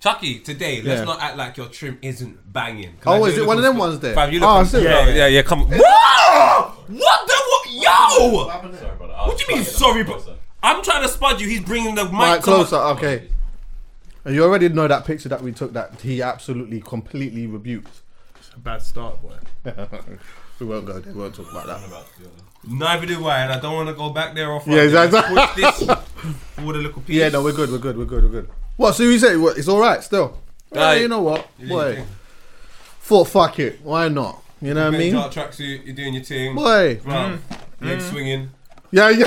Chuckie, 0.00 0.40
today, 0.40 0.82
let's 0.82 1.00
Yeah. 1.00 1.04
not 1.04 1.20
act 1.22 1.36
like 1.36 1.56
your 1.56 1.66
trim 1.66 1.98
isn't 2.02 2.52
banging. 2.52 2.94
'Cause 3.00 3.20
Oh, 3.20 3.24
I 3.24 3.28
is 3.28 3.36
know 3.36 3.42
it 3.42 3.46
one 3.46 3.56
of 3.58 3.62
you're 3.64 3.70
them 3.72 3.78
looking- 3.78 3.90
ones 3.90 4.00
there? 4.00 4.14
Fam, 4.14 4.32
you 4.32 4.40
Oh, 4.44 4.58
look 4.58 4.66
I 4.66 4.68
see. 4.68 4.82
yeah, 4.84 5.08
yeah, 5.08 5.26
yeah, 5.26 5.42
come 5.42 5.62
on. 5.62 5.68
Whoa! 5.70 6.72
What 6.88 7.26
the 7.26 7.32
what? 7.48 7.70
Yo! 7.70 9.26
What 9.26 9.38
do 9.38 9.44
you 9.48 9.56
mean, 9.56 9.64
sorry, 9.64 10.04
bro? 10.04 10.22
I'm 10.62 10.82
trying 10.82 11.02
to 11.02 11.08
spud 11.08 11.40
you. 11.40 11.48
He's 11.48 11.60
bringing 11.60 11.94
the 11.94 12.04
mic 12.04 12.12
Right, 12.12 12.42
to 12.44 12.50
my- 12.50 12.56
closer. 12.56 12.76
Okay. 12.76 13.28
And 14.24 14.34
you 14.34 14.42
already 14.44 14.68
know 14.68 14.86
that 14.88 15.04
picture 15.04 15.28
that 15.28 15.42
we 15.42 15.52
took 15.52 15.72
that 15.72 16.00
he 16.02 16.20
absolutely 16.20 16.80
completely 16.80 17.46
rebuked. 17.46 18.02
It's 18.36 18.50
a 18.54 18.58
bad 18.58 18.82
start, 18.82 19.22
boy. 19.22 19.34
we 20.58 20.66
won't 20.66 20.84
go 20.86 20.94
there. 20.98 21.12
We 21.12 21.20
won't 21.20 21.34
talk 21.34 21.50
about 21.50 21.66
that. 21.66 21.80
Neither 22.68 23.06
do 23.06 23.26
I, 23.26 23.38
and 23.42 23.52
I 23.52 23.60
don't 23.60 23.74
want 23.74 23.88
to 23.88 23.94
go 23.94 24.10
back 24.10 24.34
there 24.34 24.52
off. 24.52 24.64
Yeah, 24.66 24.82
exactly. 24.82 25.20
Push 25.20 25.54
this 25.54 25.78
for 26.56 26.72
the 26.72 26.78
little 26.80 27.02
piece. 27.02 27.16
Yeah, 27.16 27.28
no, 27.28 27.42
we're 27.42 27.52
good. 27.52 27.70
We're 27.70 27.78
good. 27.78 27.96
We're 27.96 28.04
good. 28.04 28.24
We're 28.24 28.30
good. 28.42 28.48
What? 28.76 28.94
So 28.94 29.02
you 29.04 29.18
say 29.18 29.36
what, 29.36 29.56
it's 29.58 29.68
all 29.68 29.80
right 29.80 30.02
still? 30.02 30.38
Well, 30.70 30.90
Aye. 30.90 30.96
you 30.96 31.08
know 31.08 31.22
what, 31.22 31.48
You 31.58 31.66
do 31.66 31.72
boy? 31.72 31.86
your 31.86 31.94
thing. 31.96 32.06
Thought 33.00 33.24
fuck 33.28 33.58
it. 33.58 33.80
Why 33.82 34.08
not? 34.08 34.42
You 34.60 34.74
know 34.74 34.86
what 34.86 34.94
I 34.94 34.98
Bench 34.98 35.12
mean? 35.12 35.16
out 35.22 35.32
tracksuit, 35.32 35.86
you're 35.86 35.94
doing 35.94 36.14
your 36.14 36.22
thing. 36.24 36.54
Boy. 36.54 36.96
Bruv, 36.96 37.38
Mm. 37.38 37.86
leg 37.86 37.98
Mm. 37.98 38.10
swinging. 38.10 38.50
Yeah, 38.90 39.08
yeah. 39.10 39.26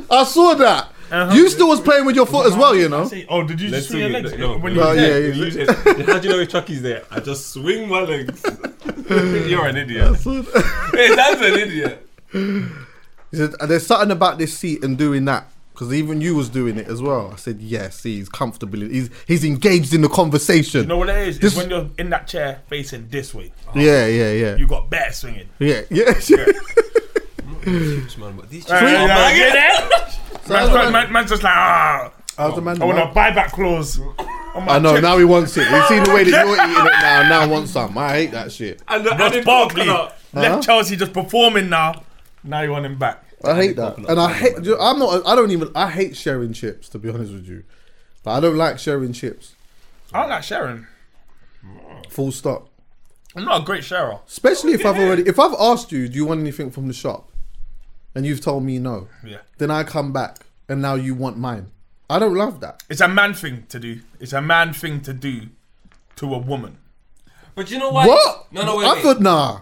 I 0.10 0.24
saw 0.24 0.54
that. 0.54 0.88
You 1.34 1.48
still 1.48 1.68
was 1.68 1.80
playing 1.80 2.04
with 2.04 2.16
your 2.16 2.26
foot 2.26 2.46
as 2.46 2.56
well, 2.56 2.74
you 2.74 2.88
know. 2.88 3.08
Oh, 3.28 3.42
did 3.44 3.60
you 3.60 3.68
just 3.70 3.72
Let's 3.72 3.88
swing 3.88 4.00
your 4.00 4.10
swing 4.10 4.24
legs? 4.24 4.38
No, 4.38 4.58
when 4.58 4.74
no, 4.74 4.90
you 4.92 5.00
yeah, 5.00 5.06
there? 5.08 5.20
yeah. 5.28 5.34
You 5.34 5.50
said- 5.52 6.06
How 6.06 6.18
do 6.18 6.28
you 6.28 6.34
know 6.34 6.40
if 6.40 6.48
Chuckie's 6.48 6.82
there? 6.82 7.04
I 7.12 7.20
just 7.20 7.50
swing 7.52 7.88
my 7.88 8.00
legs. 8.00 8.42
You're 9.08 9.66
an 9.66 9.76
idiot. 9.76 10.16
hey, 10.24 11.14
that's 11.14 11.40
an 11.40 11.54
idiot. 11.54 12.08
He 12.32 13.36
said, 13.36 13.52
"There's 13.68 13.86
something 13.86 14.10
about 14.10 14.38
this 14.38 14.56
seat 14.58 14.82
and 14.84 14.98
doing 14.98 15.24
that." 15.26 15.48
Because 15.76 15.92
even 15.92 16.22
you 16.22 16.34
was 16.34 16.48
doing 16.48 16.78
it 16.78 16.88
as 16.88 17.02
well. 17.02 17.32
I 17.34 17.36
said, 17.36 17.60
"Yes, 17.60 18.02
he's 18.02 18.30
comfortable. 18.30 18.80
He's 18.80 19.10
he's 19.26 19.44
engaged 19.44 19.92
in 19.92 20.00
the 20.00 20.08
conversation." 20.08 20.80
You 20.80 20.86
know 20.86 20.96
what 20.96 21.10
it 21.10 21.28
is? 21.28 21.38
This- 21.38 21.52
It's 21.52 21.60
when 21.60 21.68
you're 21.68 21.90
in 21.98 22.08
that 22.08 22.26
chair 22.26 22.62
facing 22.66 23.08
this 23.08 23.34
way. 23.34 23.52
Yeah, 23.74 24.06
yeah, 24.06 24.32
yeah. 24.32 24.56
You 24.56 24.66
got 24.66 24.88
better 24.88 25.12
swinging. 25.12 25.50
Yeah, 25.58 25.82
yeah. 25.90 26.14
Man, 27.66 28.36
but 28.36 28.48
these 28.48 28.64
chicks 28.64 28.80
yeah, 28.80 29.04
are 29.04 29.06
yeah, 29.36 29.88
banging. 29.90 30.16
So 30.44 30.52
man's, 30.54 30.72
man, 30.72 30.92
man- 30.92 31.12
man's 31.12 31.30
just 31.30 31.42
like, 31.42 31.54
ah. 31.54 32.12
How's 32.38 32.54
the 32.54 32.62
man? 32.62 32.80
I 32.80 32.84
want 32.86 32.98
a 32.98 33.06
buyback 33.12 33.50
clause. 33.50 34.00
I 34.54 34.78
know. 34.78 34.94
check. 34.94 35.02
Now 35.02 35.18
he 35.18 35.24
wants 35.24 35.56
it. 35.58 35.68
He's 35.68 35.88
seen 35.88 36.04
the 36.04 36.10
way 36.14 36.24
that 36.24 36.30
you're 36.46 36.54
eating 36.54 36.86
it 36.86 37.00
now. 37.00 37.28
Now 37.28 37.48
wants 37.52 37.72
some. 37.72 37.98
I 37.98 38.12
hate 38.12 38.30
that 38.30 38.50
shit. 38.50 38.82
And 38.88 39.04
the, 39.04 39.10
and 39.10 39.20
Ross 39.20 39.44
Barkley 39.44 39.84
coconut. 39.84 40.18
Huh? 40.32 40.40
left 40.40 40.64
Chelsea 40.64 40.96
just 40.96 41.12
performing 41.12 41.68
now. 41.68 42.02
Now 42.44 42.62
you 42.62 42.70
want 42.70 42.86
him 42.86 42.98
back. 42.98 43.25
I 43.46 43.54
hate 43.56 43.76
that, 43.76 43.98
and 43.98 44.20
I 44.20 44.32
hate. 44.32 44.54
I'm 44.80 44.98
not. 44.98 45.26
I 45.26 45.34
don't 45.34 45.50
even. 45.50 45.70
I 45.74 45.90
hate 45.90 46.16
sharing 46.16 46.52
chips. 46.52 46.88
To 46.90 46.98
be 46.98 47.08
honest 47.08 47.32
with 47.32 47.46
you, 47.46 47.64
but 48.22 48.32
I 48.32 48.40
don't 48.40 48.56
like 48.56 48.78
sharing 48.78 49.12
chips. 49.12 49.54
I 50.12 50.20
don't 50.20 50.30
like 50.30 50.42
sharing. 50.42 50.86
Full 52.10 52.32
stop. 52.32 52.68
I'm 53.34 53.44
not 53.44 53.62
a 53.62 53.64
great 53.64 53.84
sharer. 53.84 54.20
Especially 54.26 54.72
if 54.72 54.86
I've 54.86 54.98
already. 54.98 55.22
If 55.26 55.38
I've 55.38 55.54
asked 55.58 55.92
you, 55.92 56.08
do 56.08 56.14
you 56.14 56.24
want 56.24 56.40
anything 56.40 56.70
from 56.70 56.86
the 56.88 56.94
shop, 56.94 57.30
and 58.14 58.24
you've 58.24 58.40
told 58.40 58.64
me 58.64 58.78
no, 58.78 59.08
Yeah. 59.24 59.38
then 59.58 59.70
I 59.70 59.82
come 59.84 60.12
back 60.12 60.46
and 60.68 60.80
now 60.82 60.94
you 60.94 61.14
want 61.14 61.36
mine. 61.38 61.70
I 62.08 62.18
don't 62.18 62.34
love 62.34 62.60
that. 62.60 62.82
It's 62.88 63.00
a 63.00 63.08
man 63.08 63.34
thing 63.34 63.66
to 63.68 63.78
do. 63.78 64.00
It's 64.20 64.32
a 64.32 64.40
man 64.40 64.72
thing 64.72 65.00
to 65.02 65.12
do 65.12 65.48
to 66.16 66.34
a 66.34 66.38
woman. 66.38 66.78
But 67.54 67.70
you 67.70 67.78
know 67.78 67.90
what? 67.90 68.06
What? 68.08 68.52
No, 68.52 68.64
no, 68.64 68.76
wait, 68.76 68.86
I 68.86 68.94
wait. 68.94 69.02
thought 69.02 69.20
nah. 69.20 69.60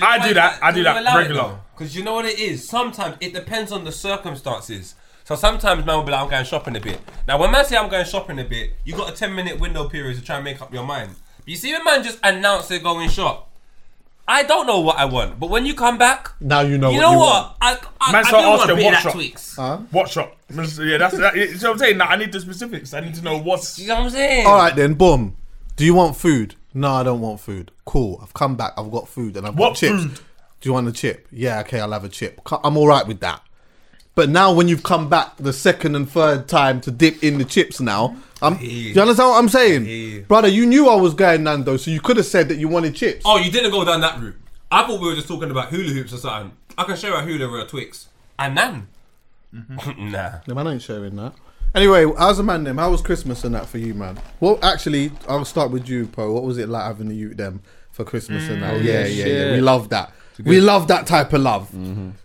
I 0.00 0.26
do 0.26 0.34
that. 0.34 0.62
I 0.62 0.72
do 0.72 0.82
that 0.84 1.16
regular. 1.16 1.58
Because 1.74 1.96
you 1.96 2.04
know 2.04 2.14
what 2.14 2.26
it 2.26 2.38
is? 2.38 2.68
Sometimes 2.68 3.16
it 3.20 3.32
depends 3.32 3.72
on 3.72 3.84
the 3.84 3.92
circumstances. 3.92 4.94
So 5.24 5.36
sometimes 5.36 5.84
man 5.86 5.96
will 5.98 6.04
be 6.04 6.12
like, 6.12 6.22
I'm 6.22 6.28
going 6.30 6.44
shopping 6.44 6.76
a 6.76 6.80
bit. 6.80 7.00
Now, 7.28 7.38
when 7.38 7.50
man 7.50 7.64
say 7.64 7.76
I'm 7.76 7.88
going 7.88 8.04
shopping 8.04 8.38
a 8.40 8.44
bit, 8.44 8.72
you 8.84 8.94
got 8.96 9.10
a 9.12 9.16
10 9.16 9.34
minute 9.34 9.58
window 9.60 9.88
period 9.88 10.16
to 10.18 10.22
try 10.24 10.36
and 10.36 10.44
make 10.44 10.60
up 10.60 10.72
your 10.72 10.84
mind. 10.84 11.14
But 11.38 11.48
you 11.48 11.56
see 11.56 11.72
when 11.72 11.84
man 11.84 12.02
just 12.02 12.18
announce 12.22 12.68
they're 12.68 12.78
going 12.80 13.08
shop, 13.08 13.48
I 14.26 14.42
don't 14.44 14.66
know 14.66 14.80
what 14.80 14.98
I 14.98 15.04
want. 15.04 15.38
But 15.40 15.50
when 15.50 15.66
you 15.66 15.74
come 15.74 15.98
back, 15.98 16.30
Now 16.40 16.60
you 16.60 16.78
know. 16.78 16.90
you 16.90 16.96
what 16.98 17.02
know 17.02 17.12
you 17.12 17.18
what? 17.18 17.56
I, 17.60 17.78
I, 18.00 18.12
Man 18.12 18.24
I 18.24 18.28
start 18.28 18.42
do 18.44 18.48
want 18.48 18.60
a 18.60 18.62
asking 18.62 18.76
bit 18.76 18.84
what 18.84 18.94
of 18.94 18.96
that 18.96 19.02
shop. 19.02 19.12
tweaks. 19.12 19.56
What 19.92 20.08
shop? 20.10 20.36
Yeah, 20.50 20.98
that's 20.98 21.16
that. 21.18 21.34
You 21.36 21.46
know 21.46 21.52
what 21.52 21.64
I'm 21.72 21.78
saying? 21.78 21.98
Now, 21.98 22.06
I 22.06 22.16
need 22.16 22.32
the 22.32 22.40
specifics. 22.40 22.94
I 22.94 23.00
need 23.00 23.14
to 23.14 23.22
know 23.22 23.38
what's. 23.38 23.78
You 23.78 23.88
know 23.88 23.94
what 23.96 24.04
I'm 24.04 24.10
saying? 24.10 24.46
All 24.46 24.56
right 24.56 24.74
then. 24.76 24.94
Boom. 24.94 25.36
Do 25.76 25.84
you 25.84 25.94
want 25.94 26.16
food? 26.16 26.54
No, 26.74 26.92
I 26.92 27.02
don't 27.02 27.20
want 27.20 27.40
food. 27.40 27.70
Cool. 27.84 28.20
I've 28.22 28.34
come 28.34 28.56
back. 28.56 28.72
I've 28.76 28.90
got 28.90 29.08
food 29.08 29.36
and 29.36 29.46
I've 29.46 29.56
What 29.56 29.70
got 29.70 29.76
chips. 29.76 30.02
food? 30.04 30.20
Do 30.62 30.68
you 30.70 30.72
want 30.72 30.88
a 30.88 30.92
chip? 30.92 31.28
Yeah. 31.30 31.60
Okay. 31.60 31.80
I'll 31.80 31.92
have 31.92 32.04
a 32.04 32.08
chip. 32.08 32.40
I'm 32.64 32.76
all 32.78 32.86
right 32.86 33.06
with 33.06 33.20
that. 33.20 33.42
But 34.14 34.28
now 34.28 34.52
when 34.52 34.68
you've 34.68 34.82
come 34.82 35.08
back 35.08 35.36
the 35.38 35.52
second 35.52 35.96
and 35.96 36.08
third 36.08 36.46
time 36.46 36.80
to 36.82 36.90
dip 36.90 37.22
in 37.24 37.38
the 37.38 37.44
chips 37.44 37.80
now, 37.80 38.16
I'm, 38.42 38.56
do 38.58 38.66
you 38.66 39.00
understand 39.00 39.30
what 39.30 39.38
I'm 39.38 39.48
saying? 39.48 40.24
Brother, 40.24 40.48
you 40.48 40.66
knew 40.66 40.88
I 40.88 40.96
was 40.96 41.14
going 41.14 41.44
Nando, 41.44 41.76
so 41.78 41.90
you 41.90 42.00
could 42.00 42.18
have 42.18 42.26
said 42.26 42.48
that 42.48 42.58
you 42.58 42.68
wanted 42.68 42.94
chips. 42.94 43.22
Oh, 43.24 43.38
you 43.38 43.50
didn't 43.50 43.70
go 43.70 43.84
down 43.84 44.02
that 44.02 44.20
route. 44.20 44.36
I 44.70 44.86
thought 44.86 45.00
we 45.00 45.08
were 45.08 45.14
just 45.14 45.28
talking 45.28 45.50
about 45.50 45.68
hula 45.68 45.90
hoops 45.90 46.12
or 46.12 46.18
something. 46.18 46.56
I 46.76 46.84
can 46.84 46.96
share 46.96 47.14
a 47.14 47.22
hula 47.22 47.48
or 47.48 47.60
a 47.60 47.66
Twix. 47.66 48.08
And 48.38 48.54
nan. 48.54 48.88
nah. 49.52 50.40
The 50.46 50.54
man 50.54 50.66
ain't 50.66 50.82
sharing 50.82 51.16
that. 51.16 51.34
Anyway, 51.74 52.04
how's 52.18 52.36
the 52.36 52.42
man 52.42 52.64
them? 52.64 52.76
How 52.76 52.90
was 52.90 53.00
Christmas 53.00 53.44
and 53.44 53.54
that 53.54 53.66
for 53.66 53.78
you, 53.78 53.94
man? 53.94 54.18
Well, 54.40 54.58
actually, 54.62 55.10
I'll 55.26 55.46
start 55.46 55.70
with 55.70 55.88
you, 55.88 56.06
Poe. 56.06 56.32
What 56.32 56.42
was 56.42 56.58
it 56.58 56.68
like 56.68 56.84
having 56.84 57.08
the 57.08 57.14
youth 57.14 57.38
them 57.38 57.62
for 57.92 58.04
Christmas 58.04 58.48
and 58.48 58.62
that? 58.62 58.74
Mm, 58.74 58.84
yeah, 58.84 59.06
yeah, 59.06 59.24
yeah, 59.24 59.44
yeah. 59.46 59.52
We 59.52 59.60
love 59.62 59.88
that. 59.88 60.12
We 60.44 60.60
love 60.60 60.88
that 60.88 61.06
type 61.06 61.32
of 61.32 61.40
love. 61.40 61.72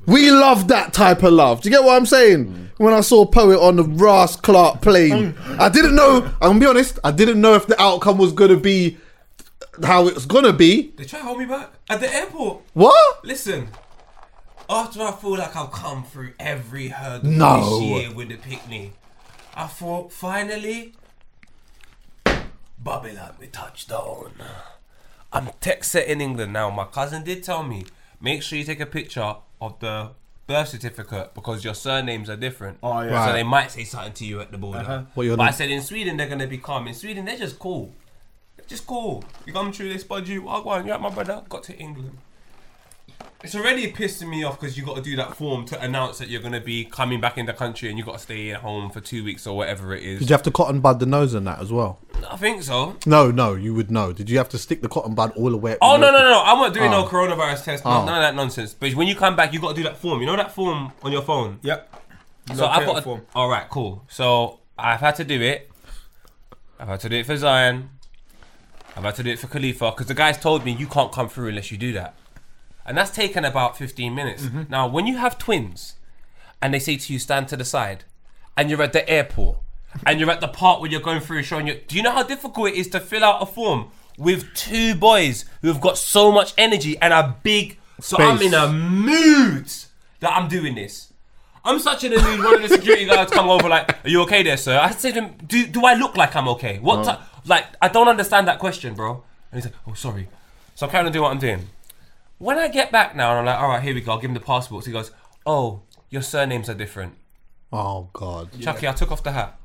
We 0.06 0.32
love 0.32 0.68
that 0.70 0.94
type 0.94 1.24
of 1.24 1.34
love. 1.34 1.62
Do 1.62 1.70
you 1.70 1.76
get 1.76 1.84
what 1.84 1.96
I'm 1.96 2.06
saying? 2.06 2.72
When 2.78 2.94
I 2.94 3.02
saw 3.02 3.26
Poet 3.26 3.60
on 3.60 3.76
the 3.76 3.84
Ross 3.84 4.36
Clark 4.36 4.82
plane, 4.82 5.34
mm. 5.34 5.60
I 5.60 5.70
didn't 5.70 5.96
know. 5.96 6.24
I'm 6.42 6.50
gonna 6.50 6.60
be 6.60 6.66
honest. 6.68 7.00
I 7.04 7.12
didn't 7.12 7.42
know 7.42 7.56
if 7.56 7.66
the 7.68 7.80
outcome 7.82 8.18
was 8.18 8.32
gonna 8.34 8.58
be 8.58 8.98
how 9.84 10.08
it's 10.08 10.26
gonna 10.26 10.54
be. 10.54 10.94
They 10.96 11.06
try 11.06 11.20
to 11.20 11.26
hold 11.26 11.40
me 11.40 11.46
back 11.46 11.72
at 11.90 12.00
the 12.00 12.14
airport. 12.14 12.62
What? 12.74 13.26
Listen, 13.26 13.70
after 14.70 15.02
I 15.02 15.12
feel 15.12 15.38
like 15.38 15.56
I've 15.56 15.72
come 15.72 16.04
through 16.04 16.34
every 16.40 16.90
hurdle 16.90 17.32
No. 17.32 17.62
this 17.62 17.82
year 17.82 18.14
with 18.14 18.30
the 18.30 18.36
picnic, 18.38 18.94
I 19.56 19.66
thought 19.68 20.12
finally, 20.12 20.94
Babylon, 22.78 23.36
we 23.40 23.48
touchdown. 23.48 24.34
I'm 25.34 25.50
tech 25.62 25.84
set 25.84 26.08
in 26.08 26.22
England 26.22 26.54
now. 26.54 26.70
My 26.70 26.86
cousin 26.86 27.24
did 27.24 27.44
tell 27.44 27.64
me, 27.64 27.86
make 28.22 28.44
sure 28.44 28.58
you 28.60 28.66
take 28.66 28.80
a 28.80 28.86
picture 28.86 29.36
of 29.62 29.80
the 29.80 30.12
birth 30.48 30.70
certificate 30.70 31.34
because 31.34 31.64
your 31.64 31.74
surnames 31.74 32.30
are 32.30 32.38
different. 32.38 32.78
Oh, 32.82 33.02
yeah. 33.02 33.10
So 33.10 33.14
Right. 33.16 33.32
they 33.34 33.44
might 33.44 33.72
say 33.72 33.84
something 33.84 34.14
to 34.14 34.26
you 34.26 34.40
at 34.40 34.52
the 34.52 34.58
border. 34.58 34.80
Uh-huh. 34.80 35.04
What 35.14 35.24
your 35.26 35.36
but 35.38 35.44
I 35.44 35.46
name? 35.48 35.54
said 35.54 35.70
in 35.72 35.82
Sweden 35.82 36.18
they're 36.18 36.30
gonna 36.30 36.48
be 36.48 36.58
calm. 36.58 36.88
In 36.88 36.94
Sweden 36.94 37.26
they're 37.26 37.38
just 37.38 37.60
cool. 37.60 37.94
Just 38.68 38.86
cool. 38.88 39.24
You 39.46 39.54
come 39.54 39.72
through, 39.72 39.90
they 39.90 39.98
spud 39.98 40.28
you. 40.28 40.46
Oh, 40.48 40.62
go 40.62 40.70
on, 40.72 40.86
you 40.86 40.92
at 40.94 41.02
my 41.02 41.10
brother. 41.10 41.42
Got 41.48 41.64
to 41.64 41.78
England. 41.78 42.18
It's 43.44 43.54
already 43.54 43.92
pissing 43.94 44.30
me 44.30 44.44
off 44.44 44.60
because 44.60 44.78
you 44.78 44.84
got 44.84 44.96
to 44.96 45.02
do 45.02 45.16
that 45.18 45.36
form 45.36 45.64
to 45.66 45.80
announce 45.80 46.18
that 46.18 46.28
you're 46.28 46.42
going 46.42 46.54
to 46.54 46.60
be 46.60 46.84
coming 46.86 47.22
back 47.22 47.38
in 47.38 47.46
the 47.46 47.54
country 47.54 47.88
and 47.88 47.98
you 47.98 48.04
got 48.04 48.14
to 48.14 48.20
stay 48.20 48.50
at 48.52 48.62
home 48.62 48.90
for 48.90 49.00
two 49.00 49.24
weeks 49.24 49.46
or 49.46 49.56
whatever 49.56 49.94
it 49.96 50.02
is. 50.04 50.20
Did 50.20 50.30
you 50.30 50.34
have 50.34 50.42
to 50.44 50.52
cotton 50.52 50.80
bud 50.82 51.00
the 51.00 51.06
nose 51.06 51.36
and 51.36 51.46
that 51.46 51.60
as 51.60 51.72
well? 51.72 52.00
I 52.28 52.36
think 52.36 52.64
so. 52.64 52.98
No, 53.06 53.30
no, 53.30 53.54
you 53.54 53.76
would 53.76 53.92
know. 53.92 54.12
Did 54.12 54.30
you 54.32 54.40
have 54.40 54.50
to 54.50 54.58
stick 54.58 54.82
the 54.82 54.90
cotton 54.90 55.14
bud 55.14 55.34
all 55.38 55.52
the 55.52 55.58
way? 55.58 55.74
up 55.74 55.78
Oh 55.84 55.92
your- 55.92 56.00
no 56.00 56.12
no 56.12 56.18
no! 56.24 56.42
I'm 56.44 56.58
not 56.58 56.74
doing 56.74 56.90
no 56.90 57.06
Oh. 57.06 57.08
coronavirus 57.08 57.64
test. 57.64 57.86
No, 57.86 57.92
Oh. 57.92 57.94
Ah. 57.94 58.06
None 58.06 58.16
of 58.16 58.22
that 58.24 58.36
nonsense. 58.36 58.74
But 58.74 58.96
when 58.96 59.08
you 59.08 59.16
come 59.16 59.36
back, 59.36 59.54
you 59.54 59.60
got 59.60 59.70
to 59.70 59.76
do 59.76 59.84
that 59.84 59.98
form. 59.98 60.20
You 60.20 60.26
know 60.26 60.36
that 60.36 60.52
form 60.56 60.92
on 61.04 61.12
your 61.12 61.22
phone. 61.22 61.60
Yep. 61.62 61.94
So 62.56 62.66
I've 62.66 62.86
got. 62.88 63.04
form. 63.04 63.22
All 63.36 63.50
right, 63.50 63.70
cool. 63.70 64.04
So 64.10 64.60
I've 64.80 65.00
had 65.02 65.16
to 65.18 65.24
do 65.24 65.40
it. 65.42 65.70
I've 66.80 66.88
had 66.88 67.00
to 67.02 67.10
do 67.10 67.18
it 67.18 67.26
for 67.28 67.38
Zion. 67.38 67.92
I've 68.96 69.04
had 69.04 69.14
to 69.16 69.24
do 69.24 69.30
it 69.30 69.38
for 69.38 69.46
Khalifa 69.48 69.92
because 69.92 70.08
the 70.08 70.16
guys 70.16 70.40
told 70.40 70.66
me 70.66 70.72
you 70.72 70.88
can't 70.88 71.12
come 71.12 71.30
through 71.30 71.50
unless 71.50 71.72
you 71.72 71.78
do 71.78 71.94
that, 71.94 72.16
and 72.88 72.98
that's 72.98 73.12
taken 73.12 73.46
about 73.46 73.78
15 73.78 74.16
minutes. 74.16 74.44
Mm-hmm. 74.44 74.64
Now, 74.70 74.88
when 74.88 75.06
you 75.06 75.18
have 75.18 75.38
twins, 75.38 75.96
and 76.62 76.74
they 76.74 76.80
say 76.80 76.98
to 76.98 77.14
you 77.14 77.20
stand 77.20 77.50
to 77.50 77.58
the 77.58 77.66
side, 77.66 78.06
and 78.56 78.70
you're 78.70 78.82
at 78.82 78.94
the 78.94 79.08
airport, 79.10 79.58
and 80.06 80.20
you're 80.20 80.32
at 80.32 80.42
the 80.42 80.48
part 80.48 80.80
where 80.80 80.90
you're 80.90 81.02
going 81.02 81.20
through 81.20 81.44
showing 81.44 81.68
you, 81.68 81.82
do 81.88 81.96
you 81.96 82.02
know 82.02 82.12
how 82.12 82.24
difficult 82.24 82.70
it 82.70 82.76
is 82.76 82.88
to 82.90 83.00
fill 83.00 83.24
out 83.24 83.42
a 83.42 83.46
form 83.46 83.92
with 84.18 84.54
two 84.56 84.96
boys 84.96 85.46
who 85.62 85.68
have 85.68 85.82
got 85.82 85.98
so 85.98 86.32
much 86.32 86.54
energy 86.58 86.98
and 87.00 87.14
are 87.14 87.36
big? 87.44 87.78
So 88.00 88.18
I'm 88.18 88.42
in 88.42 88.54
a 88.54 88.72
mood 88.72 89.72
that 90.20 90.32
I'm 90.32 90.48
doing 90.48 90.76
this. 90.76 91.12
I'm 91.66 91.80
such 91.80 92.06
in 92.06 92.14
a 92.14 92.22
mood. 92.22 92.46
One 92.46 92.56
of 92.56 92.62
the 92.62 92.70
security 92.70 93.06
guards 93.06 93.32
come 93.32 93.50
over 93.50 93.68
like, 93.68 94.06
"Are 94.06 94.10
you 94.10 94.22
okay 94.22 94.42
there, 94.42 94.56
sir?" 94.56 94.80
I 94.80 94.92
said 94.92 95.16
to 95.16 95.22
him, 95.22 95.34
"Do 95.46 95.66
do 95.68 95.86
I 95.86 95.96
look 95.96 96.16
like 96.16 96.36
I'm 96.36 96.48
okay? 96.50 96.80
What 96.80 97.04
ti- 97.04 97.22
like 97.46 97.66
I 97.82 97.90
don't 97.90 98.08
understand 98.08 98.48
that 98.48 98.60
question, 98.60 98.94
bro." 98.94 99.24
And 99.52 99.62
he's 99.62 99.66
like, 99.66 99.80
"Oh, 99.88 99.94
sorry." 99.94 100.30
So 100.76 100.86
I'm 100.86 100.92
carrying 100.92 101.08
on 101.08 101.12
doing 101.12 101.24
what 101.24 101.32
I'm 101.32 101.40
doing. 101.40 101.68
When 102.40 102.58
I 102.58 102.68
get 102.68 102.92
back 102.92 103.16
now, 103.16 103.32
and 103.32 103.40
I'm 103.40 103.46
like, 103.46 103.60
"All 103.60 103.70
right, 103.70 103.82
here 103.82 103.94
we 103.94 104.02
go." 104.02 104.12
I'll 104.12 104.20
give 104.20 104.30
him 104.30 104.36
the 104.36 104.40
passports. 104.40 104.86
He 104.86 104.92
goes, 104.94 105.12
"Oh, 105.46 105.82
your 106.10 106.22
surnames 106.22 106.70
are 106.70 106.76
different." 106.76 107.16
Oh 107.72 108.10
God. 108.14 108.50
Chuckie, 108.62 108.88
I 108.88 108.94
took 108.94 109.12
off 109.12 109.24
the 109.24 109.32
hat. 109.34 109.60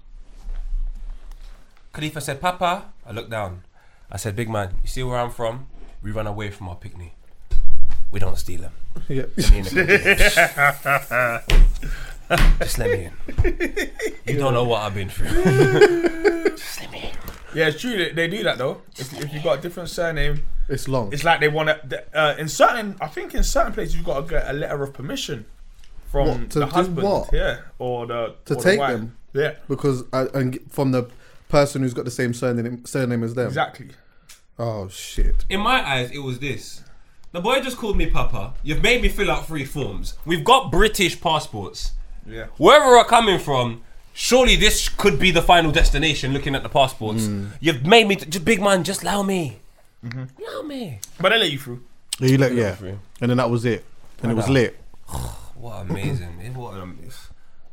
Khalifa 1.92 2.20
said, 2.20 2.40
Papa. 2.40 2.90
I 3.06 3.12
looked 3.12 3.30
down. 3.30 3.62
I 4.10 4.16
said, 4.16 4.34
Big 4.34 4.48
man, 4.48 4.74
you 4.82 4.88
see 4.88 5.02
where 5.02 5.18
I'm 5.18 5.30
from? 5.30 5.66
We 6.02 6.10
run 6.10 6.26
away 6.26 6.50
from 6.50 6.68
our 6.68 6.74
picnic. 6.76 7.12
We 8.10 8.18
don't 8.18 8.36
steal 8.38 8.62
them. 8.62 8.72
Yeah. 9.08 9.24
Let 9.36 9.50
me 9.50 9.58
in 9.58 9.64
the 9.64 11.44
picnic. 12.28 12.58
Just 12.60 12.78
let 12.78 12.90
me 12.90 13.04
in. 13.04 13.12
You 14.34 14.38
don't 14.38 14.54
know 14.54 14.64
what 14.64 14.82
I've 14.82 14.94
been 14.94 15.08
through. 15.08 15.28
Just 16.56 16.80
let 16.80 16.90
me 16.90 17.10
in. 17.12 17.21
Yeah, 17.54 17.68
it's 17.68 17.80
true. 17.80 17.96
They, 17.96 18.12
they 18.12 18.28
do 18.28 18.42
that 18.44 18.58
though. 18.58 18.82
If, 18.98 19.12
if 19.20 19.32
you've 19.32 19.42
got 19.44 19.58
a 19.58 19.62
different 19.62 19.88
surname, 19.90 20.42
It's 20.68 20.88
long. 20.88 21.12
it's 21.12 21.24
like 21.24 21.40
they 21.40 21.48
want 21.48 21.68
to. 21.90 22.04
Uh, 22.18 22.34
in 22.38 22.48
certain, 22.48 22.96
I 23.00 23.08
think 23.08 23.34
in 23.34 23.42
certain 23.42 23.72
places 23.72 23.96
you've 23.96 24.04
got 24.06 24.20
to 24.22 24.28
get 24.28 24.48
a 24.48 24.52
letter 24.52 24.82
of 24.82 24.92
permission 24.94 25.44
from 26.10 26.28
What, 26.28 26.50
to 26.50 26.58
the 26.60 26.64
do 26.66 26.70
husband. 26.72 27.06
what? 27.08 27.30
Yeah, 27.32 27.58
or 27.78 28.06
the 28.06 28.34
To 28.46 28.54
or 28.54 28.56
the 28.56 28.62
take 28.62 28.78
wife. 28.78 28.92
them? 28.92 29.16
Yeah, 29.34 29.54
because 29.68 30.04
I, 30.12 30.26
and 30.34 30.58
from 30.70 30.92
the 30.92 31.08
person 31.48 31.82
who's 31.82 31.94
got 31.94 32.04
the 32.04 32.10
same 32.10 32.32
surname 32.34 32.84
surname 32.84 33.22
as 33.22 33.34
them. 33.34 33.46
exactly. 33.48 33.88
Oh 34.58 34.88
shit. 34.88 35.44
In 35.48 35.60
my 35.60 35.86
eyes, 35.86 36.10
it 36.10 36.18
was 36.20 36.38
this. 36.38 36.82
The 37.32 37.40
boy 37.40 37.60
just 37.60 37.78
called 37.78 37.96
me 37.96 38.06
Papa. 38.06 38.52
You've 38.62 38.82
made 38.82 39.00
me 39.00 39.08
fill 39.08 39.30
out 39.30 39.46
three 39.46 39.64
forms. 39.64 40.14
We've 40.26 40.44
got 40.44 40.70
British 40.70 41.18
passports. 41.20 41.92
Yeah. 42.26 42.46
Wherever 42.58 42.86
we're 42.88 43.04
coming 43.04 43.38
from, 43.38 43.82
surely 44.12 44.56
this 44.56 44.88
could 44.88 45.18
be 45.18 45.30
the 45.30 45.42
final 45.42 45.72
destination 45.72 46.32
looking 46.32 46.54
at 46.54 46.62
the 46.62 46.68
passports. 46.68 47.26
Hmm. 47.26 47.46
You've 47.60 47.86
made 47.86 48.06
me, 48.06 48.16
t- 48.16 48.26
just 48.26 48.44
big 48.44 48.60
man, 48.60 48.84
just 48.84 49.02
allow 49.02 49.22
me. 49.22 49.58
Mm-hmm. 50.04 50.42
Allow 50.42 50.62
me. 50.62 51.00
But 51.20 51.30
they 51.30 51.38
let 51.38 51.50
you 51.50 51.58
through. 51.58 51.82
Yeah, 52.18 52.28
you 52.28 52.38
let, 52.38 52.54
yeah. 52.54 52.74
through. 52.74 52.98
And 53.20 53.30
then 53.30 53.38
that 53.38 53.50
was 53.50 53.64
it. 53.64 53.84
And 54.22 54.30
it 54.30 54.34
was 54.34 54.46
Brother. 54.46 54.60
lit. 54.60 54.78
What 55.62 55.82
amazing. 55.82 56.40
it, 56.42 56.56
what 56.56 56.74
um, 56.74 56.98
an, 57.00 57.10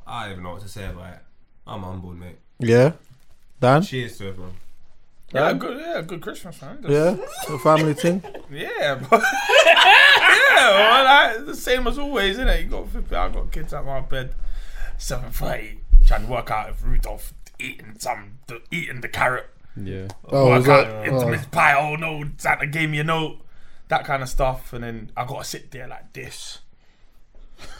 I 0.05 0.25
don't 0.25 0.33
even 0.33 0.43
know 0.43 0.51
what 0.51 0.61
to 0.61 0.67
say 0.67 0.85
about 0.85 1.11
it. 1.11 1.19
I'm 1.65 1.81
humbled, 1.81 2.19
mate. 2.19 2.37
Yeah. 2.59 2.91
Dan? 3.59 3.81
Cheers 3.81 4.19
to 4.19 4.27
everyone. 4.27 4.53
Yeah, 5.33 5.53
good. 5.53 5.79
Yeah, 5.79 6.01
good 6.01 6.21
Christmas, 6.21 6.61
man. 6.61 6.85
Yeah. 6.87 7.17
The 7.47 7.59
family 7.59 7.95
thing. 7.95 8.23
Yeah, 8.51 9.01
but 9.09 9.23
yeah, 9.65 10.69
well, 10.69 11.03
like, 11.37 11.45
the 11.45 11.55
same 11.55 11.87
as 11.87 11.97
always, 11.97 12.31
isn't 12.31 12.47
it? 12.47 12.65
You 12.65 12.67
got, 12.67 12.87
I 13.11 13.29
got 13.29 13.51
kids 13.51 13.73
at 13.73 13.85
my 13.85 14.01
bed, 14.01 14.33
seven 14.97 15.31
thirty, 15.31 15.79
trying 16.09 16.25
to 16.25 16.31
work 16.31 16.51
out 16.51 16.69
if 16.69 16.83
Rudolph 16.83 17.33
eating 17.59 17.95
some, 17.99 18.39
the, 18.47 18.61
eating 18.71 18.99
the 19.01 19.07
carrot. 19.07 19.49
Yeah. 19.81 20.07
Oh, 20.27 20.49
was 20.49 20.67
work 20.67 20.85
out 20.87 20.91
that? 20.91 21.05
into 21.07 21.25
Oh. 21.25 21.31
his 21.31 21.45
pie. 21.45 21.73
Oh 21.79 21.95
no, 21.95 22.25
Santa 22.37 22.67
gave 22.67 22.89
me 22.89 22.99
a 22.99 23.03
note. 23.03 23.37
That 23.87 24.03
kind 24.05 24.21
of 24.21 24.29
stuff, 24.29 24.73
and 24.73 24.83
then 24.83 25.11
I 25.17 25.25
gotta 25.25 25.43
sit 25.45 25.71
there 25.71 25.87
like 25.87 26.13
this 26.13 26.59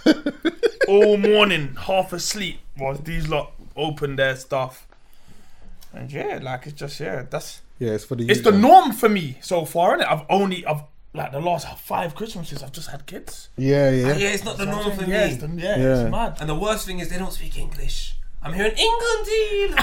all 0.88 1.18
morning, 1.18 1.76
half 1.80 2.14
asleep, 2.14 2.60
whilst 2.78 3.06
these 3.06 3.28
lot 3.28 3.52
open 3.76 4.16
their 4.16 4.36
stuff. 4.36 4.88
And 5.94 6.12
yeah, 6.12 6.40
like 6.42 6.66
it's 6.68 6.80
just 6.80 7.00
yeah, 7.00 7.24
that's 7.30 7.62
Yeah, 7.80 7.92
it's 7.92 8.06
for 8.06 8.16
the. 8.16 8.30
it's 8.30 8.42
the 8.42 8.52
norm 8.52 8.92
for 8.92 9.10
me 9.10 9.38
so 9.42 9.66
far, 9.66 9.98
is 9.98 10.04
I've 10.04 10.24
only 10.30 10.66
I've 10.66 10.82
like 11.14 11.32
the 11.32 11.40
last 11.42 11.68
five 11.80 12.14
Christmases 12.16 12.62
I've 12.64 12.72
just 12.72 12.90
had 12.90 13.06
kids. 13.06 13.50
Yeah, 13.58 13.90
yeah. 13.90 14.16
Yeah, 14.16 14.30
it's 14.30 14.44
not 14.44 14.58
the 14.58 14.66
norm 14.66 14.96
for 14.96 15.04
yeah, 15.06 15.26
me. 15.28 15.34
it's, 15.34 15.42
the, 15.42 15.48
yeah, 15.56 15.78
Yeah. 15.78 16.02
it's 16.04 16.12
mad. 16.12 16.38
And 16.40 16.50
the 16.50 16.56
worst 16.56 16.86
thing 16.86 17.00
is 17.00 17.10
they 17.10 17.18
don't 17.18 17.34
speak 17.34 17.58
English. 17.58 18.16
I'm 18.42 18.54
hearing 18.54 18.72
England 18.72 19.26
deal. 19.26 19.70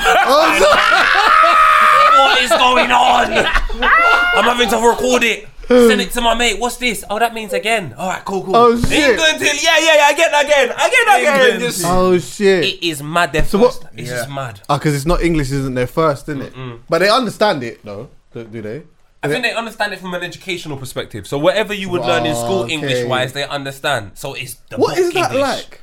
what 2.16 2.40
is 2.42 2.48
going 2.50 2.90
on? 2.90 3.32
I'm 3.32 4.44
having 4.44 4.68
to 4.70 4.76
record 4.78 5.22
it. 5.24 5.46
Send 5.68 6.00
it 6.00 6.10
to 6.12 6.20
my 6.20 6.34
mate. 6.34 6.58
What's 6.60 6.76
this? 6.76 7.04
Oh, 7.10 7.18
that 7.18 7.34
means 7.34 7.52
again. 7.52 7.92
All 7.98 8.08
right, 8.08 8.24
cool, 8.24 8.44
cool. 8.44 8.54
Oh, 8.56 8.80
shit. 8.80 8.92
England 9.10 9.40
deal. 9.40 9.54
Yeah, 9.54 9.78
yeah, 9.78 9.94
yeah. 9.96 10.10
Again, 10.10 10.30
again, 10.34 10.70
again, 10.70 11.08
again. 11.20 11.40
England 11.42 11.60
Just- 11.60 11.82
Oh 11.84 12.18
shit. 12.18 12.64
it 12.64 12.86
is 12.86 13.02
mad. 13.02 13.32
They're 13.32 13.44
So 13.44 13.58
first. 13.58 13.82
what- 13.82 13.92
It's 13.96 14.08
Yeah. 14.08 14.16
just 14.18 14.30
mad. 14.30 14.60
Ah, 14.68 14.78
because 14.78 14.94
it's 14.94 15.06
not 15.06 15.22
English, 15.22 15.50
isn't 15.50 15.74
their 15.74 15.86
first, 15.88 16.28
isn't 16.28 16.40
it? 16.42 16.54
But 16.88 16.98
they 17.00 17.10
understand 17.10 17.62
it 17.64 17.84
though, 17.84 18.08
do, 18.32 18.44
do 18.44 18.62
they? 18.62 18.82
I 19.22 19.28
think 19.28 19.42
they 19.42 19.52
understand 19.54 19.92
it 19.92 19.98
from 19.98 20.14
an 20.14 20.22
educational 20.22 20.76
perspective. 20.76 21.26
So 21.26 21.36
whatever 21.36 21.74
you 21.74 21.88
would 21.90 22.02
learn 22.02 22.24
in 22.26 22.34
school, 22.36 22.60
Okay. 22.62 22.74
English 22.74 23.04
wise, 23.06 23.32
they 23.32 23.44
understand. 23.44 24.12
So 24.14 24.34
it's 24.34 24.54
the 24.70 24.76
What 24.78 24.90
book 24.96 24.98
is 25.04 25.12
that 25.14 25.32
English. 25.32 25.42
like? 25.42 25.80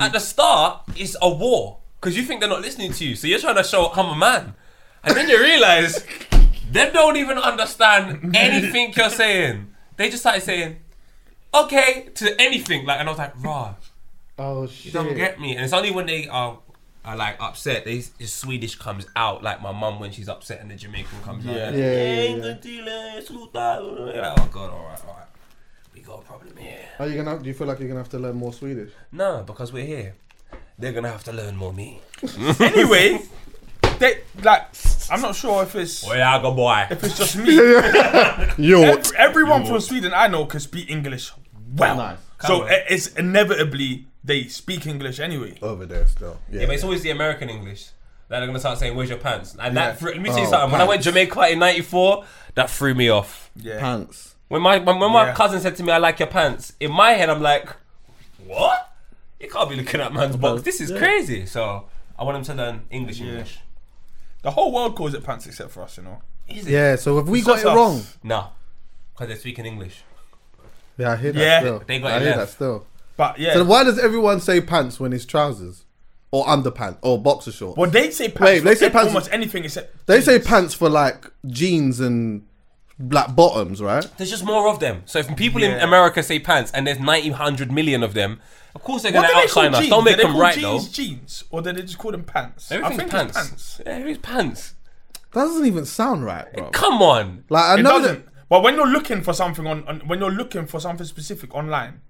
At 0.00 0.12
the 0.12 0.18
start, 0.18 0.82
it's 0.96 1.16
a 1.22 1.28
war 1.32 1.78
because 2.00 2.16
you 2.16 2.22
think 2.24 2.40
they're 2.40 2.48
not 2.50 2.60
listening 2.62 2.92
to 2.92 3.04
you, 3.04 3.14
so 3.16 3.26
you're 3.26 3.38
trying 3.38 3.56
to 3.56 3.62
show 3.64 3.86
I'm 3.94 4.06
a 4.14 4.16
man, 4.16 4.54
and 5.04 5.16
then 5.16 5.28
you 5.28 5.38
realize 5.40 6.04
they 6.70 6.90
don't 6.90 7.16
even 7.16 7.38
understand 7.38 8.34
anything 8.36 8.92
you're 8.96 9.10
saying. 9.10 9.72
They 9.96 10.10
just 10.10 10.22
started 10.22 10.42
saying, 10.42 10.78
"Okay" 11.54 12.08
to 12.16 12.40
anything, 12.40 12.84
like, 12.86 12.98
and 13.00 13.08
I 13.08 13.12
was 13.12 13.18
like, 13.18 13.32
"Raw, 13.42 13.74
Oh 14.38 14.62
you 14.62 14.68
shit. 14.68 14.92
don't 14.92 15.14
get 15.14 15.40
me." 15.40 15.54
And 15.54 15.64
it's 15.64 15.72
only 15.72 15.90
when 15.90 16.06
they 16.06 16.28
are. 16.28 16.58
Are 17.06 17.16
like 17.18 17.36
upset. 17.38 17.84
They 17.84 17.98
the 17.98 18.24
Swedish 18.26 18.76
comes 18.76 19.04
out 19.14 19.42
like 19.42 19.60
my 19.60 19.72
mum 19.72 20.00
when 20.00 20.10
she's 20.10 20.26
upset, 20.26 20.62
and 20.62 20.70
the 20.70 20.74
Jamaican 20.74 21.20
comes 21.22 21.46
out. 21.46 21.54
Yeah. 21.54 21.66
like, 21.66 21.74
Yeah, 21.74 22.02
yeah, 22.02 22.22
yeah. 22.22 22.36
good 22.40 22.60
deal, 22.62 22.84
sluta." 23.20 23.76
Oh 23.82 24.48
god, 24.50 24.70
all 24.70 24.84
right, 24.86 25.00
all 25.06 25.12
right. 25.18 25.26
We 26.04 26.12
got 26.12 26.20
a 26.20 26.22
problem 26.26 26.56
here. 26.56 26.78
Are 26.98 27.06
you 27.06 27.22
gonna? 27.22 27.38
Do 27.42 27.48
you 27.48 27.54
feel 27.54 27.66
like 27.66 27.78
you're 27.78 27.88
gonna 27.88 28.00
have 28.00 28.10
to 28.10 28.18
learn 28.18 28.36
more 28.36 28.52
Swedish? 28.52 28.90
No, 29.10 29.42
because 29.46 29.72
we're 29.72 29.86
here. 29.86 30.14
They're 30.78 30.92
gonna 30.92 31.08
have 31.10 31.24
to 31.24 31.32
learn 31.32 31.56
more 31.56 31.72
me. 31.72 32.00
anyway, 32.60 33.20
they 33.98 34.20
like 34.42 34.62
I'm 35.10 35.22
not 35.22 35.34
sure 35.34 35.62
if 35.62 35.74
it's 35.76 36.04
Boy, 36.04 36.22
I 36.22 36.42
go 36.42 36.52
boy. 36.52 36.86
if 36.90 37.02
it's 37.04 37.16
just 37.16 37.36
me. 37.36 37.54
Yo. 38.58 38.82
Ev- 38.82 39.12
everyone 39.16 39.64
from 39.64 39.80
Sweden 39.80 40.12
I 40.14 40.26
know 40.28 40.44
can 40.46 40.60
speak 40.60 40.90
English 40.90 41.32
well. 41.76 41.96
Nice. 41.96 42.18
So 42.42 42.58
Come 42.60 42.68
i- 42.68 42.84
it's 42.90 43.06
inevitably 43.14 44.06
they 44.22 44.44
speak 44.48 44.86
English 44.86 45.20
anyway. 45.20 45.58
Over 45.62 45.86
there 45.86 46.06
still. 46.06 46.38
Yeah. 46.50 46.60
Yeah, 46.60 46.66
but 46.66 46.74
it's 46.74 46.84
always 46.84 47.02
the 47.02 47.10
American 47.10 47.48
English. 47.48 47.86
That 48.28 48.38
they're 48.40 48.46
gonna 48.46 48.58
start 48.60 48.78
saying, 48.78 48.94
"Where's 48.96 49.08
your 49.10 49.18
pants?" 49.18 49.52
And 49.58 49.74
Yeah. 49.74 49.86
that 49.90 49.98
threw, 49.98 50.12
let 50.12 50.20
me 50.20 50.28
tell 50.30 50.38
you 50.40 50.46
Oh, 50.46 50.50
something. 50.50 50.72
When 50.72 50.80
I 50.80 50.84
went 50.84 51.02
pants. 51.02 51.06
Jamaica 51.06 51.48
in 51.52 51.58
'94, 51.60 52.24
that 52.56 52.68
threw 52.70 52.94
me 52.94 53.08
off. 53.10 53.50
Yeah. 53.56 53.78
Pants. 53.80 54.33
When 54.54 54.62
my 54.62 54.78
when, 54.78 55.00
when 55.00 55.10
my 55.10 55.26
Yeah. 55.26 55.34
cousin 55.34 55.60
said 55.60 55.74
to 55.78 55.82
me, 55.82 55.90
"I 55.90 55.98
like 55.98 56.20
your 56.20 56.28
pants," 56.28 56.74
in 56.78 56.92
my 56.92 57.10
head, 57.14 57.28
I'm 57.28 57.42
like, 57.42 57.68
"What? 58.46 58.92
You 59.40 59.48
can't 59.50 59.68
be 59.68 59.74
looking 59.74 60.00
at 60.00 60.12
man's 60.12 60.36
box. 60.36 60.62
This 60.62 60.80
is 60.80 60.92
crazy." 60.96 61.44
So 61.44 61.86
I 62.16 62.22
want 62.22 62.36
him 62.38 62.44
to 62.44 62.54
learn 62.54 62.82
English. 62.88 63.20
English. 63.20 63.58
The 64.42 64.52
whole 64.52 64.70
world 64.72 64.94
calls 64.94 65.12
it 65.12 65.24
pants 65.24 65.44
except 65.46 65.72
for 65.72 65.82
us, 65.82 65.96
you 65.96 66.04
know. 66.04 66.22
Is 66.46 66.68
it? 66.68 66.70
Yeah, 66.70 66.94
so 66.94 67.16
have 67.16 67.28
we 67.28 67.38
It's 67.38 67.46
got 67.48 67.58
it 67.58 67.66
us. 67.66 67.74
wrong? 67.76 68.02
No, 68.22 68.48
because 69.12 69.26
they're 69.26 69.36
speaking 69.38 69.66
English. 69.66 70.04
Yeah, 70.98 71.10
I 71.12 71.16
hear 71.16 71.32
that 71.32 71.40
Yeah. 71.40 71.60
still. 71.60 71.82
They 71.84 71.98
got 71.98 72.12
I 72.12 72.16
it 72.18 72.20
hear 72.22 72.28
left. 72.36 72.38
that 72.38 72.50
still. 72.54 72.86
But 73.16 73.38
yeah. 73.40 73.54
So 73.54 73.64
why 73.64 73.82
does 73.82 73.98
everyone 73.98 74.38
say 74.40 74.60
pants 74.60 75.00
when 75.00 75.12
it's 75.12 75.24
trousers? 75.24 75.84
Or 76.30 76.44
underpants 76.46 76.98
or 77.02 77.18
boxer 77.20 77.50
shorts? 77.52 77.76
well, 77.76 77.88
they 77.90 78.10
say 78.12 78.28
pants. 78.28 78.40
Wait, 78.40 78.58
for 78.60 78.64
they 78.66 78.74
say 78.76 78.86
ev- 78.86 78.92
pants- 78.92 79.08
almost 79.08 79.30
anything 79.32 79.64
except. 79.64 80.06
They 80.06 80.20
say 80.20 80.38
pants 80.38 80.74
for 80.74 80.88
like 80.88 81.26
jeans 81.46 81.98
and 82.00 82.44
black 82.98 83.34
bottoms, 83.34 83.82
right? 83.82 84.06
There's 84.16 84.30
just 84.30 84.44
more 84.44 84.68
of 84.68 84.80
them. 84.80 85.02
So 85.06 85.18
if 85.18 85.34
people 85.36 85.62
in 85.62 85.70
Yeah. 85.72 85.84
America 85.84 86.22
say 86.22 86.38
pants 86.38 86.70
and 86.72 86.86
there's 86.86 86.98
90, 87.00 87.30
100 87.30 87.72
million 87.72 88.02
of 88.02 88.14
them, 88.14 88.40
of 88.74 88.82
course 88.82 89.02
they're 89.02 89.12
What 89.12 89.22
going 89.22 89.34
do 89.34 89.40
to 89.42 89.46
they 89.48 89.52
call 89.52 89.62
outshine 89.64 89.74
us. 89.74 89.80
jeans? 89.80 89.90
Don't 89.90 90.00
Do 90.00 90.04
make 90.10 90.16
they 90.16 90.22
them 90.22 90.32
call 90.32 90.40
right 90.40 90.54
jeans 90.54 90.86
though. 90.86 90.92
jeans, 90.92 91.44
or 91.50 91.62
do 91.62 91.72
they 91.72 91.82
just 91.82 91.98
call 91.98 92.10
them 92.12 92.24
pants? 92.24 92.70
I 92.70 92.76
Everything's 92.76 92.98
think 92.98 93.10
pants. 93.10 93.36
It's 93.36 93.48
pants. 93.48 93.80
Yeah, 93.84 93.92
everything's 93.92 94.18
pants. 94.18 94.74
That 95.32 95.44
doesn't 95.44 95.66
even 95.66 95.84
sound 95.84 96.24
right, 96.24 96.52
bro. 96.52 96.70
Come 96.70 97.02
on. 97.02 97.44
Like 97.48 97.64
I 97.64 97.74
it 97.78 97.82
know 97.82 97.98
doesn't. 98.00 98.24
that 98.26 98.32
But 98.48 98.62
when 98.62 98.76
you're 98.76 98.86
looking 98.86 99.22
for 99.22 99.32
something 99.32 99.66
on, 99.66 99.86
on, 99.88 100.00
when 100.06 100.20
you're 100.20 100.30
looking 100.30 100.66
for 100.66 100.78
something 100.80 101.06
specific 101.06 101.52
online, 101.54 102.00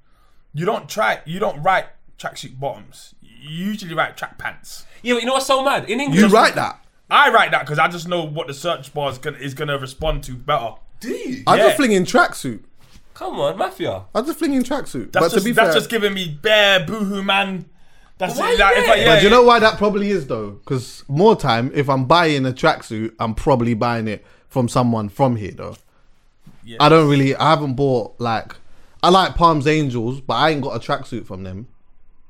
you 0.52 0.66
don't 0.66 0.88
try. 0.88 1.20
You 1.24 1.38
don't 1.40 1.62
write 1.62 1.86
tracksuit 2.18 2.60
bottoms. 2.60 3.14
You 3.22 3.48
usually 3.66 3.94
write 3.94 4.16
track 4.18 4.36
pants. 4.38 4.84
Yeah, 5.02 5.14
but 5.14 5.20
you 5.22 5.26
know 5.26 5.34
what's 5.34 5.46
so 5.46 5.64
mad? 5.64 5.88
In 5.88 6.00
English, 6.00 6.20
you 6.20 6.28
write 6.28 6.54
that. 6.56 6.83
I 7.10 7.30
write 7.30 7.50
that 7.52 7.60
because 7.60 7.78
I 7.78 7.88
just 7.88 8.08
know 8.08 8.24
what 8.24 8.46
the 8.46 8.54
search 8.54 8.92
bar 8.94 9.10
is 9.10 9.18
gonna, 9.18 9.38
is 9.38 9.54
gonna 9.54 9.78
respond 9.78 10.24
to 10.24 10.32
better. 10.34 10.72
Do 11.00 11.10
you? 11.10 11.42
I 11.46 11.56
Yeah. 11.56 11.64
just 11.64 11.76
flinging 11.76 12.04
tracksuit. 12.04 12.60
Come 13.12 13.38
on, 13.38 13.56
mafia. 13.58 14.02
I'm 14.14 14.26
just 14.26 14.38
flinging 14.38 14.62
tracksuit. 14.64 15.12
That's 15.12 15.24
But 15.24 15.28
to 15.28 15.34
just 15.36 15.44
be 15.44 15.52
that's 15.52 15.68
fair, 15.68 15.74
just 15.74 15.90
giving 15.90 16.14
me 16.14 16.38
bare 16.42 16.84
boohoo 16.84 17.22
man. 17.22 17.66
That's 18.18 18.38
Why 18.38 18.52
it. 18.52 18.58
Like, 18.58 18.76
if 18.78 18.88
I, 18.88 18.94
yeah? 18.94 19.00
yeah, 19.02 19.14
but 19.14 19.18
do 19.20 19.24
you 19.24 19.30
know 19.30 19.42
why 19.42 19.58
that 19.58 19.76
probably 19.76 20.10
is 20.10 20.26
though? 20.26 20.52
Because 20.52 21.04
more 21.08 21.36
time, 21.36 21.70
if 21.74 21.88
I'm 21.90 22.04
buying 22.06 22.46
a 22.46 22.52
tracksuit, 22.52 23.12
I'm 23.18 23.34
probably 23.34 23.74
buying 23.74 24.08
it 24.08 24.24
from 24.48 24.68
someone 24.68 25.08
from 25.08 25.36
here 25.36 25.50
though. 25.52 25.76
Yeah. 26.64 26.78
I 26.80 26.88
don't 26.88 27.08
really. 27.10 27.36
I 27.36 27.50
haven't 27.50 27.74
bought 27.74 28.18
like. 28.20 28.56
I 29.02 29.10
like 29.10 29.34
Palms 29.34 29.66
Angels, 29.66 30.20
but 30.22 30.34
I 30.34 30.50
ain't 30.50 30.62
got 30.62 30.74
a 30.74 30.78
tracksuit 30.78 31.26
from 31.26 31.42
them, 31.42 31.68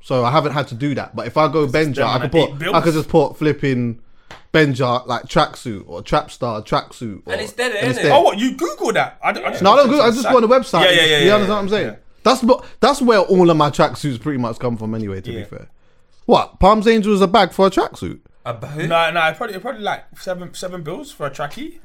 so 0.02 0.24
I 0.24 0.32
haven't 0.32 0.52
had 0.52 0.66
to 0.68 0.74
do 0.74 0.92
that. 0.96 1.14
But 1.14 1.28
if 1.28 1.36
I 1.36 1.46
go 1.46 1.66
Benja, 1.68 1.94
them 1.96 2.08
I 2.08 2.18
could 2.18 2.32
the 2.32 2.38
eight 2.38 2.50
put. 2.50 2.58
bills. 2.58 2.74
I 2.74 2.80
could 2.80 2.94
just 2.94 3.08
put 3.08 3.36
flipping 3.38 4.00
Benja 4.54 5.04
like 5.06 5.24
tracksuit 5.24 5.84
or 5.88 6.00
Trapstar 6.02 6.64
tracksuit. 6.64 7.22
And 7.26 7.40
it's 7.40 7.52
dead, 7.52 7.72
and 7.74 7.96
innit? 7.98 8.10
Oh, 8.10 8.22
what 8.22 8.38
you 8.38 8.56
Google 8.56 8.92
that? 8.92 9.18
I, 9.22 9.32
don't, 9.32 9.44
I 9.44 9.50
just 9.50 9.62
No, 9.62 9.72
I 9.72 9.76
don't. 9.76 9.90
Go, 9.90 10.00
I 10.00 10.10
just 10.10 10.22
go 10.22 10.36
on 10.36 10.42
the 10.42 10.48
website. 10.48 10.84
Yeah, 10.84 10.90
yeah, 10.90 11.02
yeah. 11.02 11.18
You 11.18 11.26
yeah, 11.26 11.34
understand 11.34 11.48
what 11.48 11.62
I'm 11.62 11.68
saying? 11.68 11.86
yeah. 11.88 11.96
That's 12.22 12.42
what. 12.42 12.64
That's 12.80 13.02
where 13.02 13.18
all 13.18 13.50
of 13.50 13.56
my 13.56 13.70
tracksuits 13.70 14.20
pretty 14.20 14.38
much 14.38 14.58
come 14.60 14.76
from 14.76 14.94
anyway. 14.94 15.20
To 15.20 15.32
Yeah. 15.32 15.40
be 15.40 15.44
fair, 15.44 15.68
what 16.26 16.60
Palms 16.60 16.86
Angels 16.86 17.20
a 17.20 17.26
bag 17.26 17.52
for 17.52 17.66
a 17.66 17.70
tracksuit? 17.70 18.20
About 18.46 18.76
No, 18.76 19.10
no, 19.10 19.26
it's 19.28 19.38
probably 19.38 19.58
probably 19.58 19.82
like 19.82 20.04
seven 20.18 20.54
seven 20.54 20.82
bills 20.82 21.10
for 21.10 21.26
a 21.26 21.30
trackie. 21.30 21.80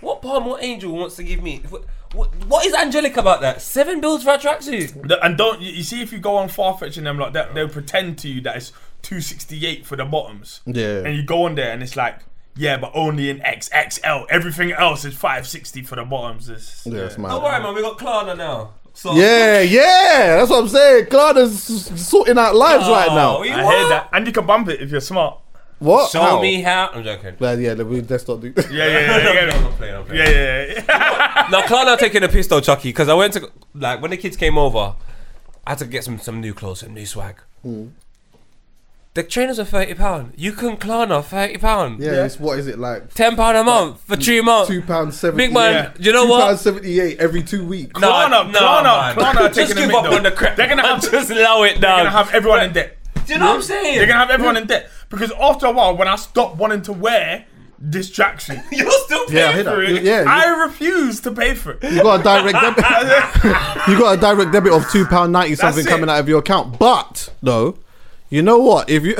What 0.00 0.20
palm 0.20 0.44
what 0.44 0.62
angel 0.62 0.92
wants 0.92 1.16
to 1.16 1.22
give 1.24 1.42
me? 1.42 1.62
What, 1.70 1.84
what, 2.12 2.28
what 2.46 2.66
is 2.66 2.74
angelic 2.74 3.16
about 3.16 3.40
that? 3.40 3.62
Seven 3.62 4.00
bills 4.00 4.22
for 4.22 4.30
a 4.34 4.38
tracksuit. 4.38 4.94
And 5.22 5.38
don't 5.38 5.60
you, 5.60 5.72
you 5.72 5.82
see 5.82 6.02
if 6.02 6.12
you 6.12 6.18
go 6.18 6.36
on 6.36 6.48
Farfetch 6.48 6.98
and 6.98 7.06
them 7.06 7.18
like 7.18 7.32
that, 7.32 7.54
they'll 7.54 7.68
pretend 7.68 8.18
to 8.18 8.28
you 8.28 8.40
that 8.42 8.56
it's 8.56 8.72
two 9.06 9.20
sixty 9.20 9.64
eight 9.66 9.86
for 9.86 9.94
the 9.96 10.04
bottoms. 10.04 10.60
Yeah. 10.66 11.04
And 11.04 11.16
you 11.16 11.22
go 11.22 11.44
on 11.44 11.54
there 11.54 11.70
and 11.72 11.80
it's 11.82 11.94
like, 11.96 12.18
yeah, 12.56 12.76
but 12.76 12.90
only 12.94 13.30
in 13.30 13.38
XXL. 13.40 14.26
Everything 14.30 14.72
else 14.72 15.04
is 15.04 15.14
five 15.14 15.46
sixty 15.46 15.82
for 15.82 15.94
the 15.96 16.04
bottoms. 16.04 16.48
It's, 16.48 16.84
Yeah, 16.84 17.02
it's 17.02 17.16
mad. 17.18 17.28
Don't 17.28 17.42
worry, 17.44 17.62
man. 17.62 17.74
We 17.74 17.82
got 17.82 17.98
Klarna 17.98 18.36
now. 18.36 18.74
So 18.94 19.14
Yeah, 19.14 19.60
yeah, 19.60 20.36
that's 20.38 20.50
what 20.50 20.62
I'm 20.62 20.68
saying. 20.68 21.06
Claudia's 21.06 21.70
s- 21.70 22.00
sorting 22.08 22.38
out 22.38 22.56
lives 22.56 22.88
right 22.88 23.08
now. 23.08 23.36
Oh, 23.38 23.44
I 23.44 23.62
what? 23.64 23.74
hear 23.76 23.88
that, 23.90 24.08
and 24.12 24.26
you 24.26 24.32
can 24.32 24.46
bump 24.46 24.68
it 24.70 24.80
if 24.80 24.90
you're 24.90 25.00
smart. 25.02 25.38
What? 25.78 26.10
Show 26.10 26.22
How? 26.22 26.40
me 26.40 26.62
how. 26.62 26.88
I'm 26.94 27.04
joking. 27.04 27.36
Well, 27.38 27.60
yeah, 27.60 27.74
we, 27.74 28.00
let's 28.00 28.26
not 28.26 28.40
do. 28.40 28.54
Yeah, 28.56 28.64
yeah, 28.70 28.86
yeah, 28.88 29.12
I'm 29.28 29.34
yeah. 29.34 29.60
not 29.60 29.72
playing, 29.72 29.94
I'm 29.94 30.04
playing. 30.06 30.20
Yeah, 30.22 30.30
yeah, 30.30 30.82
yeah. 30.88 31.48
Now, 31.50 31.60
Klarna 31.66 31.98
taking 31.98 32.22
a 32.24 32.28
piss 32.28 32.46
though, 32.46 32.60
Chuckie, 32.62 32.88
because 32.88 33.10
I 33.10 33.14
went 33.14 33.34
to 33.34 33.50
like 33.74 34.00
when 34.00 34.10
the 34.10 34.16
kids 34.16 34.38
came 34.38 34.56
over, 34.56 34.94
I 35.66 35.70
had 35.72 35.78
to 35.80 35.84
get 35.84 36.02
some 36.02 36.18
some 36.18 36.40
new 36.40 36.54
clothes, 36.54 36.80
some 36.80 36.94
new 36.94 37.04
swag. 37.04 37.36
Hmm. 37.62 37.88
The 39.16 39.22
trainers 39.22 39.58
are 39.58 39.64
thirty 39.64 39.94
pound. 39.94 40.34
You 40.36 40.52
can 40.52 40.76
Klarna 40.76 41.24
thirty 41.24 41.56
pound. 41.56 42.00
Yeah, 42.00 42.26
it's 42.26 42.38
what 42.38 42.58
is 42.58 42.66
it 42.66 42.78
like? 42.78 43.14
Ten 43.14 43.34
pound 43.34 43.56
a 43.56 43.64
month 43.64 43.98
for 44.02 44.14
three 44.14 44.42
months. 44.42 44.68
Two 44.68 44.82
pounds 44.82 45.18
seventy. 45.18 45.46
Big 45.46 45.54
man, 45.54 45.72
Yeah. 45.72 45.92
you 45.98 46.12
know 46.12 46.24
Two 46.24 46.30
what? 46.32 46.46
pounds 46.48 46.60
seventy 46.60 47.00
eight 47.00 47.18
every 47.18 47.42
two 47.42 47.64
weeks. 47.66 47.98
No, 47.98 48.10
Klarna, 48.12 48.52
no, 48.52 48.58
Klarna, 48.60 49.16
man. 49.16 49.16
Klarna 49.16 49.40
are 49.40 49.48
Just 49.48 49.70
taking 49.72 49.86
give 49.88 49.94
up 49.96 50.04
though. 50.04 50.16
on 50.18 50.22
the 50.22 50.30
crap. 50.32 50.56
They're 50.56 50.68
gonna 50.68 50.82
have- 50.86 51.00
just 51.10 51.30
allow 51.30 51.62
it 51.62 51.80
down. 51.80 51.80
They're 51.80 52.04
gonna 52.04 52.10
have 52.10 52.34
everyone 52.34 52.62
in 52.64 52.72
debt. 52.74 52.98
Do 53.26 53.32
you 53.32 53.38
know 53.38 53.46
what 53.46 53.54
I'm 53.56 53.62
saying? 53.62 53.96
They're 53.96 54.06
gonna 54.06 54.18
have 54.20 54.30
everyone 54.30 54.58
in 54.58 54.66
debt 54.66 54.90
because 55.08 55.32
after 55.40 55.64
a 55.64 55.72
while, 55.72 55.96
when 55.96 56.08
I 56.08 56.16
stop 56.16 56.56
wanting 56.56 56.82
to 56.82 56.92
wear 56.92 57.46
distraction. 57.88 58.60
You're 58.70 58.90
still 58.90 59.24
paying 59.26 59.38
Yeah, 59.38 59.48
I 59.48 59.52
hear 59.54 59.64
for 59.64 59.76
that. 59.76 59.96
it. 59.96 60.02
Yeah, 60.02 60.24
I 60.28 60.62
refuse 60.64 61.20
to 61.22 61.32
pay 61.32 61.54
for 61.54 61.72
it. 61.72 61.82
you 61.90 62.02
got 62.02 62.20
a 62.20 62.22
direct 62.22 62.52
debit. 62.60 62.84
you 63.88 63.98
got 63.98 64.18
a 64.18 64.20
direct 64.20 64.52
debit 64.52 64.72
of 64.72 64.86
two 64.90 65.06
pound 65.06 65.32
ninety 65.32 65.54
something 65.54 65.86
coming 65.86 66.10
out 66.10 66.20
of 66.20 66.28
your 66.28 66.38
account. 66.40 66.78
But 66.78 67.32
though, 67.42 67.78
you 68.30 68.42
know 68.42 68.58
what? 68.58 68.88
If 68.90 69.04
you, 69.04 69.14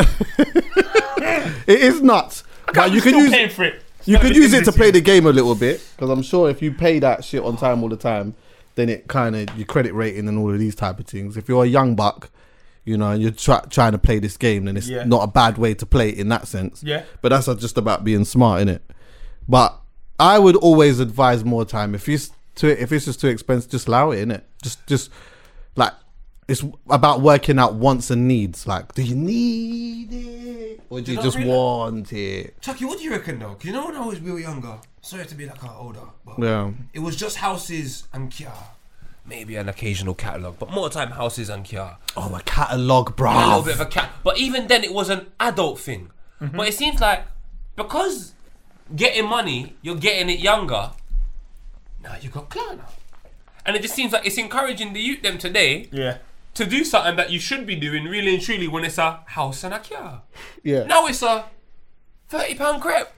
it 1.66 1.80
is 1.80 2.02
nuts. 2.02 2.44
But 2.72 2.92
you 2.92 3.00
can 3.00 3.14
use 3.14 3.30
paying 3.30 3.50
for 3.50 3.64
it. 3.64 3.82
you 4.04 4.18
could 4.18 4.34
use 4.36 4.52
it 4.52 4.64
to 4.64 4.72
play 4.72 4.90
the 4.90 5.00
game 5.00 5.26
a 5.26 5.30
little 5.32 5.54
bit 5.54 5.80
because 5.96 6.10
I'm 6.10 6.22
sure 6.22 6.50
if 6.50 6.60
you 6.62 6.72
pay 6.72 6.98
that 7.00 7.24
shit 7.24 7.42
on 7.42 7.56
time 7.56 7.82
all 7.82 7.88
the 7.88 7.96
time, 7.96 8.34
then 8.74 8.88
it 8.88 9.06
kind 9.08 9.34
of 9.36 9.56
your 9.56 9.66
credit 9.66 9.92
rating 9.94 10.28
and 10.28 10.38
all 10.38 10.52
of 10.52 10.58
these 10.58 10.74
type 10.74 10.98
of 11.00 11.06
things. 11.06 11.36
If 11.36 11.48
you're 11.48 11.64
a 11.64 11.68
young 11.68 11.94
buck, 11.94 12.30
you 12.84 12.96
know, 12.96 13.12
and 13.12 13.22
you're 13.22 13.30
try, 13.32 13.60
trying 13.70 13.92
to 13.92 13.98
play 13.98 14.18
this 14.18 14.36
game, 14.36 14.64
then 14.66 14.76
it's 14.76 14.88
Yeah. 14.88 15.04
not 15.04 15.22
a 15.22 15.26
bad 15.26 15.58
way 15.58 15.74
to 15.74 15.86
play 15.86 16.10
it 16.10 16.18
in 16.18 16.28
that 16.28 16.46
sense. 16.46 16.82
Yeah. 16.82 17.02
But 17.22 17.30
that's 17.30 17.46
just 17.46 17.78
about 17.78 18.04
being 18.04 18.24
smart, 18.24 18.60
in 18.62 18.68
it. 18.68 18.82
But 19.48 19.76
I 20.18 20.38
would 20.38 20.56
always 20.56 21.00
advise 21.00 21.44
more 21.44 21.64
time 21.64 21.94
if 21.94 22.08
it's 22.08 22.30
too 22.54 22.68
if 22.68 22.90
it's 22.92 23.04
just 23.04 23.20
too 23.20 23.28
expensive, 23.28 23.70
just 23.70 23.86
allow 23.88 24.10
it 24.10 24.20
in 24.20 24.30
it. 24.30 24.44
Just 24.62 24.84
just 24.86 25.10
it's 26.48 26.64
about 26.88 27.20
working 27.20 27.58
out 27.58 27.74
wants 27.74 28.10
and 28.10 28.28
needs. 28.28 28.66
Like, 28.66 28.94
do 28.94 29.02
you 29.02 29.16
need 29.16 30.08
it 30.12 30.80
or 30.90 31.00
do 31.00 31.10
you 31.12 31.16
not 31.16 31.24
just 31.24 31.36
really- 31.36 31.48
want 31.50 32.12
it? 32.12 32.60
Chuckie, 32.60 32.84
what 32.84 32.98
do 32.98 33.04
you 33.04 33.10
reckon 33.10 33.38
though? 33.38 33.54
'Cause 33.54 33.64
you 33.64 33.72
know 33.72 33.86
when 33.86 33.96
I 33.96 34.04
was 34.06 34.20
real 34.20 34.38
younger, 34.38 34.78
sorry 35.00 35.26
to 35.26 35.34
be 35.34 35.46
like 35.46 35.62
uh, 35.64 35.76
older, 35.78 36.00
but 36.24 36.38
Yeah. 36.38 36.70
it 36.92 37.00
was 37.00 37.16
just 37.16 37.38
houses 37.38 38.04
and 38.12 38.30
Kia. 38.30 38.52
Maybe 39.28 39.56
an 39.56 39.68
occasional 39.68 40.14
catalogue, 40.14 40.56
but 40.60 40.70
more 40.70 40.88
time 40.88 41.10
houses 41.10 41.48
and 41.48 41.64
Kia. 41.64 41.96
Oh, 42.16 42.32
a 42.32 42.40
catalog, 42.42 43.16
bro. 43.16 43.32
A 43.32 43.34
little 43.48 43.62
bit 43.62 43.74
of 43.74 43.80
a 43.80 43.86
cat. 43.86 44.10
But 44.22 44.38
even 44.38 44.68
then, 44.68 44.84
it 44.84 44.92
was 44.94 45.08
an 45.08 45.26
adult 45.40 45.80
thing. 45.80 46.10
But 46.40 46.68
it 46.68 46.74
seems 46.74 47.00
like 47.00 47.24
because 47.74 48.34
getting 48.94 49.26
money, 49.26 49.74
you're 49.82 49.96
getting 49.96 50.30
it 50.30 50.38
younger. 50.38 50.92
Now 52.04 52.14
you 52.20 52.28
got 52.30 52.50
Klarna, 52.50 52.84
and 53.64 53.74
it 53.74 53.82
just 53.82 53.94
seems 53.96 54.12
like 54.12 54.24
it's 54.24 54.38
encouraging 54.38 54.92
the 54.92 55.00
youth 55.00 55.22
them 55.22 55.38
today 55.38 55.88
Yeah. 55.90 56.18
To 56.56 56.66
do 56.66 56.84
something 56.84 57.16
that 57.16 57.30
you 57.30 57.38
should 57.38 57.66
be 57.66 57.76
doing 57.76 58.04
really 58.04 58.34
and 58.34 58.42
truly 58.42 58.66
when 58.68 58.84
it's 58.84 58.98
a 58.98 59.20
house 59.26 59.62
and 59.64 59.72
a 59.74 59.78
Kia. 59.78 60.22
Yeah. 60.62 60.84
Now 60.84 61.06
it's 61.06 61.22
a 61.22 61.44
thirty 62.28 62.54
pound 62.54 62.82
crepe. 62.82 63.08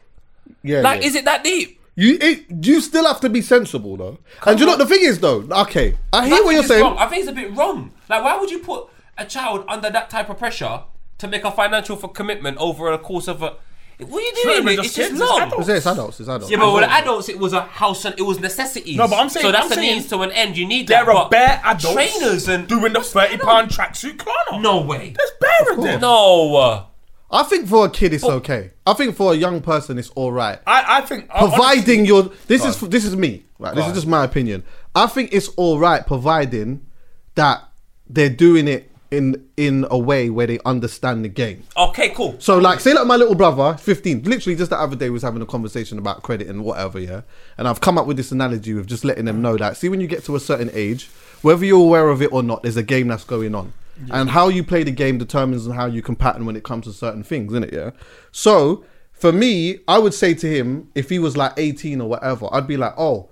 yeah. 0.62 0.80
Like, 0.80 1.00
yeah. 1.00 1.07
is 1.07 1.14
it 1.14 1.25
that 1.25 1.42
deep? 1.45 1.80
You 1.95 2.16
it, 2.21 2.45
you 2.64 2.80
still 2.80 3.07
have 3.07 3.21
to 3.23 3.28
be 3.28 3.40
sensible 3.42 3.97
though. 3.97 4.18
and 4.47 4.57
do 4.57 4.64
you 4.64 4.71
know 4.71 4.76
the 4.76 4.87
thing 4.87 5.00
is 5.02 5.18
though? 5.18 5.42
Okay, 5.50 5.97
I 6.12 6.28
hear 6.28 6.45
what 6.45 6.52
you're 6.54 6.62
saying. 6.62 6.83
wrong. 6.83 6.97
I 6.99 7.07
think 7.07 7.23
it's 7.23 7.30
a 7.30 7.35
bit 7.35 7.52
wrong. 7.57 7.92
Like, 8.09 8.23
why 8.23 8.38
would 8.38 8.50
you 8.50 8.61
put 8.61 8.88
a 9.16 9.25
child 9.25 9.64
under 9.68 9.90
that 9.90 10.09
type 10.11 10.28
of 10.30 10.38
pressure 10.38 10.83
to 11.18 11.26
make 11.26 11.42
a 11.45 11.50
financial 11.50 11.97
for 11.97 12.09
commitment 12.09 12.57
over 12.59 12.92
a 12.92 12.99
course 12.99 13.26
of 13.26 13.42
a? 13.42 13.57
What 13.98 14.22
are 14.22 14.26
you 14.26 14.32
doing? 14.44 14.56
even 14.58 14.68
It's, 14.68 14.76
just 14.76 14.86
it's 14.86 14.96
just 14.96 15.10
kids, 15.10 15.20
it's 15.20 15.30
adults. 15.40 15.58
It's, 15.58 15.68
it's 15.78 15.86
adults. 15.86 16.20
It's 16.20 16.28
adults. 16.28 16.50
Yeah, 16.52 16.58
but 16.58 16.72
with 16.74 16.84
adults, 16.84 17.28
it 17.28 17.38
was 17.38 17.52
a 17.52 17.62
house 17.62 18.04
and 18.04 18.14
it 18.18 18.22
was 18.22 18.38
necessities. 18.38 18.96
No, 18.96 19.08
but 19.08 19.16
I'm 19.18 19.28
saying- 19.28 19.42
so. 19.46 19.50
That's 19.52 19.66
I'm 19.66 19.72
a 19.72 19.74
saying 19.74 19.94
means 19.96 20.08
to 20.10 20.20
an 20.20 20.30
end. 20.32 20.56
You 20.56 20.66
need 20.66 20.86
There 20.86 21.04
that. 21.04 21.14
are 21.14 21.28
bare 21.28 21.60
adults 21.64 21.94
trainers 21.94 22.48
and 22.48 22.68
doing 22.68 22.92
the 22.92 23.00
thirty 23.00 23.38
pound 23.38 23.48
on? 23.50 23.68
pound 23.68 23.70
tracksuit 23.70 24.16
Klarna. 24.16 24.62
No 24.62 24.82
way. 24.82 25.14
There's 25.16 25.30
bare 25.40 25.72
of 25.76 25.82
them. 25.82 26.00
No. 26.00 26.86
I 27.30 27.42
think 27.42 27.68
for 27.68 27.86
a 27.86 27.90
kid 27.90 28.14
it's 28.14 28.24
okay. 28.24 28.70
I 28.86 28.94
think 28.94 29.14
for 29.16 29.32
a 29.32 29.36
young 29.36 29.60
person 29.60 29.98
it's 29.98 30.08
all 30.10 30.32
right. 30.32 30.58
I, 30.66 30.98
I 30.98 31.00
think 31.02 31.28
Providing 31.28 32.06
your 32.06 32.30
this 32.46 32.64
is 32.64 32.80
this 32.80 33.04
is 33.04 33.16
me. 33.16 33.44
Right, 33.58 33.74
this 33.74 33.86
is 33.88 33.92
just 33.94 34.06
my 34.06 34.22
opinion. 34.24 34.62
I 34.94 35.08
think 35.08 35.32
it's 35.34 35.48
all 35.56 35.78
right 35.78 36.06
providing 36.06 36.86
that 37.34 37.64
they're 38.08 38.30
doing 38.30 38.68
it 38.68 38.88
in 39.10 39.48
in 39.56 39.86
a 39.90 39.98
way 39.98 40.30
where 40.30 40.46
they 40.46 40.58
understand 40.64 41.24
the 41.24 41.28
game. 41.28 41.62
Okay, 41.76 42.10
cool. 42.10 42.36
So 42.38 42.58
like 42.58 42.80
say 42.80 42.92
like 42.92 43.06
my 43.06 43.16
little 43.16 43.34
brother, 43.34 43.76
15, 43.78 44.22
literally 44.24 44.56
just 44.56 44.70
the 44.70 44.78
other 44.78 44.96
day 44.96 45.10
was 45.10 45.22
having 45.22 45.42
a 45.42 45.46
conversation 45.46 45.98
about 45.98 46.22
credit 46.22 46.48
and 46.48 46.64
whatever, 46.64 46.98
yeah. 46.98 47.22
And 47.56 47.66
I've 47.66 47.80
come 47.80 47.98
up 47.98 48.06
with 48.06 48.16
this 48.16 48.32
analogy 48.32 48.76
of 48.78 48.86
just 48.86 49.04
letting 49.04 49.24
them 49.24 49.40
know 49.40 49.56
that 49.56 49.76
see 49.76 49.88
when 49.88 50.00
you 50.00 50.06
get 50.06 50.24
to 50.24 50.36
a 50.36 50.40
certain 50.40 50.70
age, 50.72 51.08
whether 51.42 51.64
you're 51.64 51.80
aware 51.80 52.08
of 52.08 52.22
it 52.22 52.32
or 52.32 52.42
not, 52.42 52.62
there's 52.62 52.76
a 52.76 52.82
game 52.82 53.08
that's 53.08 53.24
going 53.24 53.54
on. 53.54 53.72
And 54.10 54.30
how 54.30 54.48
you 54.48 54.62
play 54.62 54.84
the 54.84 54.92
game 54.92 55.18
determines 55.18 55.66
on 55.66 55.74
how 55.74 55.86
you 55.86 56.02
can 56.02 56.14
pattern 56.14 56.46
when 56.46 56.54
it 56.54 56.62
comes 56.62 56.84
to 56.84 56.92
certain 56.92 57.24
things, 57.24 57.52
isn't 57.52 57.64
it? 57.64 57.72
Yeah. 57.72 57.90
So 58.30 58.84
for 59.12 59.32
me, 59.32 59.80
I 59.88 59.98
would 59.98 60.14
say 60.14 60.34
to 60.34 60.46
him, 60.48 60.88
if 60.94 61.08
he 61.08 61.18
was 61.18 61.36
like 61.36 61.52
18 61.56 62.00
or 62.00 62.08
whatever, 62.08 62.48
I'd 62.52 62.68
be 62.68 62.76
like, 62.76 62.94
oh, 62.96 63.30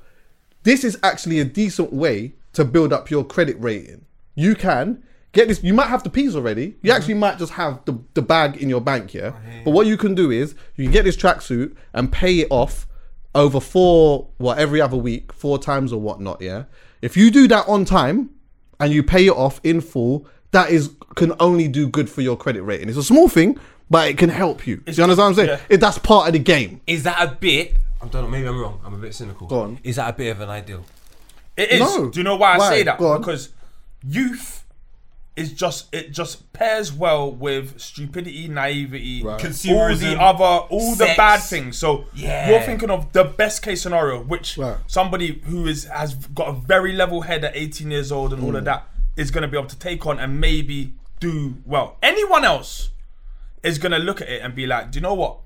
this 0.64 0.82
is 0.82 0.98
actually 1.04 1.38
a 1.38 1.44
decent 1.44 1.92
way 1.92 2.34
to 2.54 2.64
build 2.64 2.92
up 2.92 3.10
your 3.10 3.22
credit 3.22 3.56
rating. 3.60 4.04
You 4.34 4.56
can 4.56 5.04
get 5.36 5.48
this. 5.48 5.62
You 5.62 5.74
might 5.74 5.86
have 5.88 6.02
the 6.02 6.10
P's 6.10 6.34
already. 6.34 6.62
You 6.62 6.70
mm-hmm. 6.70 6.90
actually 6.90 7.14
might 7.14 7.38
just 7.38 7.52
have 7.52 7.84
the, 7.84 7.98
the 8.14 8.22
bag 8.22 8.56
in 8.56 8.68
your 8.68 8.80
bank 8.80 9.10
here. 9.10 9.34
Oh, 9.36 9.50
but 9.64 9.70
what 9.70 9.86
you 9.86 9.96
can 9.96 10.14
do 10.14 10.30
is 10.30 10.54
you 10.74 10.84
can 10.84 10.92
get 10.92 11.04
this 11.04 11.16
tracksuit 11.16 11.76
and 11.94 12.10
pay 12.10 12.40
it 12.40 12.48
off 12.50 12.86
over 13.34 13.60
four, 13.60 14.28
well, 14.38 14.56
every 14.58 14.80
other 14.80 14.96
week, 14.96 15.32
four 15.32 15.58
times 15.58 15.92
or 15.92 16.00
whatnot. 16.00 16.40
Yeah. 16.40 16.64
If 17.02 17.16
you 17.16 17.30
do 17.30 17.46
that 17.48 17.68
on 17.68 17.84
time 17.84 18.30
and 18.80 18.92
you 18.92 19.02
pay 19.02 19.26
it 19.26 19.32
off 19.32 19.60
in 19.62 19.80
full, 19.80 20.26
that 20.50 20.70
is 20.70 20.90
can 21.14 21.32
only 21.38 21.68
do 21.68 21.88
good 21.88 22.10
for 22.10 22.22
your 22.22 22.36
credit 22.36 22.62
rating. 22.62 22.88
It's 22.88 22.98
a 22.98 23.02
small 23.02 23.28
thing, 23.28 23.58
but 23.90 24.08
it 24.08 24.18
can 24.18 24.30
help 24.30 24.66
you. 24.66 24.78
Do 24.78 24.92
you 24.92 25.02
understand 25.02 25.18
what 25.18 25.26
I'm 25.26 25.34
saying? 25.34 25.48
yeah. 25.48 25.60
It, 25.68 25.78
that's 25.78 25.98
part 25.98 26.26
of 26.26 26.32
the 26.32 26.38
game. 26.38 26.80
Is 26.86 27.04
that 27.04 27.22
a 27.22 27.34
bit? 27.34 27.76
I 28.00 28.06
don't 28.08 28.24
know. 28.24 28.28
Maybe 28.28 28.48
I'm 28.48 28.58
wrong. 28.60 28.80
I'm 28.84 28.94
a 28.94 28.98
bit 28.98 29.14
cynical. 29.14 29.46
Go 29.46 29.60
on. 29.60 29.80
Is 29.82 29.96
that 29.96 30.10
a 30.10 30.12
bit 30.12 30.30
of 30.30 30.40
an 30.40 30.48
ideal? 30.48 30.84
It 31.56 31.70
is. 31.70 31.80
No. 31.80 32.10
Do 32.10 32.20
you 32.20 32.24
know 32.24 32.36
why 32.36 32.54
I 32.54 32.58
Why? 32.58 32.68
say 32.70 32.82
that? 32.84 32.98
Go 32.98 33.12
on. 33.12 33.20
Because 33.20 33.50
youth 34.02 34.64
is 35.36 35.52
just 35.52 35.94
it 35.94 36.12
just 36.12 36.50
pairs 36.54 36.92
well 36.92 37.30
with 37.30 37.78
stupidity, 37.78 38.48
naivety, 38.48 39.22
all 39.22 39.38
Consumerism, 39.38 40.00
the 40.00 40.20
other, 40.20 40.44
all 40.44 40.94
the 40.94 41.12
bad 41.16 41.38
things. 41.40 41.76
So 41.78 42.06
Yeah. 42.14 42.48
you're 42.48 42.62
thinking 42.62 42.90
of 42.90 43.12
the 43.12 43.24
best 43.24 43.62
case 43.62 43.82
scenario, 43.82 44.22
which 44.22 44.56
Right. 44.56 44.76
somebody 44.86 45.42
who 45.44 45.66
is 45.66 45.84
has 45.84 46.14
got 46.14 46.48
a 46.48 46.52
very 46.52 46.92
level 46.92 47.20
head 47.22 47.44
at 47.44 47.54
18 47.54 47.90
years 47.90 48.10
old 48.10 48.32
and 48.32 48.42
all 48.42 48.52
Mm. 48.52 48.58
of 48.58 48.64
that 48.64 48.88
is 49.16 49.30
going 49.30 49.42
to 49.42 49.48
be 49.48 49.56
able 49.58 49.68
to 49.68 49.78
take 49.78 50.06
on 50.06 50.18
and 50.18 50.40
maybe 50.40 50.94
do 51.20 51.56
well. 51.66 51.96
Anyone 52.02 52.44
else 52.44 52.90
is 53.62 53.78
going 53.78 53.92
to 53.92 53.98
look 53.98 54.20
at 54.22 54.28
it 54.28 54.40
and 54.42 54.54
be 54.54 54.66
like, 54.66 54.90
do 54.90 54.98
you 54.98 55.02
know 55.02 55.14
what? 55.14 55.38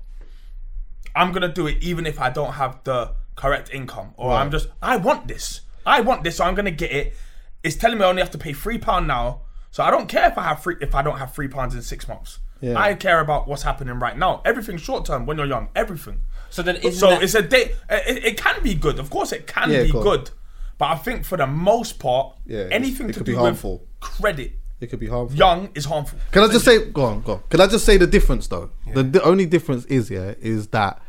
I'm 1.15 1.33
gonna 1.33 1.49
do 1.51 1.67
it 1.67 1.77
even 1.81 2.05
if 2.05 2.21
I 2.21 2.29
don't 2.29 2.53
have 2.53 2.79
the 2.85 3.11
correct 3.35 3.69
income, 3.73 4.13
or 4.15 4.31
I'm 4.31 4.49
just 4.49 4.67
I 4.81 4.95
want 4.95 5.27
this, 5.27 5.59
I 5.85 5.99
want 5.99 6.23
this, 6.23 6.37
so 6.37 6.45
I'm 6.45 6.55
gonna 6.55 6.71
get 6.71 6.91
it. 6.91 7.17
It's 7.63 7.75
telling 7.75 7.97
me 7.97 8.05
I 8.05 8.07
only 8.07 8.21
have 8.21 8.31
to 8.31 8.37
pay 8.37 8.53
three 8.53 8.77
pound 8.77 9.07
now, 9.07 9.41
so 9.71 9.83
I 9.83 9.89
don't 9.89 10.07
care 10.07 10.27
if 10.29 10.37
I 10.37 10.43
have 10.43 10.61
three 10.61 10.75
if 10.81 10.93
I 10.93 11.01
don't 11.01 11.17
have 11.17 11.33
three 11.33 11.47
pounds 11.47 11.73
in 11.75 11.81
six 11.81 12.07
months. 12.07 12.39
Yeah. 12.61 12.77
I 12.79 12.93
care 12.93 13.21
about 13.21 13.47
what's 13.47 13.63
happening 13.63 13.97
right 13.97 14.15
now. 14.15 14.41
Everything's 14.45 14.81
short 14.81 15.03
term 15.05 15.25
when 15.25 15.37
you're 15.37 15.47
young. 15.47 15.69
Everything. 15.75 16.21
So 16.51 16.61
then, 16.61 16.75
isn't 16.75 16.93
so 16.93 17.09
that- 17.09 17.23
it's 17.23 17.33
a 17.33 17.41
day. 17.41 17.71
It, 17.89 18.23
it 18.25 18.37
can 18.37 18.61
be 18.61 18.75
good, 18.75 18.99
of 18.99 19.09
course, 19.09 19.31
it 19.31 19.47
can 19.47 19.71
Yeah, 19.71 19.83
be 19.83 19.91
go 19.91 20.03
good, 20.03 20.29
but 20.77 20.89
I 20.91 20.95
think 20.95 21.25
for 21.25 21.37
the 21.37 21.47
most 21.47 21.97
part, 21.97 22.35
Yeah, 22.45 22.67
anything 22.71 23.09
it 23.09 23.13
to 23.13 23.19
could 23.19 23.25
do 23.25 23.31
be 23.31 23.35
with 23.35 23.41
harmful. 23.45 23.87
credit, 23.99 24.51
It 24.79 24.87
could 24.91 24.99
be 24.99 25.07
harmful. 25.07 25.35
young 25.37 25.69
is 25.73 25.85
harmful. 25.85 26.19
Can 26.31 26.43
I 26.43 26.47
just 26.51 26.65
say, 26.65 26.85
go 26.91 27.05
on, 27.05 27.21
go 27.21 27.33
on. 27.33 27.43
Can 27.49 27.61
I 27.61 27.67
just 27.67 27.83
say 27.85 27.97
the 27.97 28.05
difference 28.07 28.45
though? 28.47 28.69
The, 28.93 29.01
the 29.03 29.23
only 29.23 29.45
difference 29.47 29.85
is, 29.85 30.11
yeah, 30.11 30.33
is 30.39 30.67
that, 30.67 31.01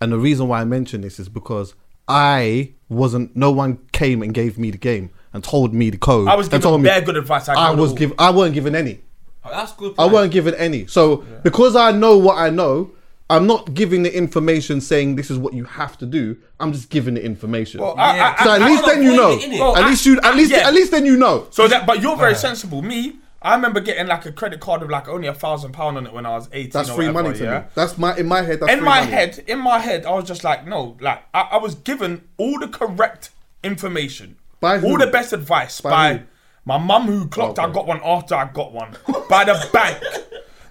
and 0.00 0.10
the 0.10 0.18
reason 0.18 0.48
why 0.48 0.62
I 0.62 0.64
mention 0.64 1.02
this 1.02 1.20
is 1.20 1.28
because 1.28 1.74
I 2.08 2.72
wasn't, 2.88 3.36
no 3.36 3.52
one 3.52 3.78
came 3.92 4.22
and 4.22 4.32
gave 4.34 4.58
me 4.58 4.70
the 4.70 4.78
game 4.78 5.10
and 5.32 5.42
told 5.44 5.74
me 5.74 5.90
the 5.90 5.98
code. 5.98 6.28
I 6.28 6.34
was 6.36 6.46
and 6.46 6.52
given 6.52 6.62
told 6.62 6.80
me- 6.82 6.88
bare 6.88 7.00
good 7.02 7.16
advice. 7.16 7.48
I, 7.48 7.54
I 7.54 7.70
was 7.72 7.90
all. 7.90 7.96
given, 7.96 8.16
I 8.18 8.30
weren't 8.30 8.54
given 8.54 8.74
any. 8.74 9.00
Oh, 9.44 9.50
that's 9.50 9.72
good. 9.72 9.92
I 9.92 10.02
point. 10.02 10.12
weren't 10.12 10.32
given 10.32 10.54
any. 10.54 10.86
So 10.86 11.18
because 11.42 11.76
I 11.76 11.92
know 11.92 12.16
what 12.18 12.36
I 12.38 12.50
know, 12.50 12.92
I'm 13.30 13.46
not 13.46 13.74
giving 13.74 14.02
the 14.04 14.14
information 14.16 14.80
saying 14.80 15.16
this 15.16 15.30
is 15.30 15.38
what 15.38 15.52
you 15.52 15.64
have 15.64 15.98
to 15.98 16.06
do. 16.06 16.36
I'm 16.60 16.72
just 16.72 16.88
giving 16.90 17.14
the 17.14 17.22
information. 17.24 17.80
Well, 17.80 17.94
I- 17.98 18.16
Yeah. 18.16 18.36
I- 18.38 18.44
so 18.44 18.52
at 18.52 18.62
I- 18.62 18.66
least 18.68 18.84
I 18.84 18.94
then 18.94 19.02
you 19.02 19.16
know. 19.16 19.30
avoid 19.32 19.42
it, 19.44 19.50
innit? 19.50 19.58
Well, 19.60 19.76
at 19.76 19.84
I- 19.84 19.88
least 19.88 20.06
you, 20.06 20.18
at 20.22 20.34
least, 20.36 20.50
yeah. 20.50 20.66
at 20.68 20.74
least 20.74 20.90
then 20.90 21.04
you 21.06 21.16
know. 21.16 21.46
So 21.50 21.68
that, 21.68 21.86
but 21.86 22.00
you're 22.02 22.16
very 22.16 22.34
sensible. 22.34 22.80
Me, 22.82 23.16
I 23.40 23.54
remember 23.54 23.80
getting 23.80 24.06
like 24.06 24.26
a 24.26 24.32
credit 24.32 24.60
card 24.60 24.80
with 24.80 24.90
like 24.90 25.08
only 25.08 25.28
a 25.28 25.34
thousand 25.34 25.72
pound 25.72 25.96
on 25.98 26.06
it 26.06 26.12
when 26.12 26.26
I 26.26 26.30
was 26.30 26.48
eighteen. 26.52 26.70
That's 26.72 26.88
or 26.90 26.94
free 26.96 27.06
whatever, 27.08 27.22
money 27.28 27.38
to 27.38 27.44
yeah? 27.44 27.58
me. 27.60 27.64
That's 27.74 27.96
my 27.98 28.16
in 28.16 28.26
my 28.26 28.42
head. 28.42 28.60
That's 28.60 28.72
in 28.72 28.78
free 28.80 28.86
my 28.88 29.00
money. 29.00 29.12
head, 29.12 29.44
in 29.46 29.58
my 29.60 29.78
head, 29.78 30.04
I 30.06 30.10
was 30.12 30.24
just 30.24 30.42
like, 30.42 30.66
no, 30.66 30.96
like 31.00 31.22
I, 31.32 31.42
I 31.52 31.56
was 31.58 31.74
given 31.76 32.22
all 32.38 32.58
the 32.58 32.66
correct 32.68 33.30
information, 33.62 34.36
By 34.60 34.78
who? 34.78 34.88
all 34.88 34.98
the 34.98 35.06
best 35.06 35.32
advice 35.32 35.80
By 35.80 35.90
by, 35.90 36.22
my 36.64 36.78
mum 36.78 37.06
who 37.06 37.28
clocked 37.28 37.58
I 37.58 37.64
Okay. 37.64 37.74
got 37.74 37.86
one 37.86 38.00
after 38.04 38.34
I 38.34 38.44
got 38.46 38.72
one, 38.72 38.96
by 39.28 39.44
the 39.44 39.68
bank. 39.72 39.98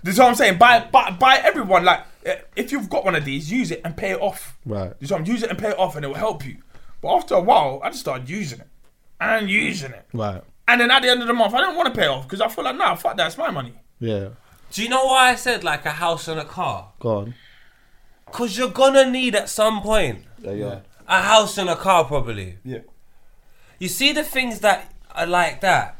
This 0.03 0.13
is 0.15 0.19
what 0.19 0.29
I'm 0.29 0.35
saying. 0.35 0.57
By 0.57 0.81
by 0.91 1.11
by 1.11 1.37
everyone. 1.43 1.83
Like 1.85 2.01
eh, 2.25 2.35
if 2.55 2.71
you've 2.71 2.89
got 2.89 3.03
one 3.03 3.15
of 3.15 3.25
these, 3.25 3.51
use 3.51 3.71
it 3.71 3.81
and 3.83 3.95
pay 3.97 4.11
it 4.11 4.21
off. 4.21 4.57
Right. 4.65 4.97
This 4.99 5.07
is 5.07 5.11
what 5.11 5.21
I'm 5.21 5.25
use 5.27 5.43
it 5.43 5.49
and 5.49 5.57
pay 5.59 5.69
it 5.69 5.79
off, 5.79 5.95
and 5.95 6.05
it 6.05 6.07
will 6.07 6.15
help 6.15 6.45
you. 6.45 6.57
But 7.01 7.15
after 7.15 7.35
a 7.35 7.41
while, 7.41 7.81
I 7.83 7.89
just 7.89 8.01
started 8.01 8.29
using 8.29 8.59
it 8.59 8.67
and 9.19 9.49
using 9.49 9.91
it. 9.91 10.05
Right. 10.13 10.41
And 10.67 10.81
then 10.81 10.91
at 10.91 11.01
the 11.01 11.09
end 11.09 11.21
of 11.21 11.27
the 11.27 11.33
month, 11.33 11.53
I 11.53 11.59
didn't 11.61 11.75
want 11.75 11.93
to 11.93 11.97
pay 11.99 12.05
it 12.05 12.09
off 12.09 12.23
because 12.27 12.41
I 12.41 12.47
feel 12.47 12.63
like, 12.65 12.75
nah, 12.75 12.95
fuck 12.95 13.17
that, 13.17 13.27
it's 13.27 13.37
my 13.37 13.49
money. 13.51 13.73
Yeah. 13.99 14.29
Do 14.71 14.83
you 14.83 14.89
know 14.89 15.05
why 15.05 15.29
I 15.31 15.35
said 15.35 15.63
like 15.63 15.85
a 15.85 15.91
house 15.91 16.27
and 16.27 16.39
a 16.39 16.45
car? 16.45 16.91
Go 16.99 17.17
on. 17.19 17.33
Because 18.25 18.57
you're 18.57 18.69
gonna 18.69 19.09
need 19.09 19.33
at 19.35 19.49
some 19.49 19.81
point 19.81 20.25
Yeah. 20.39 20.51
Yeah. 20.51 20.79
a 21.07 21.21
house 21.21 21.57
and 21.57 21.69
a 21.69 21.75
car, 21.75 22.03
probably. 22.05 22.57
Yeah. 22.63 22.79
You 23.79 23.87
see 23.87 24.11
the 24.11 24.23
things 24.23 24.59
that 24.61 24.91
are 25.15 25.27
like 25.27 25.61
that. 25.61 25.95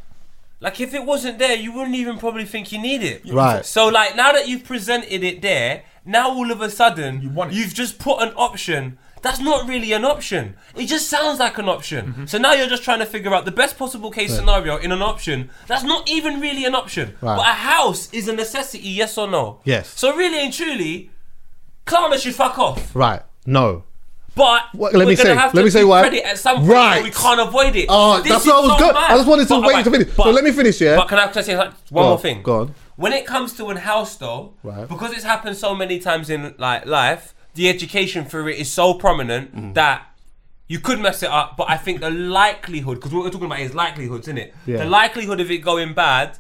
Like 0.60 0.80
if 0.82 0.94
it 0.94 1.06
wasn't 1.06 1.38
there, 1.38 1.56
you 1.56 1.72
wouldn't 1.72 1.96
even 1.96 2.18
probably 2.18 2.46
think 2.46 2.72
you 2.72 2.80
need 2.82 3.04
it. 3.04 3.22
Right. 3.32 3.64
So 3.66 3.88
like 3.90 4.16
now 4.16 4.32
that 4.32 4.48
you've 4.48 4.64
presented 4.64 5.24
it 5.24 5.42
there, 5.42 5.84
now 6.04 6.30
all 6.30 6.52
of 6.52 6.62
a 6.62 6.70
sudden 6.70 7.22
You 7.22 7.30
want 7.30 7.52
it. 7.52 7.56
you've 7.56 7.74
just 7.76 8.00
put 8.00 8.22
an 8.22 8.34
option. 8.36 8.98
That's 9.22 9.40
not 9.40 9.68
really 9.68 9.92
an 9.94 10.06
option. 10.06 10.56
It 10.76 10.86
just 10.88 11.10
sounds 11.10 11.40
like 11.40 11.58
an 11.58 11.68
option. 11.68 12.08
Mm-hmm. 12.08 12.26
So 12.26 12.38
now 12.38 12.54
you're 12.54 12.68
just 12.68 12.84
trying 12.84 13.00
to 13.00 13.06
figure 13.06 13.34
out 13.34 13.46
the 13.46 13.52
best 13.52 13.78
possible 13.78 14.10
case 14.10 14.34
scenario 14.36 14.78
in 14.78 14.92
an 14.92 15.02
option. 15.02 15.50
That's 15.68 15.84
not 15.84 16.10
even 16.10 16.40
really 16.40 16.66
an 16.66 16.76
option. 16.76 17.16
Right. 17.22 17.36
But 17.36 17.42
a 17.48 17.54
house 17.54 18.12
is 18.14 18.28
a 18.28 18.34
necessity, 18.34 18.88
yes 18.90 19.18
or 19.18 19.28
no? 19.28 19.60
Yes. 19.64 19.90
So 20.00 20.16
really 20.16 20.40
and 20.40 20.54
truly, 20.54 21.12
Klarna 21.86 22.20
should 22.20 22.36
fuck 22.36 22.58
off. 22.58 22.96
Right. 22.96 23.22
No. 23.46 23.84
But 24.38 24.62
What- 24.74 24.94
let 24.94 25.08
me 25.08 25.16
say- 25.16 25.36
have 25.36 25.54
let 25.54 25.62
to 25.62 25.66
me 25.66 25.70
say 25.72 25.84
why. 25.84 26.08
at 26.08 26.38
some 26.40 26.58
point. 26.58 26.70
Right. 26.70 27.04
we 27.04 27.12
can't 27.12 27.40
avoid 27.42 27.76
it. 27.76 27.88
Oh, 27.90 28.22
This 28.22 28.32
that's 28.32 28.46
what 28.46 28.56
I 28.56 28.60
was 28.68 28.72
so 28.80 28.86
good. 28.86 28.94
mad. 28.94 29.12
I 29.12 29.16
just 29.18 29.28
wanted 29.28 29.48
to 29.48 29.54
But- 29.56 29.64
wait 29.64 29.74
but- 29.74 29.84
to 29.84 29.92
finish. 29.92 30.08
but- 30.16 30.24
so 30.24 30.30
let 30.32 30.44
me 30.44 30.52
finish, 30.52 30.80
yeah. 30.82 30.96
But 30.96 31.08
can 31.08 31.18
I 31.20 31.32
just 31.32 31.46
say 31.48 31.58
like, 31.58 31.72
one 31.90 32.04
Go 32.04 32.08
more 32.10 32.12
on, 32.14 32.22
thing? 32.22 32.42
go 32.44 32.60
on. 32.62 32.76
When 32.96 33.14
it 33.14 33.26
comes 33.26 33.54
to 33.54 33.66
a 33.72 33.80
house, 33.80 34.16
though, 34.16 34.54
Right. 34.64 34.88
because 34.88 35.12
it's 35.14 35.24
happened 35.24 35.58
so 35.58 35.76
many 35.76 36.00
times 36.00 36.30
in 36.30 36.54
like 36.58 36.86
life, 36.86 37.34
the 37.56 37.68
education 37.70 38.26
for 38.26 38.48
it 38.48 38.58
is 38.60 38.72
so 38.72 38.94
prominent 38.94 39.56
Mm. 39.56 39.74
that 39.74 40.04
you 40.68 40.80
could 40.80 41.00
mess 41.00 41.24
it 41.24 41.30
up. 41.30 41.58
But 41.58 41.70
I 41.70 41.78
think 41.78 42.02
the 42.02 42.12
likelihood, 42.12 42.96
because 42.98 43.12
what 43.14 43.24
we're 43.24 43.32
talking 43.32 43.48
about 43.48 43.60
is 43.62 43.74
likelihoods, 43.74 44.28
isn't 44.28 44.38
it? 44.38 44.54
Yeah. 44.66 44.78
The 44.78 44.86
likelihood 44.86 45.40
of 45.40 45.50
it 45.50 45.60
going 45.60 45.94
bad 45.94 46.38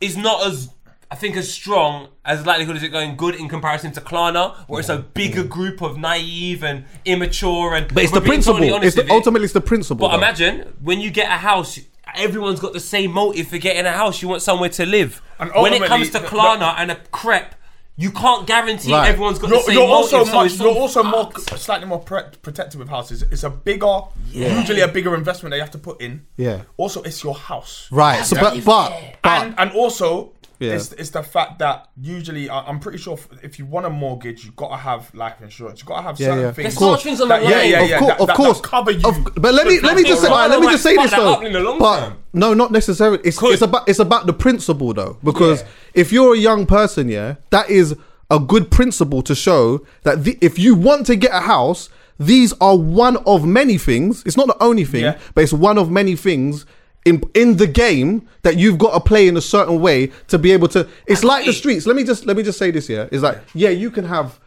is 0.00 0.16
not 0.16 0.46
as 0.46 0.68
I 1.10 1.14
think 1.14 1.36
as 1.36 1.50
strong 1.50 2.08
as 2.24 2.42
the 2.42 2.46
likelihood 2.48 2.76
is 2.76 2.82
it 2.82 2.88
going 2.90 3.16
good 3.16 3.34
in 3.34 3.48
comparison 3.48 3.92
to 3.92 4.00
Klarna, 4.00 4.54
where 4.68 4.80
it's 4.80 4.90
a 4.90 4.98
bigger 4.98 5.42
group 5.42 5.80
of 5.80 5.96
naive 5.96 6.62
and 6.62 6.84
immature 7.06 7.74
and. 7.74 7.92
But 7.92 8.02
it's 8.04 8.12
the 8.12 8.20
principle. 8.20 8.58
totally 8.60 8.86
It's 8.86 8.94
the, 8.96 9.02
with 9.02 9.10
ultimately 9.10 9.44
it's 9.44 9.54
the 9.54 9.62
principle. 9.62 10.06
but 10.06 10.12
though. 10.12 10.18
imagine 10.18 10.74
when 10.82 11.00
you 11.00 11.10
get 11.10 11.28
a 11.28 11.38
house, 11.38 11.78
everyone's 12.14 12.60
got 12.60 12.74
the 12.74 12.80
same 12.80 13.12
motive 13.12 13.48
for 13.48 13.56
getting 13.58 13.86
a 13.86 13.92
house. 13.92 14.20
You 14.20 14.28
want 14.28 14.42
somewhere 14.42 14.68
to 14.70 14.84
live. 14.84 15.22
And 15.38 15.50
when 15.54 15.72
it 15.72 15.82
comes 15.84 16.08
to 16.10 16.18
the- 16.18 16.26
Klarna 16.26 16.74
and 16.76 16.90
a 16.90 16.96
crepe, 17.10 17.54
you 17.96 18.10
can't 18.12 18.46
guarantee 18.46 18.92
Right. 18.92 19.08
everyone's 19.08 19.38
got 19.40 19.48
You're, 19.50 19.58
the 19.60 19.64
same 19.64 19.74
you're 19.76 19.88
motive. 19.88 20.14
also 20.14 20.24
so 20.24 20.34
much, 20.34 20.46
it's 20.52 20.60
you're 20.60 20.68
also 20.74 21.02
more 21.02 21.32
slightly 21.56 21.86
more 21.86 21.98
pre- 21.98 22.22
protective 22.42 22.78
with 22.78 22.88
houses. 22.90 23.22
It's 23.22 23.42
a 23.42 23.50
bigger, 23.50 24.02
usually 24.30 24.82
a 24.82 24.88
bigger 24.88 25.14
investment 25.16 25.50
that 25.50 25.56
you 25.56 25.62
have 25.62 25.72
to 25.72 25.78
put 25.78 26.00
in. 26.00 26.26
Yeah. 26.36 26.62
Also, 26.76 27.02
it's 27.02 27.24
your 27.24 27.34
house. 27.34 27.88
Right. 27.90 28.24
So, 28.24 28.36
but, 28.38 28.62
but, 28.64 28.92
but 29.22 29.42
and 29.42 29.54
and 29.58 29.72
also 29.72 30.32
Yeah. 30.60 30.72
it's, 30.72 30.92
it's 30.92 31.10
the 31.10 31.22
fact 31.22 31.60
that 31.60 31.88
usually 32.00 32.50
I- 32.50 32.62
I'm 32.62 32.80
pretty 32.80 32.98
sure 32.98 33.14
if, 33.14 33.28
if 33.44 33.58
you 33.60 33.64
want 33.66 33.86
a 33.86 33.90
mortgage, 33.90 34.44
you've 34.44 34.56
got 34.56 34.70
to 34.70 34.76
have 34.76 35.14
life 35.14 35.40
insurance. 35.40 35.78
You've 35.80 35.86
got 35.86 35.98
to 35.98 36.02
have 36.02 36.18
Yeah, 36.18 36.26
certain 36.28 36.40
yeah. 36.40 36.52
things. 36.52 36.56
There's 36.64 36.74
Of 36.74 36.78
so 36.78 36.84
course. 36.86 36.98
much 36.98 37.02
things 37.04 37.20
on 37.20 37.28
That- 37.28 37.42
the 37.42 37.48
yeah, 37.48 37.56
line. 37.58 37.70
yeah, 37.70 37.80
of 37.82 37.88
yeah. 37.90 37.98
course, 37.98 38.08
that- 38.12 38.20
of 38.20 38.26
that- 38.26 38.36
course. 38.36 38.60
that 38.60 38.68
cover 38.68 38.90
you. 38.90 39.08
Of- 39.08 39.28
but 39.36 39.54
let 39.54 39.66
me 39.66 39.80
let 39.80 39.96
me 39.96 40.02
just 40.02 40.22
say, 40.22 40.28
all 40.28 40.36
right, 40.36 40.50
let 40.50 40.60
me 40.60 40.66
just 40.66 40.82
say 40.82 40.94
fuck 40.96 41.04
this 41.04 41.10
that 41.12 41.16
though. 41.20 41.32
up 41.34 41.42
in 41.44 41.52
the 41.52 41.60
long 41.60 41.78
but 41.78 42.00
term. 42.00 42.16
no, 42.32 42.54
not 42.54 42.72
necessarily. 42.72 43.20
It's, 43.24 43.38
it's 43.42 43.62
about 43.62 43.88
it's 43.88 43.98
about 44.00 44.26
the 44.26 44.32
principle 44.32 44.92
though, 44.94 45.16
because 45.22 45.62
if 45.94 46.10
you're 46.12 46.34
a 46.34 46.38
young 46.38 46.66
person, 46.66 47.08
yeah, 47.08 47.36
that 47.50 47.70
is 47.70 47.94
a 48.30 48.38
good 48.40 48.70
principle 48.70 49.22
to 49.22 49.34
show 49.34 49.86
that 50.02 50.24
the, 50.24 50.36
if 50.40 50.58
you 50.58 50.74
want 50.74 51.06
to 51.06 51.16
get 51.16 51.30
a 51.32 51.40
house, 51.40 51.88
these 52.18 52.52
are 52.60 52.76
one 52.76 53.16
of 53.18 53.44
many 53.46 53.78
things. 53.78 54.22
It's 54.26 54.36
not 54.36 54.48
the 54.48 54.60
only 54.62 54.84
thing, 54.84 55.04
Yeah. 55.04 55.18
but 55.34 55.44
it's 55.44 55.52
one 55.52 55.78
of 55.78 55.90
many 55.90 56.16
things. 56.16 56.66
In, 57.04 57.22
in 57.32 57.56
the 57.56 57.66
game 57.66 58.28
that 58.42 58.58
you've 58.58 58.76
got 58.76 58.92
to 58.92 59.00
play 59.00 59.28
in 59.28 59.36
a 59.36 59.40
certain 59.40 59.80
way 59.80 60.08
to 60.26 60.38
be 60.38 60.52
able 60.52 60.68
to 60.68 60.86
it's 61.06 61.24
like 61.24 61.46
the 61.46 61.54
streets 61.54 61.86
let 61.86 61.96
me 61.96 62.04
just 62.04 62.26
let 62.26 62.36
me 62.36 62.42
just 62.42 62.58
say 62.58 62.70
this 62.70 62.86
here 62.86 63.08
is 63.10 63.22
like 63.22 63.38
yeah 63.54 63.70
you 63.70 63.90
can 63.90 64.04
have 64.04 64.38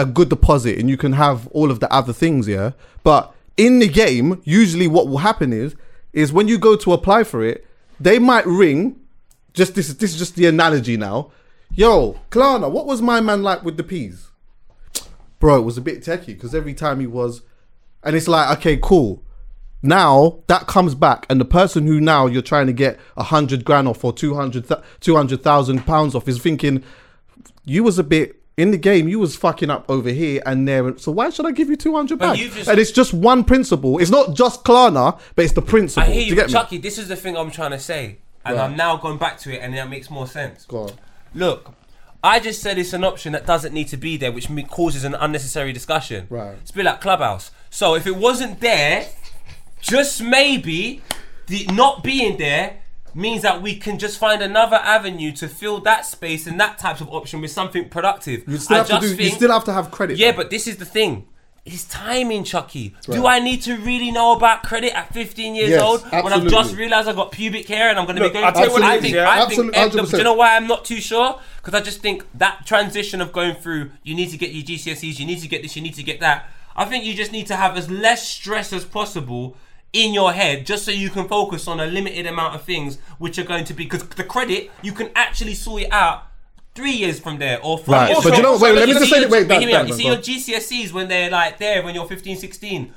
a 0.00 0.06
good 0.06 0.30
deposit 0.30 0.78
and 0.78 0.88
you 0.88 0.96
can 0.96 1.12
have 1.12 1.46
all 1.48 1.70
of 1.70 1.80
the 1.80 1.92
other 1.92 2.12
things, 2.12 2.48
yeah. 2.48 2.72
But 3.04 3.32
in 3.56 3.78
the 3.78 3.88
game, 3.88 4.40
usually 4.44 4.88
what 4.88 5.08
will 5.08 5.18
happen 5.18 5.52
is 5.52 5.76
is 6.12 6.32
when 6.32 6.48
you 6.48 6.58
go 6.58 6.74
to 6.74 6.92
apply 6.92 7.22
for 7.22 7.44
it, 7.44 7.66
they 8.00 8.18
might 8.18 8.46
ring. 8.46 8.98
Just 9.52 9.74
this 9.74 9.88
is 9.88 9.98
this 9.98 10.12
is 10.12 10.18
just 10.18 10.36
the 10.36 10.46
analogy 10.46 10.96
now. 10.96 11.30
Yo, 11.74 12.18
Klarna, 12.30 12.70
what 12.70 12.86
was 12.86 13.00
my 13.00 13.20
man 13.20 13.42
like 13.42 13.62
with 13.62 13.76
the 13.76 13.84
peas? 13.84 14.28
Bro, 15.38 15.60
it 15.60 15.64
was 15.64 15.78
a 15.78 15.80
bit 15.80 16.02
techie 16.02 16.26
because 16.26 16.54
every 16.54 16.74
time 16.74 17.00
he 17.00 17.06
was, 17.06 17.42
and 18.02 18.16
it's 18.16 18.28
like, 18.28 18.58
okay, 18.58 18.78
cool. 18.82 19.22
Now 19.82 20.40
that 20.46 20.66
comes 20.66 20.94
back, 20.94 21.26
and 21.30 21.40
the 21.40 21.44
person 21.44 21.86
who 21.86 22.00
now 22.00 22.26
you're 22.26 22.42
trying 22.42 22.66
to 22.66 22.72
get 22.72 22.98
a 23.16 23.22
hundred 23.22 23.64
grand 23.64 23.88
off 23.88 24.04
or 24.04 24.12
200 24.12 24.66
200,000 25.00 25.86
pounds 25.86 26.14
off 26.14 26.28
is 26.28 26.38
thinking, 26.38 26.82
you 27.64 27.82
was 27.82 27.98
a 27.98 28.04
bit 28.04 28.36
in 28.56 28.72
the 28.72 28.76
game 28.76 29.08
you 29.08 29.18
was 29.18 29.36
fucking 29.36 29.70
up 29.70 29.86
over 29.88 30.10
here 30.10 30.42
and 30.44 30.68
there. 30.68 30.96
So 30.98 31.10
why 31.12 31.30
should 31.30 31.46
I 31.46 31.50
give 31.52 31.70
you 31.70 31.76
two 31.76 31.94
hundred 31.94 32.18
But 32.18 32.32
back? 32.32 32.38
just- 32.38 32.68
And 32.68 32.78
it's 32.78 32.90
just 32.90 33.14
one 33.14 33.42
principle. 33.42 33.98
It's 33.98 34.10
not 34.10 34.34
just 34.34 34.64
Klarna, 34.64 35.18
but 35.34 35.44
it's 35.46 35.54
the 35.54 35.62
principle. 35.62 36.02
I 36.02 36.12
hear 36.12 36.24
Do 36.24 36.28
you, 36.28 36.34
get 36.34 36.46
me? 36.48 36.52
Chuckie. 36.52 36.78
This 36.78 36.98
is 36.98 37.08
the 37.08 37.16
thing 37.16 37.36
I'm 37.38 37.50
trying 37.50 37.70
to 37.70 37.78
say, 37.78 38.18
and 38.44 38.56
Right. 38.58 38.64
I'm 38.64 38.76
now 38.76 38.98
going 38.98 39.16
back 39.16 39.38
to 39.40 39.54
it, 39.54 39.60
and 39.62 39.72
that 39.74 39.88
makes 39.88 40.10
more 40.10 40.26
sense. 40.26 40.66
Go 40.66 40.78
on. 40.84 40.92
Look, 41.34 41.72
I 42.22 42.38
just 42.38 42.60
said 42.60 42.76
it's 42.76 42.92
an 42.92 43.02
option 43.02 43.32
that 43.32 43.46
doesn't 43.46 43.72
need 43.72 43.88
to 43.88 43.96
be 43.96 44.18
there, 44.18 44.30
which 44.30 44.48
causes 44.68 45.04
an 45.04 45.14
unnecessary 45.14 45.72
discussion. 45.72 46.26
Right. 46.28 46.56
It's 46.60 46.70
a 46.70 46.74
bit 46.74 46.84
like 46.84 47.00
Clubhouse. 47.00 47.52
So 47.70 47.94
if 47.94 48.06
it 48.06 48.16
wasn't 48.16 48.60
there, 48.60 49.06
just 49.80 50.22
maybe 50.22 51.02
the 51.46 51.66
not 51.66 52.02
being 52.02 52.38
there 52.38 52.80
means 53.14 53.42
that 53.42 53.60
we 53.60 53.76
can 53.76 53.98
just 53.98 54.18
find 54.18 54.42
another 54.42 54.76
avenue 54.76 55.32
to 55.32 55.48
fill 55.48 55.80
that 55.80 56.06
space 56.06 56.46
and 56.46 56.58
that 56.60 56.78
type 56.78 57.00
of 57.00 57.08
option 57.08 57.40
with 57.40 57.50
something 57.50 57.88
productive. 57.88 58.44
You 58.46 58.58
still 58.58 58.76
I 58.76 58.78
have 58.78 58.86
to 58.88 59.00
just 59.00 59.16
do. 59.16 59.24
You 59.24 59.30
still 59.30 59.52
have 59.52 59.64
to 59.64 59.72
have 59.72 59.90
credit. 59.90 60.18
yeah, 60.18 60.30
though. 60.30 60.38
but 60.38 60.50
this 60.50 60.66
is 60.66 60.76
the 60.76 60.84
thing. 60.84 61.26
It's 61.66 61.84
timing, 61.84 62.44
Chuckie. 62.44 62.94
Do 63.02 63.26
I 63.26 63.38
need 63.38 63.62
to 63.62 63.76
really 63.76 64.10
know 64.10 64.32
about 64.32 64.62
credit 64.62 64.96
at 64.96 65.12
15 65.12 65.54
years 65.54 65.68
Yes, 65.70 65.82
old 65.82 66.02
when 66.10 66.32
I've 66.32 66.46
just 66.46 66.74
realised 66.74 67.06
I've 67.06 67.16
got 67.16 67.32
pubic 67.32 67.68
hair 67.68 67.90
and 67.90 67.98
I'm 67.98 68.06
going 68.06 68.16
to 68.16 68.22
be 68.22 68.30
going? 68.30 68.46
I'll 68.46 68.52
tell 68.52 68.66
you 68.66 68.72
what 68.72 68.82
I 68.82 68.98
think, 68.98 69.14
yeah. 69.14 69.28
I 69.28 69.46
think. 69.46 69.74
100%. 69.74 70.10
Do 70.10 70.16
you 70.16 70.24
know 70.24 70.34
why 70.34 70.56
I'm 70.56 70.66
not 70.66 70.86
too 70.86 71.00
sure? 71.02 71.38
Because 71.58 71.74
I 71.74 71.82
just 71.82 72.00
think 72.00 72.24
that 72.34 72.64
transition 72.64 73.20
of 73.20 73.30
going 73.30 73.56
through, 73.56 73.90
you 74.02 74.14
need 74.14 74.30
to 74.30 74.38
get 74.38 74.52
your 74.52 74.64
GCSEs, 74.64 75.18
you 75.18 75.26
need 75.26 75.40
to 75.40 75.48
get 75.48 75.62
this, 75.62 75.76
you 75.76 75.82
need 75.82 75.94
to 75.94 76.02
get 76.02 76.20
that. 76.20 76.48
I 76.74 76.86
think 76.86 77.04
you 77.04 77.12
just 77.12 77.30
need 77.30 77.46
to 77.48 77.56
have 77.56 77.76
as 77.76 77.90
less 77.90 78.26
stress 78.26 78.72
as 78.72 78.86
possible 78.86 79.54
in 79.92 80.14
your 80.14 80.32
head 80.32 80.64
just 80.66 80.84
so 80.84 80.90
you 80.90 81.10
can 81.10 81.26
focus 81.26 81.66
on 81.66 81.80
a 81.80 81.86
limited 81.86 82.26
amount 82.26 82.54
of 82.54 82.62
things 82.62 82.98
which 83.18 83.38
are 83.38 83.44
going 83.44 83.64
to 83.64 83.74
be 83.74 83.84
because 83.84 84.04
the 84.10 84.24
credit 84.24 84.70
you 84.82 84.92
can 84.92 85.10
actually 85.16 85.54
sort 85.54 85.82
it 85.82 85.92
out 85.92 86.24
three 86.76 86.92
years 86.92 87.18
from 87.18 87.38
there 87.38 87.58
or 87.64 87.76
five 87.76 87.88
Right, 87.88 88.08
years 88.10 88.22
but 88.22 88.28
from 88.30 88.36
you 88.36 88.42
know- 88.42 88.52
wait, 88.52 88.60
But 88.72 88.74
let 88.76 88.88
me 88.88 88.94
just 88.94 89.10
say 89.10 89.22
it- 89.22 89.30
wait, 89.30 89.48
but 89.48 89.58
hear 89.58 89.66
me 89.66 89.72
Dan. 89.72 89.88
You 89.88 89.94
see 89.94 90.06
your. 90.06 90.16
GCSEs 90.16 90.92
when 90.92 91.08
they're 91.08 91.30
like 91.30 91.58
there 91.58 91.82
when 91.82 91.94
you're 91.96 92.06
15 92.06 92.36
16 92.36 92.92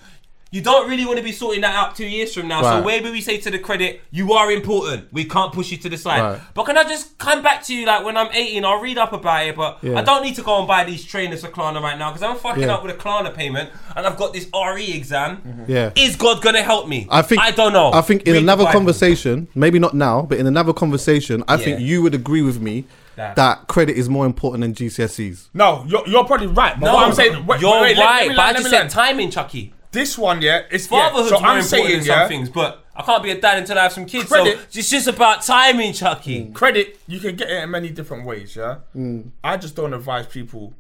you 0.53 0.61
don't 0.61 0.87
really 0.87 1.03
want 1.03 1.17
to 1.17 1.23
be 1.23 1.31
sorting 1.31 1.61
that 1.61 1.73
out 1.75 1.95
two 1.95 2.05
years 2.05 2.31
from 2.33 2.47
now 2.47 2.61
so 2.61 2.69
Right. 2.69 2.85
maybe 2.85 3.09
we 3.09 3.21
say 3.21 3.37
to 3.39 3.49
the 3.49 3.57
credit 3.57 4.01
you 4.11 4.33
are 4.33 4.51
important 4.51 5.11
we 5.11 5.25
can't 5.25 5.51
push 5.51 5.71
you 5.71 5.77
to 5.77 5.89
the 5.89 5.97
side 5.97 6.21
Right. 6.21 6.39
but 6.53 6.63
can 6.67 6.77
I 6.77 6.83
just 6.83 7.17
come 7.17 7.41
back 7.41 7.63
to 7.63 7.73
you 7.75 7.85
like 7.87 8.05
when 8.05 8.15
I'm 8.15 8.29
18 8.31 8.63
I'll 8.63 8.79
read 8.79 8.97
up 8.99 9.13
about 9.13 9.47
it 9.47 9.55
but 9.55 9.79
Yeah. 9.81 9.97
I 9.99 10.03
don't 10.03 10.21
need 10.23 10.35
to 10.35 10.43
go 10.43 10.59
and 10.59 10.67
buy 10.67 10.83
these 10.83 11.03
trainers 11.03 11.41
for 11.41 11.49
Klarna 11.49 11.81
right 11.81 11.97
now 11.97 12.11
because 12.11 12.21
I'm 12.23 12.37
fucking 12.37 12.63
Yeah. 12.63 12.75
up 12.75 12.83
with 12.83 12.95
a 12.95 12.97
Klarna 12.99 13.33
payment 13.33 13.71
and 13.95 14.05
I've 14.05 14.15
got 14.17 14.31
this 14.33 14.47
RE 14.53 14.85
exam 14.93 15.37
mm-hmm. 15.37 15.71
Yeah. 15.71 15.89
is 15.95 16.15
God 16.15 16.41
gonna 16.43 16.61
help 16.61 16.87
me 16.87 17.07
I 17.09 17.23
think 17.23 17.41
I 17.41 17.49
don't 17.51 17.73
know 17.73 17.91
I 17.91 18.01
think 18.01 18.23
in 18.27 18.33
Read 18.33 18.43
another 18.43 18.65
conversation, 18.67 19.47
maybe 19.55 19.79
not 19.79 19.93
now, 19.95 20.21
but 20.21 20.37
in 20.37 20.45
another 20.47 20.71
conversation, 20.73 21.43
I 21.47 21.57
think 21.57 21.79
you 21.79 22.01
would 22.03 22.13
agree 22.13 22.43
with 22.43 22.61
me 22.61 22.85
That- 23.15 23.35
that, 23.35 23.67
credit 23.67 23.95
is 23.97 24.07
more 24.09 24.25
important 24.25 24.61
than 24.61 24.73
GCSEs. 24.73 25.49
No, 25.53 25.83
you're, 25.87 26.03
you're 26.07 26.23
probably 26.25 26.47
right. 26.47 26.79
But 26.79 26.87
no 26.87 26.93
what 26.95 27.07
I'm 27.07 27.13
saying, 27.13 27.45
wait, 27.45 27.61
you're 27.61 27.81
wait, 27.81 27.95
let- 27.95 27.97
let 27.97 28.05
right 28.05 28.29
me 28.29 28.35
but 28.35 28.41
I 28.41 28.45
land, 28.45 28.57
just 28.57 28.69
said 28.69 28.79
land. 28.79 28.89
timing 28.89 29.29
Chuckie 29.31 29.73
This 29.93 30.17
one, 30.17 30.41
yeah, 30.41 30.63
it's 30.69 30.91
yeah, 30.91 31.09
Fatherhood's 31.09 31.29
so 31.29 31.39
more 31.39 31.49
I'm 31.49 31.57
important 31.59 31.69
saying, 31.69 31.97
than 31.99 32.05
yeah, 32.07 32.19
some 32.21 32.27
things, 32.27 32.49
but 32.49 32.83
I 32.95 33.03
can't 33.03 33.23
be 33.23 33.31
a 33.31 33.39
dad 33.39 33.59
until 33.59 33.79
I 33.79 33.83
have 33.83 33.93
some 33.93 34.05
kids. 34.05 34.27
Credit- 34.27 34.57
So 34.57 34.79
it's 34.79 34.89
just 34.89 35.07
about 35.07 35.43
timing, 35.43 35.93
Chuckie. 35.93 36.51
credit 36.51 36.99
you 37.07 37.19
can 37.19 37.35
get 37.37 37.49
it 37.49 37.63
in 37.63 37.71
many 37.71 37.89
different 37.89 38.25
ways. 38.25 38.55
Yeah, 38.55 38.77
Mm. 38.95 39.29
I 39.43 39.55
just 39.57 39.75
don't 39.75 39.93
advise 39.93 40.27
people 40.27 40.73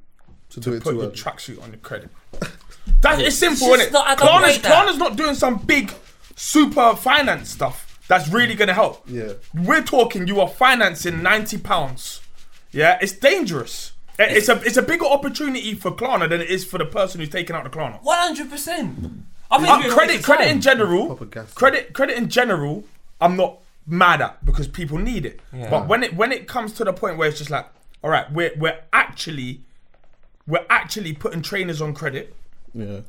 To 0.49 0.59
to 0.59 0.69
do 0.71 0.79
put 0.81 0.99
the 0.99 1.07
tracksuit 1.09 1.61
on 1.63 1.71
the 1.71 1.77
credit. 1.77 2.09
That 3.01 3.21
is 3.21 3.37
simple, 3.37 3.67
It's 3.75 3.83
isn't 3.83 3.87
it? 3.87 3.93
not- 3.93 4.07
I 4.07 4.15
Klarna's. 4.15 4.57
Klarna's 4.57 4.97
not 4.97 5.15
doing 5.15 5.35
some 5.35 5.57
big 5.57 5.93
super 6.35 6.95
finance 6.97 7.49
stuff 7.49 7.97
that's 8.09 8.27
really 8.27 8.55
gonna 8.55 8.73
help. 8.73 9.03
Yeah. 9.07 9.33
we're 9.53 9.83
talking. 9.83 10.27
You 10.27 10.41
are 10.41 10.49
financing 10.49 11.21
ninety 11.23 11.57
pounds. 11.57 12.19
Yeah, 12.71 12.97
it's 13.01 13.13
dangerous. 13.13 13.92
It- 14.19 14.37
It's 14.37 14.49
a 14.49 14.61
it's 14.63 14.77
a 14.77 14.81
bigger 14.81 15.05
opportunity 15.05 15.73
for 15.73 15.91
Klarna 15.91 16.29
than 16.29 16.41
it 16.41 16.49
is 16.49 16.63
for 16.65 16.77
the 16.77 16.85
person 16.85 17.19
who's 17.19 17.29
taking 17.29 17.55
out 17.55 17.63
the 17.63 17.69
Klarna. 17.69 18.01
One 18.03 18.17
hundred 18.17 18.49
percent. 18.49 18.97
I 19.51 19.57
think 19.57 19.69
Uh, 19.69 19.73
it's 19.75 19.83
been 19.83 19.91
a 19.91 19.95
credit, 19.95 20.23
credit 20.23 20.47
in 20.51 20.61
general, 20.61 21.15
credit, 21.55 21.93
credit 21.93 22.17
in 22.17 22.27
general, 22.29 22.83
I'm 23.21 23.35
not 23.35 23.59
mad 23.85 24.21
at 24.21 24.43
because 24.45 24.67
people 24.67 24.97
need 24.97 25.25
it. 25.25 25.39
But 25.51 25.87
when 25.87 26.03
it 26.03 26.15
when 26.15 26.31
it 26.31 26.47
comes 26.47 26.73
to 26.73 26.83
the 26.83 26.93
point 26.93 27.17
where 27.17 27.27
it's 27.29 27.37
just 27.37 27.49
like, 27.51 27.67
all 28.03 28.09
right, 28.09 28.31
we're 28.31 28.51
we're 28.57 28.79
actually 28.91 29.61
we're 30.47 30.65
actually 30.69 31.13
putting 31.13 31.41
trainers 31.41 31.81
on 31.81 31.93
credit. 31.93 32.35
Yeah. 32.73 33.01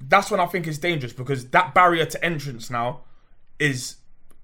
That's 0.00 0.30
when 0.30 0.40
I 0.40 0.46
think 0.46 0.66
it's 0.66 0.78
dangerous 0.78 1.12
because 1.12 1.46
that 1.48 1.74
barrier 1.74 2.04
to 2.06 2.24
entrance 2.24 2.70
now 2.70 3.00
is 3.58 3.96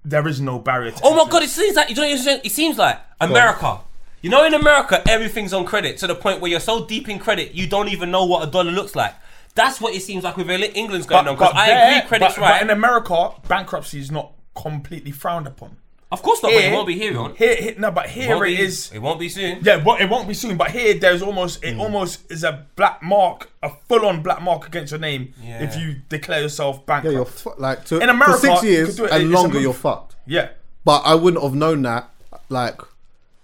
there 0.05 0.27
is 0.27 0.39
no 0.39 0.57
barrier. 0.59 0.91
to 0.91 0.99
Oh 1.03 1.13
my 1.15 1.29
god! 1.29 1.43
It 1.43 1.49
seems 1.49 1.75
like 1.75 1.89
you 1.89 1.95
don't. 1.95 2.05
understand- 2.09 2.41
It 2.45 2.51
seems 2.51 2.77
like 2.77 2.97
America. 3.19 3.79
You 4.21 4.29
know, 4.29 4.43
in 4.45 4.53
America, 4.53 5.01
everything's 5.09 5.53
on 5.53 5.65
credit 5.65 5.97
to 5.99 6.07
the 6.07 6.15
point 6.15 6.41
where 6.41 6.51
you're 6.51 6.59
so 6.59 6.85
deep 6.85 7.07
in 7.07 7.19
credit, 7.19 7.53
you 7.53 7.67
don't 7.67 7.87
even 7.89 8.11
know 8.11 8.25
what 8.25 8.47
a 8.47 8.51
dollar 8.51 8.71
looks 8.71 8.95
like. 8.95 9.13
That's 9.55 9.79
what 9.81 9.93
it 9.95 10.01
seems 10.01 10.23
like 10.23 10.35
with 10.37 10.49
England's 10.49 11.05
going 11.07 11.27
on. 11.27 11.35
Because 11.35 11.53
I 11.55 11.67
there- 11.67 11.97
agree, 11.97 12.07
credit's 12.07 12.35
but- 12.35 12.41
right. 12.41 12.53
But 12.59 12.61
in 12.63 12.69
America, 12.69 13.31
bankruptcy 13.47 13.99
is 13.99 14.11
not 14.11 14.31
completely 14.55 15.11
frowned 15.11 15.47
upon. 15.47 15.77
of 16.11 16.23
course 16.23 16.41
not. 16.41 16.51
but 16.51 16.63
it 16.63 16.73
won't 16.73 16.87
be 16.87 16.95
here. 16.97 17.17
on. 17.19 17.35
Here, 17.35 17.55
here- 17.55 17.75
no, 17.77 17.91
but 17.91 18.09
here 18.09 18.29
won't 18.35 18.47
it 18.49 18.57
be- 18.57 18.61
is. 18.63 18.91
It 18.91 18.99
won't 18.99 19.19
be 19.19 19.29
soon. 19.29 19.59
Yeah, 19.61 19.77
well, 19.83 19.95
it 19.97 20.07
won't 20.09 20.27
be 20.27 20.33
soon, 20.33 20.57
but 20.57 20.71
here 20.71 20.95
there's 20.95 21.21
almost 21.21 21.63
it 21.63 21.75
Hmm. 21.75 21.81
almost 21.81 22.21
is 22.31 22.43
a 22.43 22.65
black 22.75 23.01
mark, 23.03 23.49
a 23.61 23.69
full-on 23.87 24.21
black 24.23 24.41
mark 24.41 24.65
against 24.67 24.91
your 24.91 24.99
name 24.99 25.33
Yeah. 25.43 25.61
if 25.63 25.77
you 25.77 25.97
declare 26.09 26.41
yourself 26.41 26.77
Yeah, 26.77 26.83
bankrupt. 26.87 27.13
you're 27.15 27.25
fu- 27.25 27.53
like 27.59 27.85
to, 27.85 27.99
In 27.99 28.09
America, 28.09 28.33
for 28.33 28.47
six 28.47 28.63
you 28.63 28.69
years 28.69 28.87
could 28.89 28.95
do 28.97 29.05
it, 29.05 29.11
and 29.11 29.23
a 29.23 29.25
longer. 29.27 29.53
move. 29.55 29.61
You're 29.63 29.73
fucked. 29.73 30.15
yeah, 30.25 30.47
But 30.83 31.01
I 31.05 31.13
wouldn't 31.15 31.43
have 31.43 31.53
known 31.53 31.83
that. 31.83 32.09
Like, 32.49 32.81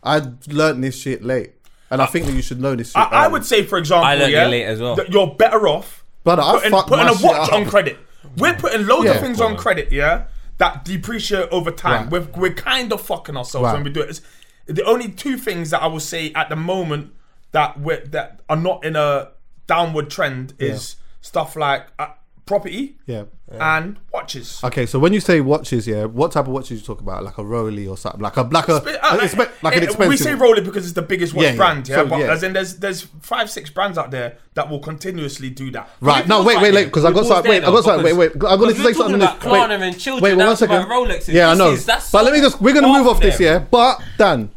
I 0.05 0.21
learned 0.47 0.83
this 0.83 0.97
shit 0.99 1.23
late, 1.23 1.53
and 1.89 2.01
I 2.01 2.05
think 2.05 2.25
that 2.27 2.33
you 2.33 2.41
should 2.41 2.61
know 2.61 2.75
this 2.75 2.89
shit. 2.91 2.97
I, 2.97 3.03
I 3.05 3.23
early. 3.25 3.33
would 3.33 3.45
say, 3.45 3.63
for 3.63 3.77
example, 3.77 4.05
I 4.05 4.15
learned 4.15 4.31
yeah, 4.33 4.45
it 4.45 4.49
late 4.51 4.65
as 4.65 4.79
well. 4.79 4.95
that 4.95 5.11
you're 5.11 5.27
better 5.27 5.67
off 5.67 6.03
Brother, 6.23 6.41
I 6.41 6.51
putting, 6.55 6.71
fucked 6.71 6.89
putting 6.89 7.05
my 7.05 7.11
a 7.11 7.15
shit 7.15 7.23
watch 7.25 7.49
up. 7.49 7.53
on 7.53 7.65
credit. 7.65 7.97
We're 8.37 8.55
putting 8.55 8.85
loads 8.87 9.05
Yeah. 9.05 9.11
of 9.15 9.21
things 9.21 9.39
on 9.41 9.55
credit, 9.57 9.91
yeah, 9.91 10.25
that 10.57 10.83
depreciate 10.85 11.49
over 11.51 11.71
time. 11.71 12.09
Right. 12.09 12.27
We're, 12.35 12.39
we're 12.49 12.53
kind 12.53 12.91
of 12.93 13.01
fucking 13.01 13.35
ourselves 13.37 13.65
Right. 13.65 13.73
when 13.73 13.83
we 13.83 13.89
do 13.91 14.01
it. 14.01 14.09
It's- 14.09 14.21
the 14.67 14.83
only 14.83 15.09
two 15.09 15.37
things 15.37 15.69
that 15.69 15.81
I 15.83 15.87
will 15.87 15.99
say 15.99 16.31
at 16.33 16.49
the 16.49 16.55
moment 16.55 17.13
that 17.51 17.79
we 17.79 17.97
that 17.97 18.39
are 18.49 18.55
not 18.57 18.83
in 18.83 18.95
a 18.95 19.29
downward 19.67 20.09
trend 20.09 20.53
is 20.57 20.95
stuff 21.21 21.55
like 21.55 21.85
uh, 21.99 22.07
property 22.45 22.95
Yeah. 23.07 23.23
and 23.59 23.97
watches. 24.13 24.59
Okay, 24.63 24.85
so 24.85 24.99
when 24.99 25.13
you 25.13 25.19
say 25.19 25.41
watches, 25.41 25.87
yeah, 25.87 26.05
what 26.05 26.31
type 26.31 26.45
of 26.45 26.53
watches 26.53 26.79
you 26.79 26.85
talk 26.85 27.01
about? 27.01 27.23
Like 27.23 27.37
a 27.39 27.43
Rolly 27.43 27.87
or 27.87 27.97
something? 27.97 28.21
Like 28.21 28.37
a 28.37 28.41
like 28.43 28.67
a 28.69 28.75
Uh, 28.75 29.17
an 29.17 29.19
expe- 29.27 29.49
like 29.63 29.75
an 29.75 29.83
expensive. 29.83 30.09
We 30.09 30.17
say 30.17 30.33
Rolex 30.33 30.63
because 30.63 30.85
it's 30.85 30.93
the 30.93 31.01
biggest 31.01 31.33
watch 31.33 31.43
Yeah, 31.43 31.49
yeah. 31.51 31.55
brand, 31.57 31.89
yeah. 31.89 31.95
So, 31.95 32.05
but 32.07 32.19
yeah. 32.19 32.31
as 32.31 32.43
in, 32.43 32.53
there's 32.53 32.75
there's 32.75 33.07
five 33.21 33.49
six 33.49 33.69
brands 33.69 33.97
out 33.97 34.11
there 34.11 34.37
that 34.53 34.69
will 34.69 34.79
continuously 34.79 35.49
do 35.49 35.71
that. 35.71 35.89
Right, 36.01 36.27
no, 36.27 36.43
wait, 36.43 36.61
wait, 36.61 36.73
wait, 36.73 36.85
because 36.85 37.03
I 37.05 37.09
We 37.09 37.15
got 37.15 37.19
pause 37.21 37.27
something. 37.29 37.49
Wait, 37.49 37.59
there 37.61 37.69
I 37.69 37.71
got 37.73 37.83
something. 37.83 38.03
Wait, 38.05 38.11
though, 38.11 38.17
wait, 38.19 38.31
I'm 38.53 38.59
going 38.59 38.59
because 38.59 38.75
to 38.77 38.83
we're 38.83 38.93
say 38.93 38.97
something. 38.97 39.19
talking 39.19 39.21
about 39.21 39.41
this- 39.41 39.51
wait, 39.51 39.59
Klarna 39.61 39.81
and 39.87 39.99
children, 39.99 40.23
Wait, 40.23 40.37
now 40.37 40.43
one 40.45 40.53
it's 40.53 40.61
about 40.61 40.81
second. 40.83 40.91
Rolexes. 40.91 41.33
Yeah, 41.33 41.47
I 41.47 41.51
This 41.51 41.57
know. 41.59 41.71
is- 41.71 41.85
that's 41.85 42.11
but 42.11 42.23
let 42.25 42.33
me 42.33 42.39
so 42.39 42.45
just. 42.49 42.61
We're 42.61 42.73
going 42.73 42.85
to 42.85 42.91
move 42.93 43.07
off 43.07 43.15
off 43.17 43.21
this, 43.21 43.37
them. 43.37 43.43
yeah. 43.45 43.59
But 43.59 44.01
Dan, 44.19 44.51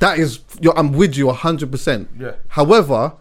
that 0.00 0.18
is. 0.18 0.40
You're, 0.60 0.78
I'm 0.78 0.92
with 0.92 1.16
you 1.16 1.26
100. 1.28 1.70
percent 1.72 2.08
Yeah. 2.18 2.32
However, 2.48 3.14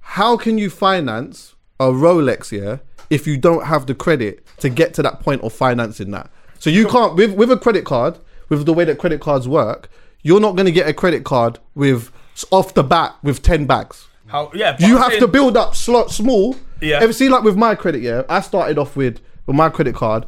how 0.00 0.36
can 0.38 0.56
you 0.56 0.70
finance 0.70 1.54
a 1.78 1.86
Rolex, 1.86 2.52
yeah, 2.52 2.78
if 3.10 3.26
you 3.26 3.36
don't 3.36 3.66
have 3.66 3.86
the 3.86 3.94
credit 3.94 4.44
to 4.58 4.68
get 4.68 4.94
to 4.94 5.02
that 5.02 5.20
point 5.20 5.42
of 5.42 5.52
financing 5.52 6.10
that? 6.12 6.30
So 6.58 6.70
you 6.70 6.86
can't 6.86 7.14
with 7.14 7.32
with 7.32 7.50
a 7.50 7.56
credit 7.56 7.84
card, 7.84 8.18
with 8.48 8.64
the 8.66 8.72
way 8.72 8.84
that 8.84 8.98
credit 8.98 9.20
cards 9.20 9.46
work, 9.48 9.90
you're 10.22 10.40
not 10.40 10.56
going 10.56 10.66
to 10.66 10.72
get 10.72 10.88
a 10.88 10.92
credit 10.92 11.24
card 11.24 11.58
with 11.74 12.10
off 12.50 12.74
the 12.74 12.82
bat 12.82 13.14
with 13.22 13.42
10 13.42 13.66
bags. 13.66 14.08
How? 14.26 14.50
Yeah, 14.54 14.76
You 14.80 14.96
I'm 14.96 15.02
have 15.02 15.10
saying- 15.12 15.20
to 15.22 15.28
build 15.28 15.56
up 15.56 15.74
slot 15.76 16.10
small. 16.10 16.56
Yeah. 16.80 16.98
Ever 17.00 17.12
see 17.12 17.28
like 17.28 17.42
with 17.42 17.56
my 17.56 17.74
credit, 17.74 18.02
yeah? 18.02 18.22
I 18.28 18.40
started 18.40 18.78
off 18.78 18.96
with 18.96 19.20
with 19.46 19.56
my 19.56 19.68
credit 19.70 19.94
card. 19.94 20.26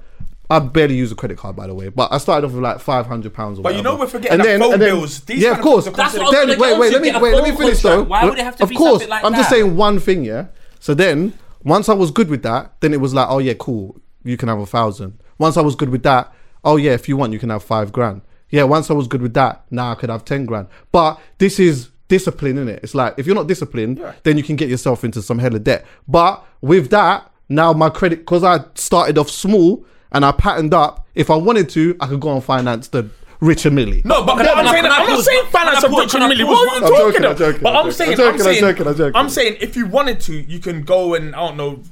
I 0.51 0.61
barely 0.61 0.95
use 0.95 1.12
a 1.12 1.14
credit 1.14 1.37
card, 1.37 1.57
by 1.57 1.67
the 1.67 1.75
way, 1.75 1.91
but 1.91 2.11
I 2.11 2.17
started 2.17 2.47
off 2.47 2.53
with 2.55 2.62
like 2.62 2.81
five 2.81 3.07
hundred 3.07 3.35
pounds. 3.35 3.59
Or 3.59 3.62
but 3.62 3.75
you 3.75 3.83
know 3.83 3.97
we're 3.97 4.07
forgetting 4.07 4.38
that 4.38 4.59
phone 4.59 4.79
bills, 4.79 5.21
these 5.23 5.43
yeah, 5.43 5.51
of 5.51 5.59
of 5.59 5.62
course. 5.62 5.85
things 5.85 5.97
That's 5.97 6.17
what 6.17 6.33
Then 6.33 6.59
wait, 6.59 6.79
wait, 6.79 6.91
let 6.93 7.03
me 7.03 7.11
wait, 7.21 7.35
let 7.35 7.45
me 7.45 7.51
finish 7.55 7.83
contract. 7.83 7.83
though. 7.83 8.03
Why 8.05 8.25
would 8.25 8.38
it 8.38 8.45
have 8.45 8.57
to 8.57 8.62
of 8.62 8.69
be 8.71 8.77
course, 8.77 8.93
something 9.03 9.09
like 9.11 9.25
I'm 9.25 9.35
just 9.35 9.51
saying 9.51 9.77
one 9.77 9.99
thing, 9.99 10.25
yeah. 10.25 10.47
So 10.81 10.95
then 10.95 11.35
once 11.62 11.88
I 11.88 11.94
was 11.94 12.11
good 12.11 12.29
with 12.29 12.42
that, 12.42 12.81
then 12.81 12.92
it 12.92 13.01
was 13.01 13.14
like, 13.14 13.29
oh 13.29 13.38
yeah, 13.38 13.55
cool, 13.55 14.01
you 14.25 14.37
can 14.37 14.49
have 14.49 14.59
a 14.59 14.66
thousand. 14.66 15.21
Once 15.38 15.57
I 15.57 15.62
was 15.62 15.75
good 15.75 15.90
with 15.90 16.03
that, 16.03 16.33
oh 16.64 16.77
yeah, 16.77 16.92
if 16.92 17.09
you 17.09 17.16
want, 17.16 17.33
you 17.33 17.38
can 17.38 17.51
have 17.51 17.62
five 17.62 17.92
grand. 17.92 18.23
Yeah, 18.51 18.64
once 18.64 18.90
I 18.90 18.94
was 18.94 19.09
good 19.09 19.23
with 19.23 19.35
that, 19.35 19.64
now 19.71 19.92
I 19.92 19.94
could 19.94 20.11
have 20.11 20.25
ten 20.25 20.47
grand. 20.47 20.68
But 20.90 21.21
this 21.38 21.61
is 21.61 21.90
discipline, 22.09 22.59
in 22.59 22.68
it? 22.68 22.81
It's 22.83 22.94
like 22.94 23.14
if 23.18 23.27
you're 23.27 23.35
not 23.35 23.47
disciplined, 23.47 24.03
then 24.23 24.37
you 24.37 24.42
can 24.42 24.57
get 24.57 24.68
yourself 24.68 25.05
into 25.05 25.23
some 25.23 25.38
hell 25.38 25.55
of 25.55 25.64
debt. 25.64 25.85
But 26.07 26.44
with 26.61 26.90
that, 26.90 27.31
now 27.49 27.73
my 27.73 27.90
credit, 27.90 28.21
because 28.21 28.44
I 28.44 28.64
started 28.75 29.18
off 29.18 29.31
small 29.31 29.85
and 30.12 30.25
I 30.25 30.33
patterned 30.33 30.75
up. 30.75 31.07
If 31.14 31.31
I 31.31 31.37
wanted 31.37 31.68
to, 31.71 31.97
I 32.01 32.07
could 32.07 32.21
go 32.21 32.33
and 32.35 32.42
finance 32.42 32.88
the 32.88 33.11
Richard 33.40 33.72
Mille. 33.72 34.01
No, 34.05 34.24
but 34.24 34.37
Can 34.38 34.46
I- 34.48 34.53
I'm 34.53 34.66
saying 34.66 34.83
can 34.83 34.92
I 34.92 34.96
I'm 34.96 35.07
not 35.11 35.24
saying 35.24 35.44
finance 35.51 35.85
I 35.85 35.87
of 35.87 35.92
pause? 35.92 36.01
rich 36.01 36.11
Can 36.12 36.22
and 36.22 36.33
I 36.33 36.37
milli. 36.37 36.44
pause? 36.46 36.57
What 36.57 36.59
are 36.59 36.64
you 36.66 36.72
I'm 36.74 36.81
talking 36.83 36.98
joking, 36.98 37.16
I'm 37.16 37.24
about? 37.31 37.38
joking, 37.38 37.62
But 37.62 37.77
I'm 37.77 37.87
I'm 37.87 37.92
saying, 37.92 38.11
I'm 38.11 38.16
joking, 38.16 38.29
I'm 38.29 38.35
I'm 38.35 38.42
saying, 38.44 38.61
joking, 38.61 38.87
I'm 38.88 38.96
joking. 38.96 39.16
I'm 39.16 39.29
saying, 39.29 39.57
if 39.61 39.77
you 39.77 39.87
wanted 39.87 40.20
to, 40.22 40.33
you 40.35 40.59
can 40.59 40.83
go 40.83 41.14
and 41.14 41.35
I 41.37 41.38
don't 41.46 41.57
know, 41.57 41.83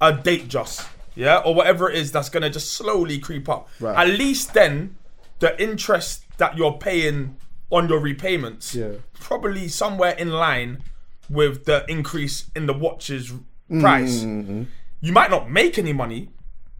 a 0.00 0.12
date 0.12 0.48
just, 0.48 0.88
yeah, 1.14 1.38
or 1.38 1.54
whatever 1.54 1.88
it 1.90 1.96
is 1.98 2.10
that's 2.12 2.28
gonna 2.28 2.50
just 2.50 2.72
slowly 2.72 3.18
creep 3.18 3.48
up. 3.48 3.68
Right. 3.80 3.96
At 3.96 4.08
least 4.18 4.54
then, 4.54 4.96
the 5.38 5.60
interest 5.62 6.24
that 6.38 6.56
you're 6.56 6.72
paying 6.72 7.36
on 7.70 7.88
your 7.88 8.00
repayments, 8.00 8.74
Yeah. 8.74 8.92
probably 9.20 9.68
somewhere 9.68 10.12
in 10.12 10.30
line 10.30 10.82
with 11.30 11.64
the 11.66 11.84
increase 11.88 12.46
in 12.56 12.66
the 12.66 12.72
watch's 12.72 13.32
price. 13.80 14.20
Mm-hmm. 14.20 14.62
You 15.00 15.12
might 15.12 15.30
not 15.30 15.50
make 15.50 15.78
any 15.78 15.92
money, 15.92 16.30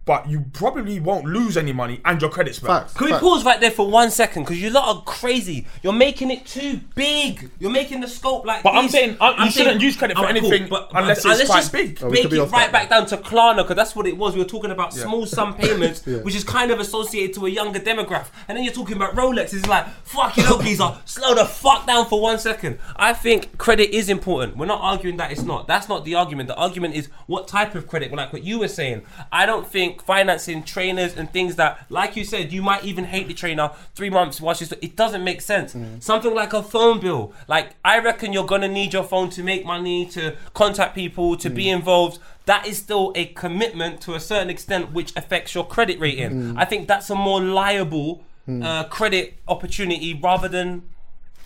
but 0.08 0.26
you 0.26 0.40
probably 0.54 0.98
won't 0.98 1.26
lose 1.26 1.58
any 1.58 1.70
money 1.70 2.00
and 2.06 2.18
your 2.18 2.30
credit's 2.30 2.58
back. 2.58 2.84
Facts. 2.84 2.94
Can 2.94 3.04
we 3.04 3.10
facts. 3.12 3.22
pause 3.22 3.44
right 3.44 3.60
there 3.60 3.70
for 3.70 3.90
one 3.90 4.10
second? 4.10 4.44
Because 4.44 4.58
you 4.60 4.70
lot 4.70 4.88
are 4.96 5.02
crazy. 5.02 5.66
You're 5.82 5.92
making 5.92 6.30
it 6.30 6.46
too 6.46 6.80
big. 6.94 7.50
You're 7.58 7.70
making 7.70 8.00
the 8.00 8.08
scope 8.08 8.46
like. 8.46 8.62
But 8.62 8.74
I'm 8.74 8.84
this. 8.84 8.92
saying, 8.92 9.18
uh, 9.20 9.34
you 9.44 9.50
shouldn't 9.50 9.82
use 9.82 9.98
credit 9.98 10.14
for 10.16 10.20
Alright, 10.24 10.36
anything 10.38 10.66
but- 10.70 10.90
unless 10.94 11.18
it's 11.18 11.26
let's 11.26 11.44
quite 11.44 11.58
just 11.58 11.72
big. 11.72 11.98
Oh, 12.02 12.06
we 12.06 12.22
Make 12.22 12.30
be 12.30 12.38
it 12.38 12.40
off 12.40 12.52
right 12.52 12.72
that 12.72 12.72
back 12.72 12.88
down 12.88 13.04
to 13.08 13.18
Klarna 13.18 13.58
because 13.58 13.76
that's 13.76 13.94
what 13.94 14.06
it 14.06 14.16
was. 14.16 14.32
We 14.32 14.40
were 14.40 14.48
talking 14.48 14.70
about 14.70 14.94
small 14.94 15.26
sum 15.26 15.54
payments, 15.54 16.06
which 16.22 16.34
is 16.34 16.42
kind 16.42 16.70
of 16.70 16.80
associated 16.80 17.34
to 17.34 17.44
a 17.44 17.50
younger 17.50 17.78
demographic. 17.78 18.28
And 18.48 18.56
then 18.56 18.64
you're 18.64 18.72
talking 18.72 18.96
about 18.96 19.14
Rolex. 19.14 19.52
It's 19.52 19.66
like 19.66 19.86
fucking 20.04 20.42
hell, 20.44 20.58
geezer. 20.62 20.96
Slow 21.04 21.34
the 21.34 21.44
fuck 21.44 21.86
down 21.86 22.06
for 22.06 22.18
one 22.22 22.38
second. 22.38 22.78
I 22.96 23.12
think 23.12 23.58
credit 23.58 23.94
is 23.94 24.08
important. 24.08 24.56
We're 24.56 24.64
not 24.64 24.80
arguing 24.80 25.18
that 25.18 25.32
it's 25.32 25.42
not. 25.42 25.66
That's 25.66 25.86
not 25.86 26.06
the 26.06 26.14
argument. 26.14 26.48
The 26.48 26.56
argument 26.56 26.94
is 26.94 27.10
what 27.26 27.46
type 27.46 27.74
of 27.74 27.86
credit. 27.86 28.10
Like 28.10 28.32
what 28.32 28.42
you 28.42 28.58
were 28.58 28.68
saying. 28.68 29.02
I 29.30 29.44
don't 29.44 29.66
think 29.66 29.97
financing 30.02 30.62
trainers 30.62 31.16
and 31.16 31.30
things 31.32 31.56
that, 31.56 31.86
like 31.88 32.16
you 32.16 32.24
said, 32.24 32.52
you 32.52 32.62
might 32.62 32.84
even 32.84 33.04
hate 33.04 33.28
the 33.28 33.34
trainer 33.34 33.70
three 33.94 34.10
months. 34.10 34.40
Watch 34.40 34.60
this. 34.60 34.72
It 34.80 34.96
doesn't 34.96 35.24
make 35.24 35.40
sense. 35.40 35.74
Mm. 35.74 36.02
Something 36.02 36.34
like 36.34 36.52
a 36.52 36.62
phone 36.62 37.00
bill. 37.00 37.32
Like 37.46 37.76
I 37.84 37.98
reckon 37.98 38.32
you're 38.32 38.46
gonna 38.46 38.68
need 38.68 38.92
your 38.92 39.04
phone 39.04 39.30
to 39.30 39.42
make 39.42 39.64
money, 39.64 40.06
to 40.06 40.36
contact 40.54 40.94
people, 40.94 41.36
to 41.36 41.50
be 41.50 41.66
mm. 41.66 41.76
involved. 41.76 42.18
That 42.46 42.66
is 42.66 42.78
still 42.78 43.12
a 43.14 43.26
commitment 43.26 44.00
to 44.02 44.14
a 44.14 44.20
certain 44.20 44.48
extent, 44.48 44.92
which 44.92 45.12
affects 45.16 45.54
your 45.54 45.66
credit 45.66 46.00
rating. 46.00 46.30
Mm. 46.30 46.54
I 46.56 46.64
think 46.64 46.88
that's 46.88 47.10
a 47.10 47.14
more 47.14 47.42
liable 47.42 48.24
uh, 48.48 48.84
credit 48.84 49.34
opportunity 49.46 50.14
rather 50.14 50.48
than 50.48 50.82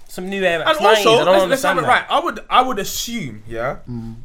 some 0.07 0.29
new 0.29 0.45
Air 0.45 0.61
And 0.61 0.79
also, 0.79 0.91
I 0.91 1.25
don't 1.25 1.27
let's, 1.27 1.51
let's 1.51 1.63
have 1.63 1.79
it 1.79 1.83
right. 1.83 2.05
I 2.09 2.21
would, 2.21 2.41
I 2.51 2.63
would 2.63 2.79
assume, 2.79 3.43
yeah, 3.47 3.79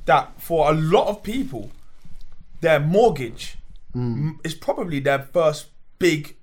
that 0.06 0.40
for 0.42 0.70
a 0.70 0.74
lot 0.74 1.08
of 1.08 1.24
people, 1.24 1.72
their 2.60 2.80
mortgage 2.80 3.57
Mm. 3.98 4.14
m- 4.18 4.40
is 4.44 4.54
probably 4.54 5.00
their 5.00 5.20
first 5.20 5.68
big 6.00 6.36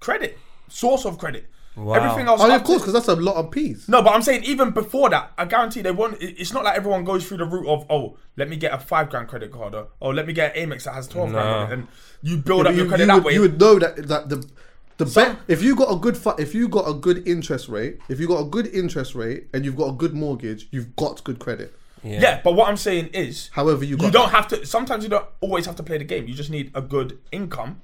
credit 0.00 0.38
source 0.68 1.04
of 1.04 1.18
credit. 1.18 1.46
Everything 1.78 2.26
else, 2.26 2.40
Oh, 2.40 2.46
yeah, 2.48 2.56
of 2.56 2.64
course, 2.64 2.80
because 2.80 2.94
that's 2.94 3.08
a 3.08 3.14
lot 3.16 3.36
of 3.36 3.50
peas. 3.50 3.86
No, 3.86 4.00
but 4.00 4.14
I'm 4.14 4.22
saying 4.22 4.44
even 4.44 4.70
before 4.70 5.10
that, 5.10 5.32
I 5.36 5.44
guarantee 5.44 5.82
they 5.82 5.90
won't. 5.90 6.16
It's 6.22 6.54
not 6.54 6.64
like 6.64 6.74
everyone 6.74 7.04
goes 7.04 7.26
through 7.28 7.36
the 7.36 7.44
route 7.44 7.68
of 7.68 7.84
oh, 7.90 8.16
let 8.38 8.48
me 8.48 8.56
get 8.56 8.72
a 8.72 8.78
five 8.78 9.10
grand 9.10 9.28
credit 9.28 9.52
card 9.52 9.74
or 9.74 9.88
oh, 10.00 10.08
let 10.08 10.26
me 10.26 10.32
get 10.32 10.56
an 10.56 10.70
Amex 10.70 10.84
that 10.84 10.94
has 10.94 11.06
twelve 11.06 11.30
grand 11.32 11.72
and 11.74 11.88
you 12.22 12.38
build 12.38 12.64
Yeah, 12.64 12.70
up 12.70 12.72
but 12.72 12.74
your 12.76 12.84
you, 12.84 12.88
credit 12.88 13.02
you 13.02 13.06
that 13.08 13.14
would, 13.16 13.24
way. 13.24 13.34
you 13.34 13.40
would 13.42 13.60
know 13.60 13.78
that 13.78 13.96
that 14.08 14.28
the 14.30 14.48
the 14.96 15.06
Some- 15.06 15.34
bet 15.34 15.38
if 15.48 15.62
you 15.62 15.76
got 15.76 15.92
a 15.92 15.96
good 15.96 16.16
fu- 16.16 16.34
if 16.38 16.54
you 16.54 16.66
got 16.66 16.88
a 16.88 16.94
good 16.94 17.28
interest 17.28 17.68
rate, 17.68 17.98
if 18.08 18.18
you 18.20 18.26
got 18.26 18.40
a 18.40 18.46
good 18.48 18.68
interest 18.68 19.14
rate 19.14 19.48
and 19.52 19.62
you've 19.66 19.76
got 19.76 19.88
a 19.90 19.92
good 19.92 20.14
mortgage, 20.14 20.68
you've 20.70 20.96
got 20.96 21.22
good 21.24 21.38
credit. 21.38 21.74
Yeah. 22.06 22.40
but 22.44 22.52
what 22.54 22.68
I'm 22.68 22.76
saying 22.76 23.08
is, 23.08 23.50
However, 23.52 23.84
you 23.84 23.96
got 23.96 24.06
you 24.06 24.10
don't 24.12 24.30
that. 24.32 24.36
have 24.36 24.48
to. 24.48 24.66
Sometimes 24.66 25.04
you 25.04 25.10
don't 25.10 25.26
always 25.40 25.66
have 25.66 25.76
to 25.76 25.82
play 25.82 25.98
the 25.98 26.04
game. 26.04 26.26
You 26.28 26.34
just 26.34 26.50
need 26.50 26.70
a 26.74 26.80
good 26.80 27.18
income 27.32 27.80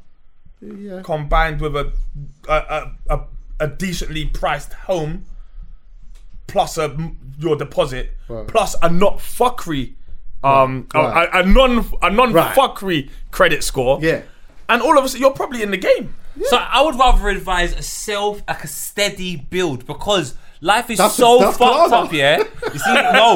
Yeah. 0.61 1.03
combined 1.03 1.61
with 1.61 1.77
a 1.77 1.93
a, 2.49 2.53
a, 2.55 2.93
a, 3.11 3.21
a 3.61 3.67
decently 3.69 4.27
priced 4.27 4.73
home, 4.73 5.25
plus 6.47 6.79
a 6.79 6.97
your 7.39 7.57
deposit, 7.57 8.13
Right. 8.29 8.47
plus 8.47 8.77
a 8.83 8.89
not 8.91 9.19
fuckery, 9.19 9.95
um, 10.45 10.87
a- 10.95 10.99
Right. 10.99 11.29
a, 11.33 11.39
a 11.41 11.47
non 11.47 11.85
a 12.03 12.11
non 12.11 12.33
Right. 12.33 12.55
fuckery 12.55 13.11
credit 13.31 13.65
score. 13.65 13.99
Yeah. 14.03 14.23
and 14.69 14.81
all 14.81 14.97
of 14.97 15.05
a 15.05 15.09
sudden 15.09 15.21
you're 15.21 15.33
probably 15.35 15.63
in 15.63 15.71
the 15.71 15.77
game. 15.77 16.15
So 16.45 16.57
I 16.57 16.81
would 16.83 16.95
rather 16.99 17.29
advise 17.29 17.75
a 17.75 17.83
self, 17.83 18.41
like 18.49 18.65
a 18.65 18.69
steady 18.69 19.37
build 19.37 19.87
because 19.87 20.35
life 20.63 20.89
is 20.91 20.97
That's- 20.99 21.17
so 21.17 21.39
that's 21.41 21.59
fucked 21.59 21.93
Klarna. 21.93 22.07
up. 22.07 22.13
Yeah, 22.13 22.39
you 22.73 22.79
see, 22.79 22.95
no, 22.95 23.35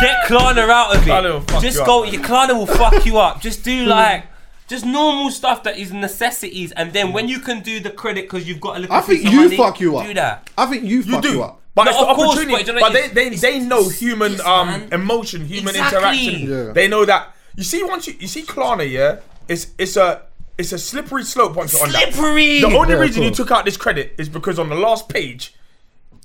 get 0.00 0.24
Klarna 0.26 0.68
out 0.70 0.96
of 0.96 1.02
Klarna 1.02 1.42
it. 1.42 1.60
Just 1.60 1.78
you 1.80 1.84
go. 1.84 2.04
up. 2.04 2.12
Your 2.12 2.22
Klarna 2.22 2.54
will 2.54 2.66
fuck 2.66 3.04
you 3.04 3.18
up. 3.18 3.40
Just 3.42 3.62
do 3.62 3.84
like. 3.84 4.24
Just 4.68 4.86
normal 4.86 5.30
stuff 5.30 5.64
that 5.64 5.76
is 5.76 5.92
necessities, 5.92 6.72
and 6.72 6.94
then 6.94 7.12
when 7.12 7.28
you 7.28 7.40
can 7.40 7.60
do 7.60 7.78
the 7.80 7.90
credit 7.90 8.22
because 8.22 8.48
you've 8.48 8.60
got 8.60 8.76
a 8.76 8.80
little 8.80 8.96
I 8.96 9.02
think 9.02 9.22
you 9.22 9.42
money, 9.42 9.56
fuck 9.56 9.80
you 9.80 9.98
up. 9.98 10.06
Do 10.06 10.14
that. 10.14 10.48
I 10.56 10.64
think 10.64 10.84
you, 10.84 10.98
You 11.02 11.12
fuck 11.12 11.22
do. 11.22 11.32
you 11.32 11.42
up. 11.42 11.60
But 11.74 11.84
No, 11.84 11.90
it's 11.90 12.00
the 12.00 12.06
of 12.06 12.16
course, 12.16 12.28
opportunity. 12.38 12.52
but 12.64 12.66
you 12.66 12.72
know, 12.74 12.80
But, 12.80 12.92
they, 12.94 13.08
they, 13.08 13.26
it's- 13.26 13.40
they 13.42 13.58
know 13.58 13.88
human 13.90 14.32
it's, 14.34 14.40
um 14.46 14.68
man. 14.68 14.88
emotion, 14.92 15.44
human 15.46 15.74
Exactly. 15.76 15.98
interaction. 15.98 16.50
Yeah. 16.66 16.72
They 16.72 16.88
know 16.88 17.04
that. 17.04 17.34
You 17.56 17.64
see, 17.64 17.82
once 17.82 18.06
you 18.06 18.14
you 18.18 18.26
see 18.28 18.42
Klarna, 18.44 18.88
yeah, 18.90 19.16
it's 19.46 19.66
it's 19.76 19.96
a 19.96 20.22
it's 20.56 20.72
a 20.72 20.78
slippery 20.78 21.24
slope 21.24 21.54
once 21.54 21.74
you're 21.74 21.82
on 21.82 21.92
that. 21.92 22.14
Slippery. 22.14 22.60
The 22.60 22.66
only 22.74 22.94
Yeah, 22.94 23.00
reason 23.00 23.22
you 23.24 23.30
took 23.30 23.50
out 23.50 23.66
this 23.66 23.76
credit 23.76 24.14
is 24.16 24.28
because 24.30 24.58
on 24.58 24.70
the 24.70 24.76
last 24.76 25.08
page, 25.10 25.54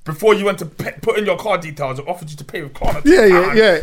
before 0.08 0.34
you 0.34 0.46
went 0.46 0.58
to 0.60 0.66
pe- 0.66 0.98
put 1.02 1.20
in 1.20 1.26
your 1.26 1.38
card 1.38 1.62
details, 1.62 2.00
it 2.00 2.08
offered 2.08 2.32
you 2.32 2.38
to 2.38 2.44
pay 2.44 2.64
with 2.64 2.74
Klarna. 2.74 3.06
Yeah, 3.06 3.26
yeah, 3.26 3.54
yeah. 3.54 3.82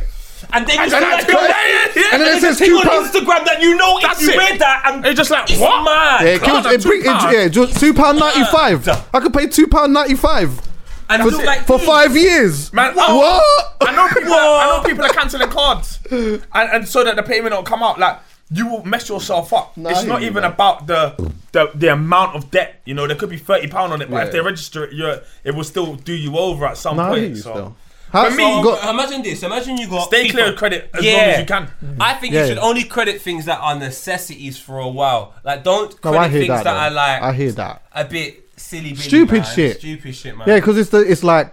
And 0.52 0.66
then 0.66 0.76
you 0.76 0.82
And 0.82 0.90
feel 0.90 1.00
then 1.00 1.10
like 1.10 1.24
I- 1.24 1.30
you're- 1.30 1.48
yeah, 1.48 2.02
yeah, 2.02 2.08
And 2.12 2.22
then 2.22 2.36
it 2.36 2.40
says 2.40 2.58
thing 2.58 2.68
two 2.68 2.76
on 2.76 2.82
pounds. 2.82 3.10
Instagram 3.12 3.44
that 3.46 3.62
you 3.62 3.76
know 3.76 3.98
That's 4.02 4.20
if 4.20 4.26
you 4.26 4.34
it. 4.34 4.36
wear 4.36 4.58
that 4.58 4.82
and 4.86 5.06
It's 5.06 5.16
just 5.16 5.30
like 5.30 5.48
it's 5.50 5.60
what? 5.60 5.84
mad. 5.84 6.20
Yeah, 6.22 6.28
it 6.34 6.42
kills, 6.42 6.66
Klarna, 6.66 6.72
it 6.74 6.82
bring, 6.82 7.02
two 7.02 7.08
it, 7.08 7.12
pounds. 7.12 7.34
yeah, 7.34 7.48
just 7.48 7.78
two 7.80 7.94
pound 7.94 8.18
ninety 8.18 8.44
five. 8.50 8.88
I 9.14 9.20
could 9.20 9.32
pay 9.32 9.46
two 9.46 9.66
pound 9.68 9.92
ninety 9.94 10.16
five 10.16 10.60
and 11.08 11.22
for, 11.22 11.44
like 11.44 11.60
for 11.66 11.78
five 11.78 12.16
years. 12.16 12.72
Man, 12.72 12.94
what? 12.94 13.76
I 13.82 13.94
know 13.94 14.08
people. 14.08 14.32
I 14.34 14.66
know 14.66 14.82
people 14.88 15.04
are 15.04 15.08
cancelling 15.10 15.48
cards, 15.50 15.98
and, 16.10 16.42
and 16.52 16.88
so 16.88 17.04
that 17.04 17.16
the 17.16 17.22
payment 17.22 17.52
don't 17.52 17.66
come 17.66 17.82
out. 17.82 17.98
Like 17.98 18.18
you 18.54 18.66
will 18.68 18.84
mess 18.84 19.08
yourself 19.08 19.52
up. 19.52 19.76
Nah, 19.76 19.90
it's 19.90 20.04
not 20.04 20.22
even 20.22 20.42
man. 20.42 20.52
about 20.52 20.86
the, 20.86 21.14
the 21.52 21.70
the 21.74 21.88
amount 21.92 22.36
of 22.36 22.50
debt. 22.50 22.80
You 22.84 22.94
know, 22.94 23.06
there 23.06 23.16
could 23.16 23.30
be 23.30 23.38
thirty 23.38 23.66
pound 23.68 23.92
on 23.92 24.00
it, 24.02 24.10
but 24.10 24.20
if 24.22 24.26
Yeah. 24.28 24.32
they 24.32 24.40
register 24.40 24.84
it, 24.84 24.92
you're, 24.92 25.20
it 25.44 25.54
will 25.54 25.64
still 25.64 25.94
do 25.96 26.12
you 26.12 26.36
over 26.38 26.66
at 26.66 26.76
some 26.76 26.96
Nah, 26.96 27.12
I 27.12 27.18
hear 27.18 27.28
point. 27.30 27.38
so. 27.38 27.76
How, 28.12 28.30
For 28.30 28.36
me, 28.36 28.44
So, 28.44 28.62
got, 28.62 28.94
imagine 28.94 29.22
this. 29.22 29.42
Imagine 29.42 29.76
you 29.76 29.88
got 29.88 30.06
Stay 30.06 30.28
clear 30.28 30.50
of 30.50 30.56
credit 30.56 30.88
as 30.94 31.02
long 31.04 31.14
as 31.14 31.40
you 31.40 31.46
can. 31.46 31.68
I 31.98 32.14
think 32.14 32.32
Yeah, 32.32 32.42
you 32.42 32.46
should 32.48 32.56
yeah. 32.58 32.62
only 32.62 32.84
credit 32.84 33.20
things 33.20 33.44
that 33.46 33.58
are 33.58 33.76
necessities 33.76 34.56
for 34.56 34.78
a 34.78 34.86
while. 34.88 35.34
Like 35.42 35.64
don't 35.64 35.90
no, 36.04 36.10
credit 36.12 36.18
I 36.20 36.28
hear 36.28 36.40
things 36.42 36.48
that. 36.50 36.64
that, 36.64 36.76
are 36.76 36.90
like 36.94 37.22
I 37.22 37.32
hear 37.32 37.50
that. 37.52 37.82
a 37.92 38.04
bit 38.04 38.48
silly, 38.56 38.90
billy, 38.90 39.02
Stupid 39.02 39.42
man. 39.42 39.54
shit. 39.54 39.78
Stupid 39.78 40.14
shit, 40.14 40.36
man. 40.38 40.46
Yeah, 40.48 40.56
because 40.56 40.78
it's 40.78 40.90
the 40.90 40.98
it's 41.00 41.24
like 41.24 41.52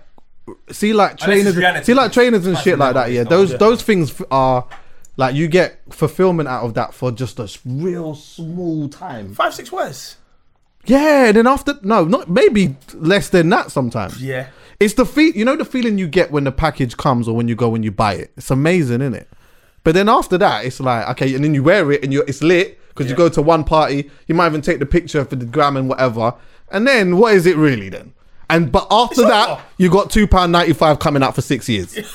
see 0.70 0.94
like 0.94 1.18
trainers, 1.18 1.56
see 1.86 1.94
like 1.96 2.12
trainers 2.12 2.46
and 2.46 2.56
That's 2.56 2.64
shit 2.64 2.78
like 2.78 2.94
that. 2.94 3.12
Yeah, 3.12 3.24
those 3.24 3.58
those 3.58 3.82
things 3.82 4.22
are 4.30 4.68
like 5.22 5.36
you 5.36 5.48
get 5.48 5.80
fulfillment 5.92 6.50
out 6.50 6.64
of 6.64 6.74
that 6.74 6.96
for 6.96 7.12
just 7.12 7.40
a 7.40 7.48
real 7.64 8.16
small 8.16 8.90
time. 8.90 9.36
Five 9.36 9.54
six 9.54 9.72
words. 9.72 10.18
Yeah, 10.86 11.28
and 11.28 11.38
then 11.38 11.46
after 11.46 11.76
no, 11.84 12.06
not 12.06 12.28
maybe 12.28 12.76
less 12.96 13.30
than 13.30 13.50
that 13.50 13.72
sometimes. 13.72 14.22
Yeah. 14.22 14.48
It's 14.80 14.96
the 14.96 15.06
feel, 15.06 15.32
you 15.36 15.46
know, 15.46 15.56
the 15.56 15.64
feeling 15.64 16.00
you 16.00 16.08
get 16.08 16.32
when 16.32 16.44
the 16.44 16.52
package 16.52 16.98
comes 16.98 17.28
or 17.28 17.36
when 17.36 17.48
you 17.48 17.54
go 17.54 17.70
when 17.70 17.84
you 17.84 17.92
buy 17.92 18.16
it. 18.16 18.32
It's 18.36 18.50
amazing, 18.50 19.02
isn't 19.02 19.14
it? 19.14 19.30
But 19.84 19.94
then 19.94 20.10
after 20.10 20.40
that, 20.40 20.66
it's 20.66 20.80
like 20.80 21.08
okay, 21.10 21.36
and 21.36 21.44
then 21.44 21.54
you 21.54 21.62
wear 21.62 21.92
it 21.92 22.04
and 22.04 22.12
you 22.12 22.24
it's 22.24 22.42
lit 22.42 22.80
because 22.90 23.08
you 23.08 23.16
go 23.16 23.30
to 23.30 23.44
one 23.44 23.64
party. 23.64 24.10
You 24.26 24.34
might 24.34 24.48
even 24.48 24.62
take 24.62 24.80
the 24.80 24.88
picture 24.88 25.24
for 25.24 25.36
the 25.36 25.46
gram 25.46 25.78
and 25.78 25.88
whatever. 25.88 26.34
And 26.72 26.88
then 26.88 27.18
what 27.18 27.36
is 27.36 27.46
it 27.46 27.58
really 27.58 27.90
then? 27.90 28.16
And 28.52 28.72
but 28.72 28.88
after 28.92 29.22
that, 29.24 29.50
over. 29.50 29.62
you 29.78 29.90
got 29.90 30.10
two 30.10 30.28
pound 30.28 30.52
ninety 30.52 30.74
five 30.74 31.00
coming 31.00 31.24
out 31.24 31.36
for 31.36 31.42
six 31.42 31.68
years. 31.70 31.94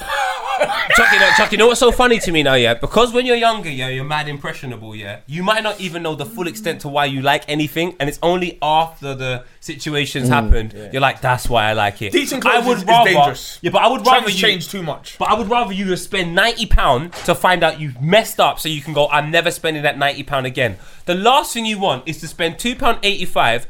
Chuck, 0.59 1.13
you 1.13 1.21
know, 1.21 1.31
Chuck, 1.37 1.53
you 1.53 1.59
know 1.59 1.67
what's 1.67 1.81
so 1.81 1.93
funny 1.93 2.19
to 2.21 2.33
me 2.33 2.43
now, 2.43 2.55
yeah? 2.55 2.73
Because 2.73 3.13
when 3.13 3.27
you're 3.27 3.37
younger, 3.37 3.69
yeah, 3.69 3.89
you're 3.89 4.05
mad 4.05 4.27
impressionable, 4.27 4.97
yeah. 4.97 5.21
You 5.27 5.43
might 5.43 5.63
not 5.63 5.79
even 5.81 6.03
know 6.03 6.15
the 6.15 6.25
full 6.25 6.47
extent 6.47 6.81
to 6.83 6.89
why 6.89 7.05
you 7.05 7.21
like 7.21 7.45
anything, 7.49 7.95
and 8.01 8.09
it's 8.09 8.19
only 8.23 8.59
after 8.63 9.15
the 9.15 9.45
situations 9.61 10.31
mm, 10.31 10.33
happened 10.33 10.91
you're 10.93 11.03
like, 11.03 11.21
"That's 11.21 11.49
why 11.51 11.65
I 11.67 11.75
like 11.75 12.01
it." 12.01 12.13
Decent 12.13 12.47
I 12.47 12.53
clothes 12.53 12.67
would 12.67 12.77
is- 12.79 12.83
is 12.85 12.89
rather, 12.89 13.11
dangerous. 13.11 13.59
yeah, 13.61 13.71
but 13.71 13.83
I 13.83 13.89
would 13.89 14.07
rather 14.07 14.21
Trends 14.21 14.43
you 14.43 14.49
change 14.49 14.69
too 14.69 14.83
much. 14.83 15.19
But 15.19 15.29
I 15.29 15.35
would 15.35 15.49
rather 15.51 15.75
you 15.75 15.95
spend 15.97 16.35
ninety 16.35 16.65
pound 16.67 17.13
to 17.25 17.35
find 17.35 17.63
out 17.63 17.79
you've 17.79 18.01
messed 18.01 18.41
up, 18.41 18.59
so 18.59 18.69
you 18.71 18.81
can 18.81 18.95
go. 18.95 19.09
I'm 19.09 19.31
never 19.31 19.51
spending 19.51 19.83
that 19.83 19.99
ninety 19.99 20.23
pound 20.23 20.47
again. 20.47 20.79
The 21.05 21.15
last 21.15 21.53
thing 21.53 21.67
you 21.67 21.79
want 21.79 22.09
is 22.09 22.19
to 22.21 22.29
spend 22.29 22.59
two 22.59 22.75
pound 22.77 22.99
eighty 23.03 23.27
five. 23.27 23.67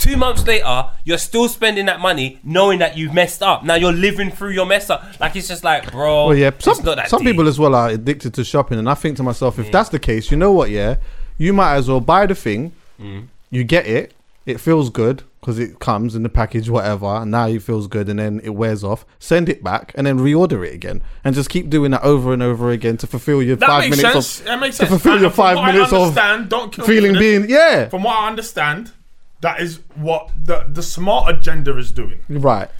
Two 0.00 0.16
months 0.16 0.46
later, 0.46 0.90
you're 1.04 1.18
still 1.18 1.46
spending 1.48 1.84
that 1.86 2.00
money, 2.00 2.40
knowing 2.42 2.78
that 2.78 2.96
you've 2.96 3.12
messed 3.12 3.42
up. 3.42 3.64
Now 3.64 3.74
you're 3.74 3.92
living 3.92 4.30
through 4.30 4.50
your 4.52 4.64
mess 4.66 4.88
up. 4.88 5.04
Like 5.20 5.36
it's 5.36 5.46
just 5.46 5.62
like, 5.62 5.92
bro. 5.92 6.28
Well, 6.28 6.36
yeah, 6.36 6.50
some, 6.58 6.74
some 6.74 7.22
deep. 7.22 7.32
people 7.32 7.46
as 7.46 7.58
well 7.58 7.74
are 7.74 7.90
addicted 7.90 8.32
to 8.34 8.44
shopping, 8.44 8.78
and 8.78 8.88
I 8.88 8.94
think 8.94 9.18
to 9.18 9.22
myself, 9.22 9.58
if 9.58 9.70
that's 9.70 9.90
the 9.90 9.98
case, 9.98 10.30
you 10.30 10.36
know 10.38 10.52
what? 10.52 10.70
Yeah, 10.70 10.96
you 11.36 11.52
might 11.52 11.74
as 11.74 11.88
well 11.88 12.00
buy 12.00 12.26
the 12.26 12.34
thing. 12.34 12.72
Mm. 13.00 13.28
You 13.50 13.62
get 13.64 13.86
it, 13.86 14.14
it 14.46 14.58
feels 14.58 14.88
good 14.90 15.22
because 15.40 15.58
it 15.58 15.78
comes 15.80 16.14
in 16.14 16.22
the 16.22 16.28
package, 16.28 16.68
whatever, 16.68 17.06
and 17.06 17.30
now 17.30 17.46
it 17.46 17.62
feels 17.62 17.86
good, 17.86 18.08
and 18.08 18.18
then 18.18 18.40
it 18.44 18.50
wears 18.50 18.82
off. 18.84 19.04
Send 19.18 19.48
it 19.48 19.62
back, 19.62 19.92
and 19.96 20.06
then 20.06 20.18
reorder 20.18 20.66
it 20.66 20.74
again, 20.74 21.02
and 21.24 21.34
just 21.34 21.48
keep 21.50 21.68
doing 21.70 21.90
that 21.92 22.02
over 22.02 22.32
and 22.32 22.42
over 22.42 22.70
again 22.70 22.96
to 22.98 23.06
fulfill 23.06 23.42
your 23.42 23.56
That 23.56 23.66
five 23.66 23.84
makes 23.84 23.96
minutes 24.02 24.26
sense. 24.26 24.40
of 24.40 24.46
that 24.46 24.60
makes 24.60 24.76
sense. 24.76 24.88
to 24.88 24.96
fulfill 24.96 25.12
And 25.12 25.20
your 25.22 25.30
five 25.30 25.56
minutes 25.64 25.92
of 25.92 26.00
understand, 26.02 26.48
don't 26.48 26.72
kill 26.72 26.86
feeling 26.86 27.14
being 27.18 27.48
yeah 27.50 27.88
From 27.88 28.02
what 28.02 28.16
I 28.16 28.28
understand, 28.28 28.92
that 29.40 29.60
is 29.60 29.80
what 29.94 30.30
the 30.36 30.66
the 30.68 30.82
smart 30.82 31.34
agenda 31.34 31.76
is 31.76 31.90
doing. 31.92 32.20
right 32.28 32.70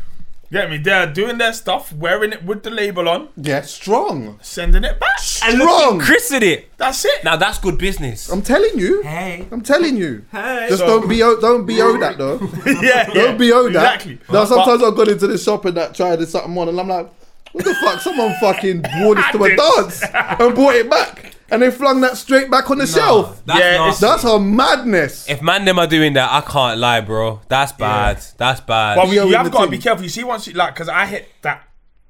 Get 0.53 0.68
me? 0.68 0.79
They're 0.79 1.07
doing 1.07 1.38
their 1.38 1.53
stuff, 1.53 1.92
wearing 1.92 2.33
it 2.33 2.44
with 2.44 2.64
the 2.64 2.70
label 2.70 3.09
on, 3.09 3.29
yeah 3.37 3.61
strong. 3.61 4.37
sending 4.42 4.83
it 4.83 4.99
back. 4.99 5.20
and 5.44 5.59
look 5.61 5.68
Strong. 5.70 6.01
at 6.01 6.07
Chris 6.07 6.33
at 6.33 6.42
it. 6.42 6.77
That's 6.77 7.05
it. 7.05 7.23
Now 7.23 7.37
that's 7.37 7.59
good 7.59 7.79
business. 7.79 8.29
I'm 8.29 8.42
telling 8.42 8.77
you. 8.77 9.01
Hey. 9.03 9.46
I'm 9.53 9.61
telling 9.61 9.96
you. 9.96 10.25
Hey. 10.33 10.66
Just 10.68 10.81
So- 10.81 10.88
don't 10.88 11.09
be 11.09 11.18
don't 11.18 11.66
BO 11.66 11.99
that 11.99 12.18
though. 12.18 12.40
yeah, 12.66 12.81
yeah, 12.83 13.14
Don't 13.14 13.38
BO 13.38 13.62
that. 13.70 13.94
Exactly. 13.94 14.14
Now 14.29 14.42
But- 14.42 14.46
sometimes 14.46 14.83
I've 14.83 14.96
gone 14.96 15.09
into 15.11 15.29
the 15.29 15.38
shop 15.38 15.64
and 15.66 15.77
that 15.77 15.94
tried 15.94 16.18
to 16.18 16.27
something 16.27 16.59
on, 16.59 16.68
and 16.68 16.81
I'm 16.81 16.88
like, 16.88 17.09
What 17.53 17.64
the 17.64 17.75
fuck? 17.77 18.01
Someone 18.01 18.35
fucking 18.40 18.85
wore 18.99 19.14
this 19.14 19.27
to 19.31 19.44
a 19.44 19.49
did. 19.51 19.57
dance 19.57 20.03
and 20.03 20.55
brought 20.57 20.75
it 20.75 20.90
back, 20.90 21.33
and 21.50 21.62
they 21.62 21.70
flung 21.70 22.00
that 22.02 22.16
straight 22.16 22.50
back 22.50 22.70
on 22.70 22.78
the 22.78 22.86
shelf. 22.86 23.42
That's 23.44 23.58
Yeah, 23.60 23.76
nasty. 23.78 24.06
That's 24.06 24.24
a 24.24 24.38
madness. 24.38 25.28
If 25.28 25.42
man 25.42 25.64
them 25.64 25.78
are 25.78 25.86
doing 25.86 26.12
that, 26.14 26.30
I 26.32 26.40
can't 26.40 26.78
lie, 26.78 27.00
bro. 27.00 27.40
That's 27.48 27.72
bad. 27.72 28.22
That's 28.36 28.60
bad. 28.60 28.96
But 28.96 29.08
we, 29.08 29.16
Yo, 29.16 29.24
you 29.24 29.34
in 29.34 29.34
have 29.34 29.50
got 29.50 29.64
to 29.64 29.70
be 29.70 29.78
careful. 29.78 30.02
You 30.04 30.08
see, 30.10 30.24
once 30.24 30.46
you 30.46 30.54
like, 30.54 30.74
because 30.74 30.88
I 30.88 31.06
hit 31.06 31.28
that 31.42 31.66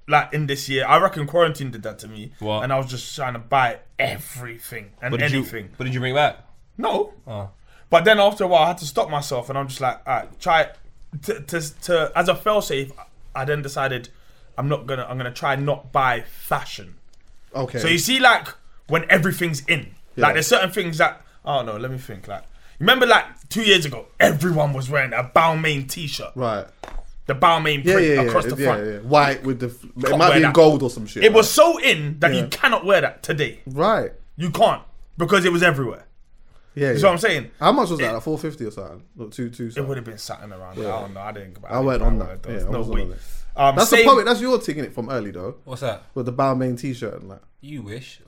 like 0.09 0.33
in 0.35 0.46
this 0.46 0.68
year, 0.68 0.85
I 0.87 0.98
reckon 0.98 1.26
quarantine 1.26 1.70
did 1.70 1.83
that 1.85 1.98
to 2.00 2.09
me. 2.09 2.33
What? 2.40 2.62
And 2.62 2.72
I 2.72 2.79
was 2.79 2.90
just 2.90 3.14
trying 3.14 3.35
to 3.35 3.38
buy 3.38 3.79
everything 3.98 4.90
and 5.00 5.12
what 5.12 5.20
did 5.20 5.33
anything. 5.33 5.64
you? 5.66 5.70
What 5.76 5.85
did 5.85 5.94
you 5.94 6.00
bring 6.00 6.14
back? 6.14 6.38
No. 6.76 7.14
Oh. 7.26 7.50
But 7.88 8.05
then 8.05 8.20
after 8.20 8.44
a 8.44 8.46
while, 8.46 8.64
I 8.64 8.68
had 8.68 8.79
to 8.79 8.87
stop 8.87 9.11
myself, 9.11 9.48
and 9.48 9.59
I'm 9.59 9.68
just 9.68 9.81
like, 9.81 10.00
all 10.07 10.14
right, 10.14 10.40
try 10.40 10.68
to, 11.22 11.40
to, 11.40 11.81
to 11.83 12.12
as 12.14 12.29
a 12.29 12.35
fail 12.35 12.62
safe. 12.62 12.92
I 13.35 13.44
then 13.44 13.62
decided 13.62 14.09
I'm 14.59 14.68
not 14.68 14.87
gonna. 14.87 15.07
I'm 15.09 15.16
gonna 15.16 15.33
try 15.33 15.57
not 15.57 15.92
buy 15.92 16.20
fashion. 16.22 16.96
Okay. 17.55 17.79
So 17.79 17.88
you 17.88 17.98
see, 17.98 18.20
like 18.20 18.48
when 18.90 19.07
everything's 19.11 19.64
in, 19.66 19.94
Yeah. 20.16 20.24
like 20.26 20.35
there's 20.35 20.46
certain 20.46 20.70
things 20.70 20.98
that 20.98 21.22
I 21.44 21.57
don't 21.57 21.66
know. 21.66 21.76
Let 21.76 21.90
me 21.90 21.98
think. 21.98 22.29
Like 22.29 22.44
remember, 22.79 23.07
like 23.07 23.24
two 23.48 23.62
years 23.62 23.87
ago, 23.87 24.07
everyone 24.18 24.72
was 24.72 24.90
wearing 24.90 25.12
a 25.12 25.24
Balmain 25.24 25.88
T-shirt, 25.88 26.33
right. 26.35 26.66
the 27.26 27.35
Balmain 27.35 27.83
Yeah, 27.85 27.94
print 27.94 28.07
yeah, 28.09 28.14
yeah. 28.14 28.20
across 28.22 28.44
the 28.46 28.57
yeah, 28.57 28.66
front. 28.66 28.87
yeah. 28.87 28.98
White 28.98 29.42
with 29.44 29.61
the. 29.61 29.66
f- 29.68 29.85
It 29.85 30.07
Can't 30.07 30.18
might 30.18 30.35
be 30.38 30.42
in 30.44 30.53
gold 30.53 30.83
or 30.83 30.90
some 30.90 31.07
shit. 31.07 31.24
It 31.24 31.33
was 31.33 31.48
so 31.48 31.79
in 31.79 32.18
that 32.20 32.35
Yeah. 32.35 32.42
you 32.42 32.48
cannot 32.48 32.85
wear 32.85 33.00
that 33.00 33.22
today. 33.22 33.61
right. 33.66 34.12
You 34.37 34.50
can't 34.50 34.83
because 35.18 35.44
it 35.44 35.53
was 35.53 35.62
everywhere. 35.62 36.07
Yeah. 36.74 36.88
You 36.88 36.92
yeah. 36.92 36.98
see 36.98 37.05
what 37.05 37.12
I'm 37.12 37.18
saying? 37.18 37.50
How 37.61 37.72
much 37.72 37.90
was 37.90 37.98
that? 38.00 38.12
Like 38.14 38.22
four 38.22 38.38
fifty 38.38 38.64
or 38.64 38.70
something? 38.70 39.03
Not 39.16 39.33
two 39.33 39.50
two. 39.50 39.70
It 39.76 39.81
would 39.87 39.96
have 39.96 40.07
been 40.07 40.18
something 40.18 40.50
around. 40.53 40.76
there. 40.79 40.92
I 40.92 41.00
don't 41.00 41.14
know. 41.14 41.20
I 41.20 41.33
didn't. 41.33 41.59
I 41.68 41.81
went 41.81 42.03
on 42.03 42.18
that. 42.20 42.38
Yeah, 42.48 42.64
no 42.70 42.79
was 42.79 42.88
way. 42.88 43.05
that. 43.07 43.18
Um, 43.57 43.76
That's 43.76 43.90
same, 43.90 44.07
the 44.07 44.11
poet. 44.12 44.24
That's 44.26 44.40
your 44.40 44.59
taking 44.61 44.85
it 44.85 44.94
from 44.94 45.11
early 45.11 45.31
though. 45.33 45.57
What's 45.64 45.81
that? 45.83 46.05
With 46.14 46.26
the 46.26 46.33
Balmain 46.33 46.79
t-shirt 46.81 47.20
and 47.20 47.33
that. 47.33 47.42
You 47.61 47.83
wish. 47.83 48.20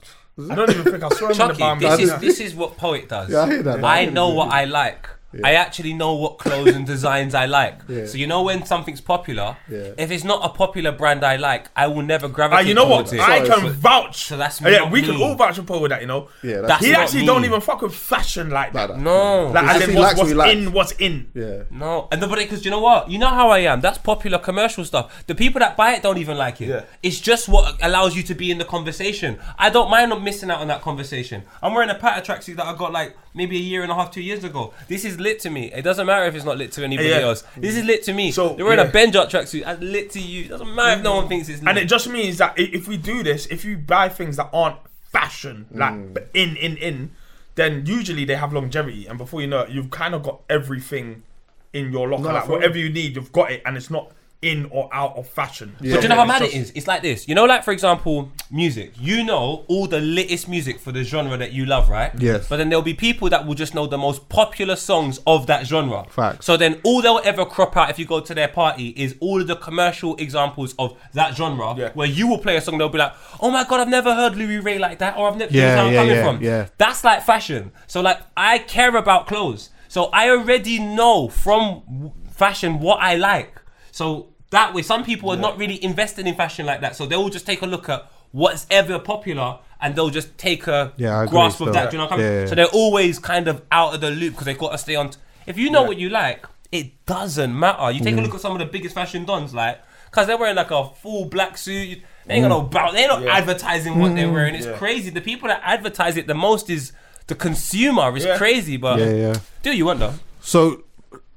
I 0.49 0.55
don't 0.55 0.69
even 0.69 0.83
think 0.91 1.03
I 1.03 1.09
saw 1.09 1.25
him 1.25 1.31
in 1.31 1.37
the 1.37 1.43
Chuckie, 1.47 1.59
bar. 1.59 1.77
this 1.79 1.99
is 1.99 2.15
this 2.19 2.39
is 2.39 2.55
what 2.55 2.77
poet 2.77 3.07
does. 3.07 3.29
Yeah, 3.29 3.41
I 3.43 3.47
hear 3.47 3.63
that. 3.63 3.83
I 3.83 4.05
hear 4.05 4.13
know 4.13 4.29
what 4.29 4.49
I 4.51 4.65
like. 4.65 5.07
I 5.43 5.53
actually 5.55 5.93
know 5.93 6.13
what 6.15 6.37
clothes 6.37 6.75
and 6.75 6.85
designs 6.85 7.33
I 7.33 7.45
like. 7.45 7.79
Yeah. 7.89 8.05
So 8.05 8.17
you 8.17 8.27
know 8.27 8.41
when 8.43 8.65
something's 8.65 9.01
popular, 9.01 9.57
Yeah. 9.69 9.91
if 9.97 10.11
it's 10.11 10.23
not 10.23 10.43
a 10.43 10.49
popular 10.49 10.91
brand 10.91 11.23
I 11.23 11.35
like, 11.37 11.69
I 11.75 11.87
will 11.87 12.01
never 12.03 12.25
Ah, 12.27 12.29
gravitate 12.29 12.67
you 12.67 12.73
know 12.73 12.85
what? 12.85 13.07
towards 13.07 13.13
it. 13.13 13.19
I 13.21 13.39
can 13.47 13.61
so- 13.61 13.69
vouch. 13.69 14.25
so 14.25 14.37
that's 14.37 14.61
yeah, 14.61 14.79
not 14.79 14.91
we 14.91 15.01
can 15.01 15.15
all 15.21 15.35
vouch 15.35 15.55
for 15.55 15.63
Paul 15.63 15.81
with 15.81 15.89
that. 15.91 16.01
You 16.01 16.07
know. 16.07 16.29
Yeah, 16.43 16.61
that's 16.61 16.67
That's 16.67 16.85
he 16.85 16.93
actually 16.93 17.21
me. 17.21 17.25
don't 17.27 17.45
even 17.45 17.61
fuck 17.61 17.81
with 17.81 17.95
fashion 17.95 18.49
like 18.49 18.73
that. 18.73 18.89
Like 18.89 18.97
that. 18.97 19.03
No. 19.03 19.47
Like, 19.47 19.63
It's 19.75 19.83
as 19.83 19.89
in 19.89 19.95
what's, 19.95 20.17
likes 20.19 20.33
what's 20.33 20.43
he 20.45 20.51
in, 20.51 20.71
what's 20.73 20.91
in. 20.93 21.27
Yeah. 21.33 21.63
No, 21.71 22.07
and 22.11 22.21
the 22.21 22.27
but 22.27 22.39
because 22.39 22.65
you 22.65 22.71
know 22.71 22.79
what, 22.79 23.09
you 23.09 23.17
know 23.19 23.29
how 23.29 23.49
I 23.49 23.59
am. 23.59 23.81
That's 23.81 23.97
popular 23.97 24.37
commercial 24.39 24.83
stuff. 24.85 25.23
The 25.27 25.35
people 25.35 25.59
that 25.59 25.77
buy 25.77 25.93
it 25.93 26.03
don't 26.03 26.17
even 26.17 26.37
like 26.37 26.61
it. 26.61 26.67
Yeah. 26.69 26.83
It's 27.01 27.19
just 27.19 27.47
what 27.47 27.77
allows 27.81 28.15
you 28.15 28.23
to 28.23 28.35
be 28.35 28.51
in 28.51 28.57
the 28.57 28.65
conversation. 28.65 29.39
I 29.57 29.69
don't 29.69 29.89
mind 29.89 30.09
not 30.09 30.21
missing 30.23 30.49
out 30.51 30.59
on 30.59 30.67
that 30.67 30.81
conversation. 30.81 31.43
I'm 31.61 31.73
wearing 31.73 31.89
a 31.89 31.95
pattern 31.95 32.23
tracksuit 32.23 32.55
that 32.57 32.65
I 32.65 32.75
got 32.75 32.91
like 32.91 33.15
maybe 33.33 33.55
a 33.57 33.59
year 33.59 33.81
and 33.83 33.91
a 33.91 33.95
half, 33.95 34.11
two 34.11 34.21
years 34.21 34.43
ago. 34.43 34.73
This 34.87 35.05
is 35.05 35.19
lit 35.19 35.39
to 35.41 35.49
me. 35.49 35.71
It 35.73 35.81
doesn't 35.81 36.05
matter 36.05 36.25
if 36.25 36.35
it's 36.35 36.45
not 36.45 36.57
lit 36.57 36.71
to 36.73 36.83
anybody 36.83 37.09
Yeah. 37.09 37.19
else. 37.19 37.43
This 37.57 37.75
is 37.75 37.83
lit 37.83 38.03
to 38.03 38.13
me. 38.13 38.31
So, 38.31 38.55
they're 38.55 38.65
wearing 38.65 38.79
yeah. 38.79 38.85
a 38.87 38.91
Benjot 38.91 39.29
tracksuit 39.29 39.63
and 39.65 39.81
lit 39.91 40.11
to 40.11 40.19
you. 40.19 40.49
Doesn't 40.49 40.73
matter 40.75 40.97
if 40.99 41.03
no 41.03 41.15
one 41.15 41.27
thinks 41.27 41.49
it's 41.49 41.61
lit. 41.61 41.69
And 41.69 41.77
it 41.77 41.85
just 41.85 42.07
means 42.09 42.37
that 42.37 42.53
if 42.57 42.87
we 42.87 42.97
do 42.97 43.23
this, 43.23 43.45
if 43.47 43.65
you 43.65 43.77
buy 43.77 44.09
things 44.09 44.37
that 44.37 44.49
aren't 44.53 44.77
fashion, 45.11 45.65
like 45.71 45.93
Mm. 45.93 46.17
in, 46.33 46.55
in, 46.57 46.77
in, 46.77 47.11
then 47.55 47.85
usually 47.85 48.25
they 48.25 48.35
have 48.35 48.51
longevity. 48.53 49.05
And 49.07 49.17
before 49.17 49.41
you 49.41 49.47
know 49.47 49.61
it, 49.61 49.69
you've 49.69 49.91
kind 49.91 50.13
of 50.15 50.23
got 50.23 50.41
everything 50.49 51.23
in 51.71 51.91
your 51.91 52.07
locker. 52.09 52.23
No, 52.23 52.29
like 52.33 52.47
whatever 52.47 52.77
you 52.77 52.89
need, 52.89 53.15
you've 53.15 53.31
got 53.31 53.51
it, 53.51 53.61
and 53.65 53.77
it's 53.77 53.89
not 53.89 54.11
in 54.43 54.65
or 54.71 54.89
out 54.93 55.15
of 55.17 55.27
fashion. 55.27 55.75
Yeah. 55.81 55.93
But 55.95 56.01
do 56.01 56.03
you 56.03 56.09
know 56.09 56.15
how 56.15 56.23
It's 56.23 56.27
mad 56.31 56.41
just- 56.41 56.53
it 56.53 56.57
is? 56.59 56.71
It's 56.75 56.87
like 56.87 57.01
this. 57.01 57.27
You 57.27 57.35
know, 57.35 57.45
like 57.45 57.63
for 57.63 57.71
example, 57.71 58.29
music. 58.51 58.91
You 58.99 59.23
know 59.23 59.63
all 59.67 59.87
the 59.87 59.99
latest 60.01 60.47
music 60.49 60.79
for 60.79 60.91
the 60.91 61.03
genre 61.03 61.37
that 61.37 61.53
you 61.53 61.65
love, 61.65 61.89
right? 61.89 62.11
Yes. 62.19 62.47
But 62.49 62.57
then 62.57 62.69
there'll 62.69 62.83
be 62.83 62.93
people 62.93 63.29
that 63.29 63.45
will 63.47 63.55
just 63.55 63.73
know 63.73 63.87
the 63.87 63.97
most 63.97 64.27
popular 64.29 64.75
songs 64.75 65.19
of 65.25 65.47
that 65.47 65.65
genre. 65.65 66.05
Facts. 66.09 66.45
So 66.45 66.57
then 66.57 66.81
all 66.83 67.01
they'll 67.01 67.21
ever 67.23 67.45
crop 67.45 67.75
out 67.77 67.89
if 67.89 67.97
you 67.97 68.05
go 68.05 68.19
to 68.19 68.33
their 68.35 68.49
party 68.49 68.89
is 68.89 69.15
all 69.21 69.41
of 69.41 69.47
the 69.47 69.55
commercial 69.55 70.15
examples 70.17 70.75
of 70.77 70.97
that 71.13 71.35
genre. 71.35 71.73
Yeah. 71.77 71.91
Where 71.93 72.07
you 72.07 72.27
will 72.27 72.37
play 72.39 72.57
a 72.57 72.61
song, 72.61 72.77
they'll 72.77 72.89
be 72.89 72.97
like, 72.97 73.13
"Oh 73.41 73.49
my 73.49 73.63
god, 73.63 73.79
I've 73.79 73.87
never 73.89 74.13
heard 74.13 74.35
Louis 74.35 74.57
Ray 74.59 74.77
like 74.77 74.99
that," 74.99 75.17
or 75.17 75.29
"I've 75.29 75.37
never." 75.37 75.53
Yeah, 75.53 75.61
Yeah, 75.63 75.75
where 75.75 75.85
I'm 75.85 75.93
yeah, 75.93 75.99
coming 76.01 76.15
yeah, 76.15 76.23
from. 76.25 76.43
yeah. 76.43 76.67
That's 76.77 77.03
like 77.03 77.23
fashion. 77.23 77.71
So 77.87 78.01
like 78.01 78.19
I 78.35 78.57
care 78.59 78.95
about 78.95 79.27
clothes. 79.27 79.69
So 79.87 80.05
I 80.05 80.29
already 80.29 80.79
know 80.79 81.27
from 81.29 82.11
fashion 82.31 82.79
what 82.79 82.99
I 82.99 83.15
like. 83.15 83.61
So 83.91 84.32
that 84.53 84.73
way, 84.73 84.81
some 84.81 85.03
people 85.03 85.29
are 85.31 85.37
not 85.37 85.57
really 85.57 85.83
invested 85.83 86.25
in 86.25 86.33
fashion 86.35 86.65
like 86.65 86.81
that. 86.81 86.95
So 86.95 87.05
they 87.05 87.15
will 87.17 87.29
just 87.29 87.45
take 87.45 87.61
a 87.61 87.65
look 87.67 87.89
at 87.89 88.09
what's 88.31 88.65
ever 88.71 88.97
popular 88.99 89.59
and 89.81 89.95
they'll 89.95 90.09
just 90.09 90.37
take 90.37 90.65
a 90.67 90.93
Yeah, 90.97 91.19
I 91.19 91.23
agree 91.25 91.31
grasp 91.37 91.55
still. 91.57 91.67
of 91.67 91.73
that. 91.73 91.91
Do 91.91 91.97
you 91.97 92.01
know 92.01 92.05
what 92.05 92.13
I'm 92.13 92.19
Yeah, 92.21 92.39
yeah. 92.41 92.45
So 92.47 92.55
they're 92.55 92.65
always 92.67 93.19
kind 93.19 93.47
of 93.47 93.61
out 93.71 93.93
of 93.93 94.01
the 94.01 94.09
loop 94.09 94.33
because 94.33 94.45
they've 94.45 94.57
got 94.57 94.71
to 94.71 94.77
stay 94.77 94.95
on. 94.95 95.09
T- 95.11 95.17
if 95.45 95.57
you 95.57 95.69
know 95.69 95.83
what 95.83 95.97
you 95.97 96.09
like, 96.09 96.45
it 96.71 97.05
doesn't 97.05 97.57
matter. 97.57 97.91
You 97.91 97.99
Mm. 98.01 98.03
take 98.05 98.17
a 98.17 98.21
look 98.21 98.33
at 98.33 98.41
some 98.41 98.53
of 98.53 98.59
the 98.59 98.65
biggest 98.65 98.95
fashion 98.95 99.25
dons, 99.25 99.53
like, 99.53 99.79
because 100.09 100.25
they're 100.27 100.37
wearing 100.37 100.55
like 100.55 100.71
a 100.71 100.89
full 101.01 101.25
black 101.25 101.57
suit. 101.57 101.99
They 102.25 102.35
ain't 102.35 102.43
got 102.43 102.49
no 102.49 102.61
bout. 102.61 102.93
They're 102.93 103.07
not 103.09 103.25
advertising 103.27 103.99
what 103.99 104.11
Mm. 104.11 104.15
they're 104.15 104.31
wearing. 104.31 104.55
It's 104.55 104.67
crazy. 104.79 105.09
The 105.09 105.21
people 105.21 105.49
that 105.49 105.61
advertise 105.63 106.15
it 106.17 106.25
the 106.27 106.33
most 106.33 106.69
is 106.69 106.93
the 107.27 107.35
consumer. 107.35 108.15
It's 108.15 108.25
Yeah. 108.25 108.37
crazy, 108.37 108.77
but 108.77 108.97
Yeah, 108.99 109.11
yeah. 109.11 109.33
do 109.61 109.71
you 109.75 109.85
wonder? 109.85 110.13
So, 110.41 110.83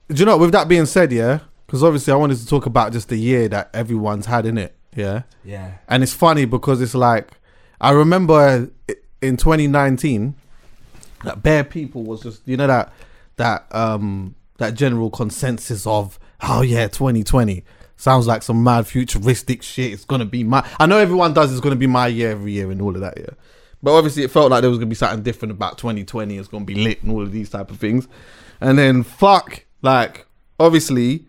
do 0.08 0.14
you 0.20 0.24
know? 0.24 0.36
With 0.36 0.52
that 0.52 0.68
being 0.68 0.86
said, 0.86 1.10
yeah, 1.12 1.40
because 1.66 1.82
obviously 1.82 2.12
I 2.12 2.16
wanted 2.16 2.38
to 2.38 2.46
talk 2.46 2.66
about 2.66 2.92
just 2.92 3.08
the 3.08 3.16
year 3.16 3.48
that 3.48 3.70
everyone's 3.74 4.26
had 4.26 4.46
in 4.46 4.56
it. 4.58 4.74
Yeah. 4.94 5.22
Yeah. 5.44 5.72
And 5.88 6.02
it's 6.02 6.14
funny 6.14 6.44
because 6.44 6.80
it's 6.80 6.94
like 6.94 7.30
I 7.80 7.90
remember 7.90 8.70
in 9.20 9.36
2019 9.36 10.34
that 11.24 11.42
bare 11.42 11.64
people 11.64 12.02
was 12.04 12.22
just 12.22 12.46
you 12.46 12.56
know 12.56 12.66
that 12.66 12.92
that 13.36 13.66
um 13.74 14.34
that 14.58 14.74
general 14.74 15.10
consensus 15.10 15.86
of 15.86 16.18
oh 16.42 16.62
yeah 16.62 16.86
2020 16.86 17.64
sounds 17.96 18.26
like 18.26 18.42
some 18.42 18.62
mad 18.62 18.86
futuristic 18.86 19.62
shit 19.62 19.92
it's 19.92 20.04
gonna 20.04 20.24
be 20.24 20.44
my 20.44 20.66
I 20.78 20.86
know 20.86 20.98
everyone 20.98 21.32
does 21.32 21.50
it's 21.50 21.60
gonna 21.60 21.76
be 21.76 21.86
my 21.86 22.06
year 22.08 22.30
every 22.30 22.52
year 22.52 22.70
and 22.70 22.80
all 22.80 22.94
of 22.94 23.00
that 23.00 23.14
yeah 23.18 23.30
but 23.82 23.92
obviously 23.92 24.22
it 24.22 24.30
felt 24.30 24.50
like 24.50 24.60
there 24.60 24.70
was 24.70 24.78
gonna 24.78 24.88
be 24.88 24.94
something 24.94 25.22
different 25.22 25.52
about 25.52 25.78
2020 25.78 26.36
it's 26.36 26.48
gonna 26.48 26.64
be 26.64 26.74
lit 26.74 27.02
and 27.02 27.10
all 27.10 27.22
of 27.22 27.32
these 27.32 27.48
type 27.50 27.70
of 27.70 27.78
things 27.78 28.06
and 28.60 28.78
then 28.78 29.02
fuck 29.02 29.64
like 29.82 30.26
obviously 30.60 31.26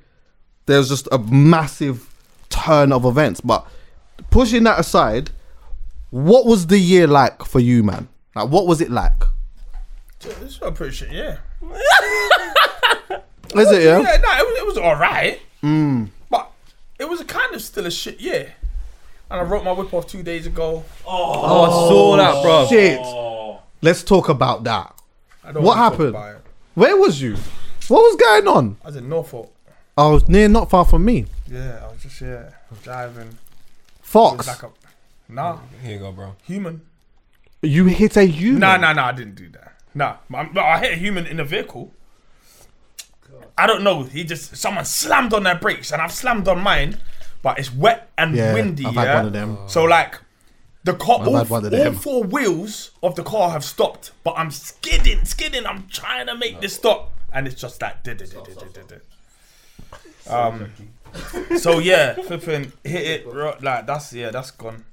there's 0.67 0.89
just 0.89 1.07
a 1.11 1.17
massive 1.17 2.13
turn 2.49 2.91
of 2.91 3.03
events. 3.05 3.41
But 3.41 3.65
pushing 4.29 4.63
that 4.63 4.79
aside, 4.79 5.31
what 6.11 6.45
was 6.45 6.67
the 6.67 6.77
year 6.77 7.07
like 7.07 7.43
for 7.43 7.59
you, 7.59 7.83
man? 7.83 8.07
Like, 8.35 8.49
what 8.49 8.67
was 8.67 8.79
it 8.81 8.91
like? 8.91 9.23
It's 10.23 10.59
a 10.61 10.71
pretty 10.71 10.93
shit, 10.93 11.11
yeah. 11.11 11.37
Is 13.55 13.71
it 13.71 13.83
yeah? 13.83 13.99
Yeah, 13.99 14.17
no, 14.17 14.31
it 14.31 14.45
was, 14.45 14.57
it 14.59 14.65
was 14.65 14.77
alright. 14.77 15.41
Mm. 15.63 16.09
But 16.29 16.51
it 16.99 17.07
was 17.09 17.21
a 17.21 17.25
kind 17.25 17.55
of 17.55 17.61
still 17.61 17.85
a 17.85 17.91
shit 17.91 18.19
year. 18.19 18.53
And 19.31 19.39
I 19.41 19.43
wrote 19.43 19.63
my 19.63 19.71
whip 19.71 19.93
off 19.93 20.07
two 20.07 20.23
days 20.23 20.47
ago. 20.47 20.83
Oh, 21.05 21.63
I 21.63 21.69
saw 21.69 22.13
oh, 22.13 22.17
that, 22.17 22.43
bro. 22.43 22.67
Shit. 22.67 22.99
Oh. 23.01 23.61
Let's 23.81 24.03
talk 24.03 24.29
about 24.29 24.63
that. 24.65 24.93
I 25.43 25.51
don't 25.51 25.63
What 25.63 25.77
happened? 25.77 26.15
Where 26.75 26.97
was 26.97 27.21
you? 27.21 27.35
What 27.87 28.01
was 28.01 28.15
going 28.17 28.47
on? 28.47 28.77
I 28.83 28.87
was 28.87 28.95
in 28.97 29.07
Norfolk. 29.09 29.53
I 29.97 30.07
was 30.07 30.27
near, 30.29 30.47
not 30.47 30.69
far 30.69 30.85
from 30.85 31.05
me. 31.05 31.25
Yeah, 31.49 31.79
I 31.83 31.91
was 31.91 32.01
just 32.03 32.21
yeah 32.21 32.49
driving. 32.83 33.37
Fox, 34.01 34.37
was 34.37 34.47
like 34.47 34.63
a 34.63 34.69
nah 35.27 35.57
Here 35.83 35.93
you 35.93 35.99
go, 35.99 36.11
bro. 36.11 36.35
human. 36.43 36.81
you 37.61 37.85
hit 37.85 38.15
a 38.15 38.23
human. 38.23 38.59
Nah, 38.59 38.77
nah, 38.77 38.93
nah. 38.93 39.07
I 39.07 39.11
didn't 39.11 39.35
do 39.35 39.49
that. 39.49 39.73
Nah, 39.95 40.17
I'm- 40.33 40.51
but 40.53 40.63
I 40.63 40.79
hit 40.79 40.93
a 40.93 40.95
human 40.95 41.25
in 41.25 41.39
a 41.39 41.43
vehicle. 41.45 41.91
I 43.57 43.65
don't 43.65 43.83
know. 43.83 44.03
He 44.03 44.23
just 44.23 44.55
someone 44.55 44.85
slammed 44.85 45.33
on 45.33 45.43
their 45.43 45.55
brakes, 45.57 45.91
and 45.91 46.01
I've 46.01 46.11
slammed 46.11 46.47
on 46.47 46.61
mine, 46.61 46.99
but 47.41 47.57
it's 47.59 47.73
wet 47.73 48.09
and 48.17 48.35
Yeah, 48.35 48.53
windy. 48.53 48.85
I've 48.85 48.93
yeah? 48.93 49.01
had 49.05 49.15
one 49.15 49.25
of 49.25 49.33
them. 49.33 49.57
So 49.67 49.83
like, 49.83 50.19
the 50.83 50.93
car, 50.93 51.17
all, 51.25 51.35
had 51.35 51.49
one 51.49 51.65
of 51.65 51.73
all 51.73 51.93
four 51.93 52.23
wheels 52.23 52.91
of 53.01 53.15
the 53.15 53.23
car 53.23 53.49
have 53.49 53.63
stopped, 53.63 54.11
but 54.23 54.35
I'm 54.37 54.51
skidding, 54.51 55.25
skidding. 55.25 55.65
I'm 55.65 55.87
trying 55.87 56.27
to 56.27 56.35
make 56.35 56.61
this 56.61 56.75
stop, 56.75 57.11
and 57.33 57.47
it's 57.47 57.59
just 57.59 57.81
like. 57.81 58.03
"Duh, 58.03 58.13
duh, 58.13 58.25
duh, 58.25 58.41
duh, 58.41 58.53
duh, 58.53 58.65
duh, 58.73 58.81
duh." 58.87 58.95
Um. 60.29 60.71
So 61.57 61.79
yeah, 61.79 62.13
flipping 62.13 62.71
hit 62.83 63.07
it 63.07 63.25
ro- 63.27 63.55
like 63.61 63.85
that's 63.87 64.13
yeah, 64.13 64.29
that's 64.29 64.51
gone. 64.51 64.83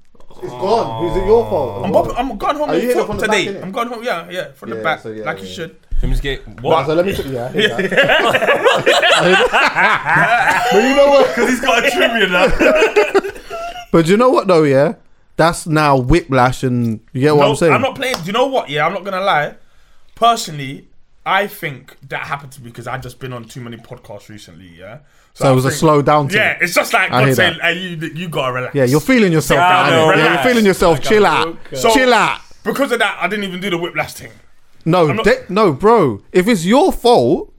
It's 0.43 0.51
gone. 0.51 1.05
Is 1.07 1.17
it 1.17 1.27
your 1.27 1.45
fault? 1.49 1.85
I'm, 1.85 1.93
bob- 1.93 2.15
I'm 2.17 2.37
going 2.39 2.57
home 2.57 2.71
Are 2.71 2.75
you 2.75 2.81
on 2.81 2.87
hitting 2.87 2.91
it 2.91 2.95
foot 2.95 3.07
from 3.07 3.17
the 3.19 3.27
today. 3.27 3.45
back, 3.47 3.55
innit? 3.57 3.63
I'm 3.63 3.73
going 3.73 3.89
home, 3.89 4.03
yeah, 4.03 4.31
yeah, 4.31 4.53
from 4.53 4.71
the 4.71 4.77
Yeah, 4.77 4.83
back, 4.83 5.01
so 5.01 5.11
yeah, 5.11 5.25
like 5.25 5.37
yeah, 5.39 5.43
you 5.43 5.49
yeah. 5.49 5.55
should. 5.55 5.77
Let 5.95 6.03
me 6.03 6.11
just 6.11 6.23
get 6.23 6.49
what? 6.61 6.87
So 6.87 6.95
let 6.95 7.07
me. 7.07 7.13
Yeah, 7.13 7.47
I 7.47 7.53
hear 7.53 7.69
that. 7.69 7.79
but 10.73 10.83
you 10.83 10.97
know 10.97 11.09
what? 11.09 11.35
He's 11.49 11.61
got 11.61 11.85
a 11.85 11.91
trivia 11.91 12.29
now. 12.29 12.49
But 13.93 14.09
you 14.09 14.17
know 14.17 14.29
what 14.31 14.49
though? 14.49 14.65
Yeah, 14.65 14.95
that's 15.37 15.67
now 15.69 15.97
whiplash, 15.97 16.65
and 16.65 17.01
you 17.13 17.21
get 17.21 17.37
what 17.37 17.45
No, 17.45 17.51
I'm 17.51 17.57
saying. 17.57 17.73
I'm 17.73 17.81
not 17.81 17.95
playing. 17.95 18.17
Do 18.17 18.25
you 18.27 18.33
know 18.33 18.47
what? 18.47 18.69
Yeah, 18.69 18.87
I'm 18.87 18.93
not 18.93 19.05
gonna 19.05 19.21
lie. 19.21 19.55
Personally, 20.17 20.89
I 21.27 21.47
think 21.47 21.97
that 22.09 22.23
happened 22.27 22.53
to 22.53 22.63
me 22.63 22.71
because 22.71 22.87
I've 22.87 23.03
just 23.03 23.19
been 23.19 23.33
on 23.33 23.45
too 23.47 23.61
many 23.61 23.77
podcasts 23.79 24.29
recently. 24.29 24.69
Yeah. 24.69 24.99
So 25.33 25.47
it 25.47 25.49
I 25.49 25.53
was 25.53 25.65
a 25.65 25.71
slow 25.71 26.03
down 26.03 26.29
thing. 26.29 26.37
Yeah, 26.37 26.59
it's 26.61 26.75
just 26.75 26.93
like 26.93 27.11
I 27.11 27.21
God 27.21 27.25
hear 27.27 27.35
saying, 27.35 27.59
that. 27.59 27.75
hey, 27.75 27.79
you, 27.81 27.97
you 28.15 28.29
gotta 28.29 28.53
relax. 28.53 28.75
Yeah, 28.75 28.85
you're 28.85 29.01
feeling 29.01 29.33
yourself. 29.33 29.59
Yeah, 29.59 29.81
I 29.83 29.91
now, 29.91 29.97
know, 29.97 30.13
innit? 30.13 30.17
Yeah, 30.19 30.35
you're 30.35 30.43
feeling 30.43 30.67
yourself. 30.67 31.01
Chill 31.03 31.27
out. 31.27 31.57
So- 31.73 31.91
Chill 31.95 32.13
out. 32.13 32.41
Because 32.63 32.93
of 32.93 32.99
that, 33.01 33.19
I 33.21 33.29
didn't 33.29 33.45
even 33.45 33.61
do 33.61 33.69
the 33.71 33.79
whiplash 33.79 34.15
thing. 34.15 34.33
No, 34.85 35.11
not- 35.13 35.25
they- 35.25 35.45
no, 35.49 35.73
bro. 35.73 36.23
If 36.33 36.47
it's 36.47 36.65
your 36.65 36.93
fault, 36.93 37.53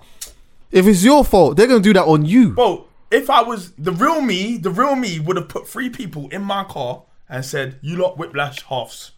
if 0.72 0.86
it's 0.88 1.03
your 1.03 1.26
fault, 1.26 1.57
they're 1.57 1.68
gonna 1.68 1.80
do 1.80 1.93
that 1.93 2.05
on 2.05 2.24
you. 2.26 2.51
Bro, 2.51 2.86
if 3.11 3.30
I 3.30 3.41
was 3.41 3.72
the 3.78 3.91
real 3.91 4.22
me, 4.22 4.57
the 4.57 4.70
real 4.72 4.95
me 4.95 5.20
would 5.20 5.38
have 5.38 5.47
put 5.49 5.68
three 5.68 5.89
people 5.89 6.28
in 6.30 6.43
my 6.43 6.63
car 6.63 7.03
and 7.28 7.43
said, 7.43 7.80
"You 7.82 7.97
lot 7.97 8.18
whiplash 8.18 8.61
halves." 8.63 9.11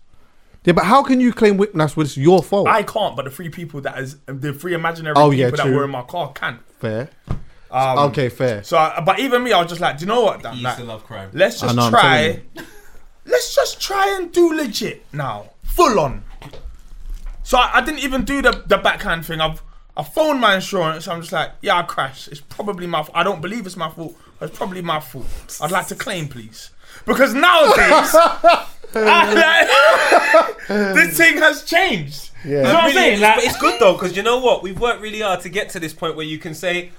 Yeah, 0.66 0.74
but 0.74 0.86
how 0.86 1.02
can 1.04 1.20
you 1.22 1.32
claim 1.32 1.58
whiplash 1.58 1.96
when 1.96 2.06
it's 2.06 2.18
your 2.18 2.44
fault? 2.44 2.68
I 2.68 2.84
can't, 2.84 3.16
but 3.16 3.26
the 3.26 3.32
three 3.32 3.50
people 3.50 3.80
that 3.82 3.98
is 4.00 4.18
the 4.26 4.54
three 4.54 4.74
imaginary 4.74 5.14
Oh, 5.18 5.30
people 5.30 5.36
yeah, 5.36 5.50
that 5.52 5.58
true. 5.64 5.76
were 5.76 5.86
in 5.86 5.92
my 5.92 6.02
car 6.04 6.32
can. 6.34 6.60
Fair. 6.80 7.10
Um, 7.72 7.98
okay, 8.10 8.30
fair. 8.30 8.64
So, 8.64 8.78
I, 8.78 9.02
but 9.02 9.20
even 9.20 9.44
me, 9.44 9.52
I 9.54 9.60
was 9.62 9.70
just 9.70 9.82
like, 9.82 9.98
do 9.98 10.02
you 10.04 10.08
know 10.08 10.22
what? 10.24 10.42
Dan? 10.44 10.56
He 10.56 10.64
Like, 10.64 10.78
used 10.78 10.88
to 10.88 10.94
love 10.94 11.06
crime. 11.06 11.30
let's 11.34 11.62
I 11.64 11.68
just 11.68 11.76
know, 11.76 11.84
I'm 11.84 11.92
try. 11.92 12.02
telling 12.28 12.42
Let's 13.26 13.54
just 13.56 13.82
try 13.82 14.18
and 14.18 14.32
do 14.32 14.54
legit 14.56 15.04
now, 15.12 15.50
full 15.64 16.00
on. 16.00 16.24
So 17.44 17.58
I, 17.58 17.72
I 17.76 17.82
didn't 17.82 18.00
even 18.00 18.24
do 18.24 18.42
the 18.42 18.64
the 18.66 18.78
backhand 18.78 19.26
thing. 19.26 19.42
I've 19.42 19.62
I 19.98 20.04
phoned 20.04 20.40
my 20.40 20.56
insurance. 20.56 21.08
I'm 21.08 21.20
just 21.22 21.34
like, 21.34 21.52
yeah, 21.62 21.78
I 21.78 21.84
crashed. 21.84 22.30
It's 22.30 22.40
probably 22.40 22.88
my. 22.88 23.00
fault. 23.04 23.12
I 23.16 23.24
don't 23.24 23.42
believe 23.42 23.66
it's 23.66 23.76
my 23.76 23.90
fault. 23.90 24.16
It's 24.40 24.56
probably 24.56 24.82
my 24.82 25.00
fault. 25.02 25.26
I'd 25.62 25.72
like 25.72 25.88
to 25.88 25.96
claim, 25.96 26.28
please, 26.30 26.70
because 27.06 27.34
nowadays, 27.34 27.76
I, 28.16 28.40
like, 28.44 28.68
this 30.68 31.18
thing 31.18 31.38
has 31.38 31.64
changed. 31.64 32.32
Yeah. 32.46 32.58
You 32.58 32.64
know 32.64 32.74
what 32.74 32.84
I'm 32.86 32.92
saying? 32.92 33.14
it's, 33.14 33.22
Like, 33.22 33.36
but 33.36 33.44
it's 33.46 33.58
good 33.58 33.80
though 33.80 33.94
because 33.94 34.16
you 34.16 34.24
know 34.24 34.40
what? 34.40 34.64
We've 34.64 34.80
worked 34.80 35.02
really 35.02 35.22
hard 35.22 35.42
to 35.42 35.50
get 35.50 35.70
to 35.72 35.80
this 35.80 35.94
point 35.94 36.16
where 36.16 36.26
you 36.26 36.38
can 36.38 36.54
say, 36.54 36.92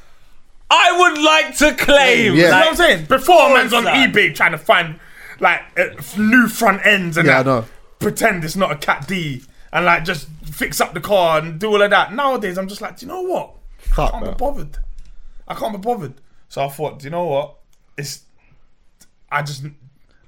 "I 0.70 0.96
would 0.98 1.22
like 1.22 1.56
to 1.58 1.74
claim." 1.74 2.34
Yeah. 2.34 2.44
You 2.44 2.50
know 2.50 2.58
what 2.58 2.68
I'm 2.68 2.76
saying? 2.76 3.06
Before, 3.06 3.48
man's 3.54 3.72
on 3.72 3.84
son. 3.84 3.94
eBay 4.12 4.34
trying 4.34 4.52
to 4.52 4.58
find 4.58 4.98
like 5.40 5.60
uh, 5.78 5.84
new 6.18 6.48
front 6.48 6.84
ends 6.84 7.16
and 7.16 7.26
Yeah, 7.26 7.40
I 7.40 7.42
know. 7.44 7.64
pretend 8.00 8.44
it's 8.44 8.56
not 8.56 8.72
a 8.72 8.76
Cat 8.76 9.06
D 9.08 9.42
and 9.72 9.84
like 9.84 10.04
just 10.04 10.28
fix 10.44 10.80
up 10.80 10.94
the 10.94 11.00
car 11.00 11.38
and 11.38 11.58
do 11.60 11.68
all 11.68 11.80
of 11.82 11.90
that. 11.90 12.12
Nowadays, 12.12 12.58
I'm 12.58 12.68
just 12.68 12.80
like, 12.80 12.98
do 12.98 13.06
you 13.06 13.12
know 13.12 13.22
what? 13.22 13.54
I 13.92 14.08
can't 14.10 14.20
be 14.24 14.26
that. 14.30 14.38
bothered. 14.38 14.78
I 15.46 15.54
can't 15.54 15.72
be 15.72 15.78
bothered. 15.78 16.14
So 16.48 16.62
I 16.64 16.68
thought, 16.68 16.98
do 16.98 17.04
you 17.04 17.10
know 17.10 17.24
what? 17.26 17.54
It's 17.96 18.22
I 19.30 19.42
just 19.42 19.64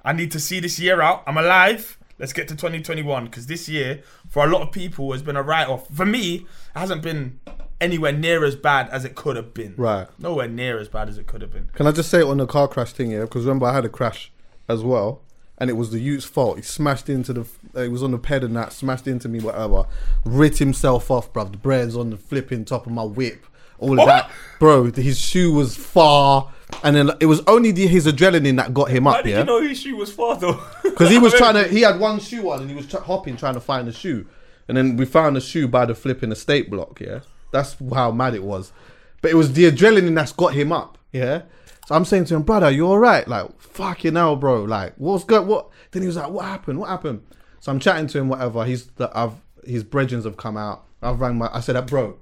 I 0.05 0.13
need 0.13 0.31
to 0.33 0.41
see 0.41 0.61
this 0.61 0.79
year 0.79 1.01
out. 1.01 1.23
I'm 1.27 1.37
alive. 1.37 1.99
Let's 2.19 2.33
get 2.33 2.49
to 2.49 2.55
2021 2.55 3.25
because 3.25 3.47
this 3.47 3.69
year, 3.69 4.03
for 4.29 4.45
a 4.45 4.51
lot 4.51 4.63
of 4.63 4.73
people, 4.73 5.13
has 5.13 5.23
been 5.23 5.37
a 5.37 5.43
write 5.43 5.69
off. 5.69 5.89
For 5.89 6.05
me, 6.05 6.35
it 6.37 6.47
hasn't 6.79 7.03
been 7.03 7.41
anywhere 7.81 8.13
near 8.13 8.45
as 8.45 8.57
bad 8.57 8.91
as 8.91 9.05
it 9.05 9.15
could 9.15 9.37
have 9.37 9.55
been. 9.55 9.75
Right. 9.77 10.07
Nowhere 10.19 10.49
near 10.49 10.79
as 10.79 10.89
bad 10.89 11.09
as 11.09 11.17
it 11.17 11.27
could 11.27 11.41
have 11.41 11.53
been. 11.53 11.71
Can 11.75 11.87
I 11.87 11.93
just 11.93 12.11
say 12.11 12.21
it 12.21 12.27
on 12.27 12.37
the 12.37 12.47
car 12.47 12.69
crash 12.69 12.93
thing, 12.93 13.11
here? 13.11 13.23
Because 13.23 13.47
remember, 13.47 13.67
I 13.67 13.75
had 13.75 13.87
a 13.87 13.89
crash 13.89 14.31
as 14.69 14.83
well, 14.83 15.23
and 15.57 15.71
it 15.71 15.75
was 15.75 15.91
the 15.91 15.99
youth's 15.99 16.27
fault. 16.27 16.57
He 16.57 16.63
smashed 16.63 17.09
into 17.09 17.33
the. 17.33 17.47
Uh, 17.75 17.83
he 17.83 17.89
was 17.89 18.03
on 18.03 18.11
the 18.11 18.19
ped 18.19 18.45
and 18.45 18.57
that, 18.57 18.73
smashed 18.73 19.07
into 19.07 19.29
me, 19.29 19.41
whatever. 19.41 19.85
Writ 20.25 20.59
himself 20.59 21.11
off, 21.11 21.33
bruv. 21.33 21.53
The 21.53 21.59
bread's 21.59 21.97
on 21.97 22.11
the 22.11 22.17
flipping 22.17 22.65
top 22.65 22.87
of 22.87 22.93
my 22.93 23.05
whip. 23.05 23.47
All 23.81 23.99
of 23.99 24.07
that, 24.07 24.31
bro. 24.59 24.91
His 24.93 25.19
shoe 25.19 25.53
was 25.53 25.77
far, 25.77 26.53
and 26.85 26.95
then 26.95 27.11
it 27.21 27.27
was 27.27 27.43
only 27.47 27.73
the, 27.73 27.87
his 27.87 28.07
adrenaline 28.07 28.57
that 28.57 28.73
got 28.73 28.91
him 28.91 29.05
How 29.05 29.11
up, 29.11 29.25
did 29.25 29.31
yeah. 29.31 29.39
you 29.41 29.45
know 29.45 29.61
his 29.61 29.81
shoe 29.81 29.97
was 29.97 30.13
far 30.13 30.37
though? 30.37 30.63
Because 30.83 31.11
he 31.11 31.19
was 31.19 31.33
trying 31.39 31.55
to, 31.55 31.69
he 31.69 31.81
had 31.83 31.99
one 31.99 32.21
shoe 32.21 32.51
on 32.51 32.61
and 32.61 32.71
he 32.71 32.77
was 32.77 32.87
tr- 32.87 32.99
hopping 32.99 33.37
trying 33.37 33.55
to 33.55 33.61
find 33.61 33.89
the 33.89 33.93
shoe. 33.93 34.27
And 34.69 34.77
then 34.77 34.97
we 34.97 35.05
found 35.05 35.35
the 35.35 35.41
shoe 35.41 35.67
by 35.67 35.85
the 35.87 35.95
flipping 35.95 36.31
estate 36.31 36.71
block, 36.71 37.01
yeah? 37.01 37.21
That's 37.51 37.77
how 37.93 38.13
mad 38.13 38.35
it 38.35 38.45
was. 38.45 38.73
But 39.21 39.33
it 39.33 39.35
was 39.35 39.53
the 39.53 39.71
adrenaline 39.71 40.15
that's 40.15 40.33
got 40.33 40.55
him 40.55 40.71
up, 40.71 40.97
yeah? 41.13 41.43
So 41.87 41.97
I'm 41.97 42.05
saying 42.05 42.27
to 42.27 42.37
him, 42.37 42.43
brother, 42.43 42.71
you 42.71 42.87
alright? 42.87 43.27
Like, 43.27 43.61
fucking 43.61 44.15
hell, 44.15 44.37
bro. 44.37 44.63
Like, 44.63 44.95
what's 44.97 45.25
good? 45.25 45.47
What? 45.47 45.71
Then 45.91 46.03
he 46.03 46.07
was 46.07 46.17
like, 46.17 46.31
what 46.31 46.45
happened? 46.45 46.79
What 46.79 46.89
happened? 46.89 47.23
So 47.59 47.73
I'm 47.73 47.81
chatting 47.81 48.07
to 48.09 48.19
him, 48.19 48.29
whatever. 48.29 48.65
He's, 48.65 48.87
the, 48.87 49.11
I've, 49.13 49.33
his 49.65 49.83
brethrens 49.83 50.25
have 50.25 50.37
come 50.37 50.57
out. 50.57 50.85
I've 51.03 51.21
rang 51.21 51.37
my, 51.37 51.51
I 51.53 51.59
said, 51.59 51.75
that 51.75 51.89
bro, 51.89 52.17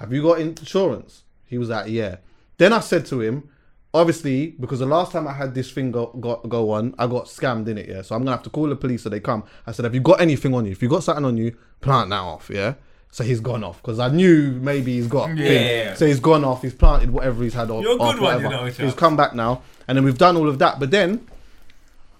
have 0.00 0.12
you 0.12 0.22
got 0.22 0.40
insurance? 0.40 1.22
He 1.46 1.58
was 1.58 1.68
like, 1.68 1.90
yeah. 1.90 2.16
Then 2.56 2.72
I 2.72 2.80
said 2.80 3.04
to 3.06 3.20
him, 3.20 3.48
obviously, 3.92 4.48
because 4.58 4.78
the 4.78 4.86
last 4.86 5.12
time 5.12 5.28
I 5.28 5.34
had 5.34 5.54
this 5.54 5.70
thing 5.70 5.92
go, 5.92 6.06
go, 6.06 6.36
go 6.36 6.70
on, 6.70 6.94
I 6.98 7.06
got 7.06 7.26
scammed 7.26 7.68
in 7.68 7.76
it, 7.76 7.88
yeah. 7.88 8.02
So 8.02 8.14
I'm 8.14 8.22
gonna 8.22 8.32
have 8.32 8.42
to 8.44 8.50
call 8.50 8.68
the 8.68 8.76
police 8.76 9.02
so 9.02 9.10
they 9.10 9.20
come. 9.20 9.44
I 9.66 9.72
said, 9.72 9.84
have 9.84 9.94
you 9.94 10.00
got 10.00 10.20
anything 10.20 10.54
on 10.54 10.64
you? 10.64 10.72
If 10.72 10.82
you 10.82 10.88
got 10.88 11.02
something 11.02 11.24
on 11.24 11.36
you, 11.36 11.54
plant 11.82 12.10
that 12.10 12.16
off, 12.16 12.50
yeah. 12.52 12.74
So 13.10 13.24
he's 13.24 13.40
gone 13.40 13.62
off 13.62 13.82
because 13.82 13.98
I 13.98 14.08
knew 14.08 14.52
maybe 14.52 14.94
he's 14.96 15.08
got. 15.08 15.36
Yeah. 15.36 15.94
So 15.94 16.06
he's 16.06 16.20
gone 16.20 16.44
off. 16.44 16.62
He's 16.62 16.74
planted 16.74 17.10
whatever 17.10 17.42
he's 17.42 17.54
had 17.54 17.70
off. 17.70 17.82
You're 17.82 17.94
a 17.94 17.98
good 17.98 18.16
off, 18.16 18.20
one, 18.20 18.42
you 18.42 18.48
know, 18.48 18.64
He's 18.66 18.94
come 18.94 19.16
back 19.16 19.34
now, 19.34 19.62
and 19.86 19.98
then 19.98 20.04
we've 20.04 20.16
done 20.16 20.36
all 20.36 20.48
of 20.48 20.58
that. 20.60 20.78
But 20.78 20.92
then, 20.92 21.26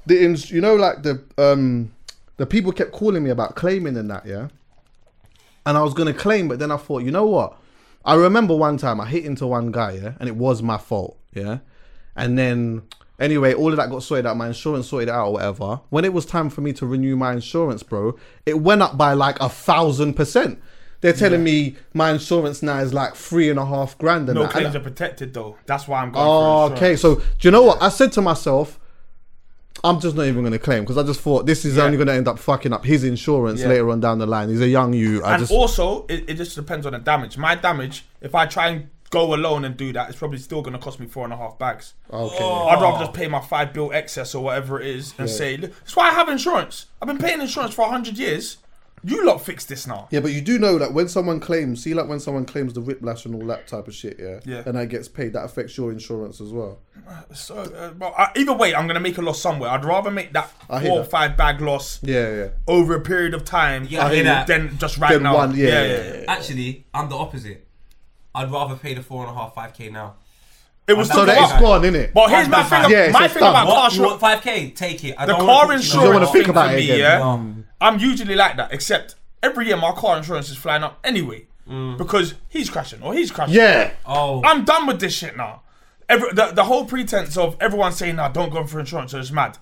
the 0.04 0.22
ins- 0.22 0.50
you 0.50 0.60
know, 0.60 0.74
like 0.74 1.02
the 1.02 1.22
um, 1.38 1.92
the 2.36 2.44
people 2.46 2.72
kept 2.72 2.92
calling 2.92 3.22
me 3.22 3.30
about 3.30 3.54
claiming 3.54 3.96
and 3.96 4.10
that, 4.10 4.26
yeah. 4.26 4.48
And 5.64 5.76
I 5.78 5.82
was 5.82 5.94
gonna 5.94 6.14
claim, 6.14 6.48
but 6.48 6.58
then 6.58 6.72
I 6.72 6.76
thought, 6.76 7.04
you 7.04 7.12
know 7.12 7.26
what? 7.26 7.56
I 8.04 8.14
remember 8.14 8.56
one 8.56 8.76
time 8.76 9.00
I 9.00 9.06
hit 9.06 9.24
into 9.24 9.46
one 9.46 9.70
guy, 9.72 9.92
yeah, 9.92 10.12
and 10.18 10.28
it 10.28 10.36
was 10.36 10.62
my 10.62 10.78
fault, 10.78 11.18
yeah. 11.32 11.58
And 12.16 12.38
then 12.38 12.82
anyway, 13.18 13.54
all 13.54 13.70
of 13.70 13.76
that 13.76 13.90
got 13.90 14.02
sorted 14.02 14.26
out. 14.26 14.36
My 14.36 14.48
insurance 14.48 14.88
sorted 14.88 15.08
out 15.08 15.28
or 15.28 15.32
whatever. 15.34 15.80
When 15.90 16.04
it 16.04 16.12
was 16.12 16.26
time 16.26 16.50
for 16.50 16.60
me 16.60 16.72
to 16.74 16.86
renew 16.86 17.16
my 17.16 17.32
insurance, 17.32 17.82
bro, 17.82 18.18
it 18.46 18.60
went 18.60 18.82
up 18.82 18.96
by 18.96 19.12
like 19.12 19.38
a 19.40 19.48
thousand 19.48 20.14
percent. 20.14 20.60
They're 21.00 21.14
telling 21.14 21.42
me 21.42 21.76
my 21.94 22.10
insurance 22.10 22.62
now 22.62 22.78
is 22.80 22.92
like 22.92 23.14
three 23.14 23.48
and 23.48 23.58
a 23.58 23.64
half 23.64 23.96
grand. 23.96 24.28
And 24.28 24.36
No 24.36 24.42
that. 24.42 24.54
And 24.54 24.60
claims 24.64 24.76
are 24.76 24.80
protected 24.80 25.32
though. 25.32 25.56
That's 25.64 25.88
why 25.88 26.02
I'm 26.02 26.12
going 26.12 26.26
Oh, 26.26 26.72
okay. 26.72 26.96
So 26.96 27.16
do 27.16 27.22
you 27.40 27.50
know 27.50 27.62
what? 27.62 27.80
I 27.80 27.88
said 27.88 28.12
to 28.12 28.22
myself, 28.22 28.78
I'm 29.82 30.00
just 30.00 30.14
not 30.16 30.26
even 30.26 30.42
going 30.42 30.52
to 30.52 30.58
claim 30.58 30.82
because 30.82 30.98
I 30.98 31.02
just 31.02 31.20
thought 31.20 31.46
this 31.46 31.64
is 31.64 31.76
Yeah. 31.76 31.84
only 31.84 31.96
going 31.96 32.08
to 32.08 32.14
end 32.14 32.28
up 32.28 32.38
fucking 32.38 32.72
up 32.72 32.84
his 32.84 33.04
insurance 33.04 33.60
Yeah. 33.60 33.68
later 33.68 33.90
on 33.90 34.00
down 34.00 34.18
the 34.18 34.26
line. 34.26 34.48
He's 34.48 34.60
a 34.60 34.68
young 34.68 34.92
you. 34.92 35.22
I 35.24 35.34
and 35.34 35.40
just 35.40 35.52
also, 35.52 36.04
it, 36.08 36.24
it 36.28 36.34
just 36.34 36.54
depends 36.56 36.86
on 36.86 36.92
the 36.92 36.98
damage. 36.98 37.38
My 37.38 37.54
damage, 37.54 38.04
if 38.20 38.34
I 38.34 38.46
try 38.46 38.68
and 38.68 38.88
go 39.10 39.34
alone 39.34 39.64
and 39.64 39.76
do 39.76 39.92
that, 39.92 40.08
it's 40.08 40.18
probably 40.18 40.38
still 40.38 40.62
going 40.62 40.72
to 40.74 40.78
cost 40.78 41.00
me 41.00 41.06
four 41.06 41.24
and 41.24 41.32
a 41.32 41.36
half 41.36 41.58
bags. 41.58 41.94
okay. 42.12 42.44
I'd 42.44 42.80
rather 42.80 43.04
just 43.06 43.14
pay 43.14 43.26
my 43.26 43.40
five 43.40 43.72
bill 43.72 43.90
excess 43.92 44.34
or 44.34 44.44
whatever 44.44 44.80
it 44.80 44.86
is 44.86 45.14
and 45.18 45.28
say, 45.28 45.56
"Look, 45.56 45.76
that's 45.80 45.96
why 45.96 46.08
I 46.08 46.12
have 46.12 46.28
insurance. 46.28 46.86
I've 47.02 47.08
been 47.08 47.18
paying 47.18 47.40
insurance 47.40 47.74
for 47.74 47.86
hundred 47.88 48.18
years. 48.18 48.58
You 49.02 49.24
lot 49.24 49.40
fix 49.42 49.64
this 49.64 49.86
now. 49.86 50.08
Yeah, 50.10 50.20
but 50.20 50.32
you 50.32 50.40
do 50.42 50.58
know 50.58 50.78
that 50.78 50.92
when 50.92 51.08
someone 51.08 51.40
claims, 51.40 51.82
see, 51.82 51.94
like 51.94 52.06
when 52.06 52.20
someone 52.20 52.44
claims 52.44 52.74
the 52.74 52.82
whiplash 52.82 53.24
and 53.24 53.34
all 53.34 53.46
that 53.46 53.66
type 53.66 53.88
of 53.88 53.94
shit, 53.94 54.16
yeah, 54.18 54.40
Yeah. 54.44 54.62
and 54.66 54.76
that 54.76 54.88
gets 54.88 55.08
paid, 55.08 55.32
that 55.32 55.44
affects 55.44 55.76
your 55.78 55.90
insurance 55.90 56.40
as 56.40 56.50
well. 56.52 56.80
So, 57.32 57.56
uh, 57.56 57.92
well, 57.98 58.14
uh, 58.16 58.26
either 58.36 58.52
way, 58.52 58.74
I'm 58.74 58.86
gonna 58.86 59.00
make 59.00 59.16
a 59.16 59.22
loss 59.22 59.40
somewhere. 59.40 59.70
I'd 59.70 59.84
rather 59.86 60.10
make 60.10 60.32
that 60.34 60.52
I 60.68 60.80
hear 60.80 60.88
four 60.90 60.98
or 60.98 61.02
that. 61.02 61.10
five 61.10 61.36
bag 61.36 61.60
loss 61.62 61.98
Yeah, 62.02 62.34
yeah. 62.34 62.48
over 62.68 62.94
a 62.94 63.00
period 63.00 63.32
of 63.32 63.44
time 63.44 63.86
Yeah, 63.88 64.04
I 64.06 64.14
hear 64.14 64.24
that. 64.24 64.46
than 64.46 64.76
just 64.78 64.98
right 64.98 65.12
Then 65.12 65.22
now. 65.22 65.34
one, 65.34 65.56
yeah, 65.56 65.66
yeah, 65.68 65.96
yeah. 66.18 66.24
Actually, 66.28 66.84
I'm 66.92 67.08
the 67.08 67.16
opposite. 67.16 67.66
I'd 68.34 68.50
rather 68.52 68.76
pay 68.76 68.92
the 68.94 69.02
four 69.02 69.22
and 69.26 69.30
a 69.30 69.34
half, 69.34 69.54
five 69.54 69.72
k 69.72 69.88
now. 69.88 70.14
It 70.86 70.96
was 70.96 71.08
So 71.08 71.12
still 71.14 71.22
So 71.22 71.26
that 71.26 71.36
go 71.38 71.44
it's 71.44 71.52
up. 71.54 71.60
gone, 71.60 71.82
innit? 71.82 72.12
But 72.12 72.30
here's 72.30 72.48
my 72.48 72.62
thing. 72.64 72.90
Yeah, 72.90 73.10
my 73.12 73.28
thing 73.28 73.40
done. 73.40 73.50
about 73.50 73.66
car 73.66 73.74
What? 73.76 73.92
You 73.92 73.96
short, 73.98 74.08
want 74.10 74.20
five 74.20 74.42
k? 74.42 74.70
Take 74.70 75.04
it. 75.04 75.14
I 75.16 75.24
the 75.26 75.32
don't 75.32 75.46
car 75.46 75.66
wanna 75.66 75.74
insurance. 75.78 75.94
You 75.94 76.00
don't 76.00 76.14
wanna 76.14 76.26
think 76.26 76.48
about 76.48 76.68
for 76.70 76.74
it 76.74 76.80
me, 76.80 76.90
again. 76.90 76.98
Yeah, 76.98 77.59
I'm 77.80 77.98
usually 77.98 78.34
like 78.34 78.56
that. 78.56 78.72
Except 78.72 79.16
every 79.42 79.66
year 79.66 79.76
my 79.76 79.92
car 79.92 80.18
insurance 80.18 80.50
is 80.50 80.56
flying 80.56 80.82
up 80.82 80.98
anyway 81.04 81.46
mm. 81.68 81.96
because 81.96 82.34
he's 82.48 82.68
crashing 82.68 83.02
or 83.02 83.14
he's 83.14 83.30
crashing. 83.30 83.54
Yeah. 83.54 83.92
Oh, 84.04 84.42
I'm 84.44 84.64
done 84.64 84.86
with 84.86 85.00
this 85.00 85.14
shit 85.14 85.36
now. 85.36 85.62
Every, 86.08 86.32
the, 86.32 86.46
the 86.46 86.64
whole 86.64 86.86
pretense 86.86 87.36
of 87.36 87.56
everyone 87.60 87.92
saying, 87.92 88.16
"Nah, 88.16 88.28
don't 88.28 88.50
go 88.50 88.64
for 88.64 88.80
insurance," 88.80 89.14
is 89.14 89.30
mad. 89.30 89.58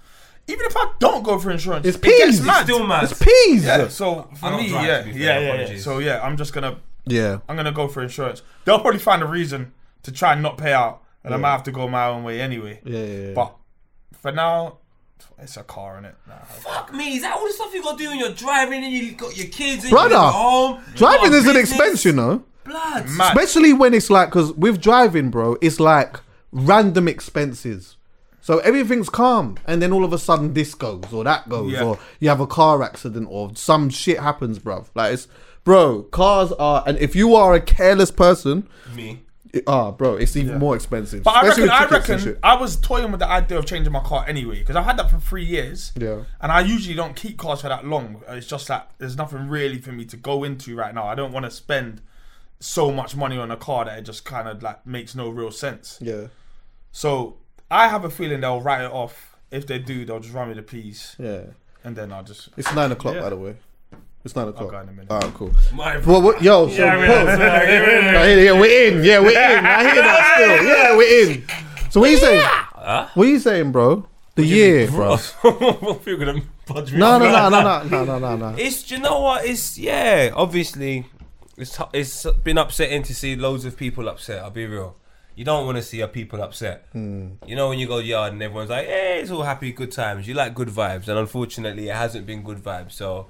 Even 0.46 0.64
if 0.64 0.76
I 0.76 0.92
don't 0.98 1.22
go 1.22 1.38
for 1.38 1.50
insurance, 1.50 1.86
It's 1.86 1.98
it 1.98 2.02
gets 2.02 2.38
peas. 2.38 2.46
mad. 2.46 2.64
still 2.64 2.86
mad. 2.86 3.04
It's 3.04 3.22
peas. 3.22 3.64
Yeah. 3.64 3.78
Yeah. 3.78 3.88
So 3.88 4.30
for 4.34 4.46
I 4.46 4.56
me, 4.56 4.70
drive, 4.70 4.86
yeah, 4.86 4.98
to 5.00 5.04
be 5.04 5.12
fair, 5.12 5.20
yeah, 5.20 5.54
yeah, 5.54 5.70
yeah. 5.72 5.78
So 5.78 5.98
yeah, 5.98 6.20
I'm 6.22 6.38
just 6.38 6.54
gonna, 6.54 6.78
yeah. 7.04 7.40
I'm 7.48 7.56
gonna 7.56 7.72
go 7.72 7.86
for 7.86 8.02
insurance. 8.02 8.42
They'll 8.64 8.80
probably 8.80 8.98
find 8.98 9.22
a 9.22 9.26
reason 9.26 9.72
to 10.04 10.12
try 10.12 10.32
and 10.32 10.42
not 10.42 10.56
pay 10.56 10.72
out, 10.72 11.02
and 11.22 11.34
I 11.34 11.36
might 11.36 11.50
have 11.50 11.64
to 11.64 11.72
go 11.72 11.86
my 11.86 12.06
own 12.06 12.24
way 12.24 12.40
anyway. 12.40 12.80
Yeah, 12.82 12.98
yeah, 12.98 13.26
yeah. 13.28 13.34
But 13.34 13.54
for 14.14 14.32
now, 14.32 14.78
it's 15.38 15.56
a 15.56 15.62
car 15.62 15.98
in 15.98 16.04
it. 16.04 16.14
Nah, 16.26 16.36
fuck 16.44 16.92
me. 16.92 17.16
Is 17.16 17.22
that 17.22 17.36
all 17.36 17.46
the 17.46 17.52
stuff 17.52 17.72
you 17.74 17.82
got 17.82 17.98
to 17.98 18.04
do 18.04 18.10
when 18.10 18.18
you're 18.18 18.32
driving 18.32 18.82
and 18.84 18.92
you 18.92 19.12
got 19.12 19.36
your 19.36 19.48
kids 19.48 19.84
and 19.84 19.90
Brother, 19.90 20.14
you 20.14 20.20
live 20.20 20.26
at 20.28 20.32
home? 20.32 20.80
you 20.92 20.96
Driving 20.96 21.30
got 21.30 21.32
a 21.32 21.36
is 21.36 21.46
an 21.46 21.54
business? 21.54 21.70
expense, 21.70 22.04
you 22.04 22.12
know. 22.12 22.42
Blood. 22.64 23.08
mad. 23.10 23.36
Especially 23.36 23.72
when 23.72 23.94
it's 23.94 24.10
like, 24.10 24.28
because 24.28 24.52
with 24.52 24.80
driving, 24.80 25.30
bro, 25.30 25.56
it's 25.62 25.80
like 25.80 26.20
random 26.52 27.08
expenses. 27.08 27.96
So 28.40 28.58
everything's 28.60 29.10
calm, 29.10 29.58
and 29.66 29.82
then 29.82 29.92
all 29.92 30.04
of 30.04 30.12
a 30.14 30.18
sudden 30.18 30.54
this 30.54 30.74
goes 30.74 31.12
or 31.12 31.22
that 31.24 31.48
goes, 31.50 31.72
Yeah. 31.72 31.82
or 31.84 31.98
you 32.18 32.28
have 32.30 32.40
a 32.40 32.46
car 32.46 32.82
accident 32.82 33.26
or 33.30 33.50
some 33.54 33.90
shit 33.90 34.20
happens, 34.20 34.58
bro. 34.58 34.86
Like 34.94 35.12
it's, 35.14 35.28
bro, 35.64 36.04
cars 36.04 36.50
are, 36.52 36.82
and 36.86 36.96
if 36.98 37.14
you 37.14 37.34
are 37.34 37.52
a 37.54 37.60
careless 37.60 38.10
person, 38.10 38.66
Me. 38.94 39.20
It, 39.52 39.64
ah, 39.66 39.90
bro, 39.92 40.16
it's 40.16 40.36
even 40.36 40.58
more 40.58 40.74
expensive. 40.76 41.22
But 41.22 41.36
I 41.36 41.48
reckon, 41.48 41.70
I 41.70 41.80
with 41.82 41.90
tickets 41.90 42.08
and 42.10 42.26
reckon. 42.26 42.40
I 42.42 42.54
was 42.56 42.76
toying 42.76 43.10
with 43.10 43.20
the 43.20 43.28
idea 43.28 43.58
of 43.58 43.66
changing 43.66 43.92
my 43.92 44.00
car 44.02 44.24
anyway 44.28 44.58
because 44.60 44.76
I've 44.76 44.84
had 44.84 44.96
that 44.98 45.10
for 45.10 45.18
three 45.18 45.44
years. 45.44 45.92
Yeah. 45.96 46.24
And 46.40 46.52
I 46.52 46.60
usually 46.60 46.94
don't 46.94 47.16
keep 47.16 47.38
cars 47.38 47.60
for 47.62 47.68
that 47.68 47.86
long. 47.86 48.22
It's 48.28 48.46
just 48.46 48.68
that 48.68 48.90
there's 48.98 49.16
nothing 49.16 49.48
really 49.48 49.78
for 49.78 49.92
me 49.92 50.04
to 50.06 50.16
go 50.16 50.44
into 50.44 50.76
right 50.76 50.94
now. 50.94 51.06
I 51.06 51.14
don't 51.14 51.32
want 51.32 51.44
to 51.44 51.50
spend 51.50 52.02
so 52.60 52.90
much 52.90 53.14
money 53.16 53.38
on 53.38 53.50
a 53.50 53.56
car 53.56 53.84
that 53.84 53.98
it 53.98 54.02
just 54.02 54.24
kind 54.24 54.48
of 54.48 54.62
like 54.62 54.84
makes 54.86 55.14
no 55.14 55.28
real 55.30 55.50
sense. 55.50 55.98
Yeah. 56.02 56.26
So 56.92 57.36
I 57.70 57.88
have 57.88 58.04
a 58.04 58.10
feeling 58.10 58.40
they'll 58.40 58.60
write 58.60 58.82
it 58.84 58.90
off. 58.92 59.36
If 59.50 59.66
they 59.66 59.78
do, 59.78 60.04
they'll 60.04 60.20
just 60.20 60.34
run 60.34 60.48
me 60.48 60.54
the 60.54 60.62
piece, 60.62 61.16
Yeah. 61.18 61.44
and 61.82 61.96
then 61.96 62.12
I'll 62.12 62.22
just. 62.24 62.50
It's 62.58 62.74
nine 62.74 62.92
o'clock, 62.92 63.14
Yeah. 63.14 63.22
by 63.22 63.30
the 63.30 63.36
way. 63.36 63.56
It's 64.28 64.36
nine 64.36 64.48
o'clock. 64.48 64.70
go 64.70 64.80
in 64.80 64.88
a 64.88 64.92
minute. 64.92 65.10
Alright, 65.10 65.32
cool. 65.34 65.50
My 65.72 65.96
Well, 65.98 66.20
what, 66.20 66.42
yo, 66.42 66.68
so 66.68 66.84
pause. 66.84 67.40
I 67.40 67.66
hear- 67.66 68.44
yeah, 68.44 68.52
we're 68.60 68.88
in. 68.92 69.02
Yeah, 69.02 69.20
we're 69.20 69.30
in. 69.30 69.64
I 69.64 69.82
hear 69.92 70.02
that 70.02 70.34
still. 70.34 70.66
Yeah, 70.68 70.96
we're 70.96 71.30
in. 71.32 71.44
So 71.90 72.00
what 72.00 72.08
are 72.10 72.12
you 72.12 72.18
saying? 72.18 72.42
What 72.44 73.16
are 73.16 73.24
you 73.24 73.38
saying, 73.38 73.72
bro? 73.72 74.06
The 74.34 74.44
year, 74.44 74.86
bro. 74.88 75.16
You're 76.06 76.18
gonna 76.18 76.42
budge 76.66 76.92
me 76.92 76.98
No, 76.98 77.18
no, 77.18 77.30
no, 77.30 77.48
no, 77.48 77.60
no, 77.82 77.82
no, 77.88 78.04
no, 78.04 78.18
no, 78.18 78.36
no. 78.36 78.56
It's 78.58 78.82
do 78.82 78.96
you 78.96 79.00
know 79.00 79.20
what? 79.20 79.44
It's 79.46 79.78
yeah. 79.78 80.30
Obviously, 80.34 81.06
it's 81.56 81.78
it's 81.94 82.24
been 82.44 82.58
upsetting 82.58 83.02
to 83.04 83.14
see 83.14 83.34
loads 83.34 83.64
of 83.64 83.76
people 83.76 84.08
upset. 84.10 84.42
I'll 84.44 84.50
be 84.50 84.66
real. 84.66 84.94
You 85.34 85.44
don't 85.44 85.66
want 85.66 85.76
to 85.76 85.82
see 85.82 85.98
your 85.98 86.08
people 86.08 86.42
upset. 86.42 86.86
Hmm. 86.92 87.28
You 87.46 87.54
know 87.56 87.68
when 87.68 87.78
you 87.78 87.86
go 87.86 87.98
yard 87.98 88.32
and 88.32 88.42
everyone's 88.42 88.70
like, 88.70 88.86
"Hey, 88.86 89.20
it's 89.22 89.30
all 89.30 89.42
happy, 89.44 89.72
good 89.72 89.92
times." 89.92 90.26
You 90.28 90.34
like 90.34 90.52
good 90.54 90.68
vibes, 90.68 91.08
and 91.08 91.16
unfortunately, 91.18 91.88
it 91.88 91.94
hasn't 91.96 92.26
been 92.26 92.42
good 92.42 92.58
vibes. 92.58 92.92
So, 92.92 93.26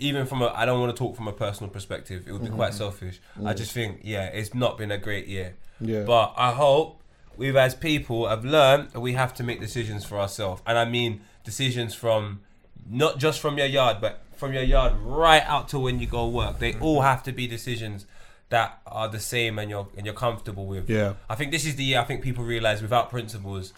even 0.00 0.26
from 0.26 0.42
a, 0.42 0.48
I 0.48 0.64
don't 0.64 0.80
want 0.80 0.94
to 0.94 0.98
talk 0.98 1.14
from 1.14 1.28
a 1.28 1.32
personal 1.32 1.70
perspective. 1.70 2.24
It 2.26 2.32
would 2.32 2.40
be 2.40 2.48
mm-hmm. 2.48 2.56
quite 2.56 2.74
selfish. 2.74 3.20
I 3.44 3.54
just 3.54 3.72
think, 3.72 4.00
yeah, 4.02 4.24
it's 4.26 4.54
not 4.54 4.78
been 4.78 4.90
a 4.90 4.98
great 4.98 5.28
year. 5.28 5.54
Yeah. 5.80 6.02
But 6.04 6.34
I 6.36 6.52
hope 6.52 7.00
we've, 7.36 7.56
as 7.56 7.74
people, 7.74 8.28
have 8.28 8.44
learned 8.44 8.90
that 8.90 9.00
we 9.00 9.12
have 9.12 9.34
to 9.34 9.44
make 9.44 9.60
decisions 9.60 10.04
for 10.04 10.18
ourselves, 10.18 10.62
and 10.66 10.76
I 10.76 10.84
mean 10.86 11.20
decisions 11.44 11.94
from 11.94 12.40
not 12.88 13.18
just 13.18 13.40
from 13.40 13.58
your 13.58 13.66
yard, 13.66 13.98
but 14.00 14.22
from 14.36 14.52
your 14.54 14.62
yard 14.62 14.94
right 15.02 15.42
out 15.44 15.68
to 15.68 15.78
when 15.78 16.00
you 16.00 16.06
go 16.06 16.26
work. 16.26 16.58
They 16.58 16.72
mm-hmm. 16.72 16.82
all 16.82 17.02
have 17.02 17.22
to 17.24 17.32
be 17.32 17.46
decisions 17.46 18.06
that 18.48 18.80
are 18.86 19.08
the 19.08 19.20
same 19.20 19.58
and 19.58 19.70
you're 19.70 19.86
and 19.96 20.04
you're 20.04 20.14
comfortable 20.14 20.66
with. 20.66 20.90
Yeah. 20.90 21.14
I 21.28 21.34
think 21.34 21.52
this 21.52 21.64
is 21.64 21.76
the 21.76 21.84
year 21.84 22.00
I 22.00 22.04
think 22.04 22.22
people 22.22 22.44
realize 22.44 22.82
without 22.82 23.10
principles, 23.10 23.72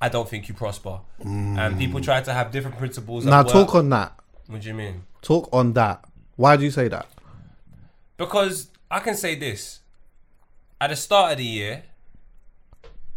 I 0.00 0.08
don't 0.08 0.28
think 0.28 0.48
you 0.48 0.54
prosper. 0.54 1.00
Mm. 1.22 1.58
And 1.58 1.78
people 1.78 2.00
try 2.00 2.20
to 2.22 2.32
have 2.32 2.50
different 2.52 2.78
principles. 2.78 3.24
Now 3.24 3.42
talk 3.42 3.74
on 3.74 3.90
that. 3.90 4.18
What 4.46 4.60
do 4.62 4.68
you 4.68 4.74
mean? 4.74 5.04
Talk 5.22 5.48
on 5.52 5.72
that. 5.74 6.04
Why 6.36 6.56
do 6.56 6.64
you 6.64 6.70
say 6.70 6.88
that? 6.88 7.06
Because 8.16 8.70
I 8.90 9.00
can 9.00 9.14
say 9.14 9.34
this. 9.34 9.80
At 10.80 10.90
the 10.90 10.96
start 10.96 11.32
of 11.32 11.38
the 11.38 11.44
year, 11.44 11.84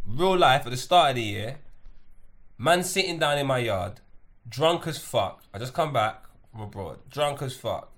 real 0.07 0.38
life, 0.38 0.65
at 0.65 0.71
the 0.71 0.78
start 0.78 1.11
of 1.11 1.15
the 1.15 1.23
year, 1.23 1.57
man 2.57 2.84
sitting 2.84 3.17
down 3.19 3.38
in 3.38 3.47
my 3.47 3.57
yard, 3.57 4.01
drunk 4.47 4.88
as 4.88 4.97
fuck. 4.97 5.43
I 5.53 5.59
just 5.59 5.73
come 5.73 5.91
back 5.91 6.23
from 6.51 6.61
abroad, 6.61 6.99
drunk 7.09 7.41
as 7.41 7.55
fuck, 7.55 7.91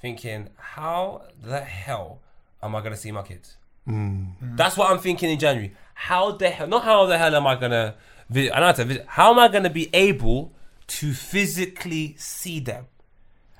thinking, 0.00 0.50
how 0.56 1.22
the 1.42 1.60
hell 1.60 2.20
am 2.62 2.76
I 2.76 2.82
gonna 2.82 2.96
see 2.96 3.10
my 3.10 3.22
kids? 3.22 3.56
Mm. 3.88 4.32
That's 4.56 4.76
what 4.76 4.90
I'm 4.90 4.98
thinking 4.98 5.30
in 5.30 5.38
January. 5.38 5.72
How 5.94 6.32
the 6.32 6.50
hell? 6.50 6.66
Not 6.66 6.84
how 6.84 7.06
the 7.06 7.16
hell 7.16 7.34
am 7.34 7.46
I 7.46 7.54
gonna? 7.54 7.94
Vi- 8.28 8.50
I 8.50 8.60
don't 8.60 8.76
to 8.76 8.84
visit. 8.84 9.06
How 9.08 9.30
am 9.30 9.38
I 9.38 9.48
gonna 9.48 9.70
be 9.70 9.88
able 9.94 10.52
to 10.88 11.12
physically 11.12 12.14
see 12.18 12.60
them? 12.60 12.86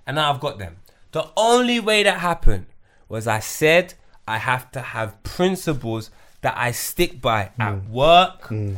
and 0.06 0.16
now 0.16 0.32
I've 0.32 0.40
got 0.40 0.58
them. 0.58 0.76
The 1.12 1.28
only 1.36 1.80
way 1.80 2.02
that 2.02 2.20
happened 2.20 2.66
was 3.08 3.26
I 3.26 3.40
said 3.40 3.94
I 4.26 4.38
have 4.38 4.70
to 4.72 4.80
have 4.80 5.22
principles 5.22 6.10
that 6.42 6.56
I 6.56 6.70
stick 6.70 7.20
by 7.20 7.50
at 7.58 7.74
mm. 7.74 7.88
work, 7.88 8.42
mm. 8.48 8.76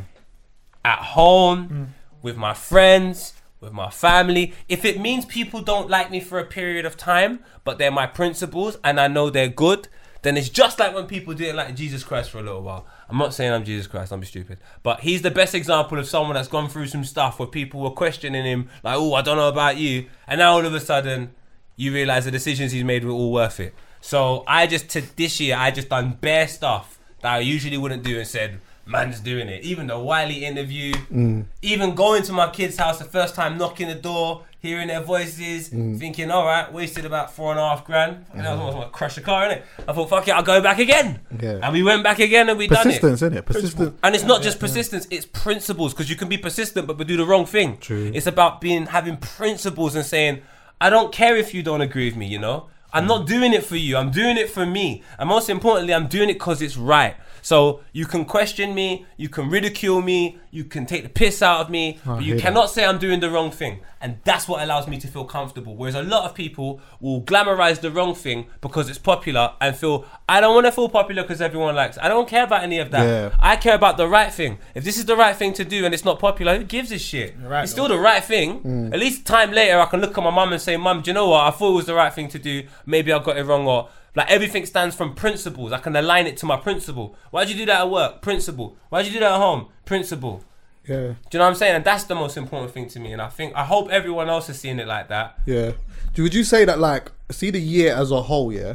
at 0.85 0.99
home, 0.99 1.69
mm. 1.69 1.87
with 2.23 2.37
my 2.37 2.55
friends, 2.55 3.35
with 3.61 3.73
my 3.73 3.91
family. 3.91 4.55
If 4.69 4.85
it 4.85 5.01
means 5.01 5.25
people 5.25 5.61
don't 5.61 5.91
like 5.91 6.11
me 6.11 6.21
for 6.21 6.39
a 6.39 6.45
period 6.45 6.87
of 6.87 6.97
time, 6.97 7.41
but 7.65 7.79
they're 7.79 7.91
my 7.91 8.07
principles 8.07 8.79
and 8.83 8.99
I 9.01 9.09
know 9.09 9.29
they're 9.31 9.49
good, 9.49 9.89
then 10.23 10.37
it's 10.37 10.49
just 10.49 10.79
like 10.79 10.95
when 10.95 11.07
people 11.07 11.35
didn't 11.35 11.57
like 11.57 11.75
Jesus 11.75 12.03
Christ 12.05 12.31
for 12.31 12.39
a 12.39 12.43
little 12.43 12.63
while. 12.63 12.87
I'm 13.09 13.17
not 13.17 13.33
saying 13.33 13.53
I'm 13.53 13.65
Jesus 13.65 13.87
Christ, 13.87 14.13
I'm 14.13 14.21
be 14.21 14.27
stupid. 14.27 14.59
But 14.83 15.01
he's 15.01 15.23
the 15.23 15.31
best 15.31 15.55
example 15.55 15.99
of 15.99 16.07
someone 16.07 16.35
that's 16.35 16.49
gone 16.49 16.69
through 16.69 16.89
some 16.89 17.05
stuff 17.05 17.39
where 17.39 17.49
people 17.49 17.81
were 17.81 17.91
questioning 17.91 18.45
him, 18.45 18.69
like, 18.83 18.97
oh, 18.97 19.15
I 19.15 19.23
don't 19.23 19.37
know 19.37 19.49
about 19.49 19.79
you. 19.79 20.07
And 20.27 20.39
now 20.39 20.53
all 20.53 20.67
of 20.67 20.75
a 20.75 20.81
sudden, 20.81 21.35
you 21.77 21.93
realize 21.93 22.27
the 22.27 22.31
decisions 22.31 22.73
he's 22.73 22.85
made 22.85 23.05
were 23.05 23.13
all 23.13 23.33
worth 23.33 23.61
it. 23.61 23.75
So 24.01 24.45
I 24.47 24.67
just, 24.67 24.91
to 24.91 25.01
this 25.17 25.41
year, 25.41 25.57
I 25.57 25.71
just 25.71 25.89
done 25.89 26.19
bare 26.21 26.49
stuff 26.49 26.99
that 27.21 27.33
I 27.33 27.39
usually 27.39 27.79
wouldn't 27.79 28.03
do 28.03 28.19
and 28.19 28.27
said, 28.27 28.61
man's 28.85 29.21
doing 29.21 29.49
it. 29.49 29.63
Even 29.65 29.87
the 29.87 29.99
Wiley 29.99 30.45
interview, 30.45 30.93
mm. 30.93 31.45
even 31.63 31.95
going 31.95 32.23
to 32.25 32.33
my 32.33 32.51
kid's 32.51 32.77
house 32.77 32.99
the 32.99 33.05
first 33.05 33.35
time, 33.35 33.59
knocking 33.59 33.89
the 33.89 33.95
door, 33.95 34.45
hearing 34.61 34.89
their 34.89 35.01
voices, 35.01 35.71
mm. 35.71 35.99
thinking, 35.99 36.31
all 36.31 36.45
right, 36.45 36.73
wasted 36.73 37.05
about 37.05 37.33
four 37.33 37.53
and 37.53 37.61
a 37.61 37.63
half 37.63 37.85
grand. 37.85 38.25
And 38.33 38.47
I 38.47 38.53
was 38.53 38.61
almost 38.61 38.79
like, 38.79 38.93
crush 38.93 39.15
the 39.15 39.21
car, 39.21 39.49
innit? 39.49 39.63
I 39.87 39.93
thought, 39.93 40.11
fuck 40.11 40.27
it, 40.27 40.33
I'll 40.33 40.43
go 40.43 40.61
back 40.61 40.79
again. 40.79 41.21
Yeah. 41.41 41.61
And 41.63 41.73
we 41.73 41.83
went 41.83 42.03
back 42.03 42.19
again 42.19 42.49
and 42.49 42.59
we 42.59 42.67
done 42.67 42.81
it. 42.81 42.85
Persistence, 42.85 43.23
isn't 43.23 43.37
it? 43.37 43.47
Persistence. 43.47 43.99
And 44.03 44.15
it's 44.15 44.25
not 44.25 44.43
just 44.43 44.59
persistence; 44.59 45.07
it's 45.11 45.27
principles. 45.27 45.93
Because 45.93 46.11
you 46.11 46.17
can 46.17 46.29
be 46.29 46.39
persistent, 46.39 46.87
but 46.87 46.99
do 47.07 47.17
the 47.17 47.25
wrong 47.25 47.47
thing. 47.47 47.79
True. 47.79 48.11
It's 48.15 48.27
about 48.27 48.61
being 48.61 48.87
having 48.87 49.17
principles 49.17 49.95
and 49.95 50.05
saying, 50.05 50.43
"I 50.81 50.91
don't 50.91 51.13
care 51.13 51.37
if 51.37 51.55
you 51.55 51.63
don't 51.63 51.81
agree 51.81 52.07
with 52.07 52.17
me." 52.17 52.27
You 52.27 52.39
know, 52.39 52.67
I'm 52.93 53.05
mm. 53.05 53.09
not 53.09 53.27
doing 53.27 53.53
it 53.53 53.65
for 53.65 53.77
you. 53.77 53.97
I'm 53.97 54.11
doing 54.11 54.37
it 54.37 54.51
for 54.51 54.67
me. 54.67 55.03
And 55.19 55.29
most 55.29 55.49
importantly, 55.49 55.95
I'm 55.95 56.09
doing 56.09 56.29
it 56.29 56.35
because 56.35 56.61
it's 56.61 56.77
right. 56.77 57.17
So 57.43 57.81
you 57.93 58.07
can 58.07 58.25
question 58.25 58.75
me, 58.75 59.07
you 59.17 59.29
can 59.29 59.49
ridicule 59.51 60.01
me, 60.03 60.39
you 60.51 60.65
can 60.65 60.87
take 60.87 61.03
the 61.03 61.09
piss 61.09 61.43
out 61.43 61.61
of 61.61 61.71
me, 61.71 61.99
but 62.05 62.23
you 62.23 62.35
hear 62.35 62.41
cannot 62.43 62.71
say 62.71 62.85
I'm 62.85 62.99
doing 62.99 63.21
the 63.21 63.31
wrong 63.31 63.51
thing. 63.51 63.81
And 64.01 64.19
that's 64.25 64.47
what 64.47 64.63
allows 64.63 64.87
me 64.87 64.97
to 64.99 65.09
feel 65.09 65.25
comfortable. 65.25 65.75
Whereas 65.75 65.97
a 65.97 66.03
lot 66.03 66.25
of 66.25 66.35
people 66.35 66.81
will 67.01 67.21
glamorize 67.23 67.81
the 67.81 67.91
wrong 67.91 68.15
thing 68.15 68.47
because 68.61 68.89
it's 68.89 68.99
popular 68.99 69.53
and 69.61 69.75
feel, 69.77 70.05
I 70.29 70.41
don't 70.41 70.55
want 70.55 70.67
to 70.67 70.73
feel 70.73 70.89
popular 70.89 71.23
because 71.23 71.41
everyone 71.41 71.75
likes. 71.75 71.97
it." 71.97 72.03
I 72.05 72.09
don't 72.09 72.29
care 72.29 72.45
about 72.45 72.63
any 72.63 72.79
of 72.79 72.91
that. 72.93 73.05
Yeah. 73.05 73.37
I 73.41 73.57
care 73.57 73.75
about 73.75 73.97
the 73.97 74.07
right 74.07 74.33
thing. 74.33 74.59
If 74.75 74.85
this 74.85 74.99
is 74.99 75.07
the 75.07 75.17
right 75.17 75.35
thing 75.35 75.53
to 75.55 75.65
do 75.65 75.85
and 75.85 75.93
it's 75.93 76.05
not 76.05 76.21
popular, 76.21 76.57
who 76.57 76.65
gives 76.65 76.93
a 76.93 76.99
shit? 76.99 77.35
right, 77.43 77.63
it's 77.65 77.73
still 77.73 77.89
the 77.89 77.99
right 77.99 78.23
thing. 78.23 78.91
At 78.93 79.01
least 79.01 79.27
time 79.27 79.51
later, 79.53 79.81
I 79.81 79.87
can 79.87 80.01
look 80.01 80.17
at 80.17 80.23
my 80.23 80.31
mum 80.31 80.53
and 80.53 80.63
say, 80.63 80.77
Mum, 80.77 81.03
do 81.03 81.11
you 81.11 81.15
know 81.15 81.29
what? 81.31 81.45
I 81.47 81.51
thought 81.51 81.73
it 81.73 81.75
was 81.77 81.87
the 81.87 81.95
right 81.95 82.13
thing 82.15 82.29
to 82.29 82.39
do. 82.39 82.63
Maybe 82.87 83.13
I 83.13 83.19
got 83.19 83.37
it 83.37 83.45
wrong 83.45 83.67
or. 83.67 83.89
Like 84.19 84.31
everything 84.33 84.67
stands 84.67 84.97
from 84.97 85.15
principles. 85.15 85.71
I 85.73 85.79
can 85.79 85.95
align 85.95 86.27
it 86.27 86.37
to 86.39 86.47
my 86.47 86.57
principle. 86.57 87.15
Why'd 87.31 87.49
you 87.51 87.55
do 87.55 87.67
that 87.67 87.81
at 87.83 87.89
work? 87.91 88.21
Principle. 88.21 88.77
Why'd 88.89 89.07
you 89.07 89.13
do 89.13 89.21
that 89.21 89.31
at 89.31 89.39
home? 89.39 89.69
Principle. 89.85 90.43
Yeah. 90.89 90.97
Do 90.97 91.03
you 91.33 91.39
know 91.39 91.45
what 91.45 91.51
I'm 91.51 91.55
saying? 91.55 91.77
And 91.77 91.85
that's 91.85 92.03
the 92.05 92.17
most 92.17 92.37
important 92.37 92.73
thing 92.73 92.89
to 92.89 92.99
me. 92.99 93.13
And 93.13 93.23
I 93.23 93.29
think 93.29 93.55
I 93.55 93.65
hope 93.65 93.91
everyone 93.91 94.29
else 94.29 94.49
is 94.49 94.59
seeing 94.59 94.81
it 94.81 94.89
like 94.89 95.07
that. 95.09 95.39
Yeah. 95.47 95.73
Do- 96.15 96.25
Would 96.25 96.35
you 96.35 96.43
say 96.43 96.65
that 96.65 96.81
like 96.81 97.13
see 97.31 97.51
the 97.53 97.61
year 97.61 97.95
as 97.95 98.11
a 98.11 98.23
whole, 98.23 98.53
yeah? 98.53 98.75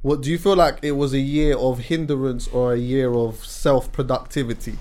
What 0.00 0.22
do 0.22 0.30
you 0.30 0.38
feel 0.38 0.56
like 0.56 0.78
it 0.80 0.92
was 0.92 1.12
a 1.12 1.18
year 1.18 1.58
of 1.58 1.78
hindrance 1.80 2.48
or 2.48 2.72
a 2.72 2.78
year 2.78 3.12
of 3.12 3.44
self 3.44 3.92
productivity? 3.92 4.78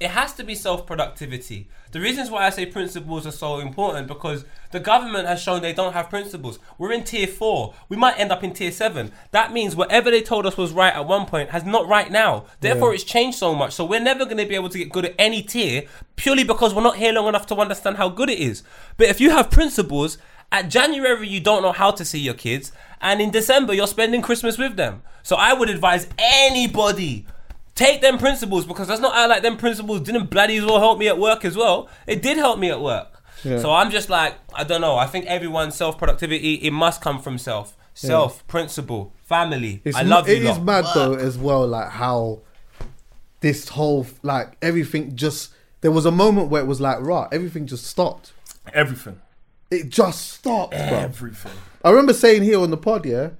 It 0.00 0.10
has 0.10 0.34
to 0.34 0.44
be 0.44 0.54
self 0.54 0.86
productivity. 0.86 1.68
The 1.94 2.00
reasons 2.00 2.28
why 2.28 2.44
I 2.44 2.50
say 2.50 2.66
principles 2.66 3.24
are 3.24 3.30
so 3.30 3.60
important 3.60 4.08
because 4.08 4.44
the 4.72 4.80
government 4.80 5.28
has 5.28 5.40
shown 5.40 5.62
they 5.62 5.72
don't 5.72 5.92
have 5.92 6.10
principles. 6.10 6.58
We're 6.76 6.90
in 6.90 7.04
tier 7.04 7.28
four. 7.28 7.72
We 7.88 7.96
might 7.96 8.18
end 8.18 8.32
up 8.32 8.42
in 8.42 8.52
tier 8.52 8.72
seven. 8.72 9.12
That 9.30 9.52
means 9.52 9.76
whatever 9.76 10.10
they 10.10 10.20
told 10.20 10.44
us 10.44 10.56
was 10.56 10.72
right 10.72 10.92
at 10.92 11.06
one 11.06 11.24
point 11.24 11.50
has 11.50 11.62
not 11.62 11.86
right 11.86 12.10
now. 12.10 12.46
Therefore, 12.58 12.92
it's 12.94 13.04
changed 13.04 13.38
so 13.38 13.54
much. 13.54 13.74
So 13.74 13.84
we're 13.84 14.00
never 14.00 14.24
going 14.24 14.38
to 14.38 14.44
be 14.44 14.56
able 14.56 14.70
to 14.70 14.78
get 14.78 14.90
good 14.90 15.04
at 15.04 15.14
any 15.20 15.40
tier 15.40 15.84
purely 16.16 16.42
because 16.42 16.74
we're 16.74 16.82
not 16.82 16.96
here 16.96 17.12
long 17.12 17.28
enough 17.28 17.46
to 17.46 17.54
understand 17.54 17.96
how 17.96 18.08
good 18.08 18.28
it 18.28 18.40
is. 18.40 18.64
But 18.96 19.06
if 19.06 19.20
you 19.20 19.30
have 19.30 19.52
principles, 19.52 20.18
at 20.50 20.70
January 20.70 21.28
you 21.28 21.38
don't 21.38 21.62
know 21.62 21.70
how 21.70 21.92
to 21.92 22.04
see 22.04 22.18
your 22.18 22.34
kids, 22.34 22.72
and 23.00 23.20
in 23.20 23.30
December 23.30 23.72
you're 23.72 23.86
spending 23.86 24.20
Christmas 24.20 24.58
with 24.58 24.74
them. 24.74 25.02
So 25.22 25.36
I 25.36 25.52
would 25.52 25.70
advise 25.70 26.08
anybody 26.18 27.24
take 27.74 28.00
them 28.00 28.18
principles 28.18 28.66
because 28.66 28.88
that's 28.88 29.00
not 29.00 29.14
how 29.14 29.28
like 29.28 29.42
them 29.42 29.56
principles 29.56 30.00
didn't 30.00 30.26
bloody 30.30 30.60
well 30.60 30.78
help 30.78 30.98
me 30.98 31.08
at 31.08 31.18
work 31.18 31.44
as 31.44 31.56
well. 31.56 31.88
It 32.06 32.22
did 32.22 32.36
help 32.36 32.58
me 32.58 32.70
at 32.70 32.80
work. 32.80 33.08
So 33.42 33.72
I'm 33.72 33.90
just 33.90 34.08
like 34.08 34.36
I 34.54 34.64
don't 34.64 34.80
know. 34.80 34.96
I 34.96 35.06
think 35.06 35.26
everyone's 35.26 35.74
self 35.74 35.98
productivity 35.98 36.54
it 36.54 36.70
must 36.70 37.02
come 37.02 37.20
from 37.20 37.36
self, 37.38 37.76
self 37.92 38.46
principle, 38.46 39.12
family. 39.22 39.82
It's 39.84 39.96
I 39.96 40.02
love 40.02 40.28
It 40.28 40.42
you. 40.42 40.48
is 40.48 40.56
lot. 40.58 40.64
mad 40.64 40.84
though 40.94 41.12
as 41.14 41.36
well, 41.36 41.66
like 41.66 41.90
how 41.90 42.40
this 43.40 43.68
whole 43.68 44.06
like 44.22 44.56
everything 44.62 45.14
just 45.14 45.52
there 45.82 45.90
was 45.90 46.06
a 46.06 46.10
moment 46.10 46.48
where 46.48 46.62
it 46.62 46.66
was 46.66 46.80
like 46.80 47.00
right, 47.00 47.28
everything 47.32 47.66
just 47.66 47.86
stopped. 47.86 48.32
Everything. 48.72 49.20
It 49.70 49.90
just 49.90 50.30
stopped, 50.30 50.70
bro. 50.70 50.78
Everything. 50.80 51.52
I 51.84 51.90
remember 51.90 52.14
saying 52.14 52.44
here 52.44 52.60
on 52.60 52.70
the 52.70 52.78
pod, 52.78 53.04
yeah. 53.04 53.30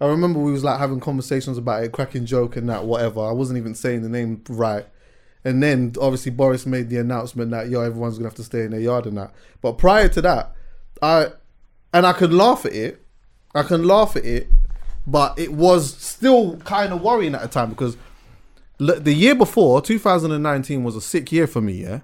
I 0.00 0.06
remember 0.06 0.38
we 0.38 0.52
was 0.52 0.64
like 0.64 0.78
having 0.78 1.00
conversations 1.00 1.56
about 1.56 1.82
it, 1.82 1.92
cracking 1.92 2.26
joke 2.26 2.56
and 2.56 2.68
that, 2.68 2.84
whatever. 2.84 3.20
I 3.20 3.32
wasn't 3.32 3.58
even 3.58 3.74
saying 3.74 4.02
the 4.02 4.08
name 4.08 4.42
right. 4.48 4.86
And 5.44 5.62
then 5.62 5.94
obviously 6.00 6.32
Boris 6.32 6.66
made 6.66 6.90
the 6.90 6.98
announcement 6.98 7.50
that 7.52 7.68
yo, 7.68 7.80
everyone's 7.80 8.18
gonna 8.18 8.28
have 8.28 8.34
to 8.36 8.44
stay 8.44 8.62
in 8.62 8.72
their 8.72 8.80
yard 8.80 9.06
and 9.06 9.16
that. 9.16 9.32
But 9.62 9.78
prior 9.78 10.08
to 10.08 10.20
that, 10.22 10.54
I 11.00 11.28
and 11.94 12.06
I 12.06 12.12
could 12.12 12.32
laugh 12.32 12.66
at 12.66 12.72
it. 12.72 13.02
I 13.54 13.62
can 13.62 13.84
laugh 13.84 14.16
at 14.16 14.24
it, 14.24 14.48
but 15.06 15.38
it 15.38 15.52
was 15.52 15.94
still 15.96 16.56
kind 16.58 16.92
of 16.92 17.00
worrying 17.00 17.34
at 17.34 17.40
the 17.40 17.48
time 17.48 17.70
because 17.70 17.96
l- 18.80 19.00
the 19.00 19.14
year 19.14 19.34
before, 19.34 19.80
2019, 19.80 20.84
was 20.84 20.94
a 20.96 21.00
sick 21.00 21.32
year 21.32 21.46
for 21.46 21.62
me, 21.62 21.74
yeah. 21.74 22.00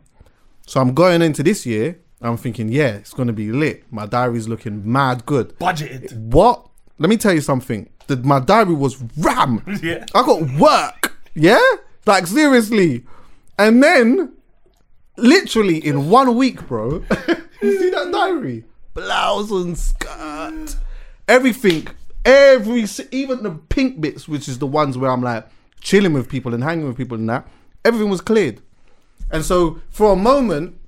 So 0.67 0.81
I'm 0.81 0.95
going 0.95 1.21
into 1.21 1.43
this 1.43 1.67
year. 1.67 1.99
I'm 2.23 2.37
thinking, 2.37 2.69
yeah, 2.71 2.95
it's 2.95 3.13
gonna 3.13 3.33
be 3.33 3.51
lit. 3.53 3.85
My 3.93 4.07
diary's 4.07 4.49
looking 4.49 4.91
mad 4.91 5.27
good. 5.27 5.59
Budgeted. 5.59 6.17
What? 6.17 6.69
Let 7.03 7.09
me 7.09 7.17
tell 7.17 7.35
you 7.35 7.41
something. 7.41 7.89
the, 8.07 8.17
my 8.19 8.39
diary 8.39 8.75
was 8.75 9.03
ram. 9.19 9.61
Yeah. 9.83 10.07
I 10.15 10.25
got 10.25 10.41
work. 10.53 11.17
Yeah, 11.35 11.61
like 12.07 12.29
seriously, 12.29 13.05
and 13.59 13.83
then 13.83 14.35
literally 15.17 15.79
in 15.85 16.11
one 16.11 16.37
week, 16.37 16.65
bro. 16.69 17.03
you 17.63 17.79
see 17.81 17.91
that 17.91 18.11
diary? 18.13 18.65
Blouse 18.95 19.51
and 19.51 19.77
skirt, 19.77 20.77
everything, 21.27 21.89
every 22.25 22.85
even 23.11 23.43
the 23.43 23.51
pink 23.69 24.01
bits, 24.01 24.29
which 24.29 24.47
is 24.47 24.61
the 24.61 24.67
ones 24.69 24.97
where 24.97 25.11
I'm 25.11 25.23
like 25.23 25.45
chilling 25.81 26.13
with 26.13 26.29
people 26.29 26.55
and 26.55 26.63
hanging 26.63 26.87
with 26.87 26.97
people 26.97 27.17
and 27.17 27.29
that. 27.31 27.49
Everything 27.85 28.11
was 28.11 28.21
cleared, 28.21 28.61
and 29.33 29.45
so 29.45 29.81
for 29.91 30.13
a 30.13 30.17
moment 30.17 30.79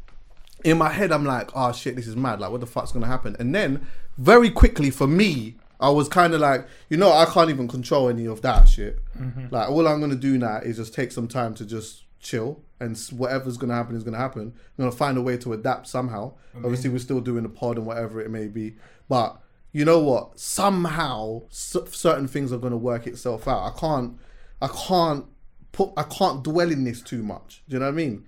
in 0.62 0.78
my 0.78 0.90
head, 0.90 1.10
I'm 1.10 1.24
like, 1.24 1.50
oh 1.56 1.72
shit, 1.72 1.96
this 1.96 2.06
is 2.06 2.14
mad. 2.14 2.38
Like, 2.38 2.52
what 2.52 2.60
the 2.60 2.66
fuck's 2.68 2.92
gonna 2.92 3.08
happen? 3.08 3.34
And 3.40 3.52
then 3.52 3.84
very 4.18 4.50
quickly 4.50 4.90
for 4.90 5.08
me, 5.08 5.56
I 5.84 5.90
was 5.90 6.08
kind 6.08 6.32
of 6.34 6.40
like, 6.40 6.66
you 6.88 6.96
know, 6.96 7.12
I 7.12 7.24
can't 7.26 7.50
even 7.50 7.68
control 7.68 8.08
any 8.08 8.26
of 8.26 8.42
that 8.42 8.68
shit. 8.68 8.98
Mm-hmm. 9.18 9.46
Like, 9.50 9.68
all 9.68 9.86
I'm 9.86 10.00
gonna 10.00 10.14
do 10.16 10.38
now 10.38 10.58
is 10.58 10.76
just 10.76 10.94
take 10.94 11.12
some 11.12 11.28
time 11.28 11.54
to 11.54 11.64
just 11.66 12.04
chill, 12.20 12.62
and 12.80 12.96
whatever's 13.12 13.56
gonna 13.56 13.74
happen 13.74 13.94
is 13.96 14.02
gonna 14.04 14.16
happen. 14.18 14.42
I'm 14.78 14.84
gonna 14.84 14.92
find 14.92 15.18
a 15.18 15.22
way 15.22 15.36
to 15.38 15.52
adapt 15.52 15.86
somehow. 15.88 16.32
Obviously, 16.56 16.88
we're 16.90 16.98
still 17.00 17.20
doing 17.20 17.42
the 17.42 17.48
pod 17.48 17.76
and 17.76 17.86
whatever 17.86 18.20
it 18.20 18.30
may 18.30 18.46
be, 18.48 18.76
but 19.08 19.40
you 19.72 19.84
know 19.84 19.98
what? 19.98 20.38
Somehow, 20.38 21.42
s- 21.50 21.76
certain 21.90 22.28
things 22.28 22.52
are 22.52 22.58
gonna 22.58 22.76
work 22.76 23.06
itself 23.06 23.46
out. 23.46 23.74
I 23.74 23.78
can't, 23.78 24.18
I 24.62 24.68
can't 24.68 25.26
put, 25.72 25.90
I 25.96 26.04
can't 26.04 26.42
dwell 26.42 26.70
in 26.70 26.84
this 26.84 27.02
too 27.02 27.22
much. 27.22 27.62
Do 27.68 27.74
you 27.74 27.80
know 27.80 27.86
what 27.86 27.92
I 27.92 27.96
mean? 27.96 28.24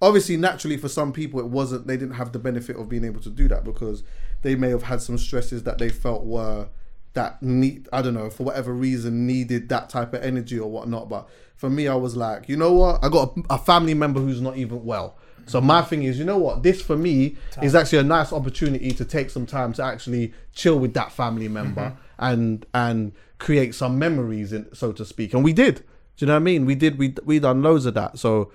obviously 0.00 0.36
naturally 0.36 0.76
for 0.76 0.88
some 0.88 1.12
people 1.12 1.38
it 1.38 1.46
wasn't 1.46 1.86
they 1.86 1.96
didn't 1.96 2.16
have 2.16 2.32
the 2.32 2.38
benefit 2.40 2.74
of 2.74 2.88
being 2.88 3.04
able 3.04 3.20
to 3.20 3.30
do 3.30 3.46
that 3.46 3.62
because 3.62 4.02
they 4.42 4.56
may 4.56 4.68
have 4.68 4.82
had 4.82 5.00
some 5.00 5.16
stresses 5.16 5.62
that 5.62 5.78
they 5.78 5.88
felt 5.88 6.24
were 6.24 6.66
that 7.14 7.42
need 7.42 7.88
i 7.92 8.00
don't 8.00 8.14
know 8.14 8.30
for 8.30 8.44
whatever 8.44 8.72
reason 8.72 9.26
needed 9.26 9.68
that 9.68 9.90
type 9.90 10.14
of 10.14 10.22
energy 10.22 10.58
or 10.58 10.70
whatnot. 10.70 11.08
But 11.08 11.28
for 11.56 11.68
me 11.70 11.86
i 11.88 11.94
was 11.94 12.16
like 12.16 12.48
you 12.48 12.56
know 12.56 12.72
what? 12.72 13.04
I 13.04 13.08
got 13.08 13.36
a, 13.36 13.54
a 13.54 13.58
family 13.58 13.94
member 13.94 14.20
who's 14.20 14.40
not 14.40 14.56
even 14.56 14.84
well. 14.84 15.16
So 15.46 15.60
my 15.60 15.82
thing 15.82 16.04
is 16.04 16.18
you 16.18 16.24
know 16.24 16.38
what? 16.38 16.62
This 16.62 16.80
for 16.80 16.96
me 16.96 17.36
is 17.60 17.74
actually 17.74 17.98
a 17.98 18.04
nice 18.04 18.32
opportunity 18.32 18.92
to 18.92 19.04
take 19.04 19.28
some 19.28 19.44
time 19.44 19.72
to 19.74 19.82
actually 19.82 20.32
chill 20.54 20.78
with 20.78 20.94
that 20.94 21.12
family 21.12 21.48
member 21.48 21.96
and 22.18 22.64
and 22.72 23.12
create 23.38 23.74
some 23.74 23.98
memories 23.98 24.52
in, 24.52 24.72
so 24.74 24.92
to 24.92 25.04
speak. 25.04 25.34
And 25.34 25.42
we 25.42 25.52
did. 25.52 25.76
Do 26.16 26.24
you 26.24 26.26
know 26.28 26.34
what 26.34 26.40
i 26.40 26.44
mean? 26.44 26.64
We 26.64 26.74
did 26.74 26.98
we 26.98 27.14
we 27.24 27.38
done 27.40 27.62
loads 27.62 27.86
of 27.86 27.94
that. 27.94 28.18
So 28.18 28.52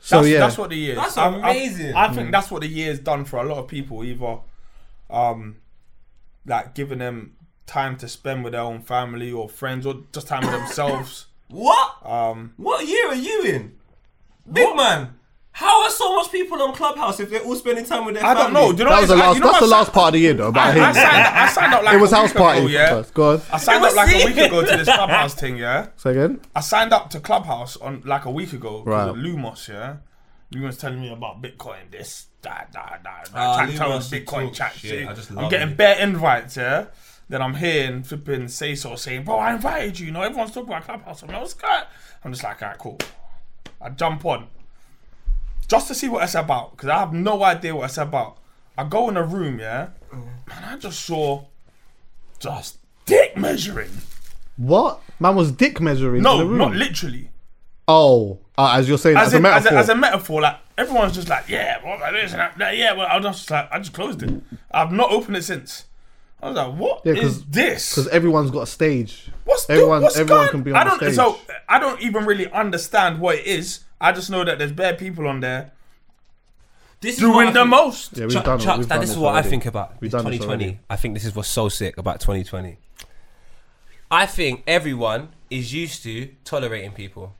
so 0.00 0.16
that's, 0.16 0.28
yeah. 0.28 0.38
that's 0.40 0.58
what 0.58 0.70
the 0.70 0.76
year. 0.76 0.94
That's 0.96 1.16
I- 1.16 1.26
I- 1.26 1.50
amazing. 1.50 1.94
I, 1.94 2.12
think 2.12 2.32
that's 2.32 2.50
what 2.50 2.62
the 2.62 2.68
year's 2.68 2.98
done 2.98 3.24
for 3.24 3.38
a 3.38 3.44
lot 3.44 3.58
of 3.58 3.68
people. 3.68 4.02
Either, 4.02 4.38
um, 5.08 5.58
like 6.44 6.74
giving 6.74 6.98
them 6.98 7.36
time 7.66 7.96
to 7.98 8.08
spend 8.08 8.44
with 8.44 8.52
their 8.52 8.62
own 8.62 8.80
family 8.82 9.30
or 9.32 9.48
friends, 9.48 9.86
or 9.86 10.02
just 10.12 10.26
time 10.28 10.42
with 10.42 10.52
themselves. 10.52 11.26
What? 11.48 12.06
Um, 12.06 12.54
What 12.56 12.86
year 12.88 13.08
are 13.08 13.14
you 13.14 13.42
in? 13.42 13.74
Big 14.50 14.74
man. 14.74 15.18
How 15.54 15.84
are 15.84 15.90
so 15.90 16.16
much 16.16 16.32
people 16.32 16.62
on 16.62 16.74
Clubhouse 16.74 17.20
if 17.20 17.28
they're 17.28 17.42
all 17.42 17.54
spending 17.56 17.84
time 17.84 18.06
with 18.06 18.14
their 18.14 18.24
I 18.24 18.28
family? 18.34 18.42
don't 18.44 18.52
know. 18.54 18.72
Do 18.72 18.78
you 18.78 18.84
know 18.84 18.90
That 18.90 18.94
what 18.96 19.00
was 19.02 19.08
the 19.10 19.16
last. 19.16 19.34
you 19.34 19.40
know 19.42 19.46
that's 19.48 19.60
the 19.60 19.66
last 19.66 19.92
part 19.92 20.08
of 20.08 20.12
the 20.14 20.20
year, 20.20 20.32
though. 20.32 20.50
But 20.50 20.60
I, 20.60 20.68
I, 20.70 20.72
hear 20.72 20.82
I 20.82 20.92
signed 20.94 21.26
up. 21.26 21.34
I 21.34 21.48
signed 21.48 21.74
up 21.74 21.82
like 21.84 21.94
it 21.94 22.00
was 22.00 22.12
a 22.12 22.16
house 22.16 22.28
week 22.30 22.36
party. 22.38 22.58
Ago, 22.60 22.66
yeah, 22.68 22.88
first. 22.88 23.12
Go 23.14 23.30
on. 23.32 23.42
I 23.52 23.58
signed 23.58 23.84
up 23.84 23.94
like 23.94 24.14
a 24.14 24.24
week 24.24 24.36
ago 24.38 24.60
to 24.64 24.76
this 24.78 24.84
clubhouse 24.88 25.34
thing. 25.34 25.56
Yeah, 25.58 25.86
Say 25.96 26.10
again. 26.12 26.40
I 26.56 26.60
signed 26.60 26.92
up 26.94 27.10
to 27.10 27.20
Clubhouse 27.20 27.76
on 27.76 28.00
like 28.06 28.24
a 28.24 28.30
week 28.30 28.54
ago. 28.54 28.82
Right. 28.86 29.08
Right. 29.08 29.14
Lumos, 29.14 29.68
yeah. 29.68 29.96
Lumos 30.54 30.78
telling 30.80 31.02
me 31.02 31.12
about 31.12 31.42
Bitcoin, 31.42 31.90
this, 31.90 32.28
that, 32.40 32.70
that, 32.72 33.00
that. 33.04 33.26
Trying 33.30 33.70
to 33.72 33.76
tell 33.76 33.90
me 33.90 33.96
Lumos, 33.96 34.24
Bitcoin 34.24 34.54
chat 34.54 34.72
shit. 34.72 34.90
shit. 34.90 35.06
I 35.08 35.12
just 35.12 35.30
I'm 35.32 35.50
getting 35.50 35.72
it. 35.72 35.76
bare 35.76 35.98
invites, 36.00 36.56
yeah. 36.56 36.86
Then 37.32 37.40
I'm 37.40 37.54
hearing 37.54 38.02
flipping 38.02 38.46
say 38.48 38.74
so 38.74 38.94
saying, 38.94 39.24
bro, 39.24 39.36
I 39.38 39.54
invited 39.54 39.98
you. 39.98 40.04
You 40.08 40.12
know, 40.12 40.20
everyone's 40.20 40.50
talking 40.52 40.68
about 40.68 40.84
Clubhouse. 40.84 41.22
I'm 41.22 41.30
like, 41.30 41.40
what's 41.40 41.54
that? 41.54 41.88
I'm 42.22 42.30
just 42.30 42.44
like, 42.44 42.60
alright, 42.60 42.76
cool. 42.76 42.98
I 43.80 43.88
jump 43.88 44.22
on 44.26 44.48
just 45.66 45.88
to 45.88 45.94
see 45.94 46.10
what 46.10 46.24
it's 46.24 46.34
about 46.34 46.72
because 46.72 46.90
I 46.90 46.98
have 46.98 47.14
no 47.14 47.42
idea 47.42 47.74
what 47.74 47.86
it's 47.86 47.96
about. 47.96 48.36
I 48.76 48.84
go 48.84 49.08
in 49.08 49.16
a 49.16 49.22
room, 49.24 49.60
yeah, 49.60 49.88
and 50.12 50.64
I 50.66 50.76
just 50.76 51.00
saw 51.06 51.46
just 52.38 52.76
dick 53.06 53.34
measuring. 53.34 53.92
What? 54.58 55.00
Man 55.18 55.34
was 55.34 55.52
dick 55.52 55.80
measuring. 55.80 56.18
in 56.18 56.24
No, 56.24 56.36
the 56.36 56.44
room. 56.44 56.58
not 56.58 56.74
literally. 56.74 57.30
Oh, 57.88 58.40
uh, 58.58 58.74
as 58.76 58.90
you're 58.90 58.98
saying, 58.98 59.16
as, 59.16 59.28
as, 59.28 59.34
in, 59.36 59.46
a 59.46 59.48
as, 59.48 59.64
metaphor. 59.64 59.78
a, 59.78 59.80
as 59.80 59.88
a 59.88 59.94
metaphor, 59.94 60.42
like 60.42 60.56
everyone's 60.76 61.14
just 61.14 61.30
like, 61.30 61.48
yeah, 61.48 61.82
what 61.82 61.96
about 61.96 62.12
this 62.12 62.32
and 62.32 62.40
that, 62.40 62.58
that, 62.58 62.76
yeah. 62.76 62.92
Well, 62.92 63.06
I 63.10 63.16
was 63.16 63.24
just 63.24 63.50
like, 63.50 63.68
I 63.72 63.78
just 63.78 63.94
closed 63.94 64.22
it. 64.22 64.34
I've 64.70 64.92
not 64.92 65.10
opened 65.10 65.38
it 65.38 65.44
since. 65.44 65.86
I 66.42 66.48
was 66.48 66.56
like, 66.56 66.74
what 66.74 67.02
Yeah, 67.04 67.12
is 67.12 67.20
'cause- 67.20 67.44
this? 67.44 67.90
Because 67.90 68.08
everyone's 68.08 68.50
got 68.50 68.62
a 68.62 68.66
stage. 68.66 69.30
What's 69.44 69.66
the- 69.66 69.74
everyone? 69.74 70.02
what's 70.02 70.16
everyone 70.16 70.40
going- 70.46 70.50
can 70.50 70.62
be 70.64 70.70
on 70.72 70.76
I 70.78 70.84
don't. 70.84 70.96
stage. 70.98 71.14
So 71.14 71.38
I 71.68 71.78
don't 71.78 72.00
even 72.00 72.24
really 72.24 72.50
understand 72.50 73.20
what 73.20 73.36
it 73.36 73.46
is. 73.46 73.80
I 74.00 74.10
just 74.12 74.28
know 74.30 74.44
that 74.44 74.58
there's 74.58 74.72
bare 74.72 74.94
people 74.94 75.28
on 75.28 75.38
there 75.40 75.70
This 77.00 77.14
is 77.14 77.20
doing 77.20 77.48
the 77.52 77.60
think- 77.60 77.68
most. 77.68 78.16
yeah, 78.16 78.24
we've 78.24 78.32
Chuck, 78.32 78.44
done. 78.44 78.58
Chuck, 78.58 78.78
we've 78.78 78.88
that 78.88 78.94
done 78.96 79.00
this 79.02 79.10
is 79.10 79.16
this 79.16 79.22
what 79.22 79.34
I 79.36 79.42
think 79.42 79.66
about 79.66 79.94
We've 80.00 80.10
2020. 80.10 80.64
already. 80.64 80.80
I 80.90 80.96
think 80.96 81.14
this 81.14 81.24
is 81.24 81.34
what's 81.34 81.48
so 81.48 81.68
sick 81.68 81.96
about 81.96 82.18
2020. 82.20 82.78
I 84.10 84.26
think 84.26 84.62
everyone 84.66 85.28
is 85.48 85.72
used 85.72 86.02
to 86.02 86.30
tolerating 86.44 86.92
people. 86.92 87.34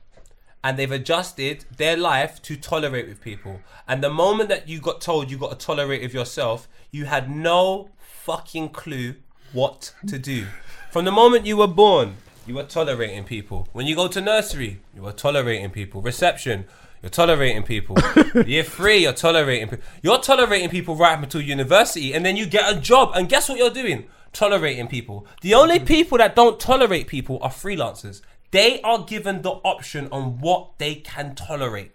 And 0.65 0.79
they've 0.79 0.91
adjusted 0.91 1.65
their 1.75 1.97
life 1.97 2.41
to 2.43 2.55
tolerate 2.55 3.07
with 3.09 3.19
people. 3.19 3.59
And 3.85 4.01
the 4.01 4.09
moment 4.09 4.47
that 4.47 4.69
you 4.69 4.79
got 4.79 5.01
told 5.01 5.29
you 5.29 5.37
got 5.37 5.59
to 5.59 5.65
tolerate 5.65 6.01
with 6.01 6.13
yourself, 6.13 6.69
you 6.89 7.03
had 7.05 7.29
no 7.29 7.89
fucking 8.23 8.69
clue 8.69 9.15
what 9.51 9.93
to 10.07 10.17
do. 10.17 10.45
From 10.91 11.03
the 11.03 11.11
moment 11.11 11.45
you 11.45 11.57
were 11.57 11.67
born, 11.67 12.15
you 12.47 12.55
were 12.55 12.63
tolerating 12.63 13.25
people. 13.25 13.67
When 13.73 13.85
you 13.85 13.95
go 13.95 14.07
to 14.07 14.21
nursery, 14.21 14.79
you 14.95 15.01
were 15.01 15.11
tolerating 15.11 15.71
people. 15.71 16.01
Reception, 16.01 16.63
you're 17.01 17.09
tolerating 17.09 17.63
people. 17.63 17.97
Year 18.45 18.63
three, 18.63 18.99
you're 18.99 19.11
tolerating 19.11 19.67
people. 19.67 19.85
You're 20.01 20.19
tolerating 20.19 20.69
people 20.69 20.95
right 20.95 21.17
up 21.17 21.23
until 21.23 21.41
university, 21.41 22.13
and 22.13 22.25
then 22.25 22.37
you 22.37 22.45
get 22.45 22.71
a 22.71 22.79
job, 22.79 23.11
and 23.13 23.27
guess 23.27 23.49
what 23.49 23.57
you're 23.57 23.69
doing? 23.69 24.07
Tolerating 24.31 24.87
people. 24.87 25.27
The 25.41 25.53
only 25.55 25.79
people 25.79 26.17
that 26.19 26.33
don't 26.33 26.61
tolerate 26.61 27.07
people 27.07 27.39
are 27.41 27.51
freelancers. 27.51 28.21
They 28.51 28.81
are 28.83 29.03
given 29.03 29.41
the 29.41 29.51
option 29.51 30.07
on 30.13 30.39
what 30.39 30.77
they 30.77 30.95
can 30.95 31.35
tolerate. 31.35 31.91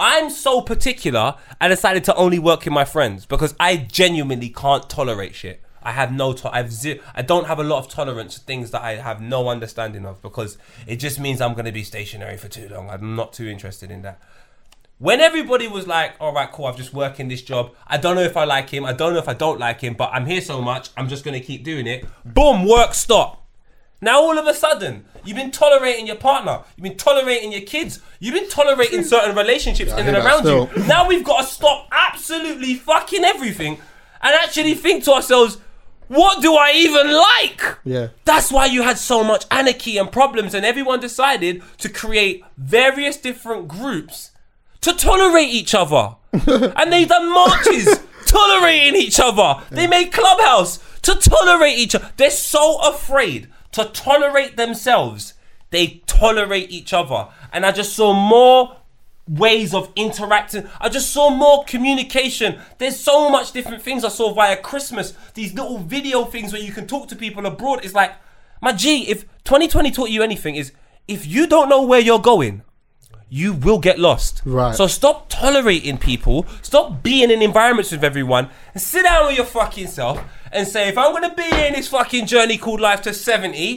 I'm 0.00 0.30
so 0.30 0.62
particular, 0.62 1.34
I 1.60 1.68
decided 1.68 2.04
to 2.04 2.14
only 2.14 2.38
work 2.38 2.64
with 2.64 2.72
my 2.72 2.86
friends 2.86 3.26
because 3.26 3.54
I 3.60 3.76
genuinely 3.76 4.48
can't 4.48 4.88
tolerate 4.88 5.34
shit. 5.34 5.60
I 5.82 5.92
have 5.92 6.10
no, 6.10 6.32
to- 6.32 6.54
I've 6.54 6.72
zero, 6.72 7.00
I 7.14 7.20
don't 7.20 7.46
have 7.46 7.58
a 7.58 7.62
lot 7.62 7.84
of 7.84 7.90
tolerance 7.90 8.34
to 8.34 8.40
things 8.40 8.70
that 8.70 8.80
I 8.80 8.94
have 8.94 9.20
no 9.20 9.50
understanding 9.50 10.06
of 10.06 10.22
because 10.22 10.56
it 10.86 10.96
just 10.96 11.20
means 11.20 11.42
I'm 11.42 11.52
going 11.52 11.66
to 11.66 11.72
be 11.72 11.84
stationary 11.84 12.38
for 12.38 12.48
too 12.48 12.66
long. 12.70 12.88
I'm 12.88 13.14
not 13.14 13.34
too 13.34 13.46
interested 13.46 13.90
in 13.90 14.00
that. 14.00 14.22
When 14.96 15.20
everybody 15.20 15.68
was 15.68 15.86
like, 15.86 16.12
all 16.18 16.32
right, 16.32 16.50
cool, 16.50 16.66
I'm 16.66 16.76
just 16.76 16.94
working 16.94 17.28
this 17.28 17.42
job. 17.42 17.74
I 17.86 17.98
don't 17.98 18.16
know 18.16 18.22
if 18.22 18.38
I 18.38 18.44
like 18.44 18.70
him. 18.70 18.86
I 18.86 18.94
don't 18.94 19.12
know 19.12 19.18
if 19.18 19.28
I 19.28 19.34
don't 19.34 19.60
like 19.60 19.82
him, 19.82 19.94
but 19.94 20.10
I'm 20.14 20.24
here 20.24 20.40
so 20.40 20.62
much. 20.62 20.88
I'm 20.96 21.08
just 21.08 21.24
going 21.24 21.38
to 21.38 21.44
keep 21.46 21.62
doing 21.62 21.86
it. 21.86 22.06
Boom, 22.24 22.66
work 22.66 22.94
stop. 22.94 23.39
Now 24.00 24.20
all 24.22 24.38
of 24.38 24.46
a 24.46 24.54
sudden, 24.54 25.04
you've 25.24 25.36
been 25.36 25.50
tolerating 25.50 26.06
your 26.06 26.16
partner, 26.16 26.60
you've 26.76 26.84
been 26.84 26.96
tolerating 26.96 27.52
your 27.52 27.60
kids, 27.62 28.00
you've 28.18 28.34
been 28.34 28.48
tolerating 28.48 29.04
certain 29.04 29.36
relationships 29.36 29.92
in 29.92 30.06
and 30.06 30.16
around 30.16 30.40
still. 30.40 30.70
you. 30.74 30.84
Now 30.84 31.06
we've 31.06 31.24
got 31.24 31.42
to 31.42 31.46
stop 31.46 31.88
absolutely 31.92 32.74
fucking 32.74 33.24
everything 33.24 33.78
and 34.22 34.34
actually 34.34 34.74
think 34.74 35.04
to 35.04 35.12
ourselves, 35.12 35.58
what 36.08 36.42
do 36.42 36.54
I 36.54 36.72
even 36.74 37.12
like? 37.12 37.78
Yeah. 37.84 38.08
That's 38.24 38.50
why 38.50 38.66
you 38.66 38.82
had 38.82 38.98
so 38.98 39.22
much 39.22 39.44
anarchy 39.50 39.96
and 39.96 40.10
problems, 40.10 40.54
and 40.54 40.66
everyone 40.66 40.98
decided 40.98 41.62
to 41.78 41.88
create 41.88 42.42
various 42.56 43.16
different 43.16 43.68
groups 43.68 44.32
to 44.80 44.92
tolerate 44.92 45.50
each 45.50 45.74
other. 45.74 46.16
and 46.32 46.92
they've 46.92 47.08
done 47.08 47.32
marches 47.32 48.00
tolerating 48.26 48.96
each 48.96 49.20
other. 49.20 49.62
They 49.70 49.86
made 49.86 50.12
clubhouse 50.12 50.78
to 51.02 51.14
tolerate 51.14 51.78
each 51.78 51.94
other. 51.94 52.10
They're 52.16 52.30
so 52.30 52.80
afraid 52.80 53.48
to 53.82 53.90
tolerate 53.92 54.56
themselves. 54.56 55.34
They 55.70 56.02
tolerate 56.06 56.70
each 56.70 56.92
other. 56.92 57.28
And 57.52 57.64
I 57.64 57.72
just 57.72 57.94
saw 57.94 58.12
more 58.12 58.76
ways 59.28 59.72
of 59.72 59.92
interacting. 59.94 60.68
I 60.80 60.88
just 60.88 61.12
saw 61.12 61.30
more 61.30 61.64
communication. 61.64 62.58
There's 62.78 62.98
so 62.98 63.30
much 63.30 63.52
different 63.52 63.82
things 63.82 64.04
I 64.04 64.08
saw 64.08 64.32
via 64.32 64.56
Christmas. 64.56 65.14
These 65.34 65.54
little 65.54 65.78
video 65.78 66.24
things 66.24 66.52
where 66.52 66.62
you 66.62 66.72
can 66.72 66.86
talk 66.86 67.08
to 67.08 67.16
people 67.16 67.46
abroad. 67.46 67.84
It's 67.84 67.94
like, 67.94 68.12
my 68.60 68.72
G, 68.72 69.08
if 69.08 69.22
2020 69.44 69.90
taught 69.90 70.10
you 70.10 70.22
anything, 70.22 70.56
is 70.56 70.72
if 71.06 71.26
you 71.26 71.46
don't 71.46 71.68
know 71.68 71.82
where 71.82 72.00
you're 72.00 72.18
going, 72.18 72.62
you 73.30 73.54
will 73.54 73.78
get 73.78 73.98
lost. 73.98 74.42
Right. 74.44 74.74
So 74.74 74.86
stop 74.86 75.30
tolerating 75.30 75.96
people. 75.96 76.46
Stop 76.60 77.02
being 77.02 77.30
in 77.30 77.40
environments 77.40 77.92
with 77.92 78.04
everyone. 78.04 78.50
And 78.74 78.82
sit 78.82 79.04
down 79.04 79.28
with 79.28 79.36
your 79.36 79.46
fucking 79.46 79.86
self 79.86 80.22
and 80.52 80.68
say, 80.68 80.88
if 80.88 80.98
I'm 80.98 81.12
gonna 81.12 81.34
be 81.34 81.44
in 81.44 81.72
this 81.72 81.88
fucking 81.88 82.26
journey 82.26 82.58
called 82.58 82.80
life 82.80 83.00
to 83.02 83.14
70, 83.14 83.76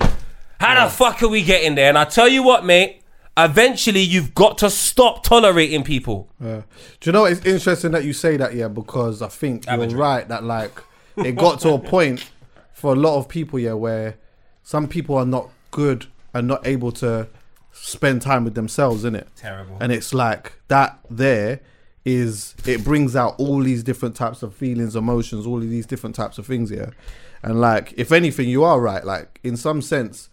how 0.60 0.84
the 0.84 0.92
fuck 0.92 1.22
are 1.24 1.30
we 1.30 1.44
getting 1.44 1.76
there? 1.76 1.88
And 1.88 1.98
I 1.98 2.06
tell 2.06 2.28
you 2.28 2.44
what, 2.44 2.66
mate. 2.66 3.00
Eventually, 3.36 4.02
you've 4.02 4.36
got 4.36 4.60
to 4.60 4.70
stop 4.70 5.24
tolerating 5.24 5.84
people. 5.84 6.30
Yeah. 6.40 6.62
Do 7.00 7.10
you 7.10 7.12
know 7.12 7.26
it's 7.26 7.44
interesting 7.44 7.90
that 7.94 8.04
you 8.04 8.14
say 8.14 8.38
that, 8.38 8.54
yeah? 8.54 8.68
Because 8.68 9.24
I 9.24 9.28
think 9.28 9.66
you're 9.66 9.88
right 9.90 10.28
that 10.28 10.44
like 10.44 10.84
it 11.18 11.36
got 11.36 11.60
to 11.62 11.70
a 11.74 11.80
point 11.80 12.30
for 12.74 12.94
a 12.94 12.96
lot 12.96 13.18
of 13.18 13.28
people, 13.28 13.58
yeah, 13.58 13.74
where 13.74 14.18
some 14.62 14.88
people 14.88 15.18
are 15.18 15.26
not 15.26 15.50
good 15.72 16.06
and 16.32 16.48
not 16.48 16.68
able 16.68 16.92
to 16.92 17.28
spend 17.74 18.22
time 18.22 18.46
with 18.46 18.56
themselves 18.56 19.04
in 19.04 19.16
it. 19.16 19.28
Terrible. 19.36 19.78
And 19.82 19.92
it's 19.92 20.14
like 20.14 20.54
that 20.70 21.00
there 21.10 21.60
is 22.06 22.56
it 22.66 22.84
brings 22.84 23.16
out 23.16 23.36
all 23.38 23.60
these 23.62 23.84
different 23.84 24.16
types 24.16 24.44
of 24.44 24.56
feelings, 24.56 24.96
emotions, 24.96 25.46
all 25.46 25.58
of 25.58 25.70
these 25.70 25.86
different 25.86 26.16
types 26.16 26.38
of 26.38 26.46
things 26.46 26.70
here. 26.70 26.94
And 27.42 27.60
like 27.60 27.94
if 27.98 28.12
anything 28.12 28.48
you 28.48 28.64
are 28.64 28.80
right, 28.80 29.04
like 29.04 29.40
in 29.44 29.58
some 29.58 29.82
sense 29.82 30.30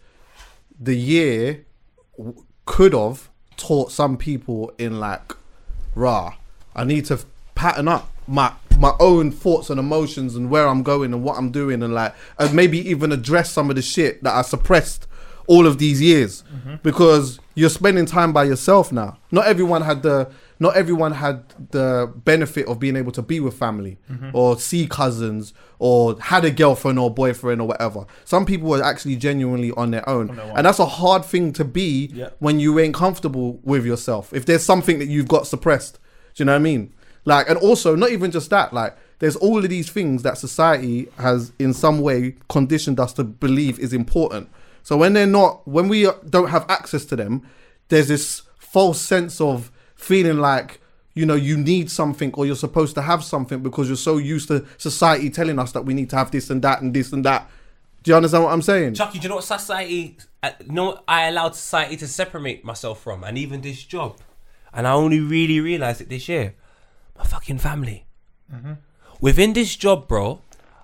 the 0.81 0.95
year 0.95 1.63
w- 2.17 2.43
could 2.65 2.93
have 2.93 3.29
taught 3.55 3.91
some 3.91 4.17
people 4.17 4.71
in 4.79 4.99
like 4.99 5.33
rah 5.93 6.33
i 6.75 6.83
need 6.83 7.05
to 7.05 7.19
pattern 7.53 7.87
up 7.87 8.09
my 8.27 8.51
my 8.79 8.93
own 8.99 9.29
thoughts 9.29 9.69
and 9.69 9.79
emotions 9.79 10.35
and 10.35 10.49
where 10.49 10.67
i'm 10.67 10.81
going 10.81 11.13
and 11.13 11.23
what 11.23 11.37
i'm 11.37 11.51
doing 11.51 11.83
and 11.83 11.93
like 11.93 12.15
and 12.39 12.53
maybe 12.53 12.79
even 12.89 13.11
address 13.11 13.51
some 13.51 13.69
of 13.69 13.75
the 13.75 13.81
shit 13.81 14.23
that 14.23 14.33
i 14.33 14.41
suppressed 14.41 15.05
all 15.51 15.67
of 15.67 15.77
these 15.79 16.01
years 16.01 16.43
mm-hmm. 16.43 16.75
because 16.81 17.37
you're 17.55 17.69
spending 17.69 18.05
time 18.05 18.31
by 18.31 18.45
yourself 18.45 18.89
now. 18.89 19.17
Not 19.31 19.47
everyone 19.47 19.81
had 19.81 20.01
the 20.01 20.31
not 20.61 20.77
everyone 20.77 21.11
had 21.11 21.43
the 21.71 22.09
benefit 22.23 22.67
of 22.67 22.79
being 22.79 22.95
able 22.95 23.11
to 23.11 23.21
be 23.21 23.41
with 23.41 23.55
family 23.55 23.97
mm-hmm. 24.09 24.29
or 24.31 24.57
see 24.57 24.87
cousins 24.87 25.53
or 25.77 26.17
had 26.21 26.45
a 26.45 26.51
girlfriend 26.51 26.99
or 26.99 27.13
boyfriend 27.13 27.59
or 27.59 27.67
whatever. 27.67 28.05
Some 28.23 28.45
people 28.45 28.69
were 28.69 28.81
actually 28.81 29.17
genuinely 29.17 29.71
on 29.71 29.91
their 29.91 30.07
own. 30.07 30.39
And 30.55 30.65
that's 30.65 30.79
a 30.79 30.85
hard 30.85 31.25
thing 31.25 31.51
to 31.53 31.65
be 31.65 32.11
Yeah. 32.13 32.29
when 32.39 32.61
you 32.61 32.79
ain't 32.79 32.93
comfortable 32.93 33.59
with 33.63 33.85
yourself. 33.85 34.31
If 34.31 34.45
there's 34.45 34.63
something 34.63 34.99
that 34.99 35.07
you've 35.07 35.27
got 35.27 35.47
suppressed 35.47 35.99
do 36.35 36.43
you 36.43 36.45
know 36.45 36.53
what 36.53 36.59
i 36.59 36.63
mean? 36.63 36.93
Like 37.25 37.49
and 37.49 37.57
also 37.57 37.95
not 37.95 38.11
even 38.11 38.31
just 38.31 38.49
that 38.51 38.73
like 38.73 38.97
there's 39.19 39.35
all 39.35 39.59
of 39.59 39.69
these 39.69 39.89
things 39.89 40.23
that 40.23 40.37
society 40.37 41.09
has 41.17 41.51
in 41.59 41.73
some 41.73 41.99
way 42.01 42.35
conditioned 42.49 42.99
us 42.99 43.13
to 43.13 43.23
believe 43.23 43.77
is 43.79 43.93
important 43.93 44.49
so 44.83 44.97
when 44.97 45.13
they're 45.13 45.25
not 45.25 45.67
when 45.67 45.87
we 45.87 46.07
don't 46.29 46.49
have 46.49 46.65
access 46.69 47.05
to 47.05 47.15
them 47.15 47.47
there's 47.89 48.07
this 48.07 48.43
false 48.57 48.99
sense 48.99 49.41
of 49.41 49.71
feeling 49.95 50.37
like 50.37 50.79
you 51.13 51.25
know 51.25 51.35
you 51.35 51.57
need 51.57 51.89
something 51.91 52.33
or 52.33 52.45
you're 52.45 52.55
supposed 52.55 52.95
to 52.95 53.01
have 53.01 53.23
something 53.23 53.61
because 53.61 53.87
you're 53.87 53.97
so 53.97 54.17
used 54.17 54.47
to 54.47 54.65
society 54.77 55.29
telling 55.29 55.59
us 55.59 55.71
that 55.71 55.83
we 55.83 55.93
need 55.93 56.09
to 56.09 56.15
have 56.15 56.31
this 56.31 56.49
and 56.49 56.61
that 56.61 56.81
and 56.81 56.93
this 56.93 57.11
and 57.11 57.25
that 57.25 57.49
do 58.03 58.11
you 58.11 58.15
understand 58.15 58.43
what 58.43 58.53
i'm 58.53 58.61
saying 58.61 58.93
Chuckie, 58.93 59.19
do 59.19 59.23
you 59.23 59.29
know 59.29 59.35
what 59.35 59.43
society? 59.43 60.17
Uh, 60.43 60.51
you 60.67 60.97
I 61.07 61.27
allowed 61.27 61.55
society 61.55 61.97
to 61.97 62.07
separate 62.07 62.65
myself 62.65 62.99
from, 63.01 63.23
and 63.23 63.37
even 63.37 63.61
this 63.61 63.83
job, 63.83 64.17
and 64.73 64.87
I 64.87 64.91
only 64.93 65.19
really 65.19 65.59
realized 65.59 66.01
it 66.01 66.09
this 66.09 66.27
year. 66.27 66.55
My 67.15 67.23
fucking 67.23 67.59
family. 67.59 68.07
Within 69.21 69.53
this 69.53 69.75
job, 69.75 70.07
bro, 70.07 70.41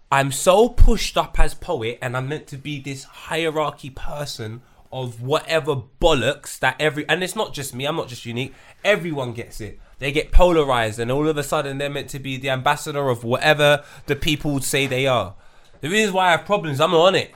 I'm 0.10 0.32
so 0.32 0.70
pushed 0.70 1.18
up 1.18 1.38
as 1.38 1.54
poet, 1.54 2.00
and 2.02 2.16
I'm 2.16 2.30
meant 2.30 2.48
to 2.48 2.58
be 2.58 2.80
this 2.80 3.04
hierarchy 3.04 3.90
person 3.90 4.62
of 4.90 5.22
whatever 5.22 5.76
bollocks 6.00 6.58
that 6.60 6.78
every, 6.80 7.08
and 7.10 7.22
it's 7.22 7.36
not 7.36 7.54
just 7.54 7.76
me. 7.76 7.86
I'm 7.86 7.98
not 7.98 8.08
just 8.08 8.26
unique. 8.26 8.54
Everyone 8.86 9.34
gets 9.34 9.60
it. 9.60 9.82
They 10.00 10.14
get 10.14 10.32
polarized, 10.32 11.00
and 11.00 11.12
all 11.12 11.28
of 11.28 11.38
a 11.38 11.44
sudden 11.44 11.78
they're 11.78 11.90
meant 11.90 12.10
to 12.12 12.20
be 12.20 12.38
the 12.38 12.50
ambassador 12.50 13.10
of 13.10 13.26
whatever 13.26 13.84
the 14.06 14.16
people 14.16 14.62
say 14.62 14.88
they 14.88 15.08
are. 15.08 15.36
The 15.82 15.90
reason 15.90 16.14
why 16.14 16.28
I 16.28 16.32
have 16.32 16.46
problems, 16.46 16.80
I'm 16.80 16.94
on 16.94 17.16
it. 17.16 17.34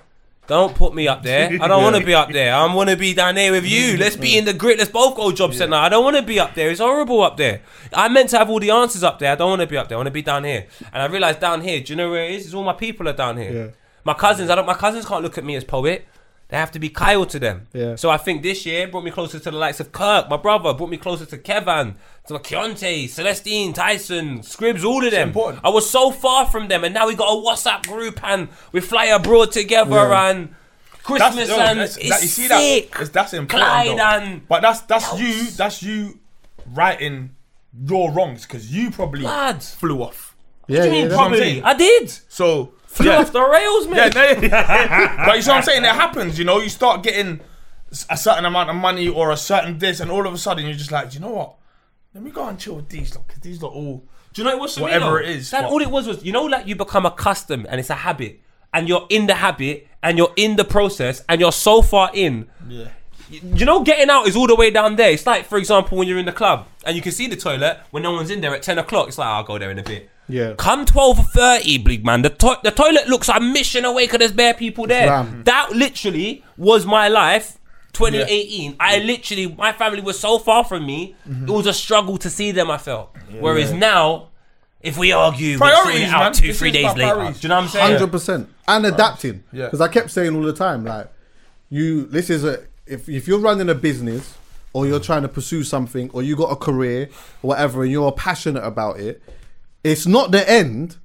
Don't 0.48 0.76
put 0.76 0.94
me 0.94 1.08
up 1.08 1.24
there. 1.24 1.50
I 1.62 1.68
don't 1.68 1.84
want 1.84 1.96
to 1.96 2.06
be 2.12 2.14
up 2.14 2.32
there. 2.32 2.54
I 2.54 2.74
want 2.74 2.90
to 2.90 2.98
be 2.98 3.14
down 3.14 3.36
there 3.36 3.52
with 3.52 3.66
you. 3.66 3.96
Let's 3.98 4.16
be 4.16 4.38
in 4.38 4.46
the 4.46 4.54
grit. 4.54 4.78
Let's 4.80 4.92
both 4.92 5.16
go 5.16 5.32
job 5.32 5.54
centre. 5.54 5.76
I 5.76 5.88
don't 5.88 6.04
want 6.04 6.18
to 6.18 6.24
be 6.24 6.40
up 6.40 6.56
there. 6.56 6.70
It's 6.70 6.80
horrible 6.82 7.22
up 7.22 7.38
there. 7.38 7.62
I 7.94 8.10
meant 8.10 8.30
to 8.32 8.38
have 8.38 8.50
all 8.50 8.60
the 8.60 8.72
answers 8.72 9.04
up 9.04 9.20
there. 9.20 9.32
I 9.32 9.36
don't 9.36 9.50
want 9.50 9.62
to 9.62 9.68
be 9.68 9.78
up 9.78 9.88
there. 9.88 9.98
I 9.98 10.00
want 10.00 10.08
to 10.08 10.12
be 10.12 10.22
down 10.22 10.44
here. 10.44 10.68
And 10.92 11.02
I 11.02 11.06
realized 11.06 11.40
down 11.40 11.62
here, 11.62 11.80
do 11.82 11.94
you 11.94 11.98
know 11.98 12.10
where 12.10 12.26
it 12.26 12.32
is? 12.32 12.46
It's 12.46 12.54
all 12.54 12.64
my 12.64 12.74
people 12.74 13.08
are 13.08 13.14
down 13.14 13.38
here. 13.38 13.54
Yeah. 13.54 13.68
My 14.04 14.14
cousins, 14.14 14.50
I 14.50 14.56
don't. 14.56 14.66
My 14.66 14.74
cousins 14.74 15.06
can't 15.06 15.24
look 15.24 15.38
at 15.38 15.46
me 15.46 15.56
as 15.56 15.64
poet. 15.64 16.06
They 16.52 16.58
have 16.58 16.72
to 16.72 16.80
be 16.80 16.90
Kyle 16.90 17.26
to 17.26 17.40
them. 17.40 17.68
Yeah. 17.74 17.96
So 17.96 18.10
I 18.10 18.18
think 18.18 18.44
this 18.44 18.66
year 18.66 18.86
brought 18.88 19.06
me 19.06 19.12
closer 19.12 19.40
to 19.40 19.52
the 19.52 19.58
likes 19.58 19.80
of 19.80 19.94
Kirk, 19.94 20.30
my 20.30 20.36
brother, 20.36 20.74
brought 20.74 20.90
me 20.90 20.98
closer 20.98 21.26
to 21.26 21.38
Kevin, 21.38 21.96
to 22.28 22.34
Keontae, 22.34 23.06
Celestine, 23.10 23.74
Tyson, 23.74 24.42
Scribs, 24.42 24.84
all 24.84 25.04
of 25.04 25.12
them. 25.12 25.30
important. 25.30 25.64
I 25.66 25.70
was 25.70 25.90
so 25.90 26.12
far 26.12 26.46
from 26.46 26.68
them, 26.68 26.84
and 26.84 26.94
now 26.94 27.08
we 27.08 27.16
got 27.16 27.30
a 27.32 27.42
WhatsApp 27.42 27.88
group 27.88 28.22
and 28.24 28.50
we 28.74 28.82
fly 28.82 29.06
abroad 29.06 29.54
together 29.54 29.96
Yeah. 29.96 30.30
and 30.30 30.54
Christmas 31.04 31.48
yo, 31.50 31.56
and 31.58 31.80
that's- 31.80 31.96
it's 31.98 32.10
that- 32.10 32.22
you 32.22 32.28
see 32.28 32.48
sick. 32.50 32.98
that? 32.98 33.14
That's 33.14 33.34
important. 33.34 34.00
And 34.02 34.48
but 34.50 34.62
that's 34.62 34.82
that's 34.82 35.06
else. 35.08 35.20
you. 35.22 35.44
That's 35.52 35.82
you 35.82 36.20
righting 36.74 37.32
your 37.88 38.12
wrongs 38.12 38.46
because 38.46 38.72
you 38.72 38.92
probably 38.92 39.22
Lad. 39.22 39.64
flew 39.64 40.04
off. 40.04 40.36
yeah 40.68 40.80
what 40.80 40.84
do 40.84 40.90
you 40.90 40.94
mean 41.02 41.08
that's- 41.10 41.18
probably? 41.28 41.64
I 41.64 41.74
did. 41.74 42.12
So 42.28 42.74
Flew 42.92 43.10
yeah. 43.10 43.20
off 43.20 43.32
the 43.32 43.42
rails, 43.42 43.86
Yeah, 43.88 44.10
man. 44.14 44.42
no, 44.42 44.48
yeah. 44.48 45.26
but 45.26 45.36
you 45.38 45.42
see 45.42 45.50
what 45.50 45.58
I'm 45.58 45.64
saying? 45.64 45.84
It 45.86 45.88
happens, 45.92 46.38
you 46.38 46.44
know. 46.46 46.60
You 46.60 46.68
start 46.70 47.04
getting 47.04 47.40
a 48.10 48.18
certain 48.18 48.44
amount 48.46 48.70
of 48.70 48.76
money 48.76 49.08
or 49.08 49.32
a 49.32 49.38
certain 49.38 49.78
this, 49.78 50.00
and 50.02 50.12
all 50.12 50.28
of 50.28 50.34
a 50.34 50.38
sudden 50.38 50.66
you're 50.66 50.74
just 50.76 50.92
like, 50.92 51.10
"Do 51.12 51.16
you 51.16 51.22
know 51.22 51.30
what? 51.32 51.56
Let 52.14 52.24
me 52.24 52.32
go 52.32 52.48
and 52.48 52.60
chill 52.60 52.76
with 52.76 52.90
these 52.90 53.16
lot, 53.16 53.28
'cause 53.28 53.38
these 53.42 53.62
lot 53.62 53.72
all. 53.74 54.04
Do 54.34 54.42
you 54.42 54.44
know 54.46 54.52
what 54.52 54.58
it 54.58 54.62
was 54.62 54.74
for 54.76 54.80
me, 54.82 54.84
Whatever 54.88 55.22
it 55.22 55.30
is, 55.30 55.52
That, 55.52 55.66
all 55.66 55.82
it 55.82 55.90
was 55.90 56.08
was, 56.08 56.24
you 56.24 56.32
know, 56.34 56.44
like 56.44 56.68
you 56.68 56.76
become 56.76 57.06
accustomed 57.06 57.66
and 57.68 57.80
it's 57.80 57.90
a 57.90 57.96
habit, 57.96 58.40
and 58.74 58.88
you're 58.90 59.06
in 59.10 59.28
the 59.28 59.36
habit, 59.36 59.88
and 60.04 60.18
you're 60.18 60.34
in 60.36 60.56
the 60.58 60.64
process, 60.66 61.24
and 61.30 61.40
you're 61.42 61.52
so 61.54 61.82
far 61.82 62.10
in. 62.14 62.48
Yeah. 62.68 62.88
You 63.30 63.66
know, 63.66 63.82
getting 63.84 64.10
out 64.10 64.28
is 64.28 64.36
all 64.36 64.48
the 64.48 64.56
way 64.56 64.70
down 64.72 64.98
there. 64.98 65.12
It's 65.12 65.26
like, 65.26 65.46
for 65.46 65.58
example, 65.58 65.98
when 65.98 66.06
you're 66.10 66.18
in 66.18 66.26
the 66.26 66.34
club 66.34 66.68
and 66.86 66.98
you 66.98 67.02
can 67.02 67.14
see 67.14 67.28
the 67.28 67.38
toilet 67.38 67.80
when 67.92 68.04
no 68.04 68.12
one's 68.12 68.30
in 68.30 68.42
there 68.42 68.54
at 68.54 68.62
10 68.62 68.78
o'clock. 68.78 69.08
It's 69.08 69.18
like, 69.18 69.28
"Oh, 69.28 69.32
I'll 69.32 69.44
go 69.44 69.58
there 69.58 69.72
in 69.72 69.80
a 69.80 69.84
bit. 69.84 70.10
Yeah. 70.32 70.54
Come 70.58 70.86
12 70.86 71.20
or 71.20 71.24
30, 71.24 71.78
big 71.80 72.06
man. 72.06 72.22
The, 72.22 72.30
to- 72.30 72.60
the 72.64 72.72
toilet 72.72 73.08
looks 73.08 73.30
a 73.30 73.40
mission 73.40 73.86
away 73.86 74.06
because 74.06 74.20
there's 74.20 74.32
bare 74.32 74.54
people 74.54 74.88
there. 74.88 75.08
Ram. 75.10 75.44
That 75.46 75.72
literally 75.74 76.44
was 76.58 76.86
my 76.86 77.08
life. 77.08 77.58
2018, 77.94 78.78
I 78.80 79.00
literally, 79.00 79.48
my 79.54 79.74
family 79.74 80.02
was 80.02 80.18
so 80.20 80.40
far 80.40 80.64
from 80.64 80.86
me, 80.86 81.16
Mm-hmm. 81.28 81.50
it 81.50 81.52
was 81.52 81.68
a 81.68 81.74
struggle 81.74 82.18
to 82.20 82.30
see 82.30 82.52
them, 82.52 82.72
I 82.72 82.78
felt. 82.78 83.16
Whereas 83.40 83.74
now, 83.74 84.30
if 84.82 84.98
we 84.98 85.12
argue, 85.12 85.56
we're 85.56 85.58
Priorities, 85.60 85.86
sorting 85.86 86.02
it 86.04 86.10
out 86.14 86.20
man. 86.24 86.34
two, 86.34 86.48
This 86.48 86.60
three 86.60 86.72
days 86.72 86.86
later. 86.96 87.14
priorities. 87.14 87.42
Do 87.42 87.46
you 87.46 87.50
know 87.50 87.56
what 87.58 87.62
I'm 87.64 87.70
saying? 87.70 87.92
Hundred 87.92 88.12
percent, 88.12 88.50
and 88.68 88.86
adapting. 88.86 89.44
Yeah. 89.52 89.66
Because 89.66 89.82
I 89.82 89.90
kept 89.90 90.10
saying 90.10 90.36
all 90.36 90.42
the 90.42 90.54
time, 90.54 90.86
like, 90.86 91.08
you. 91.70 92.06
This 92.08 92.30
is 92.30 92.44
a 92.46 92.64
if 92.88 93.08
if 93.10 93.28
you're 93.28 93.40
running 93.40 93.70
a 93.70 93.76
business 93.76 94.38
or 94.74 94.88
you're 94.88 95.00
trying 95.00 95.22
to 95.22 95.28
pursue 95.28 95.64
something 95.64 96.10
or 96.14 96.24
you 96.24 96.36
got 96.36 96.52
a 96.52 96.56
career 96.56 97.10
or 97.44 97.50
whatever 97.50 97.84
and 97.84 97.92
you're 97.92 98.12
passionate 98.14 98.64
about 98.64 99.00
it, 99.00 99.22
it's 99.84 100.06
not 100.06 100.32
the 100.32 100.48
end. 100.50 100.98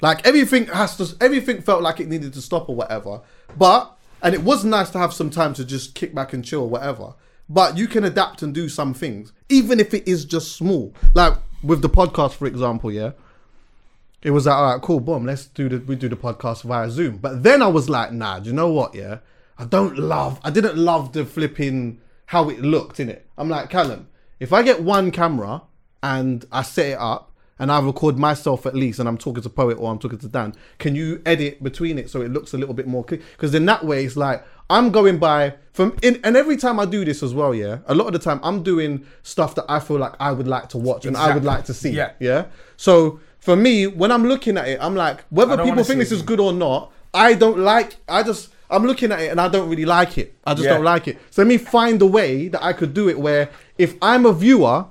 Like 0.00 0.26
everything 0.26 0.66
has 0.66 0.96
to, 0.96 1.16
everything 1.20 1.62
felt 1.62 1.82
like 1.82 2.00
it 2.00 2.08
needed 2.08 2.32
to 2.34 2.42
stop 2.42 2.68
or 2.68 2.74
whatever. 2.74 3.20
But 3.56 3.96
and 4.22 4.34
it 4.34 4.42
was 4.42 4.64
nice 4.64 4.90
to 4.90 4.98
have 4.98 5.12
some 5.12 5.30
time 5.30 5.54
to 5.54 5.64
just 5.64 5.94
kick 5.94 6.14
back 6.14 6.32
and 6.32 6.44
chill 6.44 6.62
or 6.62 6.68
whatever. 6.68 7.14
But 7.48 7.76
you 7.76 7.86
can 7.86 8.04
adapt 8.04 8.42
and 8.42 8.54
do 8.54 8.68
some 8.68 8.94
things, 8.94 9.32
even 9.48 9.78
if 9.80 9.92
it 9.94 10.06
is 10.08 10.24
just 10.24 10.56
small. 10.56 10.94
Like 11.14 11.34
with 11.62 11.82
the 11.82 11.88
podcast, 11.88 12.32
for 12.32 12.46
example, 12.46 12.90
yeah 12.90 13.12
it 14.22 14.30
was 14.30 14.46
like, 14.46 14.54
all 14.54 14.72
right, 14.72 14.82
cool, 14.82 15.00
boom, 15.00 15.26
let's 15.26 15.46
do 15.46 15.68
the 15.68 15.78
we 15.78 15.96
do 15.96 16.08
the 16.08 16.16
podcast 16.16 16.62
via 16.62 16.88
Zoom. 16.88 17.16
But 17.16 17.42
then 17.42 17.60
I 17.60 17.66
was 17.66 17.90
like, 17.90 18.12
nah, 18.12 18.38
do 18.38 18.50
you 18.50 18.54
know 18.54 18.70
what? 18.70 18.94
Yeah, 18.94 19.18
I 19.58 19.64
don't 19.64 19.98
love, 19.98 20.40
I 20.44 20.50
didn't 20.50 20.76
love 20.76 21.12
the 21.12 21.24
flipping 21.24 22.00
how 22.26 22.48
it 22.48 22.60
looked 22.60 23.00
in 23.00 23.08
it. 23.08 23.26
I'm 23.36 23.48
like, 23.48 23.68
Callum, 23.68 24.08
if 24.38 24.52
I 24.52 24.62
get 24.62 24.82
one 24.82 25.10
camera 25.10 25.62
and 26.02 26.44
I 26.52 26.62
set 26.62 26.86
it 26.86 26.98
up 26.98 27.31
and 27.62 27.70
I 27.70 27.80
record 27.80 28.18
myself 28.18 28.66
at 28.66 28.74
least, 28.74 28.98
and 28.98 29.08
I'm 29.08 29.16
talking 29.16 29.40
to 29.44 29.48
Poet 29.48 29.78
or 29.78 29.88
I'm 29.90 29.98
talking 30.00 30.18
to 30.18 30.26
Dan, 30.28 30.52
can 30.78 30.96
you 30.96 31.22
edit 31.24 31.62
between 31.62 31.96
it 31.96 32.10
so 32.10 32.20
it 32.20 32.32
looks 32.32 32.52
a 32.54 32.58
little 32.58 32.74
bit 32.74 32.88
more 32.88 33.04
clear? 33.04 33.20
Because 33.32 33.54
in 33.54 33.64
that 33.66 33.84
way, 33.84 34.04
it's 34.04 34.16
like 34.16 34.44
I'm 34.68 34.90
going 34.90 35.18
by 35.18 35.54
from 35.72 35.96
in, 36.02 36.20
and 36.24 36.36
every 36.36 36.56
time 36.56 36.80
I 36.80 36.86
do 36.86 37.04
this 37.04 37.22
as 37.22 37.32
well, 37.32 37.54
yeah, 37.54 37.78
a 37.86 37.94
lot 37.94 38.08
of 38.08 38.14
the 38.14 38.18
time 38.18 38.40
I'm 38.42 38.64
doing 38.64 39.06
stuff 39.22 39.54
that 39.54 39.64
I 39.68 39.78
feel 39.78 39.98
like 39.98 40.14
I 40.18 40.32
would 40.32 40.48
like 40.48 40.68
to 40.70 40.78
watch 40.78 41.06
and 41.06 41.16
I 41.16 41.32
would 41.32 41.44
like 41.44 41.64
to 41.66 41.74
see. 41.74 41.90
Yeah. 41.90 42.12
Yeah. 42.18 42.46
So 42.76 43.20
for 43.38 43.54
me, 43.54 43.86
when 43.86 44.10
I'm 44.10 44.24
looking 44.24 44.56
at 44.58 44.66
it, 44.68 44.78
I'm 44.82 44.96
like, 44.96 45.22
whether 45.30 45.56
people 45.62 45.84
think 45.84 46.00
this 46.00 46.10
it. 46.10 46.16
is 46.16 46.22
good 46.22 46.40
or 46.40 46.52
not, 46.52 46.92
I 47.14 47.34
don't 47.34 47.58
like. 47.58 47.96
I 48.08 48.24
just 48.24 48.50
I'm 48.70 48.84
looking 48.84 49.12
at 49.12 49.20
it 49.20 49.30
and 49.30 49.40
I 49.40 49.46
don't 49.48 49.68
really 49.68 49.84
like 49.84 50.18
it. 50.18 50.34
I 50.44 50.54
just 50.54 50.64
Yeah. 50.64 50.74
don't 50.74 50.84
like 50.84 51.06
it. 51.06 51.18
So 51.30 51.42
let 51.42 51.48
me 51.48 51.58
find 51.58 52.02
a 52.02 52.06
way 52.06 52.48
that 52.48 52.62
I 52.64 52.72
could 52.72 52.92
do 52.92 53.08
it 53.08 53.20
where 53.20 53.50
if 53.78 53.94
I'm 54.02 54.26
a 54.26 54.32
viewer, 54.32 54.86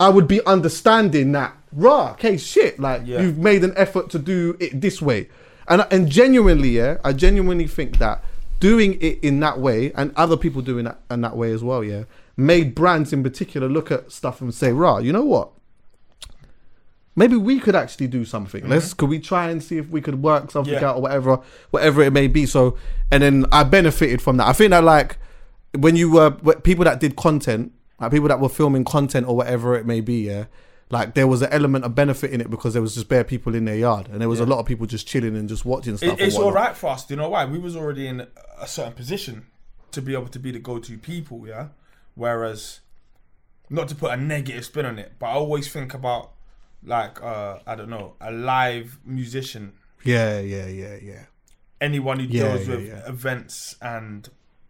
I 0.00 0.08
would 0.08 0.26
be 0.26 0.44
understanding 0.46 1.32
that. 1.32 1.54
Rah, 1.78 2.10
okay, 2.12 2.36
shit. 2.36 2.78
Like 2.80 3.02
Yeah. 3.06 3.20
you've 3.22 3.38
made 3.38 3.62
an 3.62 3.72
effort 3.76 4.10
to 4.10 4.18
do 4.18 4.56
it 4.58 4.80
this 4.80 5.00
way, 5.00 5.28
and 5.68 5.86
and 5.90 6.08
genuinely, 6.08 6.70
yeah, 6.70 6.96
I 7.04 7.12
genuinely 7.12 7.66
think 7.68 7.98
that 7.98 8.22
doing 8.60 8.98
it 9.00 9.20
in 9.22 9.38
that 9.40 9.60
way 9.60 9.92
and 9.94 10.12
other 10.16 10.36
people 10.36 10.60
doing 10.62 10.84
that 10.84 10.98
in 11.10 11.20
that 11.20 11.36
way 11.36 11.52
as 11.52 11.62
well, 11.62 11.84
yeah, 11.84 12.02
made 12.36 12.74
brands 12.74 13.12
in 13.12 13.22
particular 13.22 13.68
look 13.68 13.90
at 13.92 14.10
stuff 14.10 14.40
and 14.40 14.52
say, 14.52 14.72
rah, 14.72 14.98
you 14.98 15.12
know 15.12 15.24
what? 15.24 15.50
maybe 17.16 17.34
we 17.36 17.58
could 17.58 17.74
actually 17.74 18.06
do 18.06 18.24
something. 18.24 18.62
Mm-hmm. 18.62 18.70
Let's 18.70 18.94
could 18.94 19.08
we 19.08 19.18
try 19.18 19.50
and 19.50 19.60
see 19.60 19.76
if 19.76 19.88
we 19.90 20.00
could 20.00 20.22
work 20.22 20.52
something 20.52 20.72
Yeah. 20.74 20.90
out 20.90 20.96
or 20.96 21.02
whatever, 21.02 21.40
whatever 21.70 22.00
it 22.02 22.12
may 22.12 22.28
be. 22.28 22.46
So, 22.46 22.76
and 23.10 23.24
then 23.24 23.44
I 23.50 23.64
benefited 23.64 24.22
from 24.22 24.36
that. 24.36 24.46
I 24.46 24.52
think 24.52 24.70
that 24.70 24.84
like 24.84 25.18
when 25.76 25.96
you 25.96 26.12
were 26.12 26.30
people 26.30 26.84
that 26.84 27.00
did 27.00 27.16
content, 27.16 27.72
like 28.00 28.12
people 28.12 28.28
that 28.28 28.38
were 28.38 28.48
filming 28.48 28.84
content 28.84 29.26
or 29.26 29.34
whatever 29.36 29.74
it 29.76 29.84
may 29.84 30.00
be, 30.00 30.26
yeah, 30.28 30.44
like 30.90 31.14
there 31.14 31.26
was 31.26 31.42
an 31.42 31.50
element 31.52 31.84
of 31.84 31.94
benefit 31.94 32.30
in 32.30 32.40
it 32.40 32.50
because 32.50 32.72
there 32.72 32.82
was 32.82 32.94
just 32.94 33.08
bare 33.08 33.24
people 33.24 33.54
in 33.54 33.64
their 33.66 33.76
yard 33.76 34.08
and 34.08 34.20
there 34.20 34.28
was 34.28 34.40
a 34.40 34.46
lot 34.46 34.58
of 34.58 34.66
people 34.66 34.86
just 34.86 35.06
chilling 35.06 35.36
and 35.36 35.48
just 35.48 35.64
watching 35.64 35.96
stuff. 35.96 36.18
It, 36.20 36.26
it's 36.28 36.36
all 36.36 36.52
right 36.52 36.76
for 36.76 36.90
us. 36.90 37.04
Do 37.06 37.14
you 37.14 37.20
know 37.20 37.28
why? 37.28 37.44
We 37.44 37.58
was 37.58 37.76
already 37.76 38.06
in 38.06 38.26
a 38.58 38.66
certain 38.66 38.94
position 38.94 39.46
to 39.90 40.00
be 40.02 40.14
able 40.14 40.28
to 40.28 40.38
be 40.38 40.50
the 40.50 40.58
go-to 40.58 40.96
people. 40.98 41.46
Yeah. 41.46 41.68
Whereas, 42.14 42.80
not 43.70 43.88
to 43.88 43.94
put 43.94 44.12
a 44.12 44.16
negative 44.16 44.64
spin 44.64 44.86
on 44.86 44.98
it, 44.98 45.12
but 45.18 45.26
I 45.26 45.32
always 45.34 45.70
think 45.70 45.92
about 45.94 46.32
like 46.84 47.20
uh 47.22 47.58
I 47.66 47.74
don't 47.74 47.90
know 47.90 48.14
a 48.20 48.30
live 48.32 48.98
musician, 49.04 49.72
Yeah, 50.04 50.38
yeah, 50.40 50.66
yeah, 50.68 50.96
yeah. 51.02 51.24
anyone 51.80 52.18
who 52.20 52.26
Yeah, 52.26 52.54
deals 52.54 52.68
yeah, 52.68 52.74
with 52.76 52.86
yeah. 52.86 53.08
events 53.08 53.76
and 53.82 54.28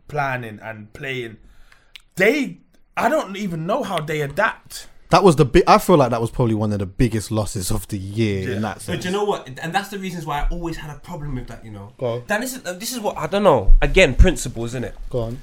planning 0.08 0.58
and 0.62 0.92
playing. 0.94 1.36
They, 2.16 2.58
I 2.96 3.08
don't 3.08 3.36
even 3.36 3.66
know 3.66 3.82
how 3.84 4.00
they 4.00 4.20
adapt. 4.22 4.88
That 5.10 5.24
was 5.24 5.36
the 5.36 5.44
big. 5.46 5.64
I 5.66 5.78
feel 5.78 5.96
like 5.96 6.10
that 6.10 6.20
was 6.20 6.30
probably 6.30 6.54
one 6.54 6.72
of 6.72 6.80
the 6.80 6.86
biggest 6.86 7.30
losses 7.30 7.70
of 7.70 7.88
the 7.88 7.98
year 7.98 8.52
in 8.52 8.62
that 8.62 8.82
sense. 8.82 8.86
But 8.86 8.92
sense. 8.92 9.04
you 9.06 9.10
know 9.10 9.24
what? 9.24 9.48
And 9.62 9.74
that's 9.74 9.88
the 9.88 9.98
reasons 9.98 10.26
why 10.26 10.40
I 10.40 10.48
always 10.48 10.76
had 10.76 10.94
a 10.94 10.98
problem 10.98 11.36
with 11.36 11.48
that. 11.48 11.64
You 11.64 11.70
know. 11.70 11.92
Go 11.96 12.06
on. 12.06 12.24
Dan, 12.26 12.42
this 12.42 12.54
is 12.54 12.64
uh, 12.66 12.74
this 12.74 12.92
is 12.92 13.00
what 13.00 13.16
I 13.16 13.26
don't 13.26 13.42
know. 13.42 13.74
Again, 13.80 14.14
principles, 14.14 14.70
isn't 14.70 14.84
it? 14.84 14.94
Go 15.08 15.20
on. 15.20 15.38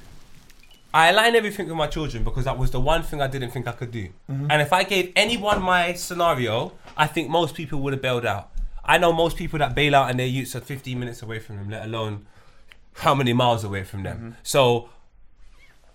I 0.94 1.08
align 1.08 1.34
everything 1.34 1.66
with 1.66 1.76
my 1.76 1.88
children 1.88 2.24
because 2.24 2.44
that 2.44 2.56
was 2.56 2.70
the 2.70 2.80
one 2.80 3.02
thing 3.02 3.20
I 3.20 3.26
didn't 3.26 3.50
think 3.50 3.66
I 3.66 3.72
could 3.72 3.90
do. 3.90 4.08
Mm-hmm. 4.30 4.50
And 4.50 4.62
if 4.62 4.72
I 4.72 4.82
gave 4.82 5.12
anyone 5.14 5.60
my 5.60 5.92
scenario, 5.92 6.72
I 6.96 7.06
think 7.06 7.28
most 7.28 7.54
people 7.54 7.80
would 7.80 7.92
have 7.92 8.00
bailed 8.00 8.24
out. 8.24 8.50
I 8.82 8.96
know 8.96 9.12
most 9.12 9.36
people 9.36 9.58
that 9.58 9.74
bail 9.74 9.94
out 9.94 10.08
and 10.08 10.18
their 10.18 10.26
youths 10.26 10.54
are 10.56 10.60
15 10.60 10.98
minutes 10.98 11.22
away 11.22 11.38
from 11.40 11.56
them, 11.56 11.68
let 11.68 11.84
alone 11.84 12.26
how 12.94 13.14
many 13.14 13.32
miles 13.32 13.62
away 13.62 13.82
from 13.82 14.04
them. 14.04 14.16
Mm-hmm. 14.16 14.30
So 14.42 14.88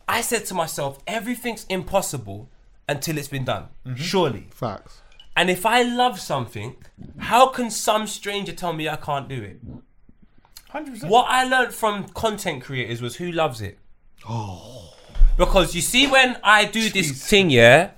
I 0.08 0.22
said 0.22 0.46
to 0.48 0.54
myself, 0.54 1.00
everything's 1.08 1.66
impossible 1.68 2.50
until 2.92 3.18
it's 3.18 3.28
been 3.28 3.46
done. 3.46 3.70
Mm-hmm. 3.86 3.96
Surely. 3.96 4.48
Facts. 4.52 5.02
And 5.36 5.50
if 5.50 5.66
I 5.66 5.82
love 5.82 6.20
something, 6.20 6.76
how 7.18 7.48
can 7.48 7.72
some 7.72 8.06
stranger 8.06 8.52
tell 8.52 8.74
me 8.74 8.90
I 8.90 8.98
can't 8.98 9.28
do 9.28 9.42
it? 9.42 9.60
Hundred 10.70 10.94
percent. 10.94 11.12
What 11.12 11.28
I 11.30 11.44
learned 11.46 11.74
from 11.74 12.08
content 12.10 12.64
creators 12.64 13.02
was 13.02 13.16
who 13.16 13.32
loves 13.32 13.62
it. 13.62 13.80
Oh. 14.28 14.94
Because 15.38 15.74
you 15.74 15.82
see, 15.82 16.08
when 16.08 16.38
I 16.44 16.66
do 16.66 16.90
this 16.90 17.28
thing, 17.30 17.50
yeah, 17.50 17.92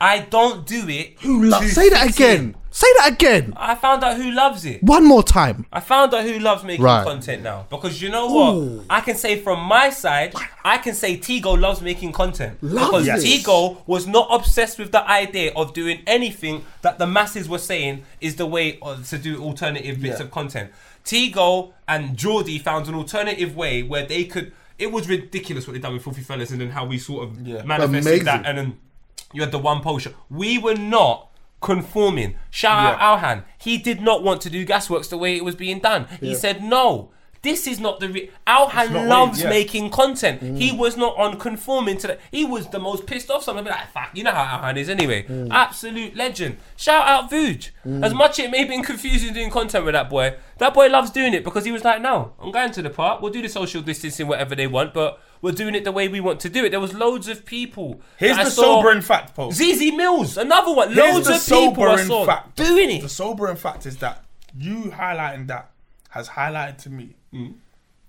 I 0.00 0.20
don't 0.20 0.66
do 0.66 0.88
it. 0.88 1.20
Who 1.20 1.44
lo- 1.44 1.60
to 1.60 1.68
Say 1.68 1.88
that 1.90 2.06
fit 2.06 2.14
again. 2.16 2.56
Say 2.76 2.86
that 2.98 3.12
again. 3.12 3.54
I 3.56 3.74
found 3.74 4.04
out 4.04 4.18
who 4.18 4.30
loves 4.32 4.66
it. 4.66 4.82
One 4.82 5.06
more 5.06 5.22
time. 5.22 5.64
I 5.72 5.80
found 5.80 6.12
out 6.12 6.24
who 6.24 6.38
loves 6.38 6.62
making 6.62 6.84
Right. 6.84 7.06
content 7.06 7.42
now. 7.42 7.64
Because 7.70 8.02
you 8.02 8.10
know 8.10 8.26
what? 8.26 8.84
I 8.90 9.00
can 9.00 9.16
say 9.16 9.40
from 9.40 9.60
my 9.60 9.88
side, 9.88 10.34
I 10.62 10.76
can 10.76 10.92
say 10.92 11.16
Tigo 11.16 11.58
loves 11.58 11.80
making 11.80 12.12
content. 12.12 12.62
Loves 12.62 13.06
because 13.06 13.24
it. 13.24 13.44
Tigo 13.44 13.78
was 13.86 14.06
not 14.06 14.28
obsessed 14.30 14.78
with 14.78 14.92
the 14.92 15.02
idea 15.08 15.52
of 15.56 15.72
doing 15.72 16.02
anything 16.06 16.66
that 16.82 16.98
the 16.98 17.06
masses 17.06 17.48
were 17.48 17.56
saying 17.56 18.02
is 18.20 18.36
the 18.36 18.44
way 18.44 18.78
of, 18.82 19.08
to 19.08 19.16
do 19.16 19.42
alternative 19.42 19.98
bits 20.02 20.20
of 20.20 20.30
content. 20.30 20.70
Tigo 21.02 21.72
and 21.88 22.14
Geordie 22.14 22.58
found 22.58 22.88
an 22.88 22.94
alternative 22.94 23.56
way 23.56 23.82
where 23.84 24.04
they 24.04 24.24
could. 24.24 24.52
It 24.78 24.92
was 24.92 25.08
ridiculous 25.08 25.66
what 25.66 25.72
they 25.72 25.78
done 25.78 25.94
with 25.94 26.04
Filthy 26.04 26.20
Fellas 26.20 26.50
and 26.50 26.60
then 26.60 26.68
how 26.68 26.84
we 26.84 26.98
sort 26.98 27.24
of 27.24 27.38
manifested 27.64 27.88
Amazing. 28.06 28.24
that 28.26 28.44
and 28.44 28.58
then 28.58 28.78
you 29.32 29.40
had 29.40 29.50
the 29.50 29.58
one 29.58 29.80
poster. 29.80 30.12
We 30.28 30.58
were 30.58 30.74
not 30.74 31.30
conforming. 31.66 32.36
Shout 32.50 32.94
out 32.94 33.20
Alhan. 33.20 33.44
He 33.58 33.76
did 33.76 34.00
not 34.00 34.22
want 34.22 34.40
to 34.42 34.50
do 34.50 34.64
gasworks 34.64 35.10
the 35.10 35.18
way 35.18 35.36
it 35.36 35.44
was 35.44 35.56
being 35.56 35.80
done. 35.80 36.06
He 36.20 36.34
said 36.34 36.62
no. 36.62 37.10
This 37.42 37.66
is 37.66 37.78
not 37.78 38.00
the 38.00 38.08
re- 38.08 38.30
Alhan 38.46 38.92
not 38.92 39.06
loves 39.06 39.42
yeah. 39.42 39.48
making 39.48 39.90
content. 39.90 40.42
He 40.42 40.70
mm. 40.70 40.78
was 40.78 40.96
not 40.96 41.16
on 41.16 41.38
conforming 41.38 41.98
to 41.98 42.06
that. 42.08 42.20
He 42.30 42.44
was 42.44 42.68
the 42.68 42.78
most 42.78 43.06
pissed 43.06 43.30
off. 43.30 43.44
Something 43.44 43.64
like, 43.64 43.90
fuck, 43.92 44.10
you 44.14 44.24
know 44.24 44.32
how 44.32 44.60
Alhan 44.60 44.76
is 44.76 44.88
anyway. 44.88 45.22
Mm. 45.24 45.50
Absolute 45.50 46.16
legend. 46.16 46.58
Shout 46.76 47.06
out 47.06 47.30
Vuj. 47.30 47.70
Mm. 47.84 48.04
As 48.04 48.14
much 48.14 48.38
it 48.38 48.50
may 48.50 48.58
have 48.58 48.68
been 48.68 48.82
confusing 48.82 49.32
doing 49.32 49.50
content 49.50 49.84
with 49.84 49.94
that 49.94 50.10
boy, 50.10 50.36
that 50.58 50.74
boy 50.74 50.88
loves 50.88 51.10
doing 51.10 51.34
it 51.34 51.44
because 51.44 51.64
he 51.64 51.72
was 51.72 51.84
like, 51.84 52.00
no, 52.00 52.32
I'm 52.40 52.50
going 52.50 52.72
to 52.72 52.82
the 52.82 52.90
park. 52.90 53.20
We'll 53.20 53.32
do 53.32 53.42
the 53.42 53.48
social 53.48 53.82
distancing, 53.82 54.26
whatever 54.26 54.54
they 54.54 54.66
want, 54.66 54.94
but 54.94 55.20
we're 55.42 55.52
doing 55.52 55.74
it 55.74 55.84
the 55.84 55.92
way 55.92 56.08
we 56.08 56.20
want 56.20 56.40
to 56.40 56.48
do 56.48 56.64
it. 56.64 56.70
There 56.70 56.80
was 56.80 56.94
loads 56.94 57.28
of 57.28 57.44
people. 57.44 58.00
Here's 58.16 58.36
the 58.36 58.50
sobering 58.50 59.02
fact, 59.02 59.34
Paul. 59.34 59.52
ZZ 59.52 59.92
Mills, 59.92 60.36
another 60.36 60.72
one. 60.72 60.92
Here's 60.92 61.14
Loads 61.14 61.28
of 61.28 61.46
people 61.46 61.84
I 61.84 61.96
sobering 61.96 62.06
saw 62.06 62.26
fact. 62.26 62.56
doing 62.56 62.90
it. 62.90 63.02
The 63.02 63.08
sobering 63.08 63.56
fact 63.56 63.86
is 63.86 63.98
that 63.98 64.24
you 64.56 64.84
highlighting 64.84 65.46
that 65.48 65.70
has 66.10 66.28
highlighted 66.30 66.78
to 66.78 66.90
me 66.90 67.16
mm. 67.32 67.54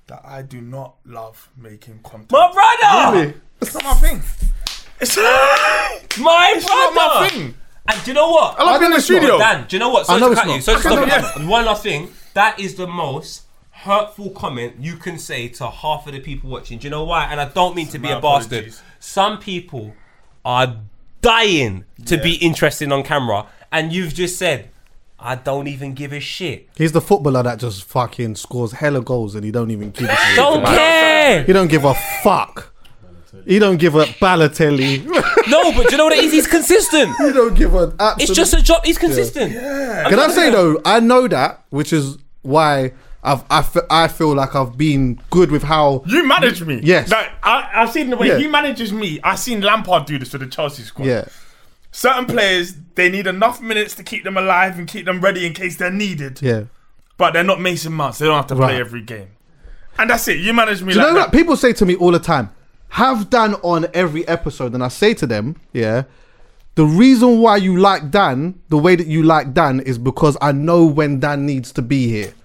that 0.08 0.22
I 0.24 0.42
do 0.42 0.62
not 0.62 0.96
love 1.06 1.50
making 1.58 2.00
content. 2.04 2.32
My 2.32 2.52
brother, 2.52 3.34
It's 3.62 3.74
not 3.74 3.84
my 3.84 3.94
thing. 3.96 4.22
It's, 5.00 5.18
my 6.20 6.54
it's 6.56 6.66
brother. 6.66 6.96
not 6.96 7.22
my 7.22 7.30
thing. 7.30 7.56
And 7.90 8.04
do 8.04 8.12
you 8.12 8.16
know 8.16 8.30
what? 8.32 8.60
I 8.60 8.64
love 8.64 8.80
being 8.80 8.92
in 8.92 8.98
the 8.98 9.02
studio. 9.02 9.38
Dan, 9.38 9.66
do 9.68 9.76
you 9.76 9.80
know 9.80 9.90
what? 9.90 10.06
Sorry 10.06 10.18
I 10.18 10.20
know 10.20 10.28
to 10.28 10.32
it's 10.34 10.42
cut 10.42 10.48
not. 10.48 10.56
you. 10.56 10.62
Sorry 10.62 10.82
to 10.82 10.88
I 10.88 10.96
know, 10.96 11.06
stop 11.08 11.22
you. 11.22 11.28
yeah. 11.28 11.36
And 11.38 11.50
One 11.50 11.66
last 11.66 11.84
thing. 11.84 12.10
That 12.34 12.60
is 12.60 12.76
the 12.76 12.88
most 12.88 13.44
hurtful 13.72 14.32
comment 14.32 14.76
you 14.80 14.98
can 14.98 15.18
say 15.18 15.48
to 15.48 15.70
half 15.70 16.06
of 16.08 16.14
the 16.14 16.20
people 16.20 16.50
watching. 16.50 16.80
Do 16.80 16.86
you 16.86 16.92
know 16.92 17.04
why? 17.06 17.26
And 17.26 17.40
I 17.40 17.48
don't 17.48 17.76
mean 17.76 17.88
to 17.88 18.00
be 18.00 18.10
My 18.10 18.18
a 18.18 18.22
bastard. 18.22 18.74
Some 19.00 19.40
people 19.40 19.94
are 20.44 20.78
dying 21.22 21.86
to 22.06 22.18
be 22.18 22.36
interesting 22.36 22.92
on 22.92 23.04
camera, 23.04 23.48
and 23.72 23.94
you've 23.94 24.14
just 24.14 24.38
said, 24.38 24.70
"I 25.20 25.36
don't 25.36 25.68
even 25.68 25.94
give 25.94 26.14
a 26.14 26.20
shit. 26.20 26.70
He's 26.76 26.92
the 26.92 27.02
footballer 27.02 27.44
that 27.44 27.60
just 27.60 27.84
fucking 27.86 28.36
scores 28.36 28.72
hella 28.74 29.02
goals 29.02 29.36
and 29.36 29.44
he 29.44 29.52
don't 29.52 29.72
even 29.72 29.92
give 29.92 30.10
a 30.10 30.16
shit. 30.16 30.36
Don't 30.36 30.66
care." 30.66 31.44
He 31.44 31.54
don't 31.54 31.68
give 31.70 31.84
a 31.86 31.94
fuck. 32.24 32.74
He 33.46 33.60
don't 33.60 33.78
give 33.78 33.96
a 33.96 34.06
Balotelli. 34.06 35.06
No, 35.50 35.72
but 35.72 35.86
do 35.86 35.92
you 35.92 35.98
know 35.98 36.04
what 36.06 36.14
it 36.14 36.26
is? 36.26 36.34
He's 36.34 36.48
consistent. 36.48 37.10
he 37.20 37.32
don't 37.32 37.54
give 37.54 37.74
a 37.74 37.94
absolute. 38.00 38.30
It's 38.30 38.34
just 38.36 38.54
a 38.54 38.62
job. 38.62 38.84
He's 38.84 38.98
consistent. 38.98 39.54
Can 39.54 40.20
I 40.20 40.28
say 40.30 40.50
though? 40.50 40.82
I 40.84 41.00
know 41.00 41.26
that, 41.30 41.64
which 41.70 41.94
is 41.94 42.18
why 42.42 42.92
I've 43.24 43.46
I, 43.50 43.66
I 43.90 44.08
feel 44.10 44.36
like 44.36 44.56
I've 44.56 44.78
been 44.78 45.22
good 45.30 45.50
with 45.50 45.64
how. 45.64 46.04
You 46.06 46.28
manage 46.28 46.64
me. 46.64 46.82
Yes. 46.84 47.10
Like, 47.10 47.30
I, 47.44 47.70
I've 47.76 47.92
seen 47.92 48.10
the 48.10 48.18
way 48.18 48.28
Yeah. 48.28 48.38
he 48.40 48.48
manages 48.48 48.92
me. 48.92 49.22
I've 49.24 49.40
seen 49.40 49.62
Lampard 49.62 50.06
do 50.06 50.20
this 50.20 50.30
to 50.32 50.38
the 50.38 50.48
Chelsea 50.48 50.84
squad. 50.84 51.06
Yeah, 51.06 51.26
Certain 51.98 52.26
players, 52.28 52.76
they 52.94 53.10
need 53.10 53.26
enough 53.26 53.60
minutes 53.60 53.96
to 53.96 54.04
keep 54.04 54.24
them 54.24 54.38
alive 54.38 54.78
and 54.78 54.88
keep 54.88 55.06
them 55.08 55.20
ready 55.20 55.48
in 55.48 55.54
case 55.54 55.78
they're 55.78 55.90
needed. 55.90 56.40
yeah. 56.44 56.66
But 57.18 57.32
they're 57.34 57.44
not 57.44 57.60
Mason 57.60 57.92
Mounts. 57.94 58.20
They 58.20 58.28
don't 58.28 58.36
have 58.36 58.46
to 58.48 58.56
Right. 58.56 58.68
play 58.74 58.80
every 58.80 59.02
game. 59.02 59.30
And 59.98 60.12
that's 60.12 60.28
it. 60.28 60.38
You 60.38 60.54
manage 60.54 60.84
me 60.84 60.94
Do 60.94 61.00
you 61.00 61.06
like 61.06 61.14
know 61.16 61.20
that. 61.22 61.32
that 61.32 61.36
people 61.36 61.58
say 61.58 61.74
to 61.74 61.86
me 61.88 61.96
all 61.96 62.12
the 62.12 62.20
time, 62.20 62.52
have 62.90 63.32
Dan 63.32 63.56
on 63.64 63.88
every 63.96 64.28
episode, 64.28 64.76
and 64.76 64.84
I 64.84 64.90
say 64.90 65.16
to 65.16 65.26
them, 65.26 65.56
yeah, 65.74 66.04
the 66.76 66.86
reason 66.86 67.40
why 67.40 67.58
you 67.58 67.78
like 67.78 68.12
Dan, 68.12 68.60
the 68.70 68.78
way 68.78 68.96
that 68.96 69.08
you 69.08 69.24
like 69.24 69.56
Dan, 69.56 69.80
is 69.80 69.98
because 69.98 70.38
I 70.40 70.52
know 70.52 70.86
when 70.86 71.20
Dan 71.20 71.48
needs 71.48 71.72
to 71.72 71.82
be 71.82 72.08
here. 72.08 72.36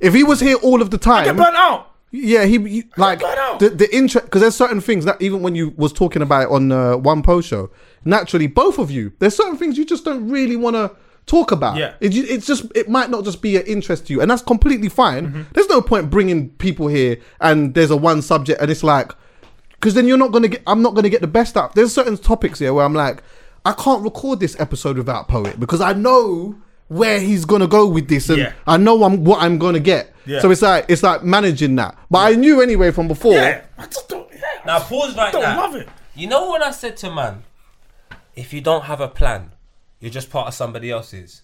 If 0.00 0.12
he 0.12 0.22
was 0.22 0.40
here 0.40 0.56
all 0.56 0.82
of 0.82 0.90
the 0.90 0.98
time, 0.98 1.24
Get 1.24 1.36
burnt 1.38 1.56
out. 1.56 1.92
Yeah, 2.16 2.44
he, 2.44 2.58
he 2.68 2.84
like 2.96 3.20
the 3.58 3.70
the 3.70 3.88
interest 3.94 4.26
because 4.26 4.40
there's 4.40 4.56
certain 4.56 4.80
things 4.80 5.04
that 5.04 5.20
even 5.20 5.42
when 5.42 5.54
you 5.54 5.74
was 5.76 5.92
talking 5.92 6.22
about 6.22 6.44
it 6.44 6.48
on 6.48 6.72
uh, 6.72 6.96
one 6.96 7.22
post 7.22 7.48
show, 7.48 7.70
naturally 8.04 8.46
both 8.46 8.78
of 8.78 8.90
you, 8.90 9.12
there's 9.18 9.36
certain 9.36 9.56
things 9.56 9.78
you 9.78 9.84
just 9.84 10.04
don't 10.04 10.28
really 10.28 10.56
want 10.56 10.76
to 10.76 10.94
talk 11.26 11.50
about. 11.52 11.76
Yeah. 11.76 11.94
it, 12.00 12.14
it's 12.14 12.46
just 12.46 12.66
it 12.74 12.88
might 12.88 13.10
not 13.10 13.24
just 13.24 13.42
be 13.42 13.56
an 13.56 13.66
interest 13.66 14.06
to 14.06 14.12
you, 14.12 14.20
and 14.20 14.30
that's 14.30 14.42
completely 14.42 14.88
fine. 14.88 15.28
Mm-hmm. 15.28 15.42
There's 15.52 15.68
no 15.68 15.82
point 15.82 16.10
bringing 16.10 16.50
people 16.50 16.88
here 16.88 17.18
and 17.40 17.74
there's 17.74 17.90
a 17.90 17.96
one 17.96 18.22
subject 18.22 18.60
and 18.60 18.70
it's 18.70 18.82
like 18.84 19.12
because 19.72 19.94
then 19.94 20.08
you're 20.08 20.18
not 20.18 20.32
gonna 20.32 20.48
get. 20.48 20.62
I'm 20.66 20.82
not 20.82 20.94
gonna 20.94 21.10
get 21.10 21.20
the 21.20 21.26
best 21.26 21.56
out. 21.56 21.74
There's 21.74 21.92
certain 21.92 22.16
topics 22.16 22.58
here 22.58 22.72
where 22.72 22.84
I'm 22.84 22.94
like, 22.94 23.22
I 23.64 23.72
can't 23.72 24.02
record 24.02 24.40
this 24.40 24.58
episode 24.58 24.96
without 24.96 25.28
poet 25.28 25.60
because 25.60 25.80
I 25.80 25.92
know 25.92 26.56
where 26.88 27.20
he's 27.20 27.44
gonna 27.44 27.66
go 27.66 27.86
with 27.86 28.08
this 28.08 28.28
and 28.28 28.38
Yeah. 28.38 28.52
I 28.66 28.76
know 28.76 29.02
I'm 29.04 29.24
what 29.24 29.42
I'm 29.42 29.58
gonna 29.58 29.80
get. 29.80 30.12
Yeah. 30.24 30.40
So 30.40 30.50
it's 30.50 30.62
like 30.62 30.86
it's 30.88 31.02
like 31.02 31.22
managing 31.22 31.76
that. 31.76 31.96
But 32.10 32.18
I 32.18 32.34
knew 32.34 32.60
anyway 32.60 32.90
from 32.90 33.08
before. 33.08 33.34
Yeah. 33.34 33.62
I 33.78 33.86
just 33.86 34.08
don't. 34.08 34.28
Yeah. 34.32 34.40
Now 34.64 34.80
pause 34.80 35.16
right 35.16 35.32
don't 35.32 35.42
now. 35.42 35.60
love 35.60 35.74
it. 35.76 35.88
You 36.14 36.28
know 36.28 36.50
when 36.52 36.62
I 36.62 36.70
said 36.70 36.96
to 36.98 37.10
man, 37.10 37.44
if 38.34 38.52
you 38.52 38.60
don't 38.60 38.84
have 38.84 39.00
a 39.00 39.08
plan, 39.08 39.52
you're 40.00 40.10
just 40.10 40.30
part 40.30 40.48
of 40.48 40.54
somebody 40.54 40.90
else's. 40.90 41.42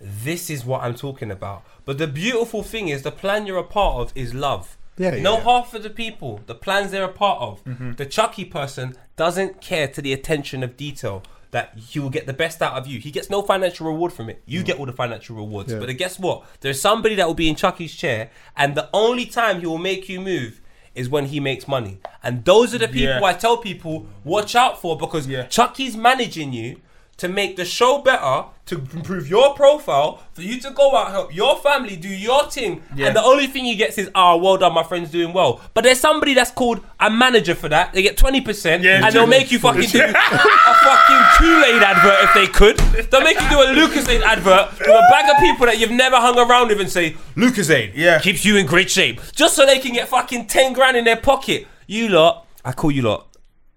This 0.00 0.48
is 0.48 0.64
what 0.64 0.82
I'm 0.82 0.94
talking 0.94 1.30
about. 1.30 1.62
But 1.84 1.98
the 1.98 2.06
beautiful 2.06 2.62
thing 2.62 2.88
is 2.88 3.02
the 3.02 3.10
plan 3.12 3.46
you're 3.46 3.58
a 3.58 3.64
part 3.64 3.96
of 4.00 4.12
is 4.16 4.32
love. 4.34 4.76
Yeah, 4.96 5.10
no 5.20 5.38
yeah. 5.38 5.44
half 5.44 5.72
of 5.74 5.82
the 5.82 5.90
people, 5.90 6.40
the 6.46 6.54
plans 6.54 6.90
they're 6.90 7.04
a 7.04 7.08
part 7.08 7.40
of. 7.40 7.64
Mm-hmm. 7.64 7.92
The 7.92 8.06
Chuckie 8.06 8.44
person 8.44 8.96
doesn't 9.16 9.60
care 9.60 9.88
to 9.88 10.02
the 10.02 10.12
attention 10.12 10.62
of 10.62 10.76
detail 10.76 11.22
that 11.50 11.76
he 11.76 11.98
will 11.98 12.10
get 12.10 12.26
the 12.26 12.32
best 12.32 12.62
out 12.62 12.74
of 12.74 12.86
you. 12.86 13.00
He 13.00 13.10
gets 13.10 13.28
no 13.30 13.42
financial 13.42 13.86
reward 13.86 14.12
from 14.12 14.30
it. 14.30 14.42
You 14.46 14.62
get 14.62 14.78
all 14.78 14.86
the 14.86 14.92
financial 14.92 15.36
rewards. 15.36 15.72
But 15.74 15.90
guess 15.96 16.18
what? 16.18 16.44
There's 16.60 16.80
somebody 16.80 17.14
that 17.16 17.26
will 17.26 17.34
be 17.34 17.48
in 17.48 17.56
Chuckie's 17.56 17.94
chair, 17.94 18.30
and 18.56 18.74
the 18.74 18.88
only 18.92 19.26
time 19.26 19.60
he 19.60 19.66
will 19.66 19.78
make 19.78 20.08
you 20.08 20.20
move 20.20 20.60
is 20.94 21.08
when 21.08 21.26
he 21.26 21.40
makes 21.40 21.68
money. 21.68 21.98
And 22.22 22.44
those 22.44 22.74
are 22.74 22.78
the 22.78 22.88
people 22.88 23.02
Yeah. 23.20 23.24
I 23.24 23.32
tell 23.32 23.56
people 23.56 24.06
watch 24.24 24.54
out 24.54 24.80
for 24.80 24.96
because 24.96 25.26
Yeah. 25.26 25.44
Chuckie's 25.46 25.96
managing 25.96 26.52
you 26.52 26.80
to 27.20 27.28
make 27.28 27.56
the 27.56 27.64
show 27.64 28.00
better, 28.00 28.44
to 28.66 28.76
improve 28.94 29.28
your 29.28 29.54
profile, 29.54 30.22
for 30.32 30.42
you 30.42 30.58
to 30.60 30.70
go 30.70 30.96
out, 30.96 31.10
help 31.10 31.34
your 31.34 31.58
family, 31.60 31.96
do 31.96 32.08
your 32.08 32.48
thing. 32.50 32.82
Yeah. 32.96 33.08
And 33.08 33.16
the 33.16 33.22
only 33.22 33.46
thing 33.46 33.64
he 33.66 33.76
gets 33.76 33.98
is, 33.98 34.10
ah, 34.14 34.36
well 34.36 34.56
done, 34.56 34.72
my 34.72 34.82
friend's 34.82 35.10
doing 35.10 35.32
well. 35.34 35.60
But 35.74 35.84
there's 35.84 36.00
somebody 36.00 36.32
that's 36.34 36.50
called 36.50 36.80
a 36.98 37.10
manager 37.10 37.54
for 37.54 37.68
that. 37.68 37.92
They 37.92 38.02
get 38.02 38.16
20%, 38.16 38.82
Yeah, 38.82 39.04
and 39.04 39.14
they'll 39.14 39.26
make 39.26 39.52
you 39.52 39.58
fucking 39.58 39.88
do 39.90 39.98
a 40.02 40.12
fucking 40.12 41.20
Kool-Aid 41.38 41.82
advert 41.82 42.24
if 42.24 42.34
they 42.34 42.46
could. 42.46 42.78
They'll 43.10 43.20
make 43.22 43.40
you 43.40 43.48
do 43.50 43.60
a 43.60 43.66
Lucozade 43.66 44.22
advert 44.22 44.78
with 44.78 44.88
a 44.88 45.06
bag 45.10 45.30
of 45.30 45.36
people 45.40 45.66
that 45.66 45.78
you've 45.78 45.90
never 45.90 46.16
hung 46.16 46.38
around 46.38 46.68
with 46.68 46.80
and 46.80 46.90
say, 46.90 47.16
Lucozade 47.36 47.92
Yeah. 47.94 48.18
keeps 48.20 48.44
you 48.44 48.56
in 48.56 48.66
great 48.66 48.90
shape. 48.90 49.20
Just 49.34 49.54
so 49.56 49.66
they 49.66 49.78
can 49.78 49.92
get 49.92 50.08
fucking 50.08 50.46
10 50.46 50.72
grand 50.72 50.96
in 50.96 51.04
their 51.04 51.16
pocket. 51.16 51.66
You 51.86 52.08
lot, 52.08 52.46
I 52.64 52.72
call 52.72 52.90
you 52.90 53.02
lot, 53.02 53.26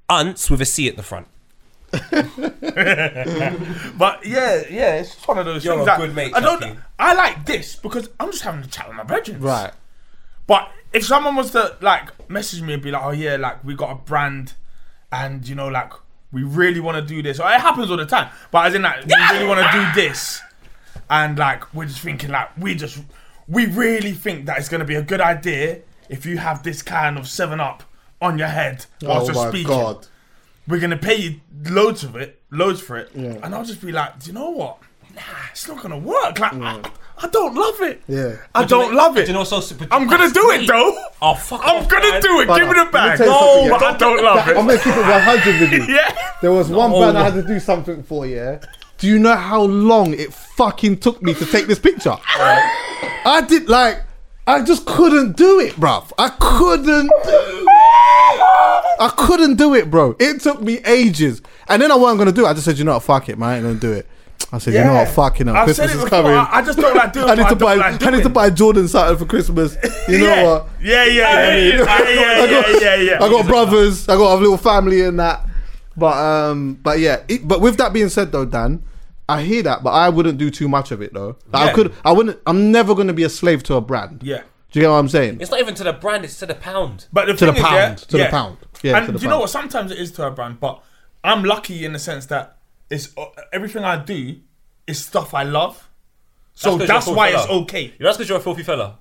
ants 0.09 0.49
with 0.49 0.61
a 0.61 0.65
C 0.65 0.87
at 0.87 0.95
the 0.95 1.03
front. 1.03 1.27
But 3.97 4.25
yeah, 4.25 4.63
yeah, 4.69 4.95
it's 4.95 5.13
just 5.15 5.27
one 5.27 5.37
of 5.37 5.45
those 5.45 5.63
You're 5.63 5.75
things. 5.75 5.87
a 5.87 5.91
that 5.91 5.99
good 5.99 6.15
mate, 6.15 6.33
I 6.35 6.39
don't. 6.39 6.59
Chuckie. 6.61 6.79
I 6.99 7.13
like 7.13 7.45
this 7.45 7.75
because 7.75 8.09
I'm 8.19 8.31
just 8.31 8.43
having 8.43 8.63
a 8.63 8.67
chat 8.67 8.87
with 8.87 8.97
my 8.97 9.03
brethren. 9.03 9.39
Right. 9.39 9.71
But 10.47 10.71
if 10.91 11.05
someone 11.05 11.35
was 11.35 11.51
to 11.51 11.77
like 11.81 12.29
message 12.29 12.61
me 12.61 12.73
and 12.73 12.81
be 12.81 12.91
like, 12.91 13.03
"Oh 13.03 13.11
yeah, 13.11 13.35
like 13.37 13.63
we 13.63 13.75
got 13.75 13.91
a 13.91 13.95
brand, 13.95 14.53
and 15.11 15.47
you 15.47 15.55
know, 15.55 15.67
like 15.67 15.93
we 16.31 16.43
really 16.43 16.79
want 16.79 16.97
to 16.97 17.01
do 17.03 17.21
this," 17.21 17.39
or 17.39 17.49
it 17.51 17.59
happens 17.61 17.91
all 17.91 17.97
the 17.97 18.05
time. 18.05 18.29
But 18.51 18.67
as 18.67 18.75
in, 18.75 18.81
like, 18.81 19.05
we 19.05 19.13
really 19.31 19.47
want 19.47 19.59
to 19.61 19.71
do 19.71 20.01
this, 20.01 20.41
and 21.09 21.37
like 21.37 21.73
we're 21.73 21.85
just 21.85 21.99
thinking, 21.99 22.31
like 22.31 22.55
we 22.57 22.75
just 22.75 22.99
we 23.47 23.67
really 23.67 24.13
think 24.13 24.45
that 24.47 24.57
it's 24.57 24.69
going 24.69 24.79
to 24.79 24.85
be 24.85 24.95
a 24.95 25.01
good 25.03 25.21
idea 25.21 25.79
if 26.09 26.25
you 26.25 26.37
have 26.37 26.63
this 26.63 26.81
kind 26.81 27.17
of 27.17 27.27
Seven 27.27 27.59
Up 27.59 27.83
on 28.21 28.37
your 28.37 28.47
head 28.47 28.85
oh 29.03 29.09
whilst 29.09 29.29
oh 29.29 29.33
you're 29.33 29.43
my 29.43 29.49
speaking. 29.49 29.67
god. 29.67 30.07
We're 30.67 30.79
gonna 30.79 30.97
pay 30.97 31.15
you 31.15 31.41
loads 31.69 32.03
of 32.03 32.15
it, 32.15 32.41
loads 32.51 32.81
for 32.81 32.97
it, 32.97 33.13
and 33.13 33.53
I'll 33.53 33.65
just 33.65 33.81
be 33.81 33.91
like, 33.91 34.19
do 34.19 34.27
you 34.27 34.33
know 34.33 34.49
what? 34.51 34.77
Nah, 35.15 35.21
it's 35.51 35.67
not 35.67 35.81
gonna 35.81 35.97
work. 35.97 36.39
Like, 36.39 36.53
I, 36.53 36.81
I 37.19 37.27
don't 37.27 37.53
love 37.53 37.81
it. 37.81 38.01
Yeah. 38.07 38.37
I 38.55 38.65
don't 38.65 38.93
love 38.95 39.15
it. 39.17 39.27
You 39.27 39.33
know 39.33 39.43
so 39.43 39.61
but 39.77 39.87
I'm 39.91 40.05
gonna 40.07 40.23
that's 40.29 40.33
do 40.33 40.49
it 40.51 40.65
though. 40.67 40.97
Oh, 41.21 41.35
fuck 41.35 41.61
I'm 41.63 41.83
off, 41.83 41.87
gonna 41.89 42.09
man. 42.09 42.21
do 42.21 42.39
it. 42.41 42.47
But 42.47 42.57
Give 42.59 42.67
me 42.67 42.73
let 42.75 42.79
the 42.79 42.85
me 42.85 42.91
bag. 42.91 43.19
No, 43.19 43.25
something, 43.25 43.69
but 43.69 43.81
yeah. 43.81 43.87
I 43.87 43.97
don't 43.97 44.23
love 44.23 44.47
it. 44.47 44.57
I'm 44.57 44.69
it. 44.69 44.73
gonna 44.73 44.77
keep 44.79 44.95
it 44.95 44.99
100 45.01 45.59
with 45.61 45.71
you. 45.73 45.83
Yeah. 45.95 46.17
There 46.41 46.51
was 46.51 46.69
one 46.69 46.91
No. 46.91 46.99
brand 46.99 47.17
I 47.17 47.23
had 47.25 47.33
to 47.35 47.43
do 47.47 47.59
something 47.59 48.01
for, 48.03 48.25
yeah. 48.25 48.59
Do 48.97 49.07
you 49.07 49.19
know 49.19 49.35
how 49.35 49.61
long 49.63 50.13
it 50.13 50.33
fucking 50.33 50.97
took 50.99 51.21
me 51.21 51.33
to 51.35 51.45
take 51.45 51.67
this 51.67 51.77
picture? 51.79 52.15
I 53.25 53.43
did 53.47 53.69
like, 53.69 54.01
I 54.45 54.61
just 54.63 54.85
couldn't 54.85 55.37
do 55.37 55.59
it, 55.61 55.73
bruv. 55.73 56.11
I 56.17 56.29
couldn't 56.29 56.85
do 56.85 57.09
it. 57.09 57.67
I 58.99 59.13
couldn't 59.15 59.55
do 59.55 59.73
it, 59.73 59.89
bro. 59.89 60.15
It 60.19 60.41
took 60.41 60.61
me 60.61 60.79
ages. 60.85 61.41
And 61.67 61.81
then 61.81 61.91
I 61.91 61.95
wasn't 61.95 62.19
gonna 62.19 62.33
do 62.33 62.45
it. 62.45 62.49
I 62.49 62.53
just 62.53 62.65
said, 62.65 62.77
you 62.77 62.83
know 62.83 62.93
what, 62.93 63.03
fuck 63.03 63.29
it, 63.29 63.39
man. 63.39 63.49
I 63.49 63.55
ain't 63.57 63.63
gonna 63.63 63.79
do 63.79 63.93
it. 63.93 64.07
I 64.51 64.57
said, 64.57 64.73
you 64.73 64.81
know 64.81 64.93
what, 64.93 65.07
fucking 65.07 65.47
hell. 65.47 65.55
I've 65.55 65.65
Christmas 65.65 65.89
said 65.89 65.95
it 65.95 65.97
is 65.97 66.03
before. 66.03 66.21
coming. 66.21 66.37
I, 66.37 66.47
I 66.51 66.61
just 66.61 66.77
don't 66.77 66.95
like 66.95 67.13
doing. 67.13 67.29
I 67.29 67.35
need 67.35 67.47
to 67.47 67.55
buy. 67.55 67.73
Like 67.75 68.03
I 68.03 68.09
need 68.11 68.23
to 68.23 68.29
buy 68.29 68.49
Jordan 68.49 68.87
something 68.87 69.17
for 69.17 69.25
Christmas. 69.25 69.77
You 70.07 70.19
know 70.19 70.25
yeah. 70.25 70.43
what? 70.43 70.67
Yeah, 70.81 71.05
yeah, 71.05 71.11
yeah, 71.13 71.55
yeah, 71.55 71.77
yeah, 71.77 72.43
I 72.43 72.47
got, 72.49 72.69
yeah, 72.69 72.79
yeah, 72.79 72.95
yeah. 72.95 73.23
I 73.23 73.29
got 73.29 73.47
brothers. 73.47 74.09
I 74.09 74.17
got 74.17 74.35
a 74.35 74.39
little 74.39 74.57
family 74.57 75.01
and 75.01 75.17
that. 75.17 75.45
But 75.95 76.17
um, 76.17 76.73
but 76.83 76.99
yeah. 76.99 77.23
It, 77.29 77.47
but 77.47 77.61
with 77.61 77.77
that 77.77 77.93
being 77.93 78.09
said, 78.09 78.33
though, 78.33 78.45
Dan, 78.45 78.83
I 79.29 79.41
hear 79.43 79.63
that, 79.63 79.83
but 79.83 79.91
I 79.91 80.09
wouldn't 80.09 80.37
do 80.37 80.49
too 80.49 80.67
much 80.67 80.91
of 80.91 81.01
it 81.01 81.13
though. 81.13 81.37
Like, 81.51 81.69
I 81.69 81.73
could. 81.73 81.93
I 82.03 82.11
wouldn't. 82.11 82.39
I'm 82.45 82.71
never 82.71 82.93
gonna 82.95 83.13
be 83.13 83.23
a 83.23 83.29
slave 83.29 83.63
to 83.63 83.75
a 83.75 83.81
brand. 83.81 84.21
Yeah. 84.23 84.41
Do 84.71 84.79
you 84.79 84.83
get 84.85 84.89
what 84.89 84.95
I'm 84.97 85.07
saying? 85.09 85.37
It's 85.39 85.51
not 85.51 85.59
even 85.59 85.75
to 85.75 85.83
the 85.83 85.93
brand, 85.93 86.25
it's 86.25 86.39
to 86.39 86.45
the 86.47 86.55
pound. 86.55 87.05
But 87.13 87.27
the 87.27 87.33
To 87.35 87.45
the 87.45 87.53
thing 87.53 87.61
is, 87.61 87.67
pound, 87.67 87.75
yeah, 87.75 87.95
to 87.95 88.17
the 88.17 88.25
pound. 88.29 88.57
Yeah, 88.81 88.97
and 88.97 89.05
to 89.05 89.11
the 89.13 89.19
do 89.19 89.23
you 89.25 89.29
know 89.29 89.39
what? 89.39 89.49
Sometimes 89.51 89.91
it 89.91 89.99
is 89.99 90.11
to 90.13 90.25
a 90.25 90.31
brand, 90.31 90.59
but 90.59 90.81
I'm 91.23 91.43
lucky 91.43 91.85
in 91.85 91.93
the 91.93 91.99
sense 91.99 92.25
that 92.27 92.57
it's 92.89 93.15
uh, 93.17 93.25
everything 93.53 93.83
I 93.83 93.97
do 94.03 94.37
is 94.87 95.03
stuff 95.05 95.33
I 95.33 95.43
love. 95.43 95.89
So 96.55 96.77
you're 96.77 96.87
that's, 96.87 97.05
a 97.05 97.09
filthy 97.09 97.17
why 97.17 97.29
it's 97.29 97.45
fella. 97.45 97.61
okay. 97.61 97.93
That's 97.99 98.17
because 98.17 98.29
you're 98.29 98.39
a 98.39 98.41
filthy 98.41 98.63
fella. 98.63 98.97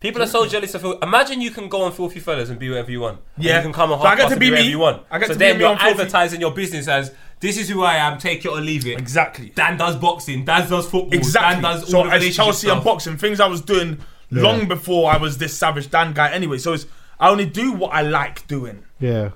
People 0.00 0.22
are 0.22 0.26
so 0.26 0.46
jealous 0.46 0.74
of 0.74 0.82
filthy. 0.82 0.98
Imagine 1.02 1.40
you 1.40 1.50
can 1.50 1.68
go 1.70 1.82
on 1.82 1.92
filthy 1.92 2.20
fellas 2.20 2.50
and 2.50 2.58
be 2.58 2.68
whatever 2.68 2.90
you 2.90 3.00
want. 3.00 3.18
And 3.36 3.44
Yeah. 3.44 3.56
you 3.56 3.62
can 3.62 3.72
come 3.72 3.92
on 3.92 3.98
So 3.98 4.04
I 4.04 4.10
half 4.10 4.18
get 4.18 4.28
to 4.28 4.36
be 4.36 4.50
be 4.50 4.56
me. 4.56 4.68
you 4.70 4.78
want. 4.78 5.02
I 5.10 5.18
get 5.18 5.28
so 5.28 5.32
to 5.32 5.38
be 5.38 5.44
then 5.46 5.56
me 5.56 5.62
you're 5.62 5.70
on 5.72 5.78
filthy- 5.78 5.92
advertising 6.02 6.40
your 6.42 6.52
business 6.52 6.86
as 6.88 7.12
this 7.40 7.56
is 7.58 7.68
who 7.68 7.82
I 7.82 7.96
am. 7.96 8.18
Take 8.18 8.44
it 8.44 8.48
or 8.48 8.60
leave 8.60 8.86
it. 8.86 8.98
Exactly. 8.98 9.50
Dan 9.54 9.76
does 9.76 9.96
boxing. 9.96 10.44
Dan 10.44 10.68
does 10.68 10.84
football. 10.88 11.12
Exactly. 11.14 11.62
Dan 11.62 11.62
does 11.62 11.88
so 11.90 11.98
all 11.98 12.04
the 12.04 12.10
as 12.10 12.20
relationship 12.22 12.44
Chelsea 12.44 12.68
and 12.70 12.82
boxing, 12.84 13.16
things 13.16 13.40
I 13.40 13.46
was 13.46 13.60
doing 13.60 13.98
long 14.30 14.66
before 14.68 15.10
I 15.12 15.16
was 15.18 15.38
this 15.38 15.56
savage 15.56 15.90
Dan 15.90 16.12
guy. 16.12 16.30
Anyway, 16.32 16.58
so 16.58 16.72
it's 16.72 16.86
I 17.20 17.28
only 17.30 17.46
do 17.46 17.72
what 17.72 17.92
I 17.92 18.02
like 18.02 18.46
doing. 18.46 18.84
Yeah. 19.00 19.30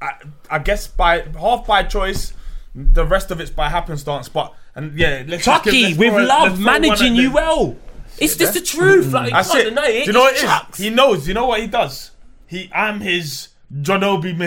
I, 0.00 0.12
I 0.50 0.58
guess 0.60 0.86
by 0.86 1.22
half 1.40 1.66
by 1.66 1.82
choice, 1.82 2.32
the 2.74 3.04
rest 3.04 3.30
of 3.30 3.40
it's 3.40 3.50
by 3.50 3.68
happenstance. 3.68 4.28
But 4.28 4.54
and 4.74 4.96
yeah, 4.98 5.24
let's 5.26 5.44
just 5.44 5.64
give- 5.64 5.72
Chuckie 5.72 5.82
let's 5.86 5.98
with 5.98 6.08
throw 6.10 6.18
a- 6.18 6.24
let's 6.24 6.50
love, 6.50 6.60
managing 6.60 7.16
you 7.16 7.32
well. 7.32 7.76
It's 8.18 8.36
just 8.36 8.54
the 8.54 8.60
truth. 8.60 9.12
Like, 9.12 9.26
you 9.26 9.30
That's 9.32 9.50
can't 9.52 9.66
it. 9.66 9.70
deny 9.70 9.86
it. 9.88 10.00
Do 10.04 10.06
you 10.06 10.12
know 10.12 10.20
what 10.20 10.32
It's 10.34 10.42
it 10.42 10.46
is? 10.46 10.50
Chucks. 10.50 10.78
He 10.78 10.90
knows. 10.90 11.28
You 11.28 11.34
know 11.34 11.46
what 11.46 11.60
he 11.60 11.66
does? 11.66 12.10
He, 12.46 12.70
I'm 12.74 13.00
his 13.00 13.48
John 13.82 14.02
Obi 14.02 14.32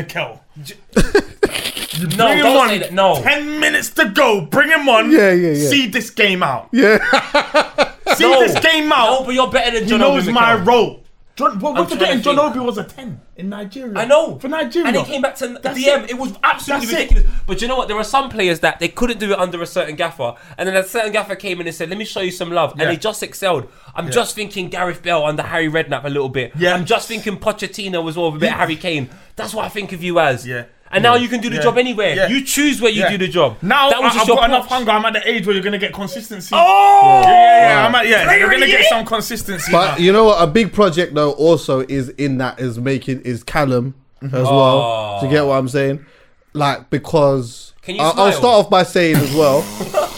Mikel. 1.99 2.17
No, 2.17 2.25
Bring 2.27 2.37
him 2.37 2.43
don't 2.43 2.57
on. 2.57 2.67
say 2.69 2.77
that. 2.79 2.93
No. 2.93 3.21
Ten 3.21 3.59
minutes 3.59 3.89
to 3.91 4.09
go. 4.09 4.41
Bring 4.41 4.69
him 4.69 4.87
on. 4.89 5.11
Yeah, 5.11 5.31
yeah, 5.31 5.51
yeah. 5.51 5.69
See 5.69 5.87
this 5.87 6.09
game 6.09 6.43
out. 6.43 6.69
Yeah. 6.71 6.97
See 8.15 8.29
No. 8.29 8.39
this 8.39 8.59
game 8.59 8.91
out. 8.91 9.19
No, 9.21 9.25
but 9.25 9.33
you're 9.35 9.49
better 9.49 9.71
than 9.71 9.83
he 9.83 9.89
John 9.89 9.99
knows 9.99 10.23
Obi 10.23 10.33
my 10.33 10.53
Mikel. 10.57 10.65
role. 10.65 10.97
John, 11.37 11.59
what, 11.59 11.71
I'm 11.71 11.75
what's 11.77 11.91
the 11.91 11.97
trying 11.97 12.17
to 12.17 12.17
getting? 12.17 12.21
John 12.23 12.35
think. 12.35 12.57
Obi 12.57 12.65
was 12.65 12.77
a 12.77 12.83
ten 12.83 13.21
in 13.37 13.47
Nigeria. 13.49 13.97
I 13.97 14.05
know. 14.05 14.37
for 14.37 14.49
Nigeria, 14.49 14.89
And 14.89 14.97
he 14.97 15.03
came 15.05 15.21
back 15.21 15.35
to 15.35 15.47
That's 15.47 15.79
DM. 15.79 16.03
it. 16.03 16.11
It. 16.11 16.17
was 16.17 16.33
absolutely 16.43 16.87
That's 16.87 16.99
it. 16.99 17.03
ridiculous. 17.15 17.39
But 17.47 17.61
you 17.61 17.67
know 17.69 17.77
what? 17.77 17.87
There 17.87 17.97
are 17.97 18.03
some 18.03 18.29
players 18.29 18.59
that 18.59 18.79
they 18.79 18.89
couldn't 18.89 19.19
do 19.19 19.31
it 19.31 19.39
under 19.39 19.61
a 19.61 19.65
certain 19.65 19.95
gaffer. 19.95 20.35
And 20.57 20.67
then 20.67 20.75
a 20.75 20.83
certain 20.83 21.13
gaffer 21.13 21.35
came 21.35 21.61
in 21.61 21.67
and 21.67 21.75
said, 21.75 21.87
let 21.89 21.97
me 21.97 22.03
show 22.05 22.19
you 22.19 22.31
some 22.31 22.51
love. 22.51 22.73
Yeah. 22.75 22.83
And 22.83 22.91
they 22.91 22.97
just 22.97 23.23
excelled. 23.23 23.69
I'm 23.95 24.11
just 24.11 24.35
thinking 24.35 24.67
Gareth 24.69 25.01
Bale 25.01 25.23
under 25.23 25.41
Harry 25.43 25.69
Redknapp 25.69 26.03
a 26.03 26.09
little 26.09 26.29
bit. 26.29 26.51
Yeah. 26.57 26.73
I'm 26.75 26.85
just 26.85 27.07
thinking 27.07 27.37
Pochettino 27.37 28.03
was 28.03 28.17
well 28.17 28.31
with 28.31 28.41
a 28.41 28.45
bit 28.45 28.51
of 28.51 28.59
Harry 28.59 28.75
Kane. 28.75 29.09
That's 29.37 29.53
what 29.53 29.63
I 29.65 29.69
think 29.69 29.93
of 29.93 30.03
you 30.03 30.19
as. 30.19 30.45
Yeah. 30.45 30.65
And 30.91 31.03
now 31.03 31.15
you 31.15 31.27
can 31.27 31.39
do 31.39 31.49
the 31.49 31.55
Yeah. 31.55 31.61
job 31.61 31.77
anywhere. 31.77 32.15
Yeah. 32.15 32.27
You 32.27 32.43
choose 32.43 32.81
where 32.81 32.91
you 32.91 33.01
Yeah. 33.01 33.09
do 33.09 33.17
the 33.17 33.27
job. 33.27 33.57
Now 33.61 33.89
that 33.89 34.01
was 34.01 34.11
I, 34.11 34.15
just 34.15 34.21
I've 34.23 34.27
your 34.27 34.37
got 34.37 34.49
enough 34.49 34.67
hunger. 34.67 34.91
I'm 34.91 35.05
at 35.05 35.13
the 35.13 35.29
age 35.29 35.45
where 35.45 35.55
you're 35.55 35.63
gonna 35.63 35.77
get 35.77 35.93
consistency. 35.93 36.53
Oh! 36.53 37.21
Yeah, 37.23 37.31
yeah, 37.31 37.69
yeah. 37.69 37.87
I'm 37.87 37.95
at, 37.95 38.07
yeah. 38.07 38.23
Player 38.25 38.39
You're 38.39 38.51
gonna 38.51 38.67
get 38.67 38.85
some 38.85 39.05
consistency. 39.05 39.71
But 39.71 39.91
now. 39.91 39.97
you 39.97 40.11
know 40.11 40.25
what? 40.25 40.43
A 40.43 40.47
big 40.47 40.73
project 40.73 41.13
though 41.13 41.31
also 41.31 41.81
is 41.81 42.09
in 42.09 42.37
that 42.39 42.59
is 42.59 42.79
making 42.79 43.21
is 43.21 43.43
Calum 43.43 43.93
mm-hmm. 44.21 44.35
as 44.35 44.43
well. 44.43 44.81
Oh. 44.81 45.17
Do 45.21 45.27
you 45.27 45.31
get 45.31 45.45
what 45.45 45.53
I'm 45.55 45.69
saying? 45.69 46.05
Like 46.53 46.89
because 46.89 47.73
Can 47.81 47.95
you 47.95 48.01
I'll, 48.01 48.19
I'll 48.19 48.31
start 48.33 48.65
off 48.65 48.69
by 48.69 48.83
saying 48.83 49.15
as 49.15 49.33
well. 49.33 49.65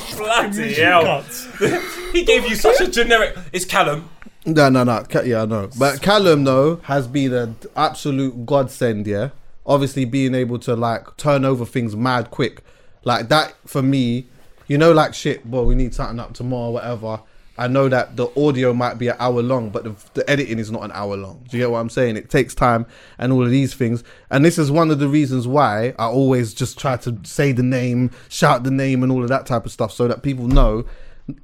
Bloody 0.17 0.73
hell. 0.73 1.21
he 2.13 2.23
gave 2.23 2.47
you 2.47 2.55
such 2.55 2.81
a 2.81 2.87
generic. 2.87 3.37
It's 3.51 3.65
Calum. 3.65 4.09
No, 4.45 4.69
no, 4.69 4.83
no. 4.83 5.03
Yeah, 5.23 5.43
I 5.43 5.45
know. 5.45 5.69
But 5.77 6.01
Calum 6.01 6.43
though 6.43 6.77
has 6.83 7.07
been 7.07 7.33
an 7.33 7.55
absolute 7.75 8.45
godsend. 8.45 9.07
Yeah, 9.07 9.29
obviously 9.65 10.05
being 10.05 10.35
able 10.35 10.59
to 10.59 10.75
like 10.75 11.17
turn 11.17 11.45
over 11.45 11.65
things 11.65 11.95
mad 11.95 12.31
quick, 12.31 12.63
like 13.03 13.29
that 13.29 13.55
for 13.65 13.81
me. 13.81 14.27
You 14.67 14.77
know, 14.77 14.93
like 14.93 15.13
shit. 15.13 15.45
Well, 15.45 15.65
we 15.65 15.75
need 15.75 15.93
something 15.93 16.19
up 16.19 16.33
tomorrow, 16.33 16.71
whatever. 16.71 17.19
I 17.55 17.67
know 17.67 17.87
that 17.89 18.15
the 18.15 18.27
audio 18.39 18.73
might 18.73 18.97
be 18.97 19.09
an 19.09 19.15
hour 19.19 19.43
long, 19.43 19.69
but 19.69 19.83
the, 19.83 19.95
the 20.15 20.27
editing 20.27 20.57
is 20.57 20.71
not 20.71 20.83
an 20.83 20.91
hour 20.91 21.15
long. 21.15 21.45
Do 21.47 21.57
you 21.57 21.63
get 21.63 21.69
what 21.69 21.79
I'm 21.79 21.89
saying? 21.89 22.17
It 22.17 22.29
takes 22.29 22.55
time 22.55 22.87
and 23.19 23.31
all 23.31 23.43
of 23.43 23.51
these 23.51 23.75
things. 23.75 24.03
And 24.31 24.43
this 24.43 24.57
is 24.57 24.71
one 24.71 24.89
of 24.89 24.97
the 24.97 25.07
reasons 25.07 25.47
why 25.47 25.93
I 25.99 26.05
always 26.05 26.53
just 26.53 26.79
try 26.79 26.97
to 26.97 27.19
say 27.23 27.51
the 27.51 27.61
name, 27.61 28.09
shout 28.27 28.63
the 28.63 28.71
name, 28.71 29.03
and 29.03 29.11
all 29.11 29.21
of 29.21 29.29
that 29.29 29.45
type 29.45 29.67
of 29.67 29.71
stuff, 29.71 29.91
so 29.91 30.07
that 30.07 30.23
people 30.23 30.47
know, 30.47 30.85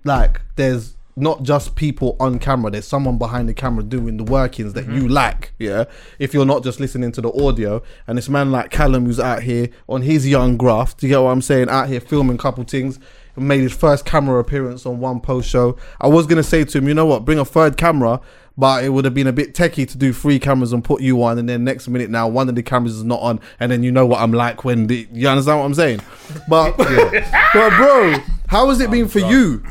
like, 0.03 0.41
there's 0.55 0.95
not 1.19 1.43
just 1.43 1.75
people 1.75 2.15
on 2.19 2.39
camera. 2.39 2.71
There's 2.71 2.87
someone 2.87 3.17
behind 3.17 3.49
the 3.49 3.53
camera 3.53 3.83
doing 3.83 4.17
the 4.17 4.23
workings 4.23 4.73
that 4.73 4.87
you 4.87 5.07
lack. 5.07 5.51
Yeah. 5.59 5.85
If 6.17 6.33
you're 6.33 6.45
not 6.45 6.63
just 6.63 6.79
listening 6.79 7.11
to 7.13 7.21
the 7.21 7.31
audio, 7.31 7.81
and 8.07 8.17
this 8.17 8.29
man 8.29 8.51
like 8.51 8.71
Calum 8.71 9.05
who's 9.05 9.19
out 9.19 9.43
here 9.43 9.69
on 9.87 10.01
his 10.03 10.27
young 10.27 10.57
graft. 10.57 10.99
Do 10.99 11.07
you 11.07 11.13
get 11.13 11.19
what 11.19 11.31
I'm 11.31 11.41
saying? 11.41 11.69
Out 11.69 11.89
here 11.89 11.99
filming 11.99 12.35
a 12.35 12.39
couple 12.39 12.63
things. 12.63 12.99
Made 13.35 13.61
his 13.61 13.73
first 13.73 14.03
camera 14.03 14.39
appearance 14.39 14.85
on 14.85 14.99
one 14.99 15.21
post 15.21 15.49
show. 15.49 15.77
I 16.01 16.07
was 16.07 16.25
gonna 16.25 16.43
say 16.43 16.65
to 16.65 16.77
him, 16.77 16.87
you 16.89 16.93
know 16.93 17.05
what, 17.05 17.23
bring 17.23 17.39
a 17.39 17.45
third 17.45 17.77
camera, 17.77 18.19
but 18.57 18.83
it 18.83 18.89
would 18.89 19.05
have 19.05 19.13
been 19.13 19.27
a 19.27 19.31
bit 19.31 19.53
techie 19.53 19.87
to 19.89 19.97
do 19.97 20.11
three 20.11 20.39
cameras 20.39 20.73
and 20.73 20.83
put 20.83 20.99
you 21.01 21.23
on, 21.23 21.37
and 21.37 21.47
then 21.47 21.63
next 21.63 21.87
minute 21.87 22.09
now 22.09 22.27
one 22.27 22.49
of 22.49 22.55
the 22.55 22.63
cameras 22.63 22.95
is 22.95 23.05
not 23.05 23.21
on, 23.21 23.39
and 23.57 23.71
then 23.71 23.81
you 23.81 23.93
know 23.93 24.05
what 24.05 24.19
I'm 24.19 24.33
like 24.33 24.65
when 24.65 24.87
the 24.87 25.07
you 25.13 25.29
understand 25.29 25.59
what 25.59 25.65
I'm 25.65 25.73
saying? 25.73 26.01
But 26.49 26.75
but 26.77 27.69
bro, 27.77 28.17
how 28.47 28.67
has 28.67 28.81
it 28.81 28.91
been 28.91 29.07
for 29.07 29.19
you? 29.19 29.63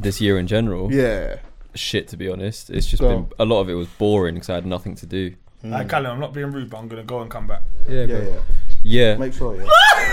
This 0.00 0.20
year 0.20 0.38
in 0.38 0.46
general. 0.46 0.92
Yeah. 0.92 1.36
Shit, 1.74 2.08
to 2.08 2.16
be 2.16 2.28
honest. 2.28 2.70
It's 2.70 2.86
just 2.86 3.00
Go 3.00 3.08
been 3.08 3.18
on. 3.18 3.30
a 3.38 3.44
lot 3.44 3.60
of 3.60 3.68
it 3.70 3.74
was 3.74 3.86
boring 3.86 4.34
because 4.34 4.50
I 4.50 4.54
had 4.56 4.66
nothing 4.66 4.94
to 4.96 5.06
do. 5.06 5.34
Like, 5.62 5.88
Calum, 5.90 6.12
I'm 6.12 6.20
not 6.20 6.32
being 6.32 6.50
rude, 6.50 6.70
but 6.70 6.78
I'm 6.78 6.88
gonna 6.88 7.02
go 7.04 7.20
and 7.20 7.30
come 7.30 7.46
back. 7.46 7.62
Yeah, 7.88 8.04
Yeah, 8.04 8.18
yeah. 8.18 8.38
yeah. 8.82 9.16
Make 9.18 9.34
sure, 9.34 9.54
yeah. 9.56 9.66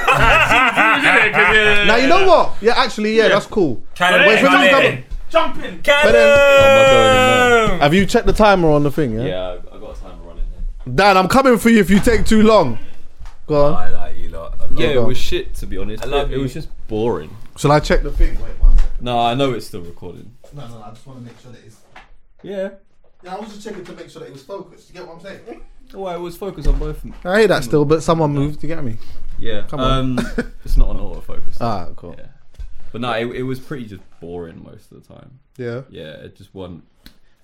now 1.87 1.95
you 1.95 2.07
know 2.07 2.27
what? 2.27 2.55
Yeah, 2.61 2.73
actually, 2.75 3.15
yeah, 3.15 3.29
that's 3.29 3.45
cool. 3.45 3.81
Calum, 3.95 4.27
Wait 4.27 4.39
for 4.39 4.47
come 4.47 4.61
me 4.61 4.69
to 4.69 4.85
in. 4.97 5.03
Jump 5.29 5.55
in. 5.63 5.77
But 5.77 5.83
then, 6.11 6.37
Oh, 6.39 7.67
my 7.67 7.67
God, 7.77 7.81
have 7.81 7.93
you 7.93 8.05
checked 8.05 8.27
the 8.27 8.33
timer 8.33 8.69
on 8.69 8.83
the 8.83 8.91
thing? 8.91 9.13
Yeah. 9.17 9.25
yeah, 9.25 9.57
I 9.71 9.75
I 9.75 9.79
got 9.79 9.97
a 9.97 10.01
timer 10.01 10.23
running. 10.23 10.43
Dan, 10.95 11.17
I'm 11.17 11.27
coming 11.27 11.57
for 11.57 11.69
you 11.69 11.79
if 11.79 11.89
you 11.89 11.99
take 11.99 12.25
too 12.25 12.43
long. 12.43 12.77
Go 13.47 13.67
on. 13.67 13.73
I 13.75 13.87
like 13.89 14.17
you 14.17 14.29
lot 14.29 14.53
a 14.59 14.73
Yeah, 14.73 14.87
it 14.89 15.03
was 15.03 15.17
shit 15.17 15.53
to 15.55 15.65
be 15.65 15.77
honest. 15.77 16.03
I 16.03 16.07
love 16.07 16.31
it, 16.31 16.35
it 16.35 16.41
was 16.41 16.53
just 16.53 16.67
boring. 16.87 17.29
Shall 17.57 17.71
I 17.71 17.79
check 17.79 18.03
the 18.03 18.11
thing? 18.11 18.35
Wait 18.41 18.51
one 18.59 18.66
second. 18.66 18.66
No, 18.99 19.19
I 19.19 19.33
know 19.35 19.53
it's 19.53 19.67
still 19.67 19.81
recording. 19.81 20.35
No, 20.53 20.67
no, 20.67 20.79
no. 20.79 20.83
I 20.83 20.89
just 20.89 21.05
want 21.05 21.19
to 21.19 21.25
make 21.25 21.39
sure 21.39 21.51
that 21.51 21.63
it's. 21.65 21.77
Yeah. 22.43 22.69
Yeah, 23.23 23.35
I 23.35 23.39
was 23.39 23.49
just 23.49 23.63
checking 23.63 23.83
to 23.83 23.93
make 23.93 24.09
sure 24.09 24.21
that 24.21 24.27
it 24.27 24.33
was 24.33 24.43
focused. 24.43 24.89
You 24.89 24.95
get 24.95 25.07
what 25.07 25.15
I'm 25.15 25.21
saying? 25.21 25.61
Well, 25.93 26.15
it 26.15 26.19
was 26.19 26.35
focused 26.37 26.67
on 26.67 26.77
both. 26.77 26.97
of 26.97 27.01
them. 27.03 27.15
I 27.23 27.39
hear 27.39 27.47
that 27.47 27.63
still, 27.63 27.85
but 27.85 28.03
someone 28.03 28.31
moved. 28.33 28.61
You 28.61 28.67
get 28.67 28.83
me? 28.83 28.97
Yeah. 29.39 29.63
Come 29.67 29.79
on. 29.79 30.19
Um, 30.19 30.53
it's 30.65 30.77
not 30.77 30.89
on 30.89 30.97
autofocus. 30.97 31.57
Ah, 31.61 31.89
cool. 31.95 32.15
Yeah. 32.17 32.27
But 32.91 33.01
no, 33.01 33.11
it, 33.13 33.27
it 33.37 33.43
was 33.43 33.59
pretty 33.59 33.85
just 33.85 34.01
boring 34.19 34.63
most 34.63 34.91
of 34.91 35.01
the 35.05 35.13
time. 35.13 35.39
Yeah. 35.57 35.81
Yeah, 35.89 36.11
it 36.13 36.35
just 36.35 36.53
wasn't 36.53 36.83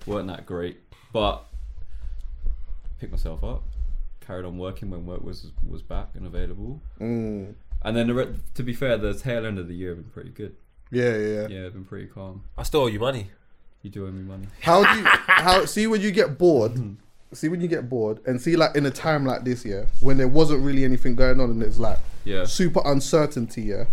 weren't 0.06 0.28
that 0.28 0.46
great. 0.46 0.80
But 1.12 1.46
picked 3.00 3.12
myself 3.12 3.44
up, 3.44 3.64
carried 4.22 4.46
on 4.46 4.58
working 4.58 4.90
when 4.90 5.06
work 5.06 5.24
was 5.24 5.52
was 5.68 5.82
back 5.82 6.10
and 6.16 6.26
available. 6.26 6.82
Mm. 7.00 7.54
And 7.84 7.98
then 7.98 8.08
the 8.08 8.14
re- 8.14 8.36
to 8.54 8.64
be 8.64 8.74
fair, 8.74 8.98
the 8.98 9.14
tail 9.14 9.46
end 9.46 9.60
of 9.60 9.68
the 9.68 9.76
year 9.76 9.90
have 9.90 9.98
been 10.04 10.12
pretty 10.12 10.30
good. 10.30 10.56
Yeah, 10.94 11.18
yeah, 11.18 11.18
yeah. 11.18 11.48
Yeah, 11.48 11.60
it's 11.66 11.74
been 11.74 11.86
pretty 11.86 12.08
calm. 12.08 12.44
I 12.58 12.64
still 12.64 12.82
owe 12.82 12.88
you 12.88 13.00
money. 13.00 13.32
You 13.82 13.90
do 13.90 14.08
owe 14.08 14.12
me 14.12 14.22
money. 14.22 14.48
How 14.62 14.84
do 14.84 15.00
you 15.00 15.06
how 15.28 15.66
see 15.66 15.88
when 15.88 16.02
you 16.02 16.12
get 16.12 16.38
bored? 16.38 16.98
See 17.34 17.50
when 17.50 17.62
you 17.62 17.68
get 17.68 17.90
bored 17.90 18.20
and 18.28 18.40
see 18.40 18.56
like 18.56 18.76
in 18.76 18.86
a 18.86 18.92
time 18.92 19.26
like 19.26 19.44
this, 19.44 19.66
yeah, 19.66 19.86
when 20.02 20.18
there 20.18 20.28
wasn't 20.28 20.64
really 20.64 20.84
anything 20.86 21.16
going 21.16 21.40
on 21.40 21.50
and 21.50 21.64
it's 21.64 21.80
like 21.80 21.98
Yeah. 22.26 22.46
super 22.46 22.82
uncertainty, 22.86 23.64
yeah. 23.64 23.86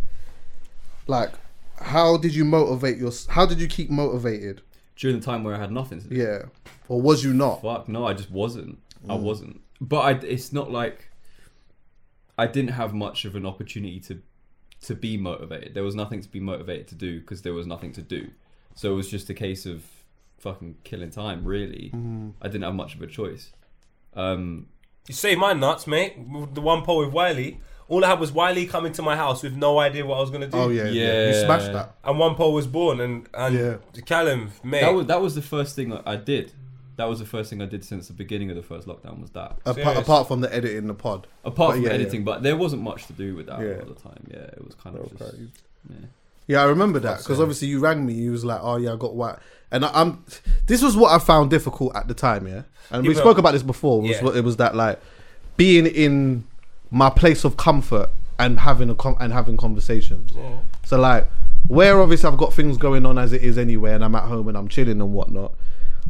Like, 1.06 1.30
how 1.80 2.16
did 2.18 2.34
you 2.34 2.44
motivate 2.44 2.98
your? 2.98 3.10
How 3.30 3.46
did 3.46 3.60
you 3.60 3.66
keep 3.66 3.90
motivated? 3.90 4.60
During 4.96 5.18
the 5.18 5.24
time 5.24 5.42
where 5.44 5.54
I 5.54 5.58
had 5.58 5.72
nothing 5.72 6.00
to 6.02 6.06
do. 6.08 6.14
Yeah, 6.14 6.42
or 6.88 7.00
was 7.00 7.24
you 7.24 7.32
not? 7.32 7.62
Fuck 7.62 7.88
no, 7.88 8.06
I 8.06 8.12
just 8.12 8.30
wasn't. 8.30 8.78
I 9.08 9.14
Mm. 9.16 9.22
wasn't. 9.22 9.60
But 9.80 10.00
I, 10.00 10.10
it's 10.26 10.52
not 10.52 10.70
like 10.70 11.08
I 12.36 12.46
didn't 12.46 12.72
have 12.72 12.92
much 12.92 13.24
of 13.24 13.34
an 13.34 13.46
opportunity 13.46 13.98
to 14.00 14.20
to 14.82 14.94
be 14.94 15.16
motivated. 15.16 15.74
There 15.74 15.82
was 15.82 15.94
nothing 15.94 16.20
to 16.22 16.28
be 16.28 16.40
motivated 16.40 16.88
to 16.88 16.94
do 16.94 17.20
because 17.20 17.42
there 17.42 17.52
was 17.54 17.66
nothing 17.66 17.92
to 17.92 18.02
do. 18.02 18.28
So 18.74 18.92
it 18.92 18.94
was 18.96 19.08
just 19.10 19.28
a 19.30 19.34
case 19.34 19.66
of 19.66 19.84
fucking 20.38 20.76
killing 20.84 21.10
time. 21.10 21.44
Really, 21.44 21.90
Mm. 21.94 22.32
I 22.40 22.48
didn't 22.48 22.64
have 22.64 22.74
much 22.74 22.94
of 22.94 23.02
a 23.02 23.06
choice. 23.06 23.52
Um, 24.14 24.66
You 25.08 25.14
saved 25.14 25.40
my 25.40 25.52
nuts, 25.52 25.86
mate. 25.86 26.14
The 26.54 26.60
one 26.60 26.82
poll 26.82 26.98
with 27.04 27.12
Wiley. 27.12 27.60
All 27.88 28.04
I 28.04 28.08
had 28.08 28.20
was 28.20 28.30
Wiley 28.32 28.66
coming 28.66 28.92
to 28.92 29.02
my 29.02 29.16
house 29.16 29.42
with 29.42 29.56
no 29.56 29.80
idea 29.80 30.06
what 30.06 30.18
I 30.18 30.20
was 30.20 30.30
gonna 30.30 30.46
do. 30.46 30.56
Oh 30.56 30.68
yeah, 30.68 30.84
yeah, 30.84 31.28
you 31.28 31.34
smashed 31.44 31.72
that. 31.72 31.96
And 32.04 32.18
one 32.18 32.36
poll 32.36 32.52
was 32.52 32.66
born, 32.68 33.00
and 33.00 33.28
and 33.34 33.54
Yeah. 33.54 33.76
Calum, 34.06 34.50
mate. 34.62 34.80
that 34.82 34.94
was 34.94 35.06
that 35.06 35.20
was 35.20 35.34
the 35.34 35.42
first 35.42 35.74
thing 35.76 35.92
I 35.92 36.00
I 36.12 36.16
did. 36.16 36.52
That 37.00 37.08
was 37.08 37.18
the 37.18 37.24
first 37.24 37.48
thing 37.48 37.62
I 37.62 37.66
did 37.66 37.82
since 37.82 38.08
the 38.08 38.12
beginning 38.12 38.50
of 38.50 38.56
the 38.56 38.62
first 38.62 38.86
lockdown. 38.86 39.20
Was 39.22 39.30
that 39.30 39.56
Apart, 39.64 39.96
apart 39.96 40.28
from 40.28 40.42
the 40.42 40.54
editing 40.54 40.86
the 40.86 40.92
pod. 40.94 41.26
apart 41.44 41.70
But 41.70 41.74
from 41.76 41.82
yeah, 41.84 41.90
editing, 41.92 42.24
but 42.24 42.42
there 42.42 42.56
wasn't 42.58 42.82
much 42.82 43.06
to 43.06 43.14
do 43.14 43.34
with 43.34 43.46
that 43.46 43.58
Yeah. 43.60 43.76
all 43.80 43.86
the 43.94 44.00
time. 44.00 44.22
Yeah, 44.30 44.36
it 44.58 44.62
was 44.64 44.74
kind 44.74 44.96
of 44.96 45.08
just. 45.10 45.22
Okay. 45.22 45.42
Yeah. 45.88 45.96
Yeah, 46.46 46.60
I 46.62 46.64
remember 46.64 46.98
that 47.00 47.18
because 47.18 47.40
obviously 47.40 47.68
you 47.68 47.80
rang 47.80 48.04
me. 48.04 48.12
You 48.12 48.32
was 48.32 48.44
like, 48.44 48.60
"Oh 48.62 48.76
yeah, 48.76 48.92
I 48.92 48.96
got 48.96 49.14
white," 49.14 49.36
and 49.70 49.84
I, 49.84 49.90
I'm. 49.94 50.24
This 50.66 50.82
was 50.82 50.94
what 50.96 51.10
I 51.12 51.18
found 51.18 51.48
difficult 51.50 51.94
at 51.96 52.06
the 52.06 52.12
time. 52.14 52.46
Yeah, 52.46 52.62
and 52.90 53.02
we 53.02 53.08
Yeah, 53.10 53.14
but- 53.14 53.20
spoke 53.22 53.38
about 53.38 53.52
this 53.52 53.62
before. 53.62 54.02
Was 54.02 54.10
Yeah. 54.10 54.22
what 54.24 54.36
it 54.36 54.44
was 54.44 54.56
that 54.58 54.74
like 54.76 55.00
being 55.56 55.86
in 55.86 56.44
my 56.90 57.08
place 57.08 57.44
of 57.44 57.56
comfort 57.56 58.10
and 58.38 58.60
having 58.60 58.90
a 58.90 58.94
com- 58.94 59.16
and 59.20 59.32
having 59.32 59.56
conversations. 59.56 60.32
So 60.84 60.98
like, 61.00 61.30
where 61.68 62.00
obviously 62.02 62.28
I've 62.30 62.36
got 62.38 62.52
things 62.52 62.76
going 62.76 63.06
on 63.06 63.16
as 63.16 63.32
it 63.32 63.42
is 63.42 63.56
anyway, 63.56 63.94
and 63.94 64.04
I'm 64.04 64.14
at 64.16 64.24
home 64.24 64.48
and 64.48 64.56
I'm 64.58 64.68
chilling 64.68 65.00
and 65.00 65.12
whatnot. 65.14 65.52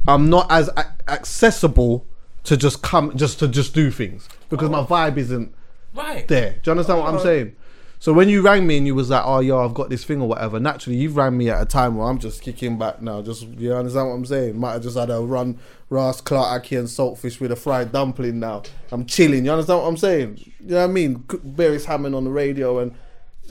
I'm 0.06 0.30
not 0.30 0.50
as 0.50 0.68
a- 0.76 0.94
accessible 1.08 2.06
to 2.44 2.56
just 2.56 2.82
come 2.82 3.16
just 3.16 3.38
to 3.40 3.48
just 3.48 3.74
do 3.74 3.90
things 3.90 4.28
because 4.48 4.70
my 4.70 4.82
vibe 4.82 5.16
isn't 5.18 5.54
right. 5.94 6.26
there. 6.28 6.52
Do 6.62 6.70
you 6.70 6.70
understand 6.72 7.00
what 7.00 7.12
I'm 7.14 7.20
saying? 7.20 7.56
So 7.98 8.14
when 8.14 8.30
you 8.30 8.40
rang 8.40 8.66
me 8.66 8.78
and 8.78 8.86
you 8.86 8.94
was 8.94 9.10
like, 9.10 9.22
"Oh, 9.26 9.40
yo, 9.40 9.62
I've 9.62 9.74
got 9.74 9.90
this 9.90 10.04
thing 10.04 10.22
or 10.22 10.28
whatever," 10.28 10.58
naturally 10.58 10.98
you've 10.98 11.16
rang 11.16 11.36
me 11.36 11.50
at 11.50 11.60
a 11.60 11.66
time 11.66 11.96
where 11.96 12.06
I'm 12.08 12.18
just 12.18 12.40
kicking 12.40 12.78
back 12.78 13.02
now. 13.02 13.20
Just 13.20 13.42
you 13.42 13.74
understand 13.74 14.08
what 14.08 14.14
I'm 14.14 14.24
saying? 14.24 14.58
Might 14.58 14.72
have 14.72 14.82
just 14.82 14.96
had 14.96 15.10
a 15.10 15.20
run, 15.20 15.58
Ras, 15.90 16.22
Clark, 16.22 16.64
ackee, 16.64 16.78
and 16.78 16.88
saltfish 16.88 17.40
with 17.40 17.52
a 17.52 17.56
fried 17.56 17.92
dumpling. 17.92 18.40
Now 18.40 18.62
I'm 18.90 19.04
chilling. 19.04 19.44
You 19.44 19.52
understand 19.52 19.80
what 19.80 19.86
I'm 19.88 19.98
saying? 19.98 20.38
You 20.60 20.70
know 20.74 20.76
what 20.78 20.84
I 20.84 20.92
mean? 20.92 21.24
Cook 21.28 21.42
Beres 21.44 21.84
Hammond 21.84 22.14
on 22.14 22.24
the 22.24 22.30
radio 22.30 22.78
and 22.78 22.94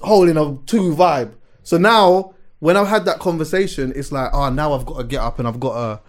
holding 0.02 0.36
a 0.36 0.58
two 0.66 0.96
vibe. 0.96 1.34
So 1.62 1.78
now 1.78 2.34
when 2.58 2.76
I've 2.76 2.88
had 2.88 3.06
that 3.06 3.20
conversation, 3.20 3.94
it's 3.96 4.12
like, 4.12 4.32
oh, 4.34 4.50
now 4.50 4.74
I've 4.74 4.86
got 4.86 4.98
to 4.98 5.04
get 5.04 5.22
up 5.22 5.38
and 5.40 5.48
I've 5.48 5.60
got 5.60 5.74
to. 5.74 6.02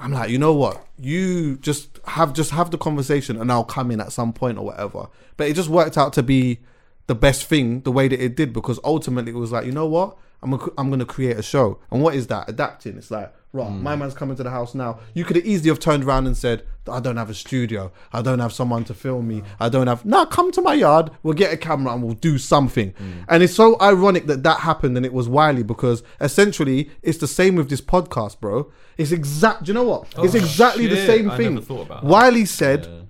I'm 0.00 0.12
like, 0.12 0.30
you 0.30 0.38
know 0.38 0.54
what? 0.54 0.84
You 0.98 1.58
just 1.58 1.98
have 2.04 2.32
just 2.32 2.50
have 2.50 2.70
the 2.70 2.78
conversation 2.78 3.40
and 3.40 3.52
I'll 3.52 3.64
come 3.64 3.90
in 3.90 4.00
at 4.00 4.12
some 4.12 4.32
point 4.32 4.58
or 4.58 4.64
whatever. 4.64 5.08
But 5.36 5.48
it 5.48 5.54
just 5.54 5.68
worked 5.68 5.98
out 5.98 6.12
to 6.14 6.22
be 6.22 6.60
the 7.06 7.14
best 7.14 7.44
thing 7.44 7.80
the 7.82 7.92
way 7.92 8.08
that 8.08 8.22
it 8.22 8.36
did 8.36 8.52
because 8.52 8.80
ultimately 8.82 9.32
it 9.32 9.36
was 9.36 9.52
like, 9.52 9.66
you 9.66 9.72
know 9.72 9.86
what? 9.86 10.16
I'm 10.42 10.50
gonna, 10.52 10.72
I'm 10.78 10.90
gonna 10.90 11.04
create 11.04 11.36
a 11.36 11.42
show. 11.42 11.78
And 11.90 12.02
what 12.02 12.14
is 12.14 12.28
that? 12.28 12.48
Adapting. 12.48 12.96
It's 12.96 13.10
like, 13.10 13.32
right, 13.52 13.68
mm. 13.68 13.82
my 13.82 13.94
man's 13.94 14.14
coming 14.14 14.36
to 14.36 14.42
the 14.42 14.50
house 14.50 14.74
now. 14.74 15.00
You 15.12 15.24
could 15.24 15.36
have 15.36 15.44
easily 15.44 15.68
have 15.68 15.80
turned 15.80 16.04
around 16.04 16.26
and 16.26 16.36
said, 16.36 16.64
I 16.90 17.00
don't 17.00 17.16
have 17.16 17.30
a 17.30 17.34
studio. 17.34 17.92
I 18.12 18.22
don't 18.22 18.38
have 18.38 18.52
someone 18.52 18.84
to 18.84 18.94
film 18.94 19.28
me. 19.28 19.42
I 19.58 19.68
don't 19.68 19.86
have. 19.86 20.04
Nah, 20.04 20.24
come 20.26 20.52
to 20.52 20.60
my 20.60 20.74
yard. 20.74 21.10
We'll 21.22 21.34
get 21.34 21.52
a 21.52 21.56
camera 21.56 21.94
and 21.94 22.02
we'll 22.02 22.14
do 22.14 22.38
something. 22.38 22.92
Mm. 22.92 23.24
And 23.28 23.42
it's 23.42 23.54
so 23.54 23.76
ironic 23.80 24.26
that 24.26 24.42
that 24.42 24.60
happened 24.60 24.96
and 24.96 25.06
it 25.06 25.12
was 25.12 25.28
Wiley 25.28 25.62
because 25.62 26.02
essentially 26.20 26.90
it's 27.02 27.18
the 27.18 27.28
same 27.28 27.56
with 27.56 27.70
this 27.70 27.80
podcast, 27.80 28.40
bro. 28.40 28.70
It's 28.96 29.12
exact. 29.12 29.64
Do 29.64 29.70
you 29.70 29.74
know 29.74 29.84
what? 29.84 30.08
it's 30.18 30.34
oh, 30.34 30.38
exactly 30.38 30.86
the 30.86 30.96
shit. 30.96 31.06
same 31.06 31.30
I 31.30 31.36
thing. 31.36 31.54
never 31.54 31.64
thought 31.64 31.86
about 31.86 32.02
that. 32.02 32.08
Wiley 32.08 32.44
said, 32.44 33.08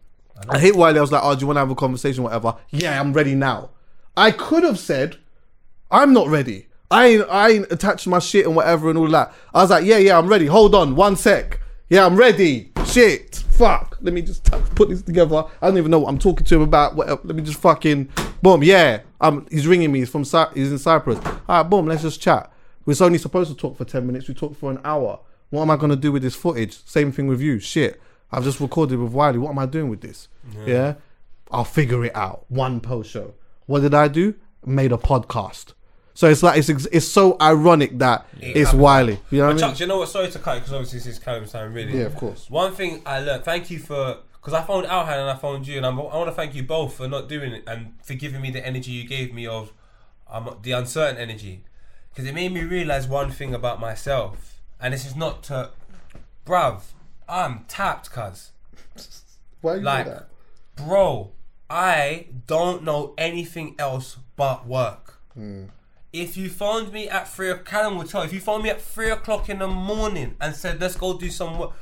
I 0.49 0.59
hit 0.59 0.77
Wiley. 0.77 0.99
I 0.99 1.03
was 1.03 1.13
like, 1.13 1.23
oh, 1.25 1.35
do 1.35 1.41
you 1.41 1.47
want 1.47 1.57
to 1.57 1.61
have 1.61 1.71
a 1.71 1.75
conversation, 1.75 2.23
whatever? 2.23 2.57
Yeah, 2.71 3.01
I'm 3.01 3.13
ready 3.13 3.35
now. 3.35 3.71
I 4.17 4.31
could 4.31 4.65
have 4.65 4.79
said, 4.79 5.17
I'm 5.91 6.13
not 6.13 6.29
ready. 6.29 6.67
I 6.91 7.07
ain't, 7.07 7.29
I 7.31 7.51
ain't 7.51 7.73
attached 7.73 8.07
my 8.07 8.19
shit 8.19 8.47
and 8.47 8.57
whatever 8.57 8.89
and 8.91 8.99
all 8.99 9.09
that. 9.09 9.33
I 9.55 9.63
was 9.63 9.71
like, 9.71 9.85
yeah, 9.85 9.99
yeah, 9.99 10.19
I'm 10.19 10.27
ready. 10.27 10.47
Hold 10.47 10.75
on, 10.75 10.97
one 10.97 11.17
sec. 11.17 11.61
Yeah, 11.91 12.07
I'm 12.07 12.17
ready. 12.17 12.71
Shit, 12.87 13.37
fuck. 13.37 13.99
Let 14.01 14.15
me 14.15 14.23
just 14.23 14.45
put 14.75 14.89
this 14.89 15.03
together. 15.03 15.45
I 15.61 15.67
don't 15.69 15.77
even 15.77 15.91
know 15.91 15.99
what 15.99 16.09
I'm 16.09 16.19
talking 16.19 16.47
to 16.47 16.55
him 16.57 16.63
about. 16.63 16.95
Whatever. 16.97 17.21
Let 17.25 17.37
me 17.37 17.43
just 17.43 17.61
fucking, 17.61 18.09
boom. 18.43 18.63
Yeah, 18.63 19.01
um, 19.21 19.47
he's 19.51 19.67
ringing 19.67 19.93
me. 19.93 19.99
He's 20.01 20.09
from, 20.09 20.25
Cy- 20.25 20.51
he's 20.55 20.71
in 20.73 20.79
Cyprus. 20.79 21.19
All 21.25 21.41
right, 21.49 21.63
boom. 21.65 21.87
Let's 21.87 22.03
just 22.03 22.21
chat. 22.21 22.51
We're 22.87 22.95
only 23.01 23.19
supposed 23.19 23.51
to 23.51 23.57
talk 23.57 23.77
for 23.77 23.85
ten 23.85 24.07
minutes. 24.07 24.27
We 24.29 24.35
talked 24.35 24.57
for 24.57 24.71
an 24.71 24.81
hour. 24.85 25.21
What 25.51 25.63
am 25.63 25.71
I 25.71 25.77
gonna 25.77 25.97
do 25.97 26.13
with 26.13 26.23
this 26.23 26.35
footage? 26.37 26.83
Same 26.85 27.13
thing 27.13 27.27
with 27.27 27.41
you. 27.41 27.59
Shit. 27.59 28.01
I've 28.33 28.45
just 28.45 28.61
recorded 28.61 28.99
with 28.99 29.13
Wiley. 29.13 29.39
What 29.39 29.51
am 29.51 29.59
I 29.59 29.67
doing 29.67 29.89
with 29.91 30.01
this? 30.01 30.29
yeah? 30.65 30.95
I'll 31.51 31.65
figure 31.65 32.05
it 32.05 32.15
out. 32.15 32.45
One 32.49 32.81
post 32.81 33.11
show. 33.11 33.35
What 33.67 33.81
did 33.81 33.93
I 33.95 34.07
do? 34.07 34.35
Made 34.65 34.93
a 34.93 34.97
podcast. 34.97 35.73
So 36.15 36.29
it's 36.29 36.43
like 36.43 36.59
it's 36.59 36.69
it's 36.69 37.07
so 37.07 37.37
ironic 37.41 37.99
that 37.99 38.27
it's 38.39 38.69
happened. 38.71 38.83
Wiley. 38.83 39.21
You 39.31 39.39
know 39.39 39.47
what 39.49 39.63
I 39.63 39.67
mean? 39.69 39.75
do 39.77 39.83
you 39.85 39.89
know 39.89 39.99
what? 39.99 40.09
Sorry 40.09 40.31
to 40.31 40.39
cut 40.39 40.55
because 40.57 40.73
obviously 40.73 40.99
this 40.99 41.07
is 41.07 41.19
Calum's 41.19 41.53
time, 41.53 41.73
really. 41.73 41.97
Yeah, 41.99 42.07
of 42.07 42.17
course. 42.17 42.51
One 42.51 42.73
thing 42.75 43.03
I 43.07 43.21
learned, 43.21 43.45
thank 43.45 43.71
you 43.71 43.79
for, 43.79 44.19
because 44.35 44.53
I 44.53 44.63
phoned 44.63 44.87
Alhan 44.87 45.19
and 45.21 45.31
I 45.31 45.37
phoned 45.37 45.67
you, 45.67 45.77
and 45.77 45.87
I'm, 45.87 45.99
I 45.99 46.03
want 46.03 46.29
to 46.29 46.35
thank 46.35 46.55
you 46.55 46.63
both 46.63 46.95
for 46.95 47.07
not 47.09 47.29
doing 47.29 47.53
it 47.53 47.65
and 47.67 47.95
for 48.03 48.15
giving 48.15 48.41
me 48.43 48.51
the 48.51 48.65
energy 48.67 48.91
you 48.91 49.07
gave 49.07 49.33
me 49.33 49.47
of 49.47 49.73
um, 50.29 50.57
the 50.63 50.73
uncertain 50.73 51.17
energy. 51.17 51.65
Because 52.11 52.27
it 52.29 52.35
made 52.35 52.53
me 52.53 52.65
realize 52.65 53.07
one 53.07 53.31
thing 53.31 53.55
about 53.55 53.81
myself, 53.81 54.61
and 54.81 54.93
this 54.93 55.07
is 55.07 55.15
not 55.15 55.43
to, 55.45 55.71
bruv, 56.45 56.83
I'm 57.29 57.65
tapped, 57.69 58.11
cuz. 58.11 58.51
Why 59.61 59.77
you 59.77 59.81
Like, 59.83 60.07
that? 60.07 60.29
bro, 60.77 61.31
I 61.71 62.27
don't 62.49 62.83
know 62.83 63.15
anything 63.17 63.77
else 63.79 64.17
but 64.37 64.67
work. 64.67 65.19
If 66.13 66.37
you 66.37 66.51
phoned 66.51 66.93
me 66.93 67.09
at 67.09 67.29
three, 67.29 67.53
Calum 67.65 67.97
will 67.97 68.05
tell. 68.05 68.23
If 68.23 68.33
you 68.33 68.41
phoned 68.41 68.65
me 68.65 68.71
at 68.71 68.81
three 68.81 69.11
o'clock 69.11 69.49
in 69.49 69.61
the 69.61 69.69
morning 69.69 70.35
and 70.41 70.57
said, 70.57 70.81
"Let's 70.81 70.97
go 70.97 71.17
do 71.17 71.31
some 71.31 71.59
work," 71.59 71.73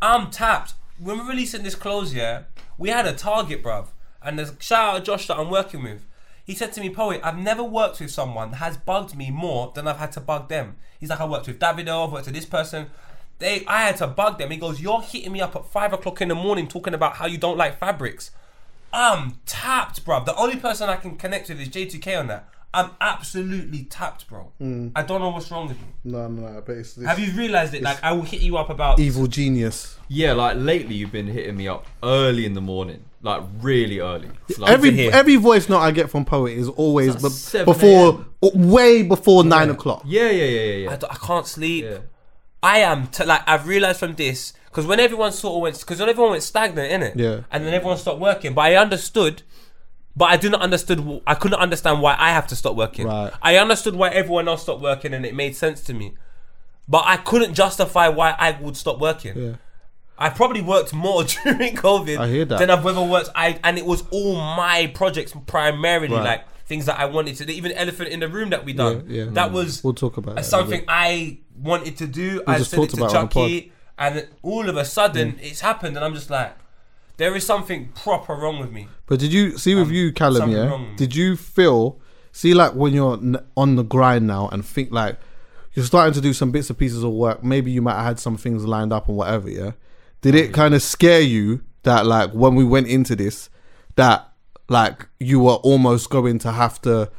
I'm 0.00 0.30
tapped. 0.30 0.74
When 0.98 1.18
we're 1.18 1.30
releasing 1.30 1.62
this 1.62 1.74
close, 1.74 2.14
yeah, 2.14 2.44
we 2.78 2.88
had 2.88 3.06
a 3.06 3.12
target, 3.12 3.62
bruv. 3.62 3.88
And 4.22 4.38
there's 4.38 4.52
shout 4.60 4.94
out 4.94 4.98
to 4.98 5.04
Josh 5.04 5.26
that 5.26 5.38
I'm 5.38 5.50
working 5.50 5.82
with. 5.82 6.06
He 6.44 6.54
said 6.54 6.72
to 6.74 6.80
me, 6.80 6.90
Poet, 6.90 7.20
I've 7.24 7.38
never 7.38 7.64
worked 7.64 8.00
with 8.00 8.10
someone 8.10 8.50
that 8.50 8.56
has 8.58 8.76
bugged 8.76 9.16
me 9.16 9.30
more 9.30 9.72
than 9.74 9.88
I've 9.88 9.96
had 9.96 10.12
to 10.12 10.20
bug 10.20 10.48
them. 10.48 10.76
He's 11.00 11.08
like, 11.08 11.20
I 11.20 11.24
worked 11.24 11.46
with 11.46 11.58
Davido, 11.58 12.06
I've 12.06 12.12
worked 12.12 12.26
with 12.26 12.34
this 12.34 12.44
person. 12.44 12.90
They, 13.38 13.64
I 13.66 13.86
had 13.86 13.96
to 13.96 14.06
bug 14.06 14.38
them. 14.38 14.50
He 14.50 14.58
goes, 14.58 14.80
You're 14.80 15.02
hitting 15.02 15.32
me 15.32 15.40
up 15.40 15.56
at 15.56 15.66
five 15.66 15.92
o'clock 15.92 16.20
in 16.20 16.28
the 16.28 16.34
morning 16.34 16.68
talking 16.68 16.94
about 16.94 17.16
how 17.16 17.26
you 17.26 17.38
don't 17.38 17.56
like 17.56 17.78
fabrics. 17.78 18.30
I'm 18.92 19.38
tapped, 19.46 20.04
bruv. 20.04 20.24
The 20.24 20.36
only 20.36 20.56
person 20.56 20.88
I 20.88 20.96
can 20.96 21.16
connect 21.16 21.48
with 21.48 21.60
is 21.60 21.68
J2K 21.68 22.18
on 22.20 22.26
that. 22.28 22.48
I'm 22.74 22.90
absolutely 23.00 23.84
tapped, 23.84 24.28
bro. 24.28 24.50
Mm. 24.60 24.92
I 24.96 25.02
don't 25.02 25.20
know 25.20 25.30
what's 25.30 25.50
wrong 25.50 25.68
with 25.68 25.78
me. 25.80 25.86
No, 26.04 26.28
no, 26.28 26.48
no. 26.52 26.62
But 26.66 26.76
it's 26.78 26.94
this 26.94 27.06
Have 27.06 27.18
you 27.18 27.32
realised 27.32 27.72
it? 27.74 27.82
Like, 27.82 28.02
I 28.02 28.12
will 28.12 28.22
hit 28.22 28.40
you 28.40 28.56
up 28.56 28.68
about. 28.70 28.98
evil 28.98 29.26
genius. 29.26 29.96
Yeah, 30.08 30.32
like 30.32 30.56
lately 30.58 30.94
you've 30.96 31.12
been 31.12 31.28
hitting 31.28 31.56
me 31.56 31.68
up 31.68 31.86
early 32.02 32.44
in 32.44 32.52
the 32.54 32.60
morning, 32.60 33.04
like 33.22 33.42
really 33.62 34.00
early. 34.00 34.28
Like, 34.58 34.70
Every 34.70 35.08
every 35.10 35.36
voice 35.36 35.68
note 35.68 35.78
I 35.80 35.90
get 35.92 36.10
from 36.10 36.24
Poet 36.24 36.52
is 36.58 36.68
always 36.68 37.14
It's 37.14 37.54
like 37.54 37.64
before, 37.64 38.26
way 38.42 39.02
before 39.02 39.44
nine 39.44 39.70
o'clock. 39.70 40.02
yeah, 40.04 40.28
yeah, 40.30 40.44
yeah, 40.44 40.60
yeah, 40.60 40.88
I, 40.88 40.92
yeah. 40.92 40.96
d- 40.96 41.06
I 41.10 41.14
can't 41.16 41.46
sleep. 41.46 41.84
Yeah. 41.84 41.98
I 42.62 42.78
am 42.78 43.06
t- 43.08 43.24
like 43.24 43.42
I've 43.46 43.66
realized 43.68 43.98
from 44.00 44.14
this 44.14 44.52
because 44.66 44.86
when 44.86 44.98
everyone 45.00 45.32
sort 45.32 45.56
of 45.56 45.62
went 45.62 45.78
because 45.78 46.00
when 46.00 46.08
everyone 46.08 46.32
went 46.32 46.42
stagnant 46.42 46.90
in 46.92 47.02
it, 47.02 47.16
Yeah. 47.16 47.40
and 47.50 47.64
then 47.64 47.72
everyone 47.74 47.96
stopped 47.98 48.20
working. 48.20 48.52
But 48.54 48.62
I 48.62 48.74
understood 48.76 49.42
but 50.16 50.26
I 50.26 50.36
didn't 50.36 50.60
understood. 50.60 51.22
I 51.26 51.34
couldn't 51.34 51.58
understand 51.58 52.00
why 52.00 52.16
I 52.18 52.30
have 52.30 52.46
to 52.48 52.56
stop 52.56 52.76
working. 52.76 53.06
Right. 53.06 53.32
I 53.42 53.56
understood 53.56 53.96
why 53.96 54.10
everyone 54.10 54.48
else 54.48 54.62
stopped 54.62 54.80
working, 54.82 55.12
and 55.14 55.24
it 55.26 55.34
made 55.34 55.56
sense 55.56 55.80
to 55.82 55.94
me. 55.94 56.14
But 56.88 57.04
I 57.06 57.16
couldn't 57.16 57.54
justify 57.54 58.08
why 58.08 58.34
I 58.38 58.52
would 58.60 58.76
stop 58.76 59.00
working. 59.00 59.36
Yeah. 59.36 59.52
I 60.16 60.28
probably 60.28 60.60
worked 60.60 60.92
more 60.92 61.24
during 61.44 61.74
COVID 61.74 62.18
I 62.18 62.28
hear 62.28 62.44
that. 62.44 62.58
than 62.58 62.70
I've 62.70 62.86
ever 62.86 63.02
worked. 63.02 63.30
I 63.34 63.58
and 63.64 63.78
it 63.78 63.84
was 63.86 64.04
all 64.10 64.36
my 64.36 64.90
projects 64.94 65.34
primarily, 65.46 66.14
Right. 66.14 66.24
like 66.24 66.44
things 66.66 66.86
that 66.86 66.98
I 67.00 67.06
wanted 67.06 67.36
to 67.36 67.44
do. 67.44 67.52
Even 67.52 67.72
elephant 67.72 68.10
in 68.10 68.20
the 68.20 68.28
room 68.28 68.50
that 68.50 68.64
we 68.64 68.72
done. 68.72 69.04
Yeah, 69.08 69.24
yeah. 69.24 69.30
That 69.32 69.50
was 69.52 69.78
mm. 69.80 69.84
We'll 69.84 69.94
talk 69.94 70.16
about 70.16 70.36
that 70.36 70.40
in 70.40 70.44
a 70.44 70.48
something. 70.48 70.84
I 70.88 71.38
wanted 71.58 71.96
to 71.98 72.06
do. 72.06 72.42
I 72.46 72.58
just 72.58 72.70
said 72.70 72.80
it 72.80 72.90
to 72.90 72.96
about 72.96 73.10
it 73.12 73.16
on 73.16 73.24
the 73.24 73.28
pod. 73.28 73.48
Chuckie, 73.48 73.72
and 73.98 74.28
all 74.42 74.68
of 74.68 74.76
a 74.76 74.84
sudden 74.84 75.38
it's 75.40 75.60
happened, 75.60 75.96
and 75.96 76.04
I'm 76.04 76.14
just 76.14 76.30
like, 76.30 76.54
there 77.16 77.34
is 77.36 77.44
something 77.46 77.88
proper 77.94 78.34
wrong 78.34 78.58
with 78.58 78.72
me. 78.72 78.88
But 79.06 79.20
did 79.20 79.32
you 79.32 79.56
see 79.58 79.74
with 79.74 79.88
Um, 79.88 79.94
you, 79.94 80.12
Calum? 80.12 80.40
something 80.52 80.56
Yeah. 80.58 80.96
Did 80.96 81.14
you 81.14 81.36
feel? 81.36 82.00
See, 82.32 82.54
like 82.54 82.74
when 82.74 82.92
you're 82.92 83.14
n- 83.14 83.38
on 83.56 83.76
the 83.76 83.84
grind 83.84 84.26
now 84.26 84.48
and 84.52 84.64
think 84.64 84.90
like 84.90 85.18
you're 85.74 85.84
starting 85.84 86.14
to 86.14 86.20
do 86.20 86.32
some 86.32 86.50
bits 86.50 86.70
and 86.70 86.78
pieces 86.78 87.02
of 87.02 87.10
work. 87.12 87.42
Maybe 87.44 87.70
you 87.70 87.82
might 87.82 87.94
have 87.96 88.04
had 88.04 88.20
some 88.20 88.36
things 88.36 88.64
lined 88.64 88.92
up 88.92 89.08
and 89.08 89.16
whatever. 89.16 89.48
Yeah. 89.50 89.72
Did 90.22 90.34
it 90.34 90.52
kind 90.52 90.72
of 90.74 90.82
scare 90.82 91.20
you 91.20 91.62
that 91.82 92.06
like 92.06 92.30
when 92.32 92.54
we 92.54 92.64
went 92.64 92.86
into 92.88 93.14
this, 93.16 93.50
that 93.96 94.28
like 94.68 95.06
you 95.20 95.40
were 95.40 95.54
almost 95.56 96.10
going 96.10 96.38
to 96.40 96.52
have 96.52 96.80
to 96.82 97.10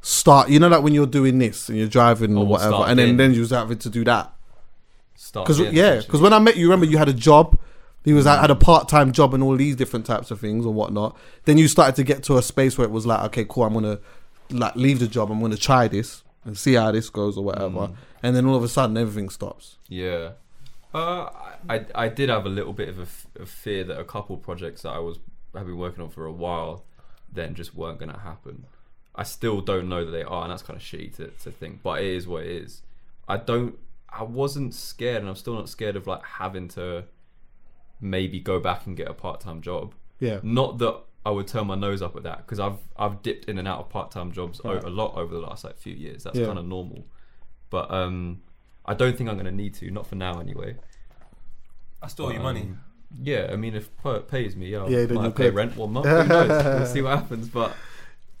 start? 0.00 0.48
You 0.50 0.58
know, 0.60 0.68
like 0.68 0.82
when 0.82 0.92
you're 0.94 1.06
doing 1.06 1.38
this 1.38 1.68
and 1.68 1.78
you're 1.78 1.88
driving 1.88 2.36
or 2.36 2.46
whatever, 2.46 2.72
start 2.72 2.90
and 2.90 2.98
then 2.98 3.06
again. 3.06 3.16
then 3.16 3.34
you 3.34 3.40
was 3.40 3.50
having 3.50 3.78
to 3.78 3.88
do 3.90 4.04
that. 4.04 4.32
Start 5.16 5.46
Because 5.46 5.60
yeah, 5.72 5.96
because 6.00 6.20
when 6.20 6.32
I 6.32 6.38
met 6.38 6.56
you, 6.56 6.66
remember 6.66 6.86
you 6.86 6.98
had 6.98 7.08
a 7.08 7.12
job. 7.14 7.58
He 8.04 8.12
was 8.12 8.24
had 8.24 8.50
a 8.50 8.54
part 8.54 8.88
time 8.88 9.12
job 9.12 9.34
and 9.34 9.42
all 9.42 9.56
these 9.56 9.76
different 9.76 10.06
types 10.06 10.30
of 10.30 10.40
things 10.40 10.64
and 10.64 10.74
whatnot. 10.74 11.16
Then 11.44 11.58
you 11.58 11.68
started 11.68 11.96
to 11.96 12.02
get 12.02 12.22
to 12.24 12.38
a 12.38 12.42
space 12.42 12.78
where 12.78 12.86
it 12.86 12.90
was 12.90 13.06
like, 13.06 13.22
okay, 13.26 13.44
cool, 13.48 13.64
I'm 13.64 13.74
gonna 13.74 13.98
like 14.50 14.74
leave 14.76 15.00
the 15.00 15.06
job. 15.06 15.30
I'm 15.30 15.40
gonna 15.40 15.56
try 15.56 15.88
this 15.88 16.22
and 16.44 16.56
see 16.56 16.74
how 16.74 16.90
this 16.92 17.10
goes 17.10 17.36
or 17.36 17.44
whatever. 17.44 17.90
And 18.22 18.34
then 18.34 18.46
all 18.46 18.56
of 18.56 18.64
a 18.64 18.68
sudden, 18.68 18.96
everything 18.96 19.28
stops. 19.28 19.76
Yeah. 19.88 20.32
Uh, 20.92 21.30
I 21.68 21.86
I 21.94 22.08
did 22.08 22.30
have 22.30 22.46
a 22.46 22.48
little 22.50 22.72
bit 22.72 22.88
of 22.88 22.98
a, 22.98 23.02
f- 23.02 23.26
a 23.38 23.46
fear 23.46 23.84
that 23.84 23.98
a 23.98 24.04
couple 24.04 24.36
projects 24.36 24.82
that 24.82 24.90
I 24.90 24.98
was 24.98 25.18
have 25.54 25.66
been 25.66 25.78
working 25.78 26.02
on 26.02 26.10
for 26.10 26.26
a 26.26 26.32
while 26.32 26.84
then 27.32 27.54
just 27.54 27.74
weren't 27.74 27.98
going 27.98 28.12
to 28.12 28.18
happen. 28.18 28.66
I 29.14 29.22
still 29.24 29.60
don't 29.60 29.88
know 29.88 30.04
that 30.04 30.10
they 30.10 30.22
are, 30.22 30.42
and 30.42 30.52
that's 30.52 30.62
kind 30.62 30.76
of 30.76 30.82
shitty 30.82 31.16
to, 31.16 31.28
to 31.42 31.50
think, 31.50 31.82
but 31.82 32.00
it 32.00 32.06
is 32.06 32.26
what 32.26 32.44
it 32.44 32.50
is. 32.50 32.82
I 33.28 33.36
don't. 33.36 33.76
I 34.08 34.22
wasn't 34.24 34.74
scared, 34.74 35.18
and 35.18 35.28
I'm 35.28 35.36
still 35.36 35.54
not 35.54 35.68
scared 35.68 35.96
of 35.96 36.06
like 36.06 36.24
having 36.24 36.68
to 36.68 37.04
maybe 38.00 38.40
go 38.40 38.58
back 38.60 38.86
and 38.86 38.96
get 38.96 39.08
a 39.08 39.14
part 39.14 39.40
time 39.40 39.60
job. 39.60 39.94
Yeah. 40.18 40.40
Not 40.42 40.78
that 40.78 40.96
I 41.24 41.30
would 41.30 41.46
turn 41.46 41.66
my 41.66 41.74
nose 41.74 42.00
up 42.02 42.16
at 42.16 42.22
that 42.24 42.38
because 42.38 42.58
I've 42.60 42.78
I've 42.96 43.22
dipped 43.22 43.44
in 43.46 43.58
and 43.58 43.66
out 43.68 43.78
of 43.80 43.88
part 43.90 44.10
time 44.10 44.32
jobs 44.32 44.60
Right. 44.64 44.82
a 44.82 44.88
lot 44.90 45.16
over 45.16 45.34
the 45.34 45.40
last 45.40 45.64
like 45.64 45.76
few 45.78 45.94
years. 45.94 46.24
That's 46.24 46.38
Yeah. 46.38 46.46
kind 46.46 46.58
of 46.58 46.64
normal. 46.66 47.06
But 47.70 47.90
um, 47.90 48.42
I 48.86 48.94
don't 48.94 49.16
think 49.16 49.28
I'm 49.30 49.36
going 49.36 49.46
to 49.46 49.52
need 49.52 49.74
to. 49.74 49.90
Not 49.90 50.06
for 50.06 50.16
now, 50.16 50.40
anyway. 50.40 50.76
I 52.02 52.08
stole 52.08 52.30
your 52.32 52.38
Um, 52.40 52.44
money. 52.44 52.68
Yeah, 53.22 53.50
I 53.52 53.56
mean, 53.56 53.74
if 53.74 53.88
it 54.04 54.28
pays 54.28 54.56
me, 54.56 54.68
yeah, 54.68 54.86
Yeah, 54.86 55.04
then 55.04 55.16
might 55.16 55.24
you 55.24 55.30
pay 55.32 55.50
rent 55.50 55.76
one 55.76 55.92
month. 55.92 56.06
Who 56.06 56.24
knows? 56.24 56.64
We'll 56.64 56.86
see 56.86 57.02
what 57.02 57.18
happens. 57.18 57.48
But 57.48 57.76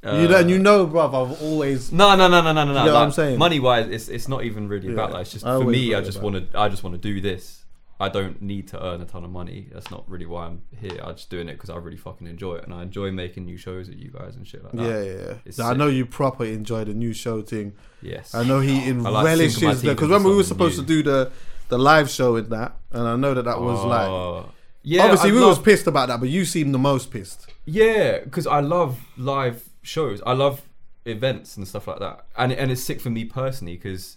uh, 0.04 0.12
you 0.22 0.28
know, 0.28 0.38
and 0.38 0.48
you 0.48 0.58
know, 0.58 0.86
bruv, 0.86 1.08
I've 1.08 1.42
always 1.42 1.92
no, 1.92 2.16
no, 2.16 2.28
no, 2.28 2.40
no, 2.40 2.52
no, 2.52 2.64
no. 2.64 2.70
You 2.70 2.74
no. 2.74 2.84
know 2.86 2.94
what 2.94 3.02
I'm 3.02 3.12
saying? 3.12 3.38
Money 3.38 3.60
wise, 3.60 3.88
it's 3.88 4.08
it's 4.08 4.28
not 4.28 4.44
even 4.44 4.68
really 4.68 4.92
about 4.92 5.10
Yeah, 5.10 5.16
that. 5.16 5.20
It's 5.22 5.32
just 5.32 5.44
I 5.44 5.58
for 5.58 5.64
me. 5.64 5.94
I 5.94 6.00
just 6.00 6.18
about 6.18 6.32
want 6.32 6.52
to. 6.52 6.58
I 6.58 6.68
just 6.68 6.82
want 6.82 6.94
to 6.94 7.00
do 7.00 7.20
this. 7.20 7.59
I 8.00 8.08
don't 8.08 8.40
need 8.40 8.66
to 8.68 8.82
earn 8.82 9.02
a 9.02 9.04
ton 9.04 9.24
of 9.24 9.30
money. 9.30 9.68
That's 9.70 9.90
not 9.90 10.08
really 10.08 10.24
why 10.24 10.46
I'm 10.46 10.62
here. 10.80 10.98
I'm 11.04 11.14
just 11.16 11.28
doing 11.28 11.50
it 11.50 11.52
because 11.54 11.68
I 11.68 11.76
really 11.76 11.98
fucking 11.98 12.26
enjoy 12.26 12.56
it, 12.56 12.64
and 12.64 12.72
I 12.72 12.82
enjoy 12.82 13.10
making 13.12 13.44
new 13.44 13.58
shows 13.58 13.88
with 13.88 13.98
you 13.98 14.10
guys 14.10 14.36
and 14.36 14.48
shit 14.48 14.64
like 14.64 14.72
that. 14.72 14.82
yeah, 14.82 15.02
yeah. 15.02 15.26
yeah. 15.28 15.34
It's 15.44 15.60
I 15.60 15.74
know 15.74 15.88
you 15.88 16.06
proper 16.06 16.44
enjoy 16.44 16.84
the 16.84 16.94
new 16.94 17.12
show 17.12 17.42
thing. 17.42 17.74
Yes. 18.00 18.34
I 18.34 18.42
know 18.42 18.60
he 18.60 18.88
in 18.88 19.04
I 19.04 19.10
like 19.10 19.26
relishes 19.26 19.82
that 19.82 19.82
because 19.82 20.08
remember 20.08 20.30
we 20.30 20.36
were 20.36 20.44
supposed 20.44 20.78
new. 20.78 20.82
to 20.84 20.88
do 20.88 21.02
the 21.02 21.30
the 21.68 21.78
live 21.78 22.08
show 22.08 22.32
with 22.32 22.48
that, 22.50 22.76
and 22.90 23.06
I 23.06 23.16
know 23.16 23.34
that 23.34 23.44
that 23.44 23.60
was 23.60 23.84
like. 23.84 24.08
Oh. 24.08 24.50
yeah. 24.82 25.02
Obviously, 25.04 25.30
I 25.30 25.32
we 25.34 25.38
love- 25.40 25.48
was 25.50 25.58
pissed 25.58 25.86
about 25.86 26.08
that, 26.08 26.20
but 26.20 26.30
you 26.30 26.44
seemed 26.46 26.72
the 26.74 26.78
most 26.78 27.10
pissed. 27.10 27.52
Yeah, 27.66 28.20
because 28.20 28.46
I 28.46 28.60
love 28.60 28.98
live 29.18 29.68
shows. 29.82 30.22
I 30.24 30.32
love 30.32 30.62
events 31.04 31.56
and 31.58 31.68
stuff 31.68 31.86
like 31.86 31.98
that, 31.98 32.24
and 32.36 32.50
and 32.50 32.70
it's 32.70 32.82
sick 32.82 33.00
for 33.00 33.10
me 33.10 33.26
personally 33.26 33.76
because 33.76 34.16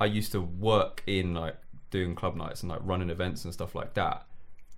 I 0.00 0.06
used 0.06 0.32
to 0.32 0.40
work 0.40 1.02
in 1.06 1.34
like 1.34 1.56
doing 1.90 2.14
club 2.14 2.36
nights 2.36 2.62
and 2.62 2.70
like 2.70 2.80
running 2.82 3.10
events 3.10 3.44
and 3.44 3.52
stuff 3.52 3.74
like 3.74 3.94
that. 3.94 4.26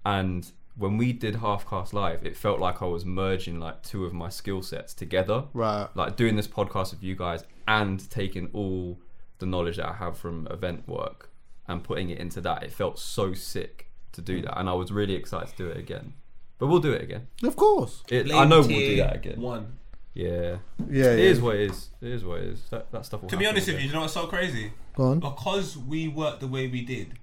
And 0.05 0.51
when 0.77 0.97
we 0.97 1.13
did 1.13 1.37
Half 1.37 1.69
Cast 1.69 1.93
Live, 1.93 2.25
it 2.25 2.37
felt 2.37 2.59
like 2.59 2.83
I 2.83 2.87
was 2.87 3.05
merging 3.05 3.61
like 3.61 3.83
two 3.83 4.05
of 4.05 4.13
my 4.13 4.29
skill 4.29 4.63
sets 4.63 4.95
together. 4.95 5.45
Right. 5.53 5.89
Like 5.95 6.17
doing 6.17 6.37
this 6.37 6.49
podcast 6.49 6.93
with 6.93 7.03
you 7.03 7.15
guys 7.15 7.45
and 7.69 8.09
taking 8.11 8.49
all 8.53 8.99
the 9.39 9.47
knowledge 9.47 9.77
that 9.77 9.89
I 9.89 9.95
have 9.95 10.17
from 10.17 10.47
event 10.51 10.89
work 10.89 11.31
and 11.69 11.85
putting 11.85 12.11
it 12.11 12.19
into 12.19 12.41
that. 12.41 12.63
It 12.63 12.73
felt 12.73 12.99
so 12.99 13.35
sick 13.35 13.89
to 14.13 14.21
do 14.21 14.43
that, 14.43 14.59
and 14.59 14.69
I 14.69 14.75
was 14.75 14.93
really 14.93 15.15
excited 15.15 15.49
to 15.51 15.57
do 15.57 15.69
it 15.69 15.77
again. 15.77 16.15
But 16.59 16.69
we'll 16.69 16.81
do 16.81 16.93
it 16.93 17.03
again. 17.03 17.29
Of 17.43 17.57
course. 17.57 18.03
It, 18.09 18.33
I 18.33 18.45
know 18.45 18.61
we'll 18.61 18.69
do 18.69 18.97
that 18.97 19.17
again. 19.17 19.41
One. 19.41 19.79
Yeah. 20.15 20.59
Yeah, 20.91 21.05
It 21.13 21.19
yeah. 21.19 21.25
is 21.25 21.41
what 21.41 21.57
it 21.57 21.71
is. 21.71 21.89
It 22.01 22.09
is 22.11 22.25
what 22.25 22.41
it 22.41 22.49
is. 22.49 22.63
That, 22.71 22.91
that 22.93 23.07
stuff 23.07 23.23
will 23.23 23.29
To 23.31 23.37
be 23.37 23.47
honest 23.47 23.69
with 23.69 23.81
you, 23.81 23.87
you 23.87 23.93
know 23.93 24.03
what's 24.03 24.15
so 24.15 24.27
crazy? 24.27 24.73
Go 24.95 25.05
on. 25.05 25.21
Because 25.21 25.77
we 25.77 26.09
worked 26.09 26.41
the 26.41 26.49
way 26.49 26.69
we 26.69 26.83
did. 26.83 27.15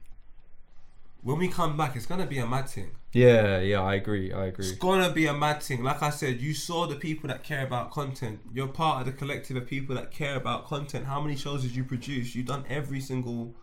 When 1.22 1.38
we 1.38 1.49
come 1.49 1.76
back, 1.76 1.95
it's 1.98 2.06
gonna 2.06 2.26
be 2.26 2.38
a 2.38 2.48
mad 2.48 2.70
thing. 2.70 2.91
Yeah, 3.11 3.60
yeah, 3.60 3.82
I 3.82 3.95
agree. 3.95 4.32
I 4.32 4.45
agree. 4.45 4.70
It's 4.70 4.78
gonna 4.78 5.11
be 5.11 5.26
a 5.26 5.34
mad 5.34 5.61
thing. 5.61 5.84
Like 5.84 6.02
I 6.02 6.11
said, 6.11 6.40
you 6.40 6.53
saw 6.53 6.88
the 6.88 6.95
people 6.95 7.28
that 7.28 7.44
care 7.44 7.66
about 7.66 7.91
content. 7.91 8.40
You're 8.53 8.70
part 8.70 9.02
of 9.02 9.06
the 9.07 9.11
collective 9.11 9.57
of 9.57 9.68
people 9.68 9.95
that 9.95 10.11
care 10.11 10.38
about 10.38 10.66
content. 10.66 11.06
How 11.06 11.20
many 11.20 11.36
shows 11.36 11.64
did 11.64 11.76
you 11.76 11.84
produce? 11.84 12.36
You've 12.36 12.45
done 12.45 12.64
every 12.70 13.02
single 13.02 13.53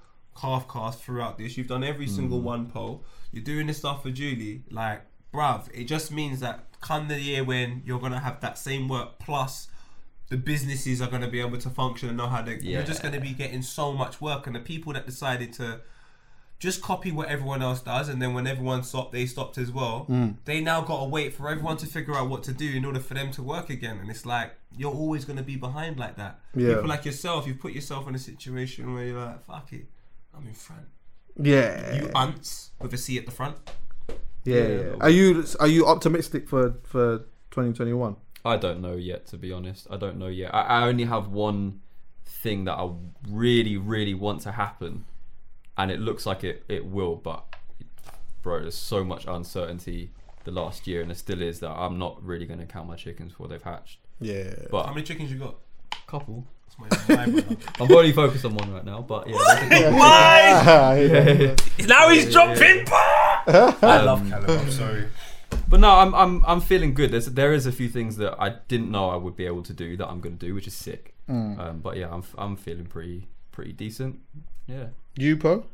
Half 0.40 0.68
Cast 0.68 1.02
throughout 1.02 1.38
this. 1.38 1.56
You've 1.56 1.68
done 1.68 1.82
every 1.82 2.06
single 2.06 2.40
mm. 2.40 2.44
one 2.44 2.66
poll. 2.66 3.04
You're 3.32 3.44
doing 3.44 3.68
this 3.68 3.78
stuff 3.78 4.02
for 4.02 4.10
Julie. 4.10 4.62
Like, 4.70 5.02
bruv, 5.32 5.68
it 5.72 5.84
just 5.84 6.12
means 6.12 6.40
that 6.40 6.75
come 6.86 7.08
the 7.08 7.20
year 7.20 7.42
when 7.42 7.82
you're 7.84 7.98
gonna 7.98 8.20
have 8.20 8.40
that 8.40 8.56
same 8.58 8.88
work 8.88 9.18
plus 9.18 9.68
the 10.28 10.36
businesses 10.36 11.00
are 11.00 11.08
gonna 11.08 11.28
be 11.28 11.40
able 11.40 11.58
to 11.58 11.70
function 11.70 12.08
and 12.08 12.18
know 12.18 12.28
how 12.28 12.42
they. 12.42 12.58
You're 12.58 12.82
just 12.82 13.02
gonna 13.02 13.20
be 13.20 13.32
getting 13.32 13.62
so 13.62 13.92
much 13.92 14.20
work, 14.20 14.46
and 14.46 14.54
the 14.54 14.60
people 14.60 14.92
that 14.92 15.06
decided 15.06 15.52
to 15.54 15.80
just 16.58 16.80
copy 16.80 17.12
what 17.12 17.28
everyone 17.28 17.62
else 17.62 17.82
does, 17.82 18.08
and 18.08 18.20
then 18.20 18.32
when 18.32 18.46
everyone 18.46 18.82
stopped, 18.82 19.12
they 19.12 19.26
stopped 19.26 19.58
as 19.58 19.70
well. 19.70 20.06
Mm. 20.08 20.36
They 20.46 20.60
now 20.60 20.80
got 20.80 21.00
to 21.00 21.04
wait 21.04 21.34
for 21.34 21.50
everyone 21.50 21.76
to 21.78 21.86
figure 21.86 22.14
out 22.14 22.30
what 22.30 22.42
to 22.44 22.52
do 22.52 22.70
in 22.72 22.84
order 22.84 23.00
for 23.00 23.14
them 23.14 23.30
to 23.32 23.42
work 23.42 23.68
again, 23.68 23.98
and 23.98 24.10
it's 24.10 24.24
like 24.24 24.52
you're 24.76 24.94
always 24.94 25.24
going 25.24 25.36
to 25.36 25.42
be 25.42 25.56
behind 25.56 25.98
like 25.98 26.16
that. 26.16 26.40
Yeah. 26.54 26.74
People 26.74 26.88
like 26.88 27.04
yourself, 27.04 27.46
you've 27.46 27.60
put 27.60 27.72
yourself 27.72 28.08
in 28.08 28.14
a 28.14 28.18
situation 28.18 28.94
where 28.94 29.04
you're 29.04 29.20
like, 29.20 29.44
"Fuck 29.44 29.72
it, 29.72 29.86
I'm 30.34 30.46
in 30.46 30.54
front." 30.54 30.86
Yeah. 31.38 31.94
You 31.96 32.10
ants 32.14 32.70
with 32.80 32.94
a 32.94 32.98
C 32.98 33.18
at 33.18 33.26
the 33.26 33.32
front. 33.32 33.56
Yeah, 34.46 34.66
yeah. 34.66 34.94
Are 35.00 35.10
you 35.10 35.44
are 35.60 35.68
you 35.68 35.86
optimistic 35.86 36.48
for 36.48 36.74
for 36.84 37.18
2021? 37.50 38.16
I 38.44 38.56
don't 38.56 38.80
know 38.80 38.94
yet, 38.94 39.26
to 39.28 39.36
be 39.36 39.52
honest. 39.52 39.88
I 39.90 39.96
don't 39.96 40.18
know 40.18 40.28
yet. 40.28 40.54
I, 40.54 40.62
I 40.62 40.86
only 40.86 41.04
have 41.04 41.28
one 41.28 41.80
thing 42.24 42.64
that 42.64 42.74
I 42.74 42.90
really, 43.28 43.76
really 43.76 44.14
want 44.14 44.42
to 44.42 44.52
happen, 44.52 45.04
and 45.76 45.90
it 45.90 45.98
looks 45.98 46.26
like 46.26 46.44
it, 46.44 46.64
it 46.68 46.86
will. 46.86 47.16
But 47.16 47.44
bro, 48.42 48.60
there's 48.60 48.76
so 48.76 49.02
much 49.02 49.26
uncertainty 49.26 50.12
the 50.44 50.52
last 50.52 50.86
year, 50.86 51.00
and 51.00 51.10
there 51.10 51.16
still 51.16 51.42
is 51.42 51.60
that 51.60 51.70
I'm 51.70 51.98
not 51.98 52.22
really 52.24 52.46
going 52.46 52.60
to 52.60 52.66
count 52.66 52.88
my 52.88 52.96
chickens 52.96 53.32
before 53.32 53.48
they've 53.48 53.62
hatched. 53.62 53.98
Yeah. 54.20 54.54
But 54.70 54.86
How 54.86 54.92
many 54.94 55.04
chickens 55.04 55.30
you 55.30 55.38
got? 55.38 55.56
couple. 56.06 56.46
That's 56.78 57.08
my, 57.08 57.26
my 57.26 57.30
brother. 57.40 57.56
I'm 57.80 57.92
only 57.92 58.12
focused 58.12 58.44
on 58.44 58.54
one 58.54 58.72
right 58.72 58.84
now, 58.84 59.02
but 59.02 59.28
yeah. 59.28 59.36
there's 59.36 59.82
a 59.82 61.56
couple. 61.56 61.56
Now 61.86 62.08
he's 62.10 62.32
dropping. 62.32 62.86
I 63.82 64.02
love 64.02 64.20
Um, 64.22 64.30
Calum. 64.30 64.50
I'm 64.60 64.70
sorry. 64.70 65.08
But 65.68 65.80
no, 65.80 65.90
I'm 65.90 66.14
I'm 66.14 66.44
I'm 66.46 66.60
feeling 66.60 66.92
good. 66.94 67.10
There's 67.12 67.26
there 67.26 67.52
is 67.52 67.66
a 67.66 67.72
few 67.72 67.88
things 67.88 68.16
that 68.16 68.34
I 68.40 68.56
didn't 68.68 68.90
know 68.90 69.10
I 69.10 69.16
would 69.16 69.36
be 69.36 69.46
able 69.46 69.62
to 69.64 69.72
do 69.72 69.96
that 69.96 70.06
I'm 70.08 70.20
going 70.20 70.36
to 70.38 70.46
do, 70.46 70.54
which 70.54 70.66
is 70.66 70.74
sick. 70.74 71.14
Mm. 71.28 71.58
Um, 71.58 71.78
but 71.80 71.96
yeah, 71.96 72.10
I'm 72.12 72.24
I'm 72.36 72.56
feeling 72.56 72.86
pretty 72.86 73.28
pretty 73.52 73.72
decent. 73.72 74.20
Yeah. 74.66 74.86
You, 75.16 75.36
Po? 75.36 75.64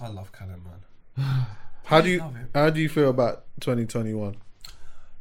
I 0.00 0.08
love 0.08 0.30
Calum, 0.32 0.62
man. 0.64 1.46
How 1.84 2.00
do 2.00 2.08
you 2.08 2.24
how 2.54 2.70
do 2.70 2.80
you 2.80 2.88
feel 2.88 3.10
about 3.10 3.44
2021? 3.60 4.36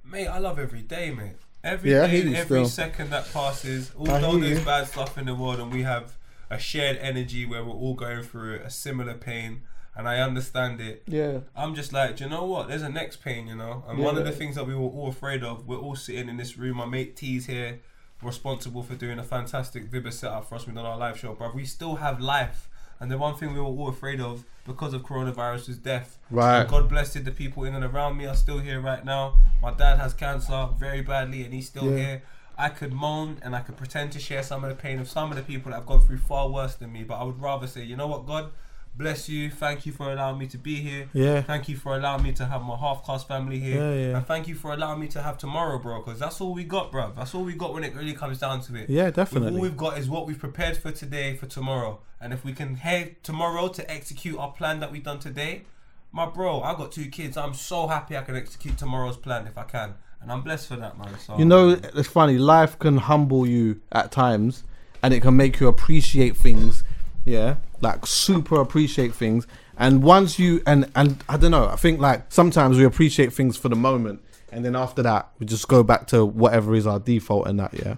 Mate, 0.05 0.27
I 0.27 0.37
love 0.37 0.57
every 0.59 0.81
day, 0.81 1.11
mate. 1.11 1.35
Every 1.63 1.89
day, 1.89 1.95
Yeah, 1.97 2.03
I 2.03 2.07
hear 2.07 2.25
you 2.25 2.35
every 2.35 2.65
still. 2.65 2.65
second 2.67 3.09
that 3.09 3.31
passes, 3.33 3.91
I 3.91 4.11
although 4.11 4.37
there's 4.39 4.59
you. 4.59 4.65
bad 4.65 4.87
stuff 4.87 5.17
in 5.17 5.25
the 5.25 5.35
world 5.35 5.59
and 5.59 5.71
we 5.73 5.83
have 5.83 6.15
a 6.49 6.57
shared 6.59 6.97
energy 6.97 7.45
where 7.45 7.63
we're 7.65 7.71
all 7.73 7.95
going 7.95 8.23
through 8.23 8.59
a 8.63 8.69
similar 8.69 9.13
pain 9.15 9.61
and 9.95 10.07
I 10.07 10.19
understand 10.19 10.81
it. 10.81 11.03
Yeah. 11.07 11.39
I'm 11.55 11.75
just 11.75 11.93
like, 11.93 12.17
do 12.17 12.23
you 12.23 12.29
know 12.29 12.45
what? 12.45 12.67
There's 12.67 12.81
a 12.81 12.89
next 12.89 13.17
pain, 13.23 13.47
you 13.47 13.55
know? 13.55 13.83
And 13.87 13.99
one 13.99 14.17
of 14.17 14.25
the 14.25 14.31
things 14.31 14.55
that 14.55 14.65
we 14.65 14.73
were 14.75 14.87
all 14.89 15.09
afraid 15.09 15.43
of, 15.43 15.67
we're 15.67 15.77
all 15.77 15.95
sitting 15.95 16.29
in 16.29 16.37
this 16.37 16.57
room. 16.57 16.77
My 16.77 16.85
mate 16.85 17.15
T's 17.15 17.45
here, 17.45 17.79
responsible 18.21 18.83
for 18.83 18.95
doing 18.95 19.19
a 19.19 19.23
fantastic 19.23 19.91
Vibber 19.91 20.11
setup 20.13 20.47
for 20.49 20.55
us. 20.55 20.65
We've 20.65 20.75
done 20.75 20.85
our 20.85 20.97
live 20.97 21.17
show, 21.19 21.35
but 21.37 21.53
we 21.55 21.65
still 21.65 21.95
have 21.97 22.19
life. 22.19 22.69
and 22.99 23.11
the 23.11 23.17
one 23.17 23.35
thing 23.35 23.53
we 23.53 23.59
were 23.59 23.65
all 23.65 23.89
afraid 23.89 24.21
of 24.21 24.45
because 24.65 24.93
of 24.93 25.01
coronavirus 25.03 25.67
was 25.67 25.77
death. 25.77 26.17
Right. 26.31 26.61
And 26.61 26.69
God 26.69 26.87
bless 26.87 27.15
it. 27.17 27.25
The 27.25 27.31
people 27.31 27.65
in 27.65 27.75
and 27.75 27.83
around 27.83 28.15
me 28.17 28.25
are 28.27 28.35
still 28.35 28.59
here 28.59 28.79
right 28.79 29.03
now. 29.03 29.37
My 29.61 29.71
dad 29.73 29.97
has 29.99 30.13
cancer 30.13 30.69
very 30.79 31.01
badly, 31.01 31.43
and 31.43 31.53
he's 31.53 31.67
still 31.67 31.89
Yeah. 31.91 31.97
here. 31.97 32.21
I 32.57 32.69
could 32.69 32.93
moan 32.93 33.39
and 33.41 33.55
I 33.55 33.59
could 33.61 33.75
pretend 33.77 34.11
to 34.13 34.19
share 34.19 34.43
some 34.43 34.63
of 34.63 34.69
the 34.69 34.75
pain 34.75 34.99
of 34.99 35.09
some 35.09 35.31
of 35.31 35.37
the 35.37 35.43
people 35.43 35.71
that 35.71 35.77
have 35.79 35.85
gone 35.87 36.01
through 36.01 36.19
far 36.19 36.47
worse 36.49 36.75
than 36.75 36.93
me, 36.93 37.03
but 37.03 37.15
I 37.15 37.23
would 37.23 37.41
rather 37.41 37.65
say, 37.67 37.83
you 37.83 37.95
know 37.97 38.07
what, 38.07 38.25
God, 38.27 38.51
bless 38.95 39.27
you. 39.29 39.49
Thank 39.49 39.85
you 39.85 39.91
for 39.91 40.11
allowing 40.11 40.37
me 40.37 40.47
to 40.47 40.57
be 40.57 40.75
here. 40.75 41.09
Yeah. 41.13 41.41
Thank 41.41 41.67
you 41.69 41.75
for 41.77 41.95
allowing 41.95 42.23
me 42.23 42.31
to 42.33 42.45
have 42.45 42.61
my 42.61 42.77
half 42.77 43.05
caste 43.05 43.27
family 43.27 43.59
here. 43.59 43.77
Yeah, 43.77 43.93
yeah. 44.09 44.17
And 44.17 44.27
thank 44.27 44.47
you 44.47 44.55
for 44.55 44.73
allowing 44.73 44.99
me 44.99 45.07
to 45.09 45.21
have 45.21 45.37
tomorrow, 45.37 45.79
bro, 45.79 46.01
because 46.01 46.19
that's 46.19 46.39
all 46.41 46.53
we 46.53 46.63
got, 46.63 46.91
bro. 46.91 47.11
That's 47.15 47.33
all 47.33 47.43
we 47.43 47.53
got 47.53 47.73
when 47.73 47.83
it 47.83 47.95
really 47.95 48.13
comes 48.13 48.39
down 48.39 48.61
to 48.61 48.75
it. 48.75 48.89
Yeah, 48.89 49.05
We've- 49.05 49.15
definitely. 49.15 49.53
all 49.55 49.59
we've 49.61 49.77
got 49.77 49.97
is 49.97 50.09
what 50.09 50.27
we've 50.27 50.39
prepared 50.39 50.77
for 50.77 50.91
today, 50.91 51.35
for 51.35 51.47
tomorrow. 51.47 51.99
And 52.21 52.31
if 52.33 52.45
we 52.45 52.53
can 52.53 52.75
head 52.75 53.21
tomorrow 53.23 53.67
to 53.69 53.91
execute 53.91 54.37
our 54.37 54.51
plan 54.51 54.79
that 54.79 54.91
we've 54.91 55.03
done 55.03 55.19
today, 55.19 55.63
my 56.11 56.25
bro, 56.27 56.61
I 56.61 56.75
got 56.75 56.91
two 56.91 57.07
kids. 57.09 57.35
I'm 57.37 57.53
so 57.55 57.87
happy 57.87 58.15
I 58.15 58.21
can 58.21 58.35
execute 58.35 58.77
tomorrow's 58.77 59.17
plan 59.17 59.47
if 59.47 59.57
I 59.57 59.63
can. 59.63 59.95
And 60.21 60.31
I'm 60.31 60.41
blessed 60.41 60.67
for 60.67 60.75
that, 60.77 60.97
man. 60.97 61.17
So 61.19 61.37
You 61.37 61.43
know, 61.43 61.69
it's 61.71 62.07
funny. 62.07 62.37
Life 62.37 62.79
can 62.79 62.95
humble 62.97 63.45
you 63.45 63.81
at 63.91 64.11
times, 64.11 64.63
and 65.01 65.13
it 65.13 65.19
can 65.21 65.35
make 65.35 65.59
you 65.59 65.67
appreciate 65.67 66.37
things. 66.37 66.83
Yeah, 67.25 67.55
like 67.81 68.05
super 68.05 68.59
appreciate 68.59 69.13
things. 69.13 69.47
And 69.77 70.03
once 70.03 70.37
you 70.37 70.61
and 70.67 70.89
and 70.95 71.23
I 71.27 71.37
don't 71.37 71.51
know. 71.51 71.67
I 71.67 71.75
think 71.75 71.99
like 71.99 72.31
sometimes 72.31 72.77
we 72.77 72.83
appreciate 72.83 73.33
things 73.33 73.57
for 73.57 73.69
the 73.69 73.75
moment, 73.75 74.21
and 74.51 74.63
then 74.63 74.75
after 74.75 75.01
that 75.03 75.29
we 75.39 75.45
just 75.45 75.67
go 75.67 75.83
back 75.83 76.07
to 76.07 76.25
whatever 76.25 76.75
is 76.75 76.85
our 76.85 76.99
default 76.99 77.47
and 77.47 77.59
that. 77.59 77.73
Yeah. 77.73 77.95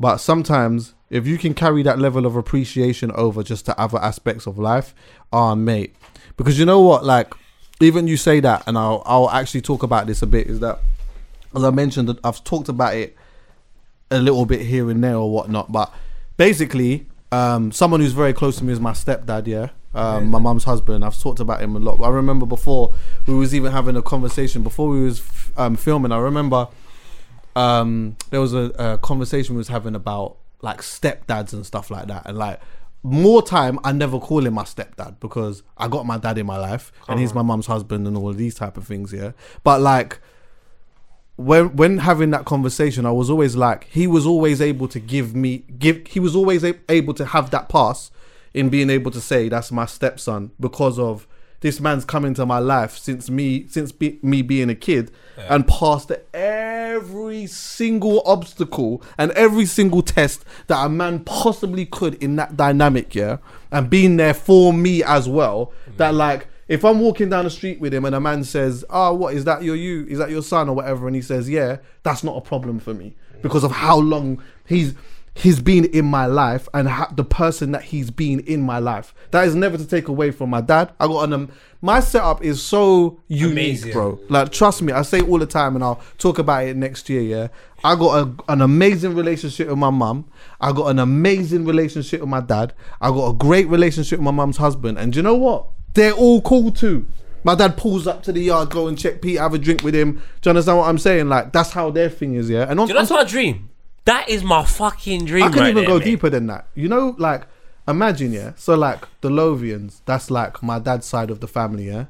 But 0.00 0.18
sometimes 0.18 0.94
if 1.10 1.26
you 1.26 1.38
can 1.38 1.54
carry 1.54 1.82
that 1.84 1.98
level 1.98 2.26
of 2.26 2.34
appreciation 2.34 3.12
over 3.12 3.42
just 3.42 3.66
to 3.66 3.80
other 3.80 3.98
aspects 3.98 4.46
of 4.46 4.58
life, 4.58 4.94
ah, 5.32 5.54
mate. 5.54 5.94
Because 6.36 6.58
you 6.58 6.64
know 6.64 6.80
what, 6.80 7.04
like 7.04 7.32
even 7.80 8.08
you 8.08 8.16
say 8.16 8.40
that, 8.40 8.64
and 8.66 8.76
I'll 8.76 9.02
I'll 9.06 9.30
actually 9.30 9.60
talk 9.60 9.82
about 9.82 10.06
this 10.06 10.22
a 10.22 10.26
bit. 10.26 10.48
Is 10.48 10.60
that 10.60 10.80
as 11.54 11.62
I 11.62 11.70
mentioned, 11.70 12.18
I've 12.24 12.42
talked 12.42 12.68
about 12.68 12.96
it 12.96 13.16
a 14.10 14.18
little 14.18 14.46
bit 14.46 14.62
here 14.62 14.90
and 14.90 15.02
there 15.02 15.16
or 15.16 15.30
whatnot, 15.30 15.70
but 15.70 15.92
basically, 16.36 17.06
um, 17.34 17.72
someone 17.72 18.00
who's 18.00 18.12
very 18.12 18.32
close 18.32 18.56
to 18.56 18.64
me 18.64 18.72
is 18.72 18.80
my 18.80 18.92
stepdad. 18.92 19.46
Yeah, 19.46 19.68
um, 19.94 20.30
my 20.30 20.38
mum's 20.38 20.64
husband. 20.64 21.04
I've 21.04 21.18
talked 21.18 21.40
about 21.40 21.60
him 21.60 21.74
a 21.76 21.78
lot. 21.78 22.00
I 22.00 22.08
remember 22.08 22.46
before 22.46 22.94
we 23.26 23.34
was 23.34 23.54
even 23.54 23.72
having 23.72 23.96
a 23.96 24.02
conversation 24.02 24.62
before 24.62 24.88
we 24.88 25.02
was 25.02 25.20
f- 25.20 25.52
um, 25.56 25.76
filming. 25.76 26.12
I 26.12 26.18
remember 26.18 26.68
um, 27.56 28.16
there 28.30 28.40
was 28.40 28.54
a, 28.54 28.72
a 28.78 28.98
conversation 28.98 29.54
we 29.54 29.58
was 29.58 29.68
having 29.68 29.94
about 29.94 30.36
like 30.62 30.80
stepdads 30.80 31.52
and 31.52 31.64
stuff 31.66 31.90
like 31.90 32.06
that, 32.06 32.26
and 32.26 32.38
like 32.38 32.60
more 33.02 33.42
time 33.42 33.78
I 33.84 33.92
never 33.92 34.18
call 34.18 34.46
him 34.46 34.54
my 34.54 34.62
stepdad 34.64 35.20
because 35.20 35.62
I 35.76 35.88
got 35.88 36.06
my 36.06 36.16
dad 36.16 36.38
in 36.38 36.46
my 36.46 36.56
life 36.56 36.90
and 37.06 37.20
he's 37.20 37.34
my 37.34 37.42
mum's 37.42 37.66
husband 37.66 38.06
and 38.06 38.16
all 38.16 38.30
of 38.30 38.38
these 38.38 38.54
type 38.54 38.76
of 38.78 38.86
things. 38.86 39.12
Yeah, 39.12 39.32
but 39.62 39.80
like 39.80 40.20
when 41.36 41.76
when 41.76 41.98
having 41.98 42.30
that 42.30 42.44
conversation, 42.44 43.06
I 43.06 43.10
was 43.10 43.28
always 43.28 43.56
like, 43.56 43.84
he 43.90 44.06
was 44.06 44.26
always 44.26 44.60
able 44.60 44.88
to 44.88 45.00
give 45.00 45.34
me 45.34 45.64
give. 45.78 46.06
He 46.06 46.20
was 46.20 46.36
always 46.36 46.64
a- 46.64 46.78
able 46.88 47.14
to 47.14 47.24
have 47.24 47.50
that 47.50 47.68
pass 47.68 48.10
in 48.52 48.68
being 48.68 48.88
able 48.88 49.10
to 49.10 49.20
say 49.20 49.48
that's 49.48 49.72
my 49.72 49.84
stepson 49.84 50.52
because 50.60 50.98
of 50.98 51.26
this 51.60 51.80
man's 51.80 52.04
come 52.04 52.24
into 52.24 52.44
my 52.46 52.58
life 52.58 52.98
since 52.98 53.30
me 53.30 53.66
since 53.68 53.90
be, 53.90 54.18
me 54.22 54.42
being 54.42 54.70
a 54.70 54.74
kid 54.74 55.10
and 55.48 55.66
passed 55.66 56.12
every 56.32 57.46
single 57.46 58.22
obstacle 58.24 59.02
and 59.18 59.32
every 59.32 59.66
single 59.66 60.02
test 60.02 60.44
that 60.68 60.84
a 60.84 60.88
man 60.88 61.20
possibly 61.24 61.86
could 61.86 62.14
in 62.22 62.36
that 62.36 62.56
dynamic, 62.56 63.14
yeah, 63.14 63.38
and 63.72 63.90
being 63.90 64.16
there 64.18 64.34
for 64.34 64.72
me 64.72 65.02
as 65.02 65.28
well. 65.28 65.72
That 65.96 66.14
mm. 66.14 66.18
like 66.18 66.46
if 66.68 66.84
I'm 66.84 67.00
walking 67.00 67.28
down 67.28 67.44
the 67.44 67.50
street 67.50 67.80
with 67.80 67.92
him 67.92 68.04
and 68.04 68.14
a 68.14 68.20
man 68.20 68.44
says, 68.44 68.84
"Oh, 68.90 69.14
what 69.14 69.34
is 69.34 69.44
that? 69.44 69.62
Your 69.62 69.76
you? 69.76 70.06
Is 70.06 70.18
that 70.18 70.30
your 70.30 70.42
son 70.42 70.68
or 70.68 70.74
whatever?" 70.74 71.06
and 71.06 71.14
he 71.16 71.22
says, 71.22 71.48
"Yeah," 71.48 71.78
that's 72.02 72.24
not 72.24 72.36
a 72.36 72.40
problem 72.40 72.78
for 72.80 72.94
me 72.94 73.14
because 73.42 73.64
of 73.64 73.72
how 73.72 73.98
long 73.98 74.42
he's 74.66 74.94
he's 75.36 75.60
been 75.60 75.84
in 75.86 76.04
my 76.04 76.26
life 76.26 76.68
and 76.72 76.88
ha- 76.88 77.12
the 77.14 77.24
person 77.24 77.72
that 77.72 77.82
he's 77.82 78.10
been 78.10 78.40
in 78.40 78.62
my 78.62 78.78
life. 78.78 79.12
That 79.32 79.46
is 79.46 79.54
never 79.54 79.76
to 79.76 79.84
take 79.86 80.08
away 80.08 80.30
from 80.30 80.50
my 80.50 80.60
dad. 80.60 80.92
I 81.00 81.06
got 81.06 81.24
an 81.24 81.32
um, 81.32 81.50
my 81.82 82.00
setup 82.00 82.42
is 82.42 82.62
so 82.62 83.20
unique, 83.28 83.52
Amazing. 83.52 83.92
bro. 83.92 84.18
Like 84.28 84.52
trust 84.52 84.80
me, 84.80 84.92
I 84.92 85.02
say 85.02 85.20
all 85.20 85.38
the 85.38 85.46
time, 85.46 85.74
and 85.74 85.84
I'll 85.84 86.00
talk 86.18 86.38
about 86.38 86.64
it 86.64 86.76
next 86.76 87.10
year. 87.10 87.20
Yeah, 87.20 87.48
I 87.82 87.96
got 87.96 88.26
a, 88.26 88.52
an 88.52 88.62
amazing 88.62 89.14
relationship 89.14 89.68
with 89.68 89.78
my 89.78 89.90
mum. 89.90 90.24
I 90.60 90.72
got 90.72 90.86
an 90.86 90.98
amazing 90.98 91.66
relationship 91.66 92.20
with 92.20 92.30
my 92.30 92.40
dad. 92.40 92.72
I 93.00 93.10
got 93.10 93.28
a 93.28 93.34
great 93.34 93.68
relationship 93.68 94.20
with 94.20 94.24
my 94.24 94.30
mum's 94.30 94.56
husband. 94.56 94.98
And 94.98 95.12
do 95.12 95.18
you 95.18 95.22
know 95.22 95.34
what? 95.34 95.66
They're 95.94 96.12
all 96.12 96.40
cool 96.42 96.70
too. 96.70 97.06
My 97.44 97.54
dad 97.54 97.76
pulls 97.76 98.06
up 98.06 98.22
to 98.24 98.32
the 98.32 98.40
yard, 98.40 98.70
go 98.70 98.88
and 98.88 98.98
check 98.98 99.20
Pete, 99.20 99.38
have 99.38 99.54
a 99.54 99.58
drink 99.58 99.82
with 99.82 99.94
him. 99.94 100.14
Do 100.40 100.48
you 100.48 100.50
understand 100.50 100.78
what 100.78 100.88
I'm 100.88 100.98
saying? 100.98 101.28
Like 101.28 101.52
that's 101.52 101.70
how 101.70 101.90
their 101.90 102.08
thing 102.08 102.34
is, 102.34 102.48
yeah. 102.48 102.66
And 102.68 102.80
on, 102.80 102.88
you 102.88 102.94
know 102.94 103.00
on 103.00 103.06
that's 103.06 103.12
my 103.12 103.24
dream? 103.24 103.70
That 104.06 104.28
is 104.28 104.42
my 104.42 104.64
fucking 104.64 105.24
dream. 105.24 105.44
I 105.44 105.48
can 105.50 105.60
right 105.60 105.70
even 105.70 105.84
there, 105.84 105.92
go 105.92 105.98
mate. 105.98 106.04
deeper 106.04 106.30
than 106.30 106.46
that. 106.46 106.68
You 106.74 106.88
know, 106.88 107.14
like 107.18 107.46
imagine, 107.86 108.32
yeah. 108.32 108.52
So 108.56 108.74
like 108.74 109.06
the 109.20 109.28
Lovians, 109.28 110.00
that's 110.06 110.30
like 110.30 110.62
my 110.62 110.78
dad's 110.78 111.06
side 111.06 111.30
of 111.30 111.40
the 111.40 111.48
family, 111.48 111.86
yeah. 111.86 112.06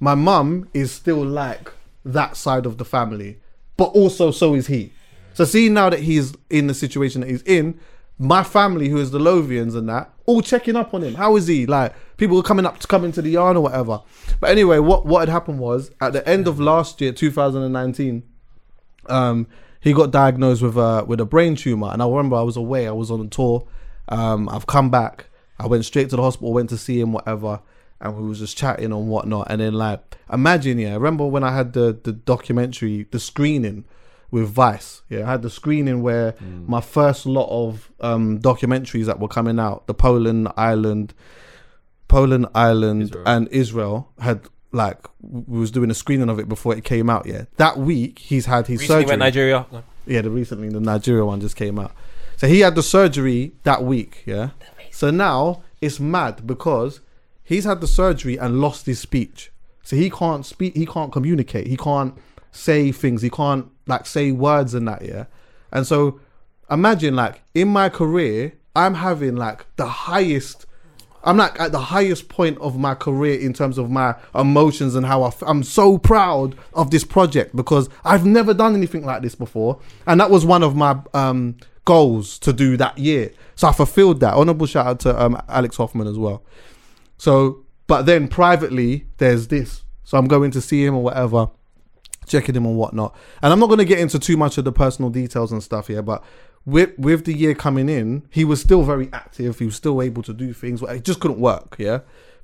My 0.00 0.14
mum 0.14 0.68
is 0.72 0.92
still 0.92 1.24
like 1.24 1.72
that 2.04 2.36
side 2.36 2.66
of 2.66 2.78
the 2.78 2.84
family, 2.84 3.38
but 3.76 3.86
also 3.86 4.30
so 4.30 4.54
is 4.54 4.68
he. 4.68 4.92
So 5.34 5.44
see 5.44 5.68
now 5.68 5.90
that 5.90 6.00
he's 6.00 6.34
in 6.50 6.66
the 6.66 6.74
situation 6.74 7.20
that 7.20 7.30
he's 7.30 7.42
in, 7.42 7.78
my 8.18 8.42
family, 8.42 8.88
who 8.88 8.98
is 8.98 9.10
the 9.10 9.20
Lovians 9.20 9.76
and 9.76 9.88
that, 9.88 10.10
all 10.28 10.42
checking 10.42 10.76
up 10.76 10.92
on 10.92 11.02
him. 11.02 11.14
How 11.14 11.36
is 11.36 11.46
he? 11.46 11.64
Like 11.64 11.94
people 12.18 12.36
were 12.36 12.42
coming 12.42 12.66
up 12.66 12.78
to 12.80 12.86
come 12.86 13.02
into 13.02 13.22
the 13.22 13.30
yard 13.30 13.56
or 13.56 13.62
whatever. 13.62 14.02
But 14.40 14.50
anyway, 14.50 14.78
what 14.78 15.06
what 15.06 15.20
had 15.20 15.30
happened 15.30 15.58
was 15.58 15.90
at 16.02 16.12
the 16.12 16.28
end 16.28 16.46
of 16.46 16.60
last 16.60 17.00
year, 17.00 17.12
2019, 17.12 18.22
um, 19.06 19.46
he 19.80 19.94
got 19.94 20.10
diagnosed 20.10 20.60
with 20.60 20.76
a 20.76 21.02
with 21.06 21.18
a 21.18 21.24
brain 21.24 21.56
tumor, 21.56 21.88
and 21.90 22.02
I 22.02 22.06
remember 22.06 22.36
I 22.36 22.42
was 22.42 22.58
away. 22.58 22.86
I 22.86 22.92
was 22.92 23.10
on 23.10 23.22
a 23.22 23.26
tour. 23.28 23.66
Um, 24.10 24.50
I've 24.50 24.66
come 24.66 24.90
back. 24.90 25.26
I 25.58 25.66
went 25.66 25.86
straight 25.86 26.10
to 26.10 26.16
the 26.16 26.22
hospital, 26.22 26.52
went 26.52 26.68
to 26.70 26.78
see 26.78 27.00
him, 27.00 27.12
whatever, 27.14 27.60
and 27.98 28.14
we 28.14 28.28
was 28.28 28.40
just 28.40 28.56
chatting 28.56 28.92
and 28.92 29.08
whatnot. 29.08 29.46
And 29.50 29.62
then 29.62 29.72
like, 29.72 30.18
imagine, 30.30 30.78
yeah, 30.78 30.90
I 30.90 30.94
remember 30.94 31.26
when 31.26 31.42
I 31.42 31.56
had 31.56 31.72
the 31.72 31.98
the 32.02 32.12
documentary, 32.12 33.06
the 33.10 33.18
screening 33.18 33.86
with 34.30 34.48
Vice. 34.48 35.02
Yeah, 35.08 35.26
I 35.26 35.30
had 35.32 35.42
the 35.42 35.50
screening 35.50 36.02
where 36.02 36.34
my 36.66 36.80
first 36.80 37.26
lot 37.26 37.48
of 37.50 37.90
um 38.00 38.38
documentaries 38.40 39.06
that 39.06 39.18
were 39.20 39.28
coming 39.28 39.58
out, 39.58 39.86
the 39.86 39.94
Poland, 39.94 40.48
Ireland, 40.56 41.14
Poland, 42.08 42.46
Ireland, 42.54 43.02
Israel. 43.02 43.22
and 43.26 43.48
Israel 43.48 44.12
had 44.18 44.40
like 44.72 44.98
we 45.22 45.58
was 45.58 45.70
doing 45.70 45.90
a 45.90 45.94
screening 45.94 46.28
of 46.28 46.38
it 46.38 46.48
before 46.48 46.74
it 46.76 46.84
came 46.84 47.08
out. 47.10 47.26
Yeah, 47.26 47.44
that 47.56 47.78
week 47.78 48.18
he's 48.18 48.46
had 48.46 48.66
his 48.66 48.80
Recently 48.80 49.02
surgery. 49.02 49.08
went 49.10 49.20
Nigeria. 49.20 49.66
Yeah, 50.06 50.22
the 50.22 50.30
recently 50.30 50.68
the 50.68 50.80
Nigeria 50.80 51.24
one 51.24 51.40
just 51.40 51.56
came 51.56 51.78
out. 51.78 51.92
So 52.36 52.46
he 52.46 52.60
had 52.60 52.74
the 52.74 52.82
surgery 52.82 53.52
that 53.64 53.82
week, 53.82 54.22
yeah. 54.26 54.50
So 54.90 55.10
now 55.10 55.62
it's 55.80 55.98
mad 56.00 56.46
because 56.46 57.00
he's 57.44 57.64
had 57.64 57.80
the 57.80 57.86
surgery 57.86 58.36
and 58.36 58.60
lost 58.60 58.86
his 58.86 59.00
speech. 59.00 59.50
So 59.82 59.96
he 59.96 60.08
can't 60.10 60.44
speak, 60.46 60.76
he 60.76 60.86
can't 60.86 61.10
communicate, 61.12 61.66
he 61.66 61.76
can't 61.76 62.14
say 62.52 62.92
things, 62.92 63.22
he 63.22 63.30
can't 63.30 63.66
like 63.88 64.06
say 64.06 64.30
words 64.30 64.74
and 64.74 64.86
that, 64.86 65.02
yeah. 65.02 65.24
And 65.72 65.86
so 65.86 66.20
imagine 66.70 67.16
like 67.16 67.42
in 67.54 67.68
my 67.68 67.88
career, 67.88 68.52
I'm 68.76 68.94
having 68.94 69.36
like 69.36 69.66
the 69.76 69.86
highest 69.86 70.66
I'm 71.24 71.36
like 71.36 71.60
at 71.60 71.72
the 71.72 71.80
highest 71.80 72.28
point 72.28 72.58
of 72.58 72.78
my 72.78 72.94
career 72.94 73.38
in 73.38 73.52
terms 73.52 73.76
of 73.76 73.90
my 73.90 74.14
emotions 74.34 74.94
and 74.94 75.04
how 75.04 75.24
I 75.24 75.28
f- 75.28 75.42
I'm 75.46 75.62
so 75.62 75.98
proud 75.98 76.54
of 76.74 76.90
this 76.90 77.04
project 77.04 77.56
because 77.56 77.88
I've 78.04 78.24
never 78.24 78.54
done 78.54 78.74
anything 78.74 79.04
like 79.04 79.22
this 79.22 79.34
before, 79.34 79.80
and 80.06 80.20
that 80.20 80.30
was 80.30 80.46
one 80.46 80.62
of 80.62 80.76
my 80.76 80.98
um, 81.14 81.56
goals 81.84 82.38
to 82.40 82.52
do 82.52 82.76
that 82.76 82.98
year. 82.98 83.32
So 83.56 83.68
I 83.68 83.72
fulfilled 83.72 84.20
that. 84.20 84.34
Honorable 84.34 84.66
shout 84.66 84.86
out 84.86 85.00
to 85.00 85.22
um, 85.22 85.42
Alex 85.48 85.76
Hoffman 85.76 86.06
as 86.06 86.16
well. 86.16 86.42
So, 87.16 87.64
but 87.88 88.02
then 88.02 88.28
privately, 88.28 89.06
there's 89.18 89.48
this. 89.48 89.82
So 90.04 90.16
I'm 90.16 90.28
going 90.28 90.52
to 90.52 90.60
see 90.60 90.84
him 90.84 90.94
or 90.94 91.02
whatever, 91.02 91.50
checking 92.28 92.54
him 92.54 92.66
and 92.66 92.76
whatnot. 92.76 93.16
And 93.42 93.52
I'm 93.52 93.58
not 93.58 93.66
going 93.66 93.78
to 93.78 93.84
get 93.84 93.98
into 93.98 94.18
too 94.18 94.36
much 94.36 94.58
of 94.58 94.64
the 94.64 94.72
personal 94.72 95.10
details 95.10 95.50
and 95.52 95.62
stuff 95.62 95.88
here, 95.88 96.02
but 96.02 96.22
with 96.64 96.98
with 96.98 97.24
the 97.24 97.32
year 97.32 97.54
coming 97.54 97.88
in, 97.88 98.28
he 98.30 98.44
was 98.44 98.60
still 98.60 98.82
very 98.82 99.08
active. 99.12 99.58
He 99.58 99.64
was 99.64 99.76
still 99.76 100.02
able 100.02 100.22
to 100.24 100.34
do 100.34 100.52
things. 100.52 100.82
It 100.82 101.02
just 101.02 101.20
couldn't 101.20 101.40
work, 101.40 101.76
yeah. 101.78 102.00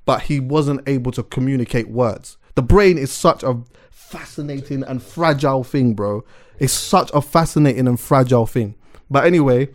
But 0.07 0.23
he 0.23 0.41
wasn't 0.41 0.89
able 0.89 1.13
to 1.13 1.23
communicate 1.23 1.89
words. 1.89 2.37
The 2.55 2.63
brain 2.63 2.99
is 2.99 3.13
such 3.13 3.43
a 3.43 3.61
fascinating 3.91 4.83
and 4.85 5.03
fragile 5.03 5.65
thing, 5.65 5.95
bro. 5.95 6.25
It's 6.59 6.73
such 6.73 7.11
a 7.13 7.21
fascinating 7.21 7.87
and 7.87 7.99
fragile 7.99 8.47
thing. 8.47 8.77
But 9.11 9.27
anyway, 9.27 9.69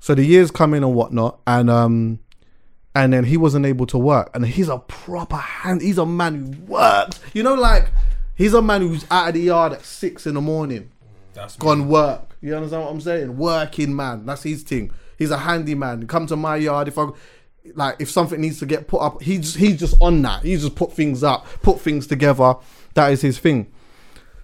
so 0.00 0.14
the 0.14 0.24
years 0.24 0.50
come 0.50 0.74
in 0.74 0.82
and 0.82 0.94
whatnot, 0.94 1.40
and 1.46 1.70
um, 1.70 2.18
and 2.94 3.12
then 3.12 3.24
he 3.24 3.36
wasn't 3.36 3.66
able 3.66 3.86
to 3.86 3.98
work. 3.98 4.30
And 4.34 4.46
he's 4.46 4.68
a 4.68 4.78
proper 4.78 5.36
hand. 5.36 5.82
He's 5.82 5.98
a 5.98 6.06
man 6.06 6.34
who 6.34 6.62
works. 6.62 7.20
You 7.34 7.42
know, 7.42 7.54
like 7.54 7.92
he's 8.36 8.54
a 8.54 8.62
man 8.62 8.82
who's 8.82 9.04
out 9.10 9.28
of 9.28 9.34
the 9.34 9.40
yard 9.40 9.72
at 9.72 9.84
six 9.84 10.26
in 10.26 10.34
the 10.34 10.40
morning, 10.40 10.90
That's 11.34 11.56
gone 11.56 11.88
work. 11.88 12.36
You 12.40 12.54
understand 12.54 12.82
what 12.84 12.92
I'm 12.92 13.00
saying? 13.00 13.36
Working 13.36 13.96
man. 13.96 14.24
That's 14.26 14.44
his 14.44 14.62
thing. 14.62 14.92
He's 15.18 15.30
a 15.30 15.38
handyman. 15.38 16.06
Come 16.06 16.26
to 16.28 16.36
my 16.36 16.56
yard 16.56 16.88
if 16.88 16.98
I. 16.98 17.08
like 17.74 17.96
if 17.98 18.10
something 18.10 18.40
needs 18.40 18.58
to 18.60 18.66
get 18.66 18.86
put 18.86 19.00
up, 19.00 19.22
he's 19.22 19.54
he's 19.54 19.78
just 19.78 19.96
on 20.00 20.22
that. 20.22 20.42
He 20.44 20.54
just 20.56 20.76
put 20.76 20.92
things 20.92 21.24
up, 21.24 21.46
put 21.62 21.80
things 21.80 22.06
together. 22.06 22.54
That 22.94 23.12
is 23.12 23.22
his 23.22 23.38
thing. 23.38 23.72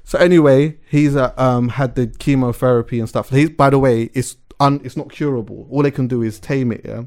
So 0.05 0.19
anyway, 0.19 0.79
he's 0.91 1.15
uh, 1.15 1.33
um 1.37 1.69
had 1.71 1.95
the 1.95 2.09
chemotherapy 2.09 2.99
and 2.99 3.09
stuff. 3.09 3.29
He's 3.31 3.51
by 3.51 3.71
the 3.71 3.79
way, 3.79 4.11
it's 4.15 4.37
un, 4.59 4.81
it's 4.83 4.97
not 4.97 5.11
curable. 5.11 5.69
All 5.71 5.83
they 5.83 5.91
can 5.91 6.09
do 6.09 6.23
is 6.23 6.41
tame 6.41 6.73
it. 6.73 6.83
Yeah. 6.85 7.05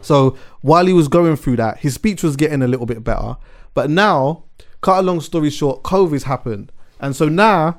So 0.00 0.36
while 0.62 0.86
he 0.86 0.92
was 0.94 1.08
going 1.08 1.36
through 1.36 1.56
that, 1.56 1.78
his 1.78 1.94
speech 1.94 2.22
was 2.22 2.36
getting 2.36 2.62
a 2.62 2.68
little 2.68 2.86
bit 2.86 3.04
better. 3.04 3.36
But 3.74 3.90
now, 3.90 4.44
cut 4.80 4.98
a 4.98 5.02
long 5.02 5.20
story 5.20 5.50
short, 5.50 5.82
COVID's 5.82 6.24
happened, 6.24 6.72
and 7.00 7.14
so 7.14 7.28
now 7.28 7.78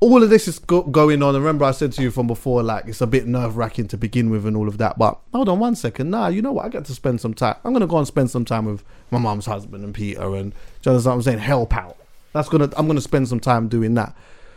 all 0.00 0.22
of 0.22 0.28
this 0.28 0.46
is 0.46 0.58
go- 0.58 0.82
going 0.82 1.22
on. 1.22 1.34
And 1.34 1.42
remember, 1.42 1.64
I 1.64 1.70
said 1.70 1.92
to 1.92 2.02
you 2.02 2.10
from 2.10 2.26
before, 2.26 2.62
like 2.62 2.86
it's 2.86 3.00
a 3.00 3.06
bit 3.06 3.26
nerve 3.26 3.56
wracking 3.56 3.88
to 3.88 3.96
begin 3.96 4.28
with 4.28 4.44
and 4.44 4.56
all 4.56 4.68
of 4.68 4.78
that. 4.78 4.98
But 4.98 5.18
hold 5.32 5.48
on 5.48 5.58
one 5.58 5.74
second. 5.76 6.10
Nah, 6.10 6.28
you 6.28 6.42
know 6.42 6.52
what? 6.52 6.66
I 6.66 6.68
get 6.68 6.84
to 6.86 6.94
spend 6.94 7.20
some 7.20 7.32
time. 7.32 7.56
I'm 7.64 7.72
gonna 7.72 7.86
go 7.86 7.98
and 7.98 8.06
spend 8.06 8.30
some 8.30 8.44
time 8.44 8.66
with 8.66 8.84
my 9.10 9.18
mum's 9.18 9.46
husband 9.46 9.82
and 9.82 9.94
Peter, 9.94 10.34
and 10.34 10.52
you 10.82 10.90
understand 10.90 11.04
what 11.04 11.12
I'm 11.14 11.22
saying? 11.22 11.38
Help 11.38 11.74
out. 11.74 11.96
That's 12.32 12.48
gonna. 12.48 12.70
I'm 12.76 12.86
gonna 12.86 13.00
spend 13.00 13.28
some 13.28 13.40
time 13.40 13.68
doing 13.68 13.94
that. 13.94 14.14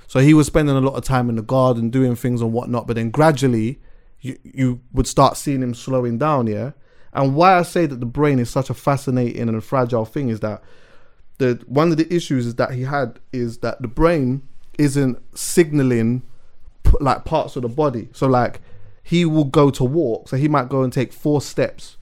So 0.07 0.19
he 0.19 0.33
was 0.33 0.47
spending 0.47 0.75
a 0.75 0.81
lot 0.81 0.95
of 0.95 1.03
time 1.03 1.29
in 1.29 1.35
the 1.35 1.41
garden 1.41 1.89
doing 1.89 2.15
things 2.15 2.41
and 2.41 2.51
whatnot. 2.51 2.87
But 2.87 2.95
then 2.95 3.11
gradually, 3.11 3.79
you 4.21 4.37
you 4.43 4.81
would 4.91 5.07
start 5.07 5.37
seeing 5.37 5.61
him 5.61 5.73
slowing 5.73 6.17
down. 6.17 6.47
Yeah. 6.47 6.71
And 7.13 7.35
why 7.35 7.57
I 7.57 7.61
say 7.61 7.85
that 7.85 7.99
the 7.99 8.05
brain 8.05 8.39
is 8.39 8.49
such 8.49 8.69
a 8.69 8.73
fascinating 8.73 9.47
and 9.47 9.63
fragile 9.63 10.05
thing 10.05 10.29
is 10.29 10.41
that 10.41 10.61
the 11.37 11.63
one 11.67 11.91
of 11.91 11.97
the 11.97 12.11
issues 12.13 12.45
is 12.45 12.55
that 12.55 12.71
he 12.71 12.83
had 12.83 13.19
is 13.31 13.59
that 13.59 13.81
the 13.81 13.87
brain 13.87 14.41
isn't 14.77 15.17
signaling 15.37 16.23
p- 16.83 16.97
like 16.99 17.25
parts 17.25 17.55
of 17.55 17.61
the 17.63 17.69
body. 17.69 18.09
So 18.13 18.27
like 18.27 18.61
he 19.03 19.25
will 19.25 19.45
go 19.45 19.69
to 19.71 19.83
walk, 19.83 20.29
so 20.29 20.37
he 20.37 20.47
might 20.47 20.69
go 20.69 20.83
and 20.83 20.91
take 20.91 21.13
four 21.13 21.41
steps, 21.41 21.97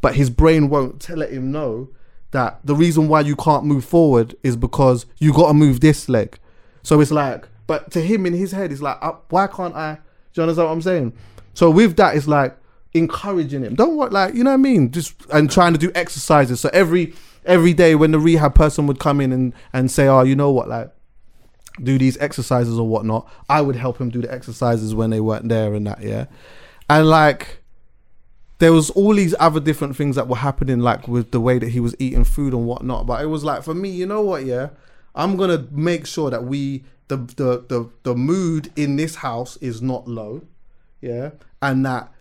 but 0.00 0.14
his 0.16 0.30
brain 0.30 0.68
won't 0.68 1.00
t- 1.00 1.14
let 1.14 1.30
him 1.30 1.52
know 1.52 1.88
that 2.32 2.58
the 2.64 2.74
reason 2.74 3.06
why 3.06 3.20
you 3.20 3.36
can't 3.36 3.64
move 3.64 3.84
forward 3.84 4.34
is 4.42 4.56
because 4.56 5.06
you 5.18 5.32
got 5.32 5.48
to 5.48 5.54
move 5.54 5.80
this 5.80 6.08
leg. 6.08 6.38
So 6.82 7.00
it's 7.00 7.12
like, 7.12 7.48
but 7.68 7.92
to 7.92 8.00
him 8.00 8.26
in 8.26 8.32
his 8.32 8.50
head, 8.50 8.72
it's 8.72 8.82
like, 8.82 8.98
uh, 9.00 9.12
why 9.28 9.46
can't 9.46 9.74
I? 9.74 9.94
Do 9.94 10.40
you 10.40 10.42
understand 10.42 10.66
what 10.66 10.72
I'm 10.72 10.82
saying? 10.82 11.12
So 11.54 11.70
with 11.70 11.96
that, 11.96 12.16
it's 12.16 12.26
like 12.26 12.56
encouraging 12.92 13.62
him. 13.62 13.74
Don't 13.74 13.96
work 13.96 14.12
like 14.12 14.34
you 14.34 14.44
know 14.44 14.50
what 14.50 14.54
I 14.54 14.58
mean. 14.58 14.90
Just 14.90 15.14
and 15.32 15.50
trying 15.50 15.72
to 15.72 15.78
do 15.78 15.92
exercises. 15.94 16.60
So 16.60 16.70
every 16.72 17.14
every 17.44 17.74
day 17.74 17.94
when 17.94 18.10
the 18.12 18.18
rehab 18.18 18.54
person 18.54 18.86
would 18.86 18.98
come 18.98 19.20
in 19.20 19.32
and 19.32 19.52
and 19.72 19.90
say, 19.90 20.06
oh, 20.06 20.22
you 20.22 20.36
know 20.36 20.50
what, 20.50 20.68
like 20.68 20.90
do 21.82 21.98
these 21.98 22.16
exercises 22.18 22.78
or 22.78 22.86
whatnot, 22.86 23.28
I 23.48 23.60
would 23.60 23.76
help 23.76 24.00
him 24.00 24.10
do 24.10 24.20
the 24.20 24.32
exercises 24.32 24.94
when 24.94 25.10
they 25.10 25.20
weren't 25.20 25.48
there 25.48 25.74
and 25.74 25.86
that, 25.86 26.02
yeah. 26.02 26.26
And 26.88 27.08
like 27.08 27.62
there 28.58 28.72
was 28.72 28.90
all 28.90 29.14
these 29.14 29.34
other 29.40 29.60
different 29.60 29.96
things 29.96 30.16
that 30.16 30.28
were 30.28 30.36
happening, 30.36 30.78
like 30.80 31.08
with 31.08 31.32
the 31.32 31.40
way 31.40 31.58
that 31.58 31.70
he 31.70 31.80
was 31.80 31.96
eating 31.98 32.24
food 32.24 32.52
and 32.52 32.66
whatnot. 32.66 33.06
But 33.06 33.22
it 33.22 33.26
was 33.26 33.44
like 33.44 33.62
for 33.62 33.74
me, 33.74 33.88
you 33.90 34.06
know 34.06 34.22
what, 34.22 34.44
yeah, 34.44 34.70
I'm 35.14 35.36
gonna 35.36 35.66
make 35.70 36.06
sure 36.06 36.30
that 36.30 36.44
we 36.44 36.84
the 37.08 37.16
the 37.16 37.64
the, 37.68 37.90
the 38.04 38.14
mood 38.14 38.72
in 38.76 38.96
this 38.96 39.16
house 39.16 39.56
is 39.58 39.82
not 39.82 40.06
low, 40.06 40.42
yeah, 41.00 41.30
and 41.60 41.84
that 41.84 42.12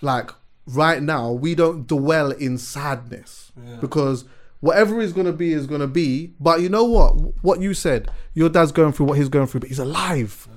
like 0.00 0.30
right 0.66 1.02
now 1.02 1.32
we 1.32 1.54
don't 1.54 1.86
dwell 1.86 2.30
in 2.30 2.56
sadness 2.58 3.52
because 3.80 4.24
whatever 4.64 5.00
is 5.00 5.12
going 5.12 5.26
to 5.26 5.32
be 5.32 5.52
is 5.52 5.66
going 5.66 5.80
to 5.80 5.86
be. 5.86 6.32
But 6.40 6.60
you 6.62 6.68
know 6.68 6.84
what? 6.84 7.12
What 7.42 7.60
you 7.60 7.74
said 7.74 8.10
your 8.32 8.48
dad's 8.48 8.72
going 8.72 8.92
through 8.92 9.06
what 9.06 9.18
he's 9.18 9.28
going 9.28 9.46
through 9.46 9.60
but 9.60 9.68
he's 9.68 9.78
alive, 9.78 10.48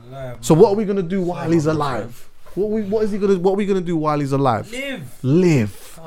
so 0.41 0.55
what 0.55 0.69
are 0.69 0.75
we 0.75 0.85
going 0.85 0.97
to 0.97 1.03
do 1.03 1.21
while 1.21 1.51
he's 1.51 1.67
alive? 1.67 2.27
what 2.57 2.69
we 2.71 2.81
what 2.83 3.03
is 3.03 3.11
he 3.11 3.17
going 3.17 3.33
to 3.33 3.39
what 3.39 3.51
are 3.51 3.55
we 3.55 3.65
going 3.65 3.79
to 3.79 3.85
do 3.85 3.95
while 3.95 4.19
he's 4.19 4.31
alive? 4.31 4.71
Live. 4.71 5.19
live. 5.23 5.99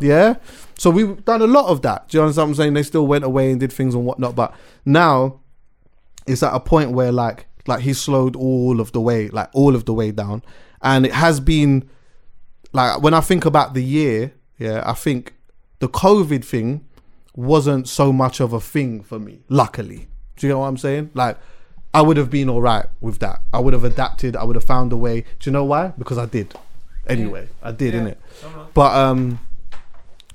Yeah? 0.00 0.36
So 0.78 0.90
we've 0.90 1.22
done 1.24 1.42
a 1.42 1.46
lot 1.46 1.66
of 1.66 1.82
that. 1.82 2.08
Do 2.08 2.16
you 2.16 2.22
understand 2.22 2.48
what 2.48 2.50
i'm 2.50 2.54
saying? 2.54 2.74
They 2.74 2.82
still 2.82 3.06
went 3.06 3.24
away 3.24 3.50
and 3.50 3.60
did 3.60 3.72
things 3.72 3.94
and 3.94 4.06
whatnot 4.06 4.34
but 4.34 4.54
now 4.84 5.40
it's 6.26 6.42
at 6.42 6.54
a 6.54 6.60
point 6.60 6.92
where 6.92 7.12
like 7.12 7.46
like 7.66 7.80
he 7.80 7.92
slowed 7.92 8.36
all 8.36 8.80
of 8.80 8.92
the 8.92 9.00
way 9.00 9.28
like 9.28 9.50
all 9.52 9.74
of 9.74 9.84
the 9.84 9.92
way 9.92 10.10
down. 10.10 10.42
And 10.80 11.04
it 11.04 11.12
has 11.12 11.40
been 11.40 11.88
like 12.72 13.02
when 13.02 13.14
I 13.14 13.20
think 13.20 13.44
about 13.44 13.74
the 13.74 13.84
year, 13.84 14.32
yeah, 14.58 14.82
I 14.86 14.94
think 14.94 15.34
the 15.80 15.88
COVID 15.88 16.44
thing 16.44 16.86
wasn't 17.38 17.88
so 17.88 18.12
much 18.12 18.40
of 18.40 18.52
a 18.52 18.60
thing 18.60 19.00
for 19.00 19.18
me. 19.20 19.38
Luckily, 19.48 20.08
do 20.36 20.46
you 20.46 20.52
know 20.52 20.58
what 20.58 20.66
I'm 20.66 20.76
saying? 20.76 21.10
Like, 21.14 21.38
I 21.94 22.02
would 22.02 22.16
have 22.16 22.30
been 22.30 22.48
all 22.48 22.60
right 22.60 22.86
with 23.00 23.20
that. 23.20 23.42
I 23.52 23.60
would 23.60 23.72
have 23.74 23.84
adapted. 23.84 24.34
I 24.34 24.42
would 24.42 24.56
have 24.56 24.64
found 24.64 24.92
a 24.92 24.96
way. 24.96 25.20
Do 25.38 25.48
you 25.48 25.52
know 25.52 25.64
why? 25.64 25.92
Because 25.96 26.18
I 26.18 26.26
did. 26.26 26.52
Anyway, 27.06 27.48
I 27.62 27.70
did, 27.70 27.94
Yeah. 27.94 28.00
innit? 28.00 28.16
But 28.74 28.92
um, 28.94 29.38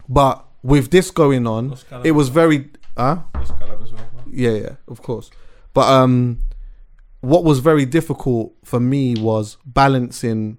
but 0.08 0.46
with 0.64 0.92
this 0.92 1.12
going 1.12 1.46
on, 1.46 1.76
it 2.06 2.12
was 2.12 2.30
very, 2.30 2.70
huh? 2.98 3.18
Well? 3.34 3.88
Yeah, 4.32 4.52
yeah, 4.52 4.76
of 4.88 5.02
course. 5.04 5.30
But 5.74 5.88
um, 5.90 6.40
what 7.20 7.44
was 7.44 7.60
very 7.60 7.86
difficult 7.86 8.54
for 8.64 8.80
me 8.80 9.16
was 9.16 9.58
balancing 9.66 10.58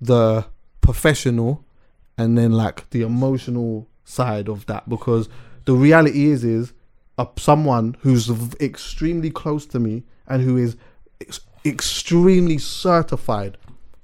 the 0.00 0.46
professional 0.80 1.64
and 2.18 2.36
then 2.36 2.52
like 2.52 2.90
the 2.90 3.02
emotional 3.02 3.88
side 4.04 4.48
of 4.48 4.66
that 4.66 4.88
because 4.88 5.28
the 5.64 5.74
reality 5.74 6.26
is 6.26 6.44
is 6.44 6.72
uh, 7.18 7.26
someone 7.36 7.96
who's 8.00 8.30
extremely 8.60 9.30
close 9.30 9.66
to 9.66 9.78
me 9.78 10.04
and 10.26 10.42
who 10.42 10.56
is 10.56 10.76
ex- 11.20 11.40
extremely 11.64 12.58
certified 12.58 13.56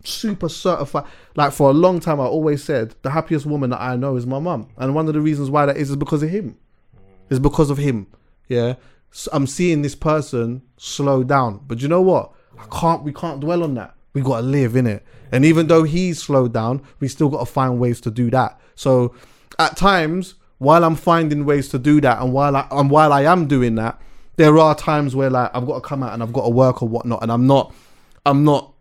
super 0.04 0.48
certified 0.48 1.04
like 1.34 1.52
for 1.52 1.70
a 1.70 1.72
long 1.72 1.98
time 1.98 2.20
i 2.20 2.24
always 2.24 2.62
said 2.62 2.94
the 3.02 3.10
happiest 3.10 3.44
woman 3.44 3.70
that 3.70 3.80
i 3.80 3.96
know 3.96 4.14
is 4.14 4.24
my 4.24 4.38
mum 4.38 4.68
and 4.76 4.94
one 4.94 5.08
of 5.08 5.14
the 5.14 5.20
reasons 5.20 5.50
why 5.50 5.66
that 5.66 5.76
is 5.76 5.90
is 5.90 5.96
because 5.96 6.22
of 6.22 6.30
him 6.30 6.56
it's 7.30 7.40
because 7.40 7.70
of 7.70 7.78
him. 7.78 8.06
Yeah. 8.48 8.74
So 9.10 9.30
I'm 9.32 9.46
seeing 9.46 9.82
this 9.82 9.94
person 9.94 10.62
slow 10.76 11.24
down. 11.24 11.60
But 11.66 11.80
you 11.82 11.88
know 11.88 12.02
what? 12.02 12.32
I 12.58 12.66
can't 12.66 13.02
we 13.02 13.12
can't 13.12 13.40
dwell 13.40 13.62
on 13.62 13.74
that. 13.74 13.94
We 14.12 14.22
gotta 14.22 14.46
live 14.46 14.76
in 14.76 14.86
it. 14.86 15.04
And 15.32 15.44
even 15.44 15.66
though 15.66 15.82
he's 15.82 16.22
slowed 16.22 16.52
down, 16.52 16.82
we 17.00 17.08
still 17.08 17.28
gotta 17.28 17.46
find 17.46 17.78
ways 17.78 18.00
to 18.02 18.10
do 18.10 18.30
that. 18.30 18.60
So 18.74 19.14
at 19.58 19.76
times, 19.76 20.34
while 20.58 20.84
I'm 20.84 20.96
finding 20.96 21.44
ways 21.44 21.68
to 21.70 21.78
do 21.78 22.00
that 22.00 22.20
and 22.20 22.32
while 22.32 22.56
I 22.56 22.66
and 22.70 22.90
while 22.90 23.12
I 23.12 23.22
am 23.22 23.46
doing 23.46 23.74
that, 23.76 24.00
there 24.36 24.58
are 24.58 24.74
times 24.74 25.14
where 25.14 25.30
like 25.30 25.50
I've 25.54 25.66
got 25.66 25.74
to 25.74 25.80
come 25.80 26.02
out 26.02 26.14
and 26.14 26.22
I've 26.22 26.32
got 26.32 26.44
to 26.44 26.50
work 26.50 26.82
or 26.82 26.88
whatnot, 26.88 27.22
and 27.22 27.30
I'm 27.30 27.46
not 27.46 27.74
I'm 28.24 28.44
not 28.44 28.72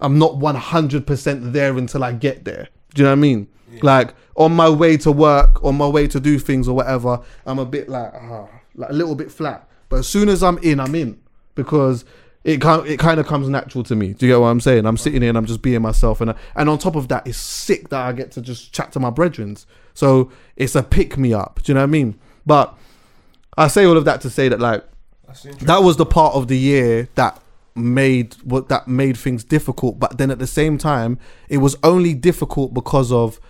I'm 0.00 0.18
not 0.18 0.32
100% 0.32 1.52
there 1.52 1.76
until 1.76 2.02
I 2.02 2.12
get 2.12 2.44
there. 2.44 2.68
Do 2.94 3.02
you 3.02 3.04
know 3.04 3.10
what 3.10 3.18
I 3.18 3.20
mean? 3.20 3.48
Like 3.82 4.14
on 4.36 4.52
my 4.52 4.68
way 4.68 4.96
to 4.98 5.12
work, 5.12 5.62
on 5.62 5.76
my 5.76 5.86
way 5.86 6.06
to 6.08 6.18
do 6.18 6.38
things 6.38 6.66
or 6.66 6.74
whatever, 6.74 7.20
I'm 7.46 7.58
a 7.58 7.66
bit 7.66 7.88
like, 7.88 8.12
ah, 8.14 8.48
like 8.74 8.90
a 8.90 8.92
little 8.92 9.14
bit 9.14 9.30
flat. 9.30 9.68
But 9.88 10.00
as 10.00 10.08
soon 10.08 10.28
as 10.28 10.42
I'm 10.42 10.58
in, 10.58 10.80
I'm 10.80 10.94
in 10.94 11.20
because 11.54 12.04
it 12.42 12.60
kind 12.60 12.86
it 12.86 12.98
kind 12.98 13.20
of 13.20 13.26
comes 13.26 13.48
natural 13.48 13.84
to 13.84 13.94
me. 13.94 14.14
Do 14.14 14.26
you 14.26 14.32
get 14.32 14.40
what 14.40 14.48
I'm 14.48 14.60
saying? 14.60 14.86
I'm 14.86 14.96
sitting 14.96 15.20
here 15.20 15.28
and 15.28 15.38
I'm 15.38 15.46
just 15.46 15.62
being 15.62 15.82
myself, 15.82 16.20
and 16.20 16.34
and 16.56 16.68
on 16.68 16.78
top 16.78 16.96
of 16.96 17.08
that, 17.08 17.26
it's 17.26 17.38
sick 17.38 17.90
that 17.90 18.00
I 18.00 18.12
get 18.12 18.30
to 18.32 18.40
just 18.40 18.72
chat 18.72 18.92
to 18.92 19.00
my 19.00 19.10
brethrens. 19.10 19.66
So 19.94 20.30
it's 20.56 20.74
a 20.74 20.82
pick 20.82 21.18
me 21.18 21.34
up. 21.34 21.60
Do 21.62 21.72
you 21.72 21.74
know 21.74 21.80
what 21.80 21.84
I 21.84 21.90
mean? 21.90 22.18
But 22.46 22.74
I 23.58 23.68
say 23.68 23.84
all 23.84 23.96
of 23.96 24.04
that 24.06 24.20
to 24.22 24.30
say 24.30 24.48
that 24.48 24.60
like 24.60 24.84
that 25.62 25.82
was 25.82 25.96
the 25.96 26.06
part 26.06 26.34
of 26.34 26.48
the 26.48 26.58
year 26.58 27.08
that 27.14 27.40
made 27.74 28.34
what 28.42 28.68
that 28.68 28.88
made 28.88 29.16
things 29.16 29.44
difficult 29.44 29.98
but 29.98 30.18
then 30.18 30.30
at 30.30 30.40
the 30.40 30.46
same 30.46 30.76
time 30.76 31.18
it 31.48 31.58
was 31.58 31.76
only 31.84 32.12
difficult 32.14 32.74
because 32.74 33.12
of 33.12 33.40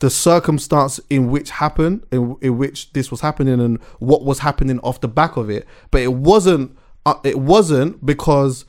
the 0.00 0.10
circumstance 0.10 1.00
in 1.08 1.30
which 1.30 1.50
happened 1.50 2.04
in, 2.12 2.36
in 2.42 2.58
which 2.58 2.92
this 2.92 3.10
was 3.10 3.22
happening 3.22 3.60
and 3.60 3.80
what 3.98 4.24
was 4.24 4.40
happening 4.40 4.78
off 4.80 5.00
the 5.00 5.08
back 5.08 5.36
of 5.36 5.48
it 5.48 5.66
but 5.90 6.02
it 6.02 6.12
wasn't 6.12 6.76
uh, 7.06 7.14
it 7.24 7.38
wasn't 7.38 8.04
because 8.04 8.64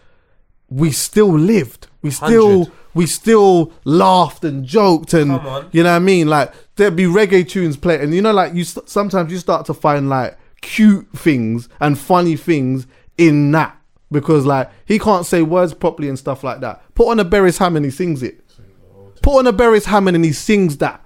we 0.70 0.92
still 0.92 1.32
lived. 1.38 1.88
We 2.02 2.12
still 2.12 2.60
100. 2.60 2.74
we 2.94 3.06
still 3.06 3.72
laughed 3.86 4.44
and 4.44 4.66
joked 4.66 5.14
and 5.14 5.32
you 5.72 5.84
know 5.84 5.92
what 5.92 5.96
I 5.96 6.00
mean? 6.00 6.28
Like 6.28 6.54
there'd 6.76 6.96
be 6.96 7.04
reggae 7.06 7.48
tunes 7.48 7.78
playing 7.78 8.02
and 8.02 8.14
you 8.14 8.22
know 8.22 8.34
like 8.34 8.54
you 8.54 8.64
st- 8.64 8.90
sometimes 8.90 9.32
you 9.32 9.38
start 9.38 9.66
to 9.68 9.74
find 9.74 10.10
like 10.10 10.38
cute 10.62 11.08
things 11.16 11.70
and 11.80 11.98
funny 11.98 12.36
things 12.36 12.88
in 13.18 13.52
that. 13.52 13.78
Because 14.12 14.46
like 14.46 14.70
he 14.86 15.00
can't 15.00 15.26
say 15.26 15.42
words 15.44 15.74
properly 15.74 16.10
and 16.10 16.20
stuff 16.20 16.44
like 16.44 16.60
that. 16.62 16.82
Put 16.96 17.10
on 17.10 17.20
a 17.20 17.26
Beres 17.26 17.58
Hammond 17.58 17.86
he 17.86 17.92
sings 17.92 18.22
it. 18.22 18.42
Put 19.22 19.38
on 19.40 19.48
a 19.48 19.54
Beres 19.54 19.86
Hammond 19.86 20.16
and 20.16 20.26
he 20.26 20.34
sings 20.34 20.78
that. 20.78 21.04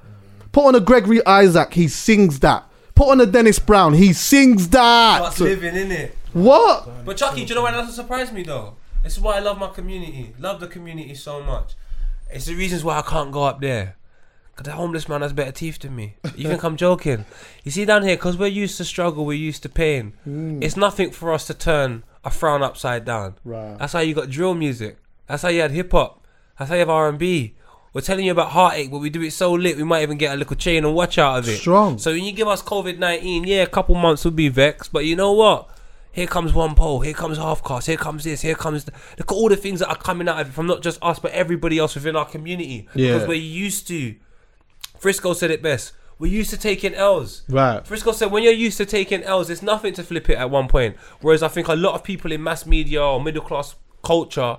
Put 0.52 0.66
on 0.66 0.76
a 0.76 0.80
Gregory 0.80 1.24
Isaac 1.26 1.74
he 1.74 1.88
sings 1.88 2.40
that. 2.40 2.64
Put 2.96 3.10
on 3.10 3.22
a 3.22 3.26
Dennis 3.26 3.60
Brown 3.60 3.94
he 3.94 4.14
sings 4.14 4.70
that. 4.70 5.22
What's 5.22 5.40
living 5.40 5.76
in 5.76 5.92
it? 5.92 6.17
What 6.34 7.06
But 7.06 7.18
Chuckie, 7.18 7.46
do 7.46 7.50
you 7.50 7.56
know 7.56 7.62
why 7.62 7.72
that 7.72 7.78
doesn't 7.78 7.94
surprise 7.94 8.32
me 8.32 8.44
though? 8.44 8.76
This 9.04 9.14
is 9.14 9.20
why 9.20 9.38
I 9.38 9.40
love 9.40 9.58
my 9.58 9.70
community. 9.70 10.34
Love 10.40 10.60
the 10.60 10.68
community 10.68 11.16
so 11.16 11.42
much. 11.42 11.76
It's 12.30 12.46
the 12.46 12.56
reasons 12.56 12.84
why 12.84 13.00
I 13.00 13.02
can't 13.02 13.32
go 13.32 13.44
up 13.44 13.62
there. 13.62 13.96
Cause 14.56 14.66
the 14.66 14.72
homeless 14.72 15.08
man 15.08 15.22
has 15.22 15.34
better 15.34 15.52
teeth 15.52 15.80
than 15.80 15.96
me. 15.96 16.16
You 16.36 16.50
think 16.50 16.64
I'm 16.64 16.78
joking? 16.78 17.26
You 17.64 17.70
see 17.70 17.86
down 17.86 18.02
here, 18.02 18.18
cause 18.18 18.38
we're 18.38 18.48
used 18.48 18.78
to 18.78 18.86
struggle, 18.86 19.24
we're 19.24 19.38
used 19.38 19.62
to 19.64 19.70
pain. 19.70 20.14
Mm. 20.28 20.64
It's 20.64 20.76
nothing 20.76 21.12
for 21.12 21.32
us 21.32 21.46
to 21.48 21.54
turn 21.54 22.04
a 22.26 22.32
frown 22.32 22.64
upside 22.64 23.06
down. 23.06 23.36
Right. 23.46 23.78
That's 23.78 23.94
how 23.94 24.00
you 24.00 24.16
got 24.16 24.32
drill 24.32 24.56
music. 24.56 24.98
That's 25.28 25.44
how 25.44 25.50
you 25.50 25.62
had 25.62 25.72
hip 25.72 25.92
hop. 25.92 26.26
That's 26.58 26.70
how 26.70 26.76
you 26.76 26.80
have 26.80 26.90
R 26.90 27.08
and 27.08 27.20
B. 27.20 27.54
We're 27.94 28.02
telling 28.02 28.26
you 28.26 28.32
about 28.32 28.50
heartache, 28.50 28.92
but 28.92 28.98
we 28.98 29.10
do 29.10 29.22
it 29.22 29.32
so 29.32 29.54
lit, 29.54 29.78
we 29.78 29.84
might 29.84 30.02
even 30.02 30.18
get 30.18 30.34
a 30.34 30.38
little 30.38 30.56
chain 30.56 30.84
and 30.86 30.94
watch 30.94 31.18
out 31.18 31.40
of 31.40 31.50
it. 31.50 31.58
Strong. 31.58 32.00
So 32.00 32.12
when 32.12 32.24
you 32.24 32.32
give 32.32 32.48
us 32.48 32.62
COVID 32.62 32.98
19, 32.98 33.44
yeah, 33.46 33.62
a 33.62 33.68
couple 33.68 33.96
months 33.96 34.26
would 34.26 34.36
be 34.36 34.50
vexed, 34.50 34.92
but 34.92 35.06
you 35.06 35.16
know 35.16 35.34
what? 35.34 35.70
Here 36.18 36.26
comes 36.26 36.52
one 36.52 36.74
pole, 36.74 37.02
here 37.02 37.14
comes 37.14 37.38
half 37.38 37.64
cast, 37.64 37.86
here 37.86 37.96
comes 37.96 38.24
this, 38.24 38.42
here 38.42 38.56
comes. 38.56 38.86
th- 38.86 38.98
Look 39.20 39.32
at 39.32 39.36
all 39.36 39.50
the 39.50 39.56
things 39.56 39.82
that 39.82 39.88
are 39.90 39.96
coming 39.96 40.28
out 40.28 40.42
of 40.42 40.50
it 40.50 40.52
from 40.52 40.66
not 40.66 40.82
just 40.82 40.98
us, 41.04 41.20
but 41.20 41.32
everybody 41.32 41.78
else 41.78 41.94
within 41.94 42.16
our 42.16 42.26
community. 42.26 42.90
Yeah. 42.96 43.14
Because 43.14 43.28
we're 43.28 43.34
used 43.36 43.88
to. 43.90 44.16
Frisco 44.98 45.34
said 45.34 45.52
it 45.52 45.62
best. 45.62 45.92
We're 46.18 46.32
used 46.32 46.50
to 46.50 46.58
taking 46.58 46.96
L's. 46.96 47.44
Right. 47.48 47.86
Frisco 47.86 48.14
said 48.14 48.32
when 48.32 48.42
you're 48.42 48.52
used 48.52 48.78
to 48.78 48.86
taking 48.88 49.22
L's, 49.22 49.46
there's 49.46 49.62
nothing 49.62 49.94
to 49.94 50.04
flip 50.04 50.28
it 50.32 50.40
at 50.40 50.50
one 50.50 50.68
point. 50.68 50.98
Whereas 51.22 51.44
I 51.44 51.50
think 51.50 51.68
a 51.68 51.76
lot 51.76 51.94
of 51.94 52.04
people 52.04 52.32
in 52.32 52.42
mass 52.42 52.66
media 52.66 53.04
or 53.04 53.22
middle 53.22 53.44
class 53.44 53.76
culture, 54.04 54.58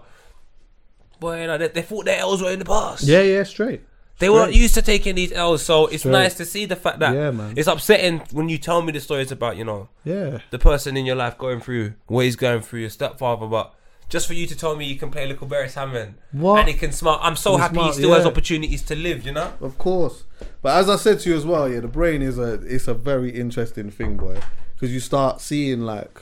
boy, 1.19 1.41
you 1.41 1.49
know, 1.49 1.59
they, 1.59 1.67
they 1.67 1.83
thought 1.83 2.05
their 2.05 2.21
L's 2.21 2.41
were 2.41 2.53
in 2.53 2.61
the 2.61 2.67
past. 2.67 3.03
Yeah, 3.03 3.23
yeah, 3.23 3.43
straight. 3.43 3.81
They 4.19 4.29
weren't 4.29 4.53
used 4.53 4.75
to 4.75 4.83
taking 4.83 5.15
these 5.15 5.33
L's, 5.33 5.65
so 5.65 5.87
it's 5.87 6.03
Straight. 6.03 6.13
nice 6.13 6.35
to 6.35 6.45
see 6.45 6.65
the 6.67 6.75
fact 6.77 6.99
that 6.99 7.15
Yeah, 7.15 7.31
man. 7.31 7.55
it's 7.57 7.69
upsetting 7.69 8.23
when 8.33 8.49
you 8.49 8.59
tell 8.59 8.83
me 8.83 8.91
the 8.93 9.01
stories 9.01 9.31
about, 9.31 9.57
you 9.57 9.65
know, 9.65 9.89
Yeah. 10.05 10.39
the 10.51 10.59
person 10.59 10.97
in 10.97 11.07
your 11.07 11.15
life 11.17 11.39
going 11.39 11.61
through 11.61 11.95
what 12.07 12.25
he's 12.25 12.35
going 12.37 12.63
through, 12.63 12.81
your 12.81 12.91
stepfather, 12.91 13.47
but 13.47 13.75
just 14.09 14.27
for 14.27 14.35
you 14.35 14.47
to 14.47 14.57
tell 14.57 14.75
me 14.75 14.87
you 14.87 14.97
can 14.97 15.11
play 15.11 15.27
little 15.27 15.47
Beres 15.47 15.75
Hammond 15.75 16.15
What? 16.33 16.61
and 16.61 16.69
he 16.69 16.75
can 16.75 16.91
smile, 16.93 17.21
I'm 17.23 17.37
so 17.37 17.53
He's 17.53 17.61
happy 17.61 17.75
smart, 17.75 17.95
he 17.95 18.01
still 18.03 18.15
has 18.15 18.27
opportunities 18.27 18.83
to 18.83 18.97
live, 18.97 19.25
you 19.25 19.33
know? 19.33 19.53
Of 19.61 19.79
course. 19.79 20.25
But 20.63 20.77
as 20.79 20.89
I 20.89 20.97
said 20.97 21.21
to 21.21 21.31
you 21.31 21.37
as 21.37 21.47
well, 21.47 21.69
yeah, 21.69 21.81
the 21.81 21.89
brain 21.89 22.21
is 22.23 22.39
a 22.39 22.55
it's 22.55 22.89
a 22.89 22.95
very 22.95 23.31
interesting 23.31 23.91
thing, 23.91 24.17
boy, 24.17 24.41
because 24.75 24.93
you 24.93 24.99
start 25.01 25.41
seeing 25.41 25.83
like 25.83 26.21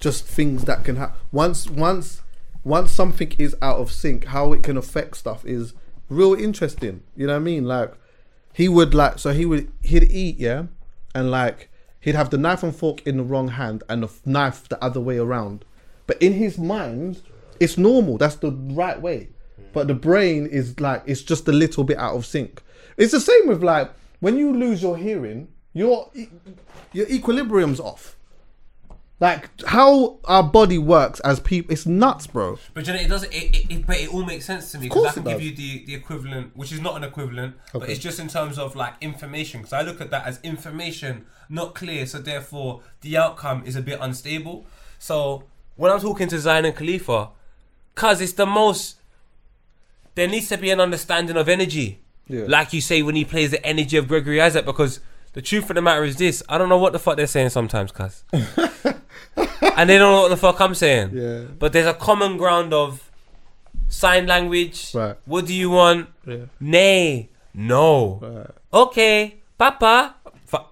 just 0.00 0.24
things 0.24 0.64
that 0.64 0.84
can 0.84 0.96
happen 0.96 1.16
once 1.32 1.68
once 1.68 2.22
once 2.62 2.90
something 2.92 3.32
is 3.36 3.54
out 3.60 3.76
of 3.78 3.90
sync, 3.92 4.24
how 4.26 4.52
it 4.54 4.62
can 4.62 4.76
affect 4.78 5.16
stuff 5.18 5.44
is 5.44 5.74
real 6.08 6.34
interesting. 6.34 7.02
You 7.16 7.26
know 7.26 7.34
what 7.34 7.40
I 7.40 7.42
mean? 7.42 7.64
Like 7.64 7.92
he 8.52 8.68
would 8.68 8.94
like 8.94 9.18
so 9.18 9.32
he 9.32 9.46
would 9.46 9.70
he'd 9.82 10.04
eat, 10.04 10.36
yeah, 10.38 10.64
and 11.14 11.30
like 11.30 11.70
he'd 12.00 12.14
have 12.14 12.30
the 12.30 12.38
knife 12.38 12.62
and 12.62 12.74
fork 12.74 13.06
in 13.06 13.16
the 13.16 13.22
wrong 13.22 13.48
hand 13.48 13.82
and 13.88 14.02
the 14.02 14.10
knife 14.24 14.68
the 14.68 14.82
other 14.82 15.00
way 15.00 15.18
around. 15.18 15.64
But 16.06 16.20
in 16.22 16.34
his 16.34 16.58
mind, 16.58 17.22
it's 17.60 17.78
normal. 17.78 18.18
That's 18.18 18.36
the 18.36 18.52
right 18.52 19.00
way. 19.00 19.30
But 19.72 19.88
the 19.88 19.94
brain 19.94 20.46
is 20.46 20.78
like 20.78 21.02
it's 21.06 21.22
just 21.22 21.48
a 21.48 21.52
little 21.52 21.84
bit 21.84 21.98
out 21.98 22.14
of 22.14 22.26
sync. 22.26 22.62
It's 22.96 23.12
the 23.12 23.20
same 23.20 23.48
with 23.48 23.62
like 23.62 23.90
when 24.20 24.36
you 24.38 24.52
lose 24.52 24.82
your 24.82 24.96
hearing, 24.96 25.48
your 25.72 26.10
your 26.92 27.08
equilibrium's 27.08 27.80
off. 27.80 28.13
Like 29.20 29.48
how 29.66 30.18
our 30.24 30.42
body 30.42 30.76
works 30.76 31.20
as 31.20 31.38
people, 31.38 31.72
it's 31.72 31.86
nuts, 31.86 32.26
bro. 32.26 32.58
But 32.74 32.86
you 32.86 32.92
know, 32.94 32.98
it 32.98 33.08
doesn't. 33.08 33.32
It, 33.32 33.54
it, 33.56 33.70
it, 33.72 33.86
but 33.86 33.96
it 33.96 34.12
all 34.12 34.24
makes 34.24 34.44
sense 34.44 34.72
to 34.72 34.78
me 34.78 34.88
because 34.88 35.06
I 35.06 35.12
can 35.12 35.22
give 35.24 35.40
you 35.40 35.54
the, 35.54 35.84
the 35.86 35.94
equivalent, 35.94 36.56
which 36.56 36.72
is 36.72 36.80
not 36.80 36.96
an 36.96 37.04
equivalent, 37.04 37.54
but 37.72 37.88
it's 37.88 38.00
just 38.00 38.18
in 38.18 38.26
terms 38.28 38.58
of 38.58 38.74
like 38.74 38.94
information. 39.00 39.60
Because 39.60 39.72
I 39.72 39.82
look 39.82 40.00
at 40.00 40.10
that 40.10 40.26
as 40.26 40.40
information, 40.42 41.26
not 41.48 41.74
clear. 41.76 42.06
So 42.06 42.18
therefore, 42.18 42.80
the 43.02 43.16
outcome 43.16 43.62
is 43.64 43.76
a 43.76 43.82
bit 43.82 43.98
unstable. 44.00 44.66
So 44.98 45.44
when 45.76 45.92
I'm 45.92 46.00
talking 46.00 46.26
to 46.28 46.38
Zion 46.40 46.64
and 46.64 46.74
Khalifa, 46.74 47.28
cause 47.94 48.20
it's 48.20 48.32
the 48.32 48.46
most. 48.46 48.96
There 50.16 50.28
needs 50.28 50.48
to 50.48 50.58
be 50.58 50.70
an 50.70 50.80
understanding 50.80 51.36
of 51.36 51.48
energy, 51.48 52.00
Yeah. 52.26 52.44
like 52.48 52.72
you 52.72 52.80
say 52.80 53.02
when 53.02 53.14
he 53.14 53.24
plays 53.24 53.52
the 53.52 53.64
energy 53.64 53.96
of 53.96 54.08
Gregory 54.08 54.40
Isaac. 54.40 54.64
Because 54.66 54.98
the 55.34 55.42
truth 55.42 55.70
of 55.70 55.76
the 55.76 55.82
matter 55.82 56.02
is 56.04 56.16
this: 56.16 56.42
I 56.48 56.58
don't 56.58 56.68
know 56.68 56.78
what 56.78 56.92
the 56.92 56.98
fuck 56.98 57.16
they're 57.16 57.26
saying 57.28 57.50
sometimes, 57.50 57.92
cuz. 57.92 58.24
and 59.62 59.88
they 59.90 59.98
don't 59.98 60.12
know 60.12 60.22
what 60.22 60.28
the 60.28 60.36
fuck 60.36 60.60
I'm 60.60 60.74
saying. 60.74 61.10
Yeah. 61.14 61.40
But 61.58 61.72
there's 61.72 61.86
a 61.86 61.94
common 61.94 62.36
ground 62.36 62.72
of 62.72 63.10
sign 63.88 64.26
language. 64.26 64.94
Right. 64.94 65.16
What 65.24 65.46
do 65.46 65.54
you 65.54 65.70
want? 65.70 66.08
Yeah. 66.26 66.46
Nay. 66.60 67.30
No. 67.54 68.18
Right. 68.22 68.50
Okay, 68.72 69.36
Papa. 69.58 70.16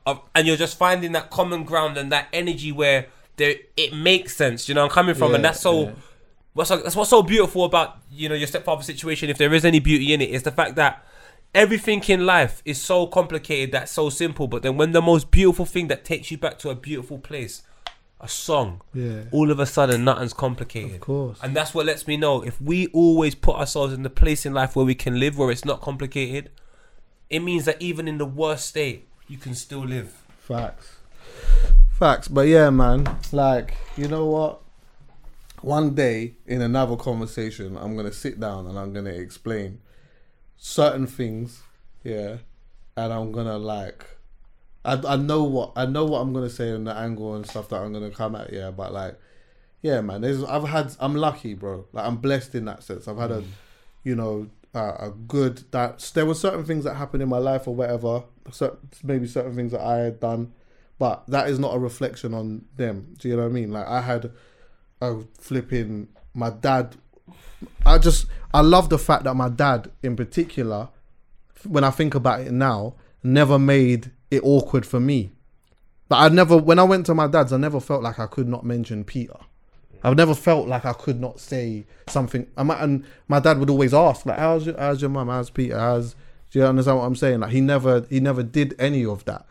Uh, 0.06 0.16
And 0.34 0.46
you're 0.46 0.56
just 0.56 0.78
finding 0.78 1.12
that 1.12 1.30
common 1.30 1.64
ground 1.64 1.96
and 1.96 2.12
that 2.12 2.28
energy 2.32 2.70
where 2.70 3.06
there 3.36 3.54
it 3.76 3.92
makes 3.94 4.36
sense. 4.36 4.68
You 4.68 4.74
know, 4.74 4.84
I'm 4.84 4.90
coming 4.90 5.14
from, 5.14 5.34
and 5.34 5.44
that's 5.44 5.60
so. 5.60 5.84
yeah. 5.84 5.90
What's 6.54 6.68
that's 6.70 6.94
what's 6.94 7.10
so 7.10 7.22
beautiful 7.22 7.64
about 7.64 7.96
you 8.10 8.28
know 8.28 8.34
your 8.34 8.46
stepfather 8.46 8.82
situation. 8.82 9.30
If 9.30 9.38
there 9.38 9.52
is 9.54 9.64
any 9.64 9.80
beauty 9.80 10.12
in 10.12 10.20
it, 10.20 10.30
is 10.30 10.42
the 10.42 10.50
fact 10.52 10.76
that 10.76 11.04
everything 11.54 12.02
in 12.08 12.26
life 12.26 12.62
is 12.64 12.80
so 12.80 13.06
complicated 13.06 13.72
that's 13.72 13.90
so 13.90 14.10
simple. 14.10 14.46
But 14.48 14.62
then 14.62 14.76
when 14.76 14.92
the 14.92 15.02
most 15.02 15.30
beautiful 15.30 15.64
thing 15.66 15.88
that 15.88 16.04
takes 16.04 16.30
you 16.30 16.36
back 16.38 16.58
to 16.60 16.70
a 16.70 16.74
beautiful 16.74 17.18
place, 17.18 17.62
a 18.22 18.28
song, 18.28 18.80
Yeah. 18.94 19.24
all 19.32 19.50
of 19.50 19.58
a 19.58 19.66
sudden 19.66 20.04
nothing's 20.04 20.32
complicated. 20.32 20.94
Of 20.94 21.00
course. 21.00 21.38
And 21.42 21.56
that's 21.56 21.74
what 21.74 21.86
lets 21.86 22.06
me 22.06 22.16
know 22.16 22.42
if 22.42 22.60
we 22.60 22.86
always 22.88 23.34
put 23.34 23.56
ourselves 23.56 23.92
in 23.92 24.04
the 24.04 24.10
place 24.10 24.46
in 24.46 24.54
life 24.54 24.76
where 24.76 24.84
we 24.86 24.94
can 24.94 25.18
live, 25.18 25.36
where 25.36 25.50
it's 25.50 25.64
not 25.64 25.80
complicated, 25.80 26.50
it 27.28 27.40
means 27.40 27.64
that 27.64 27.82
even 27.82 28.06
in 28.06 28.18
the 28.18 28.24
worst 28.26 28.66
state, 28.66 29.08
you 29.26 29.38
can 29.38 29.54
still 29.54 29.80
live. 29.84 30.22
Facts. 30.38 30.96
Facts. 31.98 32.28
But 32.28 32.42
yeah, 32.42 32.70
man, 32.70 33.18
like, 33.32 33.76
you 33.96 34.06
know 34.06 34.26
what? 34.26 34.60
One 35.62 35.94
day 35.94 36.34
in 36.46 36.60
another 36.62 36.96
conversation, 36.96 37.76
I'm 37.76 37.94
going 37.94 38.06
to 38.06 38.12
sit 38.12 38.38
down 38.40 38.66
and 38.66 38.78
I'm 38.78 38.92
going 38.92 39.04
to 39.04 39.14
explain 39.14 39.80
certain 40.56 41.06
things, 41.06 41.62
yeah, 42.04 42.36
and 42.96 43.12
I'm 43.12 43.32
going 43.32 43.46
to 43.46 43.56
like 43.58 44.04
I, 44.84 45.00
I 45.06 45.16
know 45.16 45.44
what 45.44 45.72
I 45.76 45.86
know 45.86 46.04
what 46.04 46.20
I'm 46.20 46.32
gonna 46.32 46.50
say 46.50 46.72
on 46.72 46.84
the 46.84 46.94
angle 46.94 47.34
and 47.34 47.46
stuff 47.46 47.68
that 47.68 47.80
I'm 47.80 47.92
gonna 47.92 48.10
come 48.10 48.34
at, 48.34 48.52
yeah. 48.52 48.70
But 48.70 48.92
like, 48.92 49.18
yeah, 49.80 50.00
man, 50.00 50.22
there's 50.22 50.42
I've 50.44 50.64
had 50.64 50.94
I'm 50.98 51.14
lucky, 51.14 51.54
bro. 51.54 51.86
Like 51.92 52.06
I'm 52.06 52.16
blessed 52.16 52.54
in 52.54 52.64
that 52.66 52.82
sense. 52.82 53.06
I've 53.06 53.18
had 53.18 53.30
a, 53.30 53.44
you 54.02 54.16
know, 54.16 54.48
a 54.74 55.12
good 55.28 55.64
that 55.70 56.10
there 56.14 56.26
were 56.26 56.34
certain 56.34 56.64
things 56.64 56.84
that 56.84 56.94
happened 56.94 57.22
in 57.22 57.28
my 57.28 57.38
life 57.38 57.68
or 57.68 57.74
whatever. 57.74 58.24
Certain, 58.50 58.78
maybe 59.04 59.26
certain 59.26 59.54
things 59.54 59.72
that 59.72 59.82
I 59.82 59.98
had 59.98 60.20
done, 60.20 60.52
but 60.98 61.24
that 61.28 61.48
is 61.48 61.58
not 61.58 61.74
a 61.74 61.78
reflection 61.78 62.34
on 62.34 62.64
them. 62.76 63.14
Do 63.18 63.28
you 63.28 63.36
know 63.36 63.42
what 63.42 63.50
I 63.50 63.52
mean? 63.52 63.70
Like 63.70 63.86
I 63.86 64.00
had 64.00 64.32
a 65.00 65.20
flipping 65.38 66.08
my 66.34 66.50
dad. 66.50 66.96
I 67.86 67.98
just 67.98 68.26
I 68.52 68.62
love 68.62 68.88
the 68.88 68.98
fact 68.98 69.24
that 69.24 69.34
my 69.34 69.48
dad 69.48 69.90
in 70.02 70.16
particular, 70.16 70.88
when 71.68 71.84
I 71.84 71.90
think 71.90 72.14
about 72.14 72.40
it 72.40 72.52
now, 72.52 72.94
never 73.22 73.58
made 73.58 74.10
it 74.32 74.42
awkward 74.42 74.86
for 74.86 74.98
me. 74.98 75.30
Like 76.08 76.30
I 76.30 76.34
never 76.34 76.56
when 76.56 76.78
I 76.78 76.84
went 76.84 77.06
to 77.06 77.14
my 77.14 77.26
dad's, 77.26 77.52
I 77.52 77.58
never 77.58 77.80
felt 77.80 78.02
like 78.02 78.18
I 78.18 78.26
could 78.26 78.48
not 78.48 78.64
mention 78.64 79.04
Peter. 79.04 79.36
I've 80.02 80.16
never 80.16 80.34
felt 80.34 80.66
like 80.66 80.84
I 80.84 80.94
could 80.94 81.20
not 81.20 81.38
say 81.38 81.86
something. 82.08 82.48
I 82.56 82.64
might, 82.64 82.80
and 82.80 83.04
my 83.28 83.38
dad 83.38 83.58
would 83.58 83.70
always 83.70 83.94
ask, 83.94 84.26
like, 84.26 84.38
"How's 84.38 84.66
your, 84.66 84.76
how's 84.76 85.00
your 85.00 85.10
mum? 85.10 85.28
How's 85.28 85.50
Peter? 85.50 85.78
How's?" 85.78 86.16
Do 86.50 86.58
you 86.58 86.66
understand 86.66 86.98
what 86.98 87.04
I'm 87.04 87.16
saying? 87.16 87.40
Like 87.40 87.52
he 87.52 87.62
never, 87.62 88.04
he 88.10 88.20
never 88.20 88.42
did 88.42 88.74
any 88.78 89.06
of 89.06 89.24
that. 89.24 89.46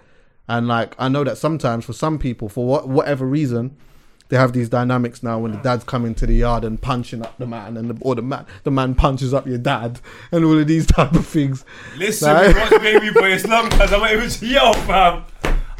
And 0.47 0.67
like 0.67 0.95
I 0.99 1.07
know 1.07 1.23
that 1.23 1.37
sometimes 1.37 1.85
for 1.85 1.93
some 1.93 2.19
people, 2.19 2.49
for 2.49 2.65
what, 2.65 2.87
whatever 2.87 3.25
reason, 3.25 3.77
they 4.31 4.37
have 4.37 4.53
these 4.53 4.69
dynamics 4.69 5.21
now 5.21 5.37
when 5.39 5.51
the 5.51 5.57
dad's 5.57 5.83
coming 5.83 6.15
to 6.15 6.25
the 6.25 6.33
yard 6.33 6.63
and 6.63 6.81
punching 6.81 7.21
up 7.21 7.37
the 7.37 7.45
man, 7.45 7.75
and 7.75 7.89
the, 7.89 7.97
or 8.01 8.15
the 8.15 8.21
man, 8.21 8.45
the 8.63 8.71
man 8.71 8.95
punches 8.95 9.33
up 9.33 9.45
your 9.45 9.57
dad, 9.57 9.99
and 10.31 10.45
all 10.45 10.57
of 10.57 10.65
these 10.67 10.85
type 10.87 11.11
of 11.11 11.27
things. 11.27 11.65
Listen, 11.97 12.33
Like- 12.33 12.55
we 12.55 12.61
watch 12.61 12.81
Baby 12.81 13.11
Boy 13.11 13.37
long 13.49 13.67
as 13.73 13.91
I'm 13.91 13.99
not 13.99 14.09
able 14.09 14.29
to 14.29 14.45
yell, 14.45 14.73
fam. 14.73 15.23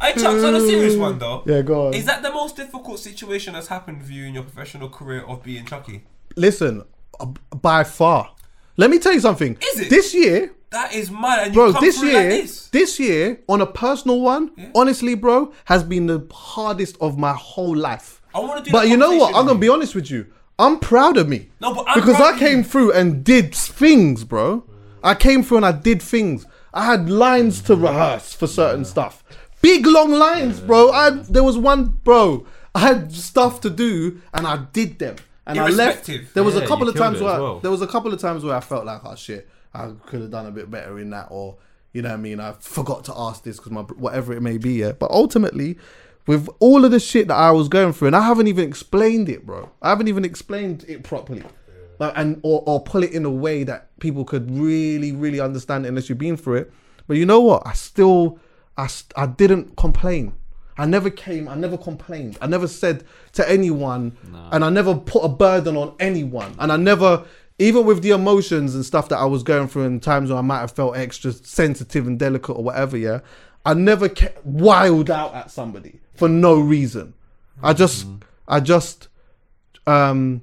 I 0.01 0.11
chucked 0.11 0.43
on 0.43 0.53
a 0.55 0.59
serious 0.59 0.97
one 0.97 1.17
though. 1.17 1.43
Yeah, 1.45 1.61
go 1.61 1.87
on. 1.87 1.93
Is 1.93 2.05
that 2.05 2.23
the 2.23 2.31
most 2.31 2.57
difficult 2.57 2.99
situation 2.99 3.53
that's 3.53 3.67
happened 3.67 3.99
with 3.99 4.09
you 4.09 4.25
in 4.25 4.33
your 4.33 4.43
professional 4.43 4.89
career 4.89 5.21
of 5.21 5.43
being 5.43 5.65
Chuckie? 5.65 6.03
Listen, 6.35 6.83
uh, 7.21 7.27
by 7.61 7.85
far. 7.85 8.35
Let 8.75 8.89
me 8.89 8.99
tell 8.99 9.13
you 9.13 9.19
something. 9.21 9.57
Is 9.73 9.79
it? 9.79 9.89
This 9.89 10.13
year, 10.13 10.53
That 10.71 10.93
is 10.93 11.09
mad. 11.11 11.39
And 11.45 11.47
you 11.49 11.53
bro, 11.53 11.71
come 11.73 11.85
this 11.85 12.01
year, 12.03 12.13
like 12.15 12.29
this. 12.29 12.67
this 12.69 12.99
year, 12.99 13.39
on 13.47 13.61
a 13.61 13.65
personal 13.65 14.19
one, 14.21 14.51
honestly, 14.75 15.15
bro, 15.15 15.53
has 15.65 15.83
been 15.83 16.07
the 16.07 16.27
hardest 16.33 16.97
of 16.99 17.17
my 17.17 17.33
whole 17.33 17.75
life. 17.77 18.20
I 18.33 18.39
want 18.39 18.63
to 18.63 18.69
do. 18.69 18.71
But 18.71 18.87
you 18.89 18.97
know 18.97 19.15
what? 19.15 19.35
I'm 19.35 19.45
gonna 19.45 19.59
be 19.59 19.69
honest 19.69 19.95
with 19.95 20.09
you. 20.11 20.27
I'm 20.59 20.79
proud 20.79 21.17
of 21.17 21.27
me. 21.27 21.49
No, 21.59 21.73
but 21.73 21.85
I'm 21.87 21.99
because 21.99 22.17
proud 22.17 22.31
I 22.31 22.33
of 22.33 22.39
came 22.39 22.57
you. 22.59 22.63
through 22.63 22.93
and 22.93 23.23
did 23.23 23.53
things, 23.55 24.23
bro. 24.23 24.63
I 25.03 25.15
came 25.15 25.41
through 25.43 25.57
and 25.57 25.65
I 25.65 25.71
did 25.71 26.01
things. 26.01 26.45
I 26.73 26.85
had 26.85 27.09
lines 27.09 27.61
to 27.63 27.75
rehearse 27.75 28.33
for 28.33 28.47
certain 28.47 28.85
stuff. 28.85 29.23
Big 29.61 29.85
long 29.87 30.11
lines, 30.11 30.59
bro. 30.59 30.91
I 30.91 31.09
there 31.09 31.43
was 31.43 31.57
one, 31.57 31.85
bro. 32.03 32.45
I 32.75 32.79
had 32.79 33.11
stuff 33.11 33.59
to 33.61 33.69
do 33.69 34.21
and 34.33 34.45
I 34.47 34.65
did 34.71 34.99
them. 34.99 35.15
And 35.47 35.59
I 35.59 35.67
left. 35.69 36.07
Irrespective. 36.07 36.33
There 36.33 36.43
was 36.43 36.55
Yeah, 36.55 36.61
a 36.61 36.67
couple 36.67 36.85
you 36.85 36.89
of 36.91 36.95
killed 36.95 37.05
times 37.07 37.21
it 37.21 37.23
where 37.25 37.33
as 37.33 37.39
I- 37.41 37.59
there 37.61 37.71
was 37.71 37.81
a 37.81 37.87
couple 37.87 38.13
of 38.13 38.19
times 38.21 38.43
where 38.43 38.55
I 38.55 38.59
felt 38.61 38.85
like, 38.85 39.01
oh 39.03 39.15
shit, 39.15 39.49
I 39.73 39.89
could 40.05 40.21
have 40.21 40.31
done 40.31 40.45
a 40.45 40.51
bit 40.51 40.69
better 40.69 40.99
in 40.99 41.09
that, 41.09 41.27
or 41.31 41.57
you 41.93 42.01
know 42.03 42.09
what 42.09 42.15
I 42.15 42.21
mean. 42.21 42.39
I 42.39 42.53
forgot 42.59 43.03
to 43.05 43.13
ask 43.17 43.43
this 43.43 43.57
because 43.57 43.71
my 43.71 43.81
whatever 43.81 44.31
it 44.33 44.41
may 44.41 44.57
be. 44.57 44.73
Yeah, 44.73 44.91
but 44.93 45.09
ultimately, 45.11 45.77
with 46.27 46.47
all 46.59 46.85
of 46.85 46.91
the 46.91 46.99
shit 46.99 47.27
that 47.27 47.35
I 47.35 47.51
was 47.51 47.67
going 47.67 47.93
through, 47.93 48.07
and 48.07 48.15
I 48.15 48.21
haven't 48.21 48.47
even 48.47 48.67
explained 48.67 49.29
it, 49.29 49.45
bro. 49.45 49.69
I 49.81 49.89
haven't 49.89 50.07
even 50.07 50.25
explained 50.25 50.85
it 50.87 51.03
properly, 51.03 51.43
like, 51.99 52.13
and 52.15 52.39
or 52.43 52.63
or 52.65 52.81
pull 52.83 53.03
it 53.03 53.11
in 53.11 53.25
a 53.25 53.29
way 53.29 53.63
that 53.63 53.97
people 53.99 54.23
could 54.23 54.49
really, 54.51 55.11
really 55.11 55.39
understand 55.39 55.85
it 55.85 55.89
unless 55.89 56.09
you've 56.09 56.17
been 56.17 56.37
through 56.37 56.55
it. 56.55 56.73
But 57.07 57.17
you 57.17 57.25
know 57.25 57.41
what? 57.41 57.63
I 57.65 57.73
still, 57.73 58.39
I, 58.77 58.87
st- 58.87 59.13
I 59.17 59.25
didn't 59.25 59.75
complain. 59.75 60.33
I 60.77 60.85
never 60.85 61.09
came. 61.09 61.47
I 61.47 61.55
never 61.55 61.77
complained. 61.77 62.37
I 62.41 62.47
never 62.47 62.67
said 62.67 63.03
to 63.33 63.49
anyone, 63.49 64.17
and 64.51 64.63
I 64.63 64.69
never 64.69 64.95
put 64.95 65.23
a 65.23 65.29
burden 65.29 65.75
on 65.75 65.95
anyone, 65.99 66.55
and 66.59 66.71
I 66.71 66.77
never 66.77 67.25
even 67.59 67.85
with 67.85 68.01
the 68.01 68.09
emotions 68.09 68.73
and 68.73 68.83
stuff 68.83 69.09
that 69.09 69.19
I 69.19 69.25
was 69.25 69.43
going 69.43 69.67
through, 69.67 69.83
and 69.83 70.01
times 70.01 70.29
when 70.29 70.37
I 70.37 70.41
might 70.41 70.59
have 70.59 70.71
felt 70.71 70.97
extra 70.97 71.31
sensitive 71.31 72.07
and 72.07 72.17
delicate 72.17 72.55
or 72.55 72.63
whatever, 72.63 72.97
yeah, 72.97 73.19
I 73.65 73.75
never 73.75 74.09
kept 74.09 74.43
wild 74.45 75.11
out 75.11 75.35
at 75.35 75.51
somebody 75.51 75.99
for 76.13 76.29
no 76.29 76.59
reason. 76.59 77.13
I 77.63 77.73
just, 77.73 78.07
I 78.47 78.59
just, 78.59 79.07
um, 79.87 80.41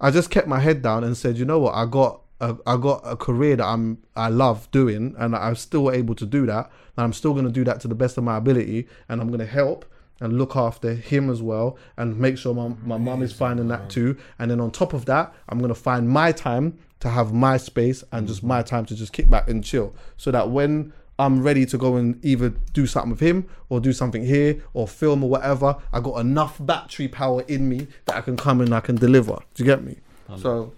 I 0.00 0.10
just 0.10 0.30
kept 0.30 0.48
my 0.48 0.60
head 0.60 0.82
down 0.82 1.04
and 1.04 1.16
said, 1.16 1.38
you 1.38 1.44
know 1.44 1.58
what, 1.58 1.74
I 1.74 1.86
got. 1.86 2.22
A, 2.38 2.54
I 2.66 2.76
got 2.76 3.00
a 3.02 3.16
career 3.16 3.56
that 3.56 3.64
I'm 3.64 3.96
I 4.14 4.28
love 4.28 4.70
doing, 4.70 5.14
and 5.16 5.34
I'm 5.34 5.56
still 5.56 5.90
able 5.90 6.14
to 6.16 6.26
do 6.26 6.44
that. 6.44 6.70
And 6.94 7.04
I'm 7.04 7.14
still 7.14 7.32
going 7.32 7.46
to 7.46 7.50
do 7.50 7.64
that 7.64 7.80
to 7.80 7.88
the 7.88 7.94
best 7.94 8.18
of 8.18 8.24
my 8.24 8.36
ability, 8.36 8.88
and 9.08 9.22
I'm 9.22 9.28
going 9.28 9.40
to 9.40 9.46
help 9.46 9.86
and 10.20 10.36
look 10.36 10.54
after 10.54 10.92
him 10.92 11.30
as 11.30 11.40
well, 11.40 11.78
and 11.96 12.18
make 12.18 12.36
sure 12.36 12.52
my 12.52 12.74
my 12.84 12.98
mum 12.98 13.22
is 13.22 13.32
finding 13.32 13.68
that 13.68 13.88
too. 13.88 14.18
And 14.38 14.50
then 14.50 14.60
on 14.60 14.70
top 14.70 14.92
of 14.92 15.06
that, 15.06 15.32
I'm 15.48 15.60
going 15.60 15.70
to 15.70 15.74
find 15.74 16.10
my 16.10 16.30
time 16.30 16.78
to 17.00 17.08
have 17.08 17.32
my 17.32 17.56
space 17.56 18.04
and 18.12 18.28
just 18.28 18.42
my 18.42 18.60
time 18.60 18.84
to 18.84 18.94
just 18.94 19.14
kick 19.14 19.30
back 19.30 19.48
and 19.48 19.64
chill, 19.64 19.94
so 20.18 20.30
that 20.30 20.50
when 20.50 20.92
I'm 21.18 21.42
ready 21.42 21.64
to 21.66 21.78
go 21.78 21.96
and 21.96 22.22
either 22.24 22.50
do 22.72 22.86
something 22.86 23.10
with 23.10 23.20
him 23.20 23.48
or 23.68 23.80
do 23.80 23.92
something 23.92 24.24
here 24.24 24.62
or 24.74 24.86
film 24.86 25.24
or 25.24 25.30
whatever, 25.30 25.76
I 25.92 26.00
got 26.00 26.20
enough 26.20 26.58
battery 26.60 27.08
power 27.08 27.42
in 27.42 27.68
me 27.68 27.86
that 28.04 28.16
I 28.16 28.20
can 28.20 28.36
come 28.36 28.60
and 28.60 28.74
I 28.74 28.80
can 28.80 28.96
deliver. 28.96 29.38
Do 29.54 29.64
you 29.64 29.64
get 29.64 29.82
me? 29.82 29.96
So, 30.36 30.72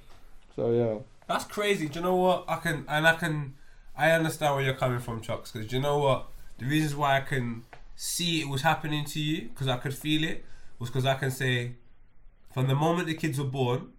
so 0.54 0.70
yeah. 0.72 0.98
That's 1.26 1.44
crazy. 1.44 1.88
Do 1.88 1.98
you 1.98 2.04
know 2.04 2.16
what? 2.16 2.44
I 2.48 2.56
can 2.56 2.84
and 2.88 3.06
I 3.06 3.14
can 3.14 3.54
I 3.96 4.12
understand 4.12 4.54
where 4.54 4.64
you're 4.64 4.74
coming 4.74 5.00
from, 5.00 5.20
Chucks. 5.20 5.50
Because 5.50 5.68
do 5.68 5.76
you 5.76 5.82
know 5.82 5.98
what? 5.98 6.28
The 6.58 6.66
reasons 6.66 6.94
why 6.94 7.16
I 7.16 7.20
can 7.20 7.64
see 7.96 8.40
it 8.40 8.48
was 8.48 8.62
happening 8.62 9.04
to 9.04 9.20
you 9.20 9.48
because 9.48 9.66
I 9.66 9.76
could 9.76 9.94
feel 9.94 10.22
it 10.22 10.44
was 10.78 10.88
because 10.88 11.04
I 11.04 11.14
can 11.14 11.32
say 11.32 11.72
from 12.52 12.68
the 12.68 12.74
moment 12.74 13.08
the 13.08 13.14
kids 13.14 13.38
were 13.38 13.44
born 13.44 13.92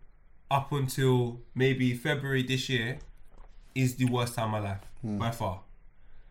up 0.49 0.71
until 0.71 1.41
maybe 1.53 1.93
February 1.93 2.43
this 2.43 2.69
year 2.69 2.99
is 3.75 3.95
the 3.95 4.05
worst 4.05 4.35
time 4.35 4.53
of 4.53 4.63
my 4.63 4.69
life 4.69 4.81
hmm. 5.01 5.17
by 5.17 5.31
far. 5.31 5.61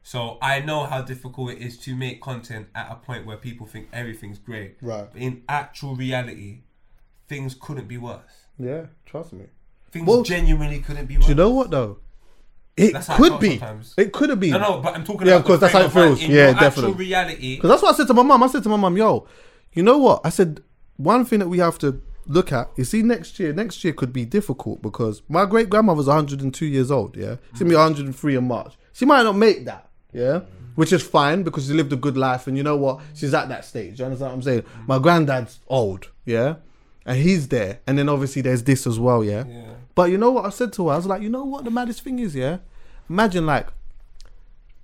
So 0.02 0.38
I 0.40 0.60
know 0.60 0.84
how 0.84 1.02
difficult 1.02 1.50
it 1.52 1.58
is 1.58 1.76
to 1.80 1.94
make 1.94 2.20
content 2.22 2.68
at 2.74 2.90
a 2.90 2.94
point 2.94 3.26
where 3.26 3.36
people 3.36 3.66
think 3.66 3.88
everything's 3.92 4.38
great. 4.38 4.76
Right. 4.80 5.06
But 5.12 5.20
in 5.20 5.42
actual 5.48 5.96
reality, 5.96 6.60
things 7.28 7.54
couldn't 7.60 7.88
be 7.88 7.98
worse. 7.98 8.46
Yeah, 8.58 8.86
trust 9.04 9.32
me. 9.34 9.46
Things 9.92 10.06
Well, 10.06 10.22
genuinely 10.22 10.80
couldn't 10.80 11.06
be 11.06 11.16
worse. 11.16 11.26
Do 11.26 11.30
you 11.32 11.36
know 11.36 11.50
what 11.50 11.70
though? 11.70 11.98
It 12.76 12.94
could 13.16 13.40
be. 13.40 13.58
sometimes. 13.58 13.94
It 13.98 14.12
could 14.12 14.30
have 14.30 14.38
been. 14.38 14.52
No, 14.52 14.58
no, 14.58 14.80
but 14.80 14.94
I'm 14.94 15.04
talking 15.04 15.26
Yeah, 15.26 15.34
about 15.34 15.40
of 15.40 15.46
course. 15.46 15.60
That's 15.60 15.72
how 15.72 15.80
it 15.80 15.90
frame 15.90 16.04
of 16.04 16.10
mind 16.10 16.18
feels. 16.20 16.30
in 16.30 16.36
Yeah, 16.36 16.52
definitely. 16.60 16.92
reality. 16.92 17.56
Because 17.56 17.70
that's 17.70 17.82
what 17.82 17.94
I 17.94 17.96
said 17.96 18.06
to 18.06 18.14
my 18.14 18.22
mum. 18.22 18.42
I 18.42 18.46
said 18.46 18.62
to 18.62 18.68
my 18.68 18.76
mum, 18.76 18.96
"Yo, 18.96 19.26
you 19.72 19.82
know 19.82 19.98
what?" 19.98 20.20
I 20.24 20.28
said 20.30 20.62
one 20.96 21.24
thing 21.24 21.40
that 21.40 21.48
we 21.48 21.58
have 21.58 21.76
to 21.78 22.00
look 22.26 22.52
at. 22.52 22.70
You 22.76 22.84
see, 22.84 23.02
next 23.02 23.38
year, 23.40 23.52
next 23.52 23.82
year 23.82 23.92
could 23.92 24.12
be 24.12 24.24
difficult 24.24 24.80
because 24.80 25.22
my 25.28 25.44
great 25.44 25.68
grandmother's 25.68 26.06
102 26.06 26.66
years 26.66 26.90
old. 26.92 27.16
Yeah, 27.16 27.36
she's 27.50 27.60
gonna 27.60 27.70
be 27.70 27.74
103 27.76 28.36
in 28.36 28.46
March. 28.46 28.74
She 28.92 29.04
might 29.04 29.24
not 29.24 29.36
make 29.36 29.64
that. 29.64 29.88
Yeah. 30.12 30.40
Which 30.74 30.93
is 30.93 31.02
fine 31.02 31.43
because 31.43 31.66
she 31.66 31.72
lived 31.72 31.93
a 31.93 31.97
good 31.97 32.16
life, 32.16 32.47
and 32.47 32.56
you 32.56 32.62
know 32.62 32.76
what? 32.76 33.01
She's 33.14 33.35
at 33.35 33.48
that 33.48 33.64
stage. 33.64 33.98
You 33.98 34.05
understand 34.05 34.30
what 34.30 34.36
I'm 34.36 34.43
saying? 34.43 34.64
My 34.86 35.01
granddad's 35.01 35.59
old, 35.66 36.09
yeah, 36.24 36.55
and 37.05 37.18
he's 37.18 37.48
there, 37.48 37.80
and 37.85 37.98
then 37.98 38.09
obviously 38.09 38.43
there's 38.43 38.62
this 38.62 38.86
as 38.86 38.97
well, 38.97 39.24
yeah. 39.24 39.43
But 39.97 40.12
you 40.12 40.18
know 40.18 40.30
what 40.30 40.44
I 40.44 40.51
said 40.51 40.72
to 40.74 40.86
her? 40.86 40.94
I 40.94 40.97
was 40.97 41.06
like, 41.06 41.20
you 41.20 41.30
know 41.30 41.44
what 41.44 41.64
the 41.64 41.72
maddest 41.72 42.02
thing 42.02 42.20
is, 42.20 42.36
yeah. 42.36 42.59
Imagine 43.10 43.44
like 43.44 43.66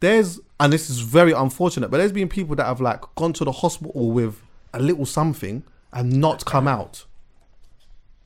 there's 0.01 0.41
and 0.59 0.73
this 0.73 0.91
is 0.91 0.99
very 0.99 1.31
unfortunate, 1.31 1.93
but 1.93 1.99
there's 1.99 2.11
been 2.11 2.29
people 2.29 2.57
that 2.57 2.67
have 2.67 2.81
like 2.81 3.03
gone 3.15 3.33
to 3.35 3.45
the 3.45 3.53
hospital 3.53 4.11
with 4.11 4.43
a 4.73 4.81
little 4.81 5.07
something 5.07 5.63
and 5.93 6.13
not 6.13 6.45
come 6.45 6.67
out. 6.67 7.05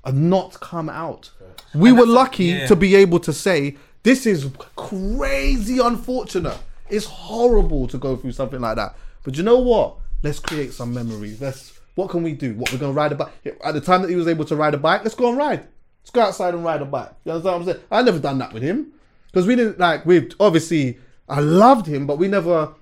And 0.04 0.30
not 0.30 0.58
come 0.60 0.88
out. 0.88 1.32
We 1.74 1.92
were 1.92 2.06
lucky 2.06 2.46
yeah. 2.46 2.66
to 2.66 2.76
be 2.76 2.94
able 2.94 3.20
to 3.20 3.32
say 3.32 3.76
this 4.04 4.24
is 4.24 4.48
crazy 4.74 5.78
unfortunate. 5.80 6.58
It's 6.90 7.06
horrible 7.06 7.86
to 7.88 7.98
go 7.98 8.16
through 8.16 8.32
something 8.32 8.60
like 8.60 8.76
that. 8.76 8.96
But 9.22 9.36
you 9.36 9.42
know 9.42 9.58
what? 9.58 9.96
Let's 10.22 10.40
create 10.40 10.72
some 10.72 10.92
memories. 10.94 11.40
Let's 11.40 11.78
what 11.94 12.10
can 12.10 12.22
we 12.22 12.32
do? 12.32 12.54
What 12.54 12.72
we're 12.72 12.78
gonna 12.78 12.92
ride 12.92 13.12
a 13.12 13.16
bike 13.16 13.32
at 13.64 13.74
the 13.74 13.80
time 13.80 14.02
that 14.02 14.10
he 14.10 14.16
was 14.16 14.28
able 14.28 14.44
to 14.46 14.56
ride 14.56 14.74
a 14.74 14.78
bike, 14.78 15.02
let's 15.02 15.16
go 15.16 15.28
and 15.28 15.36
ride. 15.36 15.66
Let's 16.02 16.10
go 16.10 16.20
outside 16.22 16.54
and 16.54 16.64
ride 16.64 16.80
a 16.80 16.84
bike. 16.84 17.10
You 17.24 17.32
understand 17.32 17.54
what 17.54 17.60
I'm 17.60 17.74
saying? 17.74 17.86
I 17.90 18.02
never 18.02 18.18
done 18.18 18.38
that 18.38 18.52
with 18.52 18.62
him. 18.62 18.92
Because 19.26 19.46
we 19.46 19.56
didn't 19.56 19.78
like 19.78 20.06
we 20.06 20.30
obviously 20.40 20.98
I 21.28 21.40
loved 21.40 21.86
him, 21.86 22.06
but 22.06 22.18
we 22.18 22.28
never 22.28 22.74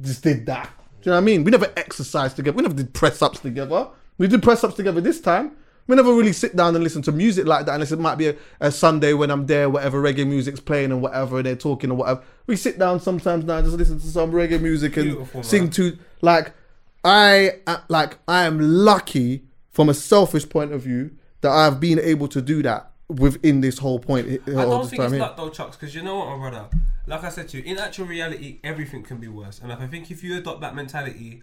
just 0.00 0.22
did 0.22 0.46
that. 0.46 0.70
Do 1.00 1.10
you 1.10 1.12
know 1.12 1.16
what 1.16 1.22
I 1.22 1.24
mean? 1.24 1.44
We 1.44 1.50
never 1.50 1.72
exercised 1.76 2.36
together. 2.36 2.56
We 2.56 2.62
never 2.62 2.74
did 2.74 2.92
press 2.92 3.22
ups 3.22 3.40
together. 3.40 3.88
We 4.18 4.28
did 4.28 4.42
press 4.42 4.64
ups 4.64 4.74
together 4.74 5.00
this 5.00 5.20
time. 5.20 5.56
We 5.86 5.96
never 5.96 6.14
really 6.14 6.32
sit 6.32 6.56
down 6.56 6.74
and 6.74 6.82
listen 6.82 7.02
to 7.02 7.12
music 7.12 7.46
like 7.46 7.66
that 7.66 7.74
unless 7.74 7.92
it 7.92 7.98
might 7.98 8.16
be 8.16 8.28
a, 8.28 8.36
a 8.60 8.72
Sunday 8.72 9.12
when 9.12 9.30
I'm 9.30 9.46
there, 9.46 9.68
whatever 9.68 10.02
reggae 10.02 10.26
music's 10.26 10.60
playing 10.60 10.92
and 10.92 11.02
whatever, 11.02 11.42
they're 11.42 11.56
talking 11.56 11.90
or 11.90 11.94
whatever. 11.94 12.22
We 12.46 12.56
sit 12.56 12.78
down 12.78 13.00
sometimes 13.00 13.44
now 13.44 13.58
and 13.58 13.66
just 13.66 13.76
listen 13.76 14.00
to 14.00 14.06
some 14.06 14.32
reggae 14.32 14.60
music 14.60 14.96
and 14.96 15.10
Beautiful, 15.10 15.40
man. 15.40 15.44
sing 15.44 15.70
to 15.70 15.98
like 16.22 16.52
I 17.04 17.60
uh, 17.66 17.78
like 17.88 18.18
I 18.26 18.44
am 18.44 18.58
lucky 18.58 19.44
from 19.70 19.88
a 19.88 19.94
selfish 19.94 20.48
point 20.48 20.72
of 20.72 20.82
view 20.82 21.10
that 21.42 21.50
I've 21.50 21.80
been 21.80 21.98
able 21.98 22.28
to 22.28 22.40
do 22.40 22.62
that 22.62 22.90
within 23.08 23.60
this 23.60 23.78
whole 23.78 23.98
point. 23.98 24.26
I 24.26 24.52
don't 24.52 24.88
think 24.88 25.02
it's 25.02 25.12
here. 25.12 25.20
that 25.20 25.36
though, 25.36 25.50
Chucks, 25.50 25.76
because 25.76 25.94
you 25.94 26.02
know 26.02 26.16
what, 26.16 26.28
my 26.28 26.50
brother. 26.50 26.68
Like 27.06 27.22
I 27.22 27.28
said 27.28 27.48
to 27.50 27.58
you, 27.58 27.64
in 27.64 27.76
actual 27.76 28.06
reality, 28.06 28.60
everything 28.64 29.02
can 29.02 29.18
be 29.18 29.28
worse. 29.28 29.58
And 29.58 29.68
like, 29.68 29.80
I 29.80 29.86
think 29.86 30.10
if 30.10 30.24
you 30.24 30.38
adopt 30.38 30.62
that 30.62 30.74
mentality, 30.74 31.42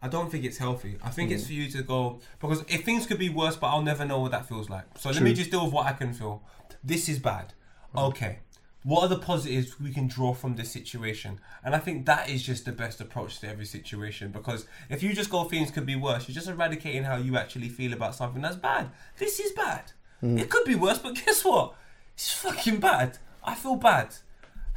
I 0.00 0.08
don't 0.08 0.30
think 0.30 0.44
it's 0.44 0.58
healthy. 0.58 0.96
I 1.02 1.10
think 1.10 1.30
Mm. 1.30 1.34
it's 1.34 1.46
for 1.46 1.52
you 1.54 1.68
to 1.70 1.82
go 1.82 2.20
because 2.40 2.64
if 2.68 2.84
things 2.84 3.06
could 3.06 3.18
be 3.18 3.28
worse, 3.28 3.56
but 3.56 3.68
I'll 3.68 3.82
never 3.82 4.04
know 4.04 4.20
what 4.20 4.30
that 4.30 4.46
feels 4.48 4.70
like. 4.70 4.84
So 4.98 5.10
let 5.10 5.22
me 5.22 5.34
just 5.34 5.50
deal 5.50 5.64
with 5.64 5.72
what 5.72 5.86
I 5.86 5.92
can 5.92 6.12
feel. 6.12 6.42
This 6.84 7.08
is 7.08 7.18
bad. 7.18 7.54
Okay. 7.96 8.38
What 8.84 9.02
are 9.02 9.08
the 9.08 9.18
positives 9.18 9.80
we 9.80 9.92
can 9.92 10.06
draw 10.06 10.32
from 10.34 10.54
this 10.54 10.70
situation? 10.70 11.40
And 11.64 11.74
I 11.74 11.78
think 11.78 12.06
that 12.06 12.30
is 12.30 12.44
just 12.44 12.64
the 12.64 12.70
best 12.72 13.00
approach 13.00 13.40
to 13.40 13.48
every 13.48 13.66
situation 13.66 14.30
because 14.30 14.66
if 14.88 15.02
you 15.02 15.12
just 15.14 15.30
go 15.30 15.44
things 15.44 15.72
could 15.72 15.84
be 15.84 15.96
worse, 15.96 16.28
you're 16.28 16.34
just 16.34 16.48
eradicating 16.48 17.02
how 17.02 17.16
you 17.16 17.36
actually 17.36 17.68
feel 17.68 17.92
about 17.92 18.14
something 18.14 18.40
that's 18.40 18.56
bad. 18.56 18.90
This 19.18 19.40
is 19.40 19.50
bad. 19.52 19.92
It 20.22 20.48
could 20.48 20.64
be 20.64 20.74
worse, 20.76 20.98
but 20.98 21.14
guess 21.24 21.44
what? 21.44 21.74
It's 22.14 22.32
fucking 22.32 22.78
bad. 22.80 23.18
I 23.44 23.54
feel 23.54 23.76
bad. 23.76 24.14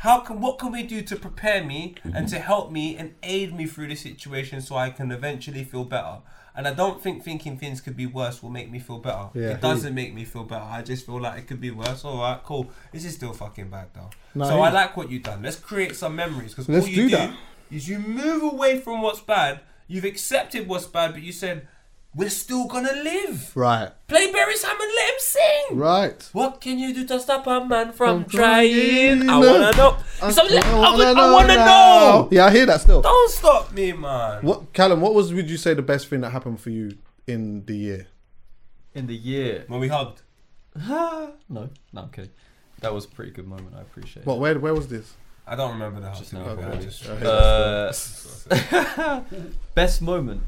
How 0.01 0.21
can 0.21 0.41
what 0.41 0.57
can 0.57 0.71
we 0.71 0.81
do 0.81 1.03
to 1.03 1.15
prepare 1.15 1.63
me 1.63 1.93
and 2.03 2.13
mm-hmm. 2.13 2.25
to 2.25 2.39
help 2.39 2.71
me 2.71 2.97
and 2.97 3.13
aid 3.21 3.55
me 3.55 3.67
through 3.67 3.89
this 3.89 4.01
situation 4.01 4.59
so 4.59 4.75
I 4.75 4.89
can 4.89 5.11
eventually 5.11 5.63
feel 5.63 5.83
better? 5.83 6.17
And 6.55 6.67
I 6.67 6.73
don't 6.73 6.99
think 6.99 7.23
thinking 7.23 7.55
things 7.55 7.81
could 7.81 7.95
be 7.95 8.07
worse 8.07 8.41
will 8.41 8.49
make 8.49 8.71
me 8.71 8.79
feel 8.79 8.97
better. 8.97 9.29
Yeah. 9.35 9.51
It 9.51 9.61
doesn't 9.61 9.93
make 9.93 10.15
me 10.15 10.25
feel 10.25 10.43
better. 10.43 10.63
I 10.63 10.81
just 10.81 11.05
feel 11.05 11.21
like 11.21 11.37
it 11.37 11.47
could 11.47 11.61
be 11.61 11.69
worse. 11.69 12.03
All 12.03 12.17
right, 12.17 12.41
cool. 12.43 12.71
This 12.91 13.05
is 13.05 13.13
still 13.13 13.31
fucking 13.31 13.69
bad 13.69 13.89
though. 13.93 14.09
No, 14.33 14.45
so 14.45 14.57
yeah. 14.57 14.63
I 14.63 14.71
like 14.71 14.97
what 14.97 15.11
you've 15.11 15.21
done. 15.21 15.43
Let's 15.43 15.57
create 15.57 15.95
some 15.95 16.15
memories 16.15 16.55
because 16.55 16.67
all 16.67 16.89
you 16.89 16.95
do 16.95 17.09
do, 17.09 17.17
that. 17.17 17.37
is 17.69 17.87
you 17.87 17.99
move 17.99 18.41
away 18.41 18.79
from 18.79 19.03
what's 19.03 19.21
bad. 19.21 19.59
You've 19.87 20.05
accepted 20.05 20.67
what's 20.67 20.87
bad, 20.87 21.13
but 21.13 21.21
you 21.21 21.31
said 21.31 21.67
we're 22.13 22.29
still 22.29 22.67
gonna 22.67 22.91
live. 22.91 23.55
Right. 23.55 23.89
Play 24.07 24.31
Barry 24.31 24.55
Simon, 24.57 24.87
let 24.95 25.09
him 25.09 25.15
sing. 25.19 25.77
Right. 25.77 26.29
What 26.33 26.59
can 26.61 26.77
you 26.79 26.93
do 26.93 27.07
to 27.07 27.19
stop 27.19 27.47
a 27.47 27.63
man 27.65 27.93
from 27.93 28.23
From 28.25 28.29
trying? 28.29 29.19
trying. 29.25 29.29
I 29.29 29.37
wanna 29.39 29.71
know. 29.77 29.97
I, 30.21 30.31
So 30.31 30.43
let- 30.43 30.65
I, 30.65 30.73
wanna 30.79 30.97
would- 30.97 31.07
I 31.07 31.13
know 31.13 31.33
wanna 31.33 31.55
now. 31.55 31.65
know. 31.65 32.27
Yeah, 32.31 32.45
I 32.45 32.51
hear 32.51 32.65
that 32.65 32.81
still. 32.81 33.01
Don't 33.01 33.31
stop 33.31 33.71
me, 33.73 33.93
man. 33.93 34.41
What, 34.43 34.73
Calum? 34.73 34.99
What 35.01 35.13
was 35.13 35.33
would 35.33 35.49
you 35.49 35.57
say 35.57 35.73
the 35.73 35.81
best 35.81 36.07
thing 36.07 36.21
that 36.21 36.31
happened 36.31 36.59
for 36.59 36.69
you 36.69 36.97
in 37.27 37.65
the 37.65 37.75
year? 37.77 38.07
In 38.93 39.07
the 39.07 39.15
year. 39.15 39.63
When 39.67 39.79
we 39.79 39.87
hugged. 39.87 40.21
no, 40.75 41.33
no, 41.49 41.69
I'm 41.95 42.09
kidding. 42.09 42.31
That 42.81 42.93
was 42.93 43.05
a 43.05 43.09
pretty 43.09 43.31
good 43.31 43.47
moment. 43.47 43.73
I 43.77 43.81
appreciate 43.81 44.25
What? 44.25 44.35
it. 44.35 44.39
Where? 44.39 44.59
Where 44.59 44.73
was 44.73 44.87
this? 44.87 45.13
I 45.47 45.55
don't 45.55 45.71
remember 45.71 45.99
the 46.01 46.09
hug. 46.09 46.17
Just 46.19 46.33
now. 46.33 46.41
Okay. 46.41 46.83
just- 46.85 47.05
I 47.07 47.15
hear 47.15 47.23
that 47.23 47.95
still. 47.95 48.57
Uh, 48.79 49.21
best 49.75 50.01
moment. 50.01 50.41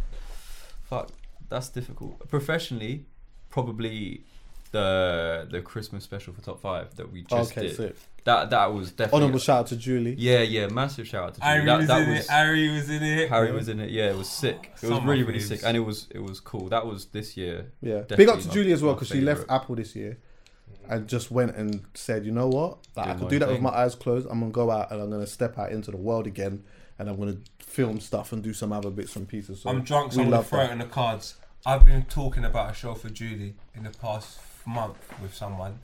Fuck, 0.90 1.10
that's 1.50 1.70
difficult. 1.70 2.28
Professionally, 2.30 3.06
probably 3.50 4.24
the 4.72 5.48
the 5.52 5.62
Christmas 5.62 6.04
special 6.04 6.34
for 6.34 6.42
top 6.42 6.60
five 6.60 6.96
that 6.96 7.12
we 7.12 7.22
just 7.24 7.52
Okay, 7.52 7.68
did. 7.68 7.76
sick. 7.76 7.96
That 8.24 8.50
that 8.52 8.74
was 8.74 8.92
definitely. 8.92 9.18
Honorable 9.18 9.40
shout 9.40 9.60
out 9.60 9.68
to 9.68 9.76
Julie. 9.76 10.16
Yeah, 10.18 10.40
yeah, 10.42 10.68
massive 10.68 11.08
shout 11.08 11.24
out 11.26 11.34
to 11.36 11.42
Harry 11.44 11.64
Julie. 11.66 11.68
That, 11.68 11.78
was 11.78 11.88
that 11.88 12.02
in 12.02 12.10
was 12.14 12.20
it. 12.26 12.30
Harry 12.30 12.70
was 12.74 12.90
in 12.90 13.04
it. 13.04 13.30
Harry 13.30 13.52
was 13.52 13.70
in 13.70 13.80
it. 13.80 13.90
Yeah, 13.92 14.10
it 14.10 14.18
was 14.18 14.30
sick. 14.30 14.72
It 14.74 14.80
Some 14.80 14.92
was 14.92 15.04
really 15.04 15.24
really 15.24 15.40
sick, 15.40 15.62
and 15.64 15.78
it 15.78 15.82
was 15.82 16.08
it 16.10 16.20
was 16.24 16.40
cool. 16.40 16.70
That 16.70 16.86
was 16.88 17.06
this 17.08 17.38
year. 17.38 17.72
Yeah. 17.82 18.02
Big 18.02 18.28
up 18.30 18.40
to 18.40 18.48
my- 18.48 18.54
Julie 18.54 18.72
as 18.72 18.82
well 18.82 18.94
because 18.94 19.10
she 19.10 19.22
left. 19.22 19.46
Apple 19.50 19.76
this 19.76 19.96
year 19.96 20.18
and 20.90 21.08
just 21.08 21.32
went 21.32 21.56
and 21.56 21.82
said, 21.94 22.26
you 22.26 22.32
know 22.32 22.48
what? 22.50 22.78
Like, 22.98 23.06
I 23.06 23.10
Doing 23.12 23.20
could 23.20 23.30
do 23.30 23.40
that 23.40 23.48
with 23.48 23.62
my 23.62 23.70
eyes 23.70 23.96
closed. 23.96 24.28
I'm 24.30 24.40
gonna 24.42 24.52
go 24.52 24.70
out 24.70 24.92
and 24.92 25.02
I'm 25.02 25.10
gonna 25.10 25.26
step 25.28 25.58
out 25.58 25.72
into 25.72 25.92
the 25.92 25.98
world 25.98 26.28
again 26.28 26.64
and 27.00 27.08
I'm 27.10 27.18
gonna 27.18 27.38
film 27.74 28.00
stuff 28.00 28.32
and 28.32 28.44
do 28.44 28.54
some 28.54 28.72
other 28.72 28.90
bits 28.92 29.16
and 29.16 29.28
pieces. 29.28 29.62
So 29.62 29.70
I'm 29.70 29.82
drunk, 29.84 30.12
so 30.14 30.20
we 30.20 30.24
I'm 30.26 30.30
gonna 30.30 30.38
love 30.38 30.48
throw 30.48 30.60
it 30.60 30.64
that. 30.68 30.72
in 30.74 30.78
the 30.80 30.86
cards. 30.86 31.36
I've 31.66 31.86
been 31.86 32.04
talking 32.04 32.44
about 32.46 32.72
a 32.72 32.74
show 32.74 32.94
for 32.94 33.10
Julie 33.10 33.56
in 33.76 33.84
the 33.84 33.90
past 33.90 34.40
month 34.66 34.98
with 35.22 35.34
someone, 35.34 35.80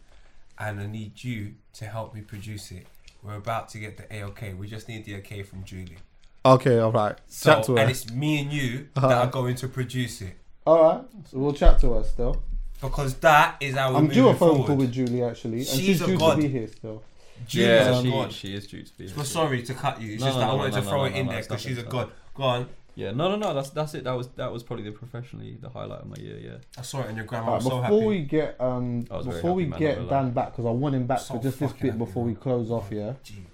and 0.60 0.80
I 0.80 0.86
need 0.86 1.24
you 1.24 1.54
to 1.74 1.86
help 1.86 2.14
me 2.14 2.22
produce 2.22 2.72
it. 2.72 2.86
We're 3.24 3.36
about 3.36 3.70
to 3.70 3.80
get 3.80 3.98
the 3.98 4.14
A-OK. 4.16 4.54
We 4.54 4.68
just 4.68 4.88
need 4.88 5.06
the 5.06 5.16
OK 5.18 5.44
from 5.44 5.64
Julie. 5.64 5.98
Okay, 6.46 6.80
all 6.80 6.92
right. 6.92 7.18
So, 7.28 7.54
chat 7.56 7.64
to 7.66 7.74
her. 7.76 7.80
and 7.82 7.92
it's 7.92 8.10
me 8.12 8.42
and 8.42 8.52
you 8.54 8.88
that 8.96 9.04
are 9.04 9.28
going 9.28 9.56
to 9.56 9.68
produce 9.68 10.22
it. 10.22 10.36
All 10.68 10.82
right. 10.84 11.02
So 11.26 11.38
we'll 11.40 11.54
chat 11.54 11.80
to 11.82 11.94
her 11.94 12.04
still. 12.04 12.42
because 12.82 13.16
that 13.16 13.58
is 13.60 13.76
our. 13.76 13.96
I'm 13.96 14.08
due 14.08 14.30
a 14.30 14.36
phone 14.36 14.64
call 14.66 14.76
with 14.76 14.92
Julie 14.92 15.24
actually, 15.24 15.60
and 15.60 15.68
She's 15.68 15.80
she's, 15.80 16.02
a 16.02 16.06
due 16.06 16.18
god. 16.18 16.36
to 16.36 16.42
be 16.44 16.48
here 16.50 16.68
still. 16.68 17.04
Julie 17.48 17.66
yeah, 17.68 17.92
is 17.92 17.98
a 18.00 18.02
she, 18.04 18.12
god. 18.12 18.32
she 18.34 18.54
is 18.56 18.68
due 18.68 18.84
to 18.84 18.94
be. 18.98 19.12
We're 19.18 19.24
sorry 19.24 19.64
to 19.64 19.74
cut 19.74 20.02
you. 20.02 20.14
It's 20.14 20.22
No, 20.22 20.28
just 20.28 20.40
no, 20.40 20.46
that 20.46 20.50
I 20.50 20.54
wanted 20.54 20.72
no, 20.74 20.78
to 20.80 20.84
no, 20.84 20.90
throw 20.90 21.00
no, 21.00 21.06
it 21.06 21.16
in 21.16 21.26
no, 21.26 21.32
there 21.32 21.42
because 21.42 21.62
she's 21.62 21.78
a 21.78 21.84
god. 21.84 22.12
Go 22.36 22.44
on. 22.44 22.70
Yeah, 22.96 23.12
no, 23.12 23.30
no, 23.30 23.36
no. 23.38 23.54
That's 23.54 23.70
that's 23.70 23.94
it. 23.94 24.04
That 24.04 24.12
was 24.18 24.28
that 24.36 24.52
was 24.52 24.62
probably 24.64 24.84
the 24.86 24.92
professionally 24.92 25.58
the 25.62 25.70
highlight 25.70 26.02
of 26.02 26.08
my 26.08 26.16
year. 26.18 26.38
Yeah. 26.38 26.58
I 26.78 26.82
saw 26.82 27.02
it 27.04 27.10
in 27.10 27.16
your 27.16 27.26
grandma. 27.26 27.46
I 27.46 27.50
Alright, 27.52 27.64
was 27.64 27.72
so 27.74 27.82
before 27.82 27.98
happy. 28.02 28.08
we 28.08 28.20
get 28.24 28.56
um, 28.60 29.06
I 29.10 29.18
was 29.18 29.26
before 29.28 29.54
we 29.56 29.66
man, 29.68 29.80
get 29.80 29.96
Dan 30.10 30.26
lie. 30.26 30.30
back, 30.32 30.52
because 30.52 30.66
I 30.66 30.72
want 30.72 30.96
him 30.96 31.08
back 31.08 31.20
So 31.20 31.36
for 31.36 31.44
just 31.44 31.60
this 31.60 31.72
bit 31.74 31.98
before 31.98 32.26
man. 32.26 32.34
we 32.36 32.40
close 32.40 32.70
off. 32.72 32.90
Yeah. 32.92 33.14
Gee, 33.24 33.46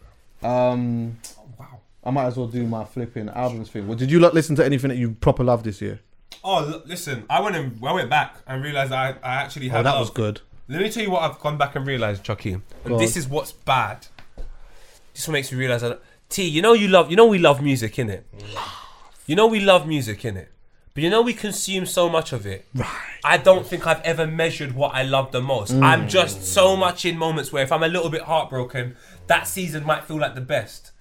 Um, 0.41 1.18
Wow. 1.60 1.80
I 2.03 2.12
might 2.12 2.26
as 2.26 2.38
well 2.38 2.48
do 2.48 2.66
my 2.68 2.86
flipping 2.86 3.30
albums 3.30 3.70
thing. 3.70 3.88
Well, 3.88 3.98
did 3.98 4.12
you 4.12 4.20
lot 4.20 4.34
listen 4.34 4.56
to 4.57 4.66
anything 4.66 4.90
that 4.90 4.98
you 4.98 5.12
proper 5.12 5.44
love 5.44 5.64
this 5.64 5.82
year? 5.82 5.99
Oh, 6.44 6.64
l- 6.72 6.82
listen. 6.86 7.26
I 7.30 7.40
went 7.41 7.56
and 7.56 7.84
I 7.86 7.94
went 7.94 8.10
back 8.10 8.38
and 8.48 8.64
realized 8.64 8.91
I, 8.91 9.12
I 9.24 9.36
actually 9.36 9.70
had. 9.70 9.80
Oh, 9.80 9.84
that 9.84 9.91
love. 9.91 9.99
was 10.02 10.10
good. 10.12 10.41
Let 10.68 10.82
me 10.82 10.90
tell 10.90 11.04
you 11.04 11.12
what 11.12 11.22
I've 11.22 11.40
gone 11.40 11.58
back 11.58 11.76
and 11.76 11.86
realized, 11.86 12.24
Chuckie. 12.24 12.54
And 12.54 12.64
Go 12.86 12.98
this 12.98 13.16
on. 13.16 13.20
is 13.20 13.28
what's 13.28 13.52
bad. 13.52 14.08
This 15.14 15.28
makes 15.28 15.52
me 15.52 15.58
realize 15.58 15.82
that 15.82 16.02
T, 16.30 16.44
you 16.44 16.62
know 16.62 16.74
you 16.74 16.88
love 16.88 17.10
you 17.10 17.16
know 17.16 17.26
we 17.26 17.38
love 17.38 17.62
music, 17.62 17.96
innit? 17.96 18.24
You 19.28 19.36
know 19.36 19.48
we 19.48 19.60
love 19.60 19.88
music, 19.88 20.22
innit? 20.22 20.48
But 20.94 21.04
you 21.04 21.10
know 21.10 21.22
we 21.22 21.34
consume 21.34 21.86
so 21.86 22.10
much 22.10 22.34
of 22.34 22.46
it. 22.46 22.66
Right. 22.74 22.88
I 23.24 23.38
don't 23.38 23.68
think 23.68 23.86
I've 23.86 24.02
ever 24.02 24.26
measured 24.26 24.74
what 24.74 24.96
I 24.96 25.04
love 25.04 25.32
the 25.32 25.42
most. 25.42 25.74
Mm. 25.74 25.84
I'm 25.84 26.08
just 26.08 26.46
so 26.46 26.76
much 26.76 27.06
in 27.06 27.18
moments 27.18 27.52
where 27.52 27.64
if 27.64 27.72
I'm 27.72 27.84
a 27.84 27.88
little 27.88 28.10
bit 28.10 28.22
heartbroken, 28.22 28.96
that 29.28 29.48
season 29.48 29.86
might 29.86 30.06
feel 30.06 30.18
like 30.18 30.36
the 30.36 30.42
best. 30.42 30.92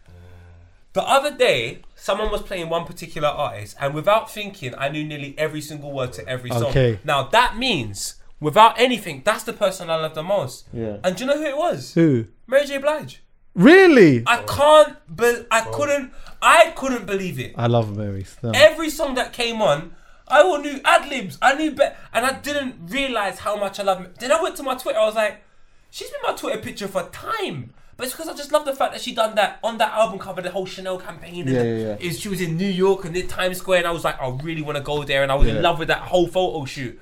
The 0.94 1.02
other 1.02 1.36
day, 1.36 1.82
someone 1.96 2.30
was 2.30 2.42
playing 2.42 2.68
one 2.68 2.84
particular 2.84 3.28
artist, 3.28 3.76
and 3.80 3.94
without 3.94 4.30
thinking, 4.30 4.74
I 4.76 4.88
knew 4.88 5.04
nearly 5.04 5.34
every 5.36 5.60
single 5.60 5.90
word 5.92 6.12
to 6.14 6.28
every 6.28 6.50
song. 6.50 6.66
Okay. 6.66 7.00
Now 7.04 7.24
that 7.28 7.56
means, 7.56 8.16
without 8.44 8.78
anything, 8.78 9.22
that's 9.24 9.42
the 9.44 9.52
person 9.54 9.88
I 9.90 9.96
love 9.96 10.14
the 10.14 10.22
most. 10.22 10.68
Yeah. 10.72 10.98
And 11.02 11.16
do 11.16 11.24
you 11.24 11.30
know 11.30 11.38
who 11.38 11.46
it 11.46 11.56
was? 11.56 11.94
Who? 11.94 12.26
Mary 12.46 12.66
J. 12.66 12.78
Blige. 12.78 13.22
Really? 13.54 14.22
I 14.26 14.42
can't, 14.42 14.96
but 15.08 15.46
I 15.50 15.62
couldn't, 15.62 16.12
I 16.42 16.72
couldn't 16.76 17.06
believe 17.06 17.38
it. 17.40 17.54
I 17.56 17.66
love 17.68 17.96
Mary. 17.96 18.24
Still. 18.24 18.52
Every 18.54 18.90
song 18.90 19.14
that 19.14 19.32
came 19.32 19.62
on, 19.62 19.94
I 20.28 20.42
all 20.42 20.58
knew 20.58 20.80
ad 20.84 21.08
libs. 21.08 21.38
I 21.40 21.54
knew 21.54 21.70
better, 21.70 21.96
and 22.12 22.26
I 22.26 22.32
didn't 22.40 22.74
realize 22.88 23.38
how 23.38 23.56
much 23.56 23.80
I 23.80 23.82
love. 23.84 24.06
Then 24.18 24.30
I 24.32 24.42
went 24.42 24.56
to 24.56 24.62
my 24.62 24.74
Twitter. 24.74 24.98
I 24.98 25.06
was 25.06 25.14
like, 25.14 25.42
she's 25.90 26.10
been 26.10 26.20
my 26.22 26.32
Twitter 26.34 26.60
picture 26.60 26.88
for 26.88 27.04
time. 27.10 27.72
But 27.96 28.06
it's 28.06 28.14
because 28.14 28.28
I 28.28 28.34
just 28.34 28.50
love 28.50 28.64
the 28.64 28.74
fact 28.74 28.92
that 28.92 29.00
she 29.00 29.14
done 29.14 29.36
that 29.36 29.60
on 29.62 29.78
that 29.78 29.92
album 29.92 30.18
cover, 30.18 30.42
the 30.42 30.50
whole 30.50 30.66
Chanel 30.66 30.98
campaign. 30.98 31.46
And 31.46 31.56
Yeah, 31.56 31.62
yeah, 31.62 31.96
yeah. 32.00 32.10
She 32.10 32.28
was 32.28 32.40
in 32.40 32.56
New 32.56 32.66
York 32.68 33.04
and 33.04 33.16
in 33.16 33.28
Times 33.28 33.58
Square, 33.58 33.78
and 33.78 33.86
I 33.86 33.92
was 33.92 34.02
like, 34.02 34.20
I 34.20 34.28
really 34.42 34.62
want 34.62 34.76
to 34.78 34.82
go 34.82 35.04
there, 35.04 35.22
and 35.22 35.30
I 35.30 35.36
was 35.36 35.46
Yeah. 35.46 35.56
in 35.56 35.62
love 35.62 35.78
with 35.78 35.88
that 35.88 36.00
whole 36.02 36.26
photo 36.26 36.64
shoot. 36.64 37.00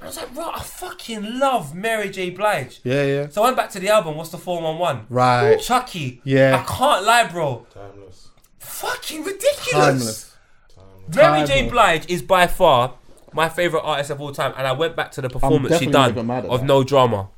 And 0.00 0.04
I 0.04 0.06
was 0.06 0.16
like, 0.16 0.34
bro, 0.34 0.50
I 0.50 0.60
fucking 0.60 1.38
love 1.38 1.74
Mary 1.74 2.08
J. 2.10 2.30
Blige. 2.30 2.80
Yeah, 2.84 3.04
yeah. 3.04 3.28
So 3.28 3.42
I 3.42 3.46
went 3.46 3.56
back 3.56 3.70
to 3.70 3.80
the 3.80 3.90
album. 3.90 4.16
What's 4.16 4.30
the 4.30 4.38
four 4.38 4.62
one 4.62 4.78
one? 4.78 5.06
Right. 5.10 5.60
Chuckie. 5.60 6.22
Yeah. 6.24 6.56
I 6.56 6.62
can't 6.72 7.04
lie, 7.04 7.28
bro. 7.28 7.66
Timeless. 7.72 8.28
Fucking 8.58 9.24
ridiculous. 9.24 9.72
Timeless. 9.72 10.36
Mary 11.14 11.46
J. 11.46 11.68
Blige 11.68 12.08
is 12.08 12.22
by 12.22 12.46
far 12.46 12.94
my 13.32 13.48
favorite 13.48 13.82
artist 13.82 14.10
of 14.10 14.20
all 14.20 14.32
time, 14.32 14.54
and 14.56 14.66
I 14.66 14.72
went 14.72 14.96
back 14.96 15.12
to 15.12 15.20
the 15.20 15.28
performance 15.28 15.78
she 15.78 15.86
definitely 15.86 15.92
done 15.92 16.10
even 16.10 16.26
mad 16.26 16.44
at 16.44 16.50
of 16.50 16.60
that. 16.60 16.66
No 16.66 16.82
Drama. 16.82 17.28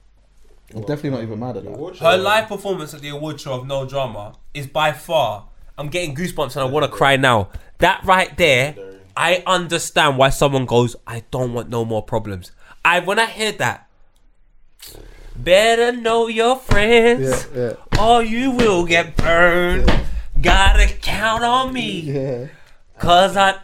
I'm 0.74 0.80
definitely 0.82 1.10
not 1.10 1.22
even 1.22 1.38
mad 1.38 1.56
at 1.56 1.64
that. 1.64 1.96
Her 1.98 2.16
live 2.16 2.48
performance 2.48 2.94
at 2.94 3.00
the 3.00 3.10
award 3.10 3.40
show 3.40 3.54
of 3.54 3.66
No 3.66 3.86
Drama 3.86 4.34
is 4.54 4.66
by 4.66 4.92
far. 4.92 5.48
I'm 5.76 5.88
getting 5.88 6.14
goosebumps 6.14 6.56
and 6.56 6.62
I 6.62 6.64
want 6.64 6.84
to 6.84 6.90
cry 6.90 7.16
now. 7.16 7.50
That 7.78 8.02
right 8.04 8.34
there, 8.36 8.74
I 9.16 9.42
understand 9.46 10.18
why 10.18 10.30
someone 10.30 10.66
goes, 10.66 10.96
"I 11.06 11.22
don't 11.30 11.52
want 11.52 11.68
no 11.68 11.84
more 11.84 12.02
problems." 12.02 12.52
I 12.84 13.00
when 13.00 13.18
I 13.18 13.26
hear 13.26 13.52
that, 13.52 13.86
better 15.36 15.92
know 15.92 16.26
your 16.28 16.56
friends, 16.56 17.46
Yeah, 17.54 17.72
yeah. 17.94 18.02
or 18.04 18.22
you 18.22 18.50
will 18.50 18.84
get 18.86 19.16
burned. 19.16 19.90
Gotta 20.40 20.88
count 21.00 21.44
on 21.44 21.72
me, 21.72 22.00
Yeah. 22.00 22.46
cause 22.98 23.36
I 23.36 23.54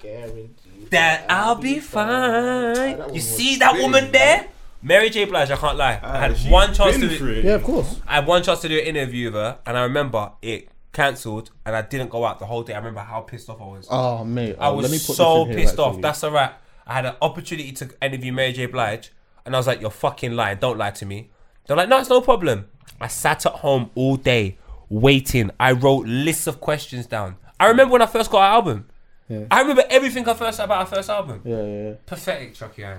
that 0.91 1.27
I'll 1.29 1.57
be 1.57 1.81
fine. 1.81 3.03
You 3.13 3.21
see 3.21 3.57
that 3.57 3.75
woman 3.77 4.11
there? 4.13 4.47
Mary 4.81 5.11
J. 5.11 5.25
Blige, 5.25 5.51
I 5.51 5.57
can't 5.57 5.77
lie. 5.77 5.99
I 6.03 6.19
had 6.19 6.39
one 6.51 6.73
chance 6.73 6.97
to 6.97 7.09
do 7.19 7.27
it. 7.29 7.45
Yeah, 7.45 7.55
of 7.55 7.65
course. 7.65 8.01
I 8.07 8.17
had 8.17 8.27
one 8.27 8.43
chance 8.45 8.61
to 8.61 8.69
do 8.69 8.79
an 8.79 8.85
interview 8.87 9.27
with 9.27 9.35
her, 9.35 9.59
and 9.67 9.77
I 9.77 9.83
remember 9.83 10.31
it 10.41 10.69
cancelled, 10.99 11.53
and 11.65 11.77
I 11.77 11.83
didn't 11.83 12.11
go 12.11 12.25
out 12.25 12.41
the 12.41 12.47
whole 12.47 12.65
day. 12.65 12.75
I 12.75 12.79
remember 12.79 13.01
how 13.01 13.21
pissed 13.21 13.49
off 13.49 13.61
I 13.61 13.67
was. 13.67 13.87
Oh, 13.89 14.25
mate. 14.25 14.57
I 14.59 14.67
oh, 14.67 14.75
let 14.75 14.91
me 14.91 14.97
was 14.97 15.07
put 15.07 15.15
so 15.15 15.39
this 15.39 15.43
in 15.43 15.59
here, 15.59 15.67
pissed 15.67 15.79
off. 15.79 16.01
That's 16.01 16.25
a 16.25 16.31
wrap. 16.31 16.61
I 16.89 16.95
had 16.95 17.07
an 17.07 17.15
opportunity 17.23 17.71
to 17.71 17.89
interview 18.03 18.33
Mary 18.33 18.53
J. 18.53 18.67
Blige, 18.67 19.13
and 19.47 19.55
I 19.55 19.59
was 19.59 19.69
like, 19.69 19.81
"You're 19.81 19.91
fucking 19.91 20.33
lying. 20.33 20.59
Don't 20.59 20.77
lie 20.77 20.91
to 20.91 21.07
me." 21.07 21.31
They're 21.67 21.77
like, 21.77 21.89
"No, 21.89 22.01
it's 22.01 22.11
no 22.11 22.21
problem." 22.21 22.67
I 23.01 23.07
sat 23.07 23.47
at 23.47 23.53
home 23.53 23.93
all 23.95 24.17
day 24.17 24.59
waiting. 24.89 25.53
I 25.61 25.71
wrote 25.71 26.09
lists 26.09 26.49
of 26.49 26.61
questions 26.61 27.07
down. 27.07 27.37
I 27.61 27.69
remember 27.69 27.93
when 27.93 28.03
I 28.03 28.07
first 28.07 28.33
got 28.33 28.43
our 28.43 28.55
album. 28.55 28.89
Yeah. 29.29 29.45
I 29.53 29.61
remember 29.61 29.85
everything 29.91 30.29
I 30.29 30.35
first 30.35 30.59
about 30.59 30.79
our 30.79 30.87
first 30.87 31.11
album. 31.11 31.43
Yeah, 31.45 31.63
yeah, 31.63 31.89
yeah. 31.91 31.95
Pathetic, 32.07 32.55
Chuckie. 32.55 32.85
I. 32.85 32.97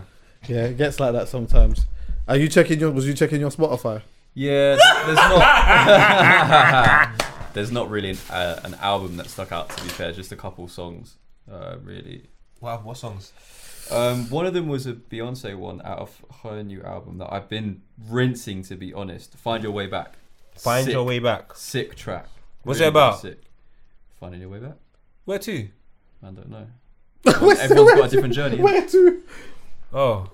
Yeah, 0.47 0.67
it 0.67 0.77
gets 0.77 1.01
like 1.01 1.11
that 1.11 1.27
sometimes. 1.27 1.85
Are 2.29 2.37
you 2.37 2.47
checking 2.47 2.79
your? 2.79 2.91
Was 2.91 3.05
you 3.05 3.13
checking 3.13 3.41
your 3.41 3.49
Spotify? 3.49 4.03
Yeah, 4.35 4.77
there's 5.05 5.17
not. 5.17 7.19
there's 7.53 7.71
not 7.71 7.89
really 7.89 8.11
an, 8.11 8.17
uh, 8.29 8.59
an 8.63 8.75
album 8.75 9.17
that 9.17 9.29
stuck 9.29 9.51
out. 9.51 9.69
To 9.69 9.83
be 9.83 9.89
fair, 9.89 10.11
just 10.11 10.31
a 10.31 10.35
couple 10.35 10.67
songs, 10.67 11.15
uh, 11.51 11.75
really. 11.83 12.23
Wow, 12.61 12.81
what 12.83 12.97
songs? 12.97 13.31
Um, 13.91 14.29
one 14.29 14.45
of 14.45 14.53
them 14.53 14.67
was 14.67 14.85
a 14.85 14.93
Beyonce 14.93 15.55
one 15.57 15.81
out 15.83 15.99
of 15.99 16.21
her 16.43 16.61
new 16.63 16.81
album 16.83 17.17
that 17.19 17.33
I've 17.33 17.49
been 17.49 17.81
rinsing. 18.07 18.63
To 18.63 18.75
be 18.75 18.93
honest, 18.93 19.35
Find 19.37 19.63
Your 19.63 19.71
Way 19.71 19.87
Back. 19.87 20.15
Find 20.55 20.85
Sick- 20.85 20.93
Your 20.93 21.03
Way 21.05 21.19
Back. 21.19 21.55
Sick 21.55 21.95
track. 21.95 22.27
What's 22.63 22.79
Really, 22.79 22.87
it 22.87 22.91
about? 22.91 23.19
Sick. 23.21 23.41
Finding 24.19 24.41
your 24.41 24.49
way 24.49 24.59
back. 24.59 24.75
Where 25.23 25.39
to? 25.39 25.69
I 26.21 26.25
don't 26.31 26.49
know. 26.49 26.67
Everyone's 27.25 27.69
got 27.93 28.07
a 28.07 28.09
different 28.09 28.33
journey. 28.33 28.57
Where 28.57 28.85
to? 28.85 29.23
Oh. 29.93 30.29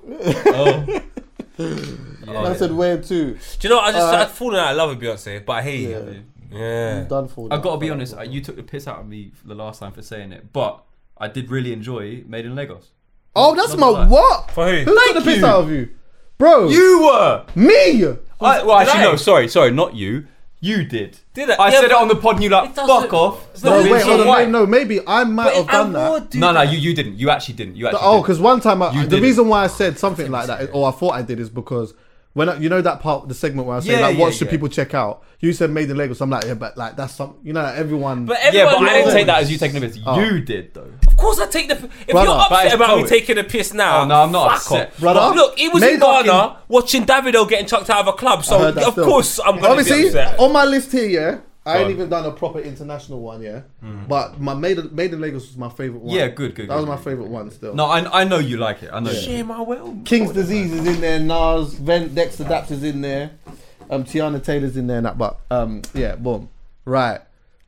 Oh, 1.58 2.46
I 2.46 2.54
said 2.56 2.74
where 2.74 2.98
to. 2.98 3.34
Do 3.34 3.38
you 3.62 3.70
know? 3.70 3.80
I 3.80 3.92
just 3.94 4.14
Uh, 4.14 4.18
I've 4.18 4.32
fallen 4.32 4.60
out 4.60 4.72
of 4.72 4.78
love 4.78 4.90
with 4.90 5.00
Beyonce, 5.02 5.46
but 5.46 5.54
I 5.54 5.62
hate 5.62 5.90
Yeah. 5.90 5.98
it. 6.00 6.24
Yeah. 6.56 6.99
I'm 7.02 7.07
done 7.07 7.27
for. 7.27 7.48
I've 7.52 7.61
got 7.61 7.73
to 7.73 7.77
be 7.77 7.90
honest. 7.90 8.15
uh, 8.18 8.22
You 8.22 8.41
took 8.41 8.56
the 8.56 8.64
piss 8.64 8.88
out 8.88 8.99
of 8.99 9.07
me 9.07 9.32
the 9.44 9.56
last 9.56 9.80
time 9.80 9.91
for 9.91 10.02
saying 10.02 10.32
it, 10.32 10.52
but 10.53 10.84
I 11.18 11.27
did 11.27 11.49
really 11.52 11.73
enjoy 11.73 12.23
Made 12.27 12.45
in 12.45 12.56
Lagos. 12.56 12.90
Oh, 13.36 13.53
that's 13.56 13.76
Not 13.76 13.80
my 13.80 13.91
gonna 13.91 14.10
what? 14.10 14.52
For 14.52 14.65
who? 14.69 14.84
Who 14.91 15.06
took 15.14 15.15
the 15.23 15.32
piss 15.32 15.44
out 15.44 15.64
of 15.64 15.69
you, 15.72 15.90
bro? 16.38 16.69
You 16.69 17.02
were. 17.03 17.45
me. 17.56 18.06
I, 18.40 18.64
well, 18.64 18.80
actually, 18.80 18.99
I? 19.02 19.03
no. 19.03 19.15
Sorry, 19.18 19.48
sorry, 19.49 19.72
not 19.72 19.94
you. 19.95 20.27
You 20.61 20.84
did. 20.86 21.19
Did 21.34 21.49
I? 21.52 21.56
I 21.56 21.69
Yeah, 21.72 21.82
said 21.82 21.86
it 21.91 21.91
on 21.91 22.07
the 22.07 22.15
pod, 22.15 22.36
and 22.36 22.44
you 22.44 22.49
like 22.49 22.73
fuck 22.73 23.14
off. 23.14 23.45
but 23.61 23.84
No, 23.84 23.91
wait, 23.91 24.02
hold 24.03 24.22
on, 24.22 24.27
wait, 24.30 24.49
no, 24.49 24.65
maybe 24.65 24.99
I 25.06 25.23
might 25.26 25.53
have 25.53 25.68
done 25.68 25.94
that. 25.94 26.30
do 26.32 26.40
No, 26.40 26.48
no, 26.53 26.60
that. 26.65 26.72
you, 26.72 26.80
you 26.80 26.95
didn't. 26.95 27.19
You 27.19 27.30
actually 27.30 27.56
didn't. 27.56 27.76
You 27.76 27.88
actually. 27.88 27.99
Oh, 28.03 28.22
because 28.22 28.40
one 28.40 28.61
time 28.61 28.82
I, 28.82 28.91
You 28.94 29.03
the 29.03 29.10
did 29.10 29.19
it. 29.19 29.22
reason 29.23 29.48
why 29.49 29.65
I 29.65 29.68
said 29.68 29.99
something 29.99 30.32
like 30.32 30.48
that, 30.48 30.69
or 30.73 30.88
I 30.88 30.91
thought 30.91 31.11
I 31.14 31.22
did, 31.22 31.40
is 31.40 31.49
because 31.49 31.94
when 32.36 32.49
I, 32.49 32.57
you 32.57 32.70
know 32.70 32.82
that 32.82 32.99
part, 32.99 33.28
the 33.28 33.34
segment 33.34 33.68
where 33.68 33.78
I 33.78 33.80
say 33.80 33.94
Yeah, 33.94 33.99
like, 34.02 34.16
yeah, 34.18 34.22
what 34.22 34.34
should 34.36 34.45
yeah. 34.48 34.52
people 34.52 34.68
check 34.68 34.94
out? 34.94 35.24
You 35.40 35.52
said 35.53 35.70
Made 35.72 35.90
in 35.90 35.98
Lagos. 35.98 36.22
I'm 36.22 36.30
like, 36.30 36.45
yeah, 36.45 36.53
but 36.53 36.78
like 36.78 36.95
that's 36.95 37.14
some, 37.16 37.38
you 37.44 37.53
know, 37.53 37.62
like, 37.64 37.76
everyone. 37.78 38.26
But 38.26 38.38
yeah, 38.41 38.62
everyone 38.62 38.84
but 38.86 38.90
I 38.90 38.94
didn't 38.99 39.14
take 39.14 39.26
that 39.28 39.41
as 39.41 39.52
you 39.52 39.57
taking 39.57 39.78
a 39.78 39.82
piss. 39.82 39.99
Oh. 40.06 40.20
You 40.20 40.41
did 40.41 40.74
though. 40.74 40.91
Of 41.07 41.18
course, 41.18 41.40
I 41.40 41.48
take 41.48 41.68
the. 41.70 41.76
If 41.76 42.07
Brother, 42.10 42.28
you're 42.28 42.36
but 42.38 42.52
upset 42.52 42.66
it's 42.68 42.76
about 42.76 42.95
me 42.98 43.02
poet. 43.03 43.10
taking 43.10 43.38
a 43.38 43.44
piss 43.44 43.74
now, 43.74 44.02
Oh, 44.02 44.06
no, 44.06 44.22
I'm 44.24 44.32
not 44.32 44.49
fuck 44.52 44.62
upset. 44.62 44.88
off. 44.90 44.99
Brother, 44.99 45.36
Look, 45.36 45.57
he 45.57 45.70
was 45.70 45.82
Made 45.82 45.94
in 45.95 45.99
Ghana 46.02 46.24
fucking- 46.32 46.57
watching 46.68 47.06
Davido 47.06 47.48
getting 47.49 47.68
chucked 47.68 47.90
out 47.90 48.02
of 48.02 48.07
a 48.07 48.14
club, 48.14 48.44
so 48.45 48.60
heard 48.60 48.76
that 48.76 48.86
of 48.86 48.94
still. 48.94 49.06
course 49.06 49.40
I'm 49.40 49.56
gonna 49.56 49.70
Obviously, 49.70 50.02
be 50.03 50.07
upset. 50.07 50.40
on 50.40 50.52
my 50.52 50.66
list 50.66 50.91
here, 50.91 51.07
yeah, 51.07 51.38
I 51.68 51.78
ain't 51.78 51.86
on. 51.86 51.92
even 51.92 52.10
done 52.10 52.26
a 52.26 52.32
proper 52.32 52.60
international 52.60 53.22
one, 53.22 53.42
yeah. 53.42 53.62
Mm. 53.84 54.08
But 54.08 54.40
my 54.40 54.54
Made 54.54 54.78
in, 54.78 54.94
Made 54.96 55.14
in 55.14 55.20
Lagos 55.22 55.48
was 55.48 55.58
my 55.58 55.70
favorite 55.70 56.02
one. 56.02 56.16
Yeah, 56.16 56.28
good, 56.28 56.54
good, 56.54 56.70
That 56.70 56.76
was 56.76 56.86
good, 56.86 56.90
my 56.90 56.96
good, 56.98 57.04
favorite 57.04 57.28
one 57.30 57.50
still. 57.52 57.74
No, 57.74 57.86
I, 57.86 58.22
I 58.22 58.24
know 58.24 58.38
you 58.38 58.58
like 58.58 58.84
it. 58.84 58.92
I 58.94 59.00
know. 59.00 59.10
you. 59.10 59.20
Shame 59.20 59.52
I 59.52 59.62
will. 59.62 59.98
King's 60.06 60.32
Disease 60.32 60.72
is 60.72 60.86
in 60.86 61.02
there. 61.02 61.20
Nas, 61.20 61.74
Ven, 61.74 62.10
Dexta 62.10 62.46
Daps 62.46 62.70
is 62.72 62.84
in 62.84 63.02
there. 63.02 63.32
Um, 63.90 64.04
Teyana 64.04 64.44
Taylor's 64.44 64.78
in 64.78 64.88
there. 64.88 64.98
And 64.98 65.06
that, 65.08 65.18
but 65.18 65.40
um, 65.50 65.82
yeah, 65.94 66.16
boom. 66.16 66.50
Right. 66.86 67.20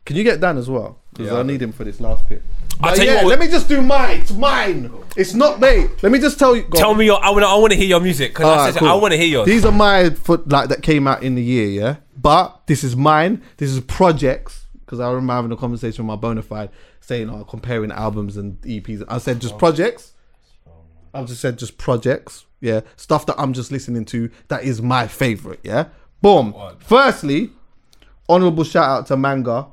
Can 0.05 0.15
you 0.15 0.23
get 0.23 0.39
Dan 0.39 0.57
as 0.57 0.69
well? 0.69 0.99
Because 1.11 1.31
Yeah, 1.31 1.39
I 1.39 1.43
need 1.43 1.61
him 1.61 1.71
for 1.71 1.83
this 1.83 1.99
last 1.99 2.29
bit. 2.29 2.43
I'll 2.79 2.91
But 2.91 2.95
tell 2.97 3.05
you 3.05 3.11
yeah, 3.11 3.23
what- 3.23 3.29
let 3.29 3.39
me 3.39 3.47
just 3.47 3.67
do 3.67 3.81
mine. 3.81 4.19
It's 4.21 4.31
mine. 4.31 4.91
It's 5.15 5.33
not 5.33 5.59
mate. 5.59 5.89
Let 6.03 6.11
me 6.11 6.19
just 6.19 6.37
tell 6.37 6.55
you. 6.55 6.67
Tell 6.75 6.91
on. 6.91 6.97
me 6.97 7.05
your. 7.05 7.23
I 7.23 7.31
want. 7.31 7.43
I 7.43 7.55
want 7.55 7.71
to 7.73 7.77
hear 7.77 7.87
your 7.87 7.99
music 7.99 8.31
because 8.31 8.45
I, 8.45 8.49
Alright, 8.49 8.73
said 8.75 8.79
cool. 8.81 8.89
I 8.89 8.93
want 8.93 9.13
to 9.13 9.17
hear 9.17 9.25
yours. 9.27 9.47
These 9.47 9.65
are 9.65 9.71
my 9.71 10.11
foot 10.11 10.47
like 10.47 10.69
that 10.69 10.83
came 10.83 11.07
out 11.07 11.23
in 11.23 11.33
the 11.33 11.41
year, 11.41 11.67
yeah. 11.67 11.95
But 12.19 12.65
this 12.67 12.83
is 12.83 12.95
mine. 12.95 13.43
This 13.57 13.71
is 13.71 13.79
projects 13.81 14.65
because 14.79 14.99
I 14.99 15.09
remember 15.09 15.33
having 15.33 15.51
a 15.51 15.57
conversation 15.57 16.05
with 16.05 16.07
my 16.07 16.15
bona 16.15 16.41
fide 16.41 16.69
saying, 16.99 17.29
"Oh, 17.29 17.43
comparing 17.43 17.91
albums 17.91 18.37
and 18.37 18.59
EPs." 18.61 19.03
I 19.07 19.17
said 19.17 19.39
just 19.39 19.57
projects. 19.57 20.13
I've 21.13 21.27
just 21.27 21.41
said 21.41 21.57
just 21.57 21.77
projects, 21.77 22.45
yeah. 22.61 22.81
Stuff 22.95 23.25
that 23.27 23.35
I'm 23.39 23.53
just 23.53 23.71
listening 23.71 24.05
to 24.05 24.29
that 24.49 24.63
is 24.63 24.81
my 24.81 25.07
favorite, 25.07 25.59
yeah. 25.63 25.85
Boom. 26.21 26.55
Firstly, 26.79 27.51
honorable 28.27 28.63
shout 28.63 28.89
out 28.89 29.07
to 29.07 29.17
Manga. 29.17 29.67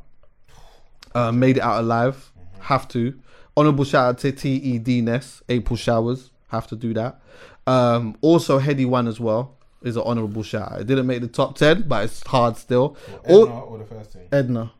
Uh, 1.14 1.30
made 1.32 1.58
it 1.58 1.62
out 1.62 1.80
alive. 1.80 2.32
Have 2.60 2.88
to. 2.88 3.18
Honorable 3.56 3.84
shout 3.84 4.06
out 4.06 4.18
to 4.18 4.32
TED 4.32 5.04
Ness. 5.04 5.42
April 5.48 5.76
showers. 5.76 6.30
Have 6.48 6.66
to 6.68 6.76
do 6.76 6.92
that. 6.94 7.20
Um, 7.66 8.16
also, 8.20 8.58
Headie 8.58 8.86
One 8.86 9.06
as 9.06 9.20
well 9.20 9.56
is 9.84 9.96
an 9.96 10.02
honourable 10.02 10.42
shout. 10.42 10.80
It 10.80 10.86
didn't 10.86 11.06
make 11.06 11.20
the 11.20 11.28
top 11.28 11.56
ten, 11.56 11.82
but 11.86 12.04
it's 12.04 12.26
hard 12.26 12.56
still. 12.56 12.96
Al- 13.28 13.42
Edna 13.44 13.60
or 13.60 13.78
the 13.78 13.84
first 13.84 14.12
team? 14.12 14.22
Edna. 14.32 14.72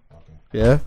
Yeah. 0.52 0.78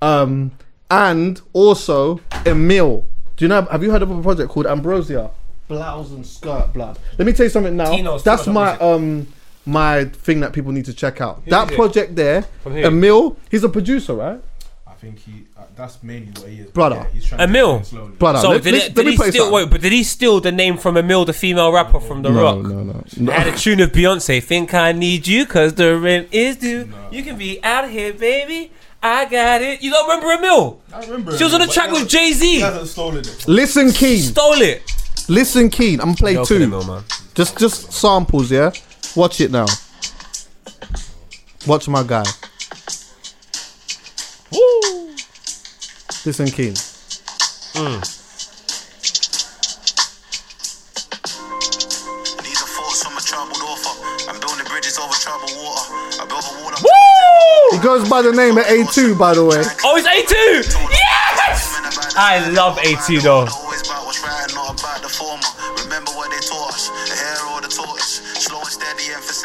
Um, 0.00 0.52
and 0.90 1.40
also 1.52 2.20
Emil. 2.46 3.06
Do 3.36 3.44
you 3.44 3.48
know? 3.48 3.62
Have 3.62 3.82
you 3.82 3.90
heard 3.90 4.02
of 4.02 4.10
a 4.10 4.22
project 4.22 4.50
called 4.50 4.66
Ambrosia? 4.66 5.30
Blouse 5.68 6.10
and 6.12 6.26
skirt 6.26 6.72
blood. 6.72 6.98
Let 7.18 7.26
me 7.26 7.32
tell 7.32 7.44
you 7.44 7.50
something 7.50 7.76
now. 7.76 7.90
Tino's 7.90 8.24
That's 8.24 8.46
my 8.46 8.76
um 8.78 9.26
my 9.66 10.06
thing 10.06 10.40
that 10.40 10.52
people 10.54 10.72
need 10.72 10.86
to 10.86 10.94
check 10.94 11.20
out. 11.20 11.44
that 11.46 11.66
is 11.66 11.72
it? 11.72 11.76
project 11.76 12.16
there, 12.16 12.44
Emil. 12.66 13.36
He's 13.50 13.64
a 13.64 13.68
producer, 13.68 14.14
right? 14.14 14.40
I 14.98 15.00
think 15.00 15.18
he. 15.20 15.44
Uh, 15.56 15.62
that's 15.76 16.02
mainly 16.02 16.32
what 16.32 16.48
he 16.48 16.58
is. 16.58 16.70
Brother. 16.72 16.96
Yeah, 16.96 17.06
he's 17.12 17.26
trying 17.26 17.40
Emil? 17.40 17.78
To 17.78 17.84
slowly. 17.84 18.10
Brother, 18.16 18.38
So 18.40 18.48
let, 18.50 18.62
did, 18.64 18.72
let- 18.74 18.82
it, 18.90 18.96
let 18.96 19.04
did 19.04 19.06
he 19.06 19.16
steal? 19.16 19.32
something. 19.32 19.52
Wait, 19.52 19.70
but 19.70 19.80
did 19.80 19.92
he 19.92 20.02
steal 20.02 20.40
the 20.40 20.50
name 20.50 20.76
from 20.76 20.96
Amil, 20.96 21.24
the 21.24 21.32
female 21.32 21.72
rapper 21.72 22.00
from 22.00 22.22
The 22.22 22.30
no, 22.30 22.42
Rock? 22.42 22.58
no, 22.64 22.82
no, 22.82 23.32
Had 23.32 23.46
no. 23.46 23.52
a 23.54 23.56
tune 23.56 23.78
of 23.78 23.92
Beyonce. 23.92 24.42
Think 24.42 24.74
I 24.74 24.90
need 24.90 25.28
you, 25.28 25.46
cause 25.46 25.74
the 25.74 25.96
rent 25.96 26.28
is 26.32 26.56
due. 26.56 26.88
You 27.12 27.22
can 27.22 27.38
be 27.38 27.62
out 27.62 27.84
of 27.84 27.90
here, 27.90 28.12
baby. 28.12 28.72
I 29.00 29.26
got 29.26 29.62
it. 29.62 29.80
You 29.82 29.92
don't 29.92 30.08
remember 30.08 30.26
Amil? 30.44 30.78
I 30.92 31.00
remember. 31.02 31.38
She 31.38 31.44
was 31.44 31.54
on 31.54 31.60
the 31.60 31.68
track 31.68 31.92
with 31.92 32.08
Jay 32.08 32.32
Z. 32.32 32.60
stolen 32.86 33.18
it. 33.20 33.46
Listen, 33.46 33.92
Keen. 33.92 34.20
Stole 34.20 34.60
it. 34.62 34.82
Listen, 35.28 35.70
Keen. 35.70 36.00
I'm 36.00 36.06
gonna 36.06 36.16
play 36.16 36.34
Joking, 36.34 36.56
two. 36.58 36.62
Emil, 36.64 36.84
man. 36.84 37.04
Just, 37.34 37.56
just 37.56 37.92
samples. 37.92 38.50
Yeah. 38.50 38.72
Watch 39.14 39.40
it 39.40 39.52
now. 39.52 39.66
Watch 41.68 41.86
my 41.88 42.02
guy. 42.02 42.24
Water. 55.54 55.92
I 56.20 56.26
built 56.26 56.44
a 56.44 56.82
wall. 56.82 57.70
He 57.72 57.78
goes 57.78 58.08
by 58.08 58.22
the 58.22 58.32
name 58.32 58.56
of 58.58 58.64
A2, 58.64 59.18
by 59.18 59.34
the 59.34 59.44
way. 59.44 59.62
Oh, 59.84 59.96
it's 59.96 60.08
A2. 60.08 60.32
Yes. 60.90 62.14
I 62.16 62.48
love 62.50 62.78
A2 62.78 63.22
though. 63.22 63.67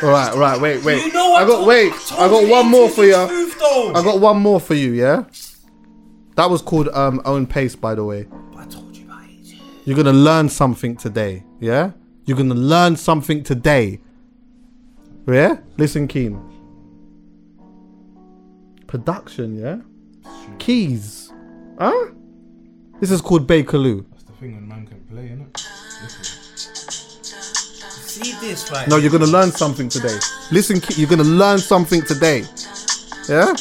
All 0.03 0.09
right, 0.09 0.31
all 0.31 0.39
right, 0.39 0.59
wait, 0.59 0.83
wait. 0.83 1.05
You 1.05 1.13
know 1.13 1.33
I 1.33 1.45
got 1.45 1.55
told- 1.55 1.67
wait. 1.67 1.93
told 1.93 2.21
I 2.21 2.27
got 2.29 2.43
you 2.43 2.51
one 2.51 2.67
more 2.69 2.89
for 2.89 3.05
you. 3.05 3.13
smooth, 3.27 3.57
though. 3.59 3.93
I 3.95 4.03
got 4.03 4.19
one 4.19 4.37
more 4.39 4.59
for 4.59 4.73
you. 4.73 4.91
Yeah. 4.91 5.23
That 6.35 6.49
was 6.49 6.61
called 6.61 6.89
um, 6.89 7.21
Own 7.25 7.45
Pace, 7.47 7.75
by 7.75 7.95
the 7.95 8.03
way. 8.03 8.25
I 8.57 8.65
told 8.65 8.95
you 8.97 9.05
about 9.05 9.21
A2. 9.23 9.57
You're 9.85 9.95
gonna 9.95 10.11
learn 10.13 10.49
something 10.49 10.95
today. 10.95 11.43
Yeah. 11.59 11.91
You're 12.25 12.37
gonna 12.37 12.55
learn 12.55 12.95
something 12.95 13.43
today. 13.43 13.99
Yeah. 15.27 15.57
Listen, 15.77 16.07
Keen. 16.07 16.39
Production. 18.87 19.57
Yeah. 19.57 19.77
Keys. 20.59 21.31
Huh? 21.79 22.09
This 22.99 23.11
is 23.11 23.21
called 23.21 23.47
Bakerloo. 23.47 24.05
That's 24.11 24.23
the 24.23 24.33
thing 24.33 24.55
when 24.55 24.67
man 24.67 24.85
can 24.87 24.99
play, 25.05 25.29
innit? 25.29 25.53
Listen. 26.03 26.32
See 28.13 28.33
this, 28.47 28.69
right? 28.69 28.87
No, 28.87 28.97
you're 28.97 29.09
gonna 29.09 29.25
learn 29.25 29.49
something 29.51 29.89
today. 29.89 30.15
Listen, 30.51 30.79
you're 30.97 31.09
gonna 31.09 31.23
learn 31.23 31.57
something 31.57 32.03
today. 32.03 32.43
Yeah. 33.27 33.55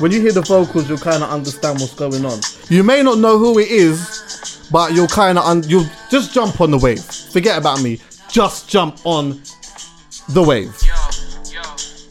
When 0.00 0.10
you 0.10 0.20
hear 0.20 0.32
the 0.32 0.42
vocals, 0.44 0.88
you'll 0.88 0.98
kind 0.98 1.22
of 1.22 1.30
understand 1.30 1.78
what's 1.78 1.94
going 1.94 2.24
on. 2.24 2.40
You 2.68 2.82
may 2.82 3.04
not 3.04 3.18
know 3.18 3.38
who 3.38 3.60
it 3.60 3.68
is, 3.68 4.66
but 4.72 4.92
you'll 4.94 5.06
kind 5.06 5.38
of 5.38 5.44
un- 5.44 5.62
you'll 5.68 5.86
just 6.10 6.34
jump 6.34 6.60
on 6.60 6.72
the 6.72 6.78
wave. 6.78 7.04
Forget 7.04 7.56
about 7.56 7.80
me. 7.82 8.00
Just 8.28 8.68
jump 8.68 8.98
on 9.06 9.40
the 10.30 10.42
wave. 10.42 10.74
Yo, 10.82 10.90
yo, 11.54 11.62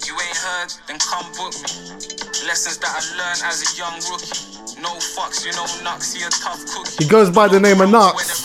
you 0.08 0.16
ain't 0.24 0.38
heard, 0.40 0.72
then 0.88 1.00
come 1.00 1.28
book 1.36 1.52
me. 1.52 1.68
Lessons 2.48 2.78
that 2.80 2.96
I 2.96 3.02
learned 3.20 3.44
as 3.44 3.60
a 3.60 3.76
young 3.76 4.00
rookie. 4.08 4.54
No 4.82 4.96
fucks, 5.20 5.46
you 5.46 5.52
know 5.52 5.68
Knucks, 5.84 6.16
he 6.16 6.24
a 6.24 6.30
tough 6.30 6.64
cookie. 6.66 7.04
He 7.04 7.10
goes 7.10 7.30
by 7.30 7.50
the 7.50 7.60
name 7.60 7.82
of 7.82 7.92
Where 7.92 8.14
Knucks. 8.14 8.44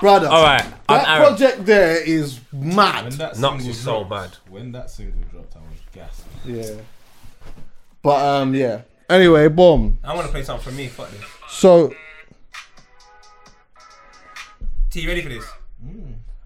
Brother. 0.00 0.28
All 0.28 0.42
right, 0.42 0.64
I'm 0.88 0.98
That 0.98 1.08
Aaron. 1.08 1.28
project 1.36 1.66
there 1.66 2.02
is 2.02 2.40
mad. 2.52 3.04
When 3.04 3.18
that 3.18 3.38
Knucks 3.38 3.66
is 3.66 3.78
so 3.78 4.04
dropped, 4.04 4.10
bad. 4.10 4.52
When 4.52 4.72
that 4.72 4.90
single 4.90 5.20
dropped, 5.30 5.56
I 5.56 5.60
was 5.60 5.78
gassed. 5.92 6.22
Yeah. 6.44 6.80
But 8.02 8.24
um, 8.24 8.54
yeah. 8.54 8.82
Anyway, 9.08 9.48
boom. 9.48 9.98
I 10.04 10.14
want 10.14 10.26
to 10.26 10.32
play 10.32 10.42
something 10.42 10.64
for 10.72 10.76
me. 10.76 10.88
Fuck 10.88 11.10
this. 11.10 11.20
So 11.48 11.94
T, 14.90 15.00
you 15.00 15.08
ready 15.08 15.22
for 15.22 15.28
this? 15.28 15.44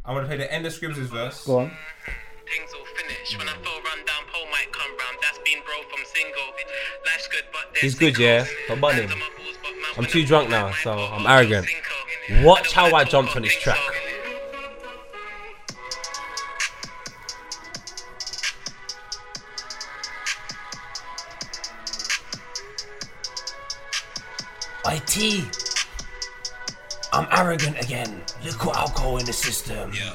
I 0.04 0.12
want 0.12 0.24
to 0.24 0.28
play 0.28 0.36
the 0.38 0.52
end 0.52 0.66
of 0.66 0.72
Scribs' 0.72 0.94
verse. 0.96 1.44
go 1.44 1.58
on. 1.60 1.68
Things 1.70 2.70
all 2.78 2.84
finished. 2.96 3.38
When 3.38 3.48
I 3.48 3.52
feel 3.52 3.72
run 3.82 3.98
down, 4.06 4.22
Paul 4.32 4.46
might 4.50 4.72
come 4.72 4.90
round. 4.90 5.18
That's 5.20 5.38
been 5.38 5.58
bro 5.64 5.74
from 5.90 6.00
single. 6.14 6.42
Life's 7.04 7.28
good, 7.28 7.44
but 7.52 7.76
He's 7.78 7.94
good, 7.94 8.18
yeah. 8.18 8.46
But 8.68 8.80
bun 8.80 8.94
him. 8.94 9.10
I'm 9.98 10.04
too 10.06 10.24
drunk 10.24 10.48
now, 10.48 10.70
so 10.72 10.92
I'm 10.92 11.26
arrogant. 11.26 11.66
Watch 12.30 12.74
how 12.74 12.94
I 12.94 13.04
jumped 13.04 13.34
on 13.36 13.42
this 13.42 13.54
track. 13.54 13.78
IT. 24.84 25.44
I'm 27.14 27.26
arrogant 27.32 27.82
again. 27.82 28.22
Liquid 28.44 28.76
alcohol 28.76 29.16
in 29.16 29.24
the 29.24 29.32
system. 29.32 29.90
Yeah. 29.94 30.12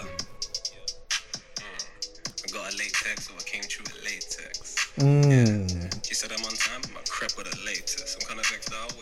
I 1.57 2.51
got 2.51 2.71
a 2.71 2.77
latex, 2.77 3.27
so 3.27 3.33
I 3.35 3.41
came 3.41 3.63
through 3.63 3.85
with 3.85 4.03
latex. 4.03 4.93
Mm. 4.97 6.05
She 6.05 6.13
said 6.13 6.31
I'm 6.31 6.45
on 6.45 6.53
time, 6.53 6.81
I'm 6.95 7.03
crap 7.09 7.35
with 7.37 7.47
a 7.47 7.65
latex. 7.65 8.15
I'm 8.15 8.27
kind 8.27 8.39
of 8.39 8.45
vexed 8.45 8.69
that 8.69 8.91
I 8.91 8.95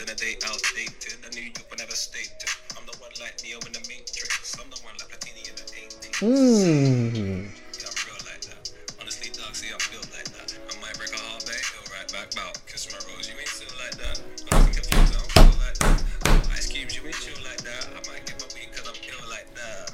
waited. 0.00 0.10
I 0.10 0.14
did 0.14 0.14
a 0.14 0.16
date 0.16 0.44
outdated. 0.46 1.18
I 1.24 1.34
knew 1.34 1.42
you 1.42 1.52
would 1.68 1.78
never 1.78 1.92
stated. 1.92 2.48
I'm 2.76 2.86
the 2.86 2.96
one 2.98 3.10
like 3.20 3.42
Neo 3.44 3.58
in 3.66 3.72
the 3.72 3.80
Matrix. 3.88 4.56
I'm 4.60 4.70
the 4.70 4.80
one 4.80 4.94
like 4.98 5.08
Platini 5.08 5.48
in 5.48 5.54
the 5.56 5.62
80s. 5.62 6.20
Mm. 6.20 7.48
Yeah, 7.76 7.88
I'm 7.88 7.98
real 8.06 8.20
like 8.24 8.42
that. 8.48 8.72
Honestly, 9.00 9.30
dog, 9.32 9.54
see, 9.54 9.72
I'm 9.72 9.80
built 9.90 10.08
like 10.12 10.28
that. 10.36 10.56
I 10.68 10.80
might 10.80 10.96
break 10.96 11.12
a 11.12 11.20
heart, 11.20 11.44
babe. 11.46 11.60
Go 11.60 11.80
right 11.92 12.08
back 12.12 12.32
out. 12.40 12.58
Kiss 12.66 12.88
my 12.92 12.98
rose, 13.12 13.28
you 13.28 13.36
ain't 13.38 13.48
still 13.48 13.72
like 13.80 13.96
that. 14.00 14.16
I'm 14.52 14.60
looking 14.60 14.80
confused, 14.80 15.12
I 15.12 15.20
don't 15.20 15.32
feel 15.32 15.56
like 15.60 15.78
that. 15.80 16.56
Ice 16.56 16.68
cubes, 16.68 16.96
you 16.96 17.02
ain't 17.06 17.20
chill 17.20 17.40
like 17.44 17.62
that. 17.62 17.84
I 17.92 18.00
might 18.08 18.24
get 18.26 18.40
my 18.40 18.48
weed 18.54 18.70
cause 18.72 18.88
I'm 18.88 18.96
ill 19.04 19.24
like 19.28 19.48
that. 19.54 19.92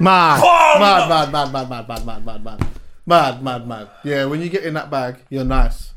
Mad. 0.00 0.40
Oh, 0.42 0.76
mad, 0.80 1.08
mad, 1.08 1.32
mad, 1.32 1.52
mad, 1.52 1.68
mad, 1.68 1.88
mad, 1.88 2.06
mad, 2.06 2.24
mad, 2.24 2.44
mad. 2.44 2.60
Mad, 3.04 3.42
mad, 3.42 3.66
mad. 3.66 3.88
Yeah, 4.04 4.24
when 4.26 4.40
you 4.40 4.48
get 4.48 4.64
in 4.64 4.74
that 4.74 4.90
bag, 4.90 5.16
you're 5.28 5.44
nice. 5.44 5.92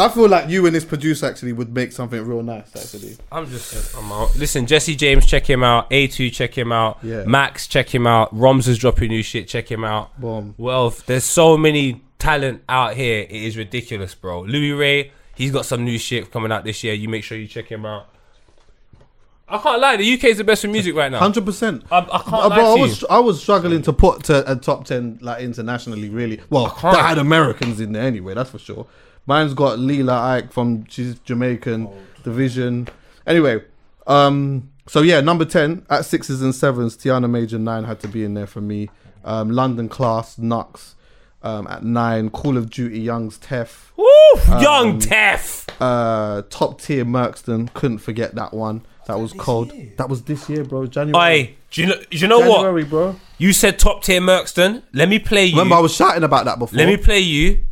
I 0.00 0.08
feel 0.08 0.28
like 0.28 0.48
you 0.48 0.66
and 0.66 0.74
this 0.74 0.84
producer 0.84 1.26
actually 1.26 1.52
would 1.52 1.74
make 1.74 1.92
something 1.92 2.24
real 2.26 2.42
nice, 2.42 2.74
actually. 2.76 3.16
I'm 3.30 3.46
just, 3.48 3.96
I'm 3.96 4.10
out. 4.12 4.34
Listen, 4.36 4.66
Jesse 4.66 4.96
James, 4.96 5.26
check 5.26 5.48
him 5.48 5.62
out. 5.62 5.88
A2, 5.90 6.32
check 6.32 6.56
him 6.56 6.72
out. 6.72 6.98
Yeah. 7.02 7.24
Max, 7.24 7.66
check 7.66 7.94
him 7.94 8.06
out. 8.06 8.34
Roms 8.34 8.66
is 8.68 8.78
dropping 8.78 9.08
new 9.10 9.22
shit, 9.22 9.48
check 9.48 9.70
him 9.70 9.84
out. 9.84 10.18
Boom. 10.20 10.54
Well, 10.58 10.90
there's 11.06 11.24
so 11.24 11.56
many 11.56 12.02
talent 12.18 12.62
out 12.68 12.94
here. 12.94 13.20
It 13.22 13.30
is 13.30 13.56
ridiculous, 13.56 14.14
bro. 14.14 14.42
Louis 14.42 14.72
Ray, 14.72 15.12
he's 15.34 15.50
got 15.50 15.66
some 15.66 15.84
new 15.84 15.98
shit 15.98 16.30
coming 16.30 16.52
out 16.52 16.64
this 16.64 16.82
year. 16.84 16.94
You 16.94 17.08
make 17.08 17.24
sure 17.24 17.36
you 17.38 17.46
check 17.46 17.66
him 17.66 17.84
out. 17.86 18.06
I 19.52 19.58
can't 19.58 19.80
lie, 19.80 19.96
the 19.96 20.14
UK 20.14 20.24
is 20.26 20.36
the 20.38 20.44
best 20.44 20.62
for 20.62 20.68
music 20.68 20.94
right 20.94 21.10
now. 21.10 21.18
Hundred 21.18 21.44
percent. 21.44 21.82
I, 21.90 21.98
I 21.98 22.02
can't 22.18 22.32
Uh, 22.32 22.48
lie 22.50 22.54
bro, 22.56 22.72
I 22.72 22.76
to 22.76 22.80
was 22.82 23.02
you. 23.02 23.08
I 23.10 23.18
was 23.18 23.42
struggling 23.42 23.82
to 23.82 23.92
put 23.92 24.22
to 24.24 24.48
a 24.50 24.54
top 24.54 24.84
ten 24.84 25.18
like 25.20 25.42
internationally. 25.42 26.08
Really, 26.08 26.40
well, 26.50 26.70
can't. 26.70 26.94
that 26.96 27.04
had 27.04 27.18
Americans 27.18 27.80
in 27.80 27.90
there 27.92 28.04
anyway. 28.04 28.34
That's 28.34 28.50
for 28.50 28.58
sure. 28.60 28.86
Mine's 29.26 29.54
got 29.54 29.78
Lila 29.78 30.12
Iké 30.12 30.52
from 30.52 30.86
she's 30.88 31.18
Jamaican 31.20 31.88
Division. 32.24 32.88
Anyway, 33.26 33.62
um, 34.06 34.70
so 34.86 35.02
yeah, 35.02 35.20
number 35.20 35.44
ten 35.44 35.84
at 35.88 36.04
sixes 36.04 36.42
and 36.42 36.54
sevens. 36.54 36.96
Tiana 36.96 37.28
Major 37.30 37.58
nine 37.58 37.84
had 37.84 38.00
to 38.00 38.08
be 38.08 38.24
in 38.24 38.34
there 38.34 38.46
for 38.46 38.60
me. 38.60 38.90
Um, 39.24 39.50
London 39.50 39.88
Class 39.88 40.36
Knucks 40.36 40.94
um, 41.42 41.66
at 41.68 41.84
nine. 41.84 42.30
Call 42.30 42.56
of 42.56 42.70
Duty 42.70 43.00
Young's 43.00 43.38
Tef. 43.38 43.90
Woo! 43.96 44.60
Young 44.60 44.98
Tef! 44.98 45.68
Uh, 45.80 46.42
top 46.50 46.80
tier 46.80 47.04
Mercston. 47.04 47.72
Couldn't 47.74 47.98
forget 47.98 48.34
that 48.34 48.52
one. 48.52 48.84
That 49.06 49.18
was 49.18 49.32
cold. 49.32 49.72
That 49.96 50.08
was 50.08 50.22
this 50.22 50.48
year, 50.48 50.64
bro. 50.64 50.86
January. 50.86 51.40
Oi, 51.40 51.56
do 51.70 51.80
you 51.80 51.86
know, 51.88 51.96
do 52.10 52.16
you 52.16 52.28
know 52.28 52.38
what? 52.38 52.58
January, 52.58 52.84
bro. 52.84 53.16
You 53.38 53.52
said 53.52 53.78
top 53.78 54.04
tier 54.04 54.20
Mercston. 54.20 54.82
Let 54.92 55.08
me 55.08 55.18
play 55.18 55.46
you. 55.46 55.56
Remember, 55.56 55.76
I 55.76 55.80
was 55.80 55.94
shouting 55.94 56.22
about 56.22 56.44
that 56.44 56.58
before. 56.58 56.76
Let 56.76 56.86
me 56.86 56.96
play 56.96 57.20
you 57.20 57.64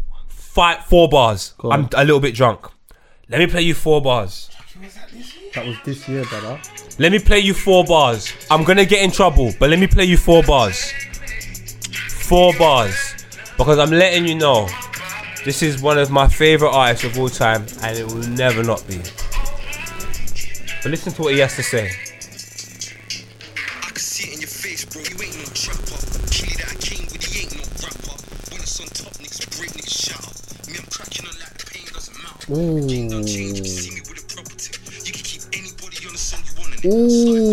five, 0.58 0.84
four 0.86 1.08
bars. 1.08 1.54
Go 1.58 1.70
on. 1.70 1.84
I'm 1.84 1.88
a 1.94 2.04
little 2.04 2.18
bit 2.18 2.34
drunk. 2.34 2.66
Let 3.28 3.38
me 3.38 3.46
play 3.46 3.62
you 3.62 3.74
four 3.74 4.02
bars. 4.02 4.50
That 5.54 5.64
was 5.64 5.76
this 5.84 6.08
year, 6.08 6.24
brother. 6.24 6.60
Let 6.98 7.12
me 7.12 7.20
play 7.20 7.38
you 7.38 7.54
four 7.54 7.84
bars. 7.84 8.32
I'm 8.50 8.64
gonna 8.64 8.84
get 8.84 9.04
in 9.04 9.12
trouble, 9.12 9.52
but 9.60 9.70
let 9.70 9.78
me 9.78 9.86
play 9.86 10.04
you 10.04 10.16
four 10.16 10.42
bars. 10.42 10.92
Four 12.08 12.54
bars. 12.54 13.14
Because 13.56 13.78
I'm 13.78 13.92
letting 13.92 14.26
you 14.26 14.34
know 14.34 14.68
this 15.44 15.62
is 15.62 15.80
one 15.80 15.96
of 15.96 16.10
my 16.10 16.26
favorite 16.26 16.72
artists 16.72 17.04
of 17.04 17.16
all 17.20 17.28
time 17.28 17.64
and 17.82 17.96
it 17.96 18.04
will 18.08 18.28
never 18.30 18.64
not 18.64 18.84
be. 18.88 18.98
But 20.82 20.90
listen 20.90 21.12
to 21.12 21.22
what 21.22 21.34
he 21.34 21.38
has 21.38 21.54
to 21.54 21.62
say. 21.62 21.92
You 32.48 33.08
want. 33.08 34.38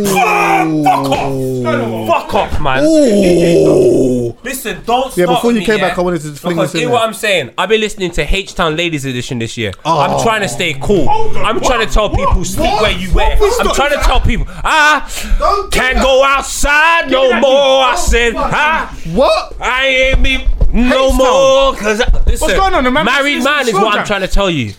Fuck 0.06 1.10
off! 1.12 2.08
Fuck 2.08 2.36
off, 2.36 2.62
man. 2.62 2.84
Ooh. 2.86 4.38
Listen, 4.44 4.82
don't 4.86 5.16
Yeah, 5.18 5.26
before 5.26 5.52
you 5.52 5.60
me, 5.60 5.66
came 5.66 5.80
yeah? 5.80 5.90
back, 5.90 5.98
I 5.98 6.02
wanted 6.02 6.22
to 6.22 6.34
fling 6.34 6.56
because 6.56 6.72
this 6.74 6.82
in 6.82 6.88
hear 6.88 6.90
what 6.94 7.02
I'm 7.08 7.14
saying. 7.14 7.52
I've 7.58 7.70
been 7.70 7.82
listening 7.82 8.12
to 8.12 8.22
H 8.36 8.54
Town 8.54 8.76
Ladies 8.76 9.06
Edition 9.06 9.40
this 9.40 9.58
year. 9.58 9.72
Oh. 9.84 10.00
I'm 10.00 10.22
trying 10.24 10.42
to 10.42 10.48
stay 10.48 10.74
cool. 10.80 11.10
I'm 11.10 11.60
trying 11.60 11.86
to 11.88 11.92
tell 11.92 12.10
people 12.10 12.46
sleep 12.46 12.70
What? 12.70 12.82
where 12.84 12.92
you 12.92 13.10
What 13.10 13.40
wear. 13.40 13.50
I'm 13.62 13.74
trying 13.76 13.92
to 13.92 14.04
tell 14.04 14.22
people 14.22 14.46
ah 14.48 15.10
can't 15.72 15.96
that. 15.96 16.04
go 16.04 16.24
outside 16.24 17.10
no 17.10 17.40
more. 17.40 17.84
I 17.84 17.96
said 17.96 18.34
ah 18.36 18.96
What? 19.14 19.56
I 19.60 19.88
ain't 19.88 20.22
me 20.22 20.48
no 20.72 21.06
H-Town. 21.08 21.18
more. 21.18 21.76
Cause 21.76 22.02
I- 22.02 22.24
listen, 22.28 22.50
going 22.50 22.74
on? 22.74 22.86
Remember 22.86 23.10
married 23.12 23.44
man 23.44 23.68
is 23.68 23.74
what 23.74 23.98
I'm 23.98 24.06
trying 24.06 24.22
to 24.22 24.28
tell 24.28 24.50
you. 24.50 24.74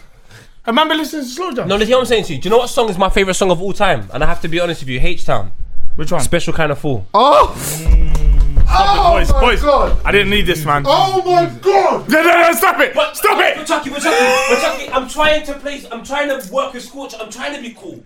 I 0.67 0.71
remember 0.71 0.97
listening 0.97 1.23
to 1.23 1.29
Slow 1.29 1.53
Jam. 1.53 1.69
No, 1.69 1.77
listen, 1.77 1.93
what 1.93 2.01
I'm 2.01 2.07
saying 2.07 2.25
to 2.25 2.35
you. 2.35 2.41
Do 2.41 2.49
you 2.49 2.51
know 2.51 2.59
what 2.59 2.67
song 2.69 2.89
is 2.91 2.99
my 2.99 3.09
favorite 3.09 3.35
song 3.35 3.53
of 3.53 3.63
all 3.63 3.73
time? 3.73 4.11
And 4.13 4.25
I 4.25 4.27
have 4.27 4.41
to 4.41 4.49
be 4.49 4.59
honest 4.59 4.81
with 4.83 4.89
you, 4.89 4.99
H 5.01 5.25
Town. 5.25 5.53
Which 5.95 6.11
one? 6.11 6.21
Special 6.21 6.53
kind 6.53 6.73
of 6.73 6.79
fool. 6.81 7.07
Oh. 7.15 7.55
Mm. 7.57 8.67
Oh 8.69 9.13
boys, 9.13 9.31
my 9.31 9.41
boys. 9.41 9.63
God. 9.63 10.01
I 10.05 10.11
didn't 10.11 10.31
need 10.31 10.45
this, 10.45 10.65
man. 10.65 10.83
Oh 10.85 11.23
my 11.25 11.47
god. 11.61 12.09
No, 12.09 12.21
no, 12.21 12.43
no, 12.43 12.53
stop 12.53 12.81
it! 12.81 12.91
Stop 13.15 13.39
But 13.39 13.59
it! 13.59 13.65
Chuckie, 13.65 13.91
but 13.91 14.03
Chuckie, 14.03 14.55
but 14.55 14.61
Chuckie, 14.61 14.89
I'm 14.91 15.09
trying 15.09 15.47
to 15.47 15.55
place, 15.55 15.87
I'm 15.93 16.03
trying 16.03 16.29
to 16.29 16.53
work 16.53 16.75
with 16.75 16.83
scorch, 16.83 17.15
I'm 17.19 17.31
trying 17.31 17.55
to 17.55 17.63
be 17.63 17.73
cool. 17.79 18.03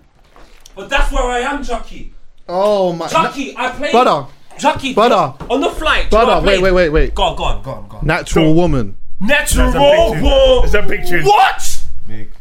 But 0.76 0.90
that's 0.90 1.10
where 1.10 1.24
I 1.24 1.38
am, 1.40 1.64
Chuckie. 1.64 2.12
Oh 2.46 2.92
my. 2.92 3.08
Chuckie, 3.08 3.56
I 3.56 3.70
played. 3.70 3.92
Brother. 3.92 4.26
Chuckie, 4.58 4.92
Brother. 4.92 5.34
on 5.48 5.62
the 5.62 5.70
flight. 5.70 6.10
do 6.10 6.16
you 6.18 6.22
know 6.22 6.26
Brother, 6.42 6.46
wait, 6.46 6.60
wait, 6.62 6.72
wait, 6.72 6.88
wait. 6.90 7.14
Go 7.14 7.22
on, 7.22 7.36
go 7.36 7.44
on, 7.44 7.62
go 7.62 7.70
on, 7.70 7.88
go 7.88 7.96
on. 7.96 8.06
Natural 8.06 8.54
woman. 8.54 8.96
Natural 9.18 9.72
woman. 9.72 10.18
a 10.18 10.20
big 10.20 10.20
tune. 10.20 10.64
It's 10.64 10.74
a 10.74 10.82
big 10.82 11.06
tune. 11.06 11.24
What? 11.24 11.79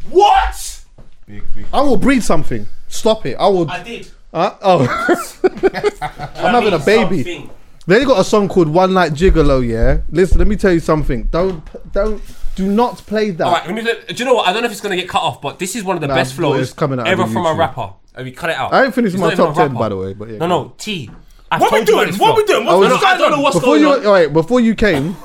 Big, 0.10 0.18
What? 0.18 0.82
big, 1.28 1.44
big. 1.56 1.66
I 1.74 1.82
will 1.82 1.98
breed 1.98 2.24
something. 2.24 2.68
Stop 2.88 3.26
it. 3.26 3.36
I 3.40 3.48
will. 3.48 3.70
I 3.70 3.84
did. 3.84 4.10
Uh, 4.34 4.56
oh. 4.62 5.10
I'm 6.36 6.54
having 6.54 6.74
a 6.74 6.80
baby. 6.80 7.24
Something. 7.24 7.50
They 7.88 8.06
got 8.06 8.20
a 8.20 8.24
song 8.24 8.48
called 8.50 8.68
One 8.70 8.94
Night 8.94 9.14
Gigolo, 9.14 9.68
yeah? 9.68 10.02
Listen, 10.12 10.38
let 10.38 10.48
me 10.48 10.56
tell 10.56 10.72
you 10.72 10.80
something. 10.80 11.24
Don't, 11.32 11.64
don't, 11.92 12.22
do 12.56 12.68
not 12.72 12.98
play 12.98 13.32
that. 13.32 13.44
All 13.48 13.54
right, 13.54 13.66
let 13.66 13.74
me, 13.76 13.82
do 13.82 14.14
you 14.16 14.26
know 14.26 14.36
what? 14.36 14.48
I 14.48 14.54
don't 14.54 14.62
know 14.62 14.68
if 14.68 14.72
it's 14.72 14.82
gonna 14.82 14.96
get 14.96 15.10
cut 15.10 15.24
off, 15.24 15.42
but 15.42 15.58
this 15.58 15.76
is 15.76 15.84
one 15.84 15.96
of 15.98 16.02
the 16.02 16.08
Nah, 16.08 16.14
best 16.14 16.36
flows 16.36 16.72
coming 16.74 17.00
out 17.00 17.08
ever 17.08 17.24
of 17.24 17.34
from 17.34 17.48
a 17.48 17.54
rapper. 17.56 17.94
Have 18.16 18.28
you 18.28 18.34
cut 18.34 18.52
it 18.52 18.58
out? 18.58 18.72
I 18.74 18.86
ain't 18.86 18.94
finished 18.94 19.16
It's 19.16 19.22
my 19.22 19.34
top 19.34 19.56
10, 19.56 19.74
by 19.74 19.90
the 19.90 19.96
way, 19.98 20.14
but 20.14 20.30
yeah, 20.30 20.38
no, 20.38 20.46
no, 20.48 20.74
T. 20.78 21.10
I've 21.52 21.62
What 21.62 21.72
we 21.72 21.78
told 21.80 21.88
you 21.88 21.94
about 21.96 22.02
doing? 22.04 22.12
this 22.12 22.20
What 22.20 22.38
we 22.38 22.44
doing? 22.46 22.68
I 22.68 22.76
What's 22.76 22.80
was- 22.80 22.90
No, 22.90 22.96
no, 22.96 23.02
I 23.08 23.10
don't 23.10 23.18
going 23.18 23.32
know 23.32 23.38
on? 23.38 23.44
what's 23.44 23.56
before 23.56 23.70
going 23.70 23.82
you, 23.82 23.90
on. 23.90 24.06
all 24.06 24.12
right, 24.12 24.34
before 24.34 24.60
you 24.60 24.76
came, 24.76 25.16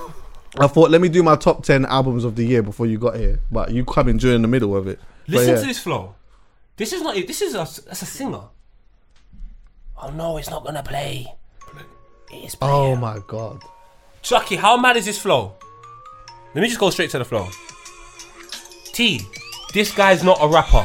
I 0.59 0.67
thought 0.69 0.91
let 0.91 1.01
me 1.01 1.09
do 1.09 1.23
my 1.23 1.37
top 1.37 1.65
ten 1.65 1.85
albums 1.85 2.25
of 2.25 2.37
the 2.37 2.47
year 2.47 2.63
before 2.63 2.87
you 2.87 2.99
got 2.99 3.17
here. 3.17 3.41
But 3.51 3.73
you 3.73 3.85
come 3.85 4.09
in 4.09 4.19
during 4.19 4.43
the 4.43 4.49
middle 4.49 4.77
of 4.77 4.87
it. 4.87 5.01
Listen 5.27 5.55
yeah. 5.55 5.61
to 5.61 5.67
this 5.67 5.79
flow. 5.79 6.15
This 6.77 6.93
is 6.93 7.03
not. 7.03 7.15
This 7.15 7.43
is 7.43 7.55
a. 7.55 7.59
That's 7.59 8.03
a 8.03 8.07
singer. 8.07 8.43
Oh 10.01 10.11
no, 10.11 10.37
it's 10.37 10.51
not 10.51 10.65
gonna 10.65 10.83
play. 10.83 11.27
It 12.33 12.45
is 12.45 12.55
playing. 12.55 12.75
Oh 12.75 12.97
my 12.97 13.21
god. 13.27 13.63
Chuckie, 14.23 14.57
how 14.57 14.77
mad 14.77 14.97
is 14.97 15.05
this 15.05 15.19
flow? 15.19 15.55
Let 16.55 16.63
me 16.63 16.69
just 16.69 16.81
go 16.81 16.91
straight 16.91 17.11
to 17.11 17.19
the 17.19 17.25
flow. 17.25 17.49
T, 18.93 19.21
this 19.73 19.93
guy's 19.93 20.23
not 20.23 20.39
a 20.41 20.49
rapper. 20.49 20.85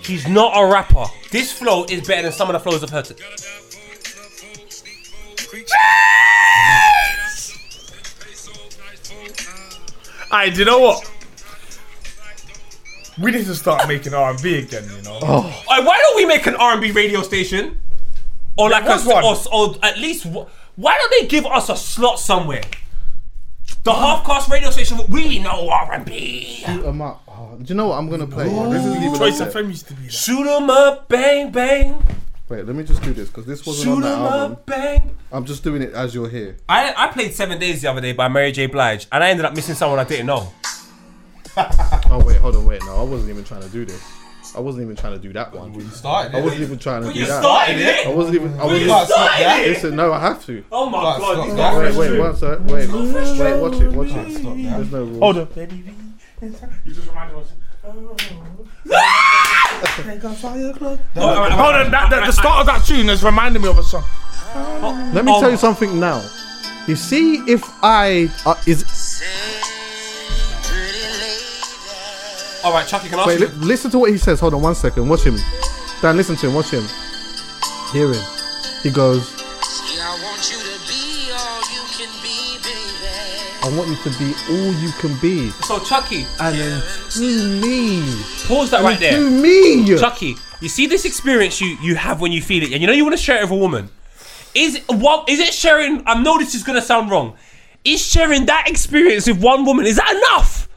He's 0.00 0.28
not 0.28 0.52
a 0.56 0.72
rapper. 0.72 1.04
This 1.32 1.50
flow 1.50 1.84
is 1.84 2.06
better 2.06 2.22
than 2.22 2.32
some 2.32 2.48
of 2.48 2.52
the 2.52 2.60
flows 2.60 2.82
I've 2.84 2.90
heard. 2.90 3.06
Alright, 10.30 10.54
do 10.54 10.60
you 10.60 10.64
know 10.64 10.78
what? 10.78 11.10
We 13.18 13.30
need 13.30 13.46
to 13.46 13.54
start 13.54 13.88
making 13.88 14.12
R&B 14.12 14.58
again, 14.58 14.84
you 14.84 15.02
know? 15.02 15.18
Oh. 15.22 15.62
Why 15.66 15.80
why 15.80 15.98
don't 15.98 16.16
we 16.16 16.26
make 16.26 16.46
an 16.46 16.54
R&B 16.56 16.90
radio 16.92 17.22
station? 17.22 17.80
Or 18.58 18.70
like 18.70 18.84
a, 18.84 18.98
one? 19.08 19.24
or, 19.24 19.36
or 19.52 19.76
at 19.82 19.98
least 19.98 20.26
why 20.76 20.96
don't 20.98 21.10
they 21.20 21.26
give 21.26 21.46
us 21.46 21.68
a 21.68 21.76
slot 21.76 22.18
somewhere? 22.18 22.62
The 23.84 23.90
uh-huh. 23.90 24.16
half-cast 24.16 24.50
radio 24.50 24.70
station. 24.70 24.98
We 25.08 25.38
know 25.38 25.68
R&B. 25.68 26.64
I'm 26.66 27.00
up. 27.00 27.22
Oh, 27.28 27.56
do 27.56 27.64
you 27.68 27.74
know 27.74 27.88
what 27.88 27.98
I'm 27.98 28.10
gonna 28.10 28.26
play? 28.26 28.48
This 28.48 28.84
is 28.84 29.18
Choice 29.18 29.40
up 29.40 29.50
FM 29.50 29.68
used 29.68 29.88
to 29.88 29.94
be 29.94 30.02
that. 30.04 30.12
Shoot 30.12 30.46
'em 30.46 30.70
up, 30.70 31.08
bang 31.08 31.50
bang. 31.50 32.02
Wait, 32.48 32.64
let 32.64 32.76
me 32.76 32.84
just 32.84 33.02
do 33.02 33.12
this 33.12 33.28
because 33.28 33.44
this 33.44 33.66
wasn't 33.66 33.84
Shoot 33.84 33.92
on 33.92 33.96
'em 33.96 34.02
that 34.22 34.32
album. 34.32 34.52
up, 34.52 34.66
bang. 34.66 35.16
I'm 35.32 35.44
just 35.44 35.64
doing 35.64 35.82
it 35.82 35.92
as 35.94 36.14
you're 36.14 36.28
here. 36.28 36.56
I, 36.68 36.94
I 36.96 37.08
played 37.08 37.32
Seven 37.34 37.58
Days 37.58 37.82
the 37.82 37.90
other 37.90 38.00
day 38.00 38.12
by 38.12 38.28
Mary 38.28 38.52
J. 38.52 38.66
Blige, 38.66 39.08
and 39.10 39.24
I 39.24 39.30
ended 39.30 39.44
up 39.46 39.54
missing 39.56 39.74
someone 39.74 39.98
I 39.98 40.04
didn't 40.04 40.26
know. 40.26 40.52
Oh 42.10 42.22
wait, 42.26 42.36
hold 42.36 42.54
on, 42.54 42.66
wait. 42.66 42.82
No, 42.84 42.96
I 42.96 43.02
wasn't 43.02 43.30
even 43.30 43.42
trying 43.42 43.62
to 43.62 43.68
do 43.70 43.84
this. 43.86 44.02
I 44.54 44.60
wasn't 44.60 44.84
even 44.84 44.94
trying 44.94 45.14
to 45.14 45.18
do 45.18 45.32
that 45.32 45.54
one. 45.54 45.72
You 45.74 45.80
started 45.88 46.34
I 46.36 46.40
wasn't 46.42 46.62
even 46.62 46.78
trying 46.78 47.02
to 47.04 47.12
do 47.12 47.18
you 47.18 47.24
that. 47.26 47.42
started 47.42 48.06
I 48.06 48.10
wasn't 48.10 48.34
even. 48.36 48.52
I 48.52 48.64
you 48.64 48.68
wasn't. 48.70 48.86
can't 48.90 49.08
started 49.08 49.44
that. 49.44 49.60
it. 49.64 49.68
Listen, 49.70 49.96
no, 49.96 50.12
I 50.12 50.20
have 50.20 50.44
to. 50.46 50.64
Oh 50.70 50.90
my 50.90 51.00
Can't 51.02 51.18
god! 51.20 51.32
stop 51.32 51.46
these 51.46 51.56
that. 51.56 51.72
guys- 51.72 51.96
Wait, 51.96 52.10
wait, 52.10 52.20
one 52.20 52.36
sec. 52.36 52.58
Wait, 52.60 52.68
wait, 52.68 53.60
watch 53.60 53.80
it, 53.80 53.92
watch 53.92 54.08
it. 54.10 54.38
Stop. 54.38 54.54
There's 54.56 54.92
no 54.92 55.04
rules. 55.04 55.18
Hold 55.18 55.38
on. 55.38 55.48
You 56.84 56.92
just 56.94 57.08
reminded 57.08 57.36
us. 57.38 57.52
Hold 57.86 57.98
on, 61.74 61.90
that, 61.90 62.08
that, 62.10 62.26
the 62.26 62.32
start 62.32 62.60
of 62.60 62.66
that 62.66 62.84
tune 62.86 63.08
has 63.08 63.22
reminded 63.22 63.62
me 63.62 63.68
of 63.68 63.78
a 63.78 63.82
song. 63.82 64.04
Let 65.12 65.24
me 65.24 65.38
tell 65.40 65.50
you 65.50 65.56
something 65.56 66.00
now. 66.00 66.22
You 66.86 66.96
see, 66.96 67.36
if 67.50 67.62
I 67.82 68.28
uh, 68.44 68.54
is 68.66 68.84
All 72.64 72.72
right, 72.72 72.86
Chuckie, 72.86 73.08
can 73.08 73.18
I 73.18 73.22
ask 73.22 73.28
wait, 73.28 73.40
you? 73.40 73.46
li- 73.46 73.66
listen 73.66 73.90
to 73.92 73.98
what 73.98 74.10
he 74.10 74.18
says. 74.18 74.40
Hold 74.40 74.54
on 74.54 74.62
one 74.62 74.74
second. 74.74 75.08
Watch 75.08 75.22
him. 75.22 75.36
Dan, 76.02 76.16
listen 76.16 76.36
to 76.36 76.48
him. 76.48 76.54
Watch 76.54 76.70
him. 76.70 76.84
Hear 77.92 78.12
him. 78.12 78.22
He 78.82 78.90
goes. 78.90 79.35
I 83.62 83.76
want 83.76 83.88
you 83.88 83.96
to 83.96 84.10
be 84.18 84.32
all 84.50 84.72
you 84.74 84.90
can 85.00 85.16
be, 85.20 85.50
So 85.50 85.78
Chuckie, 85.80 86.24
and 86.40 86.56
then 86.56 86.82
to 87.10 87.60
me, 87.60 88.00
pause 88.46 88.70
that 88.70 88.82
right 88.82 88.98
there. 89.00 89.12
to 89.12 89.30
me. 89.30 89.96
Chuckie, 89.98 90.36
you 90.60 90.68
see 90.68 90.86
this 90.86 91.04
experience 91.04 91.60
you 91.60 91.76
you 91.82 91.96
have 91.96 92.20
when 92.20 92.32
you 92.32 92.40
feel 92.42 92.62
it, 92.62 92.72
and 92.72 92.80
you 92.80 92.86
know 92.86 92.92
you 92.92 93.04
want 93.04 93.16
to 93.16 93.22
share 93.22 93.38
it 93.38 93.42
with 93.42 93.52
a 93.52 93.56
woman. 93.56 93.88
Is 94.54 94.80
what 94.88 95.28
is 95.28 95.40
it 95.40 95.52
sharing? 95.52 96.02
I 96.06 96.20
know 96.22 96.38
this 96.38 96.54
is 96.54 96.62
gonna 96.62 96.80
sound 96.82 97.10
wrong. 97.10 97.34
Is 97.84 98.04
sharing 98.04 98.46
that 98.46 98.68
experience 98.68 99.26
with 99.26 99.40
one 99.42 99.64
woman 99.64 99.86
is 99.86 99.96
that 99.96 100.10
enough? 100.14 100.68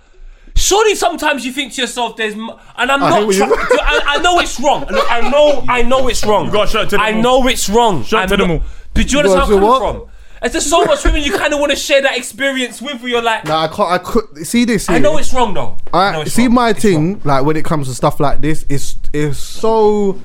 Surely 0.56 0.94
sometimes 0.96 1.46
you 1.46 1.52
think 1.54 1.74
to 1.74 1.82
yourself, 1.82 2.18
"There's," 2.18 2.34
m- 2.34 2.50
and 2.78 2.92
I'm 2.92 3.02
I 3.04 3.10
not. 3.10 3.26
what 3.28 3.36
you- 3.36 3.44
I, 3.46 4.02
I 4.08 4.18
know 4.22 4.40
it's 4.40 4.60
wrong. 4.60 4.86
Look, 4.90 5.10
I 5.12 5.30
know. 5.30 5.64
I 5.70 5.82
know 5.84 6.08
it's 6.10 6.26
wrong. 6.26 6.48
You 6.48 6.52
gotta 6.52 6.70
show 6.70 6.82
it 6.82 6.90
to 6.90 6.98
I 7.00 7.12
know 7.12 7.48
it's 7.48 7.70
wrong. 7.70 8.04
Show 8.04 8.18
it 8.18 8.22
I'm 8.24 8.30
to 8.30 8.38
them 8.38 8.48
not- 8.50 8.54
all. 8.62 8.64
But 8.94 9.08
do 9.08 9.12
you 9.12 9.12
You 9.12 9.20
understand 9.20 9.50
gotta 9.50 9.56
where 9.66 9.72
I'm 9.74 9.80
say 9.82 9.86
coming 9.88 10.02
from? 10.02 10.10
And 10.42 10.52
there's 10.54 10.66
so 10.70 10.86
much 10.86 11.04
women 11.04 11.22
you 11.22 11.38
kind 11.38 11.54
of 11.54 11.60
want 11.60 11.72
to 11.72 11.76
share 11.76 12.02
that 12.02 12.18
experience 12.18 12.82
with. 12.82 13.02
Where 13.02 13.10
you're 13.10 13.22
like, 13.22 13.46
Nah, 13.46 13.64
I 13.64 13.68
can't. 13.68 13.92
I 13.92 13.98
could 13.98 14.48
see 14.48 14.64
this. 14.66 14.90
I 14.90 15.00
know 15.00 15.18
it's 15.18 15.34
wrong 15.34 15.54
though. 15.54 15.78
I 15.94 16.22
I 16.22 16.24
see 16.26 16.46
wrong. 16.48 16.54
my 16.56 16.70
It's 16.70 16.82
thing 16.82 17.14
wrong. 17.14 17.22
like 17.26 17.46
when 17.46 17.58
it 17.58 17.66
comes 17.66 17.88
to 17.88 17.94
stuff 17.94 18.20
like 18.20 18.40
this 18.42 18.64
is 18.70 18.96
is 19.14 19.38
so 19.38 20.20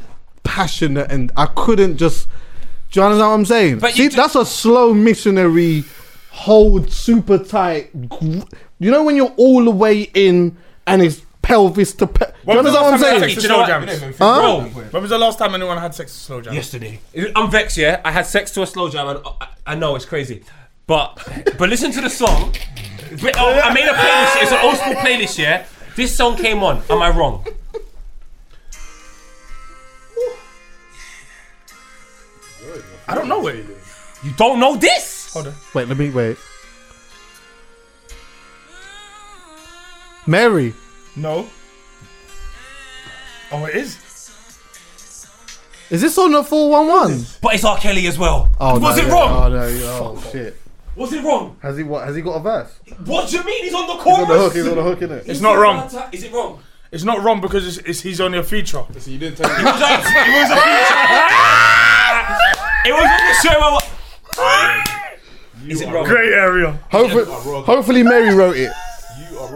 passionate 0.45 1.11
and 1.11 1.33
I 1.37 1.47
couldn't 1.47 1.97
just 1.97 2.29
do 2.93 3.01
you 3.01 3.07
understand 3.07 3.29
what 3.29 3.35
I'm 3.35 3.45
saying? 3.45 3.79
But 3.81 3.95
see 3.95 4.05
you 4.05 4.11
ju- 4.11 4.17
that's 4.17 4.37
a 4.37 4.45
slow 4.47 4.95
missionary 4.95 5.85
hold 6.31 6.91
super 6.93 7.39
tight 7.39 7.91
you 8.81 8.91
know 8.91 9.05
when 9.05 9.15
you're 9.17 9.33
all 9.37 9.65
the 9.65 9.71
way 9.71 10.03
in 10.15 10.57
and 10.87 11.01
it's 11.03 11.23
pelvis 11.45 11.93
to 11.95 12.07
pe- 12.07 12.27
do 12.27 12.33
you 12.33 12.41
When 12.45 12.65
was 12.65 12.73
the 12.73 12.79
understand 12.81 12.85
what 12.85 12.95
I'm 12.95 13.01
last 13.01 13.01
time 13.03 13.21
saying? 13.21 13.21
sex 13.21 13.35
Do 13.35 13.41
to 13.41 13.43
you 13.43 13.49
know 13.49 13.65
slow 13.67 13.87
jams? 13.87 14.19
Huh? 14.19 14.41
Bro, 14.73 14.83
When 14.93 15.03
was 15.03 15.11
the 15.11 15.19
last 15.19 15.39
time 15.39 15.55
anyone 15.55 15.79
had 15.79 15.95
sex 15.95 16.13
to 16.13 16.19
slow 16.19 16.41
jams? 16.41 16.57
yesterday. 16.57 17.01
I'm 17.37 17.51
vexed, 17.51 17.77
yeah. 17.77 18.01
I 18.05 18.11
had 18.11 18.27
sex 18.27 18.51
to 18.53 18.63
a 18.63 18.67
slow 18.67 18.89
jam, 18.89 19.07
and 19.09 19.19
I, 19.41 19.49
I 19.67 19.75
know 19.75 19.95
it's 19.97 20.05
crazy, 20.07 20.43
but 20.87 21.09
but 21.59 21.69
listen 21.69 21.91
to 21.93 22.01
the 22.01 22.11
song. 22.11 22.55
But, 23.23 23.37
oh, 23.39 23.61
I 23.63 23.73
made 23.73 23.85
a 23.87 23.93
playlist. 23.93 24.43
It's 24.43 24.53
an 24.53 24.59
old 24.65 24.77
school 24.77 24.95
playlist, 24.95 25.39
yeah. 25.39 25.67
This 25.97 26.17
song 26.17 26.37
came 26.37 26.63
on. 26.65 26.83
Am 26.91 27.01
I 27.03 27.11
wrong? 27.11 27.45
I 33.07 33.15
don't 33.15 33.29
know 33.29 33.39
what 33.41 33.55
it 33.55 33.69
is. 33.69 33.99
You 34.23 34.33
don't 34.37 34.59
know 34.59 34.77
this? 34.77 35.33
Hold 35.35 35.49
on. 35.49 35.55
Wait, 35.75 35.89
let 35.89 35.99
me 35.99 36.11
wait. 36.11 36.37
Mary. 40.27 40.73
No. 41.17 41.49
Oh, 43.53 43.65
it 43.67 43.77
is. 43.77 43.99
Is 45.91 46.01
this 46.01 46.19
on 46.19 46.33
the 46.33 46.43
411? 46.43 47.25
But 47.41 47.55
it's 47.55 47.65
R. 47.65 47.77
Kelly 47.77 48.07
as 48.07 48.19
well. 48.19 48.51
Oh, 48.59 48.81
Was 48.81 48.97
no, 48.97 49.03
it 49.03 49.07
yeah. 49.07 49.13
wrong? 49.13 49.45
Oh 49.45 49.49
no, 49.49 49.63
oh 50.17 50.29
shit. 50.33 50.61
Was 50.97 51.13
it 51.13 51.23
wrong? 51.25 51.57
Has 51.61 51.77
he 51.77 51.83
what 51.83 52.07
has 52.07 52.17
he 52.17 52.23
got 52.23 52.37
a 52.37 52.41
verse? 52.41 52.73
What 53.05 53.29
do 53.29 53.37
you 53.37 53.45
mean? 53.45 53.65
He's 53.65 53.75
on 53.75 53.87
the 53.87 53.95
chorus. 54.03 54.19
He's 54.19 54.29
on 54.29 54.29
the 54.29 54.39
hook, 54.43 54.53
he's 54.55 54.67
on 54.67 54.77
the 54.77 54.83
hook, 54.83 54.99
innit? 55.01 55.29
It's 55.29 55.41
not 55.41 55.55
wrong. 55.55 55.91
Is 56.13 56.25
it 56.25 56.33
wrong? 56.33 56.61
It's 56.91 57.05
not 57.05 57.23
wrong 57.23 57.41
because 57.41 57.67
it's, 57.67 57.79
it's 57.89 58.01
he's 58.01 58.21
only 58.21 58.39
a 58.39 58.43
feature. 58.43 58.85
So 58.99 59.11
you 59.11 59.19
didn't 59.19 59.37
tell 59.37 59.49
me. 59.51 59.57
It 59.57 59.65
was 59.65 59.83
on, 59.83 59.93
it 59.93 60.35
was 60.41 60.51
a 60.51 60.57
feature. 60.57 60.99
it 62.87 62.93
was 62.95 63.07
on 63.11 63.21
the 63.29 63.35
show. 63.43 63.79
Is 65.69 65.81
it 65.81 65.89
wrong? 65.93 66.05
Great 66.07 66.33
area. 66.33 66.79
Hopefully, 66.91 67.25
hopefully 67.65 68.03
Mary 68.03 68.35
wrote 68.35 68.57
it. 68.57 68.73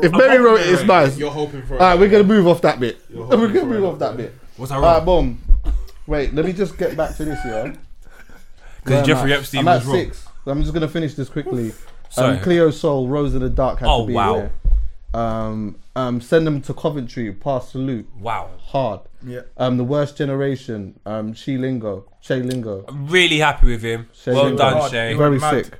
If 0.02 0.12
Mary 0.12 0.38
wrote 0.38 0.60
it, 0.60 0.68
it's 0.68 0.82
nice. 0.84 1.16
You're 1.18 1.30
hoping 1.30 1.62
for. 1.62 1.74
All 1.74 1.80
right, 1.80 1.98
we're 1.98 2.09
gonna 2.09 2.24
move 2.24 2.46
off 2.46 2.60
that 2.62 2.78
bit. 2.80 2.98
We're 3.10 3.26
gonna 3.48 3.64
move 3.64 3.84
off 3.84 3.98
that 4.00 4.16
bit. 4.16 4.34
Was 4.56 4.70
I 4.70 4.76
All 4.76 4.82
wrong? 4.82 4.94
right, 4.94 5.05
boom. 5.05 5.42
Wait, 6.06 6.34
let 6.34 6.44
me 6.44 6.52
just 6.52 6.76
get 6.78 6.96
back 6.96 7.16
to 7.16 7.24
this, 7.24 7.38
yeah. 7.44 7.74
Where 8.84 8.98
am 8.98 9.05
Jeffrey 9.05 9.34
I? 9.34 9.36
Epstein 9.38 9.60
I'm 9.60 9.64
was 9.66 9.82
at 9.82 9.86
wrong. 9.86 9.94
six. 9.96 10.26
I'm 10.46 10.62
just 10.62 10.72
gonna 10.74 10.88
finish 10.88 11.14
this 11.14 11.28
quickly. 11.28 11.72
Sorry. 12.10 12.36
Um, 12.38 12.42
Cleo 12.42 12.70
Sol, 12.70 13.06
Rose 13.09 13.34
in 13.34 13.42
the 13.42 13.50
Dark 13.50 13.80
had 13.80 13.88
Oh, 13.88 14.02
to 14.02 14.06
be 14.06 14.14
wow. 14.14 14.34
there. 14.34 14.52
Um, 15.14 15.76
um, 15.96 16.20
send 16.20 16.46
them 16.46 16.60
to 16.62 16.74
Coventry. 16.74 17.32
Pa 17.32 17.60
Salieu. 17.60 18.05
Wow. 18.20 18.50
Hard. 18.59 19.00
Yeah. 19.26 19.40
Um, 19.56 19.76
the 19.76 19.84
worst 19.84 20.16
generation. 20.16 20.98
Um, 21.06 21.34
She 21.34 21.56
Lingo. 21.59 22.06
Shay 22.20 22.40
Lingo. 22.42 22.84
I'm 22.88 23.06
really 23.09 23.38
happy 23.38 23.66
with 23.68 23.82
him. 23.82 24.09
Shay 24.14 24.32
well 24.32 24.44
Lingo. 24.44 24.59
done, 24.59 24.90
Shay. 24.90 25.14
Very 25.14 25.40
sick. 25.40 25.78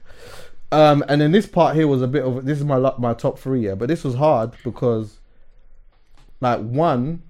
Um, 0.70 1.03
and 1.09 1.20
then 1.20 1.32
this 1.32 1.47
part 1.47 1.74
here 1.77 1.86
was 1.89 2.03
a 2.03 2.07
bit 2.07 2.24
of 2.24 2.45
this 2.45 2.59
is 2.59 2.65
my 2.65 2.78
my 2.99 3.15
top 3.15 3.39
three, 3.39 3.61
yeah. 3.66 3.74
But 3.74 3.89
this 3.89 4.05
was 4.05 4.15
hard 4.16 4.53
because, 4.65 5.19
like, 6.40 6.61
one, 6.61 7.23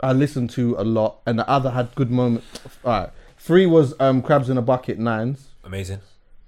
I 0.00 0.12
listened 0.12 0.50
to 0.50 0.74
a 0.78 0.82
lot, 0.84 1.20
and 1.26 1.38
the 1.38 1.48
other 1.48 1.70
had 1.70 1.94
good 1.94 2.10
moments. 2.10 2.46
All 2.84 2.90
right, 3.02 3.10
three 3.38 3.66
was 3.66 3.94
um 4.00 4.20
crabs 4.20 4.50
in 4.50 4.58
a 4.58 4.62
bucket 4.62 4.98
nines. 4.98 5.48
Amazing. 5.64 6.00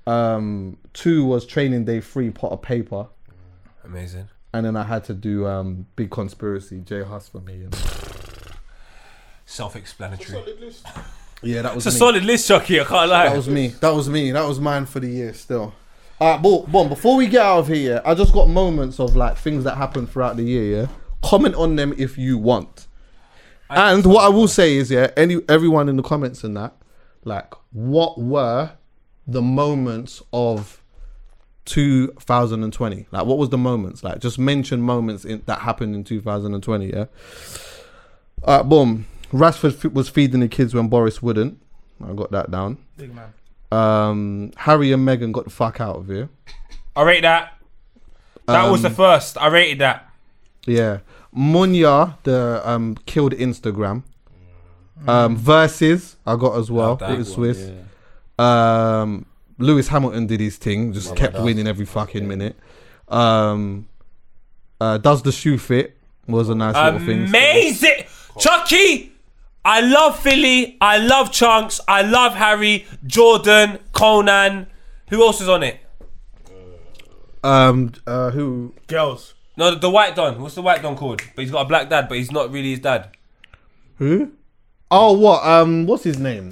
Um, 0.08 0.78
two 0.92 1.24
was 1.24 1.44
training 1.46 1.84
day 1.84 2.00
three 2.00 2.30
Potter 2.30 2.56
Payper, 2.56 3.08
Amazing. 3.84 4.28
and 4.52 4.64
then 4.66 4.74
I 4.76 4.82
had 4.84 5.04
to 5.04 5.14
do 5.14 5.46
um 5.46 5.86
big 5.94 6.10
conspiracy 6.10 6.80
J 6.80 7.02
Hus 7.02 7.28
for 7.28 7.40
me. 7.40 7.62
And 7.64 7.76
Self-explanatory. 9.46 10.42
yeah, 11.42 11.62
that 11.62 11.74
was 11.74 11.86
It's 11.86 11.94
a 11.94 11.96
me. 11.96 11.98
solid 11.98 12.24
list, 12.24 12.48
Chuckie. 12.48 12.80
I 12.80 12.84
can't 12.84 13.08
lie. 13.08 13.28
That 13.28 13.36
was 13.36 13.48
me. 13.48 13.68
That 13.68 13.94
was 13.94 14.08
me. 14.08 14.30
That 14.32 14.46
was 14.46 14.60
mine 14.60 14.84
for 14.86 15.00
the 15.00 15.08
year 15.08 15.32
still. 15.32 15.72
Alright, 16.20 16.42
Bon, 16.42 16.88
before 16.88 17.16
we 17.16 17.28
get 17.28 17.42
out 17.42 17.60
of 17.60 17.68
here, 17.68 17.94
yeah, 17.94 18.00
I 18.04 18.14
just 18.14 18.32
got 18.32 18.48
moments 18.48 18.98
of 18.98 19.14
like 19.14 19.36
things 19.36 19.62
that 19.64 19.76
happened 19.76 20.10
throughout 20.10 20.36
the 20.36 20.42
year, 20.42 20.80
yeah. 20.80 20.88
Comment 21.22 21.54
on 21.54 21.76
them 21.76 21.94
if 21.96 22.18
you 22.18 22.38
want. 22.38 22.86
and 23.70 24.04
what 24.04 24.24
I 24.24 24.28
will 24.28 24.48
say 24.48 24.76
is, 24.76 24.90
yeah, 24.90 25.10
any 25.16 25.40
everyone 25.48 25.88
in 25.88 25.96
the 25.96 26.02
comments 26.02 26.42
and 26.42 26.56
that, 26.56 26.74
like, 27.24 27.52
what 27.72 28.18
were 28.18 28.72
the 29.28 29.42
moments 29.42 30.20
of 30.32 30.82
2020? 31.66 33.06
Like, 33.12 33.26
what 33.26 33.38
was 33.38 33.50
the 33.50 33.58
moments? 33.58 34.02
Like, 34.02 34.18
just 34.18 34.38
mention 34.40 34.80
moments 34.80 35.24
in, 35.24 35.42
that 35.46 35.60
happened 35.60 35.94
in 35.94 36.02
2020, 36.02 36.86
yeah. 36.86 37.04
Alright, 38.42 38.68
boom. 38.68 39.06
Rashford 39.32 39.84
f- 39.84 39.92
was 39.92 40.08
feeding 40.08 40.40
the 40.40 40.48
kids 40.48 40.74
when 40.74 40.88
Boris 40.88 41.22
wouldn't. 41.22 41.60
I 42.04 42.12
got 42.14 42.30
that 42.32 42.50
down. 42.50 42.78
Big 42.96 43.14
man. 43.14 43.34
Um, 43.70 44.52
Harry 44.56 44.92
and 44.92 45.06
Meghan 45.06 45.32
got 45.32 45.44
the 45.44 45.50
fuck 45.50 45.80
out 45.80 45.96
of 45.96 46.06
here. 46.08 46.28
I 46.96 47.02
rate 47.02 47.20
that. 47.22 47.54
That 48.46 48.70
was 48.70 48.82
the 48.82 48.88
Um, 48.88 48.94
first. 48.94 49.36
I 49.38 49.48
rated 49.48 49.78
that. 49.80 50.08
Yeah, 50.66 50.98
Munya 51.36 52.16
the 52.22 52.62
um 52.64 52.96
killed 53.06 53.32
Instagram. 53.34 54.02
Um, 55.06 55.36
Verzuz 55.38 56.16
I 56.26 56.34
got 56.36 56.56
as 56.58 56.70
well. 56.70 56.88
Love 56.88 56.98
that. 57.00 57.10
It 57.12 57.18
was 57.18 57.32
Swiss. 57.32 57.70
Um, 58.38 59.26
Lewis 59.58 59.88
Hamilton 59.88 60.26
did 60.26 60.40
his 60.40 60.56
thing, 60.56 60.92
just 60.92 61.14
kept 61.16 61.38
winning 61.40 61.66
every 61.66 61.84
fucking 61.86 62.26
minute. 62.26 62.56
Um, 63.08 63.86
uh, 64.80 64.98
does 64.98 65.22
the 65.22 65.32
shoe 65.32 65.58
fit? 65.58 65.96
Was 66.26 66.48
a 66.48 66.54
nice 66.54 66.74
little 66.74 67.00
thing. 67.00 67.24
Amazing. 67.26 68.04
Chuckie. 68.38 69.12
I 69.64 69.80
love 69.80 70.18
Filly. 70.18 70.76
I 70.80 70.98
love 70.98 71.30
Chunkz. 71.30 71.80
I 71.86 72.02
love 72.02 72.34
Harry, 72.34 72.86
Jordan, 73.06 73.78
Conan. 73.92 74.66
Who 75.10 75.22
else 75.22 75.40
is 75.40 75.48
on 75.48 75.62
it? 75.62 75.80
Um, 77.42 77.92
uh, 78.06 78.30
who? 78.30 78.74
Girls. 78.86 79.34
No, 79.56 79.70
the, 79.72 79.78
the 79.80 79.90
white 79.90 80.14
Don. 80.14 80.40
What's 80.40 80.54
the 80.54 80.62
white 80.62 80.82
Don 80.82 80.96
called? 80.96 81.20
But 81.34 81.42
he's 81.42 81.50
got 81.50 81.62
a 81.62 81.68
black 81.68 81.88
dad, 81.88 82.08
but 82.08 82.18
he's 82.18 82.30
not 82.30 82.50
really 82.52 82.70
his 82.70 82.80
dad. 82.80 83.10
Who? 83.96 84.32
Oh, 84.90 85.12
what? 85.18 85.44
Um, 85.44 85.86
what's 85.86 86.04
his 86.04 86.18
name? 86.18 86.50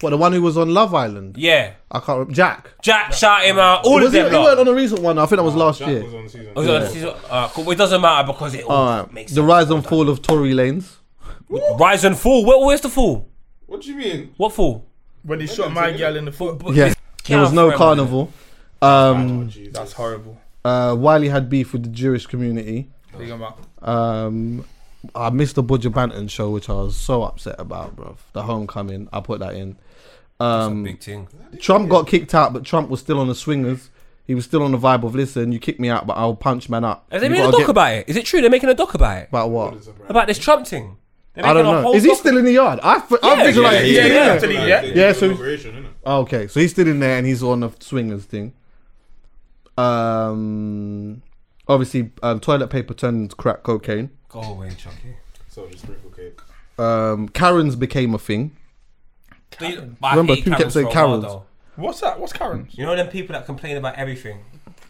What 0.00 0.10
the 0.10 0.16
one 0.16 0.32
who 0.32 0.40
was 0.42 0.56
on 0.56 0.72
Love 0.72 0.94
Island? 0.94 1.36
Yeah. 1.36 1.72
I 1.90 1.98
can't 1.98 2.08
remember. 2.10 2.32
Jack. 2.34 2.70
Jack, 2.82 3.12
shout 3.12 3.42
him 3.44 3.58
out. 3.58 3.84
All 3.84 3.96
was 3.96 4.06
of 4.06 4.12
them. 4.12 4.24
He, 4.26 4.30
he 4.30 4.36
lot. 4.36 4.44
weren't 4.44 4.60
on 4.60 4.68
a 4.68 4.74
recent 4.74 5.00
one. 5.02 5.18
I 5.18 5.26
think 5.26 5.38
that 5.38 5.42
was 5.42 5.56
last 5.56 5.80
Jack 5.80 5.88
year. 5.88 6.04
was 6.04 6.14
on 6.14 6.22
the 6.24 6.28
season. 6.30 6.52
Oh, 6.54 6.60
he's 6.62 6.70
on 6.70 6.80
the 6.82 6.88
season- 6.88 7.14
uh, 7.28 7.48
cool. 7.48 7.64
Well, 7.64 7.72
it 7.72 7.78
doesn't 7.78 8.00
matter 8.00 8.26
because 8.32 8.54
it 8.54 8.64
all 8.64 8.70
All 8.76 9.02
right. 9.02 9.12
makes 9.12 9.32
The 9.32 9.42
rise 9.42 9.70
and 9.70 9.84
fall 9.84 10.08
of 10.08 10.22
Tory 10.22 10.52
Lanez. 10.52 10.94
Rise 11.48 12.04
and 12.04 12.16
fall. 12.18 12.44
Where, 12.44 12.64
where's 12.66 12.80
the 12.80 12.88
fall? 12.88 13.28
What 13.66 13.82
do 13.82 13.88
you 13.90 13.96
mean? 13.96 14.34
What 14.36 14.52
fall? 14.52 14.84
When 15.22 15.40
he 15.40 15.46
shot 15.46 15.72
my 15.72 15.92
girl 15.96 16.16
in 16.16 16.24
the 16.26 16.32
foot. 16.32 16.60
Yeah, 16.74 16.94
there 17.26 17.40
was 17.40 17.52
no 17.52 17.76
carnival. 17.76 18.32
Um, 18.80 19.50
That's 19.72 19.92
horrible. 19.92 20.40
uh, 20.64 20.94
Wiley 20.98 21.28
had 21.28 21.48
beef 21.50 21.72
with 21.72 21.82
the 21.82 21.88
Jewish 21.88 22.26
community. 22.26 22.88
Big 23.16 23.28
man. 23.30 23.52
Um, 23.82 24.64
I 25.14 25.30
missed 25.30 25.56
the 25.56 25.62
Buju 25.64 25.92
Banton 25.92 26.30
show, 26.30 26.50
which 26.50 26.68
I 26.68 26.74
was 26.74 26.96
so 26.96 27.22
upset 27.24 27.56
about, 27.58 27.96
bro. 27.96 28.16
The 28.32 28.42
homecoming, 28.44 29.08
I 29.12 29.20
put 29.20 29.40
that 29.40 29.54
in. 29.54 29.76
Um, 30.40 30.84
Big 30.84 31.00
thing. 31.00 31.26
Trump 31.58 31.88
got 31.88 32.06
kicked 32.06 32.34
out, 32.34 32.52
but 32.52 32.64
Trump 32.64 32.88
was 32.90 33.00
still 33.00 33.18
on 33.18 33.26
the 33.28 33.34
swingers. 33.34 33.90
He 34.24 34.34
was 34.34 34.44
still 34.44 34.62
on 34.62 34.72
the 34.72 34.78
vibe 34.78 35.02
of 35.04 35.14
listen, 35.14 35.50
you 35.52 35.58
kick 35.58 35.80
me 35.80 35.88
out, 35.88 36.06
but 36.06 36.12
I'll 36.16 36.36
punch 36.36 36.68
man 36.68 36.84
up. 36.84 37.06
Have 37.10 37.20
they 37.22 37.26
You 37.28 37.32
made 37.32 37.40
a 37.48 37.50
doc 37.50 37.60
get- 37.60 37.70
about 37.70 37.92
it? 37.94 38.08
Is 38.08 38.16
it 38.16 38.24
true 38.26 38.40
they're 38.40 38.50
making 38.50 38.68
a 38.68 38.74
doc 38.74 38.94
about 38.94 39.22
it? 39.22 39.28
About 39.30 39.50
what? 39.50 39.88
About 40.08 40.26
this 40.28 40.38
Trump 40.38 40.66
thing? 40.66 40.96
They're 41.38 41.46
I 41.46 41.52
don't 41.52 41.64
know. 41.84 41.94
Is 41.94 42.02
he 42.02 42.14
still 42.16 42.36
in 42.36 42.44
the 42.44 42.52
yard? 42.52 42.80
I, 42.82 42.96
f- 42.96 43.12
I 43.22 43.34
Yeah, 43.36 43.44
visualize 43.44 43.74
yeah, 43.74 43.80
he's 43.82 43.96
yeah, 43.96 44.38
still 44.38 44.50
yeah. 44.50 44.58
in 44.60 44.66
there. 44.68 44.82
Yeah. 44.82 44.82
Yeah. 44.82 45.06
Yeah, 45.06 45.12
so 45.12 45.26
Inauguration, 45.26 45.72
innit? 45.84 45.88
Oh, 46.04 46.20
okay, 46.22 46.48
so 46.48 46.58
he's 46.58 46.72
still 46.72 46.88
in 46.88 46.98
there 46.98 47.16
and 47.16 47.24
he's 47.26 47.42
on 47.44 47.60
the 47.60 47.70
swingers 47.78 48.24
thing. 48.24 48.54
Um, 49.76 51.22
obviously, 51.68 52.10
um, 52.22 52.40
toilet 52.40 52.68
paper 52.68 52.94
turned 52.94 53.22
into 53.22 53.36
crack 53.36 53.62
cocaine. 53.62 54.10
Go 54.28 54.40
away, 54.40 54.70
Chuckie. 54.76 55.14
So 55.48 55.68
just 55.68 55.84
sprinkle 55.84 56.10
cake. 56.10 56.40
Um, 56.78 57.28
Karens 57.28 57.76
became 57.76 58.14
a 58.14 58.18
thing. 58.18 58.56
Do 59.58 59.66
you- 59.68 59.96
but 60.00 60.06
I 60.08 60.10
Remember, 60.12 60.34
hate 60.34 60.44
people 60.44 60.58
kept 60.58 60.72
saying 60.72 60.86
for 60.90 60.92
a 60.92 60.94
while, 61.06 61.08
Karens. 61.20 61.24
though. 61.24 61.44
What's 61.76 62.00
that? 62.00 62.18
What's 62.18 62.32
Karen's? 62.32 62.76
You 62.76 62.84
know 62.86 62.96
them 62.96 63.08
people 63.08 63.34
that 63.34 63.46
complain 63.46 63.76
about 63.76 63.94
everything, 63.94 64.40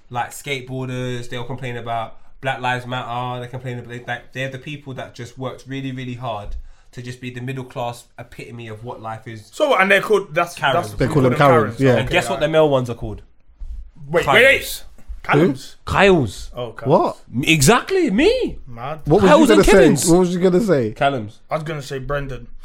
like 0.08 0.30
skateboarders. 0.30 1.28
They'll 1.28 1.44
complain 1.44 1.76
about 1.76 2.18
Black 2.40 2.60
Lives 2.60 2.86
Matter. 2.86 3.40
They 3.40 3.48
complain 3.48 3.78
about 3.78 4.06
like 4.06 4.32
they're 4.32 4.48
the 4.50 4.58
people 4.58 4.94
that 4.94 5.14
just 5.14 5.38
worked 5.38 5.64
really, 5.66 5.92
really 5.92 6.14
hard 6.14 6.56
to 6.92 7.02
just 7.02 7.20
be 7.20 7.30
the 7.30 7.40
middle 7.40 7.64
class 7.64 8.06
epitome 8.18 8.68
of 8.68 8.84
what 8.84 9.00
life 9.00 9.26
is. 9.26 9.46
So? 9.52 9.76
And 9.76 9.90
they're 9.90 10.00
called. 10.00 10.34
That's 10.34 10.54
Karens. 10.54 10.88
That's, 10.88 10.98
They 10.98 11.08
call 11.08 11.22
them 11.22 11.34
Karens, 11.34 11.78
yeah. 11.80 11.96
and 11.96 12.00
Okay, 12.00 12.12
guess 12.12 12.28
what 12.30 12.40
the 12.40 12.48
male 12.48 12.68
ones 12.68 12.88
are 12.90 12.94
called? 12.94 13.22
Wait, 14.08 14.24
Kyles. 14.24 14.34
wait, 14.36 14.44
wait. 14.46 14.84
Calums. 15.22 15.74
Kyles. 15.84 16.50
Oh, 16.54 16.72
Calums. 16.72 16.86
What? 16.86 17.18
Exactly, 17.42 18.10
me. 18.10 18.58
Mad. 18.66 19.00
What 19.04 19.20
was 19.20 19.30
Kyles 19.30 19.40
you 19.50 19.56
gonna 19.62 19.86
and 19.86 19.98
say? 19.98 20.10
What 20.10 20.18
was 20.20 20.34
you 20.34 20.40
gonna 20.40 20.60
say? 20.60 20.94
Calums. 20.94 21.38
I 21.50 21.54
was 21.56 21.64
gonna 21.64 21.82
say 21.82 21.98
Brendan. 21.98 22.48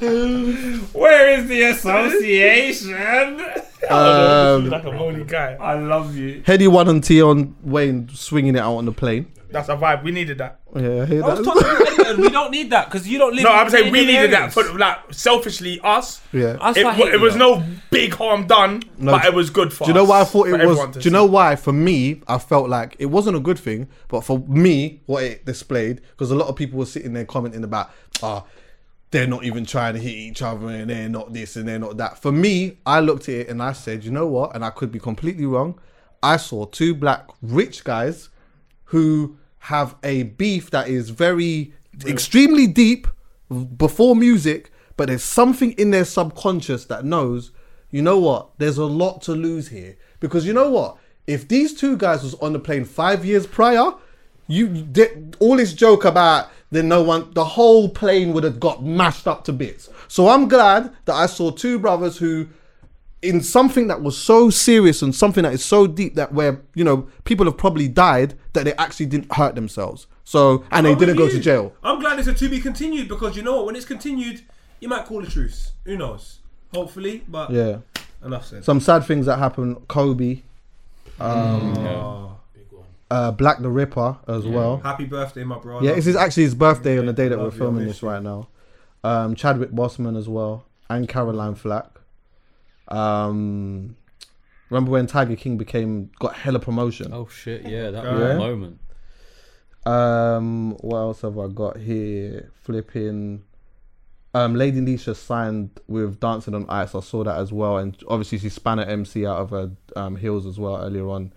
Where 0.94 1.38
is 1.38 1.48
the 1.48 1.62
association? 1.62 3.44
Um, 3.90 4.70
like 4.70 4.84
a 4.84 4.96
holy 4.96 5.24
guy. 5.24 5.58
I 5.60 5.74
love 5.74 6.16
you. 6.16 6.42
Headie 6.46 6.68
One 6.68 6.88
and 6.88 7.04
Tion 7.04 7.54
Wayne 7.62 8.08
swinging 8.08 8.54
it 8.56 8.60
out 8.60 8.76
on 8.76 8.86
the 8.86 8.92
plane. 8.92 9.30
That's 9.50 9.68
a 9.68 9.76
vibe. 9.76 10.02
We 10.02 10.10
needed 10.10 10.38
that. 10.38 10.60
Yeah, 10.74 11.02
I 11.02 11.04
hear 11.04 11.22
I 11.22 11.34
was 11.34 11.44
that. 11.44 11.44
talking 11.44 12.00
about 12.00 12.16
we 12.16 12.30
don't 12.30 12.50
need 12.50 12.70
that 12.70 12.86
because 12.86 13.06
you 13.06 13.18
don't 13.18 13.34
live. 13.34 13.44
No, 13.44 13.52
in 13.52 13.58
I'm 13.58 13.68
saying 13.68 13.92
we 13.92 14.00
Indian 14.00 14.22
needed 14.22 14.32
that 14.32 14.56
areas. 14.56 14.72
for 14.72 14.78
like 14.78 15.12
selfishly 15.12 15.80
us. 15.84 16.22
Yeah. 16.32 16.54
That's 16.54 16.78
It, 16.78 16.86
I 16.86 16.94
hate 16.94 17.12
it 17.12 17.20
was 17.20 17.36
no 17.36 17.62
big 17.90 18.14
harm 18.14 18.46
done, 18.46 18.82
No, 18.96 19.12
but 19.12 19.26
it 19.26 19.34
was 19.34 19.50
good 19.50 19.70
for 19.70 19.84
Do 19.84 19.90
you 19.90 19.94
know 19.94 20.04
us, 20.04 20.08
why 20.08 20.20
I 20.22 20.24
thought 20.24 20.46
for 20.46 20.54
it 20.54 20.60
everyone 20.62 20.86
was? 20.88 20.96
to 20.96 21.00
Do 21.02 21.08
you 21.08 21.12
know 21.12 21.26
see. 21.26 21.30
why? 21.32 21.54
For 21.56 21.72
me, 21.74 22.22
I 22.26 22.38
felt 22.38 22.70
like 22.70 22.96
it 22.98 23.06
wasn't 23.06 23.36
a 23.36 23.40
good 23.40 23.58
thing, 23.58 23.88
but 24.08 24.22
for 24.22 24.38
me, 24.38 25.02
what 25.04 25.24
it 25.24 25.44
displayed, 25.44 26.00
because 26.12 26.30
a 26.30 26.34
lot 26.34 26.48
of 26.48 26.56
people 26.56 26.78
were 26.78 26.86
sitting 26.86 27.12
there 27.12 27.26
commenting 27.26 27.64
about, 27.64 27.90
ah, 28.22 28.44
they're 29.14 29.28
not 29.28 29.44
even 29.44 29.64
trying 29.64 29.94
to 29.94 30.00
hit 30.00 30.10
each 30.10 30.42
other 30.42 30.66
and 30.66 30.90
they're 30.90 31.08
not 31.08 31.32
this 31.32 31.54
and 31.54 31.68
they're 31.68 31.78
not 31.78 31.96
that. 31.98 32.18
For 32.20 32.32
me, 32.32 32.78
I 32.84 32.98
looked 32.98 33.28
at 33.28 33.34
it 33.36 33.48
and 33.48 33.62
I 33.62 33.72
said, 33.72 34.04
you 34.04 34.10
know 34.10 34.26
what? 34.26 34.56
And 34.56 34.64
I 34.64 34.70
could 34.70 34.90
be 34.90 34.98
completely 34.98 35.46
wrong. 35.46 35.78
I 36.20 36.36
saw 36.36 36.64
two 36.64 36.96
black 36.96 37.28
rich 37.40 37.84
guys 37.84 38.28
who 38.86 39.36
have 39.60 39.94
a 40.02 40.24
beef 40.24 40.68
that 40.72 40.88
is 40.88 41.10
very 41.10 41.72
extremely 42.04 42.66
deep 42.66 43.06
before 43.76 44.16
music, 44.16 44.72
but 44.96 45.06
there's 45.06 45.22
something 45.22 45.70
in 45.72 45.92
their 45.92 46.04
subconscious 46.04 46.86
that 46.86 47.04
knows, 47.04 47.52
you 47.92 48.02
know 48.02 48.18
what, 48.18 48.58
there's 48.58 48.78
a 48.78 48.84
lot 48.84 49.22
to 49.22 49.32
lose 49.32 49.68
here. 49.68 49.96
Because 50.18 50.44
you 50.44 50.52
know 50.52 50.70
what? 50.70 50.96
If 51.28 51.46
these 51.46 51.72
two 51.72 51.96
guys 51.96 52.24
was 52.24 52.34
on 52.34 52.52
the 52.52 52.58
plane 52.58 52.84
five 52.84 53.24
years 53.24 53.46
prior, 53.46 53.92
you 54.48 54.66
did 54.68 55.36
all 55.38 55.56
this 55.56 55.72
joke 55.72 56.04
about 56.04 56.48
then 56.74 56.88
no 56.88 57.02
one 57.02 57.30
the 57.34 57.44
whole 57.44 57.88
plane 57.88 58.32
would 58.32 58.44
have 58.44 58.58
got 58.60 58.84
mashed 58.84 59.26
up 59.26 59.44
to 59.44 59.52
bits. 59.52 59.88
So 60.08 60.28
I'm 60.28 60.48
glad 60.48 60.92
that 61.04 61.14
I 61.14 61.26
saw 61.26 61.50
two 61.50 61.78
brothers 61.78 62.18
who 62.18 62.48
in 63.22 63.40
something 63.40 63.86
that 63.88 64.02
was 64.02 64.16
so 64.18 64.50
serious 64.50 65.00
and 65.00 65.14
something 65.14 65.44
that 65.44 65.52
is 65.54 65.64
so 65.64 65.86
deep 65.86 66.14
that 66.14 66.32
where 66.34 66.60
you 66.74 66.84
know 66.84 67.08
people 67.24 67.46
have 67.46 67.56
probably 67.56 67.88
died 67.88 68.34
that 68.52 68.64
they 68.64 68.74
actually 68.74 69.06
didn't 69.06 69.32
hurt 69.32 69.54
themselves. 69.54 70.06
So 70.24 70.64
and 70.70 70.86
they 70.86 70.94
didn't 70.94 71.16
go 71.16 71.28
to 71.28 71.38
jail. 71.40 71.72
I'm 71.82 72.00
glad 72.00 72.18
it's 72.18 72.28
a 72.28 72.34
to 72.34 72.48
be 72.48 72.60
continued 72.60 73.08
because 73.08 73.36
you 73.36 73.42
know 73.42 73.56
what? 73.56 73.66
When 73.66 73.76
it's 73.76 73.86
continued, 73.86 74.42
you 74.80 74.88
might 74.88 75.06
call 75.06 75.22
a 75.22 75.26
truce. 75.26 75.72
Who 75.84 75.96
knows? 75.96 76.40
Hopefully, 76.72 77.24
but 77.28 77.50
Yeah. 77.50 77.78
enough 78.24 78.46
said. 78.46 78.64
Some 78.64 78.80
sad 78.80 79.04
things 79.04 79.26
that 79.26 79.38
happened. 79.38 79.86
Kobe, 79.88 80.42
um, 81.20 81.78
Oh. 81.86 82.33
Uh, 83.14 83.30
Black 83.30 83.60
the 83.60 83.70
Ripper 83.70 84.18
as 84.26 84.44
well. 84.44 84.78
Happy 84.78 85.04
birthday, 85.04 85.44
my 85.44 85.58
brother. 85.58 85.86
Yeah, 85.86 85.92
it's 85.92 86.06
his, 86.06 86.16
actually 86.16 86.42
his 86.44 86.54
birthday 86.56 86.98
on 86.98 87.06
the 87.06 87.12
day 87.12 87.28
that 87.28 87.38
we're 87.38 87.44
love 87.44 87.54
you, 87.54 87.60
I 87.60 87.64
filming 87.64 87.86
this 87.86 88.02
right 88.02 88.20
now. 88.22 88.48
Um, 89.04 89.36
Chadwick 89.36 89.70
Boseman 89.70 90.18
as 90.18 90.28
well, 90.28 90.64
and 90.90 91.08
Caroline 91.08 91.54
Flack. 91.54 91.90
Um, 92.88 93.96
remember 94.68 94.90
when 94.90 95.06
Tiger 95.06 95.36
King 95.36 95.56
became 95.58 96.10
got 96.18 96.34
hella 96.34 96.58
promotion? 96.58 97.12
Oh 97.12 97.28
shit! 97.28 97.62
Yeah, 97.62 97.90
that 97.90 98.04
Yeah. 98.04 98.14
was 98.14 98.22
a 98.22 98.38
moment. 98.38 98.80
Um, 99.86 100.72
what 100.80 100.96
else 100.98 101.20
have 101.22 101.38
I 101.38 101.48
got 101.48 101.76
here? 101.76 102.50
Flipping. 102.62 103.44
Um, 104.32 104.56
Lady 104.56 104.80
Leshurr 104.80 105.14
signed 105.14 105.70
with 105.86 106.18
Dancing 106.18 106.54
on 106.54 106.66
Ice. 106.68 106.94
I 106.96 107.00
saw 107.00 107.22
that 107.22 107.36
as 107.38 107.52
well, 107.52 107.76
and 107.78 107.96
obviously 108.08 108.38
she 108.38 108.48
span 108.48 108.80
at 108.80 108.88
MC 108.88 109.24
out 109.24 109.36
of 109.38 109.50
her 109.50 109.70
um, 109.94 110.16
heels 110.16 110.46
as 110.46 110.58
well 110.58 110.76
earlier 110.78 111.08
on, 111.08 111.32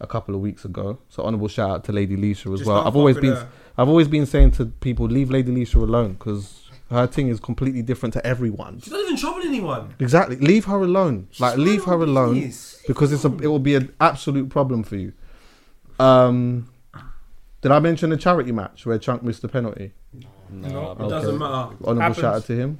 a 0.00 0.06
couple 0.06 0.34
of 0.34 0.40
weeks 0.40 0.64
ago. 0.64 0.98
So 1.08 1.22
honourable 1.24 1.48
shout 1.48 1.70
out 1.70 1.84
to 1.84 1.92
Lady 1.92 2.16
Leshurr 2.16 2.54
as 2.54 2.60
Just 2.60 2.64
well. 2.68 2.86
I've 2.86 2.96
always 2.96 3.16
been, 3.16 3.34
her. 3.34 3.48
I've 3.76 3.88
always 3.88 4.08
been 4.08 4.26
saying 4.26 4.52
to 4.52 4.66
people, 4.66 5.06
leave 5.06 5.30
Lady 5.30 5.52
Leshurr 5.52 5.82
alone 5.82 6.14
because 6.14 6.70
her 6.90 7.06
thing 7.06 7.28
is 7.28 7.38
completely 7.38 7.82
different 7.82 8.12
to 8.14 8.26
everyone. 8.26 8.80
She's 8.80 8.92
not 8.92 9.00
even 9.02 9.16
troubling 9.16 9.48
anyone. 9.48 9.94
Exactly, 9.98 10.36
leave 10.36 10.64
her 10.64 10.82
alone. 10.82 11.28
like 11.38 11.56
leave 11.56 11.84
her 11.84 11.94
alone 11.94 12.34
business. 12.34 12.82
because 12.86 13.12
it's 13.12 13.24
a, 13.24 13.32
it 13.38 13.46
will 13.46 13.58
be 13.58 13.74
an 13.74 13.94
absolute 14.00 14.48
problem 14.48 14.82
for 14.82 14.96
you. 14.96 15.12
Um, 15.98 16.72
did 17.60 17.70
I 17.72 17.78
mention 17.78 18.10
the 18.10 18.16
charity 18.16 18.52
match 18.52 18.86
where 18.86 18.98
Chunk 18.98 19.22
missed 19.22 19.42
the 19.42 19.48
penalty? 19.48 19.92
No, 20.48 20.92
it 20.92 21.08
doesn't 21.08 21.38
matter. 21.38 21.52
Honourable 21.84 22.00
Happens. 22.00 22.16
shout 22.16 22.34
out 22.36 22.44
to 22.46 22.56
him. 22.56 22.78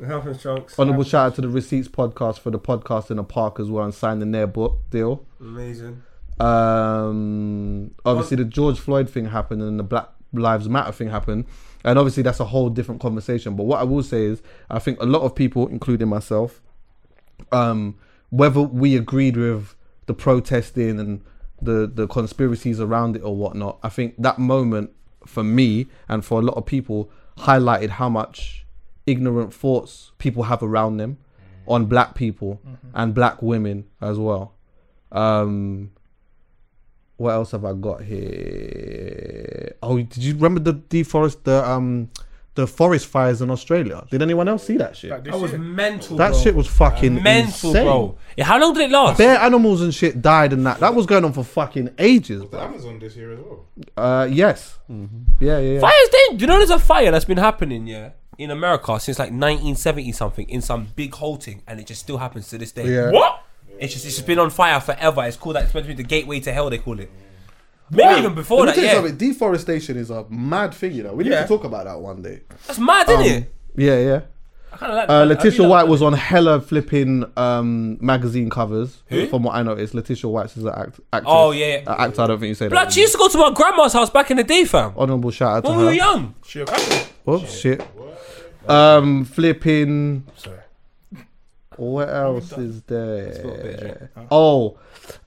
It 0.00 0.06
happens, 0.06 0.38
Chunkz. 0.42 0.78
Honourable 0.78 1.02
shout 1.02 1.26
out 1.28 1.34
to 1.36 1.40
the 1.40 1.48
Receipts 1.48 1.88
podcast 1.88 2.38
for 2.38 2.50
the 2.50 2.58
podcast 2.60 3.10
in 3.10 3.16
the 3.16 3.24
park 3.24 3.58
as 3.58 3.68
well 3.68 3.84
and 3.84 3.92
signing 3.92 4.30
their 4.30 4.46
book 4.46 4.78
deal. 4.90 5.26
Amazing. 5.40 6.02
Um, 6.40 7.94
obviously 8.04 8.36
the 8.36 8.44
George 8.44 8.78
Floyd 8.78 9.10
thing 9.10 9.26
happened 9.26 9.62
and 9.62 9.78
the 9.78 9.84
Black 9.84 10.08
Lives 10.32 10.68
Matter 10.68 10.92
thing 10.92 11.08
happened, 11.10 11.46
and 11.84 11.98
obviously 11.98 12.22
that's 12.22 12.40
a 12.40 12.44
whole 12.44 12.68
different 12.70 13.00
conversation. 13.00 13.56
But 13.56 13.64
what 13.64 13.80
I 13.80 13.84
will 13.84 14.02
say 14.02 14.24
is, 14.24 14.42
I 14.70 14.78
think 14.78 15.00
a 15.00 15.06
lot 15.06 15.22
of 15.22 15.34
people, 15.34 15.66
including 15.68 16.08
myself, 16.08 16.60
um, 17.50 17.96
whether 18.30 18.60
we 18.60 18.96
agreed 18.96 19.36
with 19.36 19.74
the 20.06 20.14
protesting 20.14 21.00
and 21.00 21.24
the 21.60 21.90
the 21.92 22.06
conspiracies 22.06 22.80
around 22.80 23.16
it 23.16 23.22
or 23.22 23.34
whatnot, 23.34 23.78
I 23.82 23.88
think 23.88 24.14
that 24.18 24.38
moment 24.38 24.90
for 25.26 25.42
me 25.42 25.86
and 26.08 26.24
for 26.24 26.40
a 26.40 26.42
lot 26.42 26.56
of 26.56 26.66
people 26.66 27.10
highlighted 27.38 27.90
how 27.90 28.08
much 28.08 28.64
ignorant 29.06 29.54
thoughts 29.54 30.12
people 30.18 30.44
have 30.44 30.62
around 30.62 30.98
them 30.98 31.18
on 31.66 31.86
black 31.86 32.14
people 32.14 32.60
and 32.94 33.14
black 33.14 33.42
women 33.42 33.86
as 34.00 34.18
well. 34.18 34.54
Um, 35.12 35.90
what 37.18 37.32
else 37.32 37.50
have 37.50 37.64
I 37.64 37.74
got 37.74 38.02
here? 38.02 39.74
Oh, 39.82 39.96
did 39.98 40.16
you 40.18 40.34
remember 40.34 40.60
the 40.60 40.74
deforest 40.74 41.42
the 41.44 41.68
um 41.68 42.10
the 42.54 42.66
forest 42.66 43.06
fires 43.06 43.40
in 43.40 43.50
Australia? 43.50 44.04
Did 44.10 44.20
anyone 44.22 44.48
else 44.48 44.66
see 44.66 44.76
that 44.78 44.96
shit? 44.96 45.10
That 45.10 45.38
was 45.38 45.52
mental. 45.52 46.16
That 46.16 46.32
bro. 46.32 46.40
shit 46.40 46.54
was 46.56 46.66
fucking 46.66 47.22
mental, 47.22 47.70
insane. 47.70 47.84
bro. 47.84 48.18
Yeah, 48.36 48.44
how 48.46 48.58
long 48.58 48.72
did 48.74 48.84
it 48.88 48.90
last? 48.90 49.18
Bare 49.18 49.38
animals 49.38 49.80
and 49.80 49.94
shit 49.94 50.20
died 50.22 50.52
and 50.52 50.66
that. 50.66 50.80
That 50.80 50.94
was 50.94 51.06
going 51.06 51.24
on 51.24 51.32
for 51.32 51.44
fucking 51.44 51.94
ages, 51.98 52.40
The 52.40 52.46
bro. 52.46 52.60
Amazon 52.60 52.98
this 52.98 53.14
year 53.14 53.32
as 53.32 53.38
well. 53.38 53.64
Uh, 53.96 54.28
yes. 54.30 54.78
Mm-hmm. 54.90 55.44
Yeah, 55.44 55.58
yeah, 55.58 55.74
yeah. 55.74 55.80
Fire's 55.80 56.08
then. 56.10 56.36
Do 56.36 56.42
you 56.42 56.46
know 56.48 56.58
there's 56.58 56.70
a 56.70 56.78
fire 56.80 57.10
that's 57.12 57.24
been 57.24 57.38
happening, 57.38 57.86
yeah, 57.86 58.10
in 58.38 58.50
America 58.50 58.98
since 58.98 59.18
like 59.20 59.30
1970 59.30 60.10
something 60.12 60.48
in 60.48 60.60
some 60.60 60.88
big 60.96 61.14
halting, 61.14 61.62
and 61.66 61.78
it 61.78 61.86
just 61.86 62.00
still 62.00 62.18
happens 62.18 62.48
to 62.48 62.58
this 62.58 62.72
day. 62.72 62.88
Yeah. 62.92 63.10
What? 63.12 63.44
It's 63.80 63.92
just 63.94 64.04
it's 64.06 64.16
just 64.16 64.26
been 64.26 64.38
on 64.38 64.50
fire 64.50 64.80
forever. 64.80 65.24
It's 65.24 65.36
called 65.36 65.56
that. 65.56 65.64
It's 65.64 65.74
meant 65.74 65.86
to 65.86 65.94
be 65.94 66.02
the 66.02 66.08
gateway 66.08 66.40
to 66.40 66.52
hell. 66.52 66.68
They 66.70 66.78
call 66.78 66.98
it. 67.00 67.10
Maybe 67.90 68.18
even 68.20 68.34
before 68.34 68.66
Let 68.66 68.66
me 68.66 68.68
that. 68.68 68.74
tell 68.74 68.84
you 68.84 68.88
Yeah, 68.90 69.08
something, 69.10 69.28
deforestation 69.28 69.96
is 69.96 70.10
a 70.10 70.26
mad 70.28 70.74
thing, 70.74 70.92
you 70.92 71.02
know. 71.04 71.14
We 71.14 71.24
need 71.24 71.30
Yeah. 71.30 71.42
to 71.42 71.48
talk 71.48 71.64
about 71.64 71.86
that 71.86 71.98
one 71.98 72.20
day. 72.20 72.40
that's 72.66 72.78
mad, 72.78 73.08
isn't 73.08 73.20
Um, 73.20 73.26
it? 73.26 73.54
Yeah, 73.76 73.98
yeah. 73.98 74.20
I 74.70 74.76
kind 74.76 74.92
of 74.92 74.96
like. 74.98 75.08
Uh, 75.08 75.12
I- 75.12 75.20
I 75.20 75.24
Letitia 75.24 75.66
White 75.66 75.88
was 75.88 76.02
on 76.02 76.12
hella 76.12 76.60
flipping 76.60 77.24
um, 77.38 77.96
magazine 78.04 78.50
covers. 78.50 79.02
Who? 79.06 79.26
From 79.28 79.42
what 79.44 79.54
I 79.54 79.62
noticed, 79.62 79.94
Letitia 79.94 80.28
White 80.28 80.54
is 80.54 80.64
an 80.64 80.68
act, 80.68 81.00
actress. 81.14 81.24
Oh, 81.26 81.52
yeah, 81.52 81.66
yeah. 81.78 81.82
Uh, 81.90 81.96
actor. 82.04 82.20
I 82.20 82.26
don't 82.26 82.38
think 82.40 82.48
you 82.48 82.54
say 82.56 82.68
Blood, 82.68 82.88
that. 82.88 82.92
she 82.92 83.00
used 83.00 83.12
to 83.14 83.18
go 83.18 83.28
to 83.28 83.38
my 83.38 83.52
grandma's 83.54 83.94
house 83.94 84.10
back 84.10 84.30
in 84.30 84.36
the 84.36 84.44
day, 84.44 84.66
fam. 84.66 84.92
Honorable 84.94 85.30
shout 85.30 85.56
out 85.58 85.64
to 85.64 85.70
her. 85.70 85.76
When 85.76 85.86
her. 85.86 85.90
we 85.92 85.96
were 85.98 86.04
young. 86.04 86.34
She 86.44 86.60
a 86.60 86.66
couple. 86.66 86.98
Oh 87.26 87.44
shit. 87.46 87.80
Um, 88.68 89.24
flipping. 89.24 90.24
What 91.78 92.08
else 92.08 92.52
is 92.52 92.82
there? 92.82 94.10
Oh, 94.30 94.78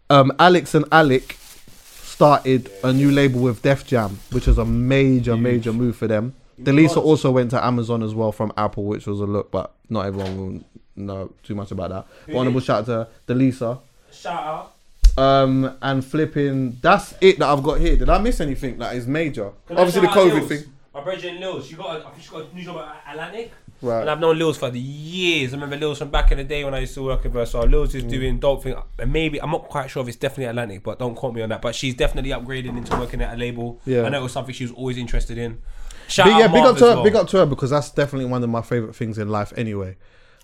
um, 0.09 0.31
Alex 0.37 0.75
and 0.75 0.85
Alec 0.91 1.37
started 1.39 2.69
a 2.83 2.93
new 2.93 3.09
label 3.09 3.41
with 3.41 3.61
Def 3.61 3.87
Jam, 3.87 4.19
which 4.31 4.45
was 4.47 4.57
a 4.57 4.65
major, 4.65 5.35
major 5.35 5.73
move 5.73 5.95
for 5.95 6.07
them. 6.07 6.35
Delisa 6.61 6.97
also 6.97 7.31
went 7.31 7.49
to 7.51 7.65
Amazon 7.65 8.03
as 8.03 8.13
well 8.13 8.31
from 8.31 8.53
Apple, 8.57 8.83
which 8.83 9.07
was 9.07 9.19
a 9.19 9.25
look, 9.25 9.49
but 9.49 9.73
not 9.89 10.05
everyone 10.05 10.37
will 10.37 10.63
know 10.95 11.33
too 11.41 11.55
much 11.55 11.71
about 11.71 11.89
that. 11.89 12.05
But 12.27 12.35
honorable 12.35 12.59
shout 12.59 12.87
out 12.89 13.09
to 13.27 13.33
Delisa. 13.33 13.79
Shout 14.11 14.43
out. 14.43 14.73
Um, 15.17 15.77
and 15.81 16.05
flipping. 16.05 16.77
That's 16.81 17.15
it 17.21 17.39
that 17.39 17.47
I've 17.47 17.63
got 17.63 17.79
here. 17.79 17.95
Did 17.97 18.09
I 18.09 18.19
miss 18.19 18.39
anything 18.39 18.77
that 18.77 18.95
is 18.95 19.07
major? 19.07 19.51
Obviously 19.69 20.01
the 20.01 20.07
Shout 20.07 20.17
out 20.17 20.27
COVID 20.27 20.33
Lils. 20.33 20.47
thing. 20.47 20.73
My 20.93 21.01
brother 21.01 21.29
Lils, 21.31 21.67
she 21.67 21.75
got, 21.75 22.01
a, 22.01 22.05
I 22.05 22.11
think 22.11 22.23
she 22.23 22.29
got 22.29 22.51
a 22.51 22.55
new 22.55 22.63
job 22.63 22.77
at 22.77 23.13
Atlantic. 23.13 23.51
Right. 23.81 24.01
And 24.01 24.09
I've 24.11 24.19
known 24.19 24.37
Lils 24.37 24.57
for 24.57 24.69
the 24.69 24.79
years. 24.79 25.53
I 25.53 25.57
remember 25.57 25.75
Lils 25.77 25.97
from 25.97 26.09
back 26.11 26.31
in 26.31 26.37
the 26.37 26.43
day 26.43 26.63
when 26.63 26.73
I 26.75 26.79
used 26.79 26.93
to 26.93 27.01
work 27.03 27.23
with 27.23 27.33
her. 27.33 27.45
So 27.47 27.61
Lils 27.63 27.89
Mm. 27.93 27.95
is 27.95 28.03
doing 28.03 28.39
dope 28.39 28.63
thing. 28.63 28.75
And 28.99 29.11
maybe 29.11 29.41
I'm 29.41 29.49
not 29.51 29.63
quite 29.69 29.89
sure 29.89 30.03
if 30.03 30.07
it's 30.07 30.17
definitely 30.17 30.45
Atlantic, 30.45 30.83
but 30.83 30.99
don't 30.99 31.15
quote 31.15 31.33
me 31.33 31.41
on 31.41 31.49
that. 31.49 31.61
But 31.63 31.73
she's 31.73 31.95
definitely 31.95 32.29
upgrading 32.31 32.77
into 32.77 32.95
working 32.97 33.21
at 33.21 33.33
a 33.33 33.37
label. 33.37 33.79
Yeah. 33.85 34.03
I 34.03 34.09
know 34.09 34.19
it 34.19 34.23
was 34.23 34.33
something 34.33 34.53
she 34.53 34.65
was 34.65 34.73
always 34.73 34.97
interested 34.97 35.37
in. 35.37 35.61
Shout 36.07 36.25
Big, 36.27 36.33
out 36.35 36.39
yeah, 36.41 36.47
big 36.47 36.63
up 36.63 36.77
to 36.77 36.85
her. 36.85 36.93
well. 36.95 37.03
Big 37.03 37.15
up 37.15 37.27
to 37.29 37.37
her 37.37 37.45
because 37.45 37.69
that's 37.71 37.89
definitely 37.89 38.25
one 38.29 38.43
of 38.43 38.49
my 38.49 38.61
favorite 38.61 38.95
things 38.95 39.17
in 39.17 39.29
life. 39.29 39.53
Anyway, 39.55 39.95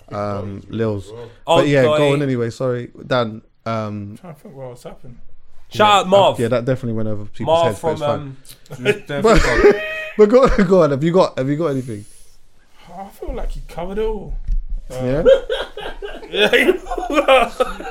um, 0.10 0.62
Lils. 0.70 1.10
Oh, 1.46 1.58
but 1.58 1.68
yeah, 1.68 1.84
go 1.84 2.14
on 2.14 2.22
anyway. 2.22 2.50
Sorry, 2.50 2.90
Dan. 3.06 3.42
Um, 3.66 4.18
trying 4.20 4.34
to 4.34 4.40
think 4.40 4.56
what 4.56 4.70
was 4.72 4.84
happening. 4.84 5.20
Shout 5.70 6.06
out 6.06 6.08
Marv. 6.08 6.40
yeah, 6.40 6.48
that 6.48 6.64
definitely 6.64 6.94
went 6.94 7.10
over 7.10 7.26
people's 7.26 7.48
Marv 7.48 7.66
heads. 7.68 7.82
but 7.82 7.98
from 7.98 8.38
it's 8.46 8.62
fine. 8.70 8.88
um, 8.88 9.22
but, 9.22 9.84
but 10.18 10.30
go, 10.30 10.64
go 10.64 10.84
on. 10.84 10.92
Have 10.92 11.04
you 11.04 11.12
got? 11.12 11.38
Have 11.38 11.50
you 11.50 11.58
got 11.58 11.68
anything? 11.68 12.06
I 12.98 13.08
feel 13.10 13.34
like 13.34 13.52
he 13.52 13.62
covered 13.68 14.00
it 14.00 14.06
all. 14.06 14.34
Yeah. 14.90 15.24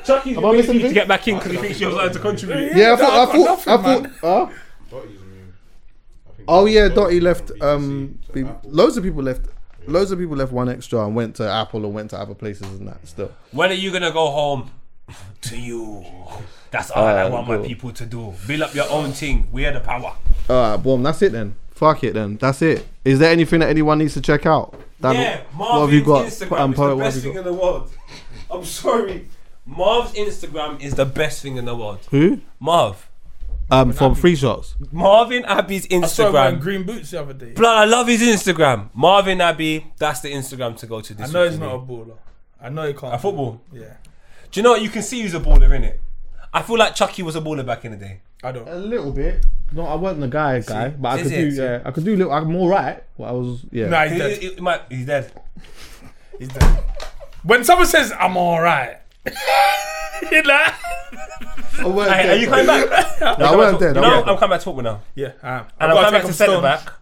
Chuckie's 0.05 0.37
Am 0.37 0.45
I 0.45 0.53
missing 0.53 0.77
waiting 0.77 0.81
to 0.89 0.93
get 0.93 1.09
back 1.09 1.29
in 1.29 1.37
because 1.37 1.53
he 1.53 1.59
thinks 1.59 1.81
you're 1.81 1.91
allowed 1.91 2.13
to 2.15 2.19
contribute. 2.19 2.73
Yeah, 2.77 2.95
I 2.95 2.97
thought. 2.97 3.13
I 3.13 3.23
I've 3.23 3.33
got 3.33 3.63
thought. 3.63 3.69
I 3.69 3.93
nothing, 3.93 4.11
thought. 4.13 4.53
Huh? 4.91 5.01
Oh 6.49 6.67
yeah, 6.67 6.89
Dotty 6.89 7.21
left. 7.21 7.51
Um, 7.61 8.19
be- 8.33 8.47
loads 8.65 8.97
of 8.97 9.05
people 9.05 9.23
left. 9.23 9.47
Loads 9.87 10.11
of 10.11 10.19
people 10.19 10.37
left 10.37 10.53
one 10.53 10.69
extra 10.69 11.05
and 11.07 11.15
went 11.15 11.37
to 11.37 11.49
Apple 11.49 11.85
or 11.85 11.93
went 11.93 12.11
to 12.11 12.19
other 12.19 12.35
places 12.35 12.67
and 12.67 12.89
that. 12.89 13.07
Still. 13.07 13.33
When 13.53 13.71
are 13.71 13.75
you 13.75 13.93
gonna 13.93 14.13
go 14.13 14.31
home? 14.31 14.71
To 15.43 15.57
you. 15.57 16.05
That's 16.73 16.91
all 16.91 17.05
I 17.05 17.23
Alright, 17.23 17.31
want 17.33 17.47
my 17.47 17.59
people 17.59 17.93
to 17.93 18.05
do. 18.05 18.35
Build 18.49 18.63
up 18.63 18.75
your 18.75 18.91
own 18.91 19.13
thing. 19.13 19.47
We 19.53 19.65
are 19.65 19.73
the 19.73 19.79
power. 19.79 20.13
All 20.49 20.57
right, 20.73 20.77
boom. 20.77 21.05
That's 21.05 21.23
it 21.23 21.31
then. 21.31 21.55
Fuck 21.71 22.03
it 22.03 22.15
then. 22.15 22.37
That's 22.39 22.61
it. 22.63 22.85
Is 23.05 23.21
there 23.21 23.31
anything 23.31 23.61
that 23.61 23.69
anyone 23.69 23.99
needs 23.99 24.15
to 24.15 24.21
check 24.21 24.45
out? 24.47 24.75
Dan, 25.01 25.15
yeah, 25.15 25.41
what 25.57 25.81
have 25.81 25.93
you 25.93 26.03
Marvin's 26.05 26.39
got? 26.41 26.49
Instagram 26.49 26.61
Um, 26.61 26.73
is 26.73 26.79
the 26.79 26.97
best 26.97 27.23
thing 27.23 27.37
in 27.37 27.45
the 27.45 27.53
world. 27.53 27.93
I'm 28.51 28.65
sorry. 28.65 29.29
Marv's 29.67 30.13
Instagram 30.15 30.81
is 30.81 30.95
the 30.95 31.05
best 31.05 31.43
thing 31.43 31.57
in 31.57 31.65
the 31.65 31.75
world. 31.77 31.99
Who? 32.11 32.41
Marv. 32.61 33.09
Um, 33.69 33.93
from 33.93 34.15
Free 34.15 34.37
Shots. 34.37 34.77
Marvin 34.93 35.45
Abbey's 35.45 35.89
I 35.91 36.07
saw 36.07 36.29
him 36.29 36.33
wearing 36.35 36.55
Instagram. 36.57 36.61
green 36.61 36.83
boots 36.85 37.11
the 37.11 37.21
other 37.21 37.33
day. 37.33 37.53
Blood, 37.53 37.77
I 37.79 37.85
love 37.85 38.07
his 38.07 38.23
Instagram. 38.23 38.91
Marvin 38.95 39.41
Abbey, 39.41 39.93
that's 39.99 40.21
the 40.21 40.33
Instagram 40.33 40.77
to 40.79 40.87
go 40.87 41.01
to 41.01 41.13
I 41.15 41.17
this 41.17 41.33
know 41.33 41.43
week 41.43 41.51
he's 41.51 41.59
for 41.59 41.65
not 41.65 41.75
a 41.75 41.79
baller. 41.81 42.17
I 42.63 42.69
know 42.69 42.87
he 42.87 42.93
can't. 42.95 43.13
A 43.15 43.19
football? 43.19 43.61
Yeah. 43.73 43.95
Do 44.53 44.61
you 44.61 44.63
know 44.63 44.71
what? 44.71 44.83
You 44.83 44.89
can 44.89 45.03
see 45.03 45.21
who's 45.21 45.35
a 45.35 45.41
baller, 45.41 45.69
innit? 45.69 45.99
I 46.55 46.63
feel 46.63 46.79
like 46.79 46.95
Chuckie 46.95 47.25
was 47.25 47.35
a 47.35 47.41
baller 47.41 47.67
back 47.67 47.85
in 47.85 47.91
the 47.91 47.99
day. 47.99 48.21
I 48.45 48.53
don't. 48.53 48.69
A 48.69 48.75
little 48.77 49.13
bit. 49.13 49.45
No, 49.73 49.87
I 49.87 49.95
wasn't 49.97 50.21
the 50.21 50.29
guy, 50.29 50.61
guy, 50.61 50.91
but 50.91 51.09
I 51.09 51.23
could 51.23 51.33
it? 51.33 51.51
do. 51.51 51.57
Yeah, 51.63 51.83
I 51.85 51.91
could 51.91 52.05
do. 52.05 52.17
Little, 52.17 52.33
I'm 52.33 52.55
all 52.55 52.69
right. 52.69 53.03
But 53.19 53.25
I 53.25 53.33
was. 53.33 53.65
Yeah. 53.73 53.89
Nah, 53.89 54.03
he's 54.05 54.13
He- 54.13 54.19
dead. 54.19 54.39
he- 54.39 54.55
he 54.55 54.61
might- 54.61 54.83
he's 54.89 55.07
dead. 55.07 55.33
He's 56.39 56.49
dead. 56.49 56.85
When 57.43 57.65
someone 57.65 57.87
says 57.87 58.13
I'm 58.19 58.37
alright, 58.37 58.99
you 60.31 60.43
know? 60.43 60.67
I 61.79 61.85
weren't 61.87 62.11
Hey, 62.13 62.23
dead, 62.23 62.31
are 62.31 62.37
you 62.37 62.47
bro. 62.49 62.65
coming 62.67 62.89
back? 62.91 63.21
No, 63.21 63.27
I 63.27 63.51
You're 63.51 63.59
weren't 63.59 63.73
back- 63.73 63.81
dead. 63.81 63.97
You 63.97 64.01
I 64.03 64.05
know, 64.05 64.17
weren't 64.17 64.29
I'm 64.29 64.37
coming 64.39 64.51
back 64.51 64.61
to 64.61 64.65
football 64.65 64.83
now. 64.85 65.01
Yeah, 65.15 65.33
I 65.43 65.49
am. 65.59 65.61
And 65.61 65.67
I've 65.81 65.91
I'm 65.91 65.95
gotta 65.97 66.05
coming 66.07 66.13
back 66.13 66.13
take 66.13 66.23
to 66.23 66.29
off 66.29 66.35
centre 66.35 66.53
stone. 66.53 66.63
back 66.63 66.93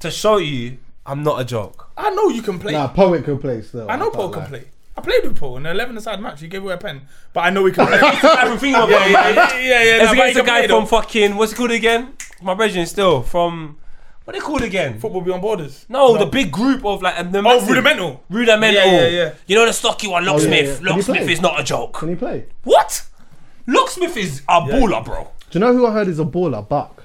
to 0.00 0.10
show 0.10 0.36
you 0.38 0.78
I'm 1.06 1.22
not 1.22 1.40
a 1.40 1.44
joke. 1.44 1.88
I 1.96 2.10
know 2.10 2.28
you 2.28 2.42
can 2.42 2.58
play. 2.58 2.72
Nah, 2.72 2.88
poet 2.88 3.24
can 3.24 3.38
play 3.38 3.62
still. 3.62 3.90
I 3.90 3.96
know 3.96 4.04
can't 4.04 4.14
Paul 4.14 4.28
can 4.30 4.46
play. 4.46 4.64
I 4.96 5.00
played 5.00 5.24
with 5.24 5.36
Paul 5.38 5.56
in 5.56 5.66
an 5.66 5.72
11 5.74 5.96
aside 5.96 6.20
match. 6.20 6.40
He 6.40 6.48
gave 6.48 6.62
away 6.62 6.74
a 6.74 6.78
pen, 6.78 7.02
but 7.32 7.40
I 7.40 7.50
know 7.50 7.62
we 7.62 7.72
can 7.72 7.86
play. 7.88 7.98
guy 8.00 8.14
from 8.46 8.58
Thingamabog, 8.58 8.90
yeah, 8.90 9.06
yeah, 9.06 9.12
man. 9.12 9.34
yeah, 9.36 9.58
yeah, 9.58 9.82
yeah. 9.82 10.02
It's 10.02 10.04
no, 10.04 10.06
but 10.06 10.12
against 10.12 10.28
he 10.28 10.32
the 10.34 10.40
can 10.40 10.46
guy 10.46 10.60
from 10.68 10.80
though. 10.82 10.86
fucking 10.86 11.36
what's 11.36 11.52
it 11.52 11.56
called 11.56 11.70
again? 11.70 12.12
My 12.42 12.54
brethren 12.54 12.86
still 12.86 13.22
from 13.22 13.78
what 14.24 14.34
they 14.34 14.40
called 14.40 14.62
again? 14.62 15.00
Football 15.00 15.22
Beyond 15.22 15.42
Borders. 15.42 15.86
No, 15.88 16.16
the 16.18 16.26
big 16.26 16.52
group 16.52 16.84
of 16.84 17.00
like 17.02 17.14
and 17.18 17.32
the 17.32 17.38
Oh, 17.38 17.42
massive- 17.42 17.68
Rudimental. 17.70 18.22
Rudimental. 18.30 18.82
Yeah, 18.84 19.00
yeah, 19.02 19.08
yeah. 19.08 19.34
You 19.46 19.56
know 19.56 19.66
the 19.66 19.72
stocky 19.72 20.08
one, 20.08 20.22
oh, 20.22 20.26
yeah, 20.26 20.32
Locksmith. 20.32 20.66
yeah. 20.66 20.74
Can 20.76 20.84
he 20.86 20.90
Locksmith 20.92 21.28
is 21.30 21.40
not 21.40 21.58
a 21.60 21.64
joke. 21.64 21.94
Can 21.94 22.08
he 22.10 22.14
play? 22.14 22.46
What? 22.64 23.04
Locksmith 23.66 24.16
is 24.16 24.42
a 24.48 24.60
baller, 24.60 25.04
bro. 25.04 25.28
Do 25.50 25.58
you 25.58 25.64
know 25.64 25.72
who 25.72 25.86
I 25.86 25.92
heard 25.92 26.08
is 26.08 26.18
a 26.18 26.24
baller? 26.24 26.68
Buck. 26.68 27.04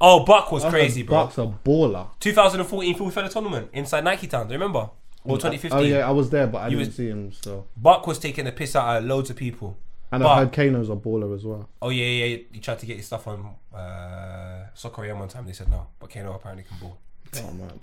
Oh, 0.00 0.24
Buck 0.24 0.50
was 0.52 0.64
I 0.64 0.70
crazy, 0.70 1.02
bro. 1.02 1.24
Buck's 1.24 1.38
a 1.38 1.46
baller. 1.64 2.08
2014 2.20 2.94
Full 2.96 3.10
Feather 3.10 3.28
Tournament 3.28 3.70
inside 3.72 4.04
Nike 4.04 4.26
Town. 4.26 4.46
Do 4.48 4.52
you 4.54 4.58
remember? 4.58 4.90
Or 5.24 5.36
2015. 5.36 5.72
Oh 5.78 5.82
yeah, 5.82 6.06
I 6.08 6.10
was 6.10 6.30
there, 6.30 6.46
but 6.46 6.58
I 6.58 6.68
You 6.68 6.78
didn't 6.78 6.88
was- 6.88 6.96
see 6.96 7.08
him. 7.08 7.32
So, 7.32 7.66
Buck 7.76 8.06
was 8.06 8.18
taking 8.18 8.44
the 8.44 8.52
piss 8.52 8.74
out 8.74 8.96
of 8.98 9.04
loads 9.04 9.30
of 9.30 9.36
people. 9.36 9.76
and 10.10 10.22
But- 10.22 10.28
I 10.30 10.38
heard 10.40 10.52
Kano's 10.52 10.90
a 10.90 10.94
baller 10.96 11.34
as 11.34 11.44
well. 11.44 11.68
Oh 11.80 11.88
yeah, 11.90 12.04
yeah, 12.04 12.24
yeah. 12.24 12.36
He 12.52 12.60
tried 12.60 12.78
to 12.80 12.86
get 12.86 12.96
his 12.96 13.06
stuff 13.06 13.26
on 13.28 13.54
uh, 13.74 14.66
Soccer 14.74 15.04
AM 15.04 15.18
one 15.20 15.28
time. 15.28 15.46
They 15.46 15.52
said 15.52 15.70
no, 15.70 15.86
but 16.00 16.10
Kano 16.10 16.34
apparently 16.34 16.64
can 16.64 16.76
ball. 16.78 16.98
Oh 17.36 17.52
man. 17.52 17.80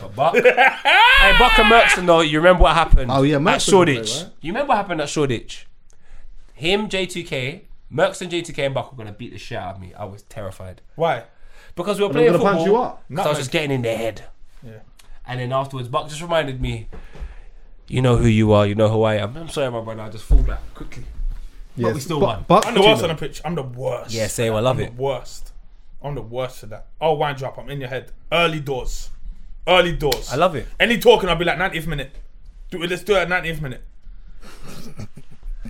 But 0.00 0.14
Buck, 0.16 0.34
hey, 0.36 1.36
Buck 1.38 1.58
and 1.58 1.70
Mercston 1.70 2.06
though. 2.06 2.20
You 2.20 2.38
remember 2.38 2.62
what 2.62 2.74
happened? 2.74 3.10
Oh, 3.10 3.22
yeah, 3.22 3.36
at 3.36 3.42
Mercston 3.42 3.70
Shoreditch. 3.70 4.12
play, 4.12 4.22
right? 4.22 4.32
You 4.40 4.52
remember 4.52 4.68
what 4.70 4.76
happened 4.78 5.00
at 5.02 5.08
Shoreditch? 5.08 5.66
Him, 6.54 6.88
J2K, 6.88 7.62
Mercston, 7.92 8.30
J2K, 8.30 8.66
and 8.66 8.74
Buck 8.74 8.92
were 8.92 8.96
gonna 8.98 9.12
beat 9.12 9.32
the 9.32 9.38
shit 9.38 9.58
out 9.58 9.74
of 9.76 9.80
me. 9.80 9.92
I 9.94 10.04
was 10.04 10.22
terrified 10.22 10.80
Why? 10.94 11.24
because 11.74 11.98
we 11.98 12.04
were 12.04 12.10
Are 12.10 12.12
they 12.14 12.18
playing 12.20 12.32
gonna 12.32 12.38
football. 12.44 12.54
punch 12.54 12.66
you 12.66 12.76
up? 12.76 13.02
'cause 13.14 13.26
I 13.26 13.28
was 13.30 13.38
just 13.38 13.50
getting 13.50 13.72
in 13.72 13.82
their 13.82 13.96
head. 13.98 14.22
Yeah. 14.62 14.72
And 15.26 15.40
then 15.40 15.52
afterwards, 15.52 15.88
Buck 15.88 16.08
just 16.08 16.20
reminded 16.22 16.60
me, 16.60 16.88
you 17.88 18.02
know 18.02 18.16
who 18.16 18.26
you 18.26 18.52
are, 18.52 18.66
you 18.66 18.74
know 18.74 18.88
who 18.88 19.02
I 19.02 19.14
am. 19.16 19.36
I'm 19.36 19.48
sorry, 19.48 19.70
my 19.70 19.80
brother. 19.80 20.02
I 20.02 20.10
just 20.10 20.24
fall 20.24 20.42
back 20.42 20.60
quickly. 20.74 21.04
But 21.76 21.94
we 21.94 22.00
still 22.00 22.20
Bu- 22.20 22.26
won. 22.26 22.44
Buck, 22.46 22.66
I'm 22.66 22.74
the 22.74 22.80
worst 22.82 23.02
on 23.02 23.08
the 23.08 23.14
pitch. 23.14 23.40
I'm 23.44 23.54
the 23.54 23.62
worst. 23.62 24.12
Yeah, 24.12 24.26
same. 24.28 24.54
I 24.54 24.60
love 24.60 24.76
I'm 24.78 24.84
it. 24.84 24.96
the 24.96 25.02
worst. 25.02 25.52
I'm 26.02 26.14
the 26.14 26.22
worst 26.22 26.58
for 26.60 26.66
that. 26.66 26.86
I'll 27.00 27.16
wind 27.16 27.40
you 27.40 27.46
up. 27.46 27.58
I'm 27.58 27.68
in 27.70 27.80
your 27.80 27.88
head. 27.88 28.12
Early 28.30 28.60
doors. 28.60 29.10
Early 29.66 29.96
doors. 29.96 30.30
I 30.32 30.36
love 30.36 30.54
it. 30.54 30.66
Any 30.78 30.98
talking, 30.98 31.28
I'll 31.28 31.36
be 31.36 31.44
like 31.46 31.58
90th 31.58 31.86
minute. 31.86 32.12
Do 32.70 32.82
it. 32.82 32.90
Let's 32.90 33.02
do 33.02 33.14
it 33.14 33.18
at 33.18 33.28
90th 33.28 33.60
minute. 33.60 33.82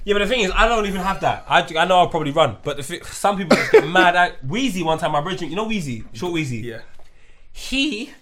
Yeah, 0.07 0.13
but 0.13 0.19
the 0.19 0.27
thing 0.27 0.41
is, 0.41 0.51
I 0.55 0.69
don't 0.69 0.85
even 0.85 1.01
have 1.01 1.21
that. 1.23 1.47
I, 1.49 1.61
I 1.79 1.87
know 1.87 1.97
I'll 2.01 2.09
probably 2.09 2.31
run, 2.33 2.59
but 2.63 2.77
the 2.77 2.83
thi- 2.83 3.01
some 3.05 3.39
people 3.39 3.57
just 3.57 3.73
get 3.73 3.89
mad 3.89 4.15
at 4.15 4.45
Wheezy. 4.45 4.83
One 4.83 4.99
time, 4.99 5.13
my 5.13 5.23
brother, 5.23 5.47
you 5.47 5.57
know 5.57 5.65
Wheezy, 5.65 6.05
short 6.13 6.33
Wheezy. 6.35 6.59
Yeah. 6.59 6.81
He 7.53 8.13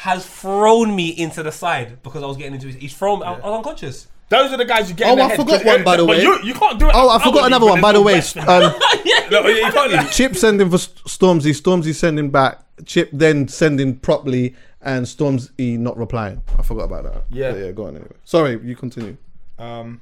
has 0.00 0.24
thrown 0.26 0.94
me 0.96 1.08
into 1.10 1.42
the 1.42 1.52
side 1.52 2.02
because 2.02 2.22
I 2.22 2.26
was 2.26 2.36
getting 2.38 2.54
into 2.54 2.68
his. 2.68 2.76
He's 2.76 2.94
thrown. 2.96 3.22
I, 3.22 3.34
I 3.34 3.48
was 3.50 3.56
unconscious. 3.58 4.08
Those 4.30 4.52
are 4.52 4.56
the 4.56 4.64
guys 4.64 4.88
you 4.88 4.94
get 4.94 5.08
Oh, 5.08 5.12
in 5.12 5.18
the 5.18 5.24
I 5.24 5.28
head. 5.28 5.36
forgot 5.36 5.56
'cause- 5.62 5.66
one, 5.66 5.84
by 5.84 5.96
the 5.96 6.04
but 6.06 6.10
way. 6.16 6.22
You, 6.22 6.42
you 6.44 6.54
can't 6.54 6.78
do 6.78 6.86
it. 6.88 6.92
Oh, 6.94 7.08
I 7.10 7.18
forgot 7.22 7.46
another 7.46 7.66
one. 7.66 7.80
By 7.80 7.92
the 7.92 8.00
way, 8.00 8.14
best 8.14 8.34
for 8.34 8.40
um. 8.48 8.72
No, 9.30 9.46
you 9.46 9.62
can't 9.72 9.92
like- 9.92 10.10
Chip 10.12 10.36
sending 10.36 10.70
for 10.70 10.78
St- 10.78 11.04
Stormzy, 11.04 11.50
Stormzy 11.60 11.94
sending 11.94 12.30
back. 12.30 12.60
Chip 12.86 13.10
then 13.12 13.46
sending 13.48 13.98
properly, 13.98 14.54
and 14.80 15.04
Stormzy 15.04 15.78
not 15.78 15.96
replying. 15.98 16.42
I 16.58 16.62
forgot 16.62 16.84
about 16.84 17.04
that. 17.04 17.24
Yeah. 17.28 17.50
But 17.52 17.60
yeah. 17.60 17.70
Go 17.72 17.84
on 17.86 17.96
anyway. 17.96 18.12
Sorry, 18.24 18.58
you 18.62 18.74
continue. 18.76 19.16
Um, 19.58 20.00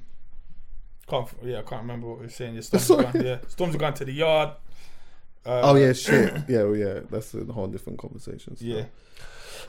can't, 1.08 1.26
yeah, 1.42 1.58
I 1.58 1.62
can't 1.62 1.82
remember 1.82 2.06
what 2.08 2.18
we 2.18 2.26
were 2.26 2.30
saying. 2.30 2.54
Yeah, 2.54 2.60
Storms, 2.60 2.90
are 2.90 2.94
all 3.06 3.12
going, 3.12 3.26
yeah, 3.26 3.38
Storms 3.48 3.74
are 3.74 3.78
going 3.78 3.94
to 3.94 4.04
the 4.04 4.12
yard. 4.12 4.50
Uh, 5.46 5.60
oh 5.64 5.74
yeah, 5.76 5.92
shit. 5.94 6.34
Yeah, 6.48 6.62
well, 6.64 6.76
yeah. 6.76 7.00
That's 7.10 7.32
a 7.34 7.44
whole 7.46 7.66
different 7.66 7.98
conversation. 7.98 8.56
still. 8.56 8.68
Yeah. 8.68 8.84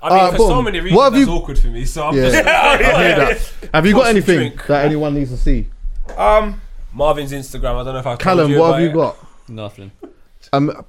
I 0.01 0.09
mean, 0.09 0.19
Uh, 0.19 0.31
for 0.31 0.37
boom. 0.37 0.47
so 0.49 0.61
many 0.61 0.79
reasons, 0.79 0.97
What 0.97 1.03
have 1.05 1.13
that's 1.13 1.25
you- 1.27 1.31
awkward 1.33 1.59
for 1.59 1.67
me. 1.67 1.85
So 1.85 2.07
I'm 2.07 2.15
Yeah, 2.15 2.21
just. 2.29 2.35
I 2.47 2.77
hear 2.77 3.15
that. 3.17 3.51
Have 3.73 3.85
you 3.85 3.93
got 3.93 3.99
Toss 3.99 4.07
and 4.09 4.17
anything 4.17 4.37
drink. 4.37 4.65
that 4.67 4.85
anyone 4.85 5.13
needs 5.13 5.31
to 5.31 5.37
see? 5.37 5.67
Um, 6.17 6.61
Marvin's 6.93 7.31
Instagram. 7.31 7.75
I 7.79 7.83
don't 7.83 7.93
know 7.93 7.99
if 7.99 8.07
I've 8.07 8.17
told 8.17 8.19
Calum, 8.19 8.51
you 8.51 8.59
what 8.59 8.65
about 8.67 8.73
have 8.79 8.83
you 8.83 8.89
it. 8.89 8.93
got? 8.93 9.17
Nothing. 9.49 9.91
Um, 10.53 10.85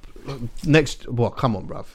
next, 0.65 1.07
well, 1.07 1.29
Come 1.29 1.55
on, 1.55 1.67
bruv. 1.67 1.85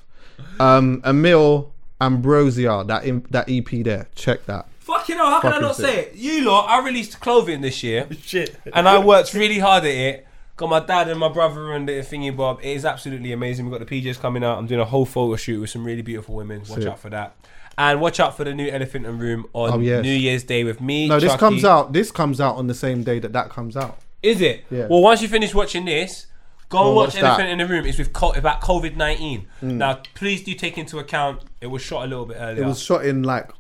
Um, 0.60 1.00
Amil 1.02 1.70
Ambrosia, 2.00 2.84
that 2.86 3.04
in, 3.04 3.24
that 3.30 3.48
EP 3.48 3.82
there. 3.84 4.08
Check 4.14 4.46
that. 4.46 4.66
Fucking 4.80 5.16
hell, 5.16 5.26
how 5.26 5.40
can 5.40 5.48
I 5.48 5.52
Fucking 5.54 5.66
not 5.66 5.76
sick. 5.76 5.86
say 5.86 5.98
it? 6.02 6.14
You 6.14 6.44
lot, 6.44 6.68
I 6.68 6.84
released 6.84 7.18
clothing 7.20 7.60
this 7.62 7.82
year. 7.82 8.06
Shit. 8.22 8.54
And 8.72 8.88
I 8.88 8.98
worked 8.98 9.34
really 9.34 9.58
hard 9.58 9.84
at 9.84 9.90
it. 9.90 10.26
Got 10.56 10.70
my 10.70 10.80
dad 10.80 11.08
and 11.08 11.20
my 11.20 11.28
brother 11.28 11.72
and 11.72 11.86
the 11.88 11.92
thingy 12.00 12.34
bob. 12.34 12.60
It 12.62 12.68
is 12.70 12.84
absolutely 12.86 13.32
amazing. 13.32 13.66
We've 13.68 13.78
got 13.78 13.86
the 13.86 14.02
PJs 14.02 14.18
coming 14.20 14.42
out. 14.42 14.58
I'm 14.58 14.66
doing 14.66 14.80
a 14.80 14.84
whole 14.86 15.04
photo 15.04 15.36
shoot 15.36 15.60
with 15.60 15.68
some 15.70 15.84
really 15.84 16.00
beautiful 16.02 16.34
women. 16.34 16.60
Watch 16.60 16.80
Sick. 16.80 16.86
out 16.88 16.98
for 16.98 17.10
that. 17.10 17.36
And 17.76 18.00
watch 18.00 18.20
out 18.20 18.36
for 18.38 18.44
the 18.44 18.54
new 18.54 18.68
Elephant 18.70 19.04
and 19.04 19.20
Room 19.20 19.44
on 19.52 19.70
Oh, 19.74 19.78
yes. 19.80 20.02
New 20.02 20.14
Year's 20.14 20.44
Day 20.44 20.64
with 20.64 20.80
me. 20.80 21.08
No, 21.08 21.20
this 21.20 21.30
Chuckie. 21.32 21.40
comes 21.40 21.64
out. 21.66 21.92
This 21.92 22.10
comes 22.10 22.40
out 22.40 22.56
on 22.56 22.68
the 22.68 22.74
same 22.74 23.02
day 23.02 23.18
that 23.18 23.34
that 23.34 23.50
comes 23.50 23.76
out. 23.76 23.98
Is 24.22 24.40
it? 24.40 24.64
Yeah. 24.70 24.86
Well, 24.86 25.02
once 25.02 25.20
you 25.20 25.28
finish 25.28 25.54
watching 25.54 25.84
this, 25.84 26.26
go 26.70 26.86
and 26.86 26.96
watch 26.96 27.08
watch 27.08 27.16
Elephant 27.22 27.48
that. 27.48 27.52
in 27.52 27.58
the 27.58 27.66
Room. 27.66 27.84
It's 27.84 27.98
with 27.98 28.14
co- 28.14 28.32
about 28.32 28.62
COVID 28.62 28.96
19. 28.96 29.46
Mm. 29.62 29.72
Now, 29.74 30.00
please 30.14 30.42
do 30.42 30.54
take 30.54 30.78
into 30.78 30.98
account 30.98 31.42
it 31.60 31.66
was 31.66 31.82
shot 31.82 32.06
a 32.06 32.08
little 32.08 32.24
bit 32.24 32.38
earlier. 32.40 32.64
It 32.64 32.66
was 32.66 32.80
shot 32.82 33.04
in 33.04 33.22
like 33.22 33.50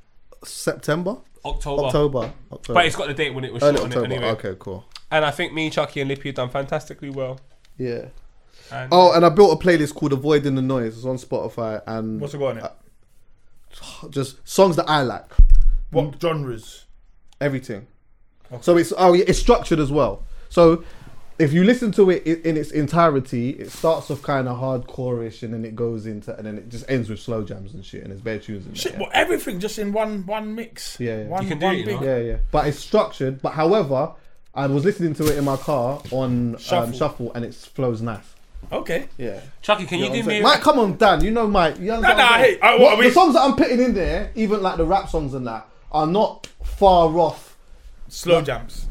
September, 0.44 1.18
October. 1.44 1.82
October, 1.84 2.32
October. 2.52 2.74
But 2.74 2.86
it's 2.86 2.96
got 2.96 3.08
the 3.08 3.14
date 3.14 3.34
when 3.34 3.44
it 3.44 3.52
was 3.52 3.62
Early 3.62 3.76
shot 3.76 3.84
on 3.84 3.92
it 3.92 3.96
October. 3.96 4.14
anyway. 4.14 4.30
Okay, 4.30 4.54
cool. 4.58 4.84
And 5.10 5.24
I 5.24 5.30
think 5.30 5.52
me, 5.52 5.70
Chuckie, 5.70 6.00
and 6.00 6.08
Lippy 6.08 6.28
have 6.30 6.36
done 6.36 6.50
fantastically 6.50 7.10
well. 7.10 7.38
Yeah. 7.78 8.06
And 8.72 8.88
Oh, 8.92 9.12
and 9.12 9.24
I 9.24 9.28
built 9.28 9.62
a 9.62 9.64
playlist 9.64 9.94
called 9.94 10.12
"Avoiding 10.12 10.54
the 10.56 10.62
Noise." 10.62 10.96
It's 10.96 11.06
on 11.06 11.16
Spotify, 11.16 11.82
and 11.86 12.20
What's 12.20 12.34
it 12.34 12.38
got 12.38 12.50
on 12.52 12.58
it? 12.58 12.64
Uh, 12.64 14.08
just 14.08 14.46
songs 14.48 14.76
that 14.76 14.88
I 14.88 15.02
like. 15.02 15.30
What 15.90 16.20
genres? 16.20 16.84
Everything. 17.40 17.86
So 18.60 18.76
it's 18.76 18.92
oh 18.96 19.14
it's 19.14 19.38
structured 19.38 19.78
as 19.80 19.90
well. 19.92 20.24
So 20.48 20.84
if 21.38 21.52
you 21.52 21.64
listen 21.64 21.92
to 21.92 22.08
it 22.10 22.26
in, 22.26 22.40
in 22.42 22.56
its 22.56 22.70
entirety, 22.70 23.50
it 23.50 23.70
starts 23.70 24.10
off 24.10 24.22
kind 24.22 24.48
of 24.48 24.56
hardcore-ish, 24.58 25.42
and 25.42 25.52
then 25.52 25.64
it 25.64 25.76
goes 25.76 26.06
into, 26.06 26.34
and 26.34 26.46
then 26.46 26.56
it 26.56 26.68
just 26.70 26.88
ends 26.88 27.10
with 27.10 27.20
slow 27.20 27.44
jams 27.44 27.74
and 27.74 27.84
shit, 27.84 28.02
and 28.04 28.12
it's 28.12 28.22
bare 28.22 28.38
tunes 28.38 28.64
in 28.64 28.72
there. 28.72 28.76
Shit, 28.80 28.98
well, 28.98 29.10
everything 29.12 29.60
just 29.60 29.78
in 29.78 29.92
one 29.92 30.24
one 30.26 30.54
mix. 30.54 30.98
Yeah, 30.98 31.18
yeah. 31.18 31.24
One, 31.26 31.42
You 31.42 31.48
can 31.50 31.58
do 31.58 31.66
one 31.66 31.74
it, 31.74 31.78
you 31.80 31.84
big. 31.84 32.00
know? 32.00 32.06
Yeah, 32.06 32.18
yeah. 32.18 32.36
But 32.50 32.68
it's 32.68 32.78
structured. 32.78 33.42
But 33.42 33.52
however, 33.52 34.12
I 34.56 34.66
was 34.66 34.84
listening 34.84 35.14
to 35.14 35.26
it 35.30 35.36
in 35.38 35.44
my 35.44 35.56
car 35.56 36.00
on 36.10 36.56
Shuffle. 36.58 36.84
Um, 36.88 36.92
shuffle, 36.94 37.32
and 37.34 37.44
it 37.44 37.54
flows 37.54 38.00
nice. 38.02 38.24
Okay. 38.72 39.06
Yeah. 39.18 39.40
Chuckie, 39.62 39.84
can 39.86 39.98
you, 39.98 40.06
know 40.06 40.12
do 40.14 40.18
what 40.20 40.26
me? 40.26 40.32
saying? 40.32 40.42
Mike, 40.42 40.60
come 40.60 40.78
on, 40.78 40.96
Dan. 40.96 41.22
You 41.22 41.30
know 41.30 41.46
Mike. 41.46 41.78
You 41.78 41.86
Nah, 41.92 42.00
nah, 42.00 42.08
what 42.08 42.18
I'm 42.20 42.40
hey, 42.40 42.58
uh, 42.60 42.70
what 42.72 42.80
What- 42.80 42.98
we- 42.98 43.04
the 43.08 43.12
songs 43.12 43.34
that 43.34 43.42
I'm 43.42 43.54
putting 43.54 43.80
in 43.80 43.94
there, 43.94 44.30
even 44.34 44.62
like 44.62 44.76
the 44.78 44.84
rap 44.84 45.08
songs 45.08 45.34
and 45.34 45.46
that, 45.46 45.68
are 45.92 46.06
not 46.06 46.48
far 46.64 47.08
off. 47.18 47.56
Slow 48.08 48.40
jams. 48.42 48.86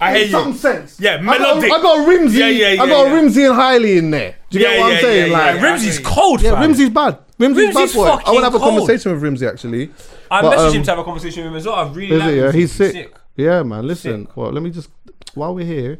I 0.00 0.10
hear 0.16 0.24
in 0.24 0.26
you. 0.26 0.32
some 0.32 0.54
sense. 0.54 0.98
Yeah, 0.98 1.12
I 1.14 1.16
got, 1.18 1.22
melodic. 1.24 1.70
I 1.72 1.82
got 1.82 2.08
Rimzee. 2.08 2.38
Yeah, 2.38 2.48
yeah, 2.48 2.68
yeah, 2.72 2.82
I 2.82 2.86
got 2.88 3.06
yeah. 3.06 3.12
Rimzee 3.20 3.50
and 3.50 3.54
Hiley 3.56 3.98
in 3.98 4.10
there. 4.10 4.34
Do 4.50 4.58
you 4.58 4.64
Yeah, 4.64 4.70
get 4.72 4.80
what 4.80 4.88
yeah, 4.88 4.94
I'm 4.96 5.00
saying? 5.02 5.30
yeah, 5.30 5.38
like, 5.38 5.54
yeah. 5.56 5.62
Rimzee's 5.62 5.98
cold, 6.00 6.42
yeah, 6.42 6.50
fam. 6.60 6.72
Rimzee's 6.72 6.90
bad. 6.90 7.18
Rimzee's, 7.38 7.56
Rimzee's 7.76 7.92
bad 7.92 7.94
boy. 7.94 8.06
I 8.08 8.10
want 8.10 8.24
to 8.38 8.44
have 8.44 8.54
a 8.54 8.58
cold. 8.58 8.78
conversation 8.78 9.12
with 9.12 9.22
Rimzee 9.22 9.48
actually. 9.48 9.90
I 10.28 10.42
But, 10.42 10.56
messaged 10.58 10.68
um, 10.70 10.74
him 10.74 10.82
to 10.82 10.90
have 10.90 10.98
a 10.98 11.04
conversation 11.04 11.44
with 11.44 11.52
him 11.52 11.56
as 11.58 11.66
well. 11.66 11.74
I 11.76 11.88
really 11.92 12.14
Is 12.16 12.20
like 12.20 12.30
it? 12.30 12.36
Yeah, 12.36 12.46
him. 12.48 12.54
he's 12.54 12.72
sick. 12.72 13.14
Yeah, 13.36 13.62
man. 13.62 13.86
Listen, 13.86 14.28
well, 14.34 14.50
let 14.52 14.62
me 14.62 14.70
just 14.70 14.90
while 15.34 15.54
we're 15.54 15.64
here. 15.64 15.98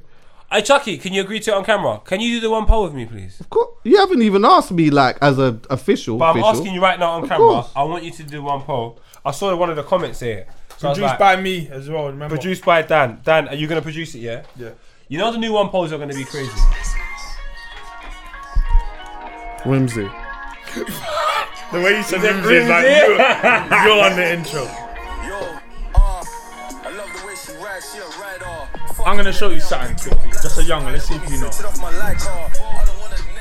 Hey, 0.50 0.62
Chuckie, 0.62 0.98
can 0.98 1.12
you 1.12 1.20
agree 1.22 1.38
to 1.40 1.50
it 1.52 1.54
on 1.54 1.64
camera? 1.64 2.00
Can 2.04 2.20
you 2.20 2.36
do 2.36 2.40
the 2.40 2.50
one 2.50 2.66
poll 2.66 2.82
with 2.84 2.92
me, 2.92 3.06
please? 3.06 3.38
Of 3.38 3.48
course, 3.50 3.68
you 3.84 3.96
haven't 3.98 4.20
even 4.22 4.44
asked 4.44 4.72
me 4.72 4.90
like 4.90 5.16
as 5.22 5.38
a 5.38 5.58
official. 5.70 6.18
But 6.18 6.30
I'm 6.30 6.36
official. 6.38 6.48
asking 6.50 6.74
you 6.74 6.82
right 6.82 6.98
now 6.98 7.12
on 7.12 7.22
Of 7.22 7.28
camera. 7.28 7.46
course. 7.46 7.70
I 7.76 7.84
want 7.84 8.02
you 8.04 8.10
to 8.10 8.22
do 8.24 8.42
one 8.42 8.62
poll. 8.62 8.98
I 9.24 9.30
saw 9.30 9.54
one 9.54 9.70
of 9.70 9.76
the 9.76 9.84
comments 9.84 10.18
here. 10.20 10.46
So 10.78 10.88
I 10.88 10.90
was 10.90 10.98
Produced 10.98 11.10
like, 11.12 11.18
by 11.18 11.40
me 11.40 11.68
as 11.68 11.88
well. 11.88 12.06
Remember? 12.06 12.34
produced 12.36 12.64
by 12.64 12.82
Dan. 12.82 13.20
Dan, 13.24 13.48
are 13.48 13.54
you 13.54 13.66
going 13.68 13.78
to 13.80 13.82
produce 13.82 14.14
it? 14.14 14.20
Yeah. 14.20 14.42
Yeah. 14.56 14.70
You 15.08 15.18
know 15.18 15.30
the 15.30 15.38
new 15.38 15.52
one 15.52 15.68
polls 15.68 15.92
are 15.92 15.98
going 15.98 16.08
to 16.08 16.16
be 16.16 16.24
crazy. 16.24 16.50
Rimzee. 19.64 20.10
The 21.72 21.80
way 21.80 21.96
you 21.96 22.02
said 22.02 22.18
Is 22.18 22.24
it 22.24 22.32
Rimzee 22.34 22.62
is 22.62 22.68
like 22.68 22.84
you're, 22.84 23.94
you're 23.94 24.04
on 24.04 24.16
the 24.16 24.32
intro. 24.32 24.64
I'm 29.04 29.16
gonna 29.16 29.32
show 29.32 29.50
you 29.50 29.60
something 29.60 29.96
quickly. 29.96 30.30
Just 30.30 30.58
a 30.58 30.64
young 30.64 30.84
one. 30.84 30.92
Let's 30.92 31.06
see 31.06 31.14
if 31.14 31.30
you 31.30 31.40
know. 31.40 31.50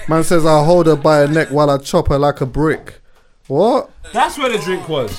Man 0.07 0.23
says 0.23 0.45
I 0.45 0.63
hold 0.63 0.87
her 0.87 0.95
by 0.95 1.17
her 1.19 1.27
neck 1.27 1.49
while 1.49 1.69
I 1.69 1.77
chop 1.77 2.07
her 2.07 2.17
like 2.17 2.41
a 2.41 2.45
brick. 2.45 2.99
What? 3.47 3.89
That's 4.13 4.37
where 4.37 4.49
the 4.49 4.57
drink 4.59 4.87
was. 4.89 5.11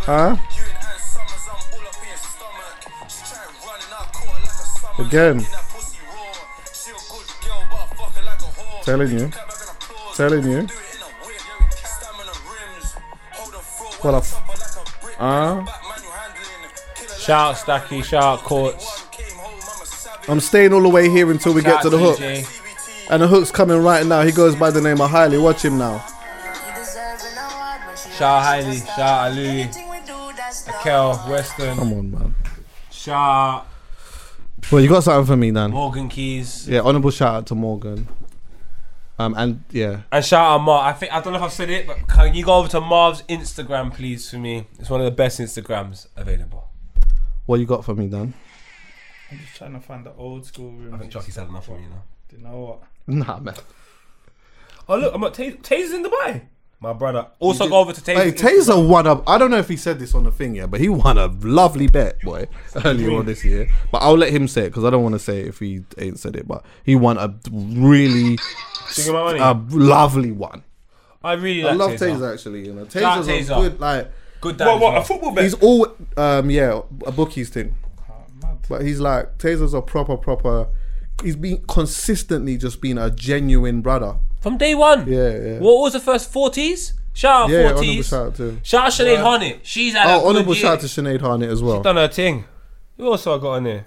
Huh? 0.00 0.36
Again. 4.98 5.44
Telling 8.82 9.10
you. 9.10 9.30
Telling 10.14 10.50
you. 10.50 10.66
What 14.00 14.14
a. 14.14 14.18
F- 14.18 14.47
uh, 15.18 15.64
Shout 17.18 17.50
out 17.50 17.56
Stacky, 17.56 18.02
shout 18.04 18.22
out 18.22 18.38
Courts. 18.40 19.06
I'm 20.28 20.40
staying 20.40 20.72
all 20.72 20.82
the 20.82 20.88
way 20.88 21.08
here 21.08 21.30
until 21.30 21.54
we 21.54 21.62
get 21.62 21.82
to 21.82 21.90
the 21.90 21.98
out 21.98 22.18
hook. 22.18 22.18
TJ. 22.18 23.10
And 23.10 23.22
the 23.22 23.26
hook's 23.28 23.50
coming 23.50 23.82
right 23.82 24.04
now. 24.06 24.22
He 24.22 24.32
goes 24.32 24.54
by 24.54 24.70
the 24.70 24.80
name 24.80 25.00
of 25.00 25.10
Hiley. 25.10 25.42
Watch 25.42 25.64
him 25.64 25.78
now. 25.78 25.98
Shout 28.16 28.22
out 28.22 28.42
Heidi. 28.42 28.78
Shout 28.78 28.98
out 28.98 29.32
Louis. 29.34 29.68
Akel, 30.66 31.28
Weston. 31.30 31.76
Come 31.76 31.92
on, 31.92 32.10
man. 32.10 32.34
Shout 32.90 33.66
Well, 34.70 34.82
you 34.82 34.88
got 34.88 35.04
something 35.04 35.26
for 35.26 35.36
me, 35.36 35.50
out 35.50 35.54
Dan? 35.54 35.70
Morgan 35.70 36.08
Keys. 36.08 36.68
Yeah, 36.68 36.80
honourable 36.80 37.10
shout 37.10 37.34
out 37.34 37.46
to 37.46 37.54
Morgan. 37.54 38.06
Um, 39.20 39.34
and 39.36 39.64
yeah, 39.70 40.02
And 40.12 40.24
shout 40.24 40.46
out 40.46 40.58
Marv. 40.58 40.84
I 40.86 40.92
think 40.92 41.12
I 41.12 41.20
don't 41.20 41.32
know 41.32 41.38
if 41.40 41.44
I've 41.44 41.52
said 41.52 41.70
it, 41.70 41.86
but 41.88 42.06
can 42.06 42.34
you 42.34 42.44
go 42.44 42.54
over 42.54 42.68
to 42.68 42.80
Marv's 42.80 43.22
Instagram, 43.22 43.92
please, 43.92 44.30
for 44.30 44.36
me? 44.38 44.66
It's 44.78 44.88
one 44.90 45.00
of 45.00 45.06
the 45.06 45.10
best 45.10 45.40
Instagrams 45.40 46.06
available. 46.16 46.68
what 47.46 47.58
you 47.58 47.66
got 47.66 47.84
for 47.84 47.94
me, 47.94 48.06
Dan? 48.08 48.32
I'm 49.30 49.38
just 49.40 49.56
trying 49.56 49.72
to 49.74 49.80
find 49.80 50.06
the 50.06 50.12
old 50.14 50.46
school 50.46 50.70
room. 50.70 50.94
I 50.94 50.98
think 50.98 51.10
Chuckie's 51.12 51.36
had 51.36 51.48
enough 51.48 51.66
from 51.66 51.82
you 51.82 51.88
now. 51.88 52.02
Do 52.28 52.36
you 52.36 52.42
know 52.42 52.58
what? 52.60 52.82
Nah, 53.08 53.40
man. 53.40 53.54
Oh 54.88 54.96
look, 54.96 55.14
I'm 55.14 55.24
at 55.24 55.32
Taser. 55.34 55.60
Taser's 55.62 55.92
in 55.92 56.04
Dubai. 56.04 56.42
My 56.80 56.92
brother. 56.92 57.26
Also 57.40 57.68
go 57.68 57.78
over 57.78 57.92
to 57.92 58.00
Taser. 58.00 58.14
Hey, 58.16 58.30
Taser 58.30 58.88
won 58.88 59.06
a. 59.06 59.28
I 59.28 59.36
don't 59.36 59.50
know 59.50 59.58
if 59.58 59.68
he 59.68 59.76
said 59.76 59.98
this 59.98 60.14
on 60.14 60.22
the 60.22 60.30
thing 60.30 60.54
yet, 60.54 60.70
but 60.70 60.80
he 60.80 60.88
won 60.88 61.18
a 61.18 61.26
lovely 61.26 61.88
bet, 61.88 62.20
boy, 62.20 62.46
earlier 62.84 63.18
on 63.18 63.26
this 63.26 63.44
year. 63.44 63.68
But 63.90 63.98
I'll 63.98 64.16
let 64.16 64.32
him 64.32 64.46
say 64.46 64.62
it 64.66 64.70
because 64.70 64.84
I 64.84 64.90
don't 64.90 65.02
want 65.02 65.14
to 65.14 65.18
say 65.18 65.40
it 65.40 65.48
if 65.48 65.58
he 65.58 65.80
ain't 65.98 66.20
said 66.20 66.36
it. 66.36 66.46
But 66.46 66.64
he 66.84 66.94
won 66.94 67.18
a 67.18 67.34
really 67.50 68.38
Sing 68.88 69.12
my 69.12 69.24
money. 69.24 69.38
a 69.40 69.52
lovely 69.76 70.30
one. 70.30 70.62
I 71.22 71.32
really 71.32 71.68
I 71.68 71.72
love 71.72 71.92
Taser. 71.92 72.18
Taser 72.18 72.32
actually. 72.34 72.66
You 72.66 72.74
know, 72.74 72.88
Shout 72.88 73.02
out 73.02 73.24
Taser's 73.24 73.48
a 73.50 73.52
Taser. 73.52 73.60
good 73.60 73.80
like. 73.80 74.12
Good 74.40 74.56
dad. 74.58 74.66
What, 74.66 74.74
as 74.76 74.80
what, 74.80 74.92
well. 74.92 75.02
a 75.02 75.04
football 75.04 75.34
bet? 75.34 75.44
He's 75.44 75.54
all 75.54 75.88
um 76.16 76.48
yeah 76.48 76.80
a 77.06 77.10
bookies 77.10 77.48
thing, 77.50 77.74
but 78.68 78.82
he's 78.82 79.00
like 79.00 79.36
Taser's 79.38 79.74
a 79.74 79.82
proper 79.82 80.16
proper. 80.16 80.68
He's 81.24 81.34
been 81.34 81.60
consistently 81.66 82.56
just 82.56 82.80
been 82.80 82.98
a 82.98 83.10
genuine 83.10 83.80
brother. 83.82 84.20
From 84.40 84.56
day 84.56 84.74
one. 84.74 85.06
Yeah, 85.08 85.36
yeah. 85.36 85.58
What 85.58 85.80
was 85.82 85.92
the 85.94 86.00
first 86.00 86.32
40s? 86.32 86.92
Shout 87.12 87.42
out 87.44 87.50
Yeah, 87.50 87.58
honourable 87.66 87.82
40s. 87.82 88.08
shout 88.08 88.26
out 88.26 88.34
to. 88.36 88.58
Shout 88.62 88.84
out 88.86 88.92
Sinead 88.92 89.18
Harnett. 89.18 89.58
She's 89.64 89.92
had 89.94 90.06
a 90.06 90.14
Oh, 90.14 90.20
good 90.20 90.26
honourable 90.28 90.54
year. 90.54 90.62
shout 90.62 90.72
out 90.74 90.80
to 90.80 90.86
Sinead 90.86 91.20
Harnett 91.20 91.48
as 91.50 91.62
well. 91.62 91.76
She's 91.78 91.84
done 91.84 91.96
her 91.96 92.08
thing. 92.08 92.44
Who 92.96 93.06
else 93.12 93.26
I 93.26 93.38
got 93.38 93.46
on 93.54 93.64
there? 93.64 93.86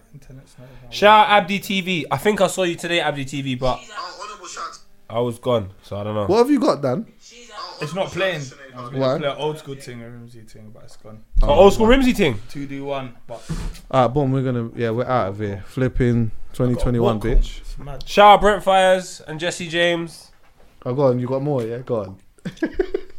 Shout 0.89 1.27
out 1.29 1.43
Abdi 1.43 1.59
TV. 1.59 2.05
I 2.11 2.17
think 2.17 2.41
I 2.41 2.47
saw 2.47 2.63
you 2.63 2.75
today, 2.75 2.99
Abdi 2.99 3.25
TV, 3.25 3.57
but 3.57 3.79
I 5.09 5.19
was 5.19 5.39
gone, 5.39 5.71
so 5.83 5.97
I 5.97 6.03
don't 6.03 6.15
know. 6.15 6.25
What 6.25 6.37
have 6.39 6.49
you 6.49 6.59
got, 6.59 6.81
Dan? 6.81 7.05
It's 7.81 7.93
not 7.95 8.07
playing. 8.11 8.41
I 8.75 8.81
was 8.83 8.91
Why? 8.91 8.99
going 8.99 9.21
to 9.21 9.27
play 9.27 9.29
an 9.31 9.37
old 9.37 9.57
school 9.57 9.75
thing, 9.75 10.01
a 10.01 10.05
Rimzee 10.05 10.49
thing, 10.49 10.69
but 10.73 10.83
it's 10.83 10.95
gone. 10.97 11.23
Oh, 11.41 11.49
old 11.49 11.73
school 11.73 11.87
Rimzee 11.87 12.15
thing. 12.15 12.35
2D1, 12.49 13.13
but 13.27 13.41
Alright, 13.91 14.13
boom, 14.13 14.31
we're 14.31 14.43
gonna 14.43 14.69
yeah, 14.75 14.91
we're 14.91 15.05
out 15.05 15.29
of 15.29 15.39
here. 15.39 15.63
Flipping 15.67 16.31
2021, 16.53 17.19
bitch. 17.19 17.59
It's 17.61 17.77
mad. 17.79 18.07
Shout 18.07 18.35
out 18.35 18.41
Brent 18.41 18.63
Fires 18.63 19.21
and 19.27 19.39
Jesse 19.39 19.67
James. 19.67 20.30
Oh, 20.85 20.93
go 20.93 21.03
on, 21.03 21.19
you 21.19 21.27
got 21.27 21.41
more, 21.41 21.63
yeah, 21.63 21.79
go 21.79 22.01
on. 22.01 22.17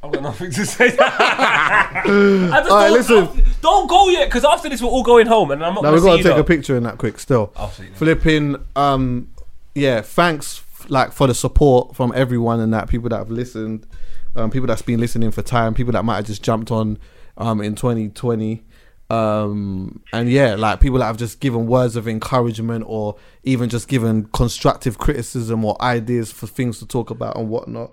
I've 0.05 0.11
got 0.13 0.23
nothing 0.23 0.51
to 0.51 0.67
say. 0.67 0.97
I 0.99 2.03
just 2.05 2.71
Alright, 2.71 2.91
don't, 3.09 3.27
listen. 3.37 3.45
don't 3.61 3.89
go 3.89 4.09
yet, 4.09 4.27
because 4.29 4.45
after 4.45 4.69
this 4.69 4.83
we're 4.83 4.89
all 4.89 5.05
going 5.05 5.27
home, 5.27 5.51
and 5.53 5.65
I'm 5.65 5.75
not 5.75 5.83
Now 5.85 5.91
going 5.91 5.95
we've 5.95 6.03
to 6.03 6.09
got 6.09 6.17
see 6.17 6.23
to 6.25 6.29
you. 6.31 6.35
take 6.35 6.41
a 6.41 6.45
picture 6.45 6.77
in 6.77 6.83
that 6.85 6.99
quick 6.99 7.19
still. 7.21 7.53
Absolutely. 7.57 7.97
Flipping, 7.97 8.57
um, 8.75 9.31
yeah, 9.75 10.01
thanks 10.01 10.65
like 10.89 11.13
for 11.13 11.29
the 11.29 11.35
support 11.35 11.95
from 11.95 12.13
everyone 12.17 12.59
and 12.59 12.75
that 12.75 12.89
people 12.89 13.09
that 13.11 13.19
have 13.19 13.31
listened, 13.31 13.87
um, 14.35 14.51
people 14.51 14.67
that's 14.67 14.83
been 14.83 14.99
listening 14.99 15.31
for 15.31 15.43
time, 15.43 15.75
people 15.75 15.93
that 15.93 16.05
might 16.05 16.17
have 16.17 16.27
just 16.27 16.43
jumped 16.43 16.73
on, 16.73 16.99
um, 17.39 17.61
in 17.61 17.77
2020. 17.77 18.65
Um, 19.11 20.03
and 20.13 20.31
yeah, 20.31 20.55
like 20.55 20.81
people 20.81 20.99
that 21.01 21.05
have 21.07 21.19
just 21.19 21.41
given 21.41 21.67
words 21.67 21.97
of 21.97 22.09
encouragement 22.09 22.85
or 22.87 23.17
even 23.43 23.69
just 23.69 23.87
given 23.89 24.25
constructive 24.33 24.97
criticism 24.99 25.65
or 25.65 25.81
ideas 25.83 26.33
for 26.33 26.47
things 26.47 26.79
to 26.79 26.87
talk 26.87 27.11
about 27.11 27.37
and 27.37 27.49
whatnot. 27.51 27.93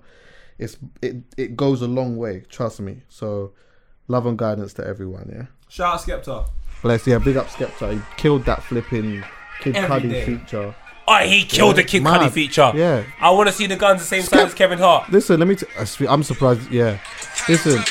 It's 0.58 0.78
it 1.02 1.18
it 1.38 1.56
goes 1.58 1.82
a 1.82 1.88
long 1.88 2.16
way, 2.18 2.44
trust 2.50 2.80
me. 2.80 3.04
So 3.10 3.52
love 4.08 4.26
and 4.26 4.38
guidance 4.38 4.74
to 4.74 4.86
everyone, 4.86 5.30
yeah. 5.34 5.46
Shout 5.68 5.96
out 5.96 6.02
Skepta. 6.02 6.50
Bless 6.82 7.06
yeah, 7.06 7.18
big 7.18 7.36
up 7.38 7.48
Skepta. 7.48 7.94
He 7.94 8.02
killed 8.16 8.46
that 8.46 8.64
flipping 8.64 9.24
Kid 9.60 9.76
Every 9.76 10.02
Cudi 10.02 10.10
day. 10.12 10.26
feature. 10.26 10.74
Oh, 11.06 11.18
he 11.18 11.44
killed 11.44 11.76
Yeah, 11.76 11.82
the 11.84 11.88
Kid 11.88 12.04
mad. 12.04 12.22
Cudi 12.22 12.32
feature. 12.32 12.72
Yeah. 12.76 13.04
I 13.20 13.32
want 13.32 13.50
to 13.50 13.54
see 13.54 13.66
the 13.68 13.76
guns 13.76 14.00
the 14.02 14.08
same 14.08 14.22
Skep- 14.22 14.40
size 14.40 14.48
as 14.50 14.54
Kevin 14.54 14.80
Hart. 14.80 15.10
Listen, 15.12 15.40
let 15.40 15.48
me. 15.50 15.56
T- 15.56 15.66
I 15.78 15.84
spe- 15.84 16.08
I'm 16.08 16.24
surprised. 16.24 16.70
Yeah. 16.72 17.00
Listen. 17.50 17.82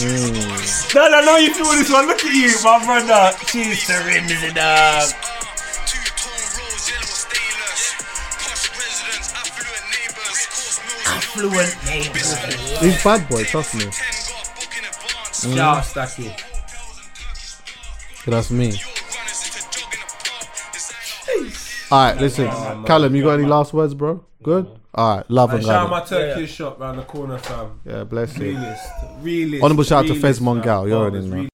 Mm. 0.00 0.94
No, 0.94 1.08
no, 1.08 1.20
no, 1.22 1.36
you 1.36 1.52
feel 1.52 1.66
this 1.66 1.92
one. 1.92 2.06
Look 2.06 2.24
at 2.24 2.32
you, 2.32 2.56
my 2.64 2.82
brother. 2.84 3.36
Cheese 3.46 3.86
to 3.86 4.02
rims 4.06 4.42
it 4.42 4.56
up. 4.56 5.12
Affluent 11.06 11.76
neighbors. 11.84 12.38
He's 12.80 13.04
bad 13.04 13.28
boy. 13.28 13.44
Trust 13.44 13.74
me. 13.74 13.90
Shout 15.32 15.58
out 15.58 15.84
Stacky. 15.84 16.32
That's 18.26 18.50
me. 18.50 18.72
All 21.90 22.04
right, 22.06 22.16
listen, 22.20 22.46
Calum. 22.86 23.14
You 23.14 23.24
got 23.24 23.38
any 23.38 23.46
last 23.46 23.74
words, 23.74 23.94
bro? 23.94 24.24
Good. 24.42 24.79
All 24.94 25.16
right, 25.18 25.30
love 25.30 25.50
And 25.50 25.58
and 25.58 25.66
shout 25.66 25.84
out 25.84 25.90
my 25.90 26.00
guidance. 26.00 26.34
Turkish 26.34 26.52
shop 26.52 26.80
round 26.80 26.98
the 26.98 27.02
corner, 27.04 27.38
fam. 27.38 27.80
Yeah, 27.84 28.04
bless 28.04 28.36
you. 28.36 28.50
Realist. 28.56 28.82
Realist. 29.20 29.62
Honorable 29.64 29.84
shout 29.84 29.98
out 29.98 30.02
to 30.08 30.14
realist, 30.14 30.22
Fez 30.22 30.40
Mongal. 30.40 30.64
fam. 30.82 30.88
You 30.88 30.94
Oh, 30.94 30.98
already 30.98 31.18
it's 31.18 31.26
know. 31.26 31.36
really- 31.36 31.48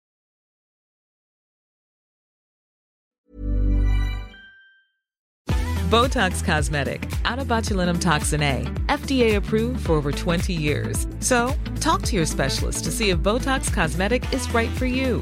Botox 5.90 6.44
Cosmetic, 6.44 7.08
out 7.26 7.38
of 7.38 7.48
botulinum 7.48 8.02
toxin 8.02 8.42
A, 8.42 8.64
FDA 8.90 9.36
approved 9.36 9.86
for 9.86 9.94
over 9.94 10.12
20 10.12 10.52
years. 10.54 11.06
So, 11.20 11.54
talk 11.80 12.02
to 12.04 12.16
your 12.16 12.26
specialist 12.26 12.84
to 12.86 12.92
see 12.92 13.12
if 13.12 13.20
Botox 13.20 13.72
Cosmetic 13.72 14.32
is 14.34 14.52
right 14.54 14.72
for 14.72 14.88
you. 14.88 15.22